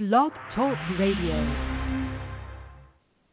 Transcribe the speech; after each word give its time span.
Blog 0.00 0.32
Talk 0.56 0.80
Radio. 0.96 1.36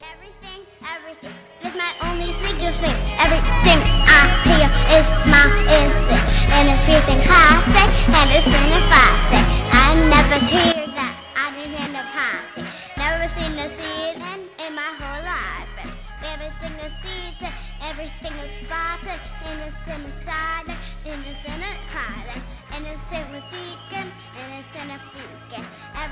Everything, 0.03 0.67
everything 0.83 1.31
is 1.63 1.73
my 1.79 1.91
only 2.03 2.27
freedom 2.43 2.75
thing. 2.83 2.97
Everything 3.23 3.79
I 4.03 4.19
hear 4.43 4.67
is 4.99 5.07
my 5.31 5.47
instinct. 5.63 6.27
And 6.27 6.67
it's 6.67 6.91
everything 6.91 7.23
I 7.23 7.55
say, 7.71 7.87
and 8.19 8.29
it's 8.35 8.51
anything 8.51 8.83
I 8.83 9.07
say. 9.31 9.43
I 9.47 9.95
never 10.11 10.39
hear 10.43 10.75
that. 10.91 11.15
I 11.39 11.55
didn't 11.55 11.71
hear 11.71 11.87
the 11.87 12.03
party. 12.11 12.61
Never 12.99 13.31
seen 13.39 13.55
a 13.63 13.67
season 13.71 14.39
in 14.59 14.71
my 14.75 14.91
whole 14.99 15.23
life. 15.23 15.71
And 15.79 15.95
everything 16.35 16.75
is 16.83 16.91
season, 16.99 17.53
everything 17.79 18.35
is 18.43 18.51
spotted. 18.67 19.21
And 19.47 19.71
it's 19.71 19.87
in 19.87 20.03
the 20.03 20.11
and 20.27 21.19
it's 21.31 21.43
in 21.47 21.59
the 21.63 21.73
closet. 21.95 22.46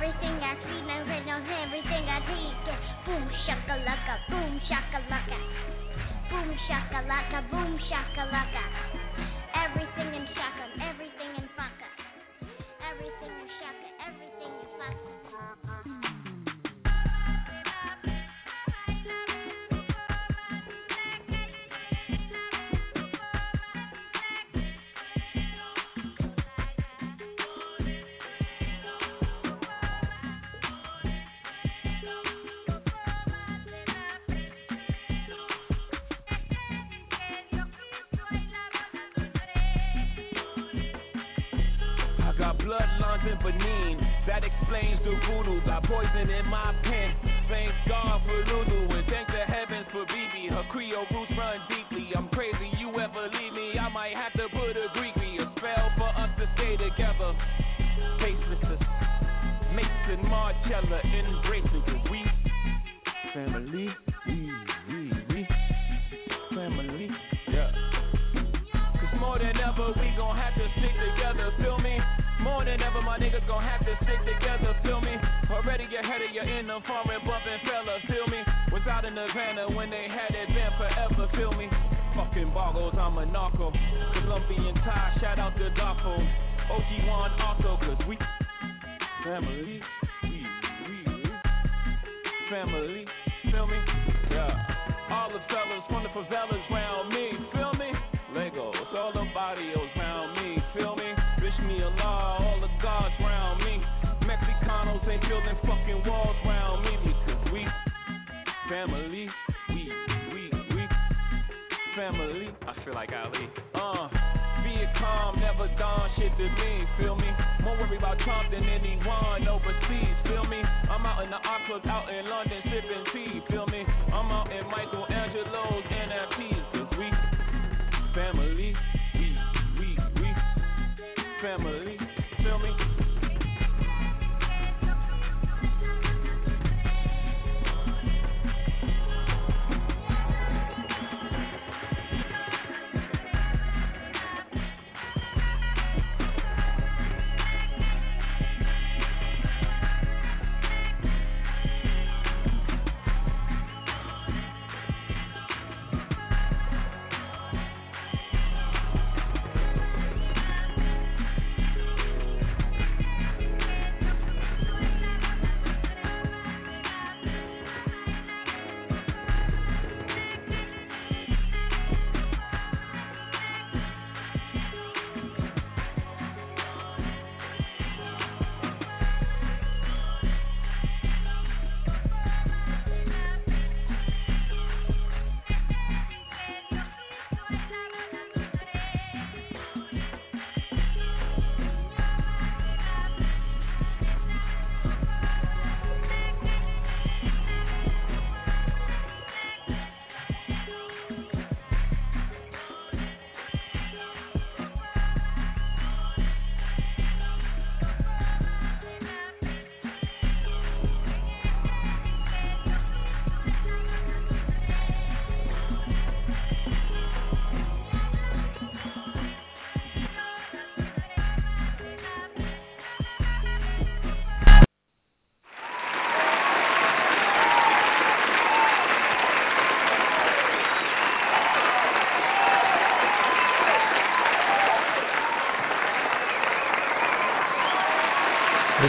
Everything 0.05 0.37
I 0.37 0.53
see, 0.61 0.85
no, 0.85 1.01
no, 1.01 1.35
everything 1.65 2.05
I 2.05 2.21
it. 2.29 2.77
Boom 3.09 3.25
shakalaka, 3.41 4.21
boom 4.29 4.61
shakalaka. 4.69 5.39
Boom 6.29 6.53
shakalaka, 6.69 7.49
boom 7.49 7.79
shakalaka. 7.89 8.63
Everything 9.65 10.13
in 10.13 10.27
shaka, 10.37 10.69
everything 10.77 11.31
in 11.41 11.49
faka. 11.57 11.89
Everything 12.85 13.33
in 13.33 13.44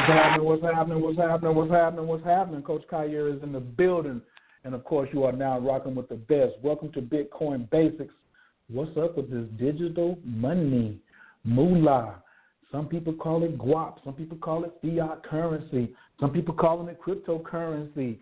happening? 0.07 0.47
What's 0.47 0.63
happening? 0.63 1.01
What's 1.03 1.19
happening? 1.19 1.55
What's 1.55 1.71
happening? 1.71 2.07
What's 2.07 2.25
happening? 2.25 2.63
Coach 2.63 2.85
Khayr 2.91 3.35
is 3.35 3.43
in 3.43 3.53
the 3.53 3.61
building. 3.61 4.21
And 4.65 4.75
of 4.75 4.85
course, 4.85 5.09
you 5.13 5.25
are 5.25 5.33
now 5.33 5.59
rocking 5.59 5.95
with 5.95 6.09
the 6.09 6.17
best. 6.17 6.55
Welcome 6.63 6.93
to 6.93 7.01
Bitcoin 7.01 7.69
Basics. 7.71 8.15
What's 8.69 8.97
up 8.97 9.17
with 9.17 9.31
this 9.31 9.47
digital 9.59 10.19
money? 10.25 10.99
Moolah. 11.45 12.23
Some 12.73 12.89
people 12.89 13.13
call 13.13 13.45
it 13.45 13.57
guap. 13.59 13.99
Some 14.05 14.15
people 14.15 14.37
call 14.39 14.65
it 14.65 14.73
fiat 14.83 15.23
currency. 15.25 15.95
Some 16.21 16.31
people 16.31 16.55
calling 16.55 16.89
it 16.89 16.99
cryptocurrency. 17.01 18.19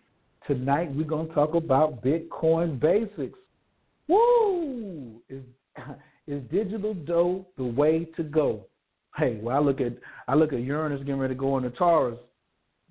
Tonight, 0.47 0.95
we're 0.95 1.05
going 1.05 1.29
to 1.29 1.35
talk 1.35 1.55
about 1.55 2.05
Bitcoin 2.05 2.79
Basics. 2.79 3.39
Woo! 4.09 5.23
Is, 5.31 5.43
is 6.27 6.43
digital 6.51 6.93
dough 6.93 7.47
the 7.57 7.65
way 7.65 8.07
to 8.17 8.23
go? 8.23 8.67
Hey, 9.17 9.39
well, 9.41 9.57
I 9.57 9.61
look 9.61 9.81
at 9.81 9.93
I 10.27 10.35
look 10.35 10.53
at 10.53 10.61
Uranus 10.61 11.01
getting 11.01 11.19
ready 11.19 11.35
to 11.35 11.39
go 11.39 11.57
into 11.57 11.71
Taurus. 11.71 12.19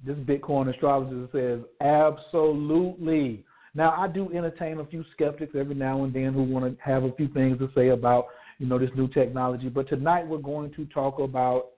This 0.06 0.18
Bitcoin 0.20 0.74
astrologer 0.74 1.28
says 1.34 1.60
absolutely. 1.82 3.44
Now 3.76 3.94
I 3.98 4.08
do 4.08 4.32
entertain 4.34 4.80
a 4.80 4.86
few 4.86 5.04
skeptics 5.14 5.54
every 5.58 5.76
now 5.76 6.04
and 6.04 6.14
then 6.14 6.34
who 6.34 6.44
want 6.44 6.66
to 6.66 6.84
have 6.84 7.04
a 7.04 7.12
few 7.14 7.28
things 7.30 7.58
to 7.60 7.70
say 7.76 7.90
about 7.90 8.28
you 8.60 8.68
know 8.68 8.80
this 8.80 8.90
new 8.96 9.10
technology. 9.10 9.68
But 9.68 9.90
tonight 9.90 10.26
we're 10.26 10.38
going 10.38 10.74
to 10.76 10.86
talk 10.86 11.20
about 11.20 11.72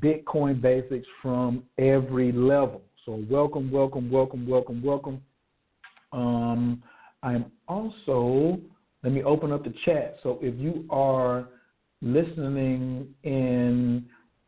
Bitcoin 0.00 0.60
basics 0.60 1.06
from 1.22 1.62
every 1.78 2.32
level. 2.32 2.82
So 3.06 3.24
welcome, 3.30 3.70
welcome, 3.70 4.10
welcome, 4.10 4.46
welcome, 4.46 4.82
welcome. 4.82 5.22
Um, 6.12 6.82
I'm 7.22 7.46
also 7.66 8.58
let 9.02 9.12
me 9.12 9.22
open 9.22 9.52
up 9.52 9.64
the 9.64 9.72
chat. 9.86 10.16
So 10.22 10.38
if 10.42 10.54
you 10.58 10.84
are 10.90 11.48
listening 12.02 13.08
in 13.22 14.04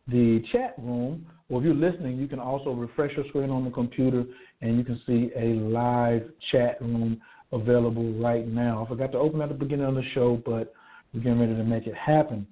the 0.06 0.42
chat 0.52 0.74
room, 0.78 1.26
or 1.48 1.60
if 1.60 1.64
you're 1.64 1.74
listening, 1.74 2.18
you 2.18 2.28
can 2.28 2.38
also 2.38 2.70
refresh 2.70 3.12
your 3.16 3.26
screen 3.28 3.50
on 3.50 3.64
the 3.64 3.70
computer 3.70 4.24
and 4.60 4.76
you 4.76 4.84
can 4.84 5.00
see 5.06 5.30
a 5.36 5.54
live 5.60 6.22
chat 6.50 6.80
room 6.80 7.20
available 7.52 8.12
right 8.14 8.46
now. 8.46 8.84
I 8.84 8.88
forgot 8.88 9.12
to 9.12 9.18
open 9.18 9.40
at 9.40 9.48
the 9.48 9.54
beginning 9.54 9.86
of 9.86 9.94
the 9.94 10.04
show, 10.14 10.42
but 10.44 10.74
we're 11.12 11.20
getting 11.20 11.40
ready 11.40 11.54
to 11.54 11.64
make 11.64 11.86
it 11.86 11.94
happen. 11.94 12.46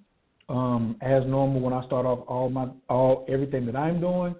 Um, 0.48 0.96
as 1.02 1.24
normal, 1.26 1.60
when 1.60 1.72
I 1.72 1.84
start 1.86 2.06
off 2.06 2.20
all 2.28 2.48
my 2.48 2.68
all 2.88 3.26
everything 3.28 3.66
that 3.66 3.76
I'm 3.76 4.00
doing, 4.00 4.34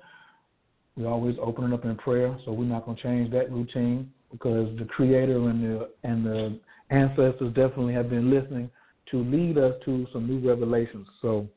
we 0.97 1.05
always 1.05 1.37
open 1.43 1.65
it 1.65 1.75
up 1.75 1.85
in 1.85 1.97
prayer. 1.97 2.37
So 2.45 2.53
we're 2.53 2.65
not 2.65 2.85
going 2.85 2.97
to 2.97 3.03
change 3.03 3.33
that 3.33 3.51
routine 3.51 4.11
because 4.31 4.77
the 4.79 4.85
Creator 4.85 5.37
and 5.49 5.63
the 5.63 5.91
and 6.05 6.25
the 6.25 6.61
ancestors 6.91 7.53
definitely 7.55 7.93
have 7.95 8.09
been 8.09 8.31
listening 8.31 8.71
to 9.11 9.19
lead 9.25 9.59
us 9.59 9.75
to 9.85 10.07
some 10.13 10.27
new 10.27 10.47
revelations. 10.47 11.07
So 11.23 11.49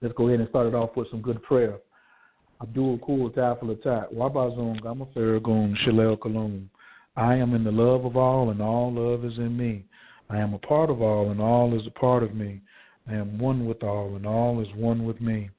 let's 0.00 0.14
go 0.14 0.28
ahead 0.28 0.40
and 0.40 0.48
start 0.48 0.66
it 0.66 0.74
off 0.74 0.96
with 0.96 1.10
some 1.10 1.22
good 1.22 1.42
prayer. 1.42 1.78
Abdul 2.60 2.98
Kul 2.98 3.30
Tafalatat, 3.30 4.14
Wabazung, 4.14 4.80
Gamafaragun, 4.80 5.76
Shalel 5.84 6.18
Kalum. 6.18 6.66
I 7.16 7.34
am 7.34 7.54
in 7.54 7.64
the 7.64 7.72
love 7.72 8.04
of 8.04 8.16
all, 8.16 8.50
and 8.50 8.60
all 8.60 8.92
love 8.92 9.24
is 9.24 9.38
in 9.38 9.56
me. 9.56 9.84
I 10.30 10.38
am 10.38 10.54
a 10.54 10.58
part 10.58 10.90
of 10.90 11.02
all, 11.02 11.30
and 11.30 11.40
all 11.40 11.78
is 11.78 11.86
a 11.86 11.98
part 11.98 12.22
of 12.22 12.34
me. 12.34 12.60
I 13.08 13.14
am 13.14 13.38
one 13.38 13.66
with 13.66 13.82
all, 13.82 14.16
and 14.16 14.26
all 14.26 14.60
is 14.60 14.68
one 14.74 15.04
with 15.04 15.20
me. 15.20 15.50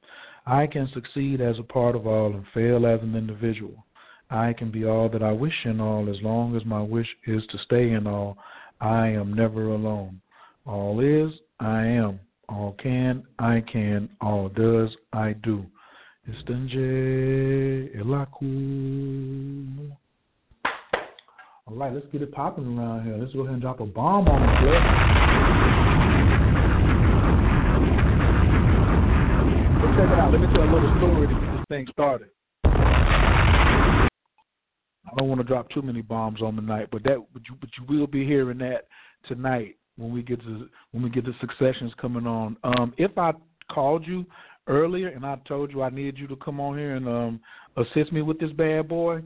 I 0.45 0.65
can 0.65 0.89
succeed 0.94 1.42
as 1.42 1.60
a 1.60 1.63
part 1.63 1.95
of 1.95 2.07
all 2.07 2.33
and 2.33 2.45
fail 2.53 2.86
as 2.88 3.01
an 3.01 3.15
individual. 3.15 3.86
I 4.30 4.53
can 4.53 4.71
be 4.71 4.86
all 4.86 5.10
that 5.10 5.24
I 5.24 5.31
wish 5.31 5.65
in 5.65 5.80
all 5.80 6.10
as 6.10 6.21
long 6.21 6.56
as 6.56 6.65
my 6.65 6.81
wish 6.81 7.07
is 7.25 7.44
to 7.51 7.57
stay 7.60 7.92
in 7.92 8.07
all. 8.07 8.38
I 8.80 9.07
am 9.07 9.33
never 9.33 9.69
alone. 9.69 10.21
All 10.68 11.00
is, 11.00 11.31
I 11.62 11.86
am. 11.86 12.19
All 12.50 12.75
can, 12.81 13.24
I 13.40 13.62
can. 13.62 14.10
All 14.19 14.50
does, 14.50 14.94
I 15.14 15.31
do. 15.42 15.66
Istanje 16.30 17.90
elaku. 17.98 19.92
All 21.66 21.75
right, 21.75 21.94
let's 21.94 22.06
get 22.12 22.22
it 22.22 22.34
popping 22.34 22.78
around 22.78 23.06
here. 23.06 23.16
Let's 23.18 23.31
go 23.31 23.42
ahead 23.42 23.54
and 23.54 23.62
drop 23.62 23.80
a 23.80 23.86
bomb 23.86 24.28
on 24.28 24.42
the 24.42 24.48
clip. 24.60 24.84
Check 29.96 30.12
it 30.12 30.20
out. 30.20 30.31
Let 30.34 30.42
me 30.42 30.48
tell 30.54 30.63
a 30.63 30.72
little 30.74 30.98
story 30.98 31.28
to 31.28 31.34
get 31.34 31.52
this 31.54 31.66
thing 31.70 31.88
started. 31.94 32.30
I 32.66 34.10
don't 35.18 35.30
want 35.30 35.40
to 35.40 35.48
drop 35.48 35.70
too 35.70 35.81
many 35.81 36.02
bombs 36.02 36.42
on 36.42 36.58
the 36.58 36.62
night, 36.62 36.90
but 36.92 37.04
that 37.04 37.20
but 37.34 37.42
you 37.48 37.56
but 37.62 37.70
you 37.78 37.86
will 37.88 38.08
be 38.08 38.25
hearing 38.25 38.58
that 38.58 38.88
tonight 39.28 39.78
when 39.98 40.12
we 40.12 40.22
get 40.22 40.42
to 40.42 40.70
when 40.92 41.04
we 41.04 41.10
get 41.10 41.26
the 41.26 41.34
successions 41.42 41.92
coming 42.00 42.26
on. 42.26 42.58
Um, 42.64 42.94
if 42.98 43.18
I 43.18 43.34
called 43.72 44.06
you 44.08 44.26
earlier 44.68 45.10
and 45.10 45.26
I 45.26 45.38
told 45.48 45.72
you 45.72 45.84
I 45.84 45.90
needed 45.90 46.18
you 46.18 46.28
to 46.28 46.36
come 46.38 46.60
on 46.60 46.78
here 46.78 46.96
and 46.96 47.08
um, 47.08 47.40
assist 47.78 48.12
me 48.12 48.22
with 48.22 48.40
this 48.40 48.52
bad 48.52 48.88
boy, 48.88 49.22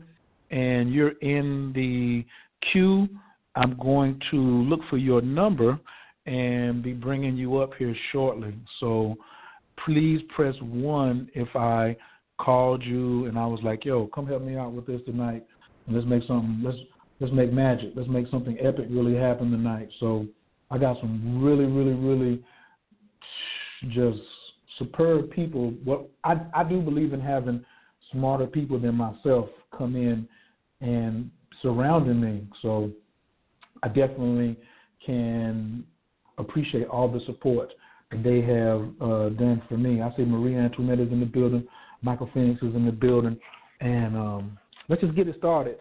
and 0.50 0.94
you're 0.94 1.18
in 1.20 1.72
the 1.74 2.26
queue, 2.72 3.08
I'm 3.56 3.78
going 3.78 4.20
to 4.32 4.38
look 4.38 4.82
for 4.90 4.98
your 4.98 5.22
number 5.22 5.80
and 6.26 6.84
be 6.84 6.94
bringing 6.94 7.36
you 7.36 7.58
up 7.58 7.72
here 7.78 7.96
shortly. 8.12 8.56
So 8.80 9.16
please 9.86 10.22
press 10.36 10.56
one 10.62 11.30
if 11.34 11.56
I 11.56 11.96
called 12.40 12.84
you 12.84 13.26
and 13.26 13.38
I 13.38 13.46
was 13.46 13.60
like, 13.64 13.86
"Yo, 13.86 14.08
come 14.08 14.28
help 14.28 14.42
me 14.42 14.58
out 14.58 14.74
with 14.74 14.88
this 14.88 15.02
tonight." 15.06 15.46
and 15.88 15.96
let's 15.96 16.08
make 16.08 16.24
something 16.28 16.62
let's 16.64 16.78
let's 17.20 17.34
make 17.34 17.52
magic. 17.52 17.92
Let's 17.96 18.10
make 18.10 18.28
something 18.30 18.58
epic 18.60 18.88
really 18.90 19.16
happen 19.16 19.52
tonight. 19.52 19.90
So 20.00 20.26
I 20.72 20.78
got 20.78 21.00
some 21.00 21.44
really, 21.44 21.66
really, 21.66 21.94
really 21.94 22.44
just 23.90 24.20
superb 24.80 25.30
people. 25.32 25.72
What 25.84 26.10
I 26.24 26.38
I 26.54 26.64
do 26.64 26.82
believe 26.82 27.14
in 27.14 27.20
having 27.20 27.64
smarter 28.12 28.48
people 28.48 28.80
than 28.80 28.96
myself 28.96 29.50
come 29.78 29.96
in 29.96 30.28
and 30.80 31.30
surrounding 31.62 32.20
me. 32.20 32.48
So 32.62 32.92
I 33.84 33.88
definitely 33.88 34.58
can 35.06 35.84
appreciate 36.38 36.88
all 36.88 37.08
the 37.08 37.22
support 37.26 37.70
that 38.12 38.24
they 38.24 38.42
have 38.42 38.82
uh, 39.02 39.30
done 39.30 39.62
for 39.68 39.78
me. 39.78 40.02
I 40.02 40.16
see 40.16 40.24
Maria 40.24 40.60
Antoinette 40.60 41.00
is 41.00 41.12
in 41.12 41.20
the 41.20 41.26
building, 41.26 41.68
Michael 42.02 42.30
Phoenix 42.34 42.62
is 42.62 42.76
in 42.76 42.86
the 42.86 42.92
building, 42.92 43.38
and 43.80 44.16
um, 44.16 44.60
let's 44.90 45.02
just 45.02 45.16
get 45.16 45.28
it 45.28 45.36
started. 45.38 45.78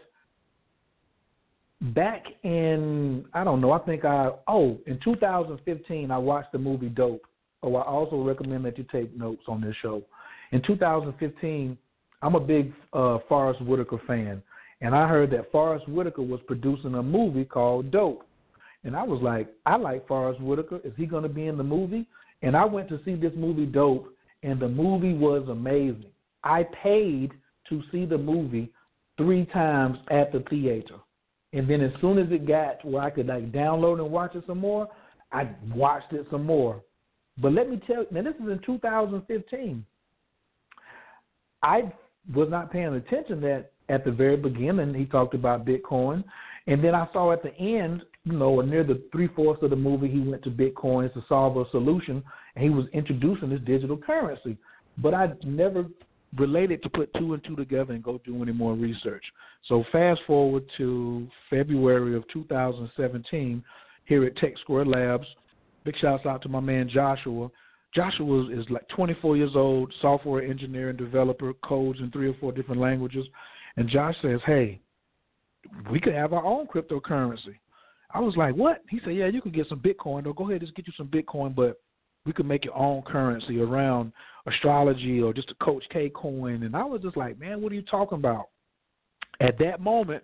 Back 1.81 2.25
in, 2.43 3.25
I 3.33 3.43
don't 3.43 3.61
know, 3.61 3.73
I 3.73 3.79
think 3.79 4.05
I, 4.05 4.31
oh, 4.49 4.79
in 4.87 5.01
2015, 5.03 6.11
I 6.11 6.19
watched 6.19 6.53
the 6.53 6.59
movie 6.59 6.91
Dope. 6.91 7.23
Oh, 7.63 7.75
I 7.77 7.83
also 7.83 8.23
recommend 8.23 8.65
that 8.67 8.77
you 8.77 8.85
take 8.93 9.17
notes 9.17 9.43
on 9.49 9.61
this 9.61 9.75
show. 9.81 10.03
In 10.53 10.63
2015, 10.63 11.79
I'm 12.23 12.35
a 12.35 12.41
big 12.41 12.73
uh, 12.93 13.19
Forest 13.29 13.63
Whitaker 13.63 14.01
fan, 14.07 14.43
and 14.83 14.95
I 14.95 15.09
heard 15.09 15.31
that 15.31 15.51
Forest 15.51 15.89
Whitaker 15.89 16.23
was 16.23 16.41
producing 16.47 16.95
a 16.95 17.03
movie 17.03 17.45
called 17.45 17.91
Dope. 17.91 18.27
And 18.85 18.95
I 18.97 19.03
was 19.03 19.23
like, 19.23 19.49
I 19.65 19.77
like 19.77 20.07
Forest 20.07 20.41
Whitaker. 20.41 20.81
Is 20.85 20.93
he 20.97 21.07
going 21.07 21.23
to 21.23 21.29
be 21.29 21.47
in 21.47 21.57
the 21.57 21.65
movie? 21.65 22.07
And 22.43 22.57
I 22.57 22.65
went 22.65 22.89
to 22.91 23.01
see 23.05 23.15
this 23.15 23.33
movie 23.37 23.67
Dope, 23.67 24.13
and 24.43 24.61
the 24.61 24.69
movie 24.69 25.15
was 25.15 25.49
amazing. 25.49 26.07
I 26.45 26.67
paid 26.83 27.33
to 27.69 27.83
see 27.93 28.07
the 28.07 28.19
movie 28.19 28.71
three 29.17 29.47
times 29.47 29.99
at 30.11 30.33
the 30.33 30.41
theater. 30.51 30.97
And 31.53 31.69
then 31.69 31.81
as 31.81 31.93
soon 32.01 32.19
as 32.19 32.31
it 32.31 32.47
got 32.47 32.85
where 32.85 33.03
I 33.03 33.11
could 33.11 33.27
like 33.27 33.51
download 33.51 34.01
and 34.01 34.11
watch 34.11 34.35
it 34.35 34.45
some 34.47 34.59
more, 34.59 34.89
I 35.33 35.49
watched 35.75 36.13
it 36.13 36.27
some 36.31 36.45
more. 36.45 36.83
But 37.39 37.53
let 37.53 37.69
me 37.69 37.81
tell 37.87 38.03
you, 38.03 38.07
now 38.11 38.23
this 38.23 38.35
is 38.35 38.49
in 38.51 38.61
2015. 38.65 39.85
I 41.63 41.93
was 42.35 42.49
not 42.51 42.73
paying 42.73 42.95
attention 42.95 43.41
that 43.43 43.73
at 43.89 44.05
the 44.05 44.13
very 44.13 44.37
beginning 44.37 44.95
he 44.95 45.05
talked 45.07 45.35
about 45.35 45.67
Bitcoin, 45.67 46.23
and 46.67 46.83
then 46.85 46.95
I 46.95 47.09
saw 47.13 47.33
at 47.33 47.43
the 47.43 47.55
end, 47.55 48.03
you 48.25 48.33
know, 48.33 48.61
near 48.61 48.85
the 48.85 49.03
three 49.11 49.29
fourths 49.29 49.63
of 49.63 49.71
the 49.71 49.77
movie, 49.77 50.09
he 50.09 50.21
went 50.21 50.45
to 50.45 50.51
Bitcoin 50.51 51.13
to 51.15 51.25
solve 51.29 51.57
a 51.57 51.69
solution, 51.71 52.23
and 52.55 52.65
he 52.65 52.71
was 52.71 52.87
introducing 52.93 53.51
this 53.51 53.61
digital 53.67 53.97
currency. 53.97 54.57
But 54.99 55.15
I 55.15 55.33
never 55.45 55.87
related 56.37 56.83
to 56.83 56.89
put 56.89 57.13
two 57.15 57.35
and 57.35 57.43
two 57.45 57.57
together 57.57 57.93
and 57.93 58.03
go 58.03 58.21
do 58.25 58.43
any 58.43 58.53
more 58.53 58.75
research. 58.75 59.25
So 59.67 59.85
fast 59.91 60.21
forward 60.27 60.65
to 60.79 61.27
February 61.49 62.17
of 62.17 62.25
2017 62.33 63.63
here 64.05 64.25
at 64.25 64.37
Tech 64.37 64.55
Square 64.61 64.87
Labs. 64.87 65.27
Big 65.85 65.97
shouts 66.01 66.27
out 66.27 66.43
to 66.43 66.49
my 66.49 66.61
man 66.61 66.89
Joshua. 66.89 67.49
Joshua 67.95 68.49
is 68.51 68.65
like 68.71 68.87
24 68.89 69.37
years 69.37 69.53
old, 69.57 69.93
software 70.01 70.43
engineer 70.43 70.91
and 70.91 70.99
developer, 70.99 71.53
codes 71.65 71.99
in 71.99 72.11
three 72.11 72.29
or 72.29 72.35
four 72.35 72.53
different 72.53 72.81
languages. 72.81 73.27
And 73.77 73.89
Josh 73.89 74.15
says, 74.23 74.41
"Hey, 74.47 74.81
we 75.91 75.99
could 75.99 76.15
have 76.15 76.33
our 76.33 76.45
own 76.45 76.67
cryptocurrency." 76.69 77.59
I 78.13 78.21
was 78.21 78.37
like, 78.37 78.55
"What?" 78.55 78.83
He 78.89 79.01
said, 79.01 79.15
"Yeah, 79.15 79.27
you 79.27 79.41
could 79.41 79.55
get 79.55 79.69
some 79.69 79.81
Bitcoin. 79.81 80.23
Go 80.37 80.49
ahead, 80.49 80.61
just 80.61 80.75
get 80.75 80.87
you 80.87 80.93
some 80.97 81.09
Bitcoin, 81.09 81.55
but 81.55 81.81
we 82.27 82.33
could 82.33 82.47
make 82.47 82.65
your 82.65 82.77
own 82.77 83.03
currency 83.03 83.61
around 83.61 84.13
astrology 84.47 85.21
or 85.21 85.33
just 85.33 85.51
a 85.51 85.65
Coach 85.65 85.85
K 85.93 86.11
coin. 86.11 86.63
And 86.63 86.77
I 86.77 86.85
was 86.85 87.03
just 87.03 87.17
like, 87.17 87.39
man, 87.39 87.61
what 87.61 87.73
are 87.73 87.77
you 87.77 87.83
talking 87.83 88.19
about? 88.19 88.49
At 89.41 89.59
that 89.59 89.81
moment, 89.81 90.23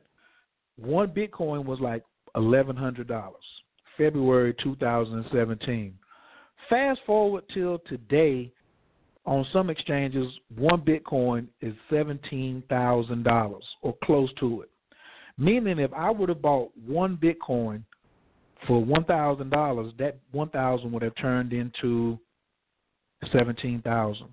one 0.76 1.08
Bitcoin 1.08 1.64
was 1.64 1.80
like 1.80 2.02
eleven 2.34 2.76
hundred 2.76 3.08
dollars. 3.08 3.42
February 3.96 4.54
2017. 4.62 5.94
Fast 6.68 7.00
forward 7.06 7.44
till 7.54 7.78
today, 7.88 8.52
on 9.24 9.46
some 9.52 9.70
exchanges, 9.70 10.26
one 10.54 10.82
Bitcoin 10.82 11.46
is 11.62 11.74
seventeen 11.90 12.62
thousand 12.68 13.24
dollars 13.24 13.64
or 13.82 13.94
close 14.04 14.30
to 14.38 14.62
it. 14.62 14.70
Meaning, 15.38 15.78
if 15.78 15.92
I 15.92 16.10
would 16.10 16.28
have 16.28 16.42
bought 16.42 16.70
one 16.86 17.16
Bitcoin 17.16 17.82
for 18.66 18.82
one 18.82 19.04
thousand 19.04 19.50
dollars, 19.50 19.92
that 19.98 20.18
one 20.32 20.48
thousand 20.50 20.92
would 20.92 21.02
have 21.02 21.14
turned 21.16 21.52
into 21.52 22.18
seventeen 23.32 23.82
thousand, 23.82 24.28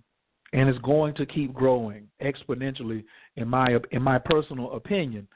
and 0.53 0.69
it's 0.69 0.79
going 0.79 1.13
to 1.15 1.25
keep 1.25 1.53
growing 1.53 2.07
exponentially. 2.21 3.03
In 3.35 3.47
my 3.47 3.77
in 3.91 4.01
my 4.01 4.19
personal 4.19 4.73
opinion, 4.73 5.27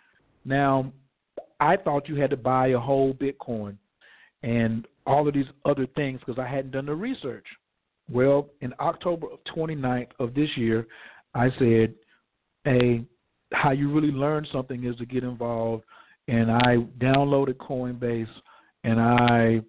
now 0.45 0.91
I 1.59 1.77
thought 1.77 2.07
you 2.07 2.15
had 2.15 2.29
to 2.29 2.37
buy 2.37 2.67
a 2.67 2.79
whole 2.79 3.13
Bitcoin 3.13 3.77
and 4.43 4.87
all 5.05 5.27
of 5.27 5.33
these 5.33 5.45
other 5.65 5.87
things 5.95 6.19
because 6.19 6.39
I 6.39 6.47
hadn't 6.47 6.71
done 6.71 6.85
the 6.85 6.95
research. 6.95 7.45
Well, 8.09 8.49
in 8.61 8.73
October 8.79 9.27
of 9.27 9.39
29th 9.55 10.11
of 10.19 10.33
this 10.33 10.49
year, 10.55 10.87
I 11.33 11.49
said, 11.59 11.93
"Hey, 12.63 13.05
how 13.53 13.71
you 13.71 13.91
really 13.91 14.11
learn 14.11 14.45
something 14.51 14.83
is 14.83 14.95
to 14.97 15.05
get 15.05 15.23
involved. 15.23 15.83
And 16.27 16.51
I 16.51 16.77
downloaded 16.99 17.55
Coinbase 17.55 18.27
and 18.87 19.01
I 19.01 19.59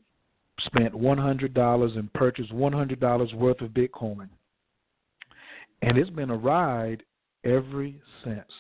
spent 0.60 0.94
$100 0.94 1.98
and 1.98 2.12
purchased 2.12 2.52
$100 2.52 3.34
worth 3.34 3.60
of 3.60 3.70
Bitcoin. 3.70 4.28
And 5.82 5.98
it's 5.98 6.10
been 6.10 6.30
a 6.30 6.36
ride 6.36 7.02
ever 7.44 7.88
since. 8.22 8.52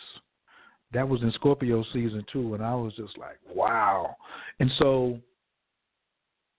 That 0.92 1.08
was 1.08 1.22
in 1.22 1.30
Scorpio 1.32 1.84
season 1.92 2.24
two, 2.32 2.54
and 2.54 2.64
I 2.64 2.74
was 2.74 2.92
just 2.96 3.16
like, 3.16 3.38
wow. 3.54 4.16
And 4.58 4.70
so 4.78 5.20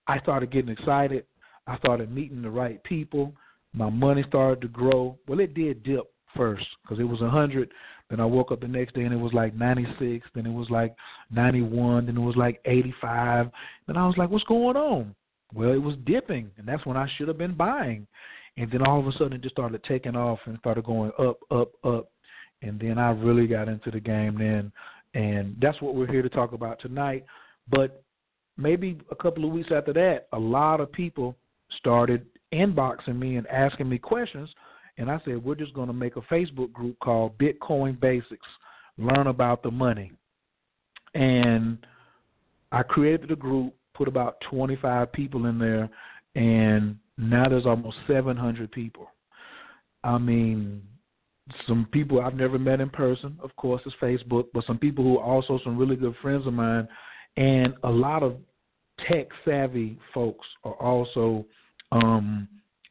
I 0.06 0.18
started 0.20 0.50
getting 0.50 0.70
excited. 0.70 1.26
I 1.66 1.76
started 1.76 2.10
meeting 2.10 2.40
the 2.40 2.50
right 2.50 2.82
people. 2.84 3.34
My 3.74 3.90
money 3.90 4.24
started 4.28 4.62
to 4.62 4.68
grow. 4.68 5.18
Well, 5.28 5.40
it 5.40 5.52
did 5.52 5.82
dip 5.82 6.10
first 6.34 6.66
because 6.82 7.00
it 7.00 7.04
was 7.04 7.20
a 7.20 7.24
100. 7.24 7.70
Then 8.10 8.20
I 8.20 8.24
woke 8.24 8.50
up 8.50 8.60
the 8.60 8.68
next 8.68 8.94
day 8.94 9.02
and 9.02 9.14
it 9.14 9.16
was 9.16 9.32
like 9.32 9.54
96. 9.54 10.28
Then 10.34 10.44
it 10.44 10.52
was 10.52 10.68
like 10.68 10.94
91. 11.30 12.06
Then 12.06 12.16
it 12.16 12.20
was 12.20 12.36
like 12.36 12.60
85. 12.64 13.50
Then 13.86 13.96
I 13.96 14.06
was 14.06 14.16
like, 14.18 14.30
what's 14.30 14.44
going 14.44 14.76
on? 14.76 15.14
Well, 15.54 15.72
it 15.72 15.82
was 15.82 15.96
dipping, 16.04 16.50
and 16.58 16.66
that's 16.66 16.84
when 16.86 16.96
I 16.96 17.08
should 17.16 17.28
have 17.28 17.38
been 17.38 17.56
buying. 17.56 18.06
And 18.56 18.70
then 18.70 18.86
all 18.86 19.00
of 19.00 19.06
a 19.06 19.12
sudden, 19.12 19.32
it 19.32 19.42
just 19.42 19.54
started 19.54 19.82
taking 19.84 20.16
off 20.16 20.38
and 20.44 20.58
started 20.58 20.84
going 20.84 21.12
up, 21.18 21.38
up, 21.50 21.72
up. 21.84 22.10
And 22.62 22.78
then 22.78 22.98
I 22.98 23.10
really 23.10 23.46
got 23.46 23.68
into 23.68 23.90
the 23.90 24.00
game 24.00 24.38
then, 24.38 24.70
and 25.14 25.56
that's 25.60 25.80
what 25.80 25.94
we're 25.94 26.10
here 26.10 26.22
to 26.22 26.28
talk 26.28 26.52
about 26.52 26.80
tonight. 26.80 27.24
But 27.70 28.02
maybe 28.56 28.98
a 29.10 29.16
couple 29.16 29.44
of 29.44 29.52
weeks 29.52 29.70
after 29.74 29.92
that, 29.94 30.28
a 30.32 30.38
lot 30.38 30.80
of 30.80 30.92
people 30.92 31.36
started 31.78 32.26
inboxing 32.52 33.18
me 33.18 33.36
and 33.36 33.46
asking 33.48 33.88
me 33.88 33.98
questions. 33.98 34.50
And 35.00 35.10
I 35.10 35.18
said, 35.24 35.42
we're 35.42 35.54
just 35.54 35.72
going 35.72 35.86
to 35.86 35.94
make 35.94 36.16
a 36.16 36.20
Facebook 36.20 36.72
group 36.74 36.94
called 37.00 37.38
Bitcoin 37.38 37.98
Basics 37.98 38.46
Learn 38.98 39.28
About 39.28 39.62
the 39.62 39.70
Money. 39.70 40.12
And 41.14 41.78
I 42.70 42.82
created 42.82 43.30
the 43.30 43.36
group 43.36 43.74
put 43.94 44.08
about 44.08 44.36
25 44.50 45.10
people 45.12 45.46
in 45.46 45.58
there, 45.58 45.88
and 46.34 46.96
now 47.16 47.48
there's 47.48 47.64
almost 47.64 47.96
700 48.06 48.70
people. 48.70 49.10
I 50.04 50.18
mean, 50.18 50.82
some 51.66 51.88
people 51.92 52.20
I've 52.20 52.34
never 52.34 52.58
met 52.58 52.80
in 52.80 52.90
person, 52.90 53.38
of 53.42 53.56
course, 53.56 53.80
is 53.86 53.94
Facebook, 54.02 54.48
but 54.52 54.66
some 54.66 54.78
people 54.78 55.02
who 55.02 55.18
are 55.18 55.24
also 55.24 55.58
some 55.64 55.78
really 55.78 55.96
good 55.96 56.14
friends 56.20 56.46
of 56.46 56.52
mine, 56.52 56.86
and 57.38 57.72
a 57.84 57.90
lot 57.90 58.22
of 58.22 58.36
tech 59.08 59.28
savvy 59.46 59.98
folks 60.12 60.46
are 60.62 60.74
also 60.74 61.46
um, 61.90 62.46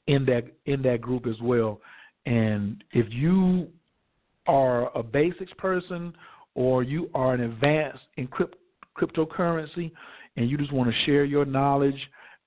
in 0.07 0.25
that 0.25 0.45
in 0.65 0.81
that 0.81 1.01
group 1.01 1.27
as 1.27 1.39
well. 1.41 1.79
And 2.25 2.83
if 2.91 3.07
you 3.09 3.67
are 4.47 4.95
a 4.97 5.03
basics 5.03 5.51
person 5.57 6.13
or 6.55 6.83
you 6.83 7.09
are 7.13 7.33
an 7.33 7.41
advanced 7.41 8.03
in 8.17 8.27
crypt- 8.27 8.57
cryptocurrency, 8.97 9.91
and 10.35 10.49
you 10.49 10.57
just 10.57 10.71
want 10.71 10.89
to 10.89 11.05
share 11.05 11.25
your 11.25 11.45
knowledge 11.45 11.99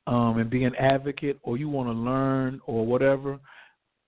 um, 0.07 0.39
and 0.39 0.51
be 0.51 0.65
an 0.65 0.75
advocate, 0.77 1.39
or 1.43 1.57
you 1.57 1.69
want 1.69 1.89
to 1.89 1.93
learn 1.93 2.61
or 2.67 2.85
whatever, 2.87 3.39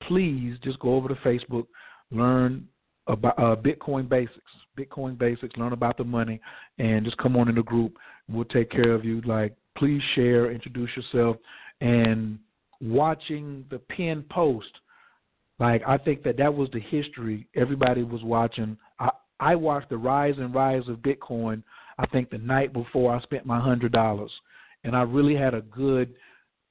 please 0.09 0.57
just 0.63 0.79
go 0.81 0.95
over 0.95 1.09
to 1.09 1.15
Facebook, 1.17 1.67
learn 2.11 2.67
about 3.07 3.39
uh, 3.39 3.57
Bitcoin 3.57 4.09
basics. 4.09 4.39
Bitcoin 4.79 5.17
basics, 5.17 5.57
learn 5.57 5.73
about 5.73 5.97
the 5.97 6.05
money, 6.05 6.41
and 6.79 7.05
just 7.05 7.17
come 7.19 7.37
on 7.37 7.49
in 7.49 7.55
the 7.55 7.63
group. 7.63 7.97
We'll 8.29 8.45
take 8.47 8.71
care 8.71 8.93
of 8.93 9.05
you. 9.05 9.21
Like, 9.23 9.55
please 9.79 10.03
share, 10.15 10.51
introduce 10.51 10.91
yourself, 10.97 11.37
and 11.81 12.39
watching 12.81 13.65
the 13.71 13.79
pin 13.79 14.25
post. 14.31 14.71
Like, 15.59 15.83
I 15.87 15.99
think 15.99 16.23
that 16.25 16.37
that 16.39 16.53
was 16.53 16.69
the 16.73 16.81
history 16.81 17.47
everybody 17.55 18.03
was 18.03 18.23
watching. 18.23 18.77
I, 18.99 19.11
I 19.41 19.55
watched 19.55 19.91
the 19.91 19.97
rise 19.97 20.35
and 20.39 20.55
rise 20.55 20.89
of 20.89 20.97
Bitcoin 20.99 21.63
I 21.99 22.07
think 22.07 22.31
the 22.31 22.39
night 22.39 22.73
before 22.73 23.15
I 23.15 23.21
spent 23.21 23.47
my 23.47 23.61
hundred 23.61 23.93
dollars, 23.93 24.33
and 24.83 24.97
I 24.97 25.03
really 25.03 25.37
had 25.37 25.55
a 25.55 25.61
good 25.63 26.15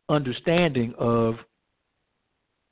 understanding 0.10 0.94
of 0.98 1.36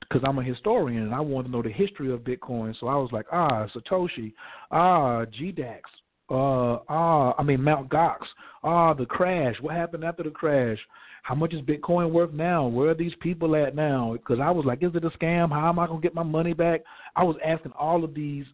because 0.00 0.22
I'm 0.28 0.38
a 0.38 0.44
historian 0.44 1.04
and 1.04 1.14
I 1.14 1.20
wanted 1.20 1.48
to 1.48 1.52
know 1.52 1.62
the 1.62 1.70
history 1.70 2.12
of 2.12 2.20
Bitcoin. 2.20 2.74
So 2.78 2.86
I 2.88 2.96
was 2.96 3.10
like, 3.12 3.24
ah, 3.32 3.66
Satoshi, 3.74 4.34
ah, 4.70 5.24
GDAX, 5.24 5.80
uh, 6.28 6.82
ah, 6.88 7.34
I 7.38 7.42
mean 7.42 7.62
Mount 7.62 7.88
Gox, 7.88 8.18
ah, 8.62 8.92
the 8.92 9.06
crash. 9.06 9.56
What 9.60 9.74
happened 9.74 10.04
after 10.04 10.22
the 10.22 10.30
crash? 10.30 10.78
How 11.22 11.34
much 11.34 11.54
is 11.54 11.60
Bitcoin 11.62 12.10
worth 12.10 12.32
now? 12.32 12.66
Where 12.66 12.90
are 12.90 12.94
these 12.94 13.14
people 13.20 13.54
at 13.56 13.74
now? 13.74 14.12
Because 14.14 14.40
I 14.40 14.50
was 14.50 14.64
like, 14.64 14.82
is 14.82 14.94
it 14.94 15.04
a 15.04 15.10
scam? 15.10 15.50
How 15.50 15.68
am 15.68 15.78
I 15.78 15.86
gonna 15.86 16.00
get 16.00 16.14
my 16.14 16.22
money 16.22 16.52
back? 16.52 16.82
I 17.16 17.22
was 17.22 17.36
asking 17.44 17.72
all 17.78 18.04
of 18.04 18.14
these 18.14 18.44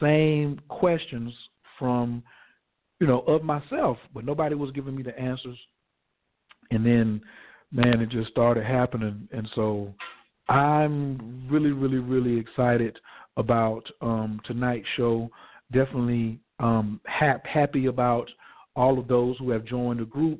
same 0.00 0.60
questions 0.68 1.32
from 1.78 2.22
you 3.02 3.08
know, 3.08 3.24
of 3.26 3.42
myself, 3.42 3.98
but 4.14 4.24
nobody 4.24 4.54
was 4.54 4.70
giving 4.70 4.94
me 4.94 5.02
the 5.02 5.18
answers. 5.18 5.58
And 6.70 6.86
then, 6.86 7.20
man, 7.72 8.00
it 8.00 8.10
just 8.10 8.30
started 8.30 8.64
happening, 8.64 9.28
and 9.32 9.50
so 9.56 9.92
I'm 10.48 11.48
really, 11.50 11.72
really, 11.72 11.98
really 11.98 12.38
excited 12.38 12.96
about 13.36 13.82
um, 14.02 14.40
tonight's 14.44 14.86
show. 14.96 15.28
Definitely 15.72 16.38
um, 16.60 17.00
ha- 17.08 17.40
happy 17.42 17.86
about 17.86 18.30
all 18.76 19.00
of 19.00 19.08
those 19.08 19.36
who 19.38 19.50
have 19.50 19.64
joined 19.64 19.98
the 19.98 20.04
group. 20.04 20.38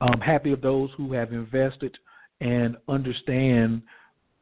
Um, 0.00 0.20
happy 0.20 0.52
of 0.52 0.60
those 0.60 0.90
who 0.96 1.12
have 1.12 1.32
invested 1.32 1.96
and 2.40 2.76
understand 2.88 3.82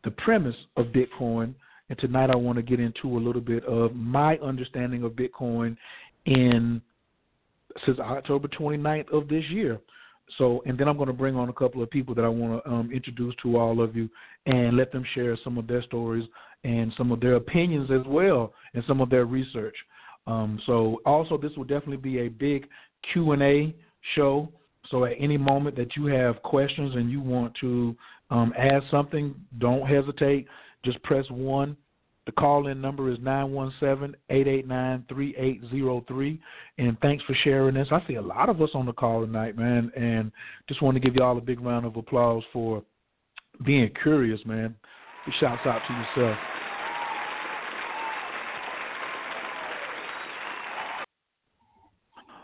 the 0.03 0.11
premise 0.11 0.57
of 0.77 0.87
Bitcoin. 0.87 1.55
And 1.91 1.99
tonight 1.99 2.31
I 2.31 2.37
want 2.37 2.57
to 2.57 2.63
get 2.63 2.81
into 2.81 3.17
a 3.17 3.21
little 3.21 3.41
bit 3.41 3.65
of 3.65 3.95
my 3.95 4.37
understanding 4.39 5.05
of 5.05 5.13
Bitcoin 5.13 5.77
in 6.27 6.81
since 7.85 7.99
October 7.99 8.49
29th 8.49 9.13
of 9.13 9.29
this 9.29 9.45
year. 9.51 9.81
So, 10.39 10.63
and 10.67 10.79
then 10.79 10.89
I'm 10.89 10.97
going 10.97 11.09
to 11.09 11.13
bring 11.13 11.37
on 11.37 11.49
a 11.49 11.53
couple 11.53 11.83
of 11.83 11.91
people 11.91 12.15
that 12.15 12.25
I 12.25 12.29
want 12.29 12.65
to 12.65 12.71
um, 12.71 12.91
introduce 12.93 13.35
to 13.43 13.59
all 13.59 13.83
of 13.83 13.95
you 13.95 14.09
and 14.47 14.77
let 14.77 14.91
them 14.91 15.05
share 15.15 15.37
some 15.45 15.59
of 15.59 15.67
their 15.67 15.83
stories 15.83 16.27
and 16.65 16.93
some 16.97 17.13
of 17.13 17.21
their 17.21 17.35
opinions 17.35 17.91
as 17.91 18.07
well 18.07 18.53
and 18.73 18.83
some 18.87 19.01
of 19.01 19.11
their 19.11 19.27
research. 19.27 19.77
Um, 20.27 20.59
so, 20.67 21.01
also, 21.05 21.37
this 21.37 21.53
will 21.57 21.65
definitely 21.65 21.99
be 21.99 22.21
a 22.21 22.29
big 22.29 22.67
Q 23.13 23.33
and 23.33 23.43
A 23.43 23.75
show. 24.15 24.49
So, 24.91 25.05
at 25.05 25.13
any 25.19 25.37
moment 25.37 25.77
that 25.77 25.97
you 25.97 26.07
have 26.07 26.43
questions 26.43 26.95
and 26.95 27.11
you 27.11 27.21
want 27.21 27.55
to 27.61 27.97
um, 28.31 28.53
something, 28.91 29.35
don't 29.59 29.87
hesitate. 29.87 30.47
Just 30.85 31.03
press 31.03 31.25
one 31.31 31.77
the 32.27 32.33
call 32.33 32.69
in 32.69 32.81
number 32.81 33.11
is 33.11 33.19
917 33.21 34.17
889 34.31 35.05
3803. 35.09 36.41
And 36.79 36.99
thanks 37.01 37.23
for 37.25 37.35
sharing 37.45 37.75
this. 37.75 37.89
I 37.91 38.03
see 38.07 38.15
a 38.15 38.23
lot 38.23 38.49
of 38.49 38.63
us 38.63 38.71
on 38.75 38.87
the 38.87 38.93
call 38.93 39.27
tonight, 39.27 39.59
man. 39.59 39.93
And 39.95 40.33
just 40.69 40.81
want 40.81 40.95
to 40.95 41.01
give 41.01 41.15
you 41.17 41.23
all 41.23 41.37
a 41.37 41.43
big 41.43 41.61
round 41.61 41.85
of 41.85 41.97
applause 41.97 42.43
for 42.53 42.83
being 43.65 43.91
curious, 44.03 44.41
man. 44.47 44.75
Shouts 45.39 45.67
out 45.67 45.81
to 45.87 45.93
yourself. 45.93 46.39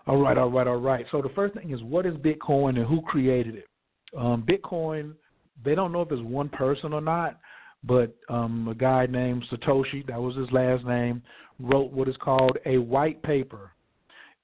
All 0.06 0.16
right, 0.16 0.36
all 0.38 0.50
right, 0.50 0.66
all 0.66 0.76
right. 0.76 1.06
So 1.10 1.22
the 1.22 1.28
first 1.30 1.54
thing 1.54 1.70
is 1.70 1.82
what 1.82 2.06
is 2.06 2.14
Bitcoin 2.14 2.78
and 2.78 2.86
who 2.86 3.02
created 3.02 3.56
it? 3.56 3.66
Um, 4.16 4.44
Bitcoin, 4.48 5.14
they 5.64 5.74
don't 5.74 5.92
know 5.92 6.02
if 6.02 6.10
it's 6.10 6.22
one 6.22 6.48
person 6.48 6.92
or 6.92 7.00
not, 7.00 7.38
but 7.84 8.14
um, 8.28 8.68
a 8.68 8.74
guy 8.74 9.06
named 9.06 9.44
Satoshi, 9.50 10.06
that 10.06 10.20
was 10.20 10.36
his 10.36 10.50
last 10.52 10.84
name, 10.84 11.22
wrote 11.58 11.92
what 11.92 12.08
is 12.08 12.16
called 12.20 12.58
a 12.66 12.78
white 12.78 13.22
paper. 13.22 13.72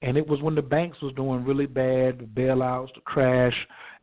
And 0.01 0.15
it 0.15 0.27
was 0.27 0.41
when 0.41 0.55
the 0.55 0.61
banks 0.61 1.01
was 1.01 1.13
doing 1.15 1.43
really 1.43 1.65
bad, 1.65 2.19
the 2.19 2.25
bailouts, 2.25 2.93
the 2.93 3.01
crash, 3.01 3.55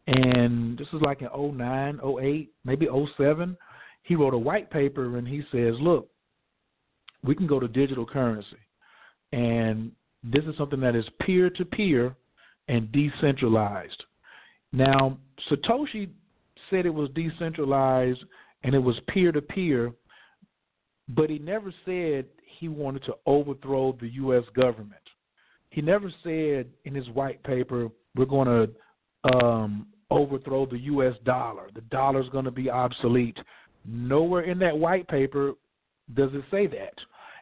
and 0.06 0.76
this 0.76 0.88
is 0.88 1.00
like 1.00 1.22
in 1.22 1.28
09, 1.56 2.00
08, 2.20 2.52
maybe 2.64 2.88
07. 3.16 3.56
He 4.02 4.16
wrote 4.16 4.34
a 4.34 4.38
white 4.38 4.70
paper 4.70 5.16
and 5.16 5.26
he 5.26 5.42
says, 5.50 5.74
look, 5.80 6.08
we 7.22 7.34
can 7.34 7.46
go 7.46 7.58
to 7.58 7.68
digital 7.68 8.04
currency. 8.04 8.56
And 9.32 9.92
this 10.24 10.44
is 10.44 10.56
something 10.56 10.80
that 10.80 10.96
is 10.96 11.04
peer 11.20 11.50
to 11.50 11.64
peer 11.64 12.16
and 12.68 12.90
decentralized. 12.92 14.04
Now, 14.72 15.18
Satoshi 15.50 16.08
said 16.70 16.86
it 16.86 16.94
was 16.94 17.10
decentralized 17.14 18.24
and 18.62 18.74
it 18.74 18.78
was 18.78 18.96
peer 19.08 19.30
to 19.32 19.42
peer, 19.42 19.92
but 21.10 21.28
he 21.28 21.38
never 21.38 21.72
said 21.84 22.24
he 22.58 22.68
wanted 22.68 23.04
to 23.04 23.14
overthrow 23.26 23.96
the 24.00 24.08
U.S. 24.14 24.44
government. 24.54 25.02
He 25.70 25.82
never 25.82 26.10
said 26.22 26.66
in 26.84 26.94
his 26.94 27.08
white 27.10 27.42
paper, 27.42 27.88
we're 28.14 28.24
going 28.24 28.48
to 29.24 29.36
um, 29.36 29.86
overthrow 30.10 30.66
the 30.66 30.78
U.S. 30.78 31.14
dollar. 31.24 31.68
The 31.74 31.82
dollar 31.82 32.22
is 32.22 32.28
going 32.30 32.44
to 32.44 32.50
be 32.50 32.70
obsolete. 32.70 33.36
Nowhere 33.84 34.42
in 34.42 34.58
that 34.60 34.76
white 34.76 35.06
paper 35.08 35.52
does 36.14 36.30
it 36.32 36.44
say 36.50 36.66
that. 36.68 36.94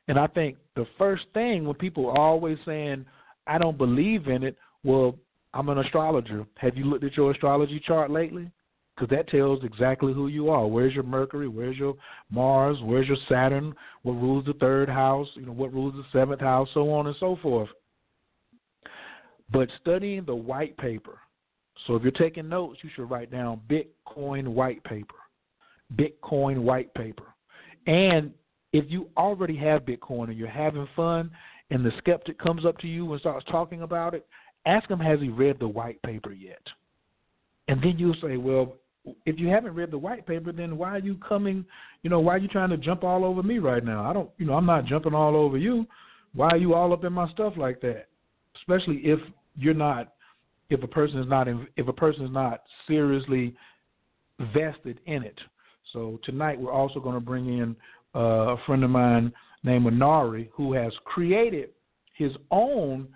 And 0.09 0.19
I 0.19 0.27
think 0.27 0.57
the 0.75 0.87
first 0.99 1.25
thing 1.33 1.65
when 1.65 1.75
people 1.77 2.09
are 2.09 2.19
always 2.19 2.59
saying, 2.65 3.05
I 3.47 3.59
don't 3.59 3.79
believe 3.79 4.29
in 4.29 4.43
it, 4.43 4.57
well, 4.85 5.17
I'm 5.55 5.69
an 5.69 5.79
astrologer. 5.79 6.47
Have 6.59 6.77
you 6.77 6.85
looked 6.85 7.05
at 7.05 7.17
your 7.17 7.31
astrology 7.31 7.81
chart 7.87 8.11
lately? 8.11 8.51
because 8.95 9.09
that 9.17 9.29
tells 9.29 9.65
exactly 9.65 10.13
who 10.13 10.29
you 10.29 10.51
are. 10.51 10.67
Where's 10.67 10.95
your 10.95 11.05
Mercury? 11.05 11.49
Where's 11.49 11.77
your 11.77 11.95
Mars? 12.31 12.77
Where's 12.83 13.09
your 13.09 13.17
Saturn? 13.29 13.75
What 14.03 14.13
rules 14.13 14.45
the 14.45 14.53
third 14.55 14.89
house? 14.89 15.29
You 15.35 15.47
know, 15.47 15.53
what 15.53 15.73
rules 15.73 15.95
the 15.95 16.05
seventh 16.13 16.41
house? 16.41 16.69
So 16.75 16.93
on 16.93 17.07
and 17.07 17.17
so 17.19 17.39
forth. 17.43 17.69
But 19.51 19.69
studying 19.81 20.25
the 20.25 20.35
white 20.35 20.77
paper. 20.77 21.19
So 21.87 21.97
if 21.97 22.03
you're 22.03 22.13
taking 22.13 22.49
notes, 22.49 22.79
you 22.83 22.91
should 22.95 23.11
write 23.11 23.31
down 23.31 23.61
Bitcoin 23.69 24.49
white 24.49 24.83
paper. 24.85 25.15
Bitcoin 25.97 26.59
white 26.59 26.93
paper. 26.95 27.25
And 27.87 28.33
if 28.73 28.85
you 28.89 29.09
already 29.17 29.57
have 29.57 29.83
Bitcoin 29.83 30.29
and 30.29 30.39
you're 30.39 30.49
having 30.49 30.89
fun, 30.97 31.31
and 31.71 31.85
the 31.85 31.93
skeptic 31.99 32.39
comes 32.39 32.67
up 32.67 32.77
to 32.79 32.87
you 32.87 33.11
and 33.11 33.21
starts 33.21 33.47
talking 33.51 33.83
about 33.83 34.15
it, 34.15 34.27
ask 34.67 34.89
him, 34.91 34.99
has 34.99 35.21
he 35.21 35.29
read 35.29 35.59
the 35.59 35.69
white 35.69 36.01
paper 36.03 36.33
yet? 36.33 36.63
And 37.69 37.81
then 37.83 37.95
you'll 37.99 38.17
say, 38.23 38.37
well, 38.37 38.75
if 39.27 39.39
you 39.39 39.49
haven't 39.49 39.75
read 39.75 39.91
the 39.91 39.99
white 39.99 40.27
paper, 40.27 40.53
then 40.53 40.77
why 40.77 40.91
are 40.91 40.99
you 40.99 41.17
coming? 41.17 41.65
You 42.03 42.11
know, 42.11 42.21
why 42.21 42.35
are 42.35 42.39
you 42.39 42.49
trying 42.49 42.71
to 42.71 42.77
jump 42.77 43.05
all 43.05 43.25
over 43.25 43.43
me 43.43 43.59
right 43.59 43.85
now? 43.85 44.09
I 44.09 44.13
don't, 44.13 44.31
you 44.39 44.47
know, 44.47 44.55
I'm 44.55 44.67
not 44.67 44.85
jumping 44.85 45.15
all 45.15 45.35
over 45.35 45.57
you. 45.57 45.87
Why 46.35 46.49
are 46.49 46.59
you 46.59 46.75
all 46.75 46.93
up 46.93 47.05
in 47.05 47.13
my 47.13 47.31
stuff 47.31 47.55
like 47.57 47.81
that? 47.81 48.07
Especially 48.57 48.99
if 48.99 49.19
you're 49.57 49.75
not, 49.75 50.13
if 50.71 50.83
a 50.83 50.89
person 50.89 51.19
is 51.19 51.29
not, 51.29 51.49
if 51.49 51.89
a 51.89 51.93
person 51.93 52.25
is 52.27 52.33
not 52.33 52.63
seriously 52.87 53.55
vested 54.55 55.01
in 55.07 55.23
it. 55.23 55.39
So 55.93 56.21
tonight 56.25 56.61
we're 56.61 56.73
also 56.73 57.01
going 57.01 57.15
to 57.15 57.21
bring 57.21 57.47
in 57.49 57.77
uh, 58.15 58.55
a 58.55 58.57
friend 58.67 58.85
of 58.85 58.91
mine 58.91 59.33
named 59.65 59.87
Anari 59.87 60.49
who 60.53 60.73
has 60.73 60.93
created 61.05 61.71
his 62.15 62.33
own 62.51 63.09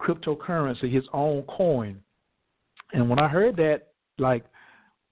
cryptocurrency, 0.00 0.92
his 0.92 1.04
own 1.12 1.42
coin. 1.44 2.00
And 2.92 3.08
when 3.08 3.18
I 3.18 3.28
heard 3.28 3.56
that, 3.56 3.88
like 4.18 4.44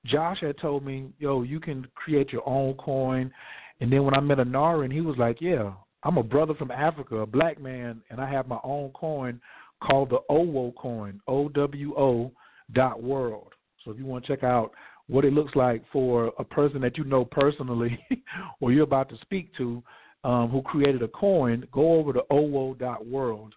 Josh 0.04 0.40
had 0.40 0.58
told 0.58 0.84
me, 0.84 1.08
yo, 1.18 1.42
you 1.42 1.60
can 1.60 1.86
create 1.94 2.32
your 2.32 2.46
own 2.48 2.74
coin. 2.74 3.32
And 3.80 3.92
then 3.92 4.04
when 4.04 4.14
I 4.14 4.20
met 4.20 4.38
Anari, 4.38 4.84
and 4.84 4.92
he 4.92 5.00
was 5.00 5.16
like, 5.16 5.40
yeah, 5.40 5.72
I'm 6.02 6.18
a 6.18 6.22
brother 6.22 6.54
from 6.54 6.70
Africa, 6.70 7.16
a 7.16 7.26
black 7.26 7.60
man, 7.60 8.02
and 8.10 8.20
I 8.20 8.30
have 8.30 8.46
my 8.46 8.58
own 8.62 8.90
coin 8.90 9.40
called 9.82 10.10
the 10.10 10.20
OWO 10.28 10.72
coin, 10.72 11.20
O 11.26 11.48
W 11.48 11.94
O 11.96 12.32
dot 12.72 13.02
world. 13.02 13.52
So 13.84 13.90
if 13.90 13.98
you 13.98 14.06
want 14.06 14.24
to 14.24 14.32
check 14.32 14.44
out 14.44 14.72
what 15.08 15.24
it 15.24 15.32
looks 15.32 15.54
like 15.54 15.82
for 15.92 16.32
a 16.38 16.44
person 16.44 16.80
that 16.80 16.96
you 16.96 17.04
know 17.04 17.24
personally 17.24 17.98
or 18.60 18.72
you're 18.72 18.84
about 18.84 19.08
to 19.10 19.18
speak 19.18 19.54
to 19.56 19.82
um, 20.24 20.48
who 20.48 20.62
created 20.62 21.02
a 21.02 21.08
coin, 21.08 21.66
go 21.70 21.94
over 21.94 22.12
to 22.12 22.22
owo 22.30 22.78
dot 22.78 23.06
world 23.06 23.54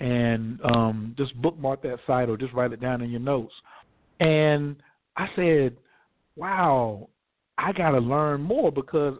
and 0.00 0.60
um, 0.64 1.14
just 1.16 1.34
bookmark 1.40 1.82
that 1.82 1.98
site 2.06 2.28
or 2.28 2.36
just 2.36 2.52
write 2.52 2.72
it 2.72 2.80
down 2.80 3.00
in 3.00 3.10
your 3.10 3.20
notes. 3.20 3.54
And 4.20 4.76
I 5.16 5.28
said, 5.34 5.76
wow, 6.36 7.08
I 7.56 7.72
got 7.72 7.90
to 7.90 7.98
learn 7.98 8.42
more 8.42 8.70
because 8.70 9.18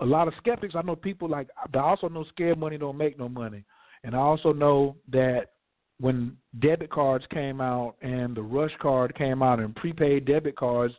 a 0.00 0.04
lot 0.04 0.28
of 0.28 0.34
skeptics, 0.38 0.74
I 0.74 0.82
know 0.82 0.96
people 0.96 1.28
like, 1.28 1.48
I 1.72 1.78
also 1.78 2.08
know 2.08 2.24
scared 2.24 2.58
money 2.58 2.78
don't 2.78 2.98
make 2.98 3.18
no 3.18 3.28
money. 3.28 3.64
And 4.04 4.14
I 4.14 4.18
also 4.18 4.52
know 4.52 4.96
that 5.12 5.52
when 6.00 6.36
debit 6.60 6.90
cards 6.90 7.24
came 7.32 7.60
out 7.60 7.94
and 8.02 8.36
the 8.36 8.42
rush 8.42 8.72
card 8.80 9.14
came 9.14 9.42
out 9.42 9.60
and 9.60 9.74
prepaid 9.74 10.26
debit 10.26 10.56
cards, 10.56 10.94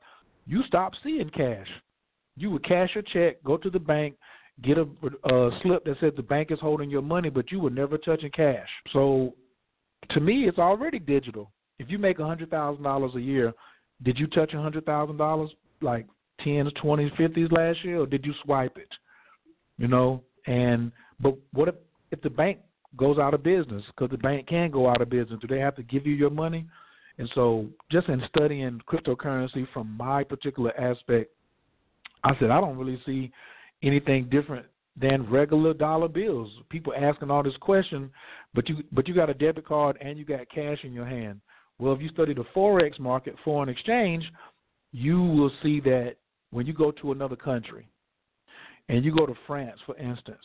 you 0.45 0.63
stopped 0.63 0.97
seeing 1.03 1.29
cash. 1.29 1.67
You 2.35 2.51
would 2.51 2.65
cash 2.65 2.95
a 2.95 3.01
check, 3.01 3.43
go 3.43 3.57
to 3.57 3.69
the 3.69 3.79
bank, 3.79 4.15
get 4.63 4.77
a, 4.77 4.87
a 5.25 5.59
slip 5.61 5.85
that 5.85 5.97
said 5.99 6.13
the 6.15 6.23
bank 6.23 6.51
is 6.51 6.59
holding 6.59 6.89
your 6.89 7.01
money, 7.01 7.29
but 7.29 7.51
you 7.51 7.59
were 7.59 7.69
never 7.69 7.97
touching 7.97 8.31
cash. 8.31 8.67
So 8.93 9.33
to 10.11 10.19
me, 10.19 10.47
it's 10.47 10.57
already 10.57 10.99
digital. 10.99 11.51
If 11.79 11.89
you 11.89 11.97
make 11.97 12.19
a 12.19 12.25
hundred 12.25 12.49
thousand 12.49 12.83
dollars 12.83 13.11
a 13.15 13.21
year, 13.21 13.53
did 14.03 14.17
you 14.17 14.27
touch 14.27 14.53
a 14.53 14.61
hundred 14.61 14.85
thousand 14.85 15.17
dollars 15.17 15.51
like 15.81 16.07
tens, 16.43 16.71
twenties, 16.81 17.11
fifties 17.17 17.51
last 17.51 17.83
year, 17.83 18.01
or 18.01 18.07
did 18.07 18.25
you 18.25 18.33
swipe 18.43 18.77
it? 18.77 18.89
You 19.77 19.87
know, 19.87 20.23
and 20.47 20.91
but 21.19 21.35
what 21.53 21.67
if 21.67 21.75
if 22.11 22.21
the 22.21 22.29
bank 22.29 22.59
goes 22.95 23.17
out 23.17 23.33
of 23.33 23.43
business? 23.43 23.83
Because 23.87 24.11
the 24.11 24.17
bank 24.17 24.47
can 24.47 24.71
go 24.71 24.89
out 24.89 25.01
of 25.01 25.09
business. 25.09 25.39
Do 25.41 25.47
they 25.47 25.59
have 25.59 25.75
to 25.75 25.83
give 25.83 26.05
you 26.05 26.13
your 26.13 26.29
money? 26.29 26.65
And 27.17 27.29
so, 27.33 27.65
just 27.91 28.07
in 28.09 28.21
studying 28.29 28.79
cryptocurrency 28.87 29.67
from 29.73 29.95
my 29.97 30.23
particular 30.23 30.77
aspect, 30.79 31.31
I 32.23 32.37
said 32.39 32.51
I 32.51 32.61
don't 32.61 32.77
really 32.77 33.01
see 33.05 33.31
anything 33.83 34.29
different 34.29 34.65
than 34.99 35.29
regular 35.29 35.73
dollar 35.73 36.07
bills. 36.07 36.51
People 36.69 36.93
asking 36.95 37.31
all 37.31 37.43
this 37.43 37.57
question, 37.59 38.11
but 38.53 38.69
you 38.69 38.83
but 38.91 39.07
you 39.07 39.13
got 39.13 39.29
a 39.29 39.33
debit 39.33 39.65
card 39.65 39.97
and 40.01 40.17
you 40.17 40.25
got 40.25 40.49
cash 40.49 40.79
in 40.83 40.93
your 40.93 41.05
hand. 41.05 41.41
Well, 41.79 41.93
if 41.93 42.01
you 42.01 42.09
study 42.09 42.33
the 42.33 42.45
forex 42.55 42.99
market, 42.99 43.35
foreign 43.43 43.69
exchange, 43.69 44.23
you 44.91 45.21
will 45.21 45.51
see 45.61 45.79
that 45.81 46.15
when 46.51 46.65
you 46.65 46.73
go 46.73 46.91
to 46.91 47.11
another 47.11 47.35
country, 47.35 47.87
and 48.89 49.03
you 49.03 49.15
go 49.15 49.25
to 49.25 49.35
France, 49.45 49.79
for 49.85 49.95
instance, 49.97 50.41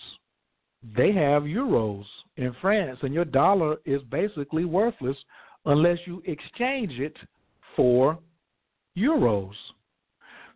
they 0.96 1.12
have 1.12 1.44
euros 1.44 2.04
in 2.36 2.54
France, 2.60 2.98
and 3.02 3.14
your 3.14 3.24
dollar 3.24 3.76
is 3.84 4.02
basically 4.10 4.64
worthless 4.64 5.16
unless 5.66 5.98
you 6.06 6.22
exchange 6.26 6.98
it 6.98 7.16
for 7.76 8.18
euros. 8.96 9.54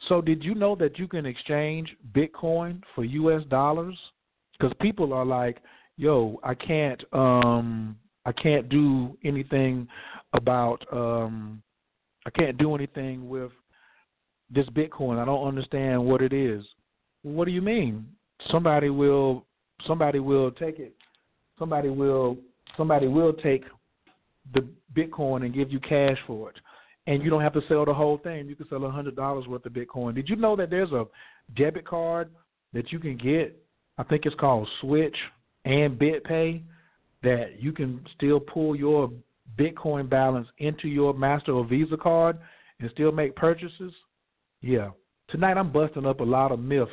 So, 0.09 0.21
did 0.21 0.45
you 0.45 0.55
know 0.55 0.75
that 0.77 0.99
you 0.99 1.09
can 1.09 1.27
exchange 1.27 1.97
Bitcoin 2.13 2.83
for 2.95 3.05
U.S. 3.05 3.43
dollars? 3.49 3.97
Because 4.53 4.75
people 4.81 5.13
are 5.13 5.25
like, 5.25 5.59
"Yo, 5.97 6.39
I 6.43 6.55
can't, 6.55 7.03
um, 7.13 7.97
I 8.25 8.33
can't 8.33 8.69
do 8.69 9.17
anything 9.25 9.89
about, 10.33 10.85
um, 10.93 11.63
I 12.27 12.31
can't 12.31 12.59
do 12.59 12.75
anything 12.75 13.29
with 13.29 13.53
this 14.51 14.67
Bitcoin. 14.71 15.19
I 15.19 15.25
don't 15.25 15.47
understand 15.47 16.05
what 16.05 16.21
it 16.21 16.33
is." 16.33 16.65
What 17.23 17.47
do 17.47 17.51
you 17.53 17.63
mean? 17.63 18.07
Somebody 18.51 18.91
will, 18.91 19.46
somebody 19.87 20.19
will 20.19 20.51
take 20.53 20.79
it. 20.79 20.95
Somebody 21.59 21.89
will, 21.89 22.37
somebody 22.77 23.09
will 23.09 23.33
take 23.33 23.65
the 24.55 24.67
Bitcoin 24.95 25.45
and 25.45 25.55
give 25.55 25.73
you 25.73 25.81
cash 25.81 26.19
for 26.27 26.51
it 26.51 26.57
and 27.07 27.23
you 27.23 27.31
don't 27.31 27.43
have 27.43 27.53
to 27.53 27.63
sell 27.69 27.85
the 27.85 27.95
whole 27.95 28.19
thing. 28.19 28.49
You 28.49 28.57
can 28.57 28.69
sell 28.69 28.85
a 28.85 28.91
hundred 28.91 29.17
dollars 29.17 29.47
worth 29.47 29.65
of 29.67 29.73
Bitcoin. 29.73 30.15
Did 30.15 30.29
you 30.29 30.37
know 30.37 30.57
that 30.57 30.71
there's 30.71 30.93
a 30.93 31.07
debit 31.57 31.87
card 31.87 32.31
that 32.73 32.91
you 32.93 32.99
can 32.99 33.17
get? 33.17 33.57
I 33.99 34.03
think 34.03 34.27
it's 34.27 34.37
called 34.37 34.69
Switch 34.81 35.17
and 35.65 35.99
BitPay 35.99 36.63
that 37.23 37.61
you 37.61 37.73
can 37.73 38.05
still 38.17 38.41
pull 38.41 38.77
your 38.77 39.11
Bitcoin 39.59 40.09
balance 40.09 40.49
into 40.59 40.89
your 40.89 41.15
Master 41.15 41.53
or 41.53 41.67
Visa 41.67 41.97
card 41.97 42.39
and 42.81 42.91
still 42.93 43.13
make 43.13 43.35
purchases. 43.37 43.93
Yeah. 44.61 44.91
Tonight 45.29 45.57
I'm 45.57 45.73
busting 45.73 46.07
up 46.07 46.21
a 46.21 46.25
lot 46.25 46.53
of 46.53 46.59
myths 46.59 46.91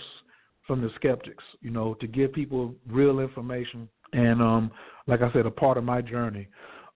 from 0.65 0.81
the 0.81 0.89
skeptics, 0.95 1.43
you 1.61 1.69
know, 1.69 1.93
to 1.95 2.07
give 2.07 2.33
people 2.33 2.73
real 2.87 3.19
information 3.19 3.87
and 4.13 4.41
um 4.41 4.71
like 5.07 5.21
I 5.21 5.31
said, 5.33 5.45
a 5.45 5.51
part 5.51 5.77
of 5.77 5.83
my 5.83 6.01
journey. 6.01 6.47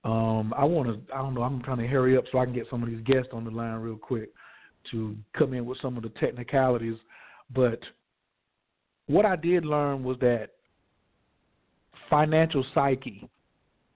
Um, 0.04 0.54
I 0.58 0.64
want 0.64 0.88
to. 0.88 1.14
I 1.14 1.18
don't 1.18 1.34
know. 1.34 1.44
I'm 1.44 1.62
trying 1.62 1.80
to 1.80 1.88
hurry 1.88 2.18
up 2.18 2.26
so 2.32 2.38
I 2.38 2.46
can 2.46 2.54
get 2.54 2.68
some 2.70 2.84
of 2.84 2.90
these 2.90 3.04
guests 3.04 3.30
on 3.34 3.44
the 3.44 3.52
line 3.52 3.80
real 3.80 3.98
quick 3.98 4.30
to 4.92 5.16
come 5.38 5.54
in 5.54 5.66
with 5.66 5.80
some 5.82 5.98
of 5.98 6.04
the 6.04 6.10
technicalities. 6.10 6.98
But 7.54 7.80
what 9.08 9.26
I 9.26 9.36
did 9.36 9.66
learn 9.66 10.04
was 10.04 10.18
that 10.20 10.52
financial 12.10 12.66
psyche, 12.74 13.28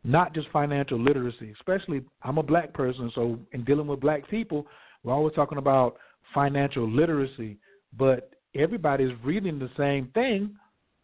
not 0.04 0.34
just 0.34 0.50
financial 0.50 1.00
literacy, 1.00 1.54
especially 1.58 2.02
I'm 2.24 2.38
a 2.38 2.44
black 2.44 2.74
person, 2.74 3.12
so 3.16 3.40
in 3.54 3.64
dealing 3.64 3.88
with 3.88 4.02
black 4.02 4.30
people, 4.30 4.68
we're 5.04 5.14
always 5.14 5.34
talking 5.34 5.58
about 5.58 5.96
financial 6.34 6.90
literacy, 6.90 7.58
but 7.98 8.31
everybody's 8.56 9.16
reading 9.24 9.60
the 9.60 9.70
same 9.78 10.08
thing, 10.14 10.56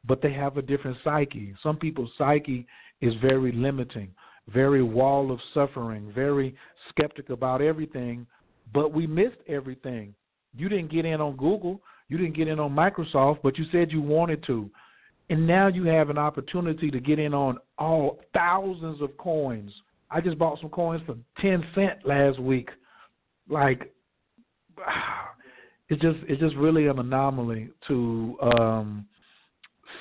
but 0.06 0.22
they 0.22 0.34
have 0.34 0.58
a 0.58 0.62
different 0.62 0.98
psyche. 1.04 1.54
Some 1.62 1.78
people's 1.78 2.12
psyche 2.18 2.66
is 3.02 3.14
very 3.22 3.52
limiting 3.52 4.10
very 4.52 4.82
wall 4.82 5.32
of 5.32 5.40
suffering, 5.54 6.12
very 6.14 6.56
skeptic 6.90 7.30
about 7.30 7.62
everything, 7.62 8.26
but 8.74 8.94
we 8.94 9.06
missed 9.06 9.38
everything. 9.48 10.14
You 10.56 10.70
didn't 10.70 10.92
get 10.92 11.06
in 11.06 11.22
on 11.22 11.36
Google, 11.36 11.82
you 12.08 12.18
didn't 12.18 12.36
get 12.36 12.48
in 12.48 12.60
on 12.60 12.72
Microsoft, 12.72 13.40
but 13.44 13.58
you 13.58 13.66
said 13.72 13.92
you 13.92 14.02
wanted 14.02 14.44
to. 14.46 14.70
And 15.30 15.46
now 15.46 15.68
you 15.68 15.84
have 15.84 16.10
an 16.10 16.18
opportunity 16.18 16.90
to 16.90 17.00
get 17.02 17.20
in 17.20 17.34
on 17.34 17.58
all 17.78 18.20
thousands 18.34 19.02
of 19.02 19.16
coins. 19.18 19.72
I 20.10 20.22
just 20.22 20.38
bought 20.38 20.60
some 20.62 20.70
coins 20.70 21.02
for 21.06 21.18
10 21.42 21.66
cent 21.76 22.06
last 22.06 22.40
week. 22.40 22.70
Like 23.50 23.94
ah, 24.88 25.32
it's 25.90 26.02
just 26.02 26.18
it's 26.28 26.42
just 26.42 26.56
really 26.56 26.88
an 26.88 27.00
anomaly 27.00 27.70
to 27.88 28.38
um 28.42 29.06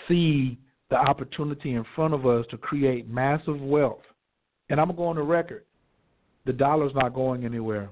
see 0.08 0.58
the 0.90 0.96
opportunity 0.96 1.74
in 1.74 1.84
front 1.94 2.14
of 2.14 2.26
us 2.26 2.44
to 2.50 2.56
create 2.56 3.08
massive 3.08 3.60
wealth 3.60 4.02
and 4.68 4.80
I'm 4.80 4.94
going 4.94 5.16
to 5.16 5.22
record. 5.22 5.64
The 6.44 6.52
dollar's 6.52 6.92
not 6.94 7.14
going 7.14 7.44
anywhere. 7.44 7.90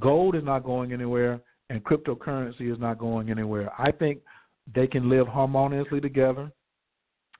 Gold 0.00 0.34
is 0.34 0.44
not 0.44 0.64
going 0.64 0.92
anywhere, 0.92 1.40
and 1.70 1.82
cryptocurrency 1.84 2.72
is 2.72 2.78
not 2.78 2.98
going 2.98 3.30
anywhere. 3.30 3.70
I 3.78 3.92
think 3.92 4.20
they 4.74 4.86
can 4.86 5.08
live 5.08 5.26
harmoniously 5.26 6.00
together. 6.00 6.50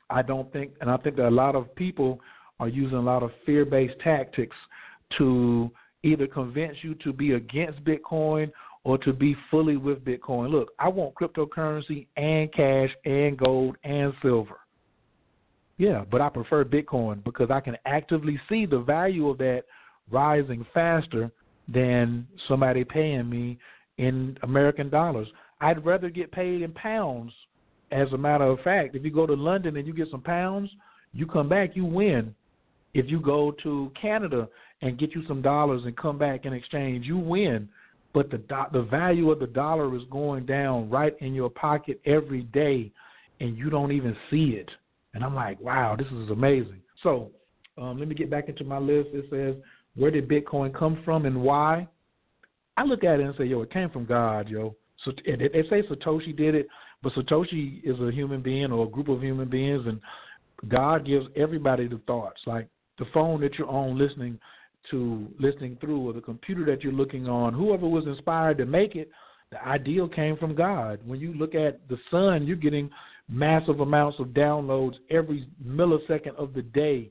I 0.08 0.22
don't 0.22 0.50
think, 0.52 0.72
and 0.80 0.90
I 0.90 0.96
think 0.98 1.16
that 1.16 1.28
a 1.28 1.30
lot 1.30 1.54
of 1.54 1.74
people 1.74 2.20
are 2.60 2.68
using 2.68 2.96
a 2.96 3.02
lot 3.02 3.22
of 3.22 3.30
fear 3.44 3.64
based 3.64 3.98
tactics 4.02 4.56
to 5.18 5.70
either 6.02 6.26
convince 6.26 6.76
you 6.82 6.94
to 6.96 7.12
be 7.12 7.32
against 7.32 7.82
Bitcoin 7.84 8.50
or 8.86 8.96
to 8.96 9.12
be 9.12 9.34
fully 9.50 9.76
with 9.76 10.04
Bitcoin. 10.04 10.48
Look, 10.48 10.68
I 10.78 10.86
want 10.86 11.16
cryptocurrency 11.16 12.06
and 12.16 12.52
cash 12.54 12.88
and 13.04 13.36
gold 13.36 13.76
and 13.82 14.14
silver. 14.22 14.60
Yeah, 15.76 16.04
but 16.08 16.20
I 16.20 16.28
prefer 16.28 16.64
Bitcoin 16.64 17.24
because 17.24 17.50
I 17.50 17.58
can 17.58 17.76
actively 17.84 18.38
see 18.48 18.64
the 18.64 18.78
value 18.78 19.28
of 19.28 19.38
that 19.38 19.64
rising 20.08 20.64
faster 20.72 21.32
than 21.66 22.28
somebody 22.46 22.84
paying 22.84 23.28
me 23.28 23.58
in 23.98 24.38
American 24.44 24.88
dollars. 24.88 25.26
I'd 25.60 25.84
rather 25.84 26.08
get 26.08 26.30
paid 26.30 26.62
in 26.62 26.70
pounds. 26.70 27.32
As 27.90 28.12
a 28.12 28.18
matter 28.18 28.44
of 28.44 28.60
fact, 28.60 28.94
if 28.94 29.04
you 29.04 29.10
go 29.10 29.26
to 29.26 29.34
London 29.34 29.76
and 29.76 29.84
you 29.84 29.94
get 29.94 30.12
some 30.12 30.22
pounds, 30.22 30.70
you 31.12 31.26
come 31.26 31.48
back, 31.48 31.74
you 31.74 31.84
win. 31.84 32.32
If 32.94 33.06
you 33.10 33.18
go 33.18 33.50
to 33.64 33.90
Canada 34.00 34.48
and 34.80 34.96
get 34.96 35.12
you 35.12 35.26
some 35.26 35.42
dollars 35.42 35.82
and 35.86 35.96
come 35.96 36.18
back 36.18 36.44
in 36.44 36.52
exchange, 36.52 37.04
you 37.04 37.18
win. 37.18 37.68
But 38.16 38.30
the 38.30 38.42
the 38.72 38.80
value 38.80 39.30
of 39.30 39.40
the 39.40 39.46
dollar 39.46 39.94
is 39.94 40.02
going 40.10 40.46
down 40.46 40.88
right 40.88 41.14
in 41.20 41.34
your 41.34 41.50
pocket 41.50 42.00
every 42.06 42.44
day, 42.44 42.90
and 43.40 43.58
you 43.58 43.68
don't 43.68 43.92
even 43.92 44.16
see 44.30 44.52
it. 44.52 44.70
And 45.12 45.22
I'm 45.22 45.34
like, 45.34 45.60
wow, 45.60 45.96
this 45.98 46.06
is 46.06 46.30
amazing. 46.30 46.80
So 47.02 47.30
um, 47.76 47.98
let 47.98 48.08
me 48.08 48.14
get 48.14 48.30
back 48.30 48.48
into 48.48 48.64
my 48.64 48.78
list. 48.78 49.10
It 49.12 49.26
says, 49.28 49.62
where 49.96 50.10
did 50.10 50.30
Bitcoin 50.30 50.74
come 50.74 51.02
from 51.04 51.26
and 51.26 51.42
why? 51.42 51.86
I 52.78 52.84
look 52.84 53.04
at 53.04 53.20
it 53.20 53.26
and 53.26 53.34
say, 53.36 53.44
yo, 53.44 53.60
it 53.60 53.70
came 53.70 53.90
from 53.90 54.06
God, 54.06 54.48
yo. 54.48 54.74
So 55.04 55.12
they 55.26 55.64
say 55.68 55.82
Satoshi 55.82 56.34
did 56.34 56.54
it, 56.54 56.68
but 57.02 57.12
Satoshi 57.12 57.84
is 57.84 58.00
a 58.00 58.10
human 58.10 58.40
being 58.40 58.72
or 58.72 58.86
a 58.86 58.88
group 58.88 59.08
of 59.08 59.20
human 59.20 59.50
beings, 59.50 59.84
and 59.86 60.00
God 60.68 61.04
gives 61.04 61.26
everybody 61.36 61.86
the 61.86 62.00
thoughts. 62.06 62.40
Like 62.46 62.66
the 62.98 63.04
phone 63.12 63.42
that 63.42 63.58
you're 63.58 63.68
on, 63.68 63.98
listening 63.98 64.38
to, 64.90 65.26
listening 65.38 65.76
through, 65.80 66.08
or 66.08 66.12
the 66.12 66.20
computer 66.20 66.64
that 66.66 66.82
you're 66.82 66.92
looking 66.92 67.28
on. 67.28 67.52
Whoever 67.52 67.88
was 67.88 68.06
inspired 68.06 68.58
to 68.58 68.66
make 68.66 68.96
it, 68.96 69.10
the 69.50 69.64
ideal 69.66 70.08
came 70.08 70.36
from 70.36 70.54
God. 70.54 71.00
When 71.04 71.20
you 71.20 71.32
look 71.34 71.54
at 71.54 71.80
the 71.88 71.98
sun, 72.10 72.46
you're 72.46 72.56
getting 72.56 72.90
massive 73.28 73.80
amounts 73.80 74.18
of 74.20 74.28
downloads 74.28 74.94
every 75.10 75.48
millisecond 75.64 76.34
of 76.36 76.54
the 76.54 76.62
day. 76.62 77.10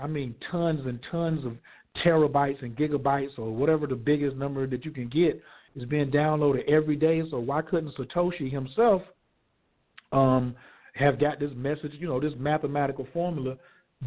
I 0.00 0.06
mean, 0.06 0.34
tons 0.50 0.80
and 0.86 0.98
tons 1.10 1.44
of 1.44 1.56
terabytes 2.04 2.62
and 2.62 2.76
gigabytes 2.76 3.38
or 3.38 3.52
whatever 3.52 3.86
the 3.86 3.94
biggest 3.94 4.36
number 4.36 4.66
that 4.66 4.84
you 4.84 4.90
can 4.90 5.08
get 5.08 5.40
is 5.76 5.84
being 5.84 6.10
downloaded 6.10 6.68
every 6.68 6.96
day. 6.96 7.22
So 7.30 7.38
why 7.38 7.62
couldn't 7.62 7.94
Satoshi 7.96 8.50
himself 8.50 9.02
um, 10.12 10.54
have 10.94 11.20
got 11.20 11.40
this 11.40 11.50
message, 11.54 11.92
you 11.98 12.08
know, 12.08 12.20
this 12.20 12.32
mathematical 12.38 13.06
formula 13.12 13.56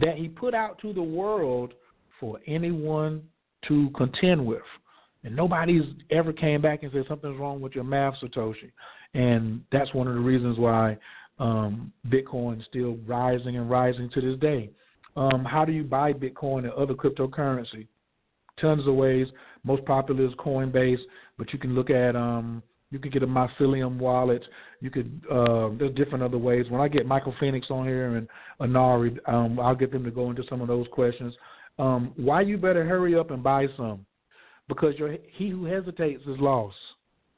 that 0.02 0.18
he 0.18 0.28
put 0.28 0.54
out 0.54 0.80
to 0.80 0.94
the 0.94 1.02
world 1.02 1.74
for 2.20 2.40
anyone 2.48 3.24
to 3.68 3.90
contend 3.96 4.46
with? 4.46 4.62
And 5.24 5.36
nobody's 5.36 5.84
ever 6.12 6.32
came 6.32 6.62
back 6.62 6.84
and 6.84 6.92
said 6.92 7.06
something's 7.08 7.40
wrong 7.40 7.60
with 7.60 7.74
your 7.74 7.84
math, 7.84 8.16
Satoshi. 8.22 8.72
And 9.14 9.62
that's 9.72 9.94
one 9.94 10.08
of 10.08 10.14
the 10.14 10.20
reasons 10.20 10.58
why 10.58 10.98
um, 11.40 11.92
Bitcoin 12.08 12.60
is 12.60 12.66
still 12.70 12.98
rising 13.06 13.58
and 13.58 13.70
rising 13.70 14.10
to 14.14 14.22
this 14.22 14.40
day. 14.40 14.70
Um, 15.16 15.44
how 15.44 15.66
do 15.66 15.72
you 15.72 15.84
buy 15.84 16.14
Bitcoin 16.14 16.60
and 16.60 16.72
other 16.74 16.94
cryptocurrency? 16.94 17.88
Tons 18.62 18.88
of 18.88 18.96
ways. 18.96 19.28
Most 19.64 19.84
popular 19.86 20.26
is 20.26 20.34
Coinbase, 20.36 21.00
but 21.38 21.52
you 21.52 21.60
can 21.60 21.76
look 21.76 21.90
at 21.90 22.16
um, 22.16 22.64
you 22.90 23.00
can 23.00 23.12
get 23.12 23.24
a 23.24 23.28
Mycelium 23.28 23.98
wallet. 23.98 24.44
You 24.80 24.90
could 24.90 25.22
uh, 25.30 25.70
there's 25.78 25.94
different 25.96 26.24
other 26.24 26.38
ways. 26.38 26.68
When 26.70 26.82
I 26.82 26.88
get 26.88 27.06
Michael 27.06 27.36
Phoenix 27.40 27.68
on 27.70 27.86
here 27.86 28.16
and 28.16 28.28
Anari, 28.62 29.18
um, 29.28 29.60
I'll 29.60 29.76
get 29.76 29.92
them 29.92 30.04
to 30.04 30.12
go 30.12 30.30
into 30.30 30.44
some 30.50 30.62
of 30.62 30.68
those 30.68 30.88
questions. 30.92 31.34
Um, 31.80 32.14
why 32.16 32.42
you 32.42 32.58
better 32.58 32.86
hurry 32.86 33.16
up 33.16 33.32
and 33.32 33.44
buy 33.44 33.68
some? 33.78 34.06
Because 34.68 34.96
he 35.34 35.50
who 35.50 35.66
hesitates 35.66 36.24
is 36.24 36.40
lost. 36.40 36.76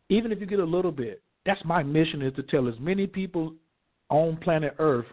Even 0.10 0.32
if 0.32 0.40
you 0.40 0.46
get 0.46 0.60
a 0.60 0.64
little 0.64 0.92
bit, 0.92 1.22
that's 1.46 1.64
my 1.64 1.84
mission 1.84 2.22
is 2.22 2.34
to 2.36 2.44
tell 2.44 2.68
as 2.68 2.76
many 2.80 3.06
people 3.06 3.54
on 4.10 4.38
planet 4.38 4.76
Earth 4.80 5.06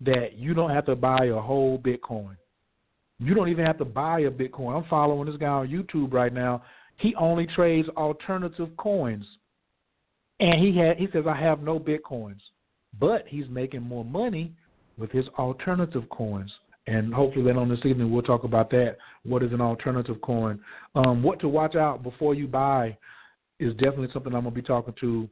that 0.00 0.34
you 0.36 0.54
don't 0.54 0.70
have 0.70 0.86
to 0.86 0.96
buy 0.96 1.26
a 1.26 1.40
whole 1.40 1.78
Bitcoin. 1.78 2.36
You 3.18 3.34
don't 3.34 3.48
even 3.48 3.66
have 3.66 3.78
to 3.78 3.84
buy 3.84 4.20
a 4.20 4.30
Bitcoin. 4.30 4.76
I'm 4.76 4.88
following 4.88 5.26
this 5.26 5.36
guy 5.36 5.48
on 5.48 5.68
YouTube 5.68 6.12
right 6.12 6.32
now. 6.32 6.62
He 6.96 7.14
only 7.16 7.46
trades 7.46 7.88
alternative 7.96 8.70
coins. 8.78 9.24
And 10.38 10.58
he 10.58 10.76
had 10.76 10.96
he 10.96 11.08
says 11.12 11.24
I 11.28 11.38
have 11.38 11.60
no 11.60 11.78
Bitcoins. 11.78 12.40
But 12.98 13.24
he's 13.28 13.48
making 13.48 13.82
more 13.82 14.04
money 14.04 14.52
with 14.96 15.10
his 15.10 15.26
alternative 15.38 16.08
coins. 16.10 16.50
And 16.90 17.14
hopefully 17.14 17.44
later 17.44 17.60
on 17.60 17.68
this 17.68 17.78
evening 17.84 18.10
we'll 18.10 18.22
talk 18.22 18.42
about 18.42 18.68
that. 18.70 18.96
What 19.22 19.44
is 19.44 19.52
an 19.52 19.60
alternative 19.60 20.20
coin? 20.22 20.58
Um, 20.96 21.22
what 21.22 21.38
to 21.40 21.48
watch 21.48 21.76
out 21.76 22.02
before 22.02 22.34
you 22.34 22.48
buy 22.48 22.98
is 23.60 23.72
definitely 23.74 24.08
something 24.12 24.34
I'm 24.34 24.42
gonna 24.42 24.50
be 24.50 24.60
talking 24.60 24.94
to 25.00 25.28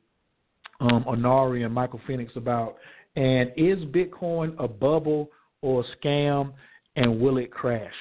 um, 0.81 1.05
Anari 1.09 1.64
and 1.64 1.75
Michael 1.75 2.01
Phoenix 2.07 2.33
about. 2.37 2.77
And 3.16 3.51
is 3.57 3.79
Bitcoin 3.87 4.55
a 4.61 4.68
bubble 4.68 5.31
or 5.61 5.83
a 5.83 6.07
scam, 6.07 6.53
and 6.94 7.21
will 7.21 7.38
it 7.38 7.51
crash? 7.51 7.92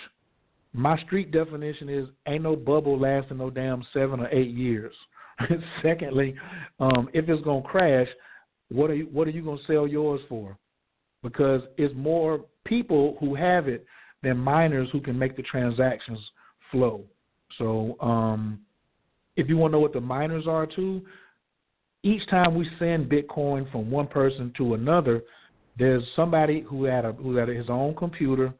My 0.74 1.02
street 1.02 1.32
definition 1.32 1.90
is 1.90 2.08
ain't 2.28 2.44
no 2.44 2.56
bubble 2.56 3.00
lasting 3.00 3.40
no 3.40 3.50
damn 3.50 3.84
seven 3.92 4.20
or 4.20 4.30
eight 4.30 4.52
years. 4.52 4.94
Secondly, 5.82 6.36
um, 6.80 7.10
if 7.14 7.28
it's 7.28 7.44
gonna 7.44 7.64
crash, 7.64 8.08
what 8.70 8.92
are 8.92 8.96
you 8.96 9.08
what 9.12 9.28
are 9.28 9.32
you 9.32 9.42
gonna 9.42 9.58
sell 9.66 9.88
yours 9.88 10.22
for? 10.30 10.56
Because 11.24 11.62
it's 11.78 11.96
more 11.96 12.42
people 12.68 13.18
who 13.20 13.36
have 13.36 13.68
it 13.68 13.86
than 14.24 14.38
miners 14.38 14.90
who 14.92 15.02
can 15.02 15.18
make 15.18 15.36
the 15.36 15.44
transactions 15.44 16.20
flow. 16.72 17.04
So 17.58 17.98
um, 18.02 18.60
if 19.36 19.48
you 19.48 19.58
want 19.58 19.72
to 19.72 19.78
know 19.78 19.82
what 19.82 19.94
the 19.94 20.02
miners 20.02 20.48
are 20.48 20.66
too, 20.66 21.02
each 22.04 22.28
time 22.30 22.56
we 22.56 22.70
send 22.80 23.10
Bitcoin 23.10 23.72
from 23.72 23.90
one 23.90 24.08
person 24.08 24.54
to 24.58 24.74
another, 24.74 25.24
there's 25.78 26.04
somebody 26.16 26.62
who 26.62 26.86
had 26.86 27.06
a 27.06 27.14
who 27.14 27.36
had 27.36 27.50
his 27.50 27.70
own 27.70 27.96
computer 27.96 28.54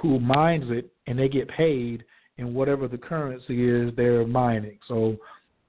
who 0.00 0.20
mines 0.20 0.70
it 0.70 0.90
and 1.06 1.18
they 1.18 1.28
get 1.28 1.48
paid 1.48 2.04
in 2.36 2.54
whatever 2.54 2.88
the 2.88 2.98
currency 2.98 3.68
is 3.68 3.94
they're 3.96 4.26
mining. 4.26 4.78
So 4.86 5.16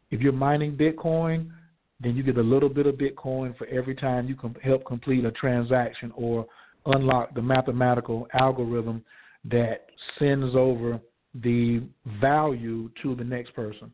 if 0.09 0.21
you're 0.21 0.33
mining 0.33 0.75
Bitcoin, 0.75 1.49
then 1.99 2.15
you 2.15 2.23
get 2.23 2.37
a 2.37 2.41
little 2.41 2.69
bit 2.69 2.87
of 2.87 2.95
Bitcoin 2.95 3.57
for 3.57 3.67
every 3.67 3.95
time 3.95 4.27
you 4.27 4.35
can 4.35 4.55
help 4.63 4.85
complete 4.85 5.25
a 5.25 5.31
transaction 5.31 6.11
or 6.15 6.45
unlock 6.85 7.33
the 7.35 7.41
mathematical 7.41 8.27
algorithm 8.33 9.03
that 9.45 9.87
sends 10.19 10.55
over 10.55 10.99
the 11.43 11.81
value 12.19 12.89
to 13.01 13.15
the 13.15 13.23
next 13.23 13.53
person 13.55 13.91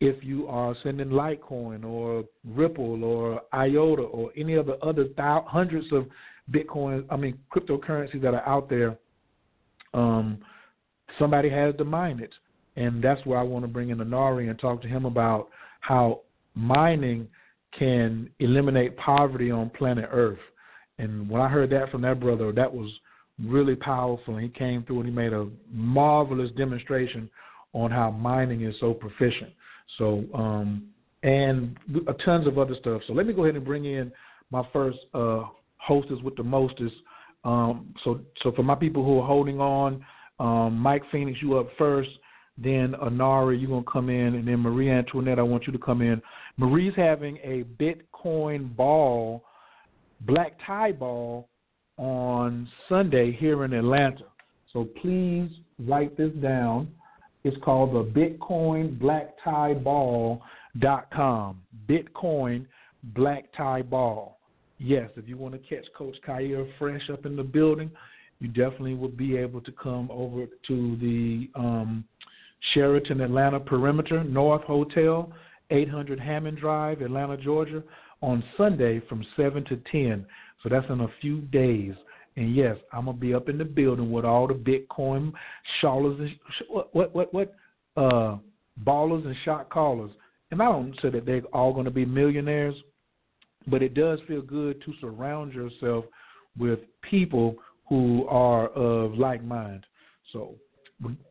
if 0.00 0.24
you 0.24 0.48
are 0.48 0.74
sending 0.82 1.08
Litecoin 1.08 1.84
or 1.84 2.24
Ripple 2.44 3.04
or 3.04 3.42
IOTA 3.54 4.02
or 4.02 4.30
any 4.36 4.54
of 4.54 4.66
the 4.66 4.78
other 4.78 5.06
hundreds 5.46 5.92
of 5.92 6.06
Bitcoin, 6.50 7.04
I 7.10 7.16
mean 7.16 7.38
cryptocurrencies 7.54 8.22
that 8.22 8.34
are 8.34 8.46
out 8.48 8.68
there, 8.70 8.98
um, 9.92 10.38
somebody 11.18 11.50
has 11.50 11.76
to 11.76 11.84
mine 11.84 12.18
it, 12.18 12.32
and 12.76 13.04
that's 13.04 13.24
where 13.26 13.38
I 13.38 13.42
want 13.42 13.64
to 13.64 13.68
bring 13.68 13.90
in 13.90 13.98
Anari 13.98 14.48
and 14.48 14.58
talk 14.58 14.80
to 14.82 14.88
him 14.88 15.04
about 15.04 15.48
how 15.80 16.22
mining 16.54 17.28
can 17.78 18.30
eliminate 18.40 18.96
poverty 18.96 19.50
on 19.50 19.70
planet 19.70 20.08
Earth. 20.10 20.38
And 21.00 21.28
when 21.28 21.40
I 21.40 21.48
heard 21.48 21.70
that 21.70 21.90
from 21.90 22.02
that 22.02 22.20
brother, 22.20 22.52
that 22.52 22.72
was 22.72 22.90
really 23.46 23.74
powerful. 23.74 24.36
And 24.36 24.42
he 24.42 24.50
came 24.50 24.84
through 24.84 25.00
and 25.00 25.08
he 25.08 25.14
made 25.14 25.32
a 25.32 25.48
marvelous 25.72 26.50
demonstration 26.56 27.30
on 27.72 27.90
how 27.90 28.10
mining 28.10 28.62
is 28.62 28.74
so 28.80 28.92
proficient. 28.92 29.50
So, 29.98 30.24
um, 30.34 30.88
and 31.22 31.76
tons 32.24 32.46
of 32.46 32.58
other 32.58 32.74
stuff. 32.80 33.02
So 33.06 33.12
let 33.12 33.26
me 33.26 33.32
go 33.32 33.44
ahead 33.44 33.56
and 33.56 33.64
bring 33.64 33.84
in 33.84 34.12
my 34.50 34.62
first 34.72 34.98
uh, 35.14 35.44
hostess 35.76 36.18
with 36.22 36.36
the 36.36 36.42
mostest. 36.42 36.94
Um, 37.44 37.94
so, 38.04 38.20
so 38.42 38.52
for 38.52 38.62
my 38.62 38.74
people 38.74 39.04
who 39.04 39.20
are 39.20 39.26
holding 39.26 39.60
on, 39.60 40.04
um, 40.38 40.78
Mike 40.78 41.02
Phoenix, 41.12 41.38
you 41.42 41.58
up 41.58 41.68
first. 41.78 42.10
Then 42.62 42.94
Anari, 43.02 43.58
you're 43.58 43.70
gonna 43.70 43.84
come 43.90 44.10
in, 44.10 44.34
and 44.34 44.46
then 44.46 44.58
Marie 44.58 44.90
Antoinette, 44.90 45.38
I 45.38 45.42
want 45.42 45.66
you 45.66 45.72
to 45.72 45.78
come 45.78 46.02
in. 46.02 46.20
Marie's 46.58 46.92
having 46.94 47.38
a 47.38 47.64
Bitcoin 47.82 48.76
ball, 48.76 49.44
black 50.26 50.52
tie 50.66 50.92
ball, 50.92 51.48
on 52.00 52.66
Sunday 52.88 53.30
here 53.30 53.64
in 53.64 53.74
Atlanta. 53.74 54.24
So 54.72 54.88
please 55.02 55.50
write 55.78 56.16
this 56.16 56.32
down. 56.42 56.88
It's 57.44 57.56
called 57.62 57.94
the 57.94 58.10
Bitcoin 58.18 58.98
Black 58.98 59.34
Tie 59.44 59.74
Ball 59.74 60.42
dot 60.78 61.08
com. 61.12 61.60
Bitcoin 61.88 62.66
Black 63.14 63.52
Tie 63.56 63.82
Ball. 63.82 64.38
Yes, 64.78 65.10
if 65.16 65.28
you 65.28 65.36
want 65.36 65.52
to 65.52 65.58
catch 65.58 65.84
Coach 65.96 66.16
Khayr 66.26 66.66
fresh 66.78 67.10
up 67.12 67.26
in 67.26 67.36
the 67.36 67.42
building, 67.42 67.90
you 68.40 68.48
definitely 68.48 68.94
will 68.94 69.08
be 69.08 69.36
able 69.36 69.60
to 69.60 69.72
come 69.72 70.10
over 70.10 70.46
to 70.68 70.96
the 70.96 71.50
um, 71.54 72.02
Sheraton 72.72 73.20
Atlanta 73.20 73.60
Perimeter 73.60 74.24
North 74.24 74.62
Hotel, 74.62 75.30
800 75.70 76.18
Hammond 76.18 76.56
Drive, 76.58 77.02
Atlanta, 77.02 77.36
Georgia, 77.36 77.82
on 78.22 78.44
Sunday 78.56 79.00
from 79.08 79.24
7 79.36 79.64
to 79.64 79.76
10. 79.90 80.26
So 80.62 80.68
that's 80.68 80.86
in 80.90 81.00
a 81.00 81.08
few 81.20 81.40
days. 81.42 81.94
And 82.36 82.54
yes, 82.54 82.76
I'm 82.92 83.06
gonna 83.06 83.16
be 83.16 83.34
up 83.34 83.48
in 83.48 83.58
the 83.58 83.64
building 83.64 84.12
with 84.12 84.24
all 84.24 84.46
the 84.46 84.54
Bitcoin 84.54 85.32
shawlers. 85.80 86.18
and 86.20 86.30
What 86.68 86.94
what 86.94 87.14
what 87.14 87.34
what? 87.34 87.54
uh, 87.96 88.36
ballers 88.84 89.26
and 89.26 89.36
shot 89.44 89.70
callers. 89.70 90.10
And 90.50 90.62
I 90.62 90.66
don't 90.66 90.94
say 91.00 91.10
that 91.10 91.26
they're 91.26 91.42
all 91.52 91.82
to 91.82 91.90
be 91.90 92.04
millionaires, 92.04 92.74
but 93.66 93.82
it 93.82 93.94
does 93.94 94.18
feel 94.26 94.42
good 94.42 94.82
to 94.84 94.92
surround 95.00 95.52
yourself 95.52 96.04
with 96.58 96.80
people 97.08 97.56
who 97.88 98.26
are 98.28 98.68
of 98.68 99.14
like 99.14 99.44
mind. 99.44 99.86
So, 100.32 100.54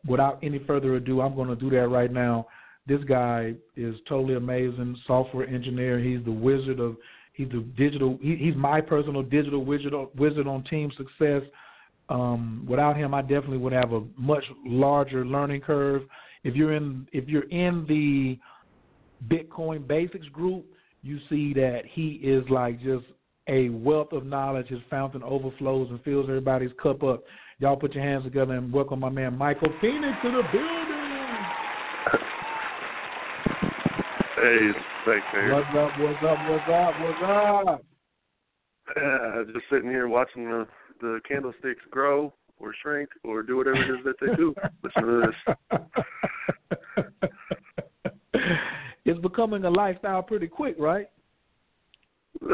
without 0.08 0.40
any 0.44 0.60
further 0.60 0.96
ado, 0.96 1.22
I'm 1.22 1.36
going 1.36 1.50
to 1.50 1.56
do 1.56 1.70
that 1.72 1.88
right 1.88 2.12
now. 2.12 2.48
This 2.88 3.04
guy 3.04 3.54
is 3.76 3.96
totally 4.08 4.36
amazing, 4.36 4.98
software 5.06 5.48
engineer. 5.48 6.00
He's 6.00 6.24
the 6.26 6.32
wizard 6.32 6.80
of 6.80 6.98
he's 7.34 7.50
the 7.50 7.66
digital. 7.78 8.18
He, 8.22 8.36
he's 8.36 8.56
my 8.56 8.82
personal 8.82 9.24
digital 9.24 9.64
wizard 9.64 9.94
wizard 10.16 10.48
on 10.48 10.64
team 10.64 10.92
success. 10.98 11.44
Um, 12.10 12.66
without 12.68 12.98
him, 12.98 13.14
I 13.14 13.22
definitely 13.22 13.60
would 13.60 13.74
have 13.74 13.94
a 13.94 14.02
much 14.18 14.44
larger 14.66 15.26
learning 15.26 15.62
curve. 15.62 16.04
If 16.44 16.56
you're 16.56 16.74
in 16.74 17.08
if 17.12 17.28
you're 17.28 17.50
in 17.50 17.86
the 17.88 18.40
Bitcoin 19.28 19.86
Basics 19.86 20.28
group, 20.28 20.66
you 21.04 21.20
see 21.30 21.54
that 21.54 21.82
he 21.86 22.20
is 22.24 22.44
like 22.50 22.82
just 22.82 23.06
a 23.48 23.70
wealth 23.70 24.14
of 24.14 24.26
knowledge. 24.26 24.68
His 24.68 24.80
fountain 24.90 25.24
overflows 25.24 25.90
and 25.90 26.02
fills 26.04 26.26
everybody's 26.28 26.72
cup 26.82 27.04
up. 27.04 27.24
Y'all 27.60 27.76
put 27.76 27.94
your 27.94 28.04
hands 28.04 28.24
together 28.24 28.54
and 28.54 28.72
welcome 28.72 29.00
my 29.00 29.10
man 29.10 29.38
Michael 29.38 29.70
Phoenix 29.82 30.18
to 30.24 30.32
the 30.32 30.44
building. 30.52 30.79
Hey, 34.42 34.72
thanks, 35.06 35.28
man. 35.34 35.52
What's 35.52 35.68
up? 35.76 36.00
What's 36.00 36.24
up? 36.24 36.38
What's 36.48 36.70
up? 36.70 36.94
What's 37.02 37.22
up? 37.68 37.86
Yeah, 38.96 39.44
just 39.52 39.66
sitting 39.70 39.90
here 39.90 40.08
watching 40.08 40.46
the 40.46 40.66
the 41.02 41.20
candlesticks 41.28 41.82
grow 41.92 42.34
or 42.58 42.74
shrink 42.82 43.10
or 43.26 43.44
do 43.44 43.58
whatever 43.58 43.84
it 43.84 44.00
is 44.00 44.06
that 44.06 44.16
they 44.22 44.34
do. 44.38 44.56
Listen 44.84 45.04
to 45.04 45.22
this. 45.28 45.36
it's 49.04 49.20
becoming 49.20 49.66
a 49.66 49.70
lifestyle 49.70 50.24
pretty 50.24 50.48
quick, 50.48 50.78
right? 50.80 51.10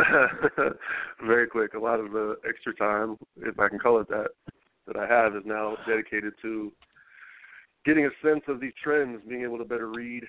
Very 1.24 1.46
quick. 1.48 1.76
A 1.76 1.80
lot 1.80 2.00
of 2.00 2.12
the 2.12 2.38
extra 2.50 2.74
time, 2.76 3.18
if 3.38 3.60
I 3.60 3.70
can 3.70 3.78
call 3.78 4.00
it 4.00 4.10
that, 4.10 4.30
that 4.88 4.96
I 4.98 5.06
have 5.06 5.36
is 5.36 5.44
now 5.46 5.78
dedicated 5.88 6.34
to 6.42 6.72
getting 7.86 8.08
a 8.08 8.28
sense 8.28 8.42
of 8.48 8.60
these 8.60 8.74
trends, 8.84 9.22
being 9.30 9.44
able 9.44 9.60
to 9.60 9.66
better 9.66 9.90
read, 9.90 10.24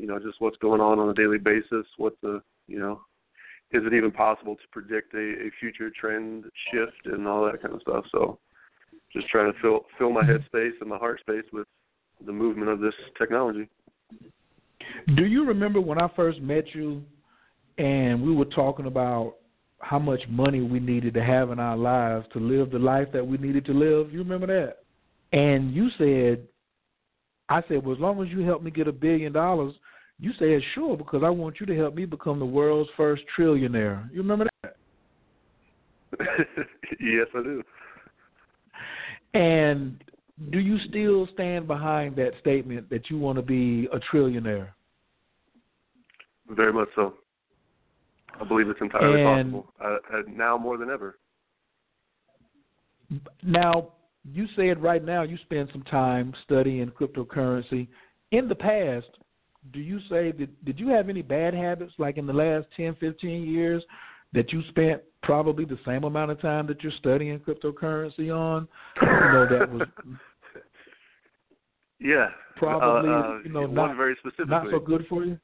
you 0.00 0.06
know, 0.06 0.18
just 0.18 0.40
what's 0.40 0.56
going 0.58 0.80
on 0.80 0.98
on 0.98 1.10
a 1.10 1.14
daily 1.14 1.36
basis, 1.36 1.86
what 1.98 2.14
the, 2.22 2.42
you 2.66 2.78
know, 2.78 3.02
is 3.70 3.82
it 3.84 3.92
even 3.92 4.10
possible 4.10 4.56
to 4.56 4.62
predict 4.72 5.12
a, 5.14 5.18
a 5.18 5.50
future 5.60 5.90
trend 5.90 6.44
shift 6.72 7.04
and 7.04 7.28
all 7.28 7.44
that 7.44 7.60
kind 7.60 7.74
of 7.74 7.82
stuff. 7.82 8.04
So 8.10 8.38
just 9.12 9.28
trying 9.28 9.52
to 9.52 9.58
fill 9.60 9.84
fill 9.98 10.10
my 10.10 10.24
head 10.24 10.42
space 10.46 10.72
and 10.80 10.88
my 10.88 10.96
heart 10.96 11.20
space 11.20 11.44
with 11.52 11.66
the 12.24 12.32
movement 12.32 12.70
of 12.70 12.80
this 12.80 12.94
technology. 13.18 13.68
Do 15.16 15.26
you 15.26 15.46
remember 15.46 15.80
when 15.80 16.00
I 16.00 16.08
first 16.16 16.40
met 16.40 16.74
you 16.74 17.02
and 17.78 18.22
we 18.22 18.34
were 18.34 18.46
talking 18.46 18.86
about 18.86 19.34
how 19.80 19.98
much 19.98 20.20
money 20.28 20.62
we 20.62 20.80
needed 20.80 21.14
to 21.14 21.22
have 21.22 21.50
in 21.50 21.60
our 21.60 21.76
lives 21.76 22.26
to 22.32 22.38
live 22.38 22.70
the 22.70 22.78
life 22.78 23.08
that 23.12 23.26
we 23.26 23.36
needed 23.36 23.66
to 23.66 23.72
live? 23.72 24.12
You 24.12 24.20
remember 24.20 24.46
that? 24.46 24.78
And 25.36 25.74
you 25.74 25.90
said 25.98 26.46
I 27.50 27.62
said, 27.68 27.84
Well 27.84 27.94
as 27.94 28.00
long 28.00 28.22
as 28.22 28.28
you 28.28 28.40
help 28.40 28.62
me 28.62 28.70
get 28.70 28.88
a 28.88 28.92
billion 28.92 29.32
dollars, 29.32 29.74
you 30.20 30.32
said 30.38 30.60
sure 30.74 30.96
because 30.96 31.22
I 31.24 31.30
want 31.30 31.60
you 31.60 31.66
to 31.66 31.76
help 31.76 31.94
me 31.94 32.04
become 32.04 32.38
the 32.38 32.46
world's 32.46 32.90
first 32.96 33.22
trillionaire. 33.36 34.10
You 34.12 34.18
remember 34.18 34.48
that? 34.62 34.76
yes, 37.00 37.26
I 37.34 37.42
do. 37.42 37.62
And 39.32 40.02
do 40.50 40.58
you 40.58 40.78
still 40.88 41.26
stand 41.32 41.66
behind 41.66 42.16
that 42.16 42.32
statement 42.40 42.90
that 42.90 43.08
you 43.08 43.18
want 43.18 43.36
to 43.36 43.42
be 43.42 43.88
a 43.92 43.98
trillionaire? 43.98 44.68
Very 46.50 46.72
much 46.72 46.88
so. 46.94 47.14
I 48.38 48.44
believe 48.44 48.68
it's 48.68 48.80
entirely 48.80 49.22
and 49.22 49.52
possible 49.52 50.34
now 50.34 50.58
more 50.58 50.76
than 50.76 50.90
ever. 50.90 51.18
Now, 53.42 53.92
you 54.30 54.46
said 54.54 54.82
right 54.82 55.04
now 55.04 55.22
you 55.22 55.38
spend 55.42 55.68
some 55.72 55.82
time 55.82 56.34
studying 56.44 56.88
cryptocurrency. 56.88 57.88
In 58.32 58.48
the 58.48 58.54
past, 58.54 59.08
do 59.72 59.80
you 59.80 60.00
say 60.08 60.32
that 60.32 60.64
did 60.64 60.78
you 60.78 60.88
have 60.88 61.08
any 61.08 61.22
bad 61.22 61.54
habits 61.54 61.92
like 61.98 62.16
in 62.16 62.26
the 62.26 62.32
last 62.32 62.66
10, 62.76 62.96
15 62.98 63.42
years 63.44 63.82
that 64.32 64.52
you 64.52 64.62
spent 64.68 65.02
probably 65.22 65.64
the 65.64 65.78
same 65.84 66.04
amount 66.04 66.30
of 66.30 66.40
time 66.40 66.66
that 66.66 66.82
you're 66.82 66.92
studying 66.98 67.38
cryptocurrency 67.38 68.34
on? 68.34 68.66
You 69.02 69.08
know 69.08 69.46
that 69.50 69.70
was 69.70 69.82
Yeah. 72.00 72.30
Probably 72.56 73.10
uh, 73.10 73.12
uh, 73.12 73.38
you 73.44 73.52
know 73.52 73.66
not 73.66 73.96
very 73.96 74.16
specifically. 74.18 74.46
not 74.46 74.66
so 74.70 74.78
good 74.78 75.06
for 75.08 75.24
you. 75.24 75.38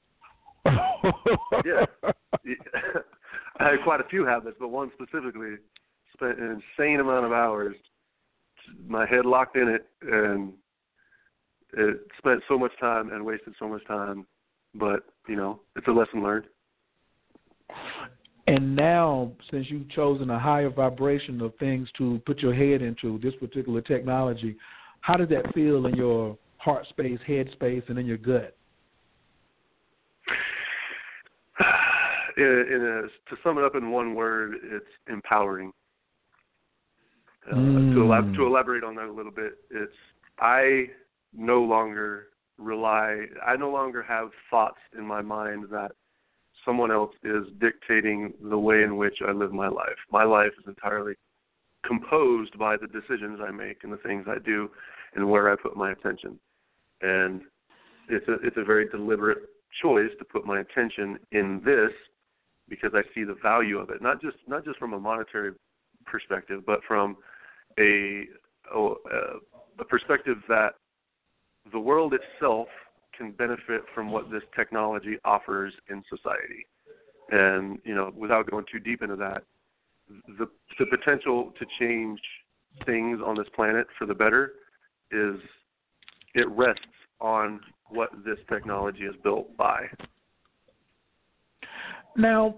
yeah. 0.64 1.84
I 3.58 3.70
had 3.70 3.82
quite 3.84 4.00
a 4.00 4.08
few 4.08 4.26
habits, 4.26 4.56
but 4.58 4.68
one 4.68 4.90
specifically 4.94 5.56
spent 6.12 6.38
an 6.38 6.62
insane 6.78 7.00
amount 7.00 7.24
of 7.24 7.32
hours 7.32 7.76
my 8.86 9.06
head 9.06 9.24
locked 9.26 9.56
in 9.56 9.68
it 9.68 9.86
and 10.02 10.52
it 11.76 12.00
spent 12.18 12.42
so 12.48 12.58
much 12.58 12.72
time 12.80 13.12
and 13.12 13.24
wasted 13.24 13.54
so 13.58 13.68
much 13.68 13.86
time 13.86 14.26
but 14.74 15.04
you 15.28 15.36
know 15.36 15.60
it's 15.76 15.86
a 15.88 15.92
lesson 15.92 16.22
learned. 16.22 16.46
And 18.48 18.76
now 18.76 19.32
since 19.50 19.66
you've 19.68 19.88
chosen 19.90 20.30
a 20.30 20.38
higher 20.38 20.70
vibration 20.70 21.40
of 21.40 21.52
things 21.56 21.88
to 21.98 22.20
put 22.26 22.38
your 22.38 22.54
head 22.54 22.80
into 22.80 23.18
this 23.22 23.34
particular 23.40 23.80
technology 23.80 24.56
how 25.06 25.14
does 25.14 25.28
that 25.28 25.54
feel 25.54 25.86
in 25.86 25.94
your 25.94 26.36
heart 26.56 26.84
space 26.88 27.20
head 27.24 27.48
space 27.52 27.84
and 27.88 27.96
in 27.96 28.06
your 28.06 28.16
gut? 28.16 28.56
In, 32.36 32.42
a, 32.44 33.30
to 33.30 33.40
sum 33.42 33.56
it 33.56 33.64
up 33.64 33.76
in 33.76 33.90
one 33.90 34.14
word 34.14 34.56
it's 34.62 34.84
empowering. 35.08 35.72
Uh, 37.50 37.54
mm. 37.54 37.94
to, 37.94 38.00
elab- 38.00 38.36
to 38.36 38.44
elaborate 38.44 38.84
on 38.84 38.94
that 38.96 39.06
a 39.06 39.12
little 39.12 39.32
bit, 39.32 39.52
it's 39.70 39.94
I 40.38 40.88
no 41.36 41.62
longer 41.62 42.28
rely. 42.58 43.26
I 43.46 43.56
no 43.56 43.70
longer 43.70 44.02
have 44.02 44.30
thoughts 44.50 44.78
in 44.96 45.06
my 45.06 45.22
mind 45.22 45.66
that 45.70 45.92
someone 46.64 46.90
else 46.90 47.12
is 47.22 47.44
dictating 47.60 48.32
the 48.42 48.58
way 48.58 48.82
in 48.82 48.96
which 48.96 49.18
I 49.26 49.32
live 49.32 49.52
my 49.52 49.68
life. 49.68 49.96
My 50.10 50.24
life 50.24 50.52
is 50.58 50.64
entirely 50.66 51.14
composed 51.86 52.58
by 52.58 52.76
the 52.76 52.88
decisions 52.88 53.40
I 53.46 53.50
make 53.50 53.84
and 53.84 53.92
the 53.92 53.98
things 53.98 54.26
I 54.28 54.38
do 54.44 54.68
and 55.14 55.30
where 55.30 55.50
I 55.50 55.56
put 55.56 55.76
my 55.76 55.92
attention. 55.92 56.38
And 57.02 57.42
it's 58.08 58.26
a 58.28 58.34
it's 58.42 58.56
a 58.56 58.64
very 58.64 58.88
deliberate 58.88 59.38
choice 59.82 60.10
to 60.18 60.24
put 60.24 60.46
my 60.46 60.60
attention 60.60 61.18
in 61.32 61.60
this 61.64 61.92
because 62.68 62.92
I 62.94 63.02
see 63.14 63.24
the 63.24 63.36
value 63.42 63.78
of 63.78 63.90
it. 63.90 64.02
Not 64.02 64.20
just 64.20 64.36
not 64.48 64.64
just 64.64 64.78
from 64.78 64.92
a 64.92 64.98
monetary 64.98 65.52
perspective, 66.04 66.62
but 66.66 66.80
from 66.86 67.16
a, 67.78 68.24
a, 68.74 68.78
a 69.78 69.84
perspective 69.84 70.38
that 70.48 70.74
the 71.72 71.78
world 71.78 72.14
itself 72.14 72.68
can 73.16 73.32
benefit 73.32 73.82
from 73.94 74.10
what 74.10 74.30
this 74.30 74.42
technology 74.54 75.16
offers 75.24 75.72
in 75.88 76.02
society. 76.08 76.66
And 77.30 77.78
you 77.84 77.94
know, 77.94 78.12
without 78.16 78.50
going 78.50 78.64
too 78.70 78.78
deep 78.78 79.02
into 79.02 79.16
that, 79.16 79.42
the 80.38 80.48
the 80.78 80.86
potential 80.86 81.52
to 81.58 81.66
change 81.80 82.20
things 82.84 83.20
on 83.24 83.36
this 83.36 83.48
planet 83.54 83.86
for 83.98 84.06
the 84.06 84.14
better 84.14 84.52
is 85.10 85.36
it 86.34 86.48
rests 86.50 86.82
on 87.20 87.60
what 87.88 88.10
this 88.24 88.38
technology 88.48 89.04
is 89.04 89.14
built 89.22 89.56
by. 89.56 89.86
Now, 92.16 92.56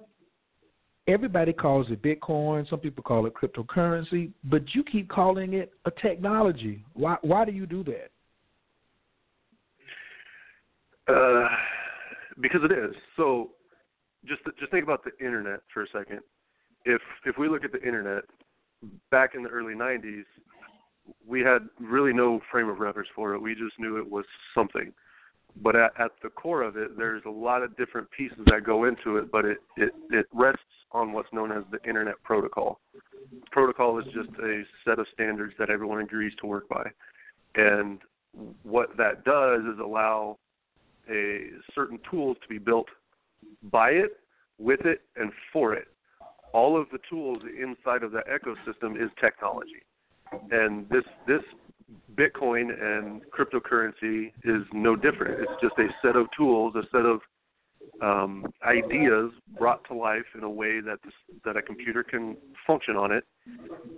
everybody 1.07 1.53
calls 1.53 1.87
it 1.91 2.03
Bitcoin. 2.03 2.69
Some 2.69 2.81
people 2.81 3.03
call 3.03 3.27
it 3.27 3.35
cryptocurrency, 3.35 4.33
but 4.45 4.63
you 4.75 4.85
keep 4.85 5.09
calling 5.09 5.55
it 5.55 5.73
a 5.85 5.91
technology. 5.91 6.85
Why? 6.95 7.17
Why 7.23 7.45
do 7.45 7.53
you 7.53 7.67
do 7.67 7.83
that? 7.85 8.11
Uh, 11.09 11.49
because 12.41 12.61
it 12.63 12.73
is. 12.73 12.95
So, 13.17 13.51
just 14.27 14.43
just 14.59 14.71
think 14.71 14.85
about 14.85 15.05
the 15.05 15.13
internet 15.25 15.61
for 15.73 15.83
a 15.83 15.87
second. 15.89 16.21
If 16.85 17.01
if 17.25 17.39
we 17.39 17.49
look 17.49 17.65
at 17.65 17.73
the 17.73 17.83
internet 17.83 18.25
back 19.11 19.35
in 19.35 19.43
the 19.43 19.49
early 19.49 19.75
'90s, 19.75 20.25
we 21.27 21.41
had 21.41 21.69
really 21.81 22.13
no 22.13 22.41
frame 22.51 22.69
of 22.69 22.79
reference 22.79 23.09
for 23.15 23.35
it. 23.35 23.41
We 23.41 23.55
just 23.55 23.79
knew 23.79 23.97
it 23.97 24.11
was 24.11 24.25
something 24.55 24.93
but 25.63 25.77
at, 25.77 25.93
at 25.99 26.13
the 26.23 26.29
core 26.31 26.63
of 26.63 26.77
it, 26.77 26.97
there's 26.97 27.23
a 27.27 27.31
lot 27.31 27.63
of 27.63 27.77
different 27.77 28.09
pieces 28.11 28.39
that 28.47 28.65
go 28.65 28.85
into 28.85 29.17
it, 29.17 29.31
but 29.31 29.45
it, 29.45 29.59
it, 29.77 29.93
it 30.11 30.27
rests 30.33 30.63
on 30.93 31.13
what's 31.13 31.33
known 31.33 31.53
as 31.53 31.65
the 31.71 31.83
Internet 31.89 32.23
Protocol. 32.23 32.81
Protocol 33.51 33.99
is 33.99 34.07
just 34.07 34.31
a 34.43 34.63
set 34.85 34.99
of 34.99 35.07
standards 35.13 35.55
that 35.59 35.71
everyone 35.71 36.01
agrees 36.01 36.33
to 36.41 36.47
work 36.47 36.69
by. 36.69 36.85
And 37.57 37.99
what 38.63 38.97
that 38.97 39.25
does 39.25 39.61
is 39.63 39.79
allow 39.83 40.39
a 41.11 41.51
certain 41.75 41.99
tools 42.11 42.37
to 42.43 42.49
be 42.49 42.59
built 42.59 42.89
by 43.71 43.91
it, 43.91 44.19
with 44.59 44.81
it, 44.85 45.03
and 45.17 45.33
for 45.53 45.75
it. 45.75 45.89
All 46.53 46.81
of 46.81 46.89
the 46.91 46.99
tools 47.09 47.39
inside 47.61 48.03
of 48.03 48.13
that 48.13 48.25
ecosystem 48.27 49.03
is 49.03 49.11
technology. 49.21 49.83
And 50.51 50.89
this 50.89 51.05
this 51.27 51.43
Bitcoin 52.15 52.71
and 52.83 53.23
cryptocurrency 53.31 54.33
is 54.45 54.63
no 54.73 54.97
different. 54.97 55.41
It's 55.41 55.63
just 55.63 55.79
a 55.79 55.89
set 56.03 56.17
of 56.17 56.27
tools, 56.37 56.75
a 56.75 56.83
set 56.91 57.07
of 57.07 57.21
um, 58.03 58.47
ideas 58.67 59.31
brought 59.59 59.85
to 59.89 59.95
life 59.95 60.27
in 60.37 60.43
a 60.43 60.51
way 60.51 60.81
that 60.81 60.99
this, 61.05 61.15
that 61.45 61.57
a 61.57 61.63
computer 61.63 62.03
can 62.03 62.37
function 62.67 62.97
on 62.97 63.13
it, 63.13 63.25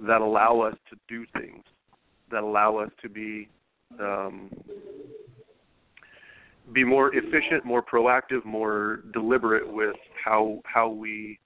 that 0.07 0.21
allow 0.21 0.61
us 0.61 0.75
to 0.91 0.97
do 1.09 1.27
things, 1.39 1.65
that 2.31 2.43
allow 2.43 2.77
us 2.77 2.91
to 3.03 3.09
be 3.09 3.49
um, 3.99 4.51
be 6.73 6.85
more 6.85 7.15
efficient, 7.15 7.65
more 7.65 7.83
proactive, 7.83 8.45
more 8.45 9.03
deliberate 9.13 9.71
with 9.71 9.97
how 10.25 10.61
how 10.65 10.89
we 10.89 11.39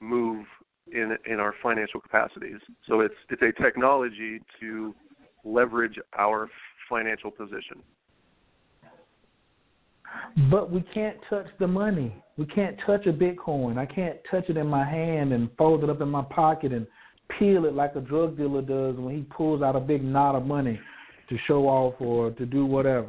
move 0.00 0.44
in 0.92 1.16
in 1.26 1.40
our 1.40 1.54
financial 1.62 2.00
capacities. 2.00 2.58
So 2.88 3.00
it's 3.00 3.14
it's 3.30 3.42
a 3.42 3.62
technology 3.62 4.40
to 4.60 4.94
leverage 5.44 5.98
our 6.18 6.48
financial 6.88 7.30
position. 7.30 7.82
But 10.50 10.70
we 10.70 10.82
can't 10.94 11.16
touch 11.30 11.46
the 11.58 11.66
money. 11.66 12.14
We 12.36 12.46
can't 12.46 12.76
touch 12.86 13.06
a 13.06 13.12
Bitcoin. 13.12 13.78
I 13.78 13.86
can't 13.86 14.18
touch 14.30 14.48
it 14.48 14.56
in 14.56 14.66
my 14.66 14.84
hand 14.84 15.32
and 15.32 15.48
fold 15.56 15.84
it 15.84 15.90
up 15.90 16.00
in 16.00 16.08
my 16.08 16.22
pocket 16.22 16.72
and 16.72 16.86
peel 17.38 17.64
it 17.64 17.74
like 17.74 17.96
a 17.96 18.00
drug 18.00 18.36
dealer 18.36 18.62
does 18.62 18.96
when 18.96 19.14
he 19.14 19.22
pulls 19.22 19.62
out 19.62 19.76
a 19.76 19.80
big 19.80 20.04
knot 20.04 20.34
of 20.34 20.44
money 20.44 20.78
to 21.28 21.38
show 21.46 21.66
off 21.66 21.94
or 21.98 22.30
to 22.32 22.46
do 22.46 22.66
whatever. 22.66 23.08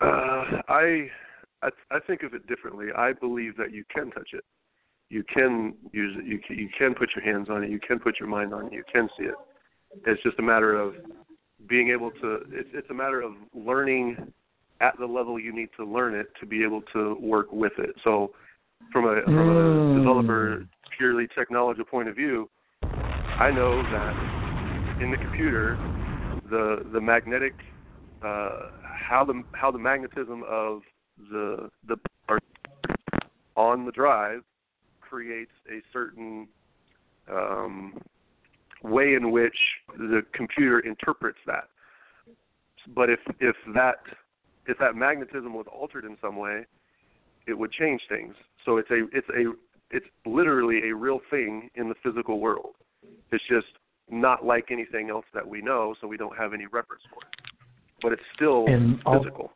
Uh, 0.00 0.62
I, 0.68 1.08
I 1.62 1.70
I 1.90 1.98
think 2.06 2.22
of 2.22 2.34
it 2.34 2.46
differently. 2.46 2.88
I 2.96 3.12
believe 3.12 3.56
that 3.56 3.72
you 3.72 3.84
can 3.92 4.10
touch 4.10 4.30
it. 4.32 4.44
You 5.10 5.24
can 5.24 5.74
use 5.92 6.16
it. 6.18 6.26
You 6.26 6.38
can, 6.38 6.58
you 6.58 6.68
can 6.78 6.94
put 6.94 7.10
your 7.16 7.24
hands 7.24 7.48
on 7.50 7.64
it. 7.64 7.70
You 7.70 7.80
can 7.80 7.98
put 7.98 8.20
your 8.20 8.28
mind 8.28 8.54
on 8.54 8.66
it. 8.66 8.72
You 8.72 8.84
can 8.92 9.08
see 9.18 9.24
it. 9.24 9.34
It's 10.06 10.22
just 10.22 10.38
a 10.38 10.42
matter 10.42 10.78
of 10.78 10.94
being 11.68 11.90
able 11.90 12.10
to. 12.22 12.44
It's 12.50 12.68
it's 12.72 12.90
a 12.90 12.94
matter 12.94 13.20
of 13.20 13.32
learning 13.54 14.32
at 14.80 14.96
the 14.98 15.06
level 15.06 15.38
you 15.38 15.52
need 15.52 15.70
to 15.76 15.84
learn 15.84 16.14
it 16.14 16.28
to 16.40 16.46
be 16.46 16.62
able 16.62 16.82
to 16.92 17.16
work 17.20 17.50
with 17.52 17.72
it. 17.78 17.96
So, 18.04 18.32
from 18.92 19.06
a 19.06 19.22
from 19.22 19.48
a 19.48 19.52
Mm. 19.54 19.94
developer 19.94 20.66
purely 20.96 21.26
technology 21.34 21.82
point 21.82 22.08
of 22.08 22.14
view, 22.14 22.48
I 23.40 23.50
know 23.50 23.82
that 23.82 25.02
in 25.02 25.10
the 25.10 25.16
computer, 25.16 25.76
the 26.50 26.84
the 26.92 27.00
magnetic 27.00 27.54
uh, 28.22 28.50
how 29.08 29.24
the 29.24 29.42
how 29.52 29.70
the 29.70 29.78
magnetism 29.78 30.42
of 30.48 30.82
the 31.30 31.70
the 31.86 31.96
on 33.56 33.86
the 33.86 33.92
drive 33.92 34.42
creates 35.00 35.50
a 35.68 35.80
certain 35.92 36.46
um, 37.30 37.98
way 38.82 39.14
in 39.14 39.30
which 39.32 39.56
the 39.96 40.20
computer 40.32 40.80
interprets 40.80 41.38
that. 41.46 41.68
But 42.94 43.08
if 43.08 43.20
if 43.40 43.56
that 43.74 43.96
if 44.66 44.78
that 44.78 44.94
magnetism 44.94 45.54
was 45.54 45.66
altered 45.72 46.04
in 46.04 46.16
some 46.20 46.36
way, 46.36 46.66
it 47.46 47.54
would 47.54 47.72
change 47.72 48.02
things. 48.08 48.34
So 48.64 48.76
it's 48.76 48.90
a 48.90 49.06
it's 49.12 49.28
a 49.30 49.52
it's 49.90 50.06
literally 50.26 50.90
a 50.90 50.94
real 50.94 51.20
thing 51.30 51.70
in 51.74 51.88
the 51.88 51.94
physical 52.02 52.40
world. 52.40 52.74
It's 53.32 53.44
just 53.48 53.66
not 54.10 54.44
like 54.44 54.66
anything 54.70 55.08
else 55.08 55.24
that 55.32 55.46
we 55.46 55.62
know, 55.62 55.94
so 56.00 56.06
we 56.06 56.18
don't 56.18 56.36
have 56.36 56.52
any 56.52 56.66
reference 56.66 57.02
for 57.10 57.22
it. 57.22 57.57
But 58.02 58.12
it's 58.12 58.22
still 58.34 58.66
And 58.66 59.00
physical. 59.04 59.52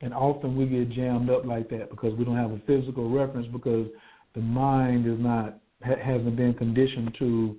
And 0.00 0.12
often 0.12 0.56
we 0.56 0.66
get 0.66 0.90
jammed 0.90 1.30
up 1.30 1.44
like 1.44 1.70
that 1.70 1.90
because 1.90 2.16
we 2.18 2.24
don't 2.24 2.36
have 2.36 2.50
a 2.50 2.60
physical 2.66 3.10
reference 3.10 3.46
because 3.52 3.86
the 4.34 4.40
mind 4.40 5.06
is 5.06 5.18
not 5.18 5.58
ha- 5.82 6.00
hasn't 6.02 6.36
been 6.36 6.54
conditioned 6.54 7.14
to 7.18 7.56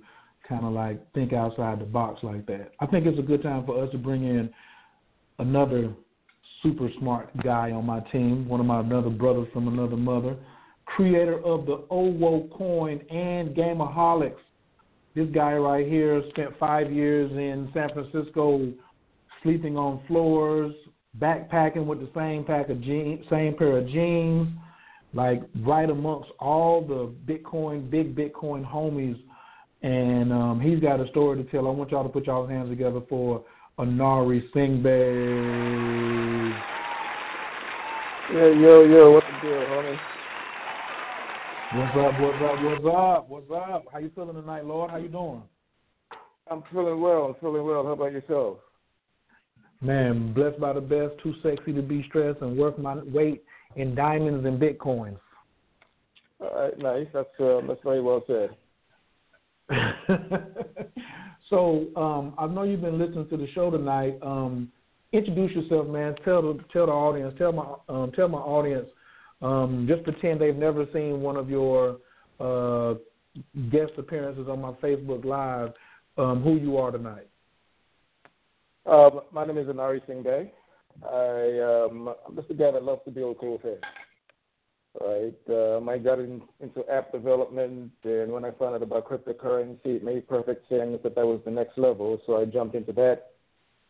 kind 0.48 0.64
of 0.64 0.72
like 0.72 1.00
think 1.12 1.32
outside 1.32 1.80
the 1.80 1.84
box 1.84 2.22
like 2.22 2.46
that. 2.46 2.72
I 2.80 2.86
think 2.86 3.06
it's 3.06 3.18
a 3.18 3.22
good 3.22 3.42
time 3.42 3.64
for 3.66 3.82
us 3.82 3.90
to 3.92 3.98
bring 3.98 4.24
in 4.24 4.50
another 5.38 5.92
super 6.62 6.88
smart 6.98 7.30
guy 7.42 7.70
on 7.72 7.84
my 7.84 8.00
team, 8.12 8.48
one 8.48 8.60
of 8.60 8.66
my 8.66 8.80
another 8.80 9.10
brothers 9.10 9.48
from 9.52 9.68
another 9.68 9.96
mother, 9.96 10.36
creator 10.84 11.44
of 11.44 11.66
the 11.66 11.84
OWO 11.90 12.48
coin 12.56 13.00
and 13.10 13.56
Gameaholics. 13.56 14.36
This 15.14 15.28
guy 15.34 15.54
right 15.54 15.86
here 15.86 16.22
spent 16.30 16.50
five 16.58 16.92
years 16.92 17.30
in 17.32 17.70
San 17.72 17.88
Francisco 17.92 18.72
sleeping 19.46 19.78
on 19.78 20.02
floors, 20.08 20.74
backpacking 21.20 21.86
with 21.86 22.00
the 22.00 22.10
same 22.16 22.42
pack 22.42 22.68
of 22.68 22.80
jeans, 22.82 23.24
same 23.30 23.54
pair 23.56 23.78
of 23.78 23.86
jeans, 23.86 24.48
like 25.14 25.40
right 25.60 25.88
amongst 25.88 26.30
all 26.40 26.82
the 26.82 27.14
Bitcoin, 27.32 27.88
big 27.88 28.16
Bitcoin 28.16 28.68
homies. 28.68 29.16
And 29.82 30.32
um, 30.32 30.60
he's 30.60 30.80
got 30.80 30.98
a 30.98 31.08
story 31.10 31.40
to 31.42 31.48
tell. 31.48 31.68
I 31.68 31.70
want 31.70 31.92
y'all 31.92 32.02
to 32.02 32.08
put 32.08 32.26
y'all's 32.26 32.50
hands 32.50 32.68
together 32.70 33.00
for 33.08 33.44
Anari 33.78 34.42
Singbay. 34.52 34.92
Yo, 38.34 38.52
yo, 38.52 38.84
yo, 38.84 39.12
what's 39.12 39.28
the 39.28 39.40
deal, 39.40 39.60
homie? 39.60 40.00
What's 41.70 41.96
up? 41.96 42.18
What's 42.18 42.42
up? 42.42 42.58
What's 42.58 42.84
up? 42.84 43.28
What's 43.28 43.50
up? 43.52 43.84
How 43.92 43.98
you 44.00 44.10
feeling 44.12 44.34
tonight, 44.34 44.64
Lord? 44.64 44.90
How 44.90 44.96
you 44.96 45.08
doing? 45.08 45.42
I'm 46.50 46.64
feeling 46.72 47.00
well. 47.00 47.26
I'm 47.26 47.34
feeling 47.40 47.64
well. 47.64 47.84
How 47.84 47.92
about 47.92 48.10
yourself? 48.10 48.58
Man, 49.86 50.32
blessed 50.32 50.58
by 50.58 50.72
the 50.72 50.80
best, 50.80 51.12
too 51.22 51.32
sexy 51.44 51.72
to 51.72 51.80
be 51.80 52.04
stressed, 52.08 52.40
and 52.40 52.58
worth 52.58 52.76
my 52.76 52.96
weight 52.96 53.44
in 53.76 53.94
diamonds 53.94 54.44
and 54.44 54.60
bitcoins. 54.60 55.18
All 56.40 56.50
right, 56.54 56.76
nice. 56.76 57.06
That's 57.14 57.28
uh, 57.38 57.60
that's 57.68 57.80
very 57.84 58.02
well 58.02 58.24
said. 58.26 58.50
so 61.50 61.86
um, 61.94 62.34
I 62.36 62.48
know 62.48 62.64
you've 62.64 62.80
been 62.80 62.98
listening 62.98 63.28
to 63.28 63.36
the 63.36 63.46
show 63.54 63.70
tonight. 63.70 64.18
Um, 64.22 64.72
introduce 65.12 65.52
yourself, 65.52 65.86
man. 65.86 66.16
Tell 66.24 66.42
the 66.42 66.58
tell 66.72 66.86
the 66.86 66.92
audience, 66.92 67.32
tell 67.38 67.52
my 67.52 67.74
um, 67.88 68.10
tell 68.16 68.26
my 68.26 68.38
audience. 68.38 68.88
Um, 69.40 69.86
just 69.88 70.02
pretend 70.02 70.40
they've 70.40 70.56
never 70.56 70.86
seen 70.92 71.20
one 71.20 71.36
of 71.36 71.48
your 71.48 71.98
uh, 72.40 72.94
guest 73.70 73.92
appearances 73.98 74.48
on 74.48 74.60
my 74.60 74.72
Facebook 74.82 75.24
Live. 75.24 75.74
Um, 76.18 76.42
who 76.42 76.56
you 76.56 76.76
are 76.76 76.90
tonight? 76.90 77.28
Um, 78.86 79.22
my 79.32 79.44
name 79.44 79.58
is 79.58 79.66
Anari 79.66 80.00
Singh 80.06 80.22
Day. 80.22 80.52
I 81.04 81.86
um, 81.90 82.14
I'm 82.26 82.36
just 82.36 82.50
a 82.50 82.54
guy 82.54 82.70
that 82.70 82.84
loves 82.84 83.00
to 83.04 83.10
build 83.10 83.38
cool 83.38 83.58
things. 83.58 83.80
Right. 85.00 85.34
Um, 85.50 85.88
I 85.88 85.98
got 85.98 86.20
in, 86.20 86.40
into 86.60 86.88
app 86.88 87.12
development, 87.12 87.90
and 88.04 88.32
when 88.32 88.44
I 88.44 88.52
found 88.52 88.76
out 88.76 88.82
about 88.82 89.08
cryptocurrency, 89.08 89.96
it 89.96 90.04
made 90.04 90.28
perfect 90.28 90.68
sense 90.68 91.00
that 91.02 91.16
that 91.16 91.26
was 91.26 91.40
the 91.44 91.50
next 91.50 91.76
level. 91.76 92.20
So 92.26 92.40
I 92.40 92.44
jumped 92.44 92.76
into 92.76 92.92
that. 92.92 93.32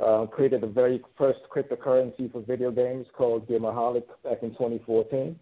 Uh, 0.01 0.27
created 0.27 0.63
the 0.63 0.67
very 0.67 1.03
first 1.17 1.41
cryptocurrency 1.55 2.31
for 2.33 2.41
video 2.41 2.71
games 2.71 3.07
called 3.17 3.49
Gameaholic 3.49 4.05
back 4.25 4.43
in 4.43 4.51
2014. 4.51 5.39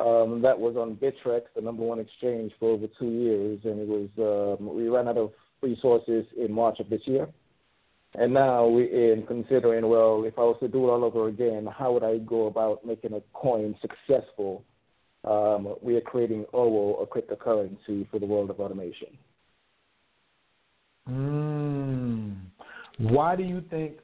Um, 0.00 0.40
that 0.42 0.58
was 0.58 0.76
on 0.76 0.96
Bittrex, 0.96 1.42
the 1.54 1.62
number 1.62 1.82
one 1.82 1.98
exchange, 1.98 2.52
for 2.60 2.70
over 2.70 2.86
two 2.98 3.10
years, 3.10 3.60
and 3.64 3.80
it 3.80 3.88
was 3.88 4.58
um, 4.60 4.74
we 4.74 4.88
ran 4.88 5.08
out 5.08 5.16
of 5.16 5.32
resources 5.62 6.26
in 6.38 6.52
March 6.52 6.78
of 6.78 6.90
this 6.90 7.02
year. 7.06 7.26
And 8.18 8.32
now 8.32 8.66
we're 8.66 9.12
in 9.12 9.26
considering, 9.26 9.86
well, 9.88 10.24
if 10.24 10.38
I 10.38 10.42
was 10.42 10.56
to 10.60 10.68
do 10.68 10.88
it 10.88 10.90
all 10.90 11.04
over 11.04 11.28
again, 11.28 11.66
how 11.66 11.92
would 11.92 12.02
I 12.02 12.16
go 12.18 12.46
about 12.46 12.84
making 12.84 13.12
a 13.12 13.20
coin 13.34 13.74
successful? 13.82 14.64
Um, 15.24 15.74
we 15.82 15.96
are 15.96 16.00
creating 16.00 16.46
OWO, 16.54 17.02
a 17.02 17.06
cryptocurrency 17.06 18.08
for 18.10 18.18
the 18.18 18.24
world 18.24 18.48
of 18.48 18.58
automation. 18.58 19.08
Mm. 21.10 22.36
Why 22.98 23.36
do 23.36 23.42
you 23.42 23.62
think, 23.68 23.96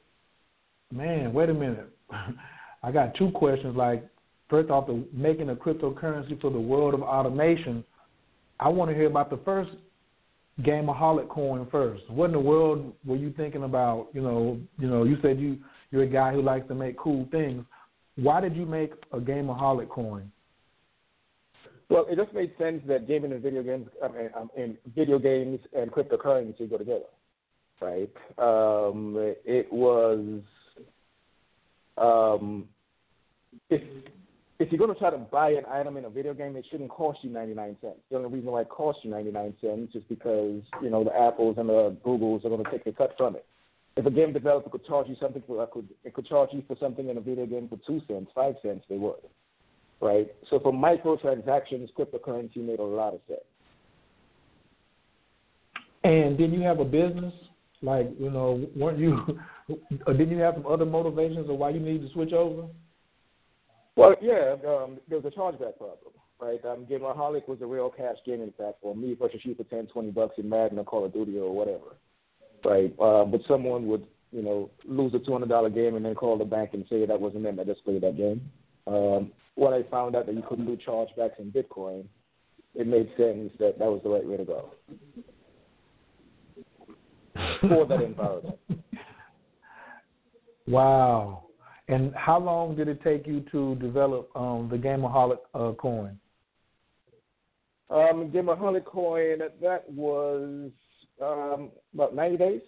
man, 0.91 1.33
wait 1.33 1.49
a 1.49 1.53
minute. 1.53 1.89
I 2.83 2.91
got 2.91 3.15
two 3.15 3.31
questions. 3.31 3.75
Like, 3.75 4.05
first 4.47 4.69
off, 4.69 4.85
the, 4.85 5.03
making 5.11 5.49
a 5.49 5.55
cryptocurrency 5.55 6.39
for 6.39 6.51
the 6.51 6.59
world 6.59 6.93
of 6.93 7.01
automation. 7.01 7.83
I 8.59 8.69
want 8.69 8.91
to 8.91 8.95
hear 8.95 9.07
about 9.07 9.31
the 9.31 9.39
first 9.43 9.71
Gameaholic 10.61 11.29
coin 11.29 11.67
first. 11.71 12.09
What 12.09 12.25
in 12.25 12.31
the 12.33 12.39
world 12.39 12.93
were 13.05 13.15
you 13.15 13.33
thinking 13.35 13.63
about? 13.63 14.09
You 14.13 14.21
know, 14.21 14.59
you 14.77 14.87
know, 14.87 15.03
you 15.03 15.17
said 15.21 15.39
you 15.39 15.57
you're 15.91 16.03
a 16.03 16.07
guy 16.07 16.31
who 16.31 16.41
likes 16.41 16.67
to 16.67 16.75
make 16.75 16.97
cool 16.97 17.27
things. 17.31 17.65
Why 18.15 18.39
did 18.41 18.55
you 18.55 18.65
make 18.65 18.93
a 19.11 19.19
Gameaholic 19.19 19.89
coin? 19.89 20.31
Well, 21.89 22.05
it 22.09 22.15
just 22.15 22.33
made 22.33 22.51
sense 22.57 22.81
that 22.87 23.07
gaming 23.07 23.31
and 23.31 23.41
video 23.41 23.61
games, 23.61 23.87
I 24.03 24.07
mean, 24.07 24.29
um, 24.35 24.49
and 24.57 24.77
video 24.95 25.19
games 25.19 25.59
and 25.77 25.91
cryptocurrency 25.91 26.69
go 26.69 26.77
together, 26.77 27.05
right? 27.81 28.09
Um, 28.37 29.35
it 29.45 29.71
was, 29.71 30.41
um, 31.97 32.67
if 34.59 34.71
you're 34.71 34.79
going 34.79 34.93
to 34.93 34.99
try 34.99 35.09
to 35.09 35.17
buy 35.17 35.51
an 35.51 35.65
item 35.69 35.97
in 35.97 36.05
a 36.05 36.09
video 36.09 36.33
game, 36.33 36.55
it 36.55 36.65
shouldn't 36.69 36.89
cost 36.89 37.19
you 37.23 37.29
99 37.29 37.77
cents. 37.81 37.95
The 38.09 38.17
only 38.17 38.29
reason 38.29 38.51
why 38.51 38.61
it 38.61 38.69
costs 38.69 39.01
you 39.03 39.09
99 39.09 39.53
cents 39.61 39.95
is 39.95 40.03
because, 40.07 40.61
you 40.81 40.89
know, 40.89 41.03
the 41.03 41.15
Apples 41.15 41.55
and 41.57 41.69
the 41.69 41.97
Googles 42.05 42.45
are 42.45 42.49
going 42.49 42.63
to 42.63 42.71
take 42.71 42.85
a 42.85 42.91
cut 42.91 43.13
from 43.17 43.35
it. 43.35 43.45
If 43.95 44.05
a 44.05 44.11
game 44.11 44.33
developer 44.33 44.69
could 44.69 44.85
charge 44.85 45.07
you 45.07 45.15
something 45.19 45.43
for, 45.45 45.65
could, 45.67 45.87
it 46.03 46.13
could 46.13 46.27
charge 46.27 46.49
you 46.51 46.63
for 46.67 46.75
something 46.79 47.09
in 47.09 47.17
a 47.17 47.21
video 47.21 47.45
game 47.45 47.67
for 47.67 47.79
2 47.85 48.01
cents, 48.07 48.31
5 48.33 48.55
cents, 48.61 48.85
they 48.89 48.97
would, 48.97 49.15
right? 50.01 50.27
So 50.49 50.59
for 50.59 50.71
microtransactions, 50.71 51.89
cryptocurrency 51.97 52.57
made 52.57 52.79
a 52.79 52.83
lot 52.83 53.13
of 53.13 53.21
sense. 53.27 53.41
And 56.03 56.37
did 56.37 56.51
you 56.51 56.61
have 56.61 56.79
a 56.79 56.85
business 56.85 57.33
Like, 57.81 58.09
you 58.17 58.31
know, 58.31 58.65
weren't 58.75 58.97
you? 58.97 59.19
didn't 60.07 60.31
you 60.31 60.39
have 60.39 60.55
some 60.55 60.67
other 60.67 60.85
motivations 60.85 61.49
of 61.49 61.57
why 61.57 61.69
you 61.69 61.79
need 61.79 62.01
to 62.01 62.11
switch 62.13 62.31
over? 62.31 62.67
Well, 63.95 64.15
yeah, 64.21 64.55
um, 64.67 64.99
there 65.07 65.19
was 65.19 65.25
a 65.25 65.37
chargeback 65.37 65.77
problem, 65.77 66.13
right? 66.39 66.63
Um, 66.65 66.85
Gamerholic 66.85 67.47
was 67.47 67.59
a 67.61 67.65
real 67.65 67.89
cash 67.89 68.17
gaming 68.25 68.51
platform. 68.51 69.01
Me, 69.01 69.15
if 69.19 69.45
you 69.45 69.55
for 69.55 69.63
ten, 69.65 69.87
twenty 69.87 70.11
bucks 70.11 70.35
in 70.37 70.49
Madden 70.49 70.79
or 70.79 70.83
Call 70.83 71.05
of 71.05 71.13
Duty 71.13 71.37
or 71.37 71.53
whatever, 71.53 71.95
right? 72.65 72.93
Uh, 72.99 73.25
but 73.25 73.41
someone 73.47 73.87
would, 73.87 74.07
you 74.31 74.41
know, 74.41 74.71
lose 74.85 75.13
a 75.13 75.19
two 75.19 75.31
hundred 75.31 75.49
dollar 75.49 75.69
game 75.69 75.95
and 75.95 76.05
then 76.05 76.15
call 76.15 76.37
the 76.37 76.45
bank 76.45 76.71
and 76.73 76.85
say 76.89 77.05
that 77.05 77.19
wasn't 77.19 77.43
them 77.43 77.55
that 77.57 77.67
just 77.67 77.83
played 77.85 78.01
that 78.01 78.17
game. 78.17 78.41
Um, 78.87 79.31
when 79.55 79.73
I 79.73 79.83
found 79.91 80.15
out 80.15 80.25
that 80.25 80.35
you 80.35 80.43
couldn't 80.47 80.65
do 80.65 80.75
chargebacks 80.75 81.39
in 81.39 81.51
Bitcoin, 81.51 82.05
it 82.73 82.87
made 82.87 83.09
sense 83.15 83.51
that 83.59 83.77
that 83.77 83.85
was 83.85 84.01
the 84.03 84.09
right 84.09 84.25
way 84.25 84.37
to 84.37 84.45
go 84.45 84.71
for 87.61 87.85
that 87.85 88.01
environment. 88.01 88.57
Wow. 90.65 91.42
And 91.87 92.13
how 92.15 92.39
long 92.39 92.75
did 92.75 92.87
it 92.87 93.03
take 93.03 93.27
you 93.27 93.41
to 93.51 93.75
develop 93.75 94.29
um, 94.35 94.69
the 94.71 94.77
Gamerholic 94.77 95.39
uh, 95.53 95.73
coin? 95.73 96.17
Um, 97.89 98.31
Gamerholic 98.31 98.85
coin, 98.85 99.39
that 99.61 99.89
was 99.89 100.71
um, 101.21 101.71
about 101.93 102.15
90 102.15 102.37
days. 102.37 102.61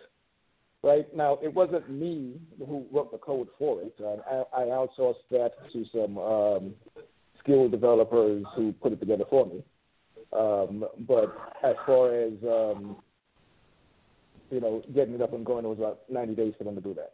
Right 0.84 1.07
now, 1.16 1.39
it 1.41 1.51
wasn't 1.51 1.89
me 1.89 2.34
who 2.59 2.86
wrote 2.91 3.11
the 3.11 3.18
code 3.18 3.47
for 3.57 3.82
it. 3.82 3.95
Uh, 3.99 4.43
I, 4.53 4.61
I 4.61 4.66
outsourced 4.66 5.16
that 5.32 5.53
to 5.74 5.86
some 5.91 6.18
um, 6.18 6.74
skilled 7.39 7.72
developers 7.72 8.45
who 8.55 8.72
put 8.74 8.91
it 8.91 8.99
together 8.99 9.24
for 9.30 9.47
me. 9.47 9.63
Um, 10.32 10.86
but 11.07 11.36
as 11.63 11.76
far 11.86 12.13
as 12.13 12.34
um, 12.43 12.97
you 14.51 14.59
know, 14.59 14.84
getting 14.93 15.16
it 15.16 15.22
up 15.22 15.34
and 15.34 15.45
going, 15.45 15.66
it 15.66 15.70
was 15.70 15.80
about 15.80 16.01
90 16.09 16.36
days 16.36 16.53
for 16.57 16.66
them 16.66 16.76
to 16.76 16.82
do 16.82 16.93
that. 16.93 17.13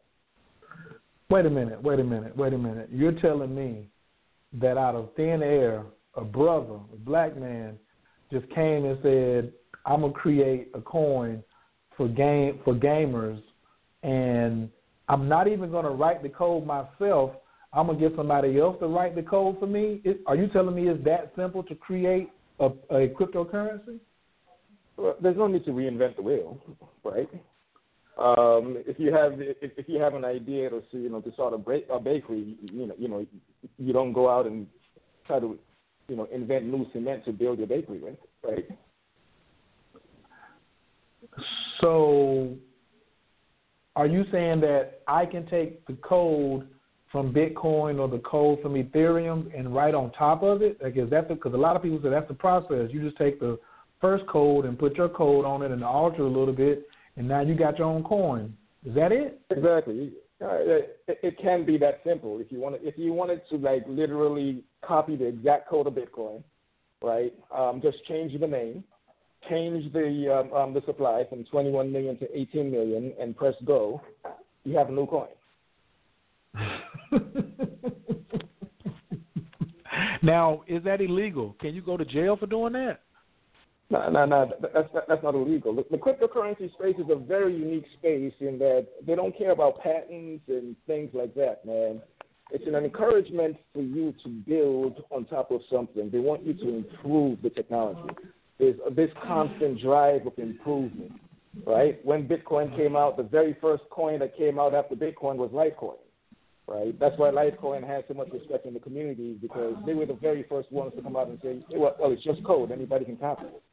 Wait 1.32 1.46
a 1.46 1.50
minute, 1.50 1.82
wait 1.82 1.98
a 1.98 2.04
minute, 2.04 2.36
wait 2.36 2.52
a 2.52 2.58
minute. 2.58 2.90
You're 2.92 3.14
telling 3.14 3.56
me 3.56 3.88
that 4.60 4.78
out 4.78 4.96
of 4.96 5.16
thin 5.16 5.42
air, 5.42 5.86
a 6.16 6.26
brother, 6.26 6.74
a 6.92 6.98
black 6.98 7.38
man, 7.38 7.80
just 8.30 8.50
came 8.50 8.84
and 8.84 9.00
said, 9.02 9.54
"I'm 9.86 10.02
gonna 10.02 10.12
create 10.12 10.72
a 10.74 10.82
coin 10.82 11.42
for 11.96 12.10
game 12.10 12.60
for 12.66 12.74
gamers, 12.74 13.42
and 14.04 14.70
I'm 15.08 15.30
not 15.30 15.48
even 15.48 15.72
gonna 15.72 15.92
write 15.92 16.22
the 16.22 16.28
code 16.28 16.66
myself. 16.66 17.32
I'm 17.72 17.88
gonna 17.88 17.98
get 17.98 18.14
somebody 18.18 18.60
else 18.60 18.78
to 18.80 18.88
write 18.88 19.16
the 19.16 19.24
code 19.24 19.58
for 19.58 19.68
me." 19.68 20.02
It, 20.04 20.20
are 20.26 20.36
you 20.36 20.48
telling 20.50 20.76
me 20.76 20.90
it's 20.90 21.02
that 21.06 21.32
simple 21.38 21.64
to 21.64 21.76
create 21.76 22.30
a, 22.60 22.66
a 22.90 23.08
cryptocurrency? 23.08 24.02
Well, 24.98 25.16
there's 25.22 25.38
no 25.38 25.48
need 25.48 25.64
to 25.64 25.72
reinvent 25.72 26.18
the 26.18 26.24
wheel, 26.24 26.60
right? 27.06 27.30
Um, 28.22 28.78
if 28.86 29.00
you 29.00 29.12
have 29.14 29.34
if, 29.42 29.58
if 29.62 29.90
you 29.90 30.00
have 30.00 30.14
an 30.14 30.24
idea 30.24 30.70
to 30.70 30.84
you 30.94 31.10
know 31.10 31.22
to 31.22 31.32
start 31.34 31.54
a, 31.54 31.58
break, 31.58 31.88
a 31.92 32.00
bakery, 32.00 32.56
you 32.62 32.88
know 32.88 32.96
you 32.98 33.08
know 33.08 33.26
you 33.78 33.94
don't 33.94 34.14
go 34.14 34.30
out 34.30 34.46
and 34.46 34.68
try 35.26 35.40
to 35.40 35.58
you 36.08 36.16
know 36.16 36.28
invent 36.32 36.66
new 36.66 36.86
cement 36.94 37.26
to 37.26 37.32
build 37.32 37.58
your 37.58 37.68
bakery 37.68 38.00
with, 38.00 38.18
right? 38.44 38.66
So, 41.80 42.56
are 43.96 44.06
you 44.06 44.26
saying 44.32 44.62
that 44.62 45.02
I 45.08 45.26
can 45.26 45.48
take 45.48 45.86
the 45.88 45.94
code 45.94 46.68
from 47.12 47.34
Bitcoin 47.34 48.00
or 48.00 48.08
the 48.08 48.20
code 48.20 48.62
from 48.62 48.74
Ethereum 48.74 49.58
and 49.58 49.74
write 49.74 49.96
on 49.96 50.12
top 50.12 50.44
of 50.44 50.62
it? 50.62 50.82
Like, 50.82 50.98
is 50.98 51.10
that 51.10 51.28
because 51.28 51.54
a 51.54 51.58
lot 51.58 51.76
of 51.76 51.82
people 51.82 52.00
say 52.04 52.10
that's 52.10 52.28
the 52.28 52.34
process? 52.34 52.90
You 52.92 53.02
just 53.02 53.18
take 53.18 53.40
the 53.40 53.60
first 54.00 54.26
code 54.28 54.66
and 54.66 54.78
put 54.78 54.96
your 54.96 55.10
code 55.10 55.46
on 55.46 55.62
it 55.62 55.72
and 55.72 55.84
alter 55.84 56.24
a 56.24 56.28
little 56.28 56.54
bit, 56.54 56.88
and 57.18 57.28
now 57.28 57.41
you 57.41 57.55
got 57.55 57.78
your 57.78 57.88
own 57.88 58.03
coin. 58.03 58.55
Is 58.86 58.95
that 58.95 59.12
it? 59.12 59.41
Exactly. 59.49 60.14
Uh, 60.41 60.57
it, 60.59 60.99
it 61.07 61.38
can 61.39 61.66
be 61.66 61.78
that 61.78 62.01
simple. 62.03 62.39
If 62.39 62.51
you 62.51 62.59
want, 62.59 62.78
if 62.82 62.97
you 62.97 63.14
wanted 63.14 63.41
to 63.49 63.57
like 63.57 63.84
literally 63.88 64.64
copy 64.84 65.16
the 65.16 65.28
exact 65.28 65.70
code 65.70 65.86
of 65.86 65.93
Bitcoin, 65.93 66.43
right? 67.01 67.34
Um, 67.55 67.80
just 67.82 68.03
change 68.05 68.38
the 68.39 68.47
name, 68.47 68.84
change 69.49 69.91
the 69.93 70.34
um, 70.34 70.51
um, 70.53 70.74
the 70.74 70.82
supply 70.86 71.26
from 71.30 71.43
21 71.45 71.91
million 71.91 72.18
to 72.18 72.38
18 72.38 72.72
million, 72.72 73.14
and 73.20 73.38
press 73.38 73.53
go. 73.66 74.01
You 74.64 74.76
have 74.78 74.89
a 74.89 74.91
new 74.91 75.05
coin. 75.05 75.28
now, 80.24 80.64
is 80.68 80.84
that 80.84 81.01
illegal? 81.01 81.55
Can 81.59 81.76
you 81.76 81.82
go 81.82 81.97
to 81.97 82.05
jail 82.05 82.36
for 82.36 82.47
doing 82.47 82.74
that? 82.74 83.01
No, 83.92 84.10
no, 84.10 84.26
no. 84.26 84.50
That's 84.74 84.88
that's 85.10 85.22
not 85.22 85.36
illegal. 85.36 85.76
The, 85.76 85.86
the 85.92 85.98
cryptocurrency 85.98 86.74
space 86.74 86.96
is 86.98 87.10
a 87.10 87.16
very 87.16 87.54
unique 87.54 87.86
space 88.00 88.34
in 88.39 88.58
that 88.60 88.88
they 89.06 89.16
don't 89.16 89.38
care 89.38 89.52
about 89.52 89.84
patents 89.84 90.44
and 90.48 90.78
things 90.88 91.10
like 91.14 91.36
that, 91.36 91.66
man. 91.66 92.02
It's 92.52 92.66
an 92.68 92.76
encouragement 92.76 93.58
for 93.74 93.82
you 93.82 94.14
to 94.24 94.30
build 94.30 95.04
on 95.10 95.26
top 95.26 95.52
of 95.52 95.60
something. 95.70 96.10
They 96.10 96.20
want 96.20 96.46
you 96.46 96.54
to 96.54 96.70
improve 96.70 97.42
the 97.42 97.50
technology. 97.50 98.16
There's 98.60 98.78
this 98.96 99.10
constant 99.26 99.82
drive 99.82 100.26
of 100.26 100.34
improvement, 100.38 101.12
right? 101.66 102.04
When 102.06 102.28
Bitcoin 102.28 102.76
came 102.78 102.96
out, 102.96 103.18
the 103.18 103.24
very 103.24 103.58
first 103.60 103.84
coin 103.89 104.20
that 104.20 104.38
came 104.38 104.58
out 104.58 104.74
after 104.74 104.96
Bitcoin 104.96 105.36
was 105.36 105.50
Litecoin, 105.52 105.98
right? 106.68 106.98
That's 106.98 107.18
why 107.18 107.30
Litecoin 107.32 107.86
has 107.86 108.06
so 108.08 108.14
much 108.14 108.30
respect 108.32 108.66
in 108.66 108.74
the 108.74 108.80
community 108.80 109.38
because 109.42 109.76
they 109.86 109.94
were 109.94 110.06
the 110.06 110.14
very 110.14 110.46
first 110.48 110.72
ones 110.72 110.94
to 110.96 111.02
come 111.02 111.18
out 111.18 111.28
and 111.28 111.39
say, 111.42 111.60
well, 111.72 111.96
well 112.00 112.12
it's 112.12 112.24
just 112.24 112.42
code. 112.46 112.72
Anybody 112.72 113.04
can 113.04 113.18
copy 113.18 113.48
it 113.48 113.64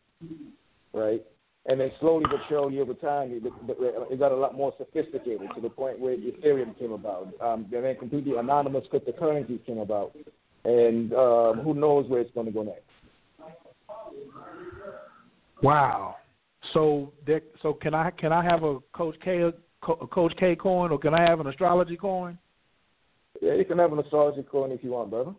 right? 0.93 1.25
And 1.67 1.79
then 1.81 1.91
slowly 2.01 2.25
but 2.31 2.41
surely 2.49 2.81
over 2.81 2.95
time, 2.95 3.31
it, 3.31 4.19
got 4.19 4.33
a 4.33 4.37
lot 4.37 4.57
more 4.57 4.73
sophisticated 4.79 5.49
to 5.55 5.61
the 5.61 5.69
point 5.69 5.99
where 5.99 6.17
Ethereum 6.17 6.79
came 6.79 6.93
about. 6.93 7.29
Um, 7.43 7.67
and 7.73 7.85
then 7.85 7.97
completely 7.97 8.37
anonymous 8.37 8.85
cryptocurrencies 8.93 9.65
came 9.67 9.79
about. 9.79 10.17
And 10.65 11.13
um, 11.13 11.61
who 11.61 11.75
knows 11.75 12.09
where 12.09 12.21
it's 12.21 12.33
going 12.33 12.47
to 12.47 12.53
go 12.53 12.63
next. 12.63 12.83
Wow. 15.63 16.17
So, 16.73 17.13
so 17.63 17.75
can 17.75 17.95
I 17.95 18.11
can 18.11 18.33
I 18.33 18.43
have 18.43 18.63
a 18.63 18.79
Coach 18.93 19.17
K 19.23 19.43
a 19.43 19.53
Coach 19.83 20.33
K 20.39 20.57
coin, 20.57 20.91
or 20.91 20.99
can 20.99 21.15
I 21.15 21.23
have 21.23 21.41
an 21.41 21.47
astrology 21.47 21.97
coin? 21.97 22.39
Yeah, 23.41 23.55
you 23.55 23.65
can 23.65 23.79
have 23.79 23.93
an 23.93 23.99
astrology 23.99 24.43
coin 24.43 24.73
if 24.73 24.83
you 24.83 24.91
want, 24.91 25.11
brother. 25.11 25.33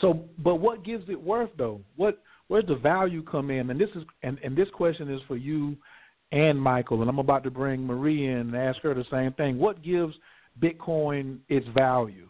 So, 0.00 0.24
but 0.38 0.56
what 0.56 0.84
gives 0.84 1.08
it 1.08 1.20
worth 1.20 1.50
though? 1.58 1.80
What 1.96 2.22
where's 2.50 2.66
the 2.66 2.74
value 2.74 3.22
come 3.22 3.48
in? 3.52 3.70
And 3.70 3.80
this 3.80 3.88
is 3.94 4.02
and, 4.24 4.36
and 4.42 4.56
this 4.56 4.66
question 4.74 5.08
is 5.08 5.20
for 5.28 5.36
you 5.36 5.76
and 6.32 6.60
Michael, 6.60 7.00
and 7.00 7.08
I'm 7.08 7.20
about 7.20 7.44
to 7.44 7.50
bring 7.50 7.86
Marie 7.86 8.26
in 8.26 8.38
and 8.38 8.56
ask 8.56 8.80
her 8.80 8.92
the 8.92 9.04
same 9.10 9.32
thing. 9.34 9.56
What 9.56 9.82
gives 9.82 10.14
Bitcoin 10.60 11.38
its 11.48 11.66
value? 11.68 12.28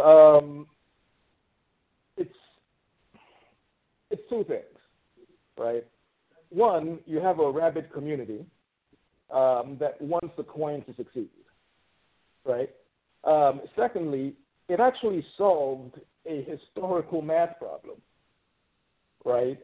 Um, 0.00 0.68
it's 2.16 2.30
it's 4.12 4.22
two 4.30 4.44
things, 4.44 4.62
right? 5.58 5.84
One, 6.50 7.00
you 7.06 7.18
have 7.18 7.40
a 7.40 7.50
rabid 7.50 7.92
community 7.92 8.46
um, 9.32 9.76
that 9.80 10.00
wants 10.00 10.34
the 10.36 10.44
coin 10.44 10.84
to 10.84 10.94
succeed, 10.94 11.30
right? 12.44 12.70
Um, 13.24 13.62
secondly, 13.74 14.34
it 14.68 14.78
actually 14.78 15.24
solved 15.36 15.98
a 16.26 16.44
historical 16.44 17.22
math 17.22 17.58
problem 17.58 17.96
right? 19.24 19.58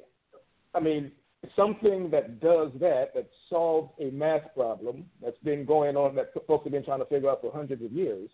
I 0.74 0.80
mean, 0.80 1.12
something 1.54 2.10
that 2.10 2.40
does 2.40 2.70
that, 2.80 3.14
that 3.14 3.28
solves 3.48 3.92
a 4.00 4.10
math 4.10 4.54
problem 4.54 5.06
that's 5.22 5.38
been 5.44 5.64
going 5.64 5.96
on 5.96 6.14
that 6.16 6.32
folks 6.46 6.64
have 6.64 6.72
been 6.72 6.84
trying 6.84 7.00
to 7.00 7.06
figure 7.06 7.30
out 7.30 7.40
for 7.40 7.52
hundreds 7.52 7.84
of 7.84 7.92
years, 7.92 8.28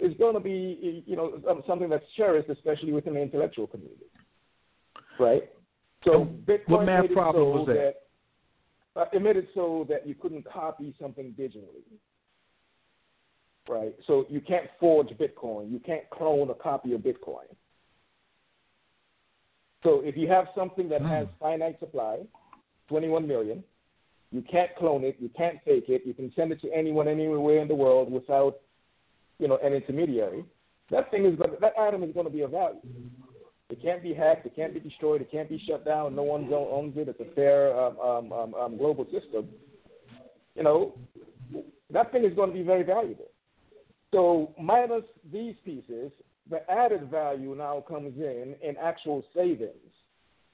is 0.00 0.12
going 0.18 0.34
to 0.34 0.40
be, 0.40 1.04
you 1.06 1.16
know, 1.16 1.40
something 1.66 1.88
that's 1.88 2.04
cherished, 2.16 2.50
especially 2.50 2.92
within 2.92 3.14
the 3.14 3.20
intellectual 3.20 3.66
community, 3.66 4.06
right? 5.18 5.44
So 6.04 6.28
Bitcoin 6.46 6.68
what 6.68 6.86
math 6.86 7.10
problem 7.12 7.44
so 7.44 7.50
was 7.50 7.66
that? 7.68 7.94
that 8.94 9.00
uh, 9.00 9.04
it 9.12 9.22
made 9.22 9.36
it 9.36 9.48
so 9.54 9.86
that 9.88 10.06
you 10.06 10.14
couldn't 10.14 10.44
copy 10.44 10.94
something 11.00 11.34
digitally, 11.38 11.84
right? 13.68 13.94
So 14.06 14.26
you 14.28 14.40
can't 14.40 14.66
forge 14.78 15.08
Bitcoin, 15.08 15.70
you 15.70 15.80
can't 15.80 16.08
clone 16.10 16.50
a 16.50 16.54
copy 16.54 16.92
of 16.92 17.00
Bitcoin 17.00 17.46
so 19.86 20.02
if 20.04 20.16
you 20.16 20.26
have 20.26 20.46
something 20.56 20.88
that 20.88 21.00
has 21.00 21.28
hmm. 21.28 21.32
finite 21.38 21.78
supply, 21.78 22.18
21 22.88 23.26
million, 23.26 23.62
you 24.32 24.42
can't 24.42 24.74
clone 24.76 25.04
it, 25.04 25.16
you 25.20 25.30
can't 25.36 25.58
fake 25.64 25.84
it, 25.86 26.02
you 26.04 26.12
can 26.12 26.32
send 26.34 26.50
it 26.50 26.60
to 26.62 26.72
anyone 26.72 27.06
anywhere 27.06 27.62
in 27.62 27.68
the 27.68 27.74
world 27.74 28.10
without, 28.10 28.56
you 29.38 29.46
know, 29.46 29.58
an 29.62 29.72
intermediary. 29.72 30.44
That 30.90 31.08
thing 31.12 31.24
is 31.24 31.36
going 31.36 31.50
to, 31.50 31.56
that 31.60 31.74
item 31.78 32.02
is 32.02 32.12
going 32.12 32.26
to 32.26 32.32
be 32.32 32.40
of 32.40 32.50
value. 32.50 32.80
It 33.70 33.80
can't 33.80 34.02
be 34.02 34.12
hacked, 34.12 34.44
it 34.44 34.56
can't 34.56 34.74
be 34.74 34.80
destroyed, 34.80 35.20
it 35.20 35.30
can't 35.30 35.48
be 35.48 35.62
shut 35.68 35.84
down. 35.84 36.16
No 36.16 36.24
one 36.24 36.52
owns 36.52 36.96
it. 36.96 37.08
It's 37.08 37.20
a 37.20 37.34
fair 37.34 37.78
um, 37.78 37.98
um, 38.00 38.32
um, 38.32 38.54
um, 38.54 38.76
global 38.76 39.04
system. 39.04 39.48
You 40.56 40.64
know, 40.64 40.98
that 41.92 42.10
thing 42.10 42.24
is 42.24 42.34
going 42.34 42.50
to 42.50 42.56
be 42.56 42.62
very 42.64 42.82
valuable. 42.82 43.30
So 44.12 44.52
minus 44.60 45.04
these 45.32 45.54
pieces, 45.64 46.10
the 46.50 46.68
added 46.70 47.10
value 47.10 47.54
now 47.54 47.84
comes 47.88 48.16
in 48.18 48.54
in 48.62 48.76
actual 48.80 49.24
savings, 49.34 49.72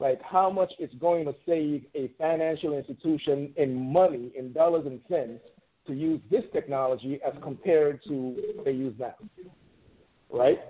like 0.00 0.20
how 0.22 0.50
much 0.50 0.72
it's 0.78 0.94
going 0.94 1.24
to 1.26 1.34
save 1.46 1.84
a 1.94 2.10
financial 2.18 2.76
institution 2.76 3.52
in 3.56 3.92
money, 3.92 4.32
in 4.36 4.52
dollars 4.52 4.86
and 4.86 5.00
cents, 5.08 5.42
to 5.86 5.92
use 5.92 6.20
this 6.30 6.44
technology 6.52 7.20
as 7.26 7.34
compared 7.42 8.00
to 8.04 8.36
they 8.64 8.72
use 8.72 8.94
now. 8.98 9.14
Right? 10.30 10.60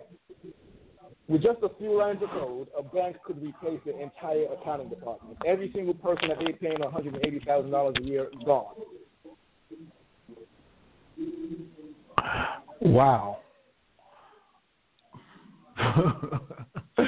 With 1.29 1.43
just 1.43 1.59
a 1.63 1.71
few 1.79 1.97
lines 1.97 2.23
of 2.23 2.31
code, 2.31 2.69
a 2.77 2.83
bank 2.83 3.17
could 3.25 3.41
replace 3.43 3.81
the 3.87 3.99
entire 3.99 4.47
accounting 4.61 4.89
department. 4.89 5.39
Every 5.47 5.71
single 5.73 5.95
person 5.95 6.29
that 6.29 6.39
they're 6.41 6.53
paying 6.55 6.79
$180,000 6.79 8.01
a 8.01 8.05
year 8.05 8.25
is 8.25 8.45
gone. 8.45 8.75
Wow. 12.81 13.39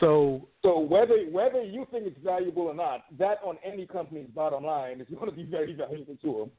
so 0.00 0.48
so 0.62 0.78
whether 0.78 1.16
whether 1.30 1.62
you 1.62 1.86
think 1.90 2.06
it's 2.06 2.18
valuable 2.24 2.62
or 2.62 2.74
not, 2.74 3.04
that 3.18 3.38
on 3.44 3.56
any 3.64 3.86
company's 3.86 4.28
bottom 4.34 4.64
line 4.64 5.00
is 5.00 5.06
going 5.08 5.30
to 5.30 5.36
be 5.36 5.44
very 5.44 5.74
valuable 5.74 6.16
to 6.22 6.38
them. 6.38 6.50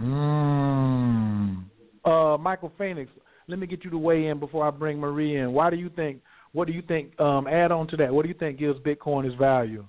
Mm. 0.00 1.64
Uh, 2.04 2.36
Michael 2.38 2.72
Phoenix, 2.76 3.10
let 3.48 3.58
me 3.58 3.66
get 3.66 3.84
you 3.84 3.90
to 3.90 3.98
weigh 3.98 4.26
in 4.26 4.38
before 4.38 4.66
I 4.66 4.70
bring 4.70 4.98
Marie 4.98 5.36
in. 5.36 5.52
Why 5.52 5.70
do 5.70 5.76
you 5.76 5.90
think? 5.90 6.20
What 6.52 6.66
do 6.66 6.72
you 6.72 6.82
think? 6.82 7.18
Um, 7.20 7.46
add 7.46 7.72
on 7.72 7.86
to 7.88 7.96
that. 7.98 8.12
What 8.12 8.22
do 8.22 8.28
you 8.28 8.34
think 8.34 8.58
gives 8.58 8.78
Bitcoin 8.80 9.26
its 9.26 9.36
value? 9.36 9.86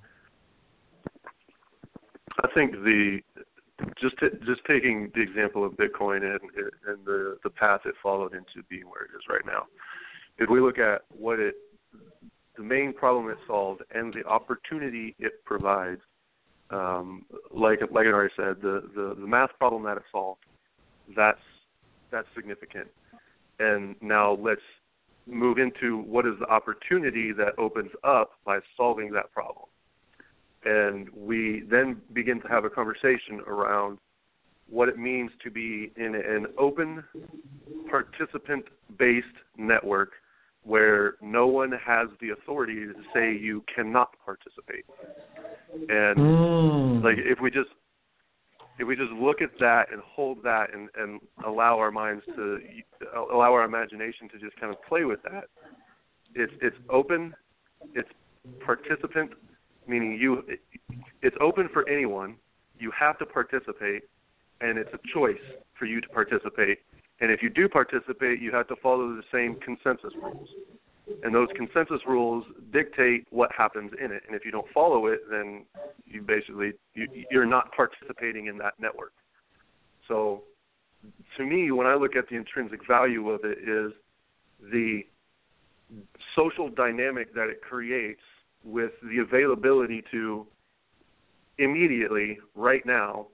I 2.43 2.47
think 2.53 2.71
the 2.71 3.19
just 3.99 4.17
t- 4.19 4.27
just 4.45 4.61
taking 4.65 5.11
the 5.15 5.21
example 5.21 5.65
of 5.65 5.73
Bitcoin 5.73 6.23
and 6.23 6.39
and 6.87 7.05
the 7.05 7.37
the 7.43 7.49
path 7.49 7.81
it 7.85 7.95
followed 8.01 8.33
into 8.33 8.65
being 8.69 8.83
where 8.83 9.03
it 9.03 9.11
is 9.15 9.23
right 9.29 9.45
now. 9.45 9.65
If 10.37 10.49
we 10.49 10.59
look 10.59 10.79
at 10.79 11.01
what 11.09 11.39
it 11.39 11.55
the 12.57 12.63
main 12.63 12.93
problem 12.93 13.29
it 13.29 13.37
solved 13.47 13.81
and 13.93 14.13
the 14.13 14.23
opportunity 14.25 15.15
it 15.19 15.43
provides, 15.43 16.01
um, 16.69 17.25
like 17.53 17.79
like 17.91 18.05
I 18.05 18.09
already 18.09 18.33
said, 18.35 18.61
the, 18.61 18.89
the 18.95 19.15
the 19.19 19.27
math 19.27 19.51
problem 19.59 19.83
that 19.83 19.97
it 19.97 20.03
solved, 20.11 20.45
that's 21.15 21.39
that's 22.11 22.27
significant. 22.35 22.87
And 23.59 23.95
now 24.01 24.33
let's 24.33 24.61
move 25.27 25.57
into 25.57 25.97
what 26.03 26.25
is 26.25 26.33
the 26.39 26.47
opportunity 26.47 27.31
that 27.33 27.57
opens 27.57 27.91
up 28.03 28.31
by 28.45 28.59
solving 28.77 29.11
that 29.11 29.31
problem 29.31 29.65
and 30.65 31.09
we 31.15 31.63
then 31.69 32.01
begin 32.13 32.41
to 32.41 32.47
have 32.47 32.65
a 32.65 32.69
conversation 32.69 33.41
around 33.47 33.99
what 34.69 34.89
it 34.89 34.97
means 34.97 35.31
to 35.43 35.51
be 35.51 35.91
in 35.95 36.15
an 36.15 36.47
open, 36.57 37.03
participant 37.89 38.65
based 38.97 39.27
network 39.57 40.13
where 40.63 41.13
no 41.21 41.45
one 41.45 41.71
has 41.71 42.07
the 42.19 42.31
authority 42.31 42.73
to 42.73 42.93
say 43.13 43.31
you 43.31 43.63
cannot 43.73 44.09
participate. 44.25 44.85
And 45.71 46.17
mm. 46.17 47.03
like 47.03 47.17
if 47.19 47.39
we 47.39 47.51
just 47.51 47.69
if 48.79 48.87
we 48.87 48.95
just 48.95 49.11
look 49.11 49.41
at 49.41 49.51
that 49.59 49.91
and 49.93 50.01
hold 50.01 50.43
that 50.43 50.73
and, 50.73 50.89
and 50.97 51.21
allow 51.45 51.77
our 51.77 51.91
minds 51.91 52.23
to 52.35 52.59
allow 53.15 53.53
our 53.53 53.63
imagination 53.63 54.27
to 54.29 54.39
just 54.39 54.59
kind 54.59 54.73
of 54.73 54.81
play 54.83 55.03
with 55.03 55.21
that, 55.23 55.45
it's 56.33 56.53
it's 56.61 56.75
open, 56.89 57.35
it's 57.93 58.09
participant 58.65 59.31
meaning 59.87 60.17
you 60.19 60.43
it's 61.21 61.35
open 61.41 61.69
for 61.71 61.87
anyone. 61.89 62.35
You 62.77 62.91
have 62.97 63.17
to 63.19 63.25
participate, 63.25 64.03
and 64.61 64.77
it's 64.77 64.93
a 64.93 64.99
choice 65.13 65.41
for 65.77 65.85
you 65.85 66.01
to 66.01 66.09
participate. 66.09 66.79
And 67.21 67.31
if 67.31 67.41
you 67.41 67.49
do 67.49 67.69
participate, 67.69 68.41
you 68.41 68.51
have 68.51 68.67
to 68.67 68.75
follow 68.75 69.15
the 69.15 69.23
same 69.31 69.55
consensus 69.55 70.13
rules. 70.21 70.49
And 71.23 71.33
those 71.33 71.47
consensus 71.55 72.01
rules 72.07 72.43
dictate 72.73 73.27
what 73.29 73.51
happens 73.55 73.91
in 74.03 74.11
it. 74.11 74.23
And 74.27 74.35
if 74.35 74.43
you 74.43 74.51
don't 74.51 74.67
follow 74.73 75.05
it, 75.07 75.21
then 75.29 75.65
you 76.05 76.21
basically 76.21 76.73
you, 76.93 77.07
you're 77.29 77.45
not 77.45 77.71
participating 77.73 78.47
in 78.47 78.57
that 78.57 78.73
network. 78.79 79.13
So, 80.07 80.43
to 81.37 81.45
me, 81.45 81.71
when 81.71 81.85
I 81.85 81.93
look 81.93 82.15
at 82.15 82.27
the 82.29 82.35
intrinsic 82.35 82.85
value 82.87 83.29
of 83.29 83.41
it, 83.43 83.59
is 83.59 83.93
the 84.71 85.01
social 86.35 86.69
dynamic 86.69 87.33
that 87.35 87.47
it 87.49 87.61
creates 87.61 88.21
with 88.65 88.91
the 89.03 89.19
availability 89.19 90.03
to 90.11 90.45
immediately, 91.59 92.39
right 92.55 92.85
now. 92.85 93.27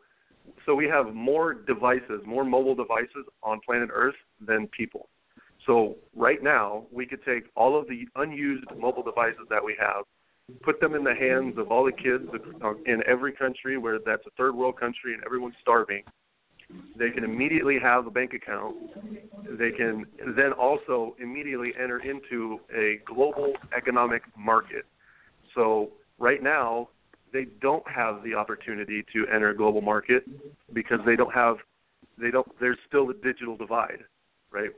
So 0.65 0.75
we 0.75 0.85
have 0.87 1.13
more 1.13 1.53
devices, 1.53 2.21
more 2.25 2.43
mobile 2.43 2.75
devices 2.75 3.25
on 3.41 3.59
planet 3.65 3.89
Earth 3.91 4.15
than 4.45 4.67
people. 4.67 5.09
So 5.65 5.95
right 6.15 6.41
now, 6.41 6.85
we 6.91 7.05
could 7.05 7.23
take 7.23 7.45
all 7.55 7.79
of 7.79 7.87
the 7.87 8.05
unused 8.15 8.65
mobile 8.77 9.03
devices 9.03 9.47
that 9.49 9.63
we 9.63 9.75
have, 9.79 10.05
put 10.63 10.79
them 10.81 10.95
in 10.95 11.03
the 11.03 11.13
hands 11.13 11.57
of 11.57 11.71
all 11.71 11.85
the 11.85 11.91
kids 11.91 12.25
in 12.85 13.01
every 13.07 13.31
country 13.31 13.77
where 13.77 13.99
that's 14.03 14.25
a 14.25 14.31
third 14.37 14.55
world 14.55 14.79
country 14.79 15.13
and 15.13 15.23
everyone's 15.25 15.55
starving. 15.61 16.03
They 16.97 17.09
can 17.09 17.23
immediately 17.23 17.77
have 17.79 18.07
a 18.07 18.11
bank 18.11 18.33
account. 18.33 18.75
They 19.59 19.71
can 19.71 20.05
then 20.35 20.53
also 20.53 21.15
immediately 21.19 21.73
enter 21.79 21.99
into 21.99 22.59
a 22.75 22.99
global 23.05 23.53
economic 23.75 24.23
market 24.37 24.85
so 25.55 25.91
right 26.19 26.41
now, 26.41 26.89
they 27.33 27.45
don't 27.61 27.87
have 27.87 28.23
the 28.23 28.33
opportunity 28.33 29.03
to 29.13 29.25
enter 29.27 29.49
a 29.49 29.55
global 29.55 29.81
market 29.81 30.23
because 30.73 30.99
they 31.05 31.15
don't 31.15 31.33
have 31.33 31.57
they 32.17 32.31
don't 32.31 32.47
there's 32.59 32.77
still 32.87 33.09
a 33.09 33.13
digital 33.13 33.55
divide, 33.55 34.03
right? 34.51 34.71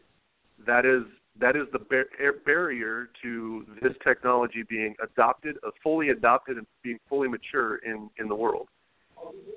That 0.65 0.85
is 0.85 1.03
that 1.39 1.55
is 1.55 1.63
the 1.73 1.79
bar- 1.79 2.33
barrier 2.45 3.09
to 3.23 3.65
this 3.81 3.93
technology 4.03 4.63
being 4.69 4.95
adopted, 5.03 5.57
uh, 5.65 5.71
fully 5.81 6.09
adopted, 6.09 6.57
and 6.57 6.67
being 6.83 6.99
fully 7.09 7.27
mature 7.27 7.77
in 7.77 8.09
in 8.19 8.27
the 8.27 8.35
world. 8.35 8.67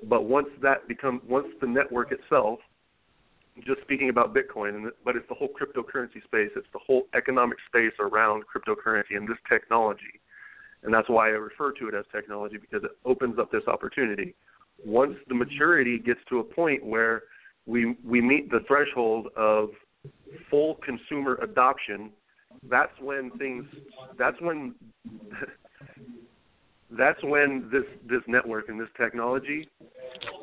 But 0.03 0.23
once 0.23 0.47
that 0.61 0.87
becomes 0.87 1.21
once 1.27 1.47
the 1.61 1.67
network 1.67 2.11
itself, 2.11 2.59
just 3.65 3.81
speaking 3.81 4.09
about 4.09 4.33
Bitcoin, 4.33 4.75
and 4.75 4.91
but 5.05 5.15
it's 5.15 5.27
the 5.29 5.35
whole 5.35 5.49
cryptocurrency 5.49 6.23
space, 6.23 6.49
it's 6.55 6.67
the 6.73 6.79
whole 6.79 7.03
economic 7.15 7.57
space 7.67 7.93
around 7.99 8.43
cryptocurrency 8.43 9.15
and 9.15 9.27
this 9.27 9.37
technology 9.47 10.19
and 10.87 10.93
that's 10.93 11.09
why 11.09 11.27
I 11.27 11.31
refer 11.31 11.73
to 11.73 11.89
it 11.89 11.93
as 11.93 12.05
technology 12.13 12.55
because 12.57 12.81
it 12.85 12.91
opens 13.03 13.37
up 13.37 13.51
this 13.51 13.67
opportunity. 13.67 14.33
Once 14.85 15.15
the 15.27 15.35
maturity 15.35 15.99
gets 15.99 16.21
to 16.29 16.39
a 16.39 16.43
point 16.43 16.83
where 16.83 17.23
we 17.65 17.97
we 18.05 18.21
meet 18.21 18.49
the 18.49 18.61
threshold 18.69 19.27
of 19.35 19.71
full 20.49 20.75
consumer 20.75 21.37
adoption, 21.41 22.09
that's 22.69 22.93
when 23.01 23.31
things 23.31 23.65
that's 24.17 24.39
when 24.39 24.75
that's 26.97 27.21
when 27.21 27.69
this 27.69 27.83
this 28.09 28.21
network 28.25 28.69
and 28.69 28.79
this 28.79 28.87
technology 28.95 29.67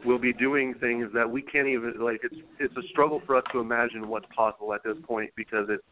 will 0.05 0.18
be 0.18 0.34
doing 0.34 0.74
things 0.74 1.09
that 1.14 1.28
we 1.28 1.40
can't 1.40 1.68
even 1.68 1.95
like 1.99 2.20
it's 2.22 2.36
it's 2.61 2.76
a 2.76 2.86
struggle 2.90 3.22
for 3.24 3.34
us 3.34 3.45
to 3.51 3.61
imagine 3.61 4.09
what's 4.09 4.26
possible 4.36 4.74
at 4.74 4.84
this 4.84 4.99
point 5.07 5.30
because 5.36 5.68
it's 5.70 5.82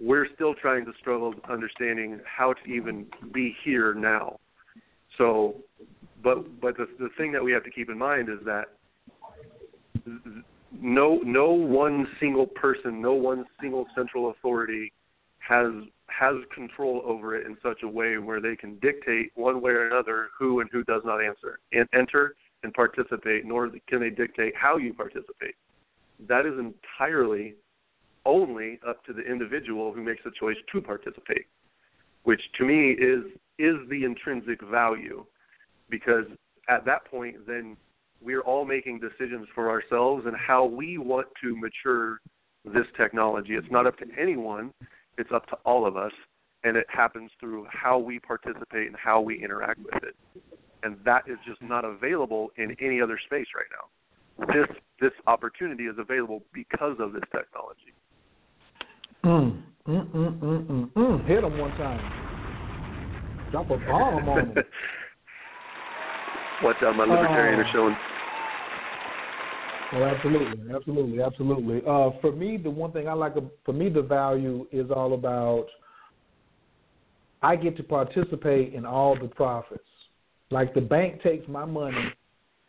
we're 0.00 0.26
still 0.34 0.54
trying 0.54 0.84
to 0.86 0.92
struggle 0.98 1.30
with 1.30 1.44
understanding 1.48 2.20
how 2.24 2.54
to 2.54 2.70
even 2.70 3.06
be 3.32 3.54
here 3.62 3.94
now. 3.94 4.38
So, 5.18 5.56
but 6.22 6.60
but 6.60 6.76
the 6.76 6.86
the 6.98 7.10
thing 7.18 7.32
that 7.32 7.44
we 7.44 7.52
have 7.52 7.64
to 7.64 7.70
keep 7.70 7.90
in 7.90 7.98
mind 7.98 8.28
is 8.28 8.38
that 8.46 8.68
no 10.80 11.20
no 11.24 11.52
one 11.52 12.06
single 12.18 12.46
person, 12.46 13.00
no 13.02 13.12
one 13.12 13.44
single 13.60 13.86
central 13.94 14.30
authority 14.30 14.92
has 15.40 15.70
has 16.06 16.36
control 16.54 17.02
over 17.04 17.36
it 17.36 17.46
in 17.46 17.56
such 17.62 17.82
a 17.82 17.88
way 17.88 18.18
where 18.18 18.40
they 18.40 18.56
can 18.56 18.78
dictate 18.80 19.30
one 19.34 19.60
way 19.60 19.72
or 19.72 19.86
another 19.86 20.28
who 20.38 20.60
and 20.60 20.70
who 20.72 20.82
does 20.84 21.02
not 21.04 21.22
answer 21.22 21.60
and 21.72 21.88
enter 21.94 22.34
and 22.62 22.72
participate, 22.74 23.44
nor 23.44 23.70
can 23.88 24.00
they 24.00 24.10
dictate 24.10 24.54
how 24.56 24.76
you 24.76 24.92
participate. 24.92 25.54
That 26.28 26.46
is 26.46 26.54
entirely 26.58 27.54
only 28.26 28.78
up 28.86 29.04
to 29.04 29.12
the 29.12 29.22
individual 29.22 29.92
who 29.92 30.02
makes 30.02 30.22
the 30.24 30.30
choice 30.38 30.56
to 30.72 30.80
participate, 30.80 31.46
which 32.24 32.40
to 32.58 32.64
me 32.64 32.92
is 32.92 33.24
is 33.58 33.76
the 33.90 34.04
intrinsic 34.04 34.62
value, 34.62 35.24
because 35.88 36.24
at 36.68 36.84
that 36.86 37.04
point 37.04 37.36
then 37.46 37.76
we're 38.22 38.40
all 38.42 38.64
making 38.64 39.00
decisions 39.00 39.46
for 39.54 39.70
ourselves 39.70 40.24
and 40.26 40.36
how 40.36 40.64
we 40.64 40.98
want 40.98 41.26
to 41.42 41.56
mature 41.56 42.20
this 42.64 42.86
technology. 42.96 43.54
It's 43.54 43.70
not 43.70 43.86
up 43.86 43.96
to 43.98 44.06
anyone; 44.18 44.72
it's 45.18 45.30
up 45.32 45.46
to 45.48 45.56
all 45.64 45.86
of 45.86 45.96
us, 45.96 46.12
and 46.64 46.76
it 46.76 46.86
happens 46.88 47.30
through 47.40 47.66
how 47.70 47.98
we 47.98 48.18
participate 48.18 48.86
and 48.86 48.96
how 48.96 49.20
we 49.20 49.42
interact 49.42 49.80
with 49.80 50.02
it. 50.02 50.14
And 50.82 50.96
that 51.04 51.24
is 51.28 51.36
just 51.46 51.60
not 51.60 51.84
available 51.84 52.50
in 52.56 52.76
any 52.80 53.00
other 53.00 53.18
space 53.26 53.46
right 53.54 53.66
now. 53.70 54.46
This 54.54 54.66
this 55.00 55.12
opportunity 55.26 55.84
is 55.84 55.96
available 55.98 56.42
because 56.52 56.96
of 56.98 57.12
this 57.12 57.24
technology. 57.32 57.94
Mm, 59.24 59.62
mm, 59.86 60.06
mm, 60.10 60.38
mm, 60.40 60.66
mm, 60.66 60.92
mm. 60.92 61.26
Hit 61.26 61.44
him 61.44 61.58
one 61.58 61.70
time. 61.72 62.00
Drop 63.50 63.70
a 63.70 63.76
bomb 63.78 64.28
on 64.28 64.46
him. 64.46 64.54
Watch 66.62 66.76
out, 66.82 66.96
my 66.96 67.04
libertarian 67.04 67.58
uh, 67.58 67.62
are 67.62 67.72
showing. 67.72 67.96
Well, 69.92 70.04
absolutely, 70.04 70.74
absolutely, 70.74 71.22
absolutely. 71.22 71.78
Uh, 71.86 72.10
for 72.20 72.32
me, 72.32 72.56
the 72.58 72.70
one 72.70 72.92
thing 72.92 73.08
I 73.08 73.14
like, 73.14 73.34
for 73.64 73.72
me, 73.72 73.88
the 73.88 74.02
value 74.02 74.66
is 74.70 74.90
all 74.90 75.14
about 75.14 75.66
I 77.42 77.56
get 77.56 77.76
to 77.78 77.82
participate 77.82 78.74
in 78.74 78.84
all 78.84 79.18
the 79.18 79.28
profits. 79.28 79.82
Like 80.50 80.74
the 80.74 80.80
bank 80.80 81.22
takes 81.22 81.48
my 81.48 81.64
money, 81.64 82.12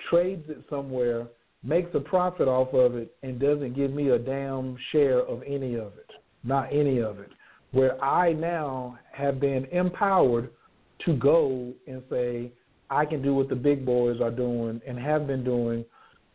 trades 0.09 0.45
it 0.49 0.63
somewhere, 0.69 1.27
makes 1.63 1.93
a 1.93 1.99
profit 1.99 2.47
off 2.47 2.73
of 2.73 2.95
it, 2.95 3.15
and 3.23 3.39
doesn't 3.39 3.75
give 3.75 3.91
me 3.91 4.09
a 4.09 4.19
damn 4.19 4.77
share 4.91 5.19
of 5.19 5.43
any 5.45 5.75
of 5.75 5.93
it. 5.97 6.09
Not 6.43 6.71
any 6.71 6.99
of 6.99 7.19
it. 7.19 7.29
Where 7.71 8.01
I 8.03 8.33
now 8.33 8.99
have 9.13 9.39
been 9.39 9.65
empowered 9.71 10.49
to 11.05 11.15
go 11.15 11.73
and 11.87 12.01
say, 12.09 12.51
I 12.89 13.05
can 13.05 13.21
do 13.21 13.33
what 13.33 13.49
the 13.49 13.55
big 13.55 13.85
boys 13.85 14.19
are 14.21 14.31
doing 14.31 14.81
and 14.85 14.99
have 14.99 15.27
been 15.27 15.43
doing 15.43 15.85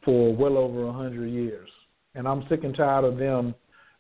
for 0.05 0.35
well 0.35 0.57
over 0.57 0.87
a 0.87 0.93
hundred 0.93 1.29
years. 1.29 1.69
And 2.15 2.27
I'm 2.27 2.45
sick 2.49 2.65
and 2.65 2.75
tired 2.75 3.05
of 3.05 3.19
them, 3.19 3.55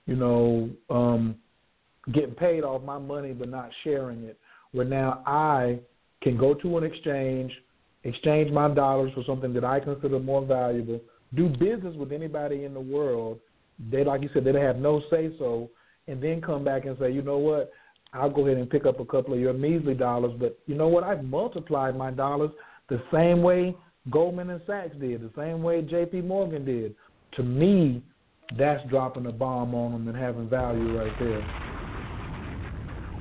you 0.06 0.16
know, 0.16 0.70
um, 0.88 1.36
getting 2.12 2.34
paid 2.34 2.62
off 2.62 2.82
my 2.82 2.98
money 2.98 3.32
but 3.32 3.48
not 3.48 3.70
sharing 3.84 4.24
it. 4.24 4.38
Where 4.72 4.86
now 4.86 5.22
I 5.26 5.80
can 6.22 6.38
go 6.38 6.54
to 6.54 6.78
an 6.78 6.84
exchange, 6.84 7.52
exchange 8.04 8.50
my 8.50 8.72
dollars 8.72 9.12
for 9.14 9.22
something 9.26 9.52
that 9.52 9.64
I 9.64 9.80
consider 9.80 10.18
more 10.18 10.44
valuable, 10.44 11.00
do 11.34 11.48
business 11.48 11.94
with 11.96 12.12
anybody 12.12 12.64
in 12.64 12.72
the 12.72 12.80
world. 12.80 13.38
They, 13.90 14.04
like 14.04 14.22
you 14.22 14.30
said, 14.32 14.44
they 14.44 14.58
have 14.58 14.76
no 14.76 15.02
say 15.10 15.30
so, 15.38 15.68
and 16.08 16.22
then 16.22 16.40
come 16.40 16.64
back 16.64 16.84
and 16.84 16.96
say, 16.98 17.10
you 17.10 17.22
know 17.22 17.38
what, 17.38 17.72
I'll 18.12 18.30
go 18.30 18.46
ahead 18.46 18.58
and 18.58 18.70
pick 18.70 18.86
up 18.86 19.00
a 19.00 19.04
couple 19.04 19.34
of 19.34 19.40
your 19.40 19.52
measly 19.52 19.94
dollars, 19.94 20.32
but 20.38 20.58
you 20.66 20.74
know 20.74 20.88
what, 20.88 21.04
I've 21.04 21.24
multiplied 21.24 21.96
my 21.96 22.10
dollars 22.10 22.50
the 22.88 23.02
same 23.12 23.42
way 23.42 23.76
Goldman 24.10 24.50
and 24.50 24.60
Sachs 24.66 24.94
did, 25.00 25.20
the 25.20 25.30
same 25.36 25.62
way 25.62 25.82
J.P. 25.82 26.22
Morgan 26.22 26.64
did. 26.64 26.94
To 27.36 27.42
me, 27.42 28.02
that's 28.56 28.88
dropping 28.88 29.26
a 29.26 29.32
bomb 29.32 29.74
on 29.74 29.92
them 29.92 30.08
and 30.08 30.16
having 30.16 30.48
value 30.48 30.96
right 30.98 31.12
there. 31.18 31.42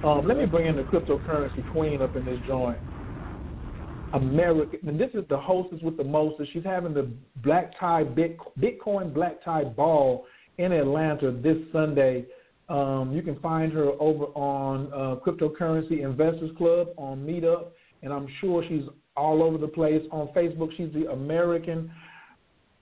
Um, 0.06 0.28
let 0.28 0.38
me 0.38 0.46
bring 0.46 0.68
in 0.68 0.76
the 0.76 0.84
cryptocurrency 0.84 1.72
queen 1.72 2.02
up 2.02 2.16
in 2.16 2.26
this 2.26 2.40
joint. 2.48 2.78
American, 4.14 4.88
and 4.88 5.00
this 5.00 5.10
is 5.14 5.24
the 5.30 5.38
hostess 5.38 5.82
with 5.82 5.98
the 5.98 6.04
mostest. 6.04 6.54
She's 6.54 6.64
having 6.64 6.94
the 6.94 7.10
black 7.44 7.72
tie 7.80 8.04
Bitcoin 8.04 9.14
black 9.14 9.44
tie 9.44 9.64
ball 9.64 10.26
in 10.58 10.72
Atlanta 10.72 11.32
this 11.32 11.58
Sunday. 11.74 12.26
Um, 12.68 13.11
you 13.13 13.22
can 13.22 13.39
find 13.39 13.72
her 13.74 13.91
over 13.99 14.26
on 14.36 14.88
uh, 14.91 15.20
Cryptocurrency 15.24 16.03
Investors 16.03 16.51
Club 16.57 16.89
on 16.97 17.20
Meetup, 17.26 17.68
and 18.01 18.11
I'm 18.11 18.28
sure 18.41 18.63
she's 18.68 18.84
all 19.16 19.43
over 19.43 19.57
the 19.57 19.68
place 19.68 20.01
on 20.11 20.28
Facebook. 20.30 20.76
She's 20.76 20.91
the 20.93 21.11
American 21.11 21.91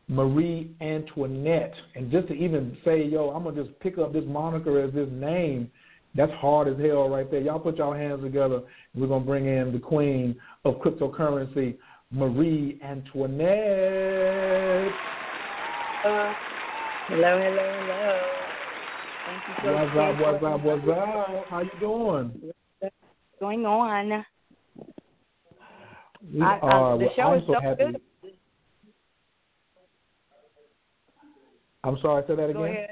Marie 0.08 0.76
Antoinette, 0.82 1.74
and 1.96 2.12
just 2.12 2.28
to 2.30 2.34
even 2.34 2.78
say, 2.86 3.04
yo, 3.04 3.30
I'm 3.30 3.44
gonna 3.44 3.64
just 3.64 3.78
pick 3.80 3.98
up 3.98 4.14
this 4.14 4.24
moniker 4.26 4.82
as 4.82 4.94
this 4.94 5.10
name 5.12 5.70
that's 6.16 6.32
hard 6.34 6.68
as 6.68 6.76
hell 6.80 7.10
right 7.10 7.30
there. 7.30 7.42
Y'all 7.42 7.60
put 7.60 7.78
y'all 7.78 7.94
hands 7.94 8.22
together. 8.22 8.62
We're 8.94 9.08
going 9.08 9.24
to 9.24 9.28
bring 9.28 9.48
in 9.48 9.74
the 9.74 9.80
queen 9.80 10.36
of 10.64 10.76
cryptocurrency, 10.76 11.78
Marie 12.12 12.80
Antoinette. 12.84 13.34
Uh, 16.06 16.34
hello, 17.08 17.40
hello, 17.40 17.80
hello. 17.82 18.43
Thank 19.26 19.42
you 19.48 19.54
so 19.64 19.74
what's 19.74 19.98
up, 19.98 20.20
what's 20.20 20.44
up, 20.44 20.64
what's 20.64 20.88
up? 20.90 21.46
How 21.50 21.62
you 21.62 21.80
doing? 21.80 22.54
What's 22.80 22.96
going 23.40 23.66
on? 23.66 24.26
We 26.34 26.42
I, 26.42 26.60
are, 26.60 26.98
the 26.98 27.08
show 27.16 27.22
I'm 27.22 27.40
is 27.40 27.44
so, 27.48 27.54
so 27.54 27.62
happy. 27.62 27.84
good. 27.86 28.02
I'm 31.86 31.98
sorry, 32.02 32.24
say 32.28 32.36
that 32.36 32.44
again. 32.44 32.54
Go 32.54 32.64
ahead. 32.64 32.90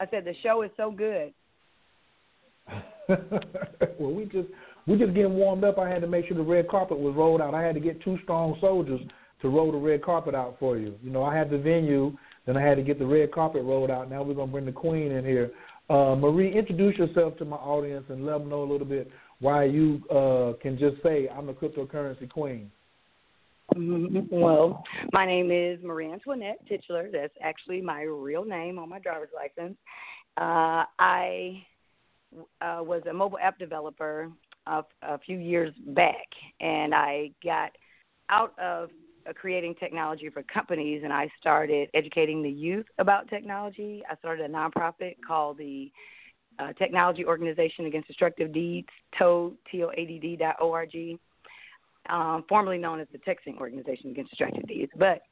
I 0.00 0.06
said 0.10 0.24
the 0.24 0.34
show 0.42 0.62
is 0.62 0.70
so 0.76 0.90
good. 0.90 1.32
well, 3.98 4.12
we 4.12 4.24
just 4.24 4.48
we 4.86 4.98
just 4.98 5.14
getting 5.14 5.34
warmed 5.34 5.64
up. 5.64 5.78
I 5.78 5.88
had 5.88 6.00
to 6.02 6.08
make 6.08 6.26
sure 6.26 6.36
the 6.36 6.42
red 6.42 6.68
carpet 6.68 6.98
was 6.98 7.14
rolled 7.14 7.40
out. 7.40 7.54
I 7.54 7.62
had 7.62 7.74
to 7.74 7.80
get 7.80 8.02
two 8.02 8.18
strong 8.22 8.56
soldiers 8.60 9.00
to 9.42 9.48
roll 9.48 9.70
the 9.70 9.78
red 9.78 10.02
carpet 10.02 10.34
out 10.34 10.56
for 10.58 10.76
you. 10.78 10.94
You 11.02 11.10
know, 11.10 11.22
I 11.22 11.36
had 11.36 11.50
the 11.50 11.58
venue, 11.58 12.16
then 12.46 12.56
I 12.56 12.62
had 12.62 12.76
to 12.76 12.82
get 12.82 12.98
the 12.98 13.06
red 13.06 13.32
carpet 13.32 13.62
rolled 13.62 13.90
out. 13.90 14.10
Now 14.10 14.22
we're 14.22 14.34
gonna 14.34 14.52
bring 14.52 14.66
the 14.66 14.72
queen 14.72 15.12
in 15.12 15.24
here. 15.24 15.50
Uh, 15.90 16.14
Marie, 16.14 16.56
introduce 16.56 16.96
yourself 16.96 17.36
to 17.38 17.44
my 17.44 17.56
audience 17.56 18.06
and 18.08 18.24
let 18.24 18.38
them 18.38 18.48
know 18.48 18.62
a 18.62 18.70
little 18.70 18.86
bit 18.86 19.10
why 19.40 19.64
you 19.64 20.02
uh, 20.10 20.52
can 20.62 20.78
just 20.78 21.02
say 21.02 21.28
I'm 21.28 21.46
the 21.46 21.52
cryptocurrency 21.52 22.28
queen. 22.30 22.70
Well, 24.30 24.84
my 25.12 25.26
name 25.26 25.50
is 25.50 25.78
Marie 25.82 26.12
Antoinette 26.12 26.58
Titchler. 26.70 27.10
That's 27.10 27.32
actually 27.42 27.80
my 27.80 28.02
real 28.02 28.44
name 28.44 28.78
on 28.78 28.88
my 28.88 28.98
driver's 28.98 29.30
license. 29.34 29.76
Uh, 30.36 30.84
I 30.98 31.64
uh, 32.60 32.82
was 32.82 33.02
a 33.08 33.12
mobile 33.12 33.38
app 33.38 33.58
developer 33.58 34.30
a, 34.66 34.82
a 35.02 35.18
few 35.18 35.38
years 35.38 35.72
back, 35.88 36.26
and 36.60 36.94
I 36.94 37.30
got 37.42 37.70
out 38.30 38.58
of 38.58 38.90
creating 39.32 39.74
technology 39.76 40.28
for 40.28 40.42
companies, 40.42 41.02
and 41.04 41.12
I 41.12 41.30
started 41.40 41.88
educating 41.94 42.42
the 42.42 42.50
youth 42.50 42.86
about 42.98 43.28
technology. 43.28 44.02
I 44.10 44.16
started 44.16 44.48
a 44.48 44.52
nonprofit 44.52 45.16
called 45.26 45.58
the 45.58 45.90
uh, 46.58 46.72
Technology 46.74 47.24
Organization 47.24 47.86
Against 47.86 48.08
Destructive 48.08 48.52
Deeds, 48.52 48.88
TOAD, 49.18 49.56
T-O-A-D-D 49.70 50.36
dot 50.36 50.56
O-R-G, 50.60 51.18
um, 52.10 52.44
formerly 52.48 52.78
known 52.78 53.00
as 53.00 53.08
the 53.12 53.18
Texting 53.18 53.58
Organization 53.58 54.10
Against 54.10 54.30
Destructive 54.30 54.66
Deeds. 54.66 54.92
But 54.96 55.22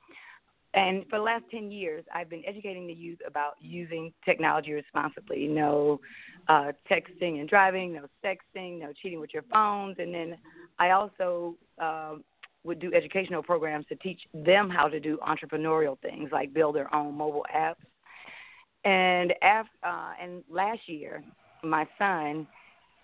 and 0.74 1.05
for 1.11 1.18
the 1.18 1.24
last 1.24 1.45
10 1.51 1.70
years, 1.70 2.03
I've 2.14 2.30
been 2.30 2.43
educating 2.47 2.86
the 2.86 2.95
youth 2.95 3.18
about 3.26 3.57
using 3.61 4.12
technology 4.24 4.72
responsibly. 4.72 5.47
No 5.47 6.01
uh, 6.49 6.72
texting 6.90 7.40
and 7.40 7.49
driving, 7.49 7.93
no 7.93 8.07
sexting, 8.24 8.80
no 8.80 8.93
cheating 9.03 9.20
with 9.20 9.34
your 9.34 9.45
phones. 9.53 9.97
And 9.99 10.14
then 10.14 10.38
I 10.78 10.90
also 10.90 11.57
um, 11.78 12.24
would 12.65 12.79
do 12.79 12.93
educational 12.95 13.43
programs 13.43 13.87
to 13.87 13.97
teach 13.97 14.21
them 14.33 14.71
how 14.71 14.89
to 14.89 15.01
do 15.01 15.19
entrepreneurial 15.27 15.99
things 16.01 16.31
like 16.33 16.55
build 16.55 16.77
their 16.77 16.95
own 16.95 17.17
mobile 17.17 17.47
apps. 17.55 17.77
And 18.85 19.33
after, 19.43 19.71
uh, 19.85 20.13
and 20.21 20.43
last 20.51 20.81
year, 20.87 21.23
my 21.63 21.87
son, 21.99 22.47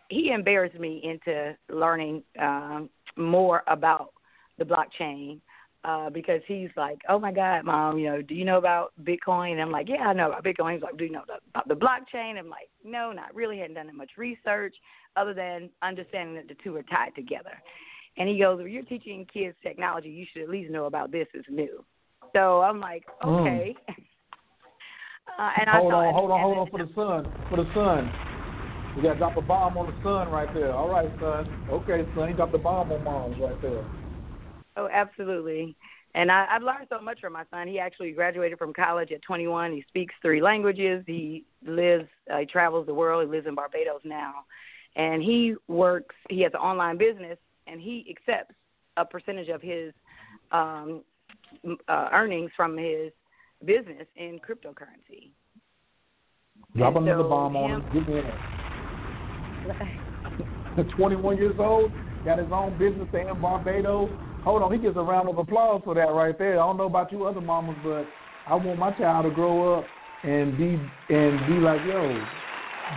he 0.08 0.30
embarrassed 0.30 0.78
me 0.78 1.00
into 1.04 1.56
learning 1.68 2.22
um, 2.40 2.88
more 3.16 3.62
about 3.66 4.12
the 4.58 4.64
blockchain 4.64 5.40
uh, 5.84 6.10
because 6.10 6.40
he's 6.46 6.70
like, 6.76 6.98
"Oh 7.08 7.18
my 7.18 7.32
God, 7.32 7.64
mom, 7.64 7.98
you 7.98 8.10
know, 8.10 8.22
do 8.22 8.34
you 8.34 8.44
know 8.44 8.58
about 8.58 8.92
Bitcoin?" 9.04 9.52
And 9.52 9.60
I'm 9.60 9.70
like, 9.70 9.88
"Yeah, 9.88 10.08
I 10.08 10.12
know 10.12 10.28
about 10.28 10.44
Bitcoin." 10.44 10.74
He's 10.74 10.82
like, 10.82 10.96
"Do 10.96 11.04
you 11.04 11.12
know 11.12 11.22
about 11.22 11.68
the 11.68 11.74
blockchain?" 11.74 12.36
I'm 12.38 12.48
like, 12.48 12.68
"No, 12.84 13.12
not 13.12 13.34
really. 13.34 13.58
Hadn't 13.58 13.74
done 13.76 13.86
that 13.86 13.94
much 13.94 14.10
research 14.16 14.74
other 15.16 15.34
than 15.34 15.70
understanding 15.82 16.34
that 16.34 16.48
the 16.48 16.56
two 16.62 16.74
are 16.76 16.82
tied 16.82 17.14
together." 17.14 17.52
And 18.18 18.28
he 18.28 18.38
goes, 18.38 18.58
"Well, 18.58 18.66
you're 18.66 18.82
teaching 18.82 19.26
kids 19.32 19.56
technology. 19.62 20.10
You 20.10 20.26
should 20.32 20.42
at 20.42 20.50
least 20.50 20.70
know 20.70 20.86
about 20.86 21.10
this. 21.12 21.26
It's 21.34 21.48
new." 21.48 21.84
So 22.34 22.62
I'm 22.62 22.80
like, 22.80 23.04
hmm. 23.20 23.30
"Okay." 23.30 23.74
Mm. 23.88 23.94
uh, 25.38 25.50
and 25.60 25.70
hold 25.70 25.92
I 25.92 25.96
on, 25.96 26.14
hold 26.14 26.30
on, 26.30 26.40
hold 26.40 26.58
on 26.58 26.70
for 26.70 26.78
the 26.78 26.92
sun, 26.94 27.32
for 27.48 27.56
the 27.56 27.70
sun. 27.74 28.10
We 28.96 29.02
got 29.02 29.12
to 29.12 29.18
drop 29.18 29.36
a 29.36 29.42
bomb 29.42 29.78
on 29.78 29.86
the 29.86 30.02
sun 30.02 30.28
right 30.28 30.52
there. 30.52 30.72
All 30.72 30.88
right, 30.88 31.08
son. 31.20 31.46
Okay, 31.70 32.04
son. 32.16 32.28
He 32.28 32.34
dropped 32.34 32.52
the 32.52 32.58
bomb 32.58 32.90
on 32.90 33.04
moms 33.04 33.36
right 33.40 33.60
there. 33.62 33.84
Oh, 34.76 34.88
absolutely. 34.92 35.76
And 36.14 36.32
I, 36.32 36.46
I've 36.50 36.62
learned 36.62 36.86
so 36.88 37.00
much 37.00 37.20
from 37.20 37.34
my 37.34 37.44
son. 37.50 37.68
He 37.68 37.78
actually 37.78 38.12
graduated 38.12 38.58
from 38.58 38.72
college 38.72 39.12
at 39.12 39.22
21. 39.22 39.72
He 39.72 39.84
speaks 39.88 40.14
three 40.22 40.40
languages. 40.40 41.04
He 41.06 41.44
lives, 41.64 42.08
uh, 42.32 42.38
he 42.38 42.46
travels 42.46 42.86
the 42.86 42.94
world. 42.94 43.24
He 43.24 43.30
lives 43.30 43.46
in 43.46 43.54
Barbados 43.54 44.00
now, 44.04 44.44
and 44.96 45.22
he 45.22 45.54
works. 45.68 46.14
He 46.30 46.40
has 46.42 46.52
an 46.54 46.60
online 46.60 46.96
business, 46.96 47.38
and 47.70 47.80
he 47.80 48.06
accepts 48.10 48.54
a 48.96 49.04
percentage 49.04 49.48
of 49.48 49.62
his 49.62 49.92
um, 50.52 51.02
uh, 51.88 52.08
earnings 52.12 52.50
from 52.56 52.76
his 52.76 53.12
business 53.64 54.06
in 54.16 54.38
cryptocurrency. 54.38 55.30
Drop 56.76 56.96
and 56.96 57.06
another 57.06 57.24
so 57.24 57.28
bomb 57.28 57.56
on 57.56 57.70
him. 57.70 57.84
Give 57.92 58.08
me 58.08 58.20
it. 60.76 60.86
21 60.96 61.36
years 61.36 61.56
old, 61.58 61.92
got 62.24 62.38
his 62.38 62.48
own 62.52 62.78
business 62.78 63.08
in 63.12 63.40
Barbados 63.40 64.10
hold 64.48 64.62
on, 64.62 64.72
he 64.72 64.78
gets 64.78 64.96
a 64.96 65.02
round 65.02 65.28
of 65.28 65.38
applause 65.38 65.82
for 65.84 65.94
that 65.94 66.12
right 66.12 66.38
there. 66.38 66.54
I 66.54 66.66
don't 66.66 66.76
know 66.76 66.86
about 66.86 67.12
you 67.12 67.24
other 67.24 67.40
mamas, 67.40 67.76
but 67.82 68.14
I 68.46 68.54
want 68.54 68.78
my 68.78 68.90
child 68.92 69.24
to 69.24 69.30
grow 69.30 69.78
up 69.78 69.90
and 70.22 70.56
be 70.56 70.80
and 71.14 71.46
be 71.46 71.60
like, 71.60 71.84
yo, 71.84 72.26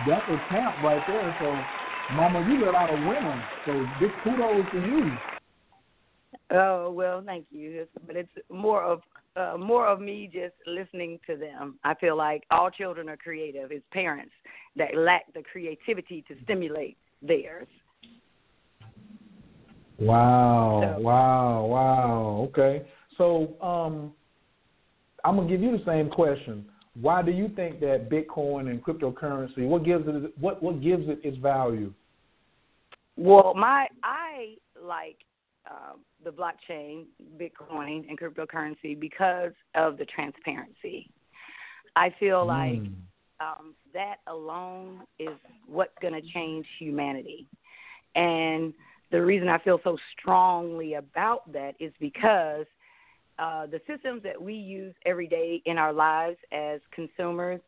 that's 0.06 0.28
a 0.28 0.38
champ 0.48 0.76
right 0.80 1.06
there. 1.06 1.34
So, 1.38 1.68
mama, 2.12 2.40
you 2.48 2.64
let 2.64 2.74
out 2.74 2.90
a 2.90 2.96
winner. 3.06 3.44
So, 3.66 3.86
big 4.00 4.10
kudos 4.24 4.70
to 4.72 4.78
you. 4.78 5.16
Oh 6.50 6.90
well, 6.90 7.22
thank 7.24 7.46
you. 7.50 7.86
But 8.06 8.16
it's 8.16 8.30
more 8.50 8.82
of 8.82 9.00
uh, 9.36 9.56
more 9.58 9.86
of 9.86 10.00
me 10.00 10.28
just 10.32 10.54
listening 10.66 11.18
to 11.26 11.36
them. 11.36 11.78
I 11.84 11.94
feel 11.94 12.16
like 12.16 12.44
all 12.50 12.70
children 12.70 13.08
are 13.08 13.16
creative. 13.16 13.72
It's 13.72 13.84
parents 13.92 14.32
that 14.76 14.94
lack 14.94 15.32
the 15.34 15.42
creativity 15.50 16.24
to 16.28 16.34
stimulate 16.44 16.98
theirs. 17.22 17.68
Wow, 19.98 20.96
so, 20.96 21.00
wow, 21.00 21.64
wow. 21.64 22.48
Okay. 22.50 22.86
So 23.16 23.54
um, 23.62 24.12
I'm 25.24 25.36
gonna 25.36 25.48
give 25.48 25.62
you 25.62 25.78
the 25.78 25.84
same 25.86 26.10
question. 26.10 26.66
Why 27.00 27.22
do 27.22 27.30
you 27.30 27.48
think 27.48 27.80
that 27.80 28.10
Bitcoin 28.10 28.70
and 28.70 28.84
cryptocurrency 28.84 29.66
what 29.66 29.84
gives 29.84 30.04
it 30.06 30.32
what 30.38 30.62
what 30.62 30.82
gives 30.82 31.08
it 31.08 31.20
its 31.24 31.36
value? 31.38 31.92
Well, 33.16 33.54
my 33.54 33.88
I 34.02 34.56
like 34.80 35.18
um, 35.70 36.00
the 36.24 36.30
blockchain, 36.30 37.04
Bitcoin, 37.38 38.08
and 38.08 38.18
cryptocurrency 38.18 38.98
because 38.98 39.52
of 39.74 39.96
the 39.96 40.04
transparency. 40.06 41.08
I 41.96 42.10
feel 42.18 42.44
like 42.46 42.80
Mm. 42.80 42.94
um, 43.40 43.74
that 43.92 44.16
alone 44.26 45.02
is 45.18 45.36
what's 45.66 45.96
going 46.00 46.14
to 46.14 46.22
change 46.32 46.66
humanity. 46.78 47.46
And 48.14 48.72
the 49.10 49.22
reason 49.22 49.48
I 49.48 49.58
feel 49.58 49.80
so 49.84 49.98
strongly 50.18 50.94
about 50.94 51.50
that 51.52 51.74
is 51.78 51.92
because 52.00 52.66
uh, 53.38 53.66
the 53.66 53.80
systems 53.86 54.22
that 54.22 54.40
we 54.40 54.54
use 54.54 54.94
every 55.06 55.26
day 55.26 55.62
in 55.66 55.78
our 55.78 55.92
lives 55.92 56.36
as 56.52 56.80
consumers, 56.92 57.60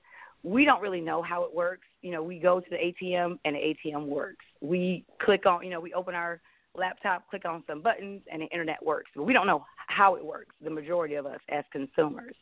we 0.42 0.64
don't 0.64 0.82
really 0.82 1.00
know 1.00 1.22
how 1.22 1.42
it 1.44 1.54
works. 1.54 1.86
You 2.02 2.12
know, 2.12 2.22
we 2.22 2.38
go 2.38 2.60
to 2.60 2.66
the 2.70 2.76
ATM 2.76 3.38
and 3.44 3.56
the 3.56 3.74
ATM 3.86 4.06
works. 4.06 4.44
We 4.60 5.04
click 5.22 5.46
on, 5.46 5.64
you 5.64 5.70
know, 5.70 5.80
we 5.80 5.94
open 5.94 6.14
our 6.14 6.40
laptop, 6.76 7.28
click 7.30 7.44
on 7.44 7.64
some 7.66 7.80
buttons, 7.80 8.22
and 8.30 8.42
the 8.42 8.46
internet 8.46 8.84
works. 8.84 9.10
But 9.16 9.24
we 9.24 9.32
don't 9.32 9.46
know 9.46 9.64
how 9.86 10.16
it 10.16 10.24
works, 10.24 10.54
the 10.62 10.70
majority 10.70 11.14
of 11.14 11.24
us 11.26 11.40
as 11.48 11.64
consumers. 11.72 12.34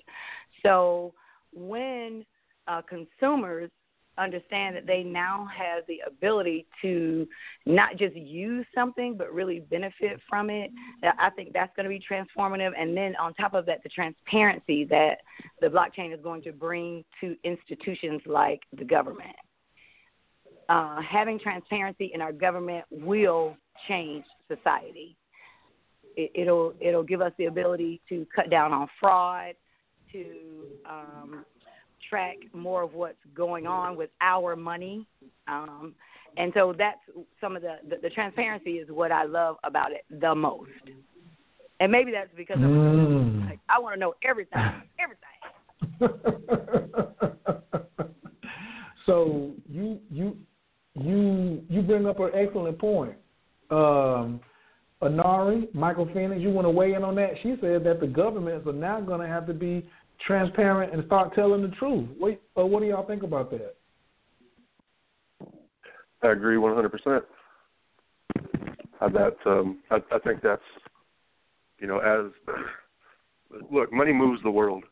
So 0.64 1.14
when 1.54 2.24
uh, 2.66 2.82
consumers 2.82 3.70
understand 4.18 4.76
that 4.76 4.86
they 4.86 5.02
now 5.02 5.48
have 5.56 5.84
the 5.88 6.00
ability 6.06 6.66
to 6.82 7.26
not 7.66 7.96
just 7.96 8.14
use 8.14 8.66
something 8.74 9.16
but 9.16 9.32
really 9.32 9.60
benefit 9.60 10.20
from 10.28 10.50
it. 10.50 10.70
I 11.02 11.30
think 11.30 11.52
that's 11.52 11.74
going 11.76 11.84
to 11.84 11.88
be 11.88 12.00
transformative. 12.00 12.72
And 12.78 12.96
then 12.96 13.16
on 13.16 13.32
top 13.34 13.54
of 13.54 13.66
that 13.66 13.82
the 13.82 13.88
transparency 13.88 14.84
that 14.86 15.18
the 15.60 15.68
blockchain 15.68 16.14
is 16.14 16.20
going 16.22 16.42
to 16.42 16.52
bring 16.52 17.04
to 17.20 17.36
institutions 17.44 18.20
like 18.26 18.60
the 18.76 18.84
government. 18.84 19.36
Uh, 20.68 21.00
having 21.02 21.38
transparency 21.38 22.10
in 22.14 22.20
our 22.20 22.32
government 22.32 22.84
will 22.90 23.56
change 23.88 24.24
society. 24.48 25.16
It, 26.16 26.30
it'll 26.34 26.74
it'll 26.80 27.02
give 27.02 27.20
us 27.20 27.32
the 27.38 27.46
ability 27.46 28.00
to 28.08 28.26
cut 28.34 28.50
down 28.50 28.72
on 28.72 28.88
fraud 29.00 29.54
to 30.12 30.24
um, 30.88 31.44
track 32.12 32.36
more 32.52 32.82
of 32.82 32.92
what's 32.92 33.16
going 33.34 33.66
on 33.66 33.96
with 33.96 34.10
our 34.20 34.54
money. 34.54 35.06
Um, 35.48 35.94
and 36.36 36.52
so 36.54 36.74
that's 36.76 36.98
some 37.40 37.56
of 37.56 37.62
the, 37.62 37.76
the 37.88 37.96
the 38.02 38.10
transparency 38.10 38.72
is 38.72 38.90
what 38.90 39.10
I 39.10 39.24
love 39.24 39.56
about 39.64 39.92
it 39.92 40.04
the 40.20 40.34
most. 40.34 40.68
And 41.80 41.90
maybe 41.90 42.12
that's 42.12 42.28
because 42.36 42.58
Mm. 42.58 43.48
like, 43.48 43.60
I 43.68 43.78
want 43.78 43.94
to 43.94 44.00
know 44.00 44.12
everything, 44.22 44.60
everything. 45.00 45.98
so 49.06 49.52
you 49.68 49.98
you 50.10 50.36
you 50.94 51.62
you 51.70 51.80
bring 51.82 52.06
up 52.06 52.20
an 52.20 52.30
excellent 52.34 52.78
point. 52.78 53.14
Um, 53.70 54.40
Anari, 55.02 55.74
Michael 55.74 56.06
Phoenix, 56.14 56.42
you 56.42 56.50
want 56.50 56.66
to 56.66 56.70
weigh 56.70 56.92
in 56.92 57.02
on 57.02 57.14
that? 57.16 57.32
She 57.42 57.56
said 57.60 57.82
that 57.84 57.98
the 58.00 58.06
governments 58.06 58.66
are 58.66 58.72
now 58.72 59.00
going 59.00 59.20
to 59.20 59.26
have 59.26 59.46
to 59.46 59.54
be 59.54 59.88
transparent 60.26 60.92
and 60.92 61.04
start 61.06 61.34
telling 61.34 61.62
the 61.62 61.74
truth. 61.76 62.08
Wait, 62.18 62.40
uh, 62.58 62.64
what 62.64 62.80
do 62.80 62.86
y'all 62.86 63.06
think 63.06 63.22
about 63.22 63.50
that? 63.50 63.76
I 66.22 66.28
agree 66.28 66.56
100%. 66.56 67.22
Uh, 69.00 69.08
That 69.08 69.36
um, 69.46 69.80
I, 69.90 69.96
I 70.12 70.18
think 70.20 70.42
that's 70.42 70.62
you 71.80 71.88
know 71.88 71.98
as 71.98 72.30
look, 73.70 73.92
money 73.92 74.12
moves 74.12 74.40
the 74.42 74.50
world, 74.50 74.84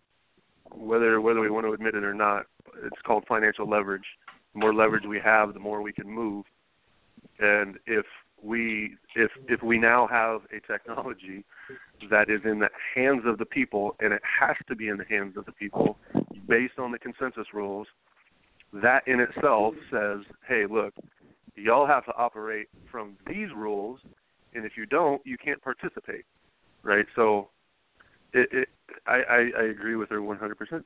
whether 0.72 1.20
whether 1.20 1.40
we 1.40 1.50
want 1.50 1.66
to 1.66 1.72
admit 1.72 1.94
it 1.94 2.02
or 2.02 2.14
not. 2.14 2.46
It's 2.84 3.00
called 3.06 3.24
financial 3.28 3.68
leverage. 3.68 4.04
The 4.54 4.60
more 4.60 4.74
leverage 4.74 5.04
we 5.06 5.20
have, 5.24 5.54
the 5.54 5.60
more 5.60 5.80
we 5.80 5.92
can 5.92 6.10
move. 6.10 6.44
And 7.38 7.78
if 7.86 8.04
we 8.42 8.96
if 9.16 9.30
if 9.48 9.62
we 9.62 9.78
now 9.78 10.06
have 10.06 10.42
a 10.52 10.60
technology 10.66 11.44
that 12.10 12.30
is 12.30 12.40
in 12.44 12.58
the 12.58 12.68
hands 12.94 13.22
of 13.26 13.38
the 13.38 13.44
people, 13.44 13.96
and 14.00 14.12
it 14.12 14.22
has 14.40 14.56
to 14.68 14.74
be 14.74 14.88
in 14.88 14.96
the 14.96 15.04
hands 15.04 15.36
of 15.36 15.44
the 15.44 15.52
people, 15.52 15.98
based 16.48 16.78
on 16.78 16.92
the 16.92 16.98
consensus 16.98 17.46
rules, 17.52 17.86
that 18.72 19.06
in 19.06 19.20
itself 19.20 19.74
says, 19.90 20.20
hey, 20.48 20.64
look, 20.70 20.94
y'all 21.56 21.86
have 21.86 22.04
to 22.06 22.12
operate 22.16 22.68
from 22.90 23.16
these 23.26 23.48
rules, 23.54 24.00
and 24.54 24.64
if 24.64 24.72
you 24.76 24.86
don't, 24.86 25.20
you 25.26 25.36
can't 25.36 25.60
participate, 25.62 26.24
right? 26.82 27.06
So, 27.14 27.48
it, 28.32 28.48
it 28.52 28.68
I, 29.06 29.20
I 29.28 29.50
I 29.58 29.62
agree 29.64 29.96
with 29.96 30.08
her 30.10 30.20
100%. 30.20 30.82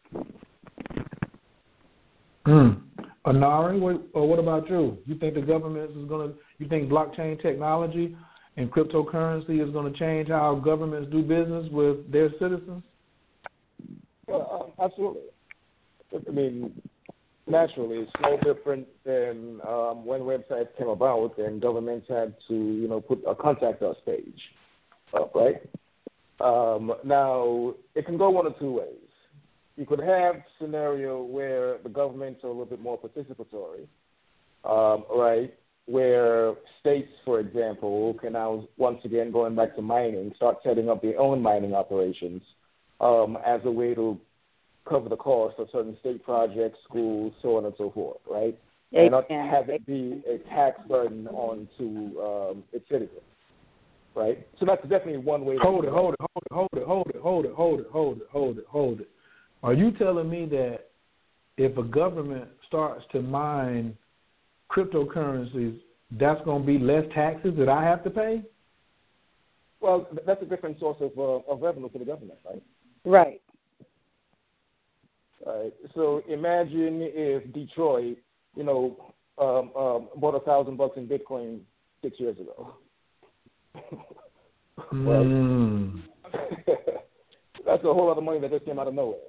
Mm. 2.46 2.83
Anari, 3.26 3.80
what, 3.80 4.02
or 4.12 4.28
what 4.28 4.38
about 4.38 4.68
you? 4.68 4.98
You 5.06 5.16
think 5.16 5.34
the 5.34 5.40
government 5.40 5.90
is 5.96 6.08
going 6.08 6.28
to? 6.28 6.34
You 6.58 6.68
think 6.68 6.90
blockchain 6.90 7.40
technology 7.40 8.16
and 8.56 8.70
cryptocurrency 8.70 9.66
is 9.66 9.72
going 9.72 9.92
to 9.92 9.98
change 9.98 10.28
how 10.28 10.54
governments 10.56 11.10
do 11.10 11.22
business 11.22 11.66
with 11.72 12.10
their 12.12 12.30
citizens? 12.32 12.82
Well, 14.26 14.74
um, 14.78 14.84
absolutely. 14.84 15.22
I 16.14 16.30
mean, 16.30 16.80
naturally, 17.46 17.98
it's 17.98 18.12
no 18.20 18.36
different 18.52 18.86
than 19.04 19.60
um, 19.66 20.04
when 20.04 20.20
websites 20.20 20.68
came 20.78 20.88
about 20.88 21.36
and 21.38 21.60
governments 21.60 22.06
had 22.08 22.34
to, 22.48 22.54
you 22.54 22.88
know, 22.88 23.00
put 23.00 23.22
a 23.26 23.34
contact 23.34 23.82
us 23.82 23.96
page 24.06 24.40
up, 25.14 25.34
right? 25.34 25.56
Um, 26.40 26.92
now, 27.04 27.74
it 27.94 28.06
can 28.06 28.16
go 28.16 28.30
one 28.30 28.46
of 28.46 28.58
two 28.58 28.72
ways. 28.72 28.88
You 29.76 29.86
could 29.86 30.00
have 30.00 30.36
scenario 30.60 31.22
where 31.22 31.78
the 31.82 31.88
governments 31.88 32.44
are 32.44 32.48
a 32.48 32.50
little 32.50 32.66
bit 32.66 32.80
more 32.80 32.98
participatory, 32.98 33.86
um, 34.64 35.04
right? 35.14 35.52
Where 35.86 36.54
states, 36.80 37.10
for 37.24 37.40
example, 37.40 38.14
can 38.20 38.34
now 38.34 38.66
once 38.76 39.00
again 39.04 39.32
going 39.32 39.56
back 39.56 39.74
to 39.76 39.82
mining, 39.82 40.32
start 40.36 40.58
setting 40.62 40.88
up 40.88 41.02
their 41.02 41.18
own 41.18 41.42
mining 41.42 41.74
operations 41.74 42.40
um, 43.00 43.36
as 43.44 43.60
a 43.64 43.70
way 43.70 43.94
to 43.94 44.18
cover 44.88 45.08
the 45.08 45.16
cost 45.16 45.56
of 45.58 45.68
certain 45.72 45.96
state 46.00 46.22
projects, 46.24 46.78
schools, 46.88 47.32
so 47.42 47.56
on 47.56 47.64
and 47.64 47.74
so 47.76 47.90
forth, 47.90 48.18
right? 48.30 48.58
And 48.92 49.10
not 49.10 49.28
Amen. 49.30 49.50
have 49.50 49.68
it 49.70 49.84
be 49.86 50.22
a 50.28 50.38
tax 50.48 50.80
burden 50.88 51.26
onto 51.28 52.20
um, 52.20 52.62
its 52.72 52.88
citizens, 52.88 53.20
right? 54.14 54.46
So 54.60 54.66
that's 54.66 54.82
definitely 54.82 55.16
one 55.16 55.44
way. 55.44 55.56
Hold 55.60 55.84
to 55.84 55.90
Hold 55.90 56.14
it, 56.14 56.20
hold 56.20 56.44
it, 56.46 56.52
hold 56.52 56.68
it, 56.76 56.82
hold 56.86 57.06
it, 57.08 57.16
hold 57.16 57.44
it, 57.44 57.52
hold 57.52 57.80
it, 57.80 57.86
hold 57.90 58.18
it, 58.18 58.26
hold 58.30 58.58
it, 58.58 58.64
hold 58.68 59.00
it. 59.00 59.08
Are 59.64 59.72
you 59.72 59.92
telling 59.92 60.28
me 60.28 60.44
that 60.50 60.90
if 61.56 61.78
a 61.78 61.82
government 61.82 62.48
starts 62.66 63.02
to 63.12 63.22
mine 63.22 63.96
cryptocurrencies, 64.70 65.80
that's 66.20 66.44
going 66.44 66.60
to 66.60 66.66
be 66.66 66.78
less 66.78 67.04
taxes 67.14 67.54
that 67.56 67.70
I 67.70 67.82
have 67.82 68.04
to 68.04 68.10
pay? 68.10 68.42
Well, 69.80 70.06
that's 70.26 70.42
a 70.42 70.44
different 70.44 70.78
source 70.78 70.98
of 71.00 71.12
uh, 71.18 71.50
of 71.50 71.62
revenue 71.62 71.88
for 71.90 71.98
the 71.98 72.04
government, 72.04 72.38
right? 72.44 72.62
Right. 73.06 73.40
Right. 75.46 75.72
So 75.94 76.22
imagine 76.28 77.00
if 77.00 77.50
Detroit, 77.54 78.18
you 78.56 78.64
know, 78.64 79.14
um, 79.38 79.72
um, 79.74 80.08
bought 80.16 80.34
a 80.34 80.40
thousand 80.40 80.76
bucks 80.76 80.98
in 80.98 81.08
Bitcoin 81.08 81.60
six 82.02 82.20
years 82.20 82.36
ago. 82.38 82.74
Mm. 84.92 86.02
That's 87.64 87.84
a 87.84 87.92
whole 87.94 88.06
lot 88.06 88.18
of 88.18 88.24
money 88.24 88.40
that 88.40 88.50
just 88.50 88.64
came 88.64 88.78
out 88.80 88.88
of 88.88 88.94
nowhere. 88.94 89.20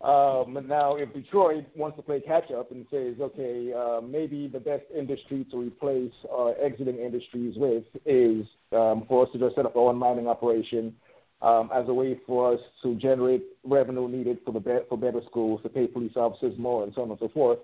Um, 0.00 0.56
and 0.56 0.68
now, 0.68 0.96
if 0.96 1.12
Detroit 1.14 1.64
wants 1.74 1.96
to 1.96 2.02
play 2.02 2.20
catch 2.20 2.50
up 2.50 2.70
and 2.72 2.84
says, 2.90 3.14
okay, 3.20 3.72
uh, 3.72 4.00
maybe 4.02 4.48
the 4.48 4.60
best 4.60 4.84
industry 4.94 5.46
to 5.50 5.56
replace 5.56 6.12
uh, 6.30 6.48
exiting 6.62 6.98
industries 6.98 7.54
with 7.56 7.84
is 8.04 8.44
um, 8.72 9.04
for 9.08 9.24
us 9.24 9.32
to 9.32 9.38
just 9.38 9.54
set 9.54 9.64
up 9.64 9.76
our 9.76 9.88
own 9.88 9.96
mining 9.96 10.28
operation 10.28 10.94
um, 11.40 11.70
as 11.74 11.88
a 11.88 11.94
way 11.94 12.18
for 12.26 12.52
us 12.52 12.60
to 12.82 12.96
generate 12.96 13.44
revenue 13.64 14.08
needed 14.08 14.38
for 14.44 14.52
the 14.52 14.60
be- 14.60 14.84
for 14.88 14.98
better 14.98 15.20
schools, 15.26 15.60
to 15.62 15.68
pay 15.68 15.86
police 15.86 16.12
officers 16.16 16.58
more, 16.58 16.84
and 16.84 16.92
so 16.94 17.02
on 17.02 17.10
and 17.10 17.18
so 17.18 17.28
forth. 17.28 17.58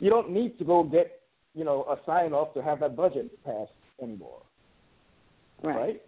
You 0.00 0.10
don't 0.10 0.30
need 0.30 0.58
to 0.58 0.64
go 0.64 0.82
get 0.82 1.22
you 1.54 1.64
know 1.64 1.84
a 1.84 1.96
sign 2.04 2.32
off 2.32 2.52
to 2.54 2.62
have 2.62 2.80
that 2.80 2.96
budget 2.96 3.32
passed 3.44 3.72
anymore, 4.02 4.42
Right. 5.62 5.76
right? 5.76 6.02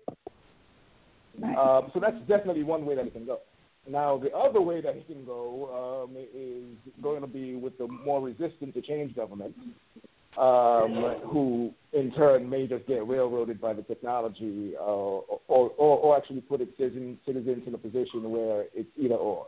Right. 1.38 1.56
Um, 1.56 1.90
so 1.94 2.00
that's 2.00 2.18
definitely 2.28 2.64
one 2.64 2.84
way 2.84 2.96
that 2.96 3.06
it 3.06 3.12
can 3.12 3.24
go. 3.24 3.38
Now, 3.88 4.18
the 4.18 4.30
other 4.32 4.60
way 4.60 4.80
that 4.80 4.96
it 4.96 5.06
can 5.06 5.24
go 5.24 6.04
um, 6.04 6.16
is 6.16 6.92
going 7.02 7.22
to 7.22 7.26
be 7.26 7.54
with 7.54 7.76
the 7.78 7.88
more 7.88 8.20
resistant 8.20 8.74
to 8.74 8.82
change 8.82 9.16
government, 9.16 9.54
um, 10.38 11.16
who 11.24 11.72
in 11.92 12.12
turn 12.12 12.48
may 12.48 12.66
just 12.66 12.86
get 12.86 13.06
railroaded 13.06 13.60
by 13.60 13.72
the 13.72 13.82
technology, 13.82 14.74
uh, 14.78 14.84
or, 14.84 15.24
or, 15.48 15.70
or 15.76 16.16
actually 16.16 16.40
put 16.42 16.60
its 16.60 16.76
citizens, 16.76 17.18
citizens 17.26 17.62
in 17.66 17.74
a 17.74 17.78
position 17.78 18.30
where 18.30 18.66
it's 18.74 18.90
either 18.96 19.16
or. 19.16 19.46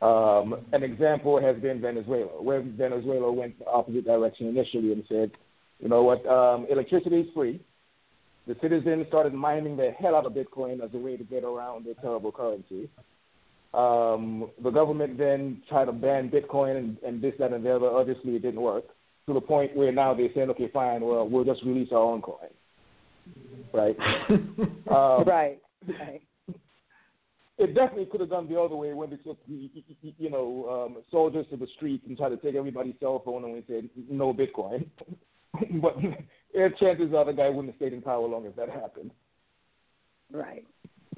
Um, 0.00 0.64
an 0.72 0.82
example 0.82 1.40
has 1.42 1.56
been 1.60 1.80
Venezuela, 1.80 2.42
where 2.42 2.62
Venezuela 2.62 3.30
went 3.30 3.58
the 3.58 3.66
opposite 3.66 4.06
direction 4.06 4.46
initially 4.46 4.92
and 4.92 5.04
said, 5.08 5.30
you 5.78 5.88
know 5.88 6.02
what, 6.02 6.24
um, 6.26 6.66
electricity 6.70 7.20
is 7.20 7.26
free. 7.34 7.60
The 8.46 8.56
citizens 8.62 9.06
started 9.08 9.34
mining 9.34 9.76
the 9.76 9.90
hell 9.98 10.16
out 10.16 10.24
of 10.24 10.32
Bitcoin 10.32 10.82
as 10.82 10.90
a 10.94 10.98
way 10.98 11.16
to 11.16 11.24
get 11.24 11.44
around 11.44 11.84
their 11.84 11.94
terrible 11.94 12.32
currency. 12.32 12.88
Um, 13.72 14.50
the 14.62 14.70
government 14.70 15.16
then 15.16 15.62
tried 15.68 15.84
to 15.84 15.92
ban 15.92 16.28
Bitcoin 16.30 16.76
and, 16.76 16.96
and 17.06 17.22
this, 17.22 17.34
that, 17.38 17.52
and 17.52 17.64
the 17.64 17.76
other. 17.76 17.86
Obviously, 17.86 18.34
it 18.34 18.42
didn't 18.42 18.60
work. 18.60 18.84
to 19.26 19.34
the 19.34 19.40
point 19.40 19.76
where 19.76 19.92
now 19.92 20.12
they're 20.12 20.28
saying, 20.34 20.50
okay, 20.50 20.68
fine, 20.72 21.02
well, 21.02 21.28
we'll 21.28 21.44
just 21.44 21.62
release 21.64 21.90
our 21.92 21.98
own 21.98 22.20
coin, 22.20 22.50
right? 23.72 23.96
um, 24.90 25.24
right. 25.24 25.58
Right. 25.86 26.22
It 27.58 27.74
definitely 27.74 28.06
could 28.06 28.20
have 28.20 28.30
gone 28.30 28.48
the 28.48 28.58
other 28.58 28.74
way 28.74 28.94
when 28.94 29.10
they 29.10 29.16
took, 29.16 29.38
you 29.46 30.30
know, 30.30 30.86
um, 30.88 31.02
soldiers 31.10 31.44
to 31.50 31.58
the 31.58 31.66
streets 31.76 32.04
and 32.08 32.16
tried 32.16 32.30
to 32.30 32.38
take 32.38 32.54
everybody's 32.54 32.94
cell 33.00 33.20
phone 33.22 33.44
and 33.44 33.52
we 33.52 33.62
said 33.66 33.88
no 34.08 34.32
Bitcoin. 34.32 34.86
but 35.82 35.96
chances 36.80 37.12
are 37.14 37.26
the 37.26 37.32
guy 37.32 37.50
wouldn't 37.50 37.66
have 37.66 37.76
stayed 37.76 37.92
in 37.92 38.00
power 38.00 38.26
long 38.26 38.46
if 38.46 38.56
that 38.56 38.70
happened. 38.70 39.10
Right. 40.32 40.64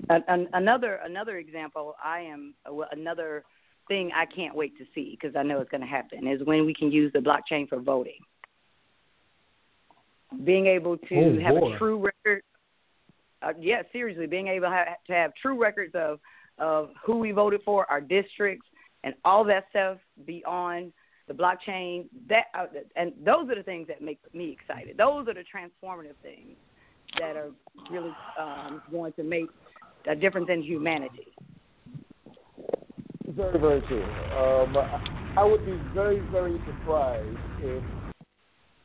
An, 0.08 0.48
another 0.52 1.00
another 1.04 1.38
example, 1.38 1.94
I 2.02 2.20
am 2.20 2.54
another 2.92 3.44
thing 3.88 4.10
I 4.14 4.26
can't 4.26 4.54
wait 4.54 4.76
to 4.78 4.84
see 4.94 5.18
because 5.20 5.36
I 5.36 5.42
know 5.42 5.60
it's 5.60 5.70
going 5.70 5.80
to 5.80 5.86
happen 5.86 6.26
is 6.26 6.40
when 6.44 6.66
we 6.66 6.74
can 6.74 6.90
use 6.90 7.12
the 7.12 7.18
blockchain 7.18 7.68
for 7.68 7.80
voting. 7.80 8.18
Being 10.44 10.66
able 10.66 10.96
to 10.96 11.14
oh, 11.14 11.40
have 11.40 11.60
boy. 11.60 11.74
a 11.74 11.78
true 11.78 11.98
record. 11.98 12.42
Uh, 13.42 13.52
yeah, 13.60 13.82
seriously, 13.92 14.26
being 14.26 14.48
able 14.48 14.68
to 14.68 14.74
have, 14.74 14.86
to 15.08 15.12
have 15.12 15.32
true 15.40 15.60
records 15.60 15.94
of 15.94 16.20
of 16.58 16.90
who 17.04 17.18
we 17.18 17.32
voted 17.32 17.60
for, 17.64 17.90
our 17.90 18.00
districts, 18.00 18.66
and 19.04 19.14
all 19.24 19.44
that 19.44 19.64
stuff 19.70 19.98
beyond 20.26 20.92
the 21.28 21.34
blockchain. 21.34 22.06
That 22.28 22.44
uh, 22.58 22.66
and 22.96 23.12
those 23.24 23.50
are 23.50 23.56
the 23.56 23.62
things 23.62 23.88
that 23.88 24.00
make 24.00 24.20
me 24.34 24.56
excited. 24.58 24.96
Those 24.96 25.28
are 25.28 25.34
the 25.34 25.44
transformative 25.54 26.16
things 26.22 26.56
that 27.18 27.36
are 27.36 27.50
really 27.90 28.12
um, 28.38 28.80
going 28.90 29.12
to 29.14 29.22
make 29.22 29.48
a 30.08 30.14
difference 30.14 30.48
in 30.50 30.62
humanity. 30.62 31.26
Very, 33.28 33.58
very 33.58 33.80
true. 33.82 34.04
Um, 34.36 34.76
I 35.36 35.44
would 35.44 35.64
be 35.64 35.80
very, 35.94 36.20
very 36.30 36.58
surprised 36.66 37.38
if, 37.62 37.82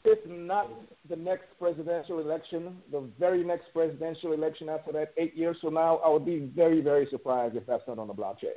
if 0.06 0.30
not 0.30 0.70
the 1.10 1.16
next 1.16 1.46
presidential 1.60 2.20
election, 2.20 2.78
the 2.92 3.04
very 3.20 3.44
next 3.44 3.66
presidential 3.74 4.32
election 4.32 4.70
after 4.70 4.94
that, 4.94 5.14
eight 5.18 5.36
years 5.36 5.58
from 5.62 5.74
now, 5.74 5.98
I 5.98 6.10
would 6.10 6.26
be 6.26 6.50
very, 6.56 6.82
very 6.82 7.08
surprised 7.10 7.56
if 7.56 7.66
that's 7.66 7.84
not 7.88 8.00
on 8.00 8.08
the 8.08 8.14
blockchain. 8.14 8.56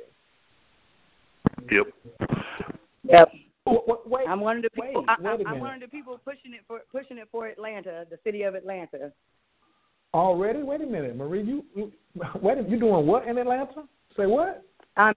Yep. 1.69 1.87
Yep. 3.03 3.31
Wait, 4.05 4.27
I'm 4.27 4.39
one 4.39 4.57
of 4.57 4.63
the 4.63 4.69
people. 4.69 5.01
wait, 5.01 5.09
I, 5.09 5.35
wait 5.35 5.45
a 5.45 5.49
I'm 5.49 5.59
one 5.59 5.75
of 5.75 5.81
the 5.81 5.87
people 5.87 6.19
pushing 6.23 6.53
it 6.53 6.61
for 6.67 6.81
pushing 6.91 7.17
it 7.17 7.27
for 7.31 7.47
Atlanta, 7.47 8.05
the 8.09 8.17
city 8.23 8.43
of 8.43 8.55
Atlanta. 8.55 9.11
Already? 10.13 10.63
Wait 10.63 10.81
a 10.81 10.85
minute, 10.85 11.15
Marie. 11.15 11.43
You, 11.43 11.63
you 11.75 11.91
wait. 12.41 12.57
You 12.67 12.79
doing 12.79 13.05
what 13.05 13.27
in 13.27 13.37
Atlanta? 13.37 13.83
Say 14.17 14.25
what? 14.25 14.63
Um, 14.97 15.13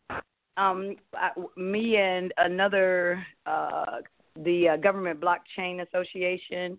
um, 0.57 0.97
I, 1.15 1.31
me 1.57 1.97
and 1.97 2.33
another 2.39 3.25
uh, 3.47 4.01
the 4.37 4.71
uh, 4.71 4.77
Government 4.77 5.21
Blockchain 5.21 5.87
Association. 5.87 6.79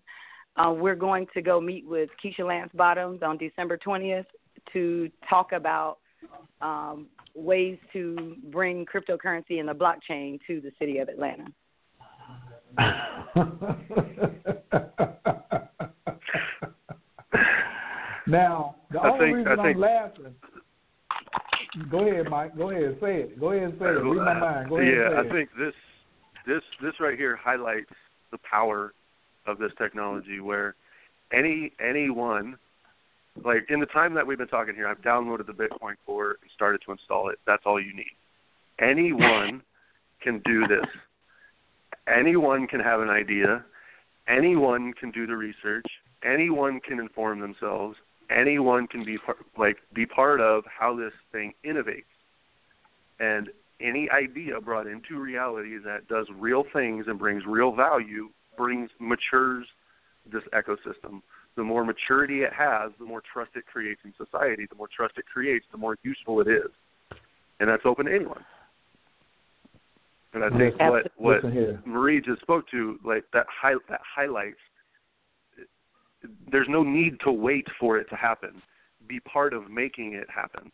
Uh, 0.56 0.72
we're 0.72 0.94
going 0.94 1.26
to 1.34 1.42
go 1.42 1.60
meet 1.60 1.86
with 1.86 2.08
Keisha 2.24 2.46
Lance 2.46 2.70
Bottoms 2.74 3.22
on 3.22 3.36
December 3.36 3.76
20th 3.76 4.24
to 4.72 5.10
talk 5.28 5.52
about 5.52 5.98
um, 6.62 7.08
ways 7.34 7.76
to 7.92 8.36
bring 8.50 8.86
cryptocurrency 8.86 9.60
and 9.60 9.68
the 9.68 9.74
blockchain 9.74 10.40
to 10.46 10.62
the 10.62 10.72
city 10.78 10.96
of 10.98 11.10
Atlanta. 11.10 11.44
now, 18.26 18.76
the 18.90 19.00
I 19.00 19.10
only 19.10 19.26
think- 19.26 19.36
reason 19.36 19.52
I 19.52 19.62
think- 19.62 19.76
am 19.76 19.80
laughing. 19.80 20.34
Go 21.90 22.08
ahead, 22.08 22.30
Mike. 22.30 22.56
Go 22.56 22.70
ahead. 22.70 22.96
Say 23.00 23.20
it. 23.22 23.38
Go 23.40 23.50
ahead 23.52 23.64
and 23.70 23.78
say 23.78 23.84
it. 23.86 23.88
Read 24.02 24.16
my 24.16 24.34
mind. 24.38 24.68
Go 24.70 24.78
ahead. 24.78 24.94
yeah, 24.94 25.18
I 25.18 25.22
it. 25.24 25.30
think 25.32 25.50
this 25.58 25.74
this 26.46 26.62
this 26.80 26.94
right 27.00 27.18
here 27.18 27.36
highlights 27.36 27.90
the 28.30 28.38
power 28.38 28.94
of 29.46 29.58
this 29.58 29.72
technology 29.76 30.40
where 30.40 30.74
any 31.32 31.72
anyone 31.80 32.56
like 33.44 33.66
in 33.68 33.78
the 33.80 33.86
time 33.86 34.14
that 34.14 34.26
we've 34.26 34.38
been 34.38 34.48
talking 34.48 34.74
here, 34.74 34.88
I've 34.88 35.02
downloaded 35.02 35.46
the 35.46 35.52
Bitcoin 35.52 35.96
Core 36.06 36.36
and 36.40 36.50
started 36.54 36.80
to 36.86 36.92
install 36.92 37.28
it. 37.28 37.38
That's 37.46 37.62
all 37.66 37.78
you 37.80 37.94
need. 37.94 38.14
Anyone 38.78 39.60
can 40.22 40.40
do 40.46 40.66
this. 40.66 40.86
Anyone 42.08 42.66
can 42.66 42.80
have 42.80 43.00
an 43.00 43.10
idea. 43.10 43.64
Anyone 44.28 44.94
can 44.94 45.10
do 45.10 45.26
the 45.26 45.36
research. 45.36 45.86
Anyone 46.24 46.80
can 46.80 46.98
inform 46.98 47.40
themselves. 47.40 47.96
Anyone 48.30 48.86
can 48.86 49.04
be 49.04 49.18
par- 49.18 49.36
like 49.56 49.78
be 49.94 50.06
part 50.06 50.40
of 50.40 50.64
how 50.66 50.96
this 50.96 51.12
thing 51.32 51.52
innovates. 51.64 52.04
And 53.20 53.50
any 53.80 54.08
idea 54.10 54.60
brought 54.60 54.86
into 54.86 55.18
reality 55.18 55.78
that 55.78 56.08
does 56.08 56.26
real 56.36 56.64
things 56.72 57.06
and 57.08 57.18
brings 57.18 57.44
real 57.46 57.72
value 57.72 58.30
brings 58.56 58.90
matures 58.98 59.66
this 60.30 60.42
ecosystem. 60.54 61.22
The 61.56 61.62
more 61.62 61.84
maturity 61.84 62.42
it 62.42 62.52
has, 62.52 62.90
the 62.98 63.04
more 63.04 63.22
trust 63.32 63.52
it 63.54 63.64
creates 63.66 64.00
in 64.04 64.12
society. 64.16 64.66
The 64.68 64.76
more 64.76 64.88
trust 64.94 65.14
it 65.18 65.24
creates, 65.26 65.64
the 65.72 65.78
more 65.78 65.96
useful 66.02 66.40
it 66.40 66.48
is, 66.48 66.70
and 67.60 67.68
that's 67.68 67.84
open 67.84 68.06
to 68.06 68.14
anyone. 68.14 68.44
And 70.34 70.44
I 70.44 70.50
think 70.50 70.74
Listen- 70.74 70.86
what 71.16 71.42
what. 71.44 71.86
Marie 71.86 72.20
just 72.20 72.42
spoke 72.42 72.68
to, 72.70 72.98
like 73.04 73.24
that, 73.32 73.46
high, 73.48 73.74
that 73.88 74.00
highlights. 74.02 74.58
There's 76.50 76.68
no 76.68 76.82
need 76.82 77.18
to 77.24 77.32
wait 77.32 77.66
for 77.78 77.98
it 77.98 78.08
to 78.10 78.16
happen. 78.16 78.62
Be 79.08 79.20
part 79.20 79.52
of 79.52 79.70
making 79.70 80.14
it 80.14 80.26
happen. 80.34 80.70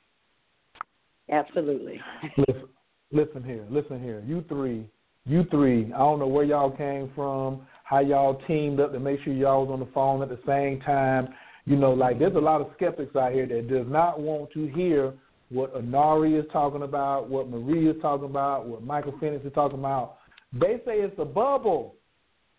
Absolutely. 1.31 2.01
Listen, 2.37 2.69
listen 3.11 3.45
here, 3.45 3.65
listen 3.71 4.03
here. 4.03 4.23
You 4.27 4.45
three, 4.49 4.89
you 5.25 5.45
three. 5.51 5.93
I 5.93 5.99
don't 5.99 6.19
know 6.19 6.27
where 6.27 6.45
y'all 6.45 6.71
came 6.71 7.11
from, 7.15 7.67
how 7.85 8.01
y'all 8.01 8.41
teamed 8.47 8.81
up 8.81 8.93
to 8.93 9.01
make 9.01 9.21
sure 9.23 9.33
y'all 9.33 9.67
was 9.67 9.73
on 9.73 9.81
the 9.81 9.93
phone 9.93 10.23
at 10.23 10.29
the 10.29 10.41
same 10.47 10.81
time. 10.81 11.29
You 11.65 11.77
know, 11.77 11.93
like 11.93 12.19
there's 12.19 12.35
a 12.35 12.41
lot 12.41 12.61
of 12.61 12.69
skeptics 12.77 13.15
out 13.15 13.33
here 13.33 13.47
that 13.47 13.69
does 13.69 13.87
not 13.89 14.21
want 14.21 14.51
to 14.53 14.67
hear 14.69 15.15
what 15.51 15.75
Anari 15.75 16.39
is 16.39 16.47
talking 16.53 16.83
about, 16.83 17.29
what 17.29 17.49
Marie 17.49 17.89
is 17.89 17.97
talking 18.01 18.27
about, 18.27 18.67
what 18.67 18.83
Michael 18.83 19.15
Phoenix 19.21 19.45
is 19.45 19.53
talking 19.53 19.79
about. 19.79 20.17
They 20.53 20.81
say 20.85 20.99
it's 20.99 21.19
a 21.19 21.25
bubble. 21.25 21.95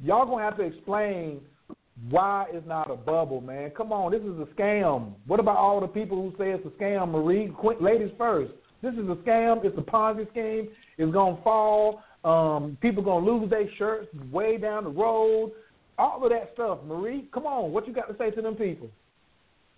Y'all 0.02 0.26
gonna 0.26 0.44
have 0.44 0.58
to 0.58 0.64
explain 0.64 1.42
why 2.10 2.48
it's 2.52 2.68
not 2.68 2.92
a 2.92 2.96
bubble, 2.96 3.42
man. 3.42 3.72
Come 3.72 3.92
on, 3.92 4.12
this 4.12 4.22
is 4.22 4.40
a 4.40 4.48
scam. 4.56 5.14
What 5.26 5.40
about 5.40 5.58
all 5.58 5.80
the 5.80 5.88
people 5.88 6.22
who 6.22 6.32
say 6.38 6.52
it's 6.52 6.66
a 6.66 6.70
scam, 6.82 7.12
Marie? 7.12 7.48
Quick, 7.48 7.80
ladies 7.80 8.12
first. 8.18 8.52
This 8.82 8.94
is 8.94 9.08
a 9.10 9.16
scam. 9.26 9.64
It's 9.64 9.78
a 9.78 9.82
Ponzi 9.82 10.30
scheme. 10.32 10.70
It's 10.98 11.14
gonna 11.14 11.42
fall. 11.44 12.04
Um, 12.26 12.78
people 12.82 13.04
gonna 13.04 13.26
lose 13.26 13.50
their 13.50 13.70
shirts 13.78 14.08
way 14.32 14.58
down 14.58 14.84
the 14.84 14.90
road. 14.90 15.54
All 15.98 16.24
of 16.24 16.32
that 16.32 16.52
stuff, 16.54 16.80
Marie. 16.86 17.28
Come 17.34 17.46
on, 17.46 17.72
what 17.72 17.88
you 17.88 17.94
got 17.94 18.08
to 18.10 18.18
say 18.18 18.32
to 18.32 18.42
them 18.42 18.56
people? 18.56 18.90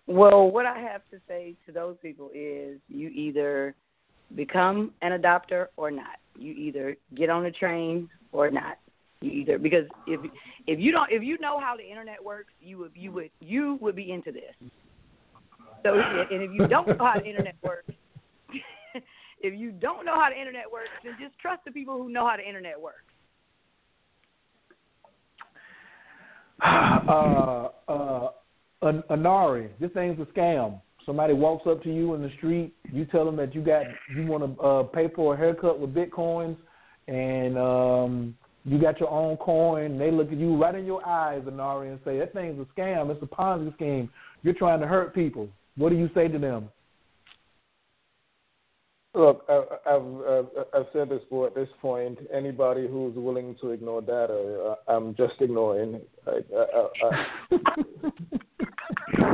Well, 0.08 0.50
what 0.50 0.66
I 0.66 0.80
have 0.80 1.02
to 1.12 1.20
say 1.28 1.56
to 1.66 1.72
those 1.72 1.98
people 2.02 2.30
is 2.34 2.80
you 2.88 3.10
either 3.10 3.76
become 4.36 4.94
an 5.02 5.20
adopter 5.20 5.68
or 5.78 5.92
not. 5.92 6.18
You 6.38 6.54
either 6.54 6.96
get 7.16 7.30
on 7.30 7.44
the 7.44 7.52
train 7.52 8.10
or 8.32 8.50
not. 8.50 8.78
Either 9.26 9.58
because 9.58 9.86
if 10.08 10.20
if 10.68 10.80
you 10.80 10.92
don't 10.92 11.12
if 11.12 11.24
you 11.24 11.38
know 11.40 11.60
how 11.60 11.76
the 11.76 11.88
internet 11.88 12.24
works, 12.24 12.54
you 12.60 12.78
would 12.78 12.92
you 12.96 13.12
would 13.12 13.30
you 13.40 13.78
would 13.82 13.96
be 13.96 14.12
into 14.12 14.32
this. 14.32 14.54
So 15.84 15.94
and 15.96 16.42
if 16.42 16.52
you 16.52 16.68
don't 16.68 16.88
know 16.88 16.98
how 17.00 17.20
the 17.20 17.26
internet 17.26 17.56
works, 17.64 17.92
if 19.42 19.58
you 19.58 19.72
don't 19.72 20.06
know 20.06 20.16
how 20.16 20.30
the 20.30 20.38
internet 20.38 20.72
works, 20.72 20.90
then 21.04 21.14
just 21.20 21.38
trust 21.40 21.64
the 21.66 21.72
people 21.72 21.98
who 21.98 22.10
know 22.10 22.28
how 22.28 22.38
the 22.38 22.48
internet 22.48 22.80
works. 22.80 23.04
uh, 26.64 27.70
uh, 27.88 28.30
An- 28.82 29.04
Anari, 29.10 29.70
this 29.80 29.92
thing's 29.92 30.20
a 30.20 30.26
scam. 30.26 30.82
Somebody 31.06 31.34
walks 31.34 31.68
up 31.68 31.84
to 31.84 31.94
you 31.94 32.16
in 32.16 32.22
the 32.24 32.32
street, 32.38 32.74
you 32.92 33.06
tell 33.06 33.26
them 33.26 33.36
that 33.36 33.54
you 33.54 33.62
got 33.62 33.86
you 34.16 34.26
want 34.26 34.58
to 34.58 34.62
uh, 34.62 34.84
pay 34.84 35.08
for 35.16 35.36
a 35.36 35.38
haircut 35.38 35.80
with 35.80 35.94
bitcoins, 35.94 36.58
and 37.08 37.58
um, 37.60 38.36
you 38.66 38.80
got 38.80 39.00
your 39.00 39.12
own 39.12 39.38
coin. 39.38 39.98
They 40.00 40.12
look 40.12 40.32
at 40.32 40.38
you 40.38 40.58
right 40.58 40.74
in 40.74 40.86
your 40.86 41.08
eyes, 41.08 41.44
Anari, 41.44 41.92
and 41.92 42.00
say 42.04 42.18
that 42.18 42.34
thing's 42.34 42.60
a 42.60 42.66
scam. 42.80 43.12
It's 43.12 43.22
a 43.22 43.28
Ponzi 43.28 43.72
scheme. 43.76 44.10
You're 44.42 44.56
trying 44.56 44.80
to 44.80 44.88
hurt 44.88 45.14
people. 45.14 45.48
What 45.78 45.90
do 45.90 45.96
you 45.96 46.10
say 46.16 46.28
to 46.28 46.40
them? 46.40 46.70
Look, 49.14 49.46
I, 49.48 49.62
I've 49.88 50.02
I've 50.74 50.88
said 50.92 51.10
this 51.10 51.22
before. 51.22 51.46
At 51.48 51.56
this 51.56 51.70
point, 51.82 52.20
anybody 52.34 52.86
who's 52.88 53.16
willing 53.16 53.56
to 53.62 53.72
ignore 53.72 54.02
data, 54.02 54.76
uh, 54.88 54.92
I'm 54.92 55.16
just 55.16 55.36
ignoring. 55.40 56.02
I, 56.28 56.32
I, 56.32 56.66
I, 56.76 56.88
I, 57.52 57.60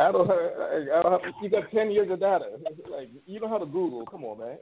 I 0.00 0.12
don't. 0.12 0.30
I, 0.30 0.86
I 0.94 1.02
don't 1.02 1.12
have, 1.12 1.20
you 1.42 1.50
got 1.50 1.68
ten 1.72 1.90
years 1.90 2.08
of 2.12 2.20
data. 2.20 2.44
Like 2.88 3.08
you 3.26 3.40
know 3.40 3.48
how 3.48 3.58
to 3.58 3.66
Google. 3.66 4.06
Come 4.06 4.22
on, 4.24 4.38
man. 4.38 4.58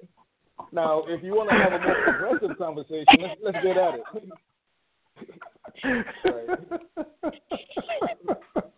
Now, 0.73 1.05
if 1.07 1.23
you 1.23 1.35
want 1.35 1.51
to 1.51 1.57
have 1.57 1.73
a 1.73 1.79
more 1.85 1.97
progressive 2.05 2.59
conversation, 2.59 3.07
let's 3.21 3.41
let's 3.43 3.59
get 3.65 3.77
at 3.77 3.95
it. 3.95 4.05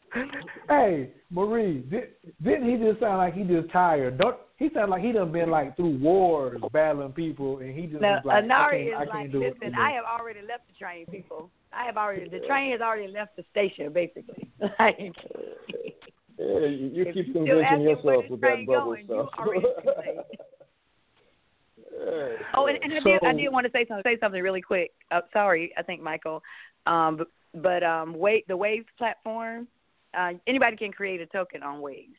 Hey, 0.68 1.10
Marie, 1.30 1.80
did, 1.90 2.10
didn't 2.42 2.68
he 2.68 2.76
just 2.76 3.00
sound 3.00 3.18
like 3.18 3.34
he 3.34 3.42
just 3.44 3.70
tired? 3.72 4.18
Don't 4.18 4.36
he 4.56 4.68
sound 4.74 4.90
like 4.90 5.02
he 5.02 5.12
done 5.12 5.32
been 5.32 5.50
like 5.50 5.76
through 5.76 5.98
wars 5.98 6.60
battling 6.72 7.12
people, 7.12 7.58
and 7.58 7.76
he 7.76 7.86
just 7.86 8.00
now, 8.00 8.14
was 8.14 8.24
like, 8.24 8.44
Anari 8.44 8.50
I 8.52 8.76
is 8.76 8.90
can't, 8.90 8.94
I 8.94 9.04
can't 9.04 9.14
like, 9.14 9.32
do 9.32 9.42
it 9.42 9.54
listen, 9.54 9.60
today." 9.60 9.76
I 9.78 9.90
have 9.92 10.04
already 10.04 10.40
left 10.46 10.66
the 10.68 10.74
train, 10.78 11.06
people. 11.06 11.50
I 11.72 11.84
have 11.84 11.96
already 11.96 12.28
the 12.28 12.40
train 12.46 12.72
has 12.72 12.80
already 12.80 13.12
left 13.12 13.36
the 13.36 13.44
station, 13.50 13.92
basically. 13.92 14.48
like, 14.78 14.98
Yeah, 16.38 16.66
you, 16.66 16.90
you 16.92 17.04
keep 17.12 17.32
convincing 17.32 17.82
yourself 17.82 18.22
this 18.22 18.30
with 18.30 18.40
that 18.40 18.66
bubble 18.66 18.84
going, 18.92 19.04
stuff. 19.06 19.28
already 19.38 19.62
too 19.62 19.90
late. 19.98 20.16
Yeah. 21.76 21.79
Oh, 22.54 22.66
and, 22.66 22.78
and 22.82 22.92
I 22.92 23.00
did 23.00 23.24
I 23.24 23.32
did 23.32 23.48
want 23.48 23.66
to 23.66 23.72
say 23.72 23.84
something 23.86 24.02
say 24.04 24.18
something 24.20 24.42
really 24.42 24.60
quick. 24.60 24.92
Uh, 25.10 25.20
sorry, 25.32 25.72
I 25.76 25.82
think 25.82 26.00
Michael. 26.00 26.42
Um, 26.86 27.16
but, 27.16 27.28
but 27.62 27.82
um, 27.82 28.18
Wave 28.18 28.44
the 28.48 28.56
Waves 28.56 28.86
platform, 28.96 29.66
uh, 30.18 30.32
anybody 30.46 30.76
can 30.76 30.92
create 30.92 31.20
a 31.20 31.26
token 31.26 31.62
on 31.62 31.80
Waves. 31.80 32.14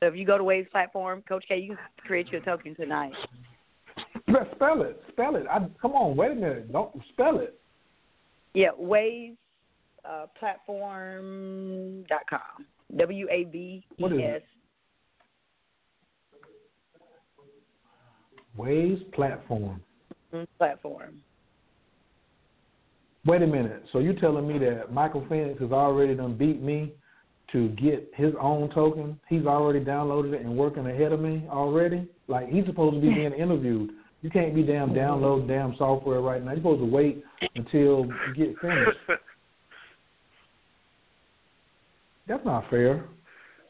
So 0.00 0.06
if 0.06 0.16
you 0.16 0.26
go 0.26 0.38
to 0.38 0.44
Waves 0.44 0.68
platform, 0.72 1.22
Coach 1.28 1.44
K, 1.46 1.58
you 1.58 1.76
can 1.76 1.78
create 1.98 2.28
your 2.28 2.40
token 2.40 2.74
tonight. 2.74 3.12
Spell- 4.54 4.82
it, 4.82 5.02
spell 5.12 5.36
it. 5.36 5.46
I, 5.50 5.58
come 5.80 5.92
on, 5.92 6.16
wait 6.16 6.32
a 6.32 6.34
minute. 6.34 6.72
Don't 6.72 6.94
spell 7.12 7.38
it. 7.40 7.60
Yeah, 8.54 8.70
Waves 8.76 9.36
uh, 10.04 10.26
platform 10.38 12.04
dot 12.08 12.22
com. 12.28 12.64
W 12.96 13.28
A 13.30 13.44
V 13.44 13.84
E 13.98 14.22
S. 14.22 14.42
Waves 18.56 19.02
platform. 19.12 19.80
Mm-hmm. 20.32 20.44
platform. 20.58 21.20
Wait 23.26 23.42
a 23.42 23.46
minute. 23.46 23.82
So 23.92 23.98
you 23.98 24.14
telling 24.14 24.46
me 24.46 24.58
that 24.58 24.92
Michael 24.92 25.26
Phoenix 25.28 25.60
has 25.60 25.72
already 25.72 26.14
done 26.14 26.36
beat 26.36 26.62
me 26.62 26.92
to 27.52 27.68
get 27.70 28.10
his 28.14 28.32
own 28.40 28.70
token? 28.70 29.18
He's 29.28 29.44
already 29.44 29.80
downloaded 29.80 30.34
it 30.34 30.42
and 30.42 30.56
working 30.56 30.86
ahead 30.86 31.12
of 31.12 31.20
me 31.20 31.46
already? 31.50 32.08
Like 32.28 32.48
he's 32.48 32.64
supposed 32.66 32.94
to 32.94 33.00
be 33.00 33.08
being 33.12 33.32
interviewed. 33.38 33.90
You 34.22 34.30
can't 34.30 34.54
be 34.54 34.62
damn 34.62 34.94
downloading 34.94 35.48
damn 35.48 35.74
software 35.76 36.20
right 36.20 36.44
now. 36.44 36.52
You're 36.52 36.60
supposed 36.60 36.80
to 36.80 36.86
wait 36.86 37.24
until 37.54 38.06
you 38.06 38.34
get 38.36 38.58
finished. 38.60 38.98
That's 42.28 42.44
not 42.44 42.68
fair. 42.70 43.06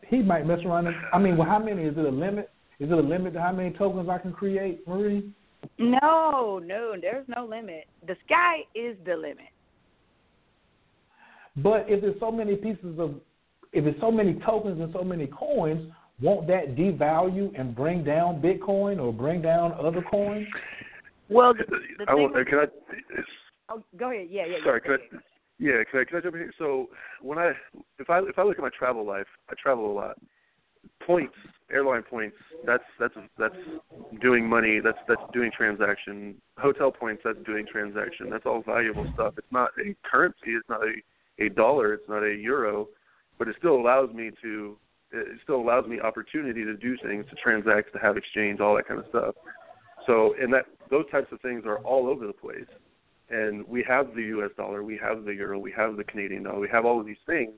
He 0.09 0.23
might 0.23 0.47
mess 0.47 0.59
around. 0.67 0.89
And, 0.89 0.97
I 1.15 1.19
mean, 1.19 1.37
well, 1.37 1.49
how 1.49 1.59
many? 1.59 1.85
Is 1.85 1.97
it 1.97 2.05
a 2.05 2.11
limit? 2.11 2.51
Is 2.81 2.91
it 2.91 2.93
a 2.93 3.01
limit 3.01 3.35
to 3.35 3.41
how 3.41 3.53
many 3.53 3.71
tokens 3.71 4.09
I 4.09 4.19
can 4.19 4.33
create, 4.33 4.87
Marie? 4.89 5.31
No, 5.79 6.59
no, 6.65 6.95
there's 7.01 7.27
no 7.29 7.45
limit. 7.45 7.85
The 8.07 8.17
sky 8.25 8.61
is 8.75 8.97
the 9.05 9.15
limit. 9.15 9.53
But 11.57 11.85
if 11.89 12.01
there's 12.01 12.19
so 12.19 12.33
many 12.33 12.57
pieces 12.57 12.99
of, 12.99 13.17
if 13.75 13.85
there's 13.85 14.01
so 14.01 14.11
many 14.11 14.35
tokens 14.47 14.81
and 14.81 14.91
so 14.95 15.05
many 15.05 15.27
coins, 15.27 15.93
won't 16.23 16.47
that 16.47 16.75
devalue 16.75 17.53
and 17.59 17.77
bring 17.77 18.03
down 18.03 18.41
Bitcoin 18.41 18.99
or 18.99 19.13
bring 19.13 19.43
down 19.43 19.73
other 19.73 20.03
coins? 20.11 20.47
Well, 21.29 21.53
the, 21.53 21.65
the 21.99 22.11
I 22.11 22.15
will, 22.15 22.33
with- 22.33 22.47
can 22.47 22.61
I? 22.61 22.63
It's, 22.63 23.29
oh, 23.69 23.83
go 23.99 24.11
ahead. 24.11 24.29
Yeah, 24.31 24.47
yeah. 24.47 24.57
yeah, 24.57 24.65
sorry, 24.65 24.81
go 24.81 24.85
can 24.85 24.93
I? 24.93 24.95
ahead. 24.95 25.23
Yeah, 25.59 25.85
can 25.91 26.01
I, 26.01 26.05
can 26.05 26.17
I 26.17 26.21
jump 26.23 26.35
in 26.35 26.41
here? 26.41 26.53
So 26.59 26.89
when 27.21 27.37
I 27.39 27.53
if 27.99 28.09
I 28.09 28.21
if 28.21 28.39
I 28.39 28.43
look 28.43 28.57
at 28.57 28.63
my 28.63 28.71
travel 28.77 29.05
life, 29.05 29.27
I 29.51 29.55
travel 29.63 29.93
a 29.93 29.95
lot. 29.95 30.17
Points, 31.07 31.35
airline 31.73 32.03
points. 32.03 32.37
That's 32.67 32.85
that's 32.99 33.15
that's 33.39 33.57
doing 34.21 34.49
money. 34.49 34.81
That's 34.83 34.99
that's 35.09 35.23
doing 35.33 35.51
transaction. 35.57 36.37
Hotel 36.59 36.91
points. 36.91 37.23
That's 37.25 37.39
doing 37.45 37.67
transaction. 37.71 38.31
That's 38.31 38.47
all 38.47 38.63
valuable 38.63 39.11
stuff. 39.15 39.35
It's 39.39 39.47
not 39.51 39.71
a 39.79 39.95
currency. 40.09 40.51
It's 40.51 40.69
not 40.69 40.81
a 40.83 41.45
a 41.45 41.49
dollar. 41.49 41.95
It's 41.95 42.09
not 42.09 42.23
a 42.23 42.35
euro, 42.35 42.89
but 43.39 43.49
it 43.49 43.57
still 43.59 43.77
allows 43.77 44.13
me 44.13 44.31
to. 44.43 44.77
It 45.13 45.41
still 45.43 45.57
allows 45.57 45.89
me 45.89 45.99
opportunity 45.99 46.65
to 46.65 46.77
do 46.77 46.97
things, 47.03 47.25
to 47.31 47.37
transact, 47.43 47.93
to 47.95 47.99
have 47.99 48.17
exchange, 48.17 48.61
all 48.61 48.77
that 48.77 48.87
kind 48.87 49.01
of 49.01 49.07
stuff. 49.09 49.35
So, 50.07 50.35
and 50.41 50.53
that 50.55 50.67
those 50.89 51.05
types 51.11 51.33
of 51.33 51.41
things 51.41 51.65
are 51.67 51.79
all 51.79 52.07
over 52.07 52.29
the 52.29 52.33
place 52.33 52.69
and 53.31 53.67
we 53.69 53.85
have 53.87 54.15
the 54.15 54.23
U.S. 54.23 54.51
dollar, 54.57 54.83
we 54.83 54.99
have 55.03 55.25
the 55.25 55.33
euro, 55.33 55.59
we 55.59 55.73
have 55.73 55.97
the 55.97 56.05
Canadian 56.05 56.43
dollar, 56.43 56.59
we 56.59 56.69
have 56.69 56.85
all 56.85 57.01
of 57.01 57.07
these 57.07 57.17
things, 57.27 57.53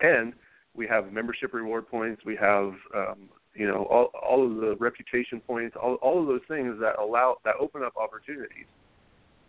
and 0.00 0.32
we 0.74 0.86
have 0.86 1.12
membership 1.12 1.52
reward 1.52 1.88
points, 1.88 2.22
we 2.24 2.36
have 2.36 2.72
um, 2.94 3.28
you 3.54 3.66
know 3.66 3.84
all 3.84 4.10
all 4.22 4.46
of 4.46 4.56
the 4.60 4.76
reputation 4.76 5.40
points, 5.40 5.76
all 5.80 5.94
all 5.96 6.20
of 6.20 6.26
those 6.26 6.40
things 6.48 6.76
that 6.80 6.98
allow 6.98 7.36
that 7.44 7.54
open 7.60 7.82
up 7.82 7.94
opportunities. 7.96 8.66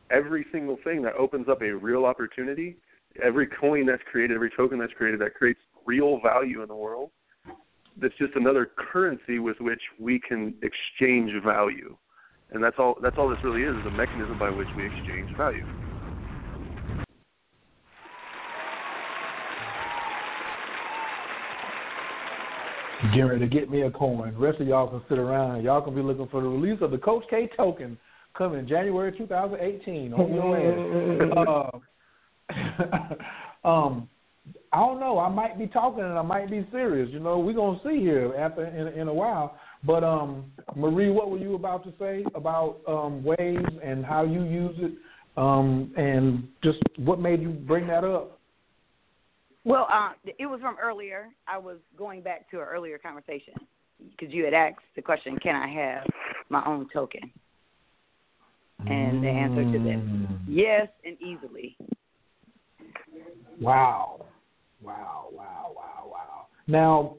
Every 0.09 0.45
single 0.51 0.77
thing 0.83 1.01
that 1.03 1.13
opens 1.15 1.47
up 1.47 1.61
a 1.61 1.71
real 1.71 2.05
opportunity, 2.05 2.77
every 3.23 3.47
coin 3.47 3.85
that's 3.85 4.03
created, 4.11 4.35
every 4.35 4.51
token 4.55 4.79
that's 4.79 4.93
created 4.93 5.21
that 5.21 5.35
creates 5.35 5.59
real 5.85 6.19
value 6.21 6.61
in 6.61 6.67
the 6.67 6.75
world, 6.75 7.11
that's 8.01 8.17
just 8.17 8.35
another 8.35 8.71
currency 8.75 9.39
with 9.39 9.59
which 9.59 9.81
we 9.99 10.19
can 10.19 10.53
exchange 10.61 11.31
value. 11.43 11.95
And 12.49 12.61
that's 12.61 12.75
all 12.77 12.97
that's 13.01 13.17
all 13.17 13.29
this 13.29 13.43
really 13.43 13.61
is 13.61 13.75
is 13.77 13.85
a 13.85 13.91
mechanism 13.91 14.37
by 14.37 14.49
which 14.49 14.69
we 14.75 14.85
exchange 14.85 15.29
value 15.37 15.67
Get 23.13 23.21
ready 23.21 23.39
to 23.39 23.47
get 23.47 23.69
me 23.69 23.81
a 23.81 23.91
coin. 23.91 24.33
The 24.33 24.39
rest 24.39 24.61
of 24.61 24.67
y'all 24.67 24.87
can 24.87 25.01
sit 25.09 25.17
around. 25.17 25.63
Y'all 25.63 25.81
can 25.81 25.95
be 25.95 26.01
looking 26.01 26.27
for 26.27 26.41
the 26.41 26.47
release 26.47 26.79
of 26.81 26.91
the 26.91 26.99
Coach 26.99 27.23
K 27.29 27.49
token 27.57 27.97
coming 28.37 28.67
January 28.67 29.11
2018 29.17 30.13
on 30.13 30.33
your 30.33 31.71
ass. 31.71 31.81
uh, 33.63 33.67
um, 33.67 34.07
I 34.71 34.77
don't 34.77 34.99
know. 34.99 35.19
I 35.19 35.29
might 35.29 35.57
be 35.57 35.67
talking 35.67 36.03
and 36.03 36.17
I 36.17 36.21
might 36.21 36.49
be 36.49 36.65
serious. 36.71 37.09
You 37.11 37.19
know, 37.19 37.39
we're 37.39 37.53
gonna 37.53 37.79
see 37.83 37.99
here 37.99 38.33
after 38.37 38.65
in, 38.65 38.87
in 38.99 39.07
a 39.07 39.13
while. 39.13 39.57
But 39.83 40.03
um, 40.03 40.51
Marie, 40.75 41.09
what 41.09 41.31
were 41.31 41.39
you 41.39 41.55
about 41.55 41.83
to 41.85 41.93
say 41.99 42.23
about 42.35 42.81
um, 42.87 43.23
Waves 43.23 43.65
and 43.83 44.05
how 44.05 44.23
you 44.23 44.43
use 44.43 44.75
it, 44.77 44.91
um, 45.37 45.91
and 45.97 46.47
just 46.63 46.77
what 46.97 47.19
made 47.19 47.41
you 47.41 47.49
bring 47.49 47.87
that 47.87 48.03
up? 48.03 48.40
Well, 49.63 49.87
uh, 49.91 50.13
it 50.39 50.45
was 50.47 50.59
from 50.61 50.77
earlier. 50.81 51.29
I 51.47 51.57
was 51.57 51.77
going 51.97 52.21
back 52.21 52.49
to 52.51 52.57
an 52.57 52.67
earlier 52.67 52.97
conversation 52.97 53.53
because 54.09 54.33
you 54.33 54.43
had 54.43 54.53
asked 54.53 54.79
the 54.95 55.01
question, 55.01 55.37
"Can 55.37 55.55
I 55.55 55.67
have 55.67 56.07
my 56.49 56.65
own 56.65 56.89
token?" 56.89 57.31
And 58.87 59.23
the 59.23 59.29
answer 59.29 59.63
to 59.63 59.79
that, 59.79 59.99
Mm. 59.99 60.39
yes, 60.47 60.87
and 61.05 61.21
easily. 61.21 61.77
Wow. 63.59 64.25
Wow, 64.81 65.27
wow, 65.31 65.71
wow, 65.75 66.09
wow. 66.11 66.47
Now, 66.65 67.17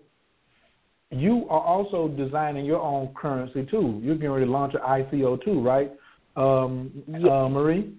you 1.13 1.47
are 1.49 1.61
also 1.61 2.09
designing 2.09 2.65
your 2.65 2.81
own 2.81 3.15
currency 3.15 3.65
too. 3.65 4.01
You're 4.03 4.17
getting 4.17 4.33
ready 4.33 4.47
to 4.47 4.51
launch 4.51 4.75
an 4.75 4.81
ICO 4.81 5.37
too, 5.37 5.61
right, 5.61 5.93
um, 6.35 6.91
uh, 7.15 7.49
Marie? 7.49 7.95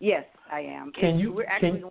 Yes, 0.00 0.26
I 0.52 0.60
am. 0.60 0.92
Can 0.92 1.18
you- 1.18 1.32
We're 1.32 1.46
actually. 1.46 1.80
can- 1.80 1.90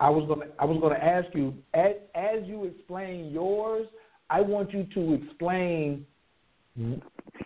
I 0.00 0.10
was 0.10 0.28
gonna 0.28 0.46
I 0.58 0.64
was 0.64 0.78
gonna 0.80 0.96
ask 0.96 1.34
you 1.34 1.54
as, 1.74 1.92
as 2.14 2.44
you 2.44 2.64
explain 2.64 3.30
yours, 3.30 3.86
I 4.28 4.40
want 4.40 4.72
you 4.72 4.86
to 4.94 5.14
explain 5.14 6.06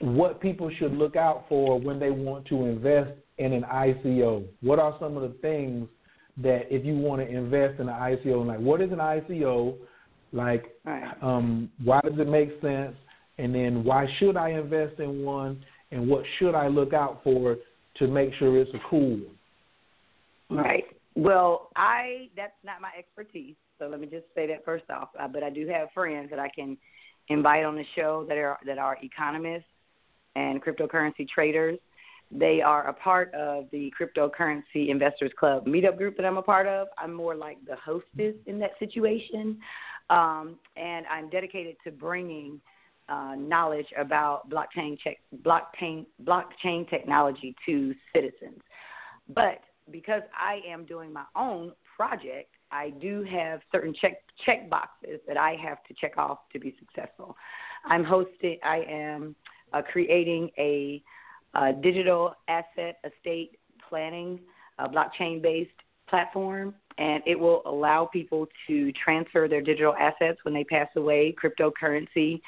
what 0.01 0.41
people 0.41 0.71
should 0.79 0.93
look 0.93 1.17
out 1.17 1.45
for 1.49 1.79
when 1.79 1.99
they 2.01 2.11
want 2.11 2.47
to 2.47 2.67
invest 2.67 3.13
in 3.39 3.53
an 3.53 3.63
ICO. 3.63 4.45
What 4.61 4.79
are 4.79 4.97
some 4.99 5.17
of 5.17 5.23
the 5.23 5.37
things 5.39 5.89
that 6.39 6.63
if 6.71 6.85
you 6.85 6.97
want 6.97 7.23
to 7.23 7.29
invest 7.29 7.81
in 7.81 7.89
an 7.89 7.95
ICO, 7.95 8.47
like 8.47 8.59
what 8.59 8.81
is 8.81 8.91
an 8.93 8.99
ICO? 8.99 9.77
Like, 10.33 10.77
Right. 10.85 11.23
um, 11.23 11.71
why 11.83 12.01
does 12.03 12.19
it 12.19 12.29
make 12.29 12.61
sense? 12.61 12.97
And 13.39 13.55
then 13.55 13.85
why 13.85 14.07
should 14.19 14.37
I 14.37 14.51
invest 14.51 15.01
in 15.01 15.25
one? 15.25 15.65
And 15.91 16.09
what 16.09 16.25
should 16.39 16.55
I 16.55 16.69
look 16.69 16.93
out 16.93 17.23
for 17.25 17.57
to 17.97 18.07
make 18.07 18.33
sure 18.35 18.57
it's 18.61 18.73
a 18.75 18.81
cool 18.89 19.19
one? 20.51 20.59
Right. 20.65 20.85
Well, 21.21 21.69
I 21.77 22.31
that's 22.35 22.55
not 22.65 22.81
my 22.81 22.89
expertise. 22.99 23.55
So 23.79 23.89
let 23.89 24.01
me 24.01 24.07
just 24.07 24.25
say 24.35 24.47
that 24.47 24.65
first 24.65 24.89
off. 24.89 25.11
Uh, 25.21 25.29
but 25.29 25.43
I 25.43 25.51
do 25.51 25.69
have 25.69 25.89
friends 25.93 26.31
that 26.31 26.39
I 26.39 26.49
can 26.49 26.79
invite 27.29 27.63
on 27.63 27.77
the 27.77 27.85
show 27.95 28.25
that 28.27 28.39
are 28.39 28.59
that 28.65 28.79
are 28.79 28.97
economists 29.03 29.69
and 30.35 30.65
cryptocurrency 30.65 31.29
traders. 31.29 31.79
They 32.31 32.63
are 32.63 32.89
a 32.89 32.95
part 32.95 33.35
of 33.35 33.67
the 33.71 33.93
Cryptocurrency 34.01 34.89
Investors 34.89 35.33
Club 35.39 35.67
meetup 35.67 35.99
group 35.99 36.17
that 36.17 36.25
I'm 36.25 36.39
a 36.39 36.43
part 36.43 36.67
of. 36.67 36.89
I'm 36.97 37.13
more 37.13 37.35
like 37.35 37.59
the 37.67 37.77
hostess 37.77 38.37
in 38.47 38.59
that 38.61 38.71
situation, 38.79 39.59
um, 40.09 40.57
and 40.77 41.05
I'm 41.07 41.29
dedicated 41.29 41.77
to 41.85 41.91
bringing 41.91 42.63
uh, 43.11 43.35
knowledge 43.37 43.89
about 43.99 44.49
blockchain 44.49 44.99
check, 44.99 45.19
blockchain 45.45 46.07
blockchain 46.25 46.89
technology 46.89 47.55
to 47.67 47.95
citizens. 48.15 48.63
But 49.29 49.61
because 49.91 50.23
I 50.39 50.61
am 50.69 50.85
doing 50.85 51.13
my 51.13 51.25
own 51.37 51.73
project, 51.97 52.55
I 52.71 52.91
do 52.91 53.25
have 53.25 53.61
certain 53.73 53.95
check 54.01 54.23
check 54.45 54.71
boxes 54.71 55.21
that 55.27 55.37
I 55.37 55.57
have 55.63 55.83
to 55.85 55.95
check 55.95 56.17
off 56.17 56.39
to 56.53 56.59
be 56.59 56.75
successful. 56.79 57.37
I'm 57.85 58.05
hosting. 58.05 58.59
I 58.63 58.85
am 58.89 59.35
uh, 59.73 59.83
creating 59.83 60.51
a, 60.59 61.03
uh 61.55 61.73
digital 61.83 62.35
asset 62.47 62.99
estate 63.05 63.59
planning, 63.89 64.39
blockchain 64.79 65.43
based 65.43 65.71
platform 66.09 66.75
and 66.99 67.23
it 67.27 67.39
will 67.39 67.63
allow 67.65 68.05
people 68.05 68.47
to 68.67 68.93
transfer 68.93 69.49
their 69.49 69.63
digital 69.63 69.95
assets 69.99 70.39
when 70.43 70.53
they 70.53 70.65
pass 70.65 70.89
away. 70.97 71.35
Cryptocurrency 71.43 72.41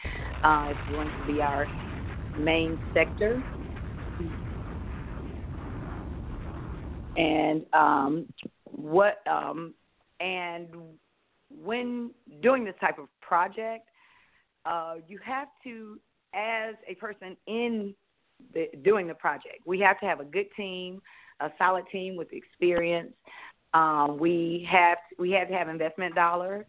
uh, 0.45 0.69
is 0.73 0.77
going 0.87 1.13
to 1.17 1.23
be 1.25 1.41
our 1.41 1.71
main 2.37 2.79
sector. 2.93 3.43
And 7.17 7.67
um, 7.75 8.27
what 8.65 9.19
um, 9.27 9.75
and 10.21 10.69
when 11.63 12.11
doing 12.43 12.65
this 12.65 12.75
type 12.81 12.99
of 12.99 13.09
project, 13.21 13.89
uh, 14.65 14.95
you 15.09 15.19
have 15.25 15.49
to, 15.65 15.99
as 16.35 16.75
a 16.89 16.95
person 16.95 17.37
in 17.47 17.95
the, 18.55 18.69
doing 18.83 19.07
the 19.07 19.15
project, 19.15 19.59
we 19.67 19.81
have 19.81 19.99
to 20.01 20.07
have 20.07 20.21
a 20.21 20.25
good 20.25 20.47
team, 20.57 21.03
a 21.41 21.51
solid 21.59 21.85
team 21.91 22.17
with 22.17 22.33
experience. 22.33 23.13
Um, 23.75 24.19
we 24.19 24.67
have 24.71 24.99
we 25.19 25.31
have 25.33 25.49
to 25.49 25.55
have 25.55 25.69
investment 25.69 26.15
dollars 26.15 26.67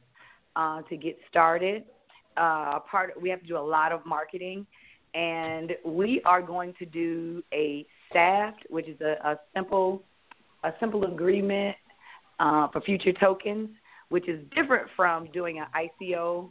uh, 0.56 0.82
to 0.84 0.98
get 0.98 1.18
started. 1.30 1.84
Uh, 2.38 2.80
part 2.80 3.14
we 3.22 3.30
have 3.30 3.42
to 3.42 3.48
do 3.48 3.58
a 3.58 3.60
lot 3.60 3.92
of 3.92 4.06
marketing, 4.06 4.66
and 5.14 5.74
we 5.86 6.22
are 6.26 6.42
going 6.42 6.74
to 6.80 6.86
do 6.86 7.44
a 7.54 7.86
SAFT, 8.12 8.66
which 8.70 8.88
is 8.88 9.00
a, 9.02 9.18
a 9.24 9.40
simple 9.54 10.04
a 10.64 10.74
simple 10.80 11.06
agreement 11.06 11.76
uh, 12.40 12.68
for 12.70 12.82
future 12.82 13.14
tokens, 13.14 13.70
which 14.10 14.28
is 14.28 14.40
different 14.56 14.88
from 14.96 15.28
doing 15.32 15.60
an 15.60 15.66
ICO, 15.76 16.50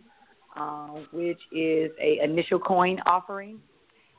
uh, 0.57 1.01
which 1.13 1.41
is 1.53 1.91
a 2.01 2.21
initial 2.23 2.59
coin 2.59 3.01
offering. 3.07 3.59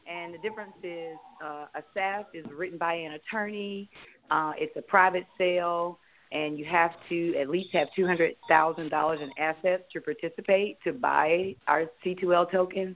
And 0.07 0.33
the 0.33 0.37
difference 0.39 0.73
is 0.83 1.15
uh, 1.43 1.65
a 1.75 1.83
SAFT 1.93 2.35
is 2.35 2.45
written 2.55 2.77
by 2.77 2.93
an 2.93 3.13
attorney. 3.13 3.89
Uh, 4.29 4.51
it's 4.57 4.75
a 4.75 4.81
private 4.81 5.25
sale 5.37 5.99
and 6.33 6.57
you 6.57 6.65
have 6.65 6.91
to 7.09 7.35
at 7.37 7.47
least 7.47 7.69
have 7.73 7.87
two 7.95 8.05
hundred 8.05 8.35
thousand 8.49 8.89
dollars 8.89 9.19
in 9.21 9.29
assets 9.41 9.83
to 9.93 10.01
participate 10.01 10.77
to 10.83 10.91
buy 10.91 11.55
our 11.67 11.85
C2L 12.03 12.51
tokens. 12.51 12.95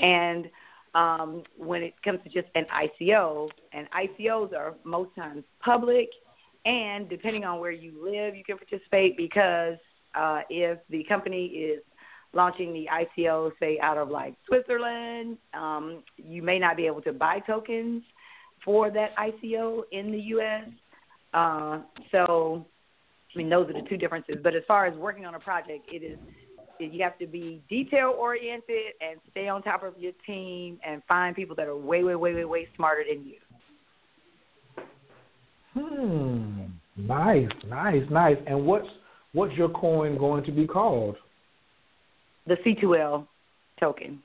And 0.00 0.48
um, 0.94 1.42
when 1.56 1.82
it 1.82 1.94
comes 2.02 2.20
to 2.24 2.30
just 2.30 2.48
an 2.54 2.64
ICO, 2.74 3.50
and 3.72 3.86
ICOs 3.90 4.54
are 4.54 4.74
most 4.84 5.14
times 5.14 5.44
public, 5.60 6.08
and 6.64 7.08
depending 7.08 7.44
on 7.44 7.60
where 7.60 7.70
you 7.70 7.92
live, 8.02 8.36
you 8.36 8.44
can 8.44 8.56
participate 8.56 9.16
because 9.16 9.76
uh, 10.14 10.42
if 10.48 10.78
the 10.90 11.04
company 11.04 11.46
is 11.46 11.82
launching 12.32 12.72
the 12.72 12.88
ICO, 12.90 13.50
say 13.60 13.78
out 13.80 13.98
of 13.98 14.08
like 14.08 14.34
Switzerland, 14.46 15.38
um, 15.54 16.02
you 16.16 16.42
may 16.42 16.58
not 16.58 16.76
be 16.76 16.86
able 16.86 17.02
to 17.02 17.12
buy 17.12 17.40
tokens 17.40 18.02
for 18.64 18.90
that 18.90 19.14
ICO 19.16 19.82
in 19.90 20.12
the 20.12 20.20
U.S. 20.20 20.68
Uh, 21.34 21.80
so, 22.10 22.64
I 23.34 23.38
mean, 23.38 23.50
those 23.50 23.68
are 23.70 23.74
the 23.74 23.88
two 23.88 23.96
differences. 23.96 24.36
But 24.42 24.54
as 24.54 24.62
far 24.68 24.86
as 24.86 24.96
working 24.96 25.26
on 25.26 25.34
a 25.34 25.40
project, 25.40 25.88
it 25.90 26.02
is 26.02 26.18
you 26.78 27.02
have 27.02 27.18
to 27.18 27.26
be 27.26 27.62
detail 27.68 28.14
oriented 28.18 28.94
and 29.00 29.20
stay 29.30 29.46
on 29.46 29.62
top 29.62 29.84
of 29.84 29.94
your 29.98 30.12
team 30.26 30.80
and 30.84 31.02
find 31.06 31.36
people 31.36 31.54
that 31.56 31.68
are 31.68 31.76
way, 31.76 32.02
way, 32.02 32.16
way, 32.16 32.34
way, 32.34 32.44
way 32.44 32.68
smarter 32.74 33.04
than 33.08 33.24
you. 33.24 33.36
Hmm. 35.74 36.62
Nice, 36.96 37.48
nice, 37.66 38.02
nice. 38.10 38.36
And 38.46 38.66
what's 38.66 38.86
what's 39.32 39.54
your 39.54 39.70
coin 39.70 40.18
going 40.18 40.44
to 40.44 40.52
be 40.52 40.66
called? 40.66 41.16
The 42.46 42.56
C2L 42.66 43.26
token. 43.80 44.22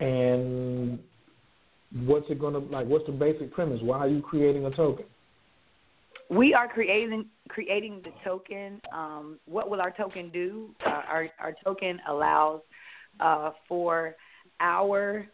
And 0.00 0.98
what's 2.04 2.26
it 2.28 2.38
going 2.38 2.54
to 2.54 2.60
like? 2.60 2.86
What's 2.86 3.06
the 3.06 3.12
basic 3.12 3.52
premise? 3.52 3.80
Why 3.82 3.98
are 3.98 4.08
you 4.08 4.20
creating 4.20 4.66
a 4.66 4.70
token? 4.70 5.06
We 6.28 6.54
are 6.54 6.68
creating 6.68 7.26
creating 7.48 8.02
the 8.04 8.10
token. 8.24 8.80
Um, 8.92 9.38
what 9.46 9.70
will 9.70 9.80
our 9.80 9.92
token 9.92 10.30
do? 10.30 10.70
Uh, 10.84 11.02
our 11.08 11.28
our 11.40 11.54
token 11.64 12.00
allows 12.08 12.60
uh, 13.20 13.52
for 13.68 14.16
our 14.60 15.26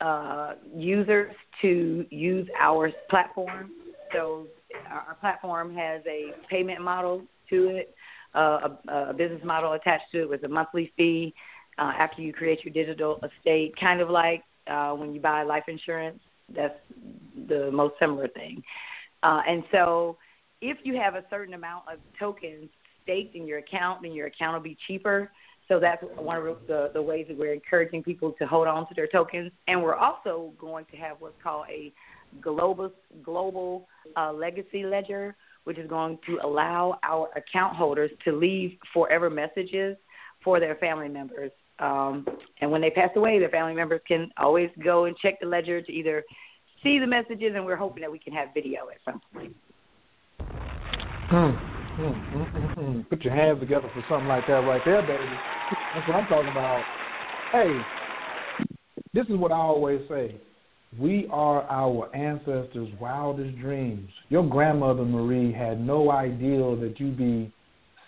uh, 0.00 0.54
users 0.74 1.34
to 1.62 2.04
use 2.10 2.48
our 2.58 2.90
platform. 3.10 3.70
So 4.12 4.46
our 4.90 5.16
platform 5.20 5.74
has 5.74 6.02
a 6.06 6.32
payment 6.50 6.80
model 6.80 7.22
to 7.50 7.68
it, 7.68 7.94
uh, 8.34 8.68
a, 8.88 9.10
a 9.10 9.14
business 9.14 9.42
model 9.44 9.72
attached 9.72 10.10
to 10.12 10.22
it 10.22 10.28
with 10.28 10.44
a 10.44 10.48
monthly 10.48 10.92
fee 10.96 11.34
uh, 11.78 11.92
after 11.98 12.22
you 12.22 12.32
create 12.32 12.64
your 12.64 12.72
digital 12.72 13.18
estate, 13.22 13.74
kind 13.78 14.00
of 14.00 14.10
like 14.10 14.42
uh, 14.66 14.92
when 14.92 15.14
you 15.14 15.20
buy 15.20 15.42
life 15.42 15.64
insurance. 15.68 16.18
That's 16.54 16.78
the 17.48 17.70
most 17.72 17.94
similar 17.98 18.28
thing. 18.28 18.62
Uh, 19.22 19.40
and 19.48 19.64
so, 19.72 20.16
if 20.62 20.78
you 20.84 20.96
have 20.96 21.16
a 21.16 21.24
certain 21.28 21.54
amount 21.54 21.84
of 21.92 21.98
tokens 22.18 22.68
staked 23.02 23.34
in 23.34 23.46
your 23.46 23.58
account, 23.58 24.02
then 24.02 24.12
your 24.12 24.28
account 24.28 24.54
will 24.54 24.62
be 24.62 24.76
cheaper. 24.86 25.30
So 25.68 25.80
that's 25.80 26.02
one 26.16 26.36
of 26.36 26.58
the, 26.68 26.90
the 26.94 27.02
ways 27.02 27.26
that 27.28 27.36
we're 27.36 27.52
encouraging 27.52 28.02
people 28.02 28.32
to 28.38 28.46
hold 28.46 28.68
on 28.68 28.86
to 28.88 28.94
their 28.94 29.08
tokens. 29.08 29.50
And 29.66 29.82
we're 29.82 29.96
also 29.96 30.52
going 30.58 30.84
to 30.92 30.96
have 30.96 31.16
what's 31.18 31.34
called 31.42 31.66
a 31.68 31.92
global 32.40 32.92
global 33.22 33.88
uh, 34.16 34.32
legacy 34.32 34.84
ledger, 34.84 35.34
which 35.64 35.78
is 35.78 35.88
going 35.88 36.18
to 36.26 36.38
allow 36.44 36.98
our 37.02 37.28
account 37.36 37.74
holders 37.76 38.10
to 38.24 38.32
leave 38.32 38.76
forever 38.92 39.30
messages 39.30 39.96
for 40.44 40.60
their 40.60 40.76
family 40.76 41.08
members 41.08 41.50
um, 41.78 42.26
and 42.60 42.70
when 42.70 42.80
they 42.80 42.90
pass 42.90 43.10
away, 43.16 43.38
their 43.38 43.50
family 43.50 43.74
members 43.74 44.00
can 44.08 44.30
always 44.38 44.70
go 44.82 45.04
and 45.04 45.16
check 45.18 45.40
the 45.40 45.46
ledger 45.46 45.82
to 45.82 45.92
either 45.92 46.24
see 46.82 46.98
the 46.98 47.06
messages, 47.06 47.52
and 47.54 47.64
we're 47.64 47.76
hoping 47.76 48.00
that 48.00 48.10
we 48.10 48.18
can 48.18 48.32
have 48.32 48.48
video 48.54 48.88
at 48.88 48.98
some 49.04 49.20
point. 49.32 49.54
Hmm. 51.28 51.75
Hmm, 51.96 52.10
hmm. 52.10 53.00
Put 53.08 53.22
your 53.22 53.34
hands 53.34 53.58
together 53.58 53.88
for 53.94 54.04
something 54.06 54.28
like 54.28 54.46
that 54.48 54.64
right 54.64 54.84
there, 54.84 55.00
baby. 55.00 55.30
That's 55.94 56.06
what 56.06 56.16
I'm 56.16 56.26
talking 56.26 56.50
about. 56.50 56.84
Hey, 57.52 57.70
this 59.14 59.26
is 59.28 59.36
what 59.36 59.50
I 59.50 59.56
always 59.56 60.02
say. 60.10 60.34
We 61.00 61.26
are 61.30 61.62
our 61.62 62.14
ancestors' 62.14 62.90
wildest 63.00 63.58
dreams. 63.60 64.10
Your 64.28 64.46
grandmother 64.46 65.04
Marie 65.04 65.54
had 65.54 65.80
no 65.80 66.10
idea 66.10 66.76
that 66.76 66.96
you'd 66.98 67.16
be 67.16 67.50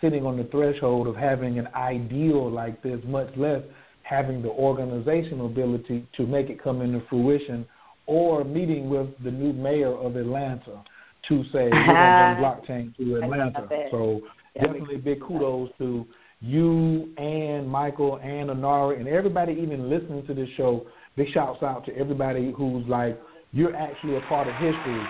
sitting 0.03 0.27
on 0.27 0.37
the 0.37 0.45
threshold 0.45 1.07
of 1.07 1.17
having 1.17 1.59
an 1.59 1.69
ideal 1.75 2.51
like 2.51 2.83
this, 2.83 3.01
much 3.07 3.31
less 3.37 3.63
having 4.03 4.43
the 4.43 4.49
organizational 4.49 5.47
ability 5.47 6.07
to 6.17 6.27
make 6.27 6.51
it 6.51 6.63
come 6.63 6.83
into 6.83 7.03
fruition, 7.09 7.67
or 8.07 8.45
meeting 8.45 8.91
with 8.91 9.09
the 9.25 9.31
new 9.31 9.53
mayor 9.53 9.95
of 9.95 10.17
Atlanta 10.17 10.83
to 11.29 11.45
say 11.53 11.65
we're 11.65 11.71
going 11.71 11.87
to 11.87 12.61
bring 12.67 12.93
blockchain 12.93 12.97
to 12.97 13.17
Atlanta. 13.23 13.69
So 13.91 14.21
definitely 14.55 14.97
big 14.97 15.21
kudos 15.21 15.71
to 15.79 16.07
you 16.41 17.13
and 17.17 17.69
Michael 17.69 18.17
and 18.23 18.51
Anari 18.51 18.99
and 18.99 19.09
everybody 19.09 19.53
even 19.53 19.91
listening 19.91 20.27
to 20.27 20.35
this 20.35 20.49
show. 20.57 20.87
Big 21.17 21.29
shouts 21.33 21.63
out 21.63 21.85
to 21.87 21.97
everybody 21.97 22.53
who's 22.57 22.87
like 22.89 23.21
you're 23.53 23.75
actually 23.75 24.17
a 24.17 24.21
part 24.23 24.47
of 24.47 24.55
history. 24.55 25.01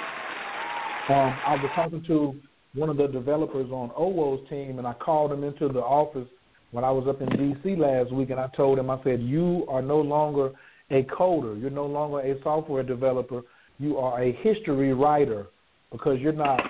Um, 1.09 1.35
I 1.47 1.57
was 1.61 1.71
talking 1.75 2.05
to 2.07 2.35
one 2.75 2.89
of 2.89 2.97
the 2.97 3.09
developers 3.09 3.71
on 3.71 3.91
OWO's 3.91 4.47
team, 4.49 4.79
and 4.79 4.87
I 4.87 4.93
called 4.93 5.33
him 5.33 5.43
into 5.43 5.69
the 5.69 5.81
office 5.81 6.29
when 6.71 6.85
I 6.85 6.91
was 6.91 7.09
up 7.09 7.21
in 7.21 7.29
D.C. 7.29 7.77
last 7.77 8.13
week, 8.13 8.31
and 8.31 8.39
I 8.39 8.49
told 8.57 8.79
him, 8.79 8.91
I 8.91 9.03
said, 9.03 9.21
you 9.23 9.65
are 9.69 9.83
no 9.83 10.01
longer 10.01 10.51
a 10.91 11.03
coder. 11.05 11.61
You're 11.61 11.71
no 11.71 11.87
longer 11.87 12.21
a 12.21 12.41
software 12.43 12.83
developer. 12.83 13.41
You 13.79 13.97
are 13.97 14.23
a 14.23 14.33
history 14.33 14.93
writer 14.93 15.47
because 15.91 16.19
you're 16.21 16.33
not 16.33 16.61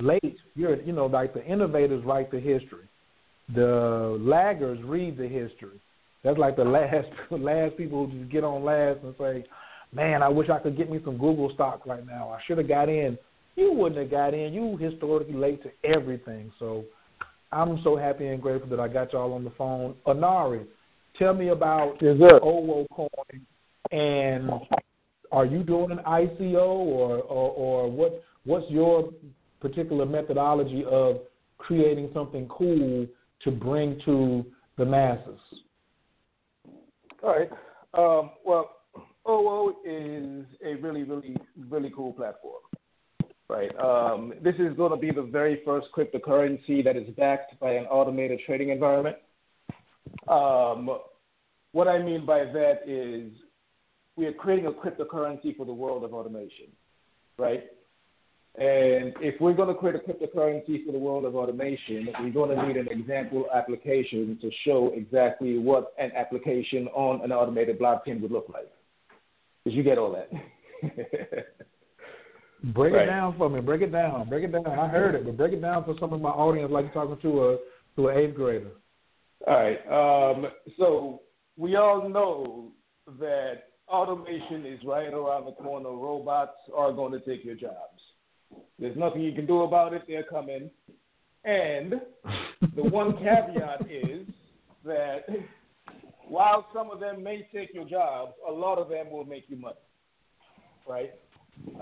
late. 0.00 0.36
You're, 0.54 0.80
you 0.82 0.92
know, 0.92 1.06
like 1.06 1.34
the 1.34 1.44
innovators 1.44 2.04
write 2.04 2.30
the 2.30 2.40
history. 2.40 2.88
The 3.54 4.18
laggers 4.20 4.80
read 4.88 5.16
the 5.16 5.28
history. 5.28 5.80
That's 6.24 6.38
like 6.38 6.56
the 6.56 6.64
last 6.64 7.08
last 7.30 7.76
people 7.76 8.06
who 8.06 8.20
just 8.20 8.32
get 8.32 8.44
on 8.44 8.64
last 8.64 9.00
and 9.02 9.14
say, 9.18 9.44
"Man, 9.92 10.22
I 10.22 10.28
wish 10.28 10.48
I 10.50 10.58
could 10.58 10.76
get 10.76 10.90
me 10.90 11.00
some 11.04 11.18
Google 11.18 11.50
stock 11.54 11.86
right 11.86 12.06
now. 12.06 12.30
I 12.30 12.40
should 12.46 12.58
have 12.58 12.68
got 12.68 12.88
in 12.88 13.18
you 13.56 13.72
wouldn't 13.72 14.00
have 14.00 14.10
got 14.10 14.34
in. 14.34 14.52
You 14.52 14.76
historically 14.76 15.34
late 15.34 15.62
to 15.62 15.70
everything. 15.84 16.52
So 16.58 16.84
I'm 17.50 17.80
so 17.84 17.96
happy 17.96 18.26
and 18.26 18.40
grateful 18.40 18.68
that 18.70 18.80
I 18.80 18.88
got 18.88 19.12
y'all 19.12 19.32
on 19.32 19.44
the 19.44 19.52
phone. 19.58 19.94
Anari, 20.06 20.66
tell 21.18 21.34
me 21.34 21.48
about 21.48 21.96
yes, 22.00 22.16
OWO 22.42 22.86
coin 22.90 23.46
and 23.90 24.50
are 25.30 25.44
you 25.44 25.62
doing 25.62 25.90
an 25.90 25.98
ICO 26.06 26.56
or, 26.56 27.18
or 27.18 27.50
or 27.50 27.90
what 27.90 28.22
what's 28.44 28.70
your 28.70 29.12
particular 29.60 30.06
methodology 30.06 30.84
of 30.88 31.20
creating 31.58 32.10
something 32.12 32.48
cool 32.48 33.06
to 33.42 33.50
bring 33.50 34.00
to 34.04 34.44
the 34.78 34.84
masses? 34.84 35.40
All 37.22 37.36
right. 37.36 37.50
Um, 37.94 38.30
well, 38.44 38.70
OWO 39.26 39.74
is 39.84 40.44
a 40.64 40.74
really, 40.82 41.04
really, 41.04 41.36
really 41.68 41.92
cool 41.94 42.12
platform 42.12 42.62
right? 43.52 43.70
Um, 43.78 44.32
this 44.42 44.54
is 44.58 44.74
going 44.76 44.92
to 44.92 44.96
be 44.96 45.10
the 45.10 45.22
very 45.22 45.60
first 45.64 45.88
cryptocurrency 45.94 46.82
that 46.84 46.96
is 46.96 47.08
backed 47.16 47.58
by 47.60 47.72
an 47.72 47.84
automated 47.84 48.40
trading 48.46 48.70
environment. 48.70 49.16
Um, 50.26 50.88
what 51.72 51.88
I 51.88 52.02
mean 52.02 52.24
by 52.24 52.44
that 52.44 52.80
is 52.86 53.30
we 54.16 54.26
are 54.26 54.32
creating 54.32 54.66
a 54.66 54.70
cryptocurrency 54.70 55.56
for 55.56 55.66
the 55.66 55.72
world 55.72 56.04
of 56.04 56.14
automation, 56.14 56.66
right? 57.38 57.64
And 58.56 59.14
if 59.20 59.40
we're 59.40 59.54
going 59.54 59.68
to 59.68 59.74
create 59.74 59.96
a 59.96 59.98
cryptocurrency 59.98 60.84
for 60.84 60.92
the 60.92 60.98
world 60.98 61.24
of 61.24 61.34
automation, 61.34 62.08
we're 62.20 62.30
going 62.30 62.54
to 62.54 62.66
need 62.66 62.76
an 62.76 62.88
example 62.90 63.46
application 63.54 64.38
to 64.42 64.50
show 64.66 64.92
exactly 64.94 65.58
what 65.58 65.94
an 65.98 66.12
application 66.14 66.86
on 66.88 67.24
an 67.24 67.32
automated 67.32 67.78
blockchain 67.78 68.20
would 68.20 68.30
look 68.30 68.50
like. 68.52 68.70
Did 69.64 69.72
you 69.72 69.82
get 69.82 69.96
all 69.96 70.12
that? 70.12 70.30
break 72.74 72.92
Right. 72.92 73.04
it 73.04 73.06
down 73.06 73.38
for 73.38 73.48
me. 73.48 73.60
Break 73.60 73.80
it 73.80 73.90
down. 73.90 74.28
Break 74.28 74.44
it 74.44 74.52
down. 74.52 74.66
I 74.66 74.86
heard 74.86 75.14
it, 75.14 75.24
but 75.24 75.36
break 75.38 75.54
it 75.54 75.62
down 75.62 75.84
for 75.84 75.94
some 75.98 76.12
of 76.12 76.20
my 76.20 76.28
audience, 76.30 76.70
like 76.70 76.84
you're 76.84 76.92
talking 76.92 77.16
to 77.22 77.44
a 77.44 77.58
to 77.96 78.08
an 78.08 78.18
eighth 78.18 78.34
grader. 78.34 78.72
All 79.46 79.54
right. 79.54 79.78
Um, 80.34 80.46
so 80.78 81.22
we 81.56 81.76
all 81.76 82.08
know 82.08 82.72
that 83.18 83.62
automation 83.88 84.66
is 84.66 84.78
right 84.84 85.12
around 85.12 85.46
the 85.46 85.52
corner. 85.52 85.90
Robots 85.90 86.56
are 86.74 86.92
going 86.92 87.12
to 87.12 87.20
take 87.20 87.44
your 87.44 87.54
jobs. 87.54 87.91
There's 88.78 88.96
nothing 88.96 89.22
you 89.22 89.32
can 89.32 89.46
do 89.46 89.62
about 89.62 89.92
it. 89.92 90.02
They're 90.08 90.24
coming. 90.24 90.70
And 91.44 91.94
the 92.76 92.82
one 92.82 93.16
caveat 93.18 93.90
is 93.90 94.26
that 94.84 95.26
while 96.28 96.66
some 96.74 96.90
of 96.90 97.00
them 97.00 97.22
may 97.22 97.46
take 97.54 97.74
your 97.74 97.84
jobs, 97.84 98.32
a 98.48 98.52
lot 98.52 98.78
of 98.78 98.88
them 98.88 99.10
will 99.10 99.24
make 99.24 99.44
you 99.48 99.56
money. 99.56 99.76
Right? 100.88 101.12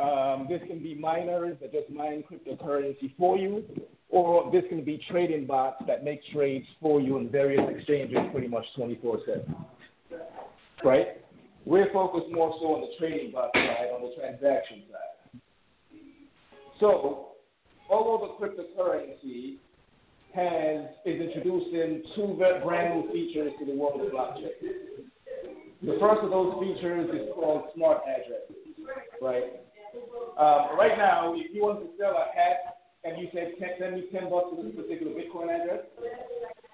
Um, 0.01 0.47
this 0.49 0.61
can 0.67 0.83
be 0.83 0.95
miners 0.95 1.57
that 1.61 1.73
just 1.73 1.91
mine 1.91 2.25
cryptocurrency 2.31 3.15
for 3.17 3.39
you, 3.39 3.65
or 4.09 4.51
this 4.51 4.65
can 4.69 4.85
be 4.85 5.01
trading 5.11 5.47
bots 5.47 5.83
that 5.87 6.05
make 6.05 6.21
trades 6.35 6.67
for 6.81 7.01
you 7.01 7.17
in 7.19 7.31
various 7.31 7.63
exchanges 7.75 8.19
pretty 8.33 8.49
much 8.49 8.65
24 8.77 9.21
7. 9.27 9.57
Right? 10.85 11.07
We're 11.65 11.93
focused 11.93 12.33
more 12.33 12.55
so 12.61 12.75
on 12.75 12.81
the 12.81 12.89
trading 12.99 13.33
bot 13.33 13.51
side, 13.55 13.89
on 13.95 14.03
the 14.03 14.15
transaction 14.17 14.83
side. 14.91 15.20
So, 16.81 17.36
although 17.90 18.27
the 18.27 18.47
cryptocurrency 18.47 19.57
has 20.35 20.86
is 21.05 21.20
introducing 21.20 22.02
two 22.15 22.39
brand 22.65 22.94
new 22.94 23.12
features 23.12 23.52
to 23.59 23.66
the 23.66 23.74
world 23.74 24.01
of 24.01 24.12
blockchain. 24.12 24.55
The 25.82 25.97
first 25.98 26.23
of 26.23 26.31
those 26.31 26.55
features 26.61 27.09
is 27.11 27.28
called 27.35 27.65
smart 27.74 28.02
addresses, 28.07 28.57
right? 29.20 29.59
Um, 30.39 30.78
right 30.78 30.97
now, 30.97 31.35
if 31.35 31.52
you 31.52 31.62
want 31.62 31.81
to 31.82 31.89
sell 31.98 32.15
a 32.15 32.28
hat 32.36 32.78
and 33.02 33.19
you 33.20 33.28
say, 33.32 33.57
"Ten- 33.59 33.74
send 33.78 33.94
me 33.97 34.02
ten 34.12 34.31
bucks 34.31 34.55
to 34.55 34.62
this 34.62 34.77
particular 34.77 35.12
Bitcoin 35.12 35.51
address, 35.51 35.82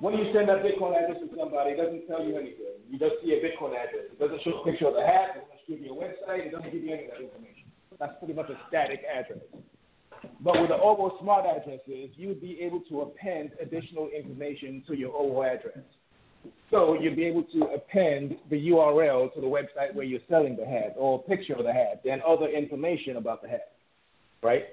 when 0.00 0.18
you 0.18 0.32
send 0.34 0.48
that 0.50 0.62
Bitcoin 0.62 0.92
address 0.92 1.22
to 1.22 1.30
somebody, 1.36 1.70
it 1.72 1.76
doesn't 1.76 2.06
tell 2.06 2.22
you 2.22 2.36
anything. 2.36 2.82
You 2.90 2.98
just 2.98 3.22
see 3.22 3.32
a 3.32 3.40
Bitcoin 3.40 3.72
address. 3.72 4.10
It 4.12 4.18
doesn't 4.18 4.42
show 4.42 4.60
a 4.60 4.64
picture 4.64 4.88
of 4.88 4.94
the 4.94 5.06
hat. 5.06 5.38
It 5.38 5.48
doesn't 5.48 5.66
give 5.66 5.80
you 5.80 5.94
a 5.94 5.96
website. 5.96 6.46
It 6.46 6.52
doesn't 6.52 6.70
give 6.70 6.82
you 6.82 6.92
any 6.92 7.04
of 7.06 7.10
that 7.12 7.22
information. 7.22 7.72
That's 7.98 8.18
pretty 8.18 8.34
much 8.34 8.50
a 8.50 8.58
static 8.68 9.00
address. 9.08 9.40
But 10.40 10.60
with 10.60 10.68
the 10.68 10.76
OVO 10.76 11.18
smart 11.20 11.44
addresses, 11.46 12.10
you'd 12.16 12.40
be 12.40 12.58
able 12.60 12.80
to 12.88 13.02
append 13.02 13.50
additional 13.60 14.08
information 14.08 14.82
to 14.86 14.94
your 14.94 15.14
OVO 15.14 15.42
address. 15.42 15.84
So 16.70 16.98
you'd 17.00 17.16
be 17.16 17.24
able 17.24 17.44
to 17.54 17.64
append 17.74 18.36
the 18.50 18.68
URL 18.68 19.32
to 19.34 19.40
the 19.40 19.46
website 19.46 19.94
where 19.94 20.04
you're 20.04 20.20
selling 20.28 20.56
the 20.56 20.66
hat, 20.66 20.94
or 20.96 21.18
a 21.18 21.28
picture 21.28 21.54
of 21.54 21.64
the 21.64 21.72
hat, 21.72 22.02
and 22.08 22.22
other 22.22 22.48
information 22.48 23.16
about 23.16 23.42
the 23.42 23.48
hat, 23.48 23.72
right? 24.42 24.64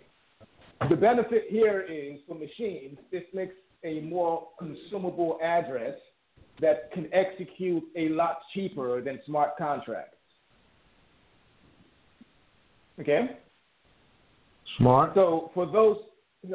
The 0.89 0.95
benefit 0.95 1.45
here 1.49 1.81
is 1.81 2.19
for 2.27 2.35
machines, 2.35 2.97
this 3.11 3.23
makes 3.33 3.55
a 3.83 4.01
more 4.01 4.49
consumable 4.59 5.39
address 5.43 5.95
that 6.61 6.91
can 6.91 7.09
execute 7.13 7.83
a 7.95 8.09
lot 8.09 8.39
cheaper 8.53 9.01
than 9.01 9.19
smart 9.25 9.57
contracts. 9.57 10.17
Okay? 12.99 13.37
Smart. 14.77 15.11
So 15.15 15.51
for 15.53 15.65
those 15.65 15.97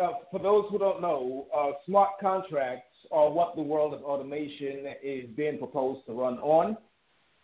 uh, 0.00 0.08
for 0.30 0.38
those 0.38 0.66
who 0.70 0.78
don't 0.78 1.00
know, 1.00 1.46
uh, 1.56 1.70
smart 1.86 2.10
contracts 2.20 2.84
are 3.10 3.30
what 3.30 3.56
the 3.56 3.62
world 3.62 3.94
of 3.94 4.02
automation 4.02 4.84
is 5.02 5.24
being 5.34 5.56
proposed 5.58 6.04
to 6.06 6.12
run 6.12 6.38
on, 6.38 6.76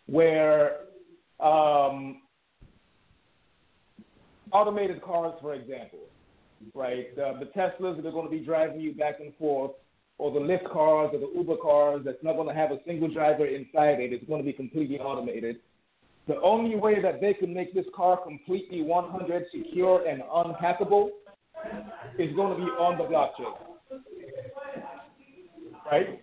where 0.05 0.81
um, 1.39 2.21
automated 4.51 5.01
cars, 5.01 5.33
for 5.41 5.55
example, 5.55 5.99
right? 6.75 7.07
Uh, 7.17 7.39
the 7.39 7.49
Teslas 7.55 7.97
that 7.97 8.05
are 8.05 8.11
going 8.11 8.25
to 8.25 8.31
be 8.31 8.45
driving 8.45 8.79
you 8.79 8.93
back 8.93 9.15
and 9.19 9.35
forth, 9.37 9.71
or 10.17 10.31
the 10.31 10.39
Lyft 10.39 10.71
cars 10.71 11.09
or 11.13 11.19
the 11.19 11.31
Uber 11.35 11.57
cars 11.57 12.01
that's 12.05 12.23
not 12.23 12.35
going 12.35 12.47
to 12.47 12.53
have 12.53 12.71
a 12.71 12.79
single 12.85 13.11
driver 13.11 13.45
inside 13.45 13.99
it. 13.99 14.13
It's 14.13 14.25
going 14.25 14.41
to 14.41 14.45
be 14.45 14.53
completely 14.53 14.99
automated. 14.99 15.57
The 16.27 16.41
only 16.41 16.75
way 16.75 17.01
that 17.01 17.21
they 17.21 17.33
can 17.33 17.53
make 17.53 17.73
this 17.73 17.85
car 17.95 18.17
completely 18.17 18.81
100 18.81 19.45
secure 19.53 20.07
and 20.07 20.23
unhackable 20.23 21.09
is 22.17 22.35
going 22.35 22.57
to 22.57 22.65
be 22.65 22.71
on 22.71 22.97
the 22.97 23.03
blockchain. 23.03 23.53
Right? 25.91 26.21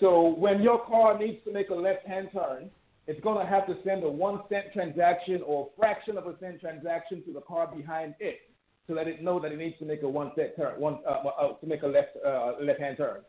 So 0.00 0.34
when 0.38 0.62
your 0.62 0.84
car 0.84 1.18
needs 1.18 1.38
to 1.44 1.52
make 1.52 1.70
a 1.70 1.74
left-hand 1.74 2.28
turn, 2.32 2.70
it's 3.06 3.20
going 3.22 3.44
to 3.44 3.50
have 3.50 3.66
to 3.66 3.76
send 3.84 4.04
a 4.04 4.08
one 4.08 4.40
cent 4.50 4.66
transaction 4.74 5.40
or 5.46 5.68
a 5.68 5.80
fraction 5.80 6.18
of 6.18 6.26
a 6.26 6.38
cent 6.38 6.60
transaction 6.60 7.22
to 7.24 7.32
the 7.32 7.40
car 7.40 7.66
behind 7.74 8.14
it 8.20 8.40
to 8.86 8.94
let 8.94 9.08
it 9.08 9.22
know 9.22 9.40
that 9.40 9.52
it 9.52 9.58
needs 9.58 9.78
to 9.78 9.86
make 9.86 10.02
a 10.02 10.08
one 10.08 10.30
cent 10.36 10.50
turn, 10.56 10.78
one 10.78 10.98
uh, 11.06 11.26
uh, 11.28 11.52
to 11.54 11.66
make 11.66 11.82
a 11.82 11.86
left 11.86 12.10
uh, 12.24 12.52
left-hand 12.60 12.98
turn. 12.98 13.20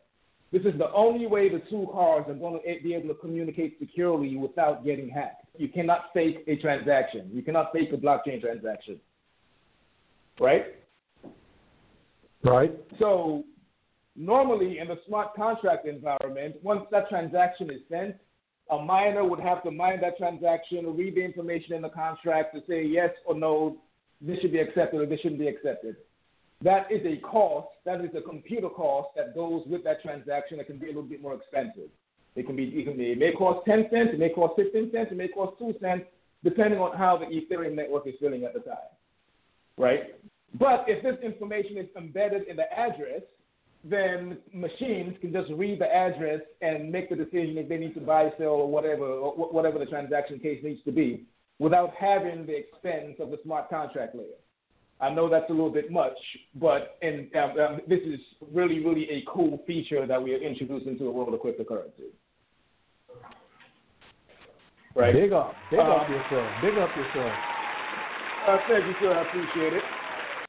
This 0.52 0.64
is 0.64 0.78
the 0.78 0.92
only 0.92 1.28
way 1.28 1.48
the 1.48 1.62
two 1.70 1.88
cars 1.94 2.26
are 2.28 2.34
going 2.34 2.60
to 2.60 2.84
be 2.84 2.94
able 2.94 3.08
to 3.10 3.20
communicate 3.20 3.78
securely 3.80 4.36
without 4.36 4.84
getting 4.84 5.10
hacked. 5.10 5.46
You 5.60 5.68
cannot 5.68 6.06
fake 6.14 6.45
a 6.48 6.56
transaction. 6.56 7.30
You 7.34 7.41
cannot 7.41 7.73
fake 7.73 7.90
a 7.91 7.98
blockchain 7.98 8.40
transaction. 8.40 8.98
Right? 10.40 10.68
Right. 12.45 12.73
So 12.98 13.44
normally 14.15 14.80
in 14.80 14.88
the 14.88 14.95
smart 15.06 15.36
contract 15.36 15.86
environment, 15.86 16.56
once 16.64 16.84
that 16.91 17.10
transaction 17.10 17.69
is 17.69 17.81
sent, 17.91 18.15
a 18.72 18.77
miner 18.77 19.27
would 19.27 19.41
have 19.41 19.61
to 19.64 19.72
mine 19.72 19.99
that 19.99 20.18
transaction, 20.18 20.95
read 20.95 21.15
the 21.15 21.26
information 21.26 21.73
in 21.73 21.81
the 21.81 21.90
contract 21.90 22.56
to 22.56 22.61
say 22.65 22.86
yes 22.86 23.10
or 23.26 23.36
no, 23.36 23.80
this 24.22 24.40
should 24.40 24.53
be 24.53 24.60
accepted 24.60 25.02
or 25.02 25.06
this 25.07 25.19
shouldn't 25.19 25.41
be 25.41 25.49
accepted. 25.49 25.98
That 26.61 26.90
is 26.90 27.02
a 27.06 27.18
cost, 27.19 27.68
that 27.84 27.99
is 27.99 28.11
a 28.18 28.22
computer 28.22 28.69
cost 28.69 29.10
that 29.18 29.36
goes 29.36 29.64
with 29.68 29.84
that 29.84 30.02
transaction. 30.02 30.57
that 30.57 30.68
can 30.68 30.77
be 30.77 30.86
a 30.86 30.90
little 30.90 31.03
bit 31.03 31.22
more 31.22 31.34
expensive. 31.34 31.90
It 32.36 32.46
can 32.46 32.56
be, 32.56 32.66
it 32.66 32.86
can 32.86 32.98
be, 32.98 33.12
it 33.12 33.18
may 33.18 33.32
cost 33.34 33.66
10 33.66 33.88
cents, 33.92 34.10
it 34.14 34.20
may 34.20 34.30
cost 34.30 34.54
15 34.56 34.92
cents, 34.92 35.10
it 35.12 35.18
may 35.18 35.28
cost 35.28 35.58
2 35.60 35.76
cents, 35.82 36.04
depending 36.44 36.80
on 36.80 36.98
how 36.98 37.18
the 37.18 37.26
Ethereum 37.26 37.76
network 37.76 38.08
is 38.08 38.14
feeling 38.20 38.44
at 38.44 38.54
the 38.54 38.62
time. 38.62 38.78
Right? 39.78 40.16
But 40.58 40.86
if 40.88 41.04
this 41.04 41.18
information 41.24 41.78
is 41.78 41.88
embedded 41.98 42.48
in 42.48 42.56
the 42.56 42.72
address, 42.72 43.22
then 43.84 44.38
machines 44.54 45.16
can 45.22 45.32
just 45.32 45.50
read 45.52 45.80
the 45.80 45.88
address 45.88 46.42
and 46.62 46.92
make 46.92 47.10
the 47.10 47.16
decision 47.16 47.58
if 47.58 47.70
they 47.70 47.78
need 47.78 47.94
to 47.94 48.02
buy, 48.02 48.30
sell, 48.38 48.48
or 48.48 48.68
whatever, 48.68 49.06
or 49.06 49.34
whatever 49.34 49.80
the 49.80 49.86
transaction 49.86 50.40
case 50.40 50.62
needs 50.64 50.84
to 50.84 50.92
be, 50.92 51.26
without 51.60 51.94
having 51.98 52.46
the 52.46 52.56
expense 52.56 53.16
of 53.20 53.32
the 53.32 53.40
smart 53.44 53.70
contract 53.70 54.16
layer. 54.16 54.26
I 55.02 55.10
know 55.10 55.30
that's 55.30 55.50
a 55.50 55.54
little 55.54 55.70
bit 55.70 55.92
much, 55.92 56.18
but 56.56 56.98
and 57.02 57.34
um, 57.36 57.52
um, 57.60 57.80
this 57.88 58.02
is 58.02 58.20
really, 58.54 58.84
really 58.84 59.10
a 59.10 59.24
cool 59.32 59.62
feature 59.66 60.06
that 60.06 60.22
we 60.22 60.34
are 60.34 60.38
introducing 60.38 60.98
to 60.98 61.04
the 61.06 61.12
world 61.12 61.34
of 61.34 61.40
cryptocurrency. 61.40 62.12
Right. 64.96 65.14
Big 65.14 65.32
up. 65.32 65.58
Big 65.70 65.80
Uh, 65.80 65.84
up 65.84 66.10
yourself. 66.10 66.60
Big 66.60 66.78
up 66.78 66.98
yourself. 66.98 67.34
Uh, 68.46 68.58
thank 68.68 68.88
you, 68.88 68.96
sir. 69.00 69.14
I 69.18 69.22
appreciate 69.22 69.74
it. 69.74 69.84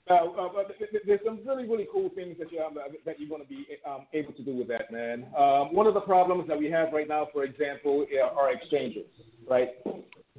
Uh, 0.08 0.14
uh, 0.14 0.48
but 0.52 0.76
th- 0.78 0.90
th- 0.90 1.02
there's 1.06 1.20
some 1.24 1.38
really, 1.46 1.68
really 1.68 1.86
cool 1.92 2.08
things 2.16 2.36
that 2.38 2.50
you're, 2.50 2.64
um, 2.64 2.74
that 3.04 3.20
you're 3.20 3.28
going 3.28 3.42
to 3.42 3.48
be 3.48 3.64
um, 3.86 4.06
able 4.12 4.32
to 4.32 4.42
do 4.42 4.56
with 4.56 4.66
that, 4.66 4.90
man. 4.90 5.26
Um, 5.38 5.72
one 5.72 5.86
of 5.86 5.94
the 5.94 6.00
problems 6.00 6.48
that 6.48 6.58
we 6.58 6.68
have 6.70 6.92
right 6.92 7.06
now, 7.06 7.28
for 7.32 7.44
example, 7.44 8.06
are- 8.36 8.50
exchanges, 8.50 9.06
right? 9.48 9.70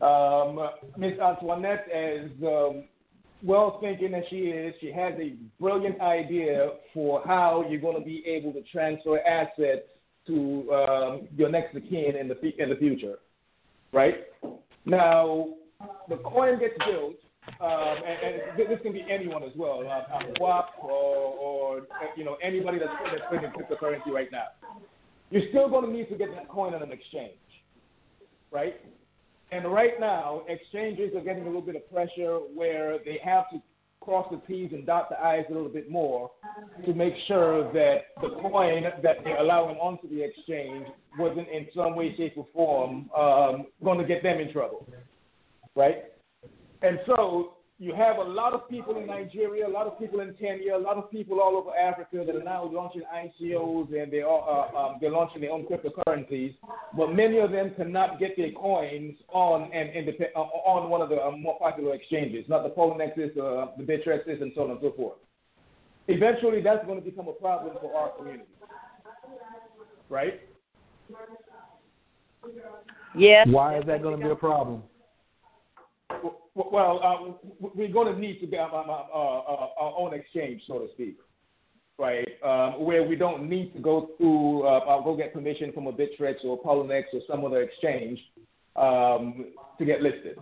Um, 0.02 0.70
Ms. 0.98 1.20
Antoinette, 1.20 1.88
as 1.90 2.30
um, 2.44 2.84
well 3.44 3.80
thinking 3.82 4.14
as 4.14 4.24
she 4.30 4.38
is, 4.38 4.74
she 4.82 4.92
has 4.92 5.14
a 5.20 5.36
brilliant 5.60 6.00
idea 6.02 6.72
for 6.94 7.22
how 7.26 7.66
you're 7.70 7.82
going 7.82 7.98
to 7.98 8.06
be 8.06 8.24
able 8.26 8.54
to 8.54 8.62
transfer 8.72 9.20
assets 9.20 9.88
to 10.28 10.72
um, 10.72 11.28
your 11.36 11.50
next 11.50 11.76
of 11.76 11.84
kin 11.90 12.16
in 12.20 12.28
the 12.28 12.38
in 12.62 12.70
the 12.70 12.76
future, 12.76 13.16
right? 13.92 14.16
Now, 14.86 15.50
the 16.10 16.18
coin 16.18 16.60
gets 16.60 16.76
built, 16.88 17.16
um, 17.60 17.98
and, 18.08 18.60
and 18.60 18.70
this 18.70 18.80
can 18.84 18.94
be 18.94 19.06
anyone 19.10 19.44
as 19.44 19.52
well, 19.56 19.82
uh, 19.82 20.24
WAP 20.40 20.70
or, 20.82 20.92
or 20.92 21.82
you 22.16 22.24
know 22.24 22.38
anybody 22.44 22.78
that's, 22.80 22.92
that's 23.12 23.24
trading 23.30 23.52
cryptocurrency 23.52 24.12
right 24.12 24.32
now. 24.32 24.46
You're 25.32 25.48
still 25.50 25.70
going 25.70 25.86
to 25.86 25.92
need 25.92 26.10
to 26.10 26.16
get 26.16 26.34
that 26.36 26.50
coin 26.50 26.74
on 26.74 26.84
an 26.84 26.92
exchange, 26.92 27.34
right? 28.52 28.76
And 29.52 29.72
right 29.72 30.00
now, 30.00 30.44
exchanges 30.48 31.14
are 31.16 31.22
getting 31.22 31.44
a 31.44 31.46
little 31.46 31.62
bit 31.62 31.76
of 31.76 31.92
pressure 31.92 32.38
where 32.54 33.00
they 33.04 33.20
have 33.24 33.50
to 33.52 33.62
cross 34.00 34.28
the 34.32 34.42
T's 34.48 34.72
and 34.72 34.86
dot 34.86 35.10
the 35.10 35.20
I's 35.20 35.46
a 35.50 35.54
little 35.54 35.70
bit 35.70 35.90
more 35.90 36.32
to 36.86 36.94
make 36.94 37.14
sure 37.28 37.72
that 37.74 37.98
the 38.22 38.30
coin 38.42 38.84
that 39.04 39.18
they're 39.24 39.40
allowing 39.40 39.78
onto 39.78 40.10
the 40.10 40.24
exchange 40.24 40.88
wasn't 41.20 41.48
in 41.50 41.68
some 41.76 41.96
way, 41.96 42.16
shape, 42.18 42.34
or 42.36 42.48
form 42.54 43.10
um, 43.16 43.68
going 43.84 44.00
to 44.00 44.06
get 44.06 44.24
them 44.24 44.40
in 44.40 44.52
trouble, 44.52 44.88
right? 45.76 46.06
And 46.82 47.00
so 47.06 47.58
you 47.82 47.96
have 47.96 48.18
a 48.18 48.24
lot 48.24 48.54
of 48.54 48.70
people 48.70 48.96
in 48.98 49.08
Nigeria, 49.08 49.68
a 49.68 49.68
lot 49.68 49.88
of 49.88 49.98
people 49.98 50.20
in 50.20 50.36
Kenya, 50.36 50.76
a 50.76 50.78
lot 50.78 50.98
of 50.98 51.10
people 51.10 51.42
all 51.42 51.58
over 51.58 51.76
Africa 51.76 52.24
that 52.24 52.36
are 52.36 52.44
now 52.44 52.64
launching 52.72 53.02
ICOs 53.12 53.88
and 54.00 54.14
they 54.14 54.22
are 54.22 54.70
uh, 54.76 54.78
um, 54.78 54.98
they're 55.02 55.10
launching 55.10 55.42
their 55.42 55.50
own 55.50 55.66
cryptocurrencies, 55.66 56.54
but 56.96 57.12
many 57.12 57.40
of 57.40 57.50
them 57.50 57.74
cannot 57.76 58.20
get 58.20 58.38
their 58.38 58.52
coins 58.52 59.16
on 59.30 59.64
an 59.74 59.88
independent 59.88 60.30
uh, 60.36 60.42
on 60.42 60.92
one 60.92 61.02
of 61.02 61.10
the 61.10 61.20
uh, 61.20 61.32
more 61.32 61.58
popular 61.58 61.96
exchanges, 61.96 62.46
not 62.48 62.62
the 62.62 62.70
Poloniexes, 62.70 63.32
uh, 63.32 63.72
the 63.76 63.84
Bittrexes, 63.84 64.44
and 64.44 64.52
so 64.54 64.66
on 64.66 64.70
and 64.70 64.80
so 64.80 64.94
forth. 64.96 65.18
Eventually, 66.08 66.62
that's 66.62 66.86
going 66.86 67.00
to 67.00 67.04
become 67.04 67.30
a 67.30 67.34
problem 67.34 67.76
for 67.82 67.96
our 67.96 68.10
community, 68.10 68.44
right? 70.08 70.40
Yes. 73.18 73.48
Why 73.50 73.80
is 73.80 73.86
that 73.88 74.04
going 74.04 74.20
to 74.20 74.24
be 74.24 74.30
a 74.30 74.36
problem? 74.36 74.84
Well, 76.24 76.41
uh, 76.58 77.34
we're 77.60 77.92
going 77.92 78.14
to 78.14 78.20
need 78.20 78.40
to 78.40 78.58
have 78.58 78.74
um, 78.74 78.90
uh, 78.90 78.94
uh, 78.94 79.68
our 79.80 79.94
own 79.98 80.14
exchange, 80.14 80.62
so 80.68 80.80
to 80.80 80.88
speak, 80.94 81.18
right? 81.98 82.28
Um, 82.44 82.84
where 82.84 83.04
we 83.04 83.16
don't 83.16 83.50
need 83.50 83.74
to 83.74 83.80
go 83.80 84.10
through, 84.18 84.68
uh, 84.68 85.02
go 85.02 85.16
get 85.16 85.34
permission 85.34 85.72
from 85.72 85.88
a 85.88 85.94
Bittrex 85.94 86.44
or 86.44 86.62
Poloniex 86.62 87.04
or 87.14 87.22
some 87.30 87.46
other 87.46 87.62
exchange 87.62 88.20
um, 88.76 89.46
to 89.78 89.86
get 89.86 90.02
listed, 90.02 90.38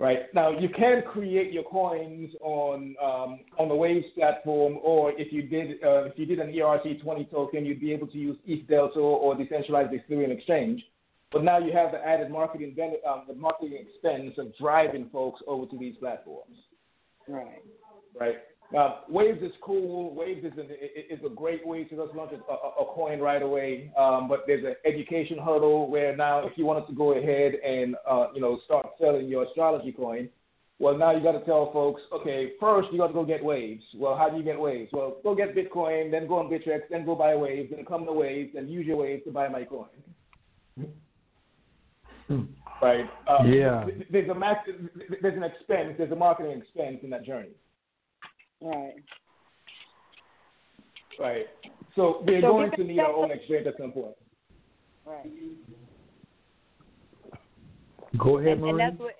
right? 0.00 0.32
Now 0.34 0.58
you 0.58 0.70
can 0.70 1.02
create 1.02 1.52
your 1.52 1.64
coins 1.64 2.30
on 2.40 2.94
um, 3.02 3.40
on 3.58 3.68
the 3.68 3.74
Waves 3.74 4.06
platform, 4.14 4.78
or 4.82 5.12
if 5.18 5.30
you 5.30 5.42
did 5.42 5.82
uh, 5.84 6.04
if 6.04 6.18
you 6.18 6.24
did 6.24 6.38
an 6.38 6.52
ERC20 6.52 7.30
token, 7.30 7.66
you'd 7.66 7.80
be 7.80 7.92
able 7.92 8.06
to 8.06 8.18
use 8.18 8.36
EtherDelta 8.48 8.96
or 8.96 9.34
decentralized 9.34 9.92
Ethereum 9.92 10.30
exchange. 10.30 10.82
But 11.30 11.44
now 11.44 11.58
you 11.58 11.72
have 11.72 11.92
the 11.92 11.98
added 11.98 12.30
marketing 12.30 12.74
um, 13.06 13.24
the 13.28 13.34
marketing 13.34 13.86
expense 13.86 14.34
of 14.38 14.56
driving 14.56 15.10
folks 15.12 15.40
over 15.46 15.66
to 15.66 15.78
these 15.78 15.96
platforms. 15.96 16.56
Right. 17.28 17.62
Right. 18.18 18.36
Uh, 18.76 19.00
Waves 19.08 19.42
is 19.42 19.52
cool. 19.62 20.14
Waves 20.14 20.44
is, 20.44 20.52
an, 20.58 20.68
is 21.10 21.20
a 21.24 21.30
great 21.30 21.66
way 21.66 21.84
to 21.84 21.96
just 21.96 22.14
launch 22.14 22.32
a, 22.32 22.52
a, 22.52 22.84
a 22.84 22.94
coin 22.94 23.18
right 23.18 23.40
away. 23.40 23.90
Um, 23.98 24.28
but 24.28 24.44
there's 24.46 24.64
an 24.64 24.74
education 24.84 25.38
hurdle 25.38 25.90
where 25.90 26.14
now, 26.14 26.46
if 26.46 26.52
you 26.56 26.66
wanted 26.66 26.86
to 26.88 26.94
go 26.94 27.12
ahead 27.12 27.54
and 27.54 27.96
uh, 28.08 28.26
you 28.34 28.40
know 28.40 28.58
start 28.64 28.86
selling 29.00 29.26
your 29.28 29.44
astrology 29.44 29.92
coin, 29.92 30.28
well 30.78 30.96
now 30.98 31.12
you 31.12 31.22
got 31.22 31.32
to 31.32 31.44
tell 31.46 31.72
folks, 31.72 32.02
okay, 32.12 32.52
first 32.60 32.88
you 32.92 32.98
got 32.98 33.08
to 33.08 33.14
go 33.14 33.24
get 33.24 33.42
Waves. 33.42 33.84
Well, 33.94 34.16
how 34.16 34.28
do 34.28 34.36
you 34.36 34.42
get 34.42 34.58
Waves? 34.58 34.90
Well, 34.92 35.16
go 35.22 35.34
get 35.34 35.56
Bitcoin, 35.56 36.10
then 36.10 36.26
go 36.26 36.38
on 36.38 36.50
Bittrex, 36.50 36.80
then 36.90 37.06
go 37.06 37.14
buy 37.14 37.34
Waves, 37.36 37.72
then 37.74 37.86
come 37.86 38.04
to 38.04 38.12
Waves, 38.12 38.54
and 38.54 38.68
use 38.68 38.86
your 38.86 38.98
Waves 38.98 39.24
to 39.24 39.30
buy 39.30 39.48
my 39.48 39.64
coin. 39.64 39.88
Hmm. 42.28 42.42
Right. 42.80 43.06
Um, 43.26 43.50
yeah. 43.52 43.84
There's 44.10 44.28
a 44.28 44.34
max, 44.34 44.68
there's 45.20 45.36
an 45.36 45.42
expense. 45.42 45.94
There's 45.98 46.12
a 46.12 46.16
marketing 46.16 46.60
expense 46.60 46.98
in 47.02 47.10
that 47.10 47.24
journey. 47.24 47.48
Right. 48.62 48.94
Right. 51.18 51.46
So 51.96 52.22
we're 52.24 52.40
So 52.40 52.48
going 52.52 52.70
to 52.72 52.84
need 52.84 53.00
our 53.00 53.12
own 53.12 53.30
up- 53.32 53.36
exchange 53.36 53.66
at 53.66 53.74
some 53.78 53.90
point. 53.92 54.14
Right. 55.04 55.26
Go 58.16 58.38
ahead, 58.38 58.58
And, 58.58 58.64
and 58.70 58.80
that's 58.80 58.98
what. 58.98 59.14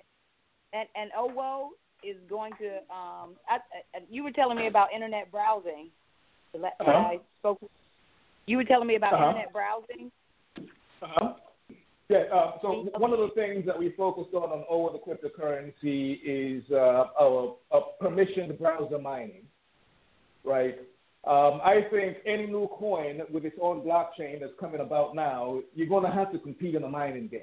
And 0.71 0.87
and 0.95 1.09
OWO 1.17 1.69
is 2.03 2.15
going 2.29 2.53
to. 2.59 2.67
Um, 2.93 3.35
I, 3.49 3.57
I, 3.95 3.99
you 4.09 4.23
were 4.23 4.31
telling 4.31 4.57
me 4.57 4.67
about 4.67 4.93
internet 4.93 5.31
browsing. 5.31 5.89
The 6.53 6.59
la- 6.59 6.69
when 6.79 6.95
Uh-huh. 6.95 7.07
I 7.13 7.17
spoke. 7.39 7.59
You 8.45 8.57
were 8.57 8.63
telling 8.63 8.87
me 8.87 8.95
about 8.95 9.13
Uh-huh. 9.13 9.29
internet 9.29 9.51
browsing. 9.53 10.11
Uh-huh. 11.01 11.33
Yeah, 12.09 12.23
uh, 12.33 12.53
so 12.63 12.89
one 12.97 13.13
of 13.13 13.19
the 13.19 13.29
things 13.35 13.67
that 13.67 13.77
we 13.77 13.93
focused 13.95 14.33
on 14.33 14.49
on 14.49 14.65
over 14.67 14.97
the 14.97 14.99
cryptocurrency 14.99 16.19
is 16.25 16.63
uh, 16.71 17.05
a, 17.19 17.53
a 17.71 17.81
permissioned 18.01 18.57
browser 18.57 18.97
mining, 18.97 19.43
right? 20.43 20.79
Um, 21.27 21.61
I 21.63 21.85
think 21.91 22.17
any 22.25 22.47
new 22.47 22.67
coin 22.79 23.21
with 23.31 23.45
its 23.45 23.57
own 23.61 23.81
blockchain 23.81 24.39
that's 24.39 24.53
coming 24.59 24.81
about 24.81 25.15
now, 25.15 25.59
you're 25.75 25.87
going 25.87 26.03
to 26.03 26.11
have 26.11 26.31
to 26.31 26.39
compete 26.39 26.73
in 26.73 26.83
a 26.83 26.89
mining 26.89 27.27
game. 27.27 27.41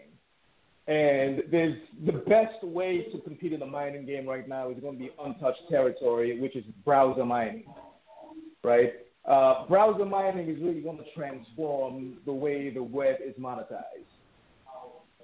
And 0.88 1.44
there's 1.50 1.76
the 2.04 2.12
best 2.12 2.64
way 2.64 3.06
to 3.12 3.20
compete 3.20 3.52
in 3.52 3.60
the 3.60 3.66
mining 3.66 4.04
game 4.04 4.26
right 4.26 4.48
now 4.48 4.70
is 4.70 4.80
going 4.80 4.98
to 4.98 5.04
be 5.04 5.10
untouched 5.22 5.62
territory, 5.70 6.40
which 6.40 6.56
is 6.56 6.64
browser 6.84 7.24
mining, 7.24 7.66
right? 8.64 8.94
Uh, 9.24 9.66
browser 9.68 10.04
mining 10.04 10.48
is 10.48 10.60
really 10.60 10.80
going 10.80 10.98
to 10.98 11.04
transform 11.14 12.14
the 12.24 12.32
way 12.32 12.70
the 12.70 12.82
web 12.82 13.16
is 13.24 13.34
monetized. 13.34 14.15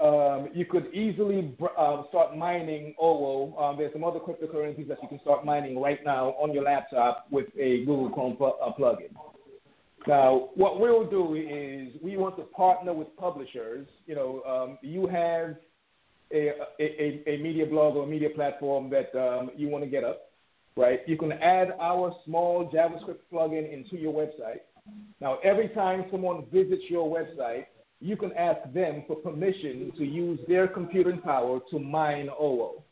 Um, 0.00 0.48
you 0.52 0.64
could 0.64 0.92
easily 0.94 1.54
um, 1.78 2.06
start 2.08 2.36
mining 2.36 2.94
OWO. 2.98 3.56
Um, 3.58 3.76
there's 3.76 3.92
some 3.92 4.04
other 4.04 4.18
cryptocurrencies 4.18 4.88
that 4.88 4.98
you 5.02 5.08
can 5.08 5.20
start 5.20 5.44
mining 5.44 5.80
right 5.80 6.00
now 6.04 6.30
on 6.30 6.52
your 6.52 6.64
laptop 6.64 7.26
with 7.30 7.46
a 7.58 7.84
Google 7.84 8.10
Chrome 8.10 8.36
pl- 8.36 8.58
uh, 8.60 8.72
plugin. 8.78 9.14
Now, 10.08 10.48
what 10.54 10.80
we'll 10.80 11.08
do 11.08 11.34
is 11.34 11.94
we 12.02 12.16
want 12.16 12.36
to 12.36 12.42
partner 12.42 12.92
with 12.92 13.14
publishers. 13.16 13.86
You 14.06 14.16
know, 14.16 14.42
um, 14.42 14.78
you 14.82 15.06
have 15.06 15.56
a, 16.32 16.50
a, 16.80 17.22
a 17.26 17.36
media 17.40 17.66
blog 17.66 17.94
or 17.94 18.04
a 18.04 18.06
media 18.06 18.30
platform 18.34 18.90
that 18.90 19.14
um, 19.16 19.50
you 19.56 19.68
want 19.68 19.84
to 19.84 19.90
get 19.90 20.02
up, 20.02 20.30
right? 20.76 21.00
You 21.06 21.16
can 21.16 21.32
add 21.32 21.74
our 21.80 22.12
small 22.24 22.70
JavaScript 22.72 23.20
plugin 23.32 23.72
into 23.72 23.96
your 23.96 24.12
website. 24.12 24.60
Now, 25.20 25.38
every 25.44 25.68
time 25.68 26.06
someone 26.10 26.46
visits 26.52 26.82
your 26.88 27.08
website, 27.08 27.66
you 28.02 28.16
can 28.16 28.32
ask 28.32 28.60
them 28.74 29.04
for 29.06 29.14
permission 29.14 29.92
to 29.96 30.04
use 30.04 30.40
their 30.48 30.66
computing 30.66 31.20
power 31.20 31.60
to 31.70 31.78
mine 31.78 32.28
OWO, 32.38 32.82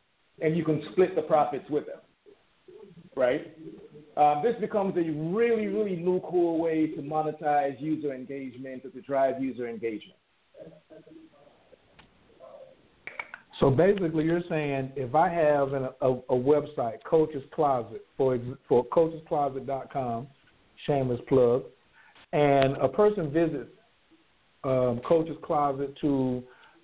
and 0.41 0.57
you 0.57 0.65
can 0.65 0.83
split 0.93 1.17
the 1.17 1.23
profits 1.23 1.69
with 1.69 1.85
them, 1.87 1.99
right? 3.17 3.53
Um, 4.17 4.41
this 4.45 4.55
becomes 4.61 4.97
a 4.97 5.11
really, 5.11 5.67
really 5.67 5.97
new, 5.97 6.21
cool 6.21 6.61
way 6.61 6.87
to 6.93 7.03
monetize 7.03 7.81
user 7.81 8.15
engagement 8.15 8.85
or 8.85 8.91
to 8.91 9.01
drive 9.01 9.43
user 9.43 9.69
engagement. 9.69 10.19
So 13.59 13.69
basically, 13.69 14.25
you're 14.25 14.43
saying 14.49 14.93
if 14.95 15.15
I 15.15 15.29
have 15.29 15.73
an, 15.73 15.89
a, 16.01 16.09
a 16.09 16.35
website, 16.35 17.03
Coach's 17.05 17.43
Closet, 17.53 18.07
for 18.17 18.39
for 18.69 18.87
coachescloset.com, 18.87 20.29
shameless 20.87 21.21
plug, 21.29 21.65
and 22.33 22.77
a 22.77 22.89
person 22.89 23.31
visits 23.31 23.71
um, 24.65 25.01
Coach's 25.07 25.37
Closet 25.43 25.97
to 26.01 26.43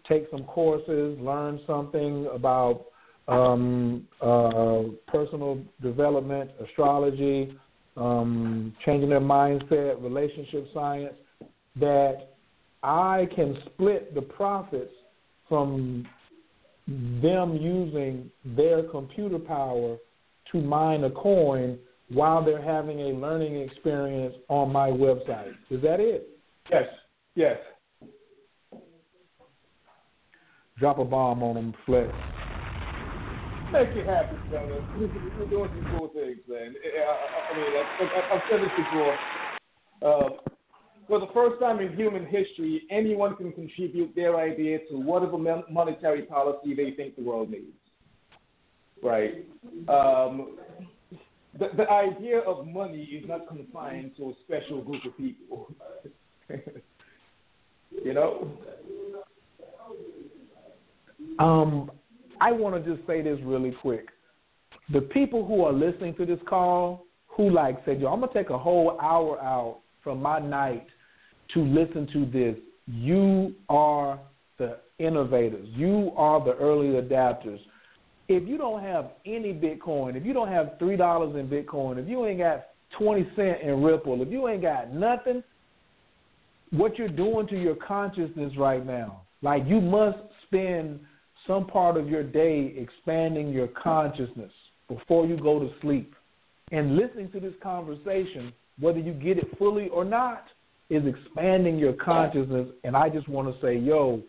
take 0.09 0.27
some 0.31 0.45
courses, 0.45 1.19
learn 1.21 1.61
something 1.67 2.29
about 2.33 2.87
um, 3.29 4.07
uh, 4.21 4.83
personal 5.09 5.61
development, 5.83 6.51
astrology, 6.65 7.57
um, 7.97 8.75
changing 8.85 9.11
their 9.11 9.21
mindset, 9.21 10.03
relationship 10.03 10.69
science, 10.73 11.15
that 11.77 12.35
I 12.83 13.29
can 13.35 13.57
split 13.67 14.15
the 14.15 14.23
profits 14.23 14.93
from 15.49 16.07
them 16.87 17.57
using 17.61 18.31
their 18.45 18.85
computer 18.85 19.39
power 19.39 19.97
to 20.53 20.61
mine 20.61 21.05
a 21.05 21.11
coin 21.11 21.79
while 22.11 22.45
they're 22.45 22.63
having 22.63 23.01
a 23.01 23.09
learning 23.15 23.57
experience 23.57 24.35
on 24.49 24.73
my 24.73 24.89
website. 24.89 25.55
Is 25.71 25.83
that 25.83 25.99
it? 25.99 26.29
Yes, 26.71 26.85
yes. 27.37 27.59
Drop 30.79 30.99
a 30.99 31.05
bomb 31.05 31.43
on 31.43 31.55
them, 31.55 31.75
Flex. 31.87 32.11
Make 33.73 33.89
it 33.97 34.07
happen, 34.07 34.39
brother. 34.51 34.85
We're 34.99 35.47
doing 35.47 35.71
some 35.71 35.97
cool 35.97 36.09
things, 36.09 36.39
man. 36.49 36.75
I, 36.85 37.53
I, 37.53 37.57
mean, 37.57 37.67
I, 37.75 38.35
I've 38.35 38.43
said 38.51 38.61
this 38.61 38.71
before. 38.77 39.19
Uh, 40.03 40.29
for 41.09 41.21
the 41.21 41.27
first 41.33 41.61
time 41.61 41.81
in 41.81 41.95
human 41.97 42.27
history, 42.27 42.83
anyone 42.91 43.37
can 43.37 43.53
contribute 43.53 44.15
their 44.15 44.37
idea 44.37 44.79
to 44.91 44.97
whatever 44.97 45.39
monetary 45.39 46.23
policy 46.23 46.75
they 46.75 46.91
think 46.93 47.17
the 47.17 47.23
world 47.23 47.51
needs. 47.51 47.73
Right. 49.03 49.47
Um, 49.89 50.57
the, 51.59 51.69
the 51.77 51.89
idea 51.91 52.41
of 52.41 52.67
money 52.67 53.03
is 53.03 53.29
not 53.29 53.49
confined 53.49 54.13
to 54.17 54.31
a 54.31 54.33
special 54.45 54.83
group 54.83 55.05
of 55.05 55.17
people. 55.17 55.73
you 57.91 58.15
know? 58.15 58.51
Um, 61.39 61.91
I 62.41 62.53
want 62.53 62.83
to 62.83 62.97
just 62.97 63.07
say 63.07 63.23
this 63.23 63.39
really 63.45 63.75
quick. 63.83 64.09
The 64.93 65.01
people 65.01 65.45
who 65.47 65.63
are 65.65 65.73
listening 65.73 66.15
to 66.17 66.27
this 66.27 66.39
call, 66.49 67.05
who 67.27 67.51
like 67.51 67.85
said, 67.85 68.01
"Yo, 68.01 68.09
I'm 68.09 68.21
gonna 68.21 68.33
take 68.33 68.51
a 68.51 68.59
whole 68.59 68.99
hour 69.01 69.41
out 69.41 69.81
from 70.03 70.23
my 70.23 70.39
night 70.39 70.87
to 71.55 71.63
listen 71.63 72.07
to 72.13 72.27
this," 72.27 72.57
you 72.87 73.55
are 73.69 74.19
the 74.59 74.79
innovators. 74.99 75.67
You 75.71 76.13
are 76.17 76.43
the 76.43 76.55
early 76.55 77.01
adapters. 77.01 77.61
If 78.29 78.49
you 78.49 78.57
don't 78.57 78.83
have 78.83 79.13
any 79.25 79.53
Bitcoin, 79.53 80.17
if 80.17 80.25
you 80.25 80.33
don't 80.33 80.49
have 80.49 80.79
three 80.79 80.97
dollars 80.97 81.37
in 81.37 81.49
Bitcoin, 81.49 81.99
if 81.99 82.09
you 82.09 82.25
ain't 82.27 82.39
got 82.39 82.69
twenty 82.91 83.29
cent 83.37 83.61
in 83.61 83.83
Ripple, 83.83 84.23
if 84.23 84.29
you 84.29 84.49
ain't 84.49 84.63
got 84.63 84.93
nothing, 84.93 85.43
what 86.71 86.99
you're 86.99 87.09
doing 87.09 87.47
to 87.49 87.57
your 87.61 87.77
consciousness 87.77 88.53
right 88.59 88.85
now, 88.85 89.23
like 89.43 89.65
you 89.67 89.81
must 89.81 90.19
spend 90.47 91.01
some 91.47 91.67
part 91.67 91.97
of 91.97 92.09
your 92.09 92.23
day 92.23 92.75
expanding 92.77 93.51
your 93.51 93.69
consciousness. 93.69 94.53
before 94.89 95.27
you 95.27 95.37
go 95.37 95.59
to 95.59 95.71
sleep. 95.81 96.15
And 96.73 96.97
listening 96.97 97.31
to 97.33 97.41
this 97.41 97.55
conversation, 97.63 98.53
whether 98.79 98.99
you 98.99 99.13
get 99.13 99.39
it 99.39 99.47
fully 99.59 99.89
or 99.89 100.05
not, 100.05 100.45
is 100.91 101.03
expanding 101.07 101.79
your 101.79 101.93
consciousness. 101.95 102.69
And 102.85 102.97
I 102.97 103.09
just 103.09 103.29
want 103.29 103.53
to 103.53 103.61
say, 103.61 103.77
yo, 103.77 104.23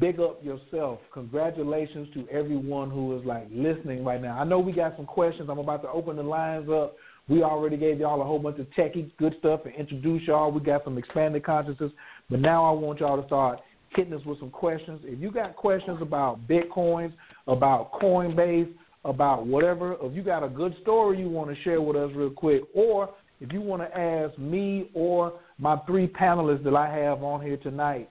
big 0.00 0.20
up 0.20 0.42
yourself. 0.42 1.00
Congratulations 1.12 2.08
to 2.14 2.26
everyone 2.30 2.90
who 2.90 3.18
is 3.18 3.24
like 3.26 3.46
listening 3.50 4.04
right 4.04 4.20
now. 4.20 4.38
I 4.38 4.44
know 4.44 4.58
we 4.58 4.72
got 4.72 4.96
some 4.96 5.06
questions. 5.06 5.48
I'm 5.50 5.58
about 5.58 5.82
to 5.82 5.90
open 5.90 6.16
the 6.16 6.22
lines 6.22 6.68
up. 6.70 6.96
We 7.28 7.42
already 7.42 7.76
gave 7.76 8.00
y'all 8.00 8.20
a 8.20 8.24
whole 8.24 8.38
bunch 8.38 8.58
of 8.58 8.66
techie 8.76 9.10
good 9.18 9.34
stuff 9.38 9.60
and 9.64 9.74
introduce 9.74 10.22
y'all. 10.26 10.52
We 10.52 10.60
got 10.60 10.84
some 10.84 10.98
expanded 10.98 11.44
consciousness. 11.44 11.92
But 12.28 12.40
now 12.40 12.64
I 12.64 12.70
want 12.72 13.00
y'all 13.00 13.20
to 13.20 13.26
start 13.26 13.60
hitting 13.96 14.12
us 14.12 14.24
with 14.26 14.38
some 14.40 14.50
questions. 14.50 15.00
If 15.04 15.20
you 15.20 15.30
got 15.30 15.56
questions 15.56 15.98
about 16.02 16.46
Bitcoins, 16.46 17.12
about 17.46 17.92
Coinbase, 17.92 18.72
about 19.04 19.46
whatever, 19.46 19.96
if 20.00 20.14
you 20.14 20.22
got 20.22 20.42
a 20.42 20.48
good 20.48 20.74
story 20.82 21.18
you 21.18 21.28
want 21.28 21.54
to 21.54 21.62
share 21.62 21.80
with 21.80 21.96
us 21.96 22.10
real 22.14 22.30
quick, 22.30 22.62
or 22.74 23.10
if 23.40 23.52
you 23.52 23.60
want 23.60 23.82
to 23.82 23.98
ask 23.98 24.36
me 24.38 24.90
or 24.94 25.34
my 25.58 25.76
three 25.86 26.08
panelists 26.08 26.64
that 26.64 26.74
I 26.74 26.94
have 26.94 27.22
on 27.22 27.40
here 27.40 27.56
tonight 27.58 28.08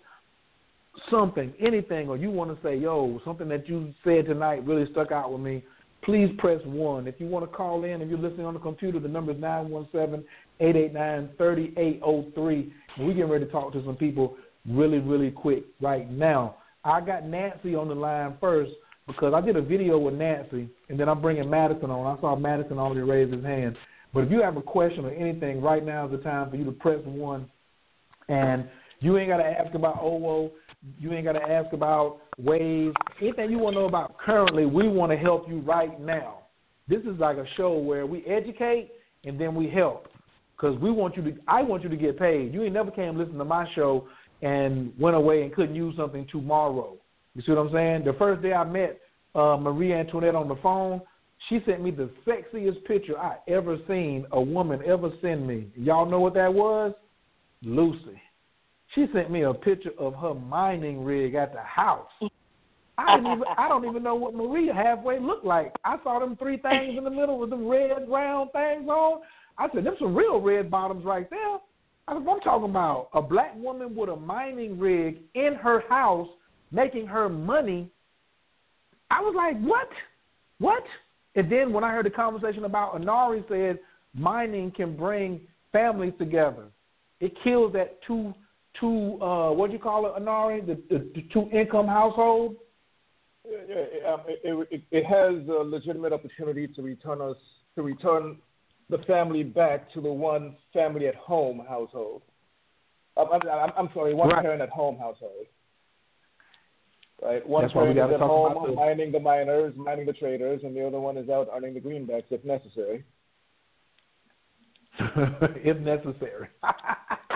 something, 1.09 1.53
anything, 1.59 2.07
or 2.07 2.17
you 2.17 2.29
want 2.29 2.55
to 2.55 2.67
say, 2.67 2.75
yo, 2.77 3.19
something 3.25 3.47
that 3.49 3.67
you 3.67 3.93
said 4.03 4.25
tonight 4.25 4.65
really 4.65 4.89
stuck 4.91 5.11
out 5.11 5.31
with 5.31 5.41
me, 5.41 5.63
please 6.03 6.29
press 6.37 6.59
1. 6.65 7.07
If 7.07 7.15
you 7.19 7.27
want 7.27 7.49
to 7.49 7.55
call 7.55 7.83
in, 7.83 8.01
if 8.01 8.09
you're 8.09 8.17
listening 8.17 8.45
on 8.45 8.53
the 8.53 8.59
computer, 8.59 8.99
the 8.99 9.07
number 9.07 9.31
is 9.31 9.39
917 9.39 10.25
889 10.59 11.29
3803. 11.37 12.73
And 12.97 13.07
we're 13.07 13.13
getting 13.13 13.29
ready 13.29 13.45
to 13.45 13.51
talk 13.51 13.73
to 13.73 13.83
some 13.85 13.95
people 13.95 14.37
really, 14.67 14.99
really 14.99 15.31
quick 15.31 15.63
right 15.81 16.09
now. 16.11 16.57
I 16.83 17.01
got 17.01 17.25
Nancy 17.25 17.75
on 17.75 17.87
the 17.87 17.95
line 17.95 18.35
first 18.39 18.71
because 19.07 19.33
I 19.33 19.41
did 19.41 19.55
a 19.55 19.61
video 19.61 19.97
with 19.97 20.13
Nancy, 20.13 20.69
and 20.89 20.99
then 20.99 21.09
I'm 21.09 21.21
bringing 21.21 21.49
Madison 21.49 21.89
on. 21.89 22.17
I 22.17 22.21
saw 22.21 22.35
Madison 22.35 22.77
already 22.77 23.01
raise 23.01 23.33
his 23.33 23.43
hand. 23.43 23.75
But 24.13 24.25
if 24.25 24.31
you 24.31 24.41
have 24.41 24.57
a 24.57 24.61
question 24.61 25.05
or 25.05 25.11
anything, 25.11 25.61
right 25.61 25.83
now 25.83 26.05
is 26.05 26.11
the 26.11 26.17
time 26.17 26.49
for 26.49 26.55
you 26.55 26.65
to 26.65 26.71
press 26.71 26.99
one. 27.03 27.49
And 28.29 28.69
you 29.03 29.17
ain't 29.17 29.29
got 29.29 29.37
to 29.37 29.43
ask 29.43 29.75
about 29.75 30.01
OWO. 30.01 30.49
You 30.97 31.11
ain't 31.11 31.25
got 31.25 31.33
to 31.33 31.41
ask 31.41 31.73
about 31.73 32.19
waves. 32.37 32.95
Anything 33.21 33.51
you 33.51 33.59
want 33.59 33.75
to 33.75 33.81
know 33.81 33.87
about 33.87 34.17
currently, 34.17 34.65
we 34.65 34.87
want 34.87 35.11
to 35.11 35.17
help 35.17 35.47
you 35.47 35.59
right 35.59 35.99
now. 35.99 36.39
This 36.87 37.01
is 37.01 37.19
like 37.19 37.37
a 37.37 37.45
show 37.57 37.77
where 37.77 38.05
we 38.05 38.25
educate 38.25 38.91
and 39.25 39.39
then 39.39 39.55
we 39.55 39.69
help 39.69 40.07
because 40.55 40.79
we 40.79 40.89
want 40.89 41.17
you 41.17 41.23
to. 41.23 41.35
I 41.47 41.61
want 41.61 41.83
you 41.83 41.89
to 41.89 41.97
get 41.97 42.17
paid. 42.17 42.53
You 42.53 42.63
ain't 42.63 42.73
never 42.73 42.91
came 42.91 43.17
listen 43.17 43.37
to 43.37 43.45
my 43.45 43.67
show 43.75 44.07
and 44.41 44.93
went 44.97 45.17
away 45.17 45.43
and 45.43 45.53
couldn't 45.53 45.75
use 45.75 45.95
something 45.97 46.25
tomorrow. 46.31 46.95
You 47.35 47.41
see 47.41 47.51
what 47.51 47.59
I'm 47.59 47.73
saying? 47.73 48.05
The 48.05 48.13
first 48.13 48.41
day 48.41 48.53
I 48.53 48.63
met 48.63 48.99
uh, 49.35 49.57
Marie 49.57 49.93
Antoinette 49.93 50.35
on 50.35 50.47
the 50.47 50.57
phone, 50.63 51.01
she 51.49 51.59
sent 51.65 51.81
me 51.81 51.91
the 51.91 52.09
sexiest 52.25 52.85
picture 52.85 53.17
I 53.17 53.35
ever 53.49 53.77
seen 53.87 54.25
a 54.31 54.41
woman 54.41 54.81
ever 54.85 55.09
send 55.21 55.45
me. 55.45 55.67
Y'all 55.75 56.09
know 56.09 56.21
what 56.21 56.35
that 56.35 56.53
was? 56.53 56.93
Lucy. 57.63 58.21
She 58.95 59.07
sent 59.13 59.31
me 59.31 59.43
a 59.43 59.53
picture 59.53 59.91
of 59.97 60.13
her 60.15 60.33
mining 60.33 61.03
rig 61.03 61.35
at 61.35 61.53
the 61.53 61.61
house. 61.61 62.09
I 62.97 63.15
didn't 63.15 63.31
even 63.31 63.43
I 63.57 63.67
don't 63.67 63.85
even 63.85 64.03
know 64.03 64.15
what 64.15 64.35
Maria 64.35 64.73
halfway 64.73 65.19
looked 65.19 65.45
like. 65.45 65.73
I 65.83 65.97
saw 66.03 66.19
them 66.19 66.35
three 66.37 66.57
things 66.57 66.97
in 66.97 67.03
the 67.03 67.09
middle 67.09 67.39
with 67.39 67.49
them 67.49 67.67
red 67.67 68.07
round 68.07 68.51
things 68.51 68.87
on. 68.87 69.21
I 69.57 69.67
said, 69.73 69.83
them 69.83 69.95
some 69.99 70.15
real 70.15 70.39
red 70.39 70.69
bottoms 70.69 71.05
right 71.05 71.29
there. 71.29 71.57
I 72.07 72.13
said, 72.13 72.27
I'm 72.27 72.39
talking 72.41 72.69
about 72.69 73.09
a 73.13 73.21
black 73.21 73.55
woman 73.55 73.95
with 73.95 74.09
a 74.09 74.15
mining 74.15 74.77
rig 74.79 75.21
in 75.33 75.55
her 75.55 75.83
house 75.89 76.27
making 76.71 77.07
her 77.07 77.29
money. 77.29 77.89
I 79.09 79.21
was 79.21 79.33
like, 79.35 79.59
what? 79.61 79.89
What? 80.59 80.83
And 81.35 81.51
then 81.51 81.73
when 81.73 81.83
I 81.83 81.91
heard 81.91 82.05
the 82.05 82.11
conversation 82.11 82.65
about 82.65 82.99
Anari 82.99 83.47
said 83.47 83.79
mining 84.13 84.71
can 84.71 84.95
bring 84.95 85.41
families 85.71 86.13
together. 86.19 86.65
It 87.19 87.33
kills 87.43 87.73
that 87.73 87.99
two 88.05 88.33
two 88.79 89.21
uh 89.21 89.51
what 89.51 89.67
do 89.67 89.73
you 89.73 89.79
call 89.79 90.05
it, 90.05 90.21
Anari? 90.21 90.65
The, 90.65 90.75
the, 90.89 91.09
the 91.15 91.27
two 91.33 91.49
income 91.51 91.87
household. 91.87 92.55
Yeah, 93.49 93.57
yeah, 93.67 94.13
um, 94.13 94.21
it, 94.27 94.67
it, 94.71 94.81
it 94.91 95.05
has 95.05 95.47
a 95.49 95.63
legitimate 95.63 96.13
opportunity 96.13 96.67
to 96.67 96.81
return 96.81 97.21
us 97.21 97.35
to 97.75 97.81
return 97.81 98.37
the 98.89 98.99
family 98.99 99.43
back 99.43 99.91
to 99.93 100.01
the 100.01 100.11
one 100.11 100.55
family 100.71 101.07
at 101.07 101.15
home 101.15 101.61
household. 101.67 102.21
I'm, 103.17 103.27
I'm, 103.31 103.71
I'm 103.77 103.89
sorry, 103.93 104.13
one 104.13 104.29
right. 104.29 104.41
parent 104.41 104.61
at 104.61 104.69
home 104.69 104.97
household. 104.97 105.45
Right, 107.21 107.47
one 107.47 107.63
That's 107.63 107.75
why 107.75 107.87
we 107.87 107.93
parent 107.93 108.11
is 108.11 108.15
at 108.15 108.21
home 108.21 108.75
mining 108.75 109.11
the 109.11 109.19
miners, 109.19 109.73
mining 109.77 110.05
the 110.05 110.13
traders, 110.13 110.61
and 110.63 110.75
the 110.75 110.85
other 110.85 110.99
one 110.99 111.17
is 111.17 111.29
out 111.29 111.49
earning 111.53 111.73
the 111.73 111.79
greenbacks 111.79 112.25
if 112.31 112.43
necessary. 112.43 113.03
if 114.99 115.77
necessary. 115.79 116.49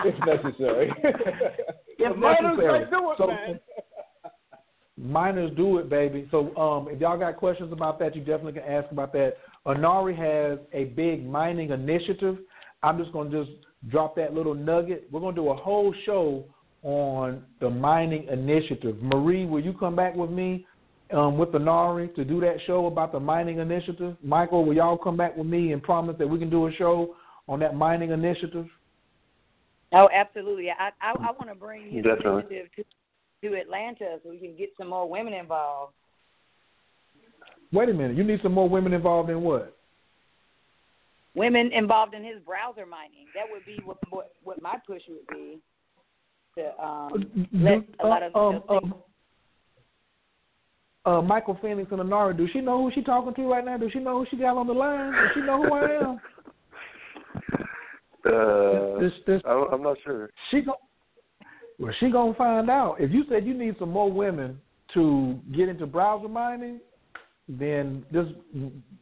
if 0.04 0.26
necessary. 0.26 0.92
if 1.98 2.16
necessary. 2.16 2.84
do 2.90 3.10
it, 3.10 3.18
So- 3.18 3.26
man. 3.26 3.60
Miners 5.00 5.52
do 5.56 5.78
it, 5.78 5.88
baby. 5.88 6.26
So 6.32 6.56
um, 6.56 6.88
if 6.88 7.00
y'all 7.00 7.16
got 7.16 7.36
questions 7.36 7.72
about 7.72 8.00
that, 8.00 8.16
you 8.16 8.22
definitely 8.22 8.60
can 8.60 8.64
ask 8.68 8.90
about 8.90 9.12
that. 9.12 9.34
Anari 9.64 10.16
has 10.16 10.58
a 10.72 10.86
big 10.86 11.24
mining 11.24 11.70
initiative. 11.70 12.38
I'm 12.82 12.98
just 12.98 13.12
going 13.12 13.30
to 13.30 13.44
just 13.44 13.56
drop 13.90 14.16
that 14.16 14.34
little 14.34 14.54
nugget. 14.54 15.08
We're 15.12 15.20
going 15.20 15.36
to 15.36 15.40
do 15.40 15.50
a 15.50 15.54
whole 15.56 15.94
show 16.04 16.44
on 16.82 17.44
the 17.60 17.70
mining 17.70 18.26
initiative. 18.28 18.96
Marie, 19.00 19.46
will 19.46 19.62
you 19.62 19.72
come 19.72 19.94
back 19.94 20.16
with 20.16 20.30
me 20.30 20.66
um, 21.12 21.38
with 21.38 21.50
Anari 21.50 22.12
to 22.16 22.24
do 22.24 22.40
that 22.40 22.56
show 22.66 22.86
about 22.86 23.12
the 23.12 23.20
mining 23.20 23.58
initiative? 23.58 24.16
Michael, 24.22 24.64
will 24.64 24.74
y'all 24.74 24.98
come 24.98 25.16
back 25.16 25.36
with 25.36 25.46
me 25.46 25.72
and 25.72 25.82
promise 25.82 26.16
that 26.18 26.26
we 26.26 26.38
can 26.38 26.50
do 26.50 26.66
a 26.66 26.72
show 26.72 27.14
on 27.48 27.58
that 27.60 27.74
mining 27.74 28.10
initiative? 28.10 28.66
Oh, 29.92 30.08
absolutely. 30.12 30.70
I 30.70 30.90
I, 31.00 31.12
I 31.12 31.32
want 31.32 31.48
to 31.48 31.54
bring 31.54 31.90
his 31.90 32.04
Definitely. 32.04 32.56
initiative 32.56 32.70
to, 33.42 33.48
to 33.48 33.60
Atlanta 33.60 34.18
so 34.22 34.30
we 34.30 34.38
can 34.38 34.56
get 34.56 34.70
some 34.76 34.88
more 34.88 35.08
women 35.08 35.32
involved. 35.32 35.94
Wait 37.72 37.88
a 37.88 37.94
minute. 37.94 38.16
You 38.16 38.24
need 38.24 38.40
some 38.42 38.52
more 38.52 38.68
women 38.68 38.92
involved 38.92 39.30
in 39.30 39.42
what? 39.42 39.76
Women 41.34 41.70
involved 41.72 42.14
in 42.14 42.24
his 42.24 42.40
browser 42.44 42.86
mining. 42.86 43.26
That 43.34 43.44
would 43.50 43.64
be 43.64 43.78
what 43.84 43.98
what, 44.10 44.32
what 44.42 44.60
my 44.60 44.76
push 44.86 45.02
would 45.08 45.26
be. 45.28 45.58
To 46.56 46.84
um, 46.84 47.46
let 47.52 47.84
a 48.02 48.06
lot 48.06 48.22
of 48.22 48.34
um, 48.34 48.62
um, 48.68 48.94
uh, 51.04 51.22
Michael 51.22 51.58
Phoenix 51.62 51.90
and 51.92 52.00
Anara, 52.00 52.36
do 52.36 52.48
she 52.52 52.60
know 52.60 52.82
who 52.82 52.90
she 52.94 53.02
talking 53.02 53.34
to 53.34 53.50
right 53.50 53.64
now? 53.64 53.76
Does 53.76 53.92
she 53.92 53.98
know 54.00 54.18
who 54.18 54.26
she 54.30 54.36
got 54.36 54.56
on 54.56 54.66
the 54.66 54.72
line? 54.72 55.12
Does 55.12 55.30
she 55.34 55.40
know 55.40 55.62
who 55.62 55.72
I 55.72 55.90
am? 56.02 56.20
Uh, 58.28 59.00
this, 59.00 59.12
this, 59.26 59.40
I, 59.46 59.64
I'm 59.72 59.82
not 59.82 59.96
sure. 60.04 60.30
she 60.50 60.60
go, 60.60 60.74
well, 61.78 61.94
she 61.98 62.10
gonna 62.10 62.34
find 62.34 62.68
out. 62.68 62.96
If 62.98 63.10
you 63.10 63.24
said 63.28 63.46
you 63.46 63.54
need 63.54 63.76
some 63.78 63.90
more 63.90 64.12
women 64.12 64.60
to 64.94 65.38
get 65.56 65.68
into 65.68 65.86
browser 65.86 66.28
mining, 66.28 66.80
then 67.48 68.04
just 68.12 68.30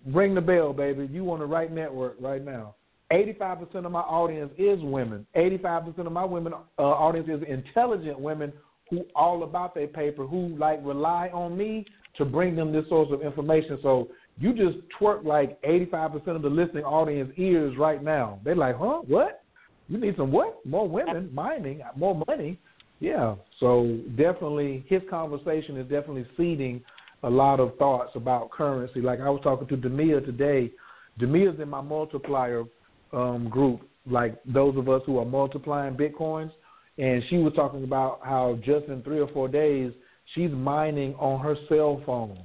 ring 0.06 0.34
the 0.34 0.40
bell, 0.40 0.72
baby. 0.72 1.08
You 1.10 1.30
on 1.32 1.40
the 1.40 1.46
right 1.46 1.72
network 1.72 2.16
right 2.20 2.44
now. 2.44 2.76
Eighty-five 3.10 3.58
percent 3.58 3.86
of 3.86 3.92
my 3.92 4.00
audience 4.00 4.52
is 4.58 4.78
women. 4.82 5.26
Eighty-five 5.34 5.84
percent 5.84 6.06
of 6.06 6.12
my 6.12 6.24
women 6.24 6.52
uh, 6.78 6.82
audience 6.82 7.28
is 7.28 7.48
intelligent 7.48 8.18
women 8.18 8.52
who 8.90 9.04
all 9.16 9.42
about 9.42 9.74
their 9.74 9.88
paper, 9.88 10.26
who 10.26 10.56
like 10.56 10.80
rely 10.84 11.28
on 11.32 11.56
me 11.56 11.84
to 12.18 12.24
bring 12.24 12.54
them 12.54 12.72
this 12.72 12.88
source 12.88 13.08
of 13.10 13.22
information. 13.22 13.78
So 13.82 14.08
you 14.38 14.52
just 14.52 14.78
twerk 15.00 15.24
like 15.24 15.58
eighty-five 15.64 16.12
percent 16.12 16.36
of 16.36 16.42
the 16.42 16.50
listening 16.50 16.84
audience 16.84 17.32
ears 17.36 17.76
right 17.78 18.02
now. 18.02 18.38
They're 18.44 18.54
like, 18.54 18.76
huh? 18.76 19.00
What? 19.06 19.42
You 19.88 19.98
need 19.98 20.16
some 20.16 20.32
what? 20.32 20.64
More 20.66 20.88
women 20.88 21.30
mining, 21.32 21.80
more 21.96 22.20
money. 22.26 22.58
Yeah. 23.00 23.36
So 23.60 23.98
definitely, 24.16 24.84
his 24.88 25.02
conversation 25.08 25.76
is 25.76 25.84
definitely 25.84 26.26
seeding 26.36 26.82
a 27.22 27.30
lot 27.30 27.60
of 27.60 27.76
thoughts 27.76 28.10
about 28.14 28.50
currency. 28.50 29.00
Like 29.00 29.20
I 29.20 29.30
was 29.30 29.40
talking 29.42 29.68
to 29.68 29.76
Demia 29.76 30.24
today. 30.24 30.70
Demia's 31.18 31.58
in 31.60 31.68
my 31.68 31.80
multiplier 31.80 32.64
um, 33.12 33.48
group, 33.48 33.88
like 34.06 34.38
those 34.44 34.76
of 34.76 34.88
us 34.88 35.02
who 35.06 35.18
are 35.18 35.24
multiplying 35.24 35.94
bitcoins, 35.94 36.50
and 36.98 37.22
she 37.30 37.38
was 37.38 37.54
talking 37.54 37.84
about 37.84 38.20
how 38.22 38.58
just 38.64 38.86
in 38.86 39.02
three 39.02 39.20
or 39.20 39.28
four 39.28 39.48
days 39.48 39.92
she's 40.34 40.50
mining 40.50 41.14
on 41.14 41.40
her 41.40 41.56
cell 41.68 42.02
phone, 42.04 42.38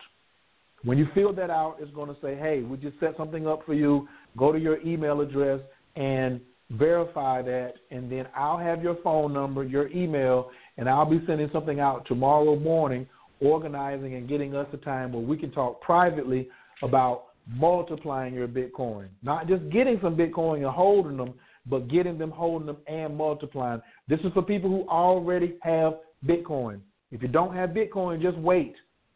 When 0.84 0.98
you 0.98 1.08
fill 1.14 1.32
that 1.34 1.50
out, 1.50 1.78
it's 1.80 1.94
going 1.94 2.14
to 2.14 2.18
say, 2.22 2.36
hey, 2.36 2.62
we 2.62 2.76
just 2.78 3.00
set 3.00 3.16
something 3.16 3.48
up 3.48 3.66
for 3.66 3.74
you. 3.74 4.10
Go 4.38 4.52
to 4.52 4.60
your 4.60 4.82
email 4.82 5.22
address 5.22 5.62
and 5.96 6.42
verify 6.72 7.42
that, 7.42 7.76
and 7.92 8.12
then 8.12 8.28
I'll 8.36 8.58
have 8.58 8.84
your 8.84 8.98
phone 9.04 9.32
number, 9.32 9.64
your 9.64 9.88
email, 9.90 10.50
and 10.78 10.90
I'll 10.90 11.10
be 11.10 11.22
sending 11.26 11.50
something 11.54 11.80
out 11.80 12.06
tomorrow 12.08 12.58
morning, 12.58 13.08
organizing 13.40 14.16
and 14.16 14.28
getting 14.28 14.56
us 14.56 14.68
a 14.74 14.78
time 14.78 15.14
where 15.14 15.22
we 15.22 15.38
can 15.38 15.52
talk 15.52 15.80
privately 15.82 16.50
about 16.82 17.26
multiplying 17.48 18.34
your 18.34 18.48
Bitcoin. 18.48 19.08
Not 19.22 19.48
just 19.48 19.70
getting 19.70 20.00
some 20.02 20.16
Bitcoin 20.16 20.58
and 20.58 20.66
holding 20.66 21.18
them, 21.18 21.36
but 21.66 21.88
getting 21.88 22.18
them, 22.18 22.32
holding 22.32 22.68
them, 22.68 22.78
and 22.88 23.16
multiplying. 23.16 23.82
This 24.08 24.20
is 24.22 24.34
for 24.34 24.42
people 24.42 24.70
who 24.70 24.88
already 24.90 25.56
have 25.62 25.94
Bitcoin. 26.26 26.80
If 27.12 27.22
you 27.22 27.28
don't 27.28 27.56
have 27.56 27.72
Bitcoin, 27.72 28.22
just 28.22 28.38
wait. 28.38 28.76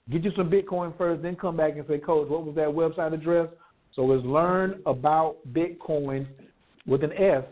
Get 0.10 0.24
you 0.24 0.32
some 0.38 0.50
Bitcoin 0.50 0.98
first, 0.98 1.22
then 1.22 1.36
come 1.36 1.58
back 1.58 1.76
and 1.76 1.86
say, 1.88 1.98
Coach, 1.98 2.30
what 2.30 2.46
was 2.46 2.56
that 2.56 2.68
website 2.68 3.14
address? 3.14 3.50
So 3.94 4.12
it's 4.14 4.26
learn 4.26 4.82
about 4.86 5.38
Bitcoin 5.52 6.28
with 6.86 7.04
an 7.04 7.12
S 7.14 7.44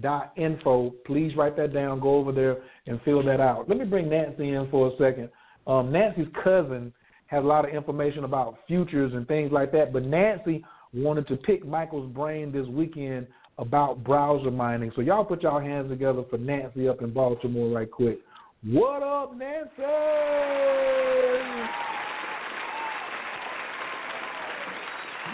dot 0.00 0.32
info. 0.36 0.94
Please 1.06 1.34
write 1.36 1.56
that 1.56 1.72
down. 1.72 2.00
Go 2.00 2.16
over 2.16 2.30
there 2.30 2.58
and 2.86 3.00
fill 3.04 3.24
that 3.24 3.40
out. 3.40 3.68
Let 3.68 3.78
me 3.78 3.84
bring 3.86 4.08
Nancy 4.08 4.50
in 4.50 4.68
for 4.70 4.88
a 4.88 4.96
second. 4.98 5.30
Um, 5.66 5.90
Nancy's 5.90 6.28
cousin 6.44 6.92
has 7.26 7.42
a 7.42 7.46
lot 7.46 7.66
of 7.68 7.74
information 7.74 8.24
about 8.24 8.58
futures 8.68 9.12
and 9.14 9.26
things 9.26 9.50
like 9.50 9.72
that, 9.72 9.92
but 9.92 10.04
Nancy 10.04 10.64
wanted 10.94 11.26
to 11.28 11.36
pick 11.36 11.66
Michael's 11.66 12.12
brain 12.12 12.52
this 12.52 12.66
weekend 12.68 13.26
about 13.58 14.04
browser 14.04 14.50
mining. 14.50 14.92
So 14.94 15.02
y'all 15.02 15.24
put 15.24 15.42
y'all 15.42 15.60
hands 15.60 15.90
together 15.90 16.24
for 16.28 16.38
Nancy 16.38 16.88
up 16.88 17.02
in 17.02 17.12
Baltimore 17.12 17.68
right 17.76 17.90
quick. 17.90 18.18
What 18.64 19.02
up, 19.02 19.36
Nancy? 19.36 19.70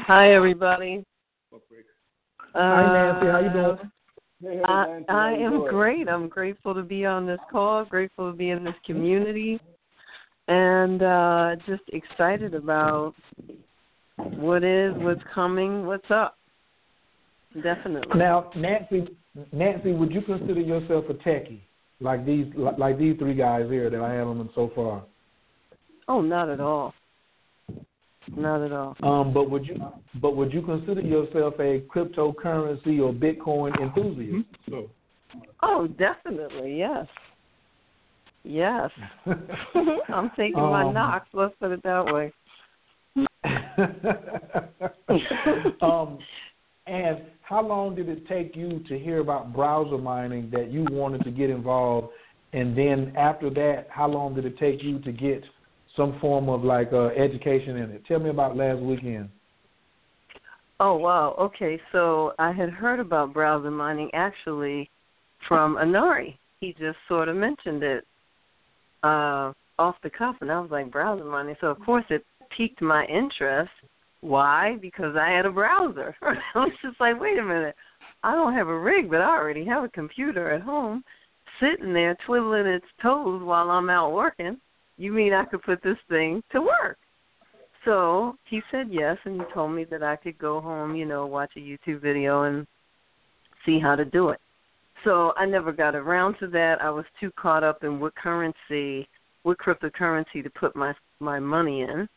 Hi, 0.09 0.33
everybody. 0.33 1.05
Hi, 2.55 2.93
Nancy. 2.93 3.27
How 3.27 3.39
you 3.39 3.53
doing? 3.53 3.91
Hey, 4.43 4.57
hey, 4.57 4.63
I, 4.65 4.87
Nancy, 4.87 5.07
I 5.09 5.33
am 5.33 5.53
doing? 5.53 5.71
great. 5.71 6.09
I'm 6.09 6.29
grateful 6.29 6.75
to 6.75 6.83
be 6.83 7.07
on 7.07 7.27
this 7.27 7.41
call, 7.51 7.85
grateful 7.85 8.31
to 8.31 8.37
be 8.37 8.51
in 8.51 8.65
this 8.65 8.75
community, 8.85 9.61
and 10.49 11.03
uh, 11.03 11.57
just 11.67 11.83
excited 11.93 12.55
about 12.55 13.15
what 14.19 14.65
is, 14.65 14.93
what's 14.99 15.23
coming, 15.33 15.87
what's 15.87 16.11
up. 16.11 16.37
Definitely. 17.63 18.19
Now, 18.19 18.51
Nancy, 18.57 19.09
Nancy, 19.53 19.93
would 19.93 20.13
you 20.13 20.23
consider 20.23 20.61
yourself 20.61 21.05
a 21.11 21.15
techie 21.15 21.61
like 22.01 22.25
these, 22.25 22.47
like 22.57 22.99
these 22.99 23.19
three 23.19 23.35
guys 23.35 23.69
here 23.69 23.91
that 23.91 24.01
I 24.01 24.15
have 24.15 24.29
on 24.29 24.49
so 24.55 24.71
far? 24.75 25.05
Oh, 26.09 26.21
not 26.21 26.49
at 26.49 26.61
all. 26.61 26.95
Not 28.35 28.65
at 28.65 28.73
all. 28.73 28.97
Um, 29.03 29.35
but 29.35 29.51
would 29.51 29.67
you, 29.67 29.77
but 30.21 30.37
would 30.37 30.53
you 30.53 30.63
consider 30.63 31.01
yourself 31.01 31.55
a 31.59 31.83
cryptocurrency 31.95 33.01
or 33.01 33.13
Bitcoin 33.13 33.79
enthusiast? 33.81 34.47
So, 34.69 34.89
Oh, 35.63 35.87
definitely. 35.87 36.79
Yes. 36.79 37.07
Yes. 38.45 38.91
I'm 40.09 40.31
taking 40.37 40.61
my 40.61 40.85
Um, 40.85 40.95
knocks. 40.95 41.29
Let's 41.33 41.55
put 41.61 41.71
it 41.71 41.83
that 41.85 42.05
way. 42.07 42.33
um, 45.83 46.19
and 46.87 47.19
how 47.53 47.63
long 47.63 47.95
did 47.95 48.09
it 48.09 48.27
take 48.27 48.57
you 48.57 48.83
to 48.89 48.99
hear 48.99 49.19
about 49.19 49.53
browser 49.53 49.99
mining 49.99 50.49
that 50.55 50.73
you 50.73 50.87
wanted 50.91 51.23
to 51.25 51.31
get 51.31 51.51
involved? 51.51 52.09
And 52.55 52.77
then 52.77 53.13
after 53.15 53.51
that, 53.51 53.89
how 53.91 54.09
long 54.09 54.35
did 54.35 54.47
it 54.47 54.59
take 54.59 54.83
you 54.83 54.99
to 55.01 55.13
get 55.13 55.45
some 55.95 56.19
form 56.19 56.49
of 56.49 56.65
like 56.65 56.95
uh, 56.95 57.09
education 57.09 57.77
in 57.77 57.91
it? 57.91 58.07
Tell 58.07 58.21
me 58.21 58.31
about 58.31 58.57
last 58.57 58.81
weekend. 58.81 59.29
Oh 60.81 60.97
wow. 60.97 61.37
Okay, 61.39 61.79
so 61.93 62.33
I 62.39 62.53
had 62.53 62.71
heard 62.71 63.01
about 63.01 63.35
browser 63.35 63.71
mining 63.71 64.09
actually 64.15 64.89
from 65.47 65.77
Anari. 65.77 66.39
He 66.59 66.73
just 66.79 66.97
sort 67.07 67.29
of 67.29 67.37
mentioned 67.37 67.83
it 67.83 68.05
uh 69.03 69.53
off 69.79 69.97
the 70.03 70.11
cuff 70.11 70.37
and 70.41 70.51
I 70.51 70.59
was 70.59 70.71
like 70.71 70.91
browser 70.91 71.25
mining. 71.25 71.57
So 71.61 71.67
of 71.67 71.79
course 71.81 72.05
it 72.09 72.25
piqued 72.57 72.81
my 72.81 73.05
interest. 73.05 73.71
Why? 74.23 74.77
Because 74.81 75.17
I 75.17 75.31
had 75.31 75.47
a 75.47 75.51
browser. 75.51 76.17
I 76.23 76.37
was 76.55 76.73
just 76.83 76.99
like, 77.01 77.21
wait 77.21 77.39
a 77.39 77.43
minute. 77.43 77.75
I 78.23 78.35
don't 78.35 78.55
have 78.55 78.69
a 78.69 78.79
rig, 78.79 79.11
but 79.11 79.21
I 79.21 79.37
already 79.37 79.65
have 79.67 79.85
a 79.85 79.89
computer 79.89 80.51
at 80.51 80.63
home 80.63 81.05
sitting 81.61 81.93
there 81.93 82.17
twiddling 82.25 82.67
its 82.67 82.87
toes 83.03 83.43
while 83.43 83.71
I'm 83.71 83.91
out 83.91 84.13
working. 84.13 84.59
You 84.97 85.13
mean 85.13 85.33
I 85.33 85.45
could 85.45 85.63
put 85.63 85.83
this 85.83 85.99
thing 86.09 86.43
to 86.53 86.61
work? 86.61 86.99
So 87.85 88.37
he 88.49 88.63
said 88.71 88.89
yes, 88.91 89.17
and 89.25 89.41
he 89.41 89.47
told 89.53 89.73
me 89.73 89.85
that 89.91 90.05
I 90.05 90.17
could 90.17 90.39
go 90.39 90.61
home, 90.61 90.95
you 90.95 91.05
know, 91.05 91.27
watch 91.27 91.51
a 91.57 91.61
YouTube 91.61 92.01
video 92.01 92.45
and 92.45 92.67
see 93.67 93.81
how 93.81 93.97
to 93.97 94.05
do 94.05 94.29
it. 94.29 94.39
So 95.05 95.33
I 95.37 95.47
never 95.47 95.73
got 95.73 95.97
around 95.97 96.37
to 96.39 96.47
that. 96.49 96.81
I 96.81 96.91
was 96.91 97.05
too 97.19 97.33
caught 97.37 97.65
up 97.65 97.83
in 97.83 97.99
what 97.99 98.15
currency, 98.15 99.09
what 99.43 99.59
cryptocurrency 99.59 100.45
to 100.45 100.51
put 100.51 100.77
my 100.77 100.95
my 101.19 101.41
money 101.41 101.83
in. 101.83 102.09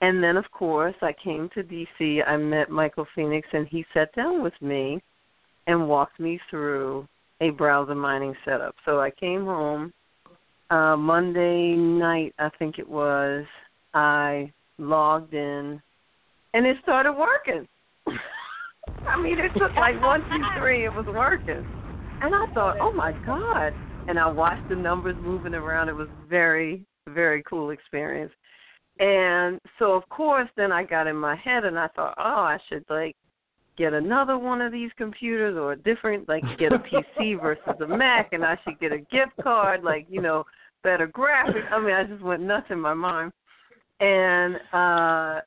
And 0.00 0.22
then, 0.22 0.36
of 0.36 0.50
course, 0.50 0.94
I 1.02 1.12
came 1.12 1.50
to 1.54 1.62
DC. 1.62 2.26
I 2.26 2.36
met 2.36 2.70
Michael 2.70 3.06
Phoenix, 3.14 3.46
and 3.52 3.66
he 3.68 3.84
sat 3.92 4.14
down 4.14 4.42
with 4.42 4.54
me 4.60 5.02
and 5.66 5.88
walked 5.88 6.18
me 6.18 6.40
through 6.48 7.06
a 7.40 7.50
browser 7.50 7.94
mining 7.94 8.34
setup. 8.44 8.74
So 8.84 9.00
I 9.00 9.10
came 9.10 9.44
home 9.44 9.92
uh, 10.70 10.96
Monday 10.96 11.74
night, 11.74 12.34
I 12.38 12.48
think 12.58 12.78
it 12.78 12.88
was. 12.88 13.44
I 13.92 14.52
logged 14.78 15.34
in, 15.34 15.82
and 16.54 16.66
it 16.66 16.76
started 16.82 17.12
working. 17.12 17.66
I 19.06 19.20
mean, 19.20 19.38
it 19.38 19.52
took 19.58 19.74
like 19.76 20.00
one, 20.00 20.20
two, 20.22 20.42
three. 20.58 20.84
It 20.84 20.94
was 20.94 21.06
working, 21.06 21.66
and 22.22 22.34
I 22.34 22.46
thought, 22.54 22.76
oh 22.80 22.92
my 22.92 23.12
god! 23.26 23.72
And 24.08 24.18
I 24.18 24.28
watched 24.28 24.68
the 24.68 24.76
numbers 24.76 25.16
moving 25.20 25.54
around. 25.54 25.88
It 25.88 25.94
was 25.94 26.08
very, 26.28 26.84
very 27.08 27.42
cool 27.48 27.70
experience. 27.70 28.32
And 29.00 29.58
so, 29.78 29.92
of 29.92 30.08
course, 30.08 30.48
then 30.56 30.70
I 30.70 30.84
got 30.84 31.06
in 31.06 31.16
my 31.16 31.34
head, 31.36 31.64
and 31.64 31.78
I 31.78 31.88
thought, 31.88 32.14
oh, 32.18 32.22
I 32.22 32.58
should 32.68 32.84
like 32.88 33.16
get 33.76 33.94
another 33.94 34.38
one 34.38 34.60
of 34.60 34.72
these 34.72 34.90
computers 34.96 35.56
or 35.56 35.72
a 35.72 35.76
different, 35.76 36.28
like 36.28 36.44
get 36.58 36.72
a 36.72 36.78
PC 36.78 37.40
versus 37.42 37.80
a 37.80 37.86
Mac, 37.86 38.32
and 38.32 38.44
I 38.44 38.58
should 38.64 38.78
get 38.78 38.92
a 38.92 38.98
gift 38.98 39.32
card, 39.42 39.82
like 39.82 40.06
you 40.08 40.20
know, 40.20 40.44
better 40.82 41.08
graphics. 41.08 41.70
I 41.72 41.80
mean, 41.80 41.94
I 41.94 42.04
just 42.04 42.22
went 42.22 42.42
nuts 42.42 42.66
in 42.70 42.80
my 42.80 42.94
mind 42.94 43.32
and 44.00 44.56
uh 44.72 45.40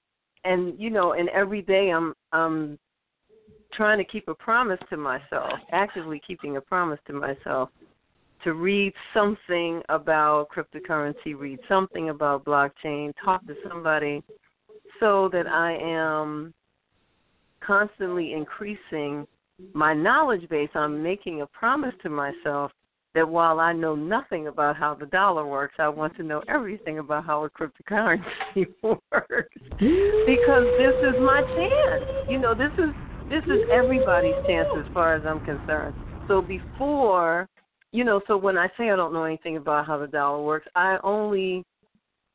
and 0.45 0.79
you 0.79 0.89
know 0.89 1.13
and 1.13 1.29
every 1.29 1.61
day 1.61 1.89
i'm 1.89 2.13
i'm 2.31 2.77
trying 3.73 3.97
to 3.97 4.05
keep 4.05 4.27
a 4.27 4.35
promise 4.35 4.79
to 4.89 4.97
myself 4.97 5.51
actively 5.71 6.21
keeping 6.25 6.57
a 6.57 6.61
promise 6.61 6.99
to 7.07 7.13
myself 7.13 7.69
to 8.43 8.53
read 8.53 8.93
something 9.13 9.81
about 9.89 10.47
cryptocurrency 10.49 11.37
read 11.37 11.59
something 11.67 12.09
about 12.09 12.45
blockchain 12.45 13.13
talk 13.23 13.45
to 13.47 13.55
somebody 13.67 14.23
so 14.99 15.29
that 15.31 15.47
i 15.47 15.73
am 15.73 16.53
constantly 17.61 18.33
increasing 18.33 19.25
my 19.73 19.93
knowledge 19.93 20.47
base 20.49 20.69
i'm 20.75 21.01
making 21.01 21.41
a 21.41 21.47
promise 21.47 21.93
to 22.01 22.09
myself 22.09 22.71
that 23.13 23.27
while 23.27 23.59
I 23.59 23.73
know 23.73 23.95
nothing 23.95 24.47
about 24.47 24.75
how 24.75 24.95
the 24.95 25.05
dollar 25.05 25.45
works, 25.45 25.75
I 25.77 25.87
want 25.87 26.15
to 26.17 26.23
know 26.23 26.41
everything 26.47 26.99
about 26.99 27.25
how 27.25 27.43
a 27.43 27.49
cryptocurrency 27.49 28.67
works 28.83 29.55
because 29.71 30.65
this 30.79 30.95
is 31.03 31.15
my 31.19 31.41
chance. 31.55 32.03
You 32.27 32.39
know, 32.39 32.55
this 32.55 32.71
is 32.77 32.89
this 33.29 33.43
is 33.45 33.61
everybody's 33.71 34.35
chance 34.47 34.67
as 34.77 34.85
far 34.93 35.15
as 35.15 35.23
I'm 35.25 35.39
concerned. 35.45 35.95
So 36.27 36.41
before, 36.41 37.47
you 37.93 38.03
know, 38.03 38.21
so 38.27 38.35
when 38.35 38.57
I 38.57 38.67
say 38.75 38.89
I 38.89 38.95
don't 38.95 39.13
know 39.13 39.23
anything 39.23 39.55
about 39.55 39.85
how 39.85 39.99
the 39.99 40.07
dollar 40.07 40.43
works, 40.43 40.67
I 40.75 40.97
only 41.03 41.63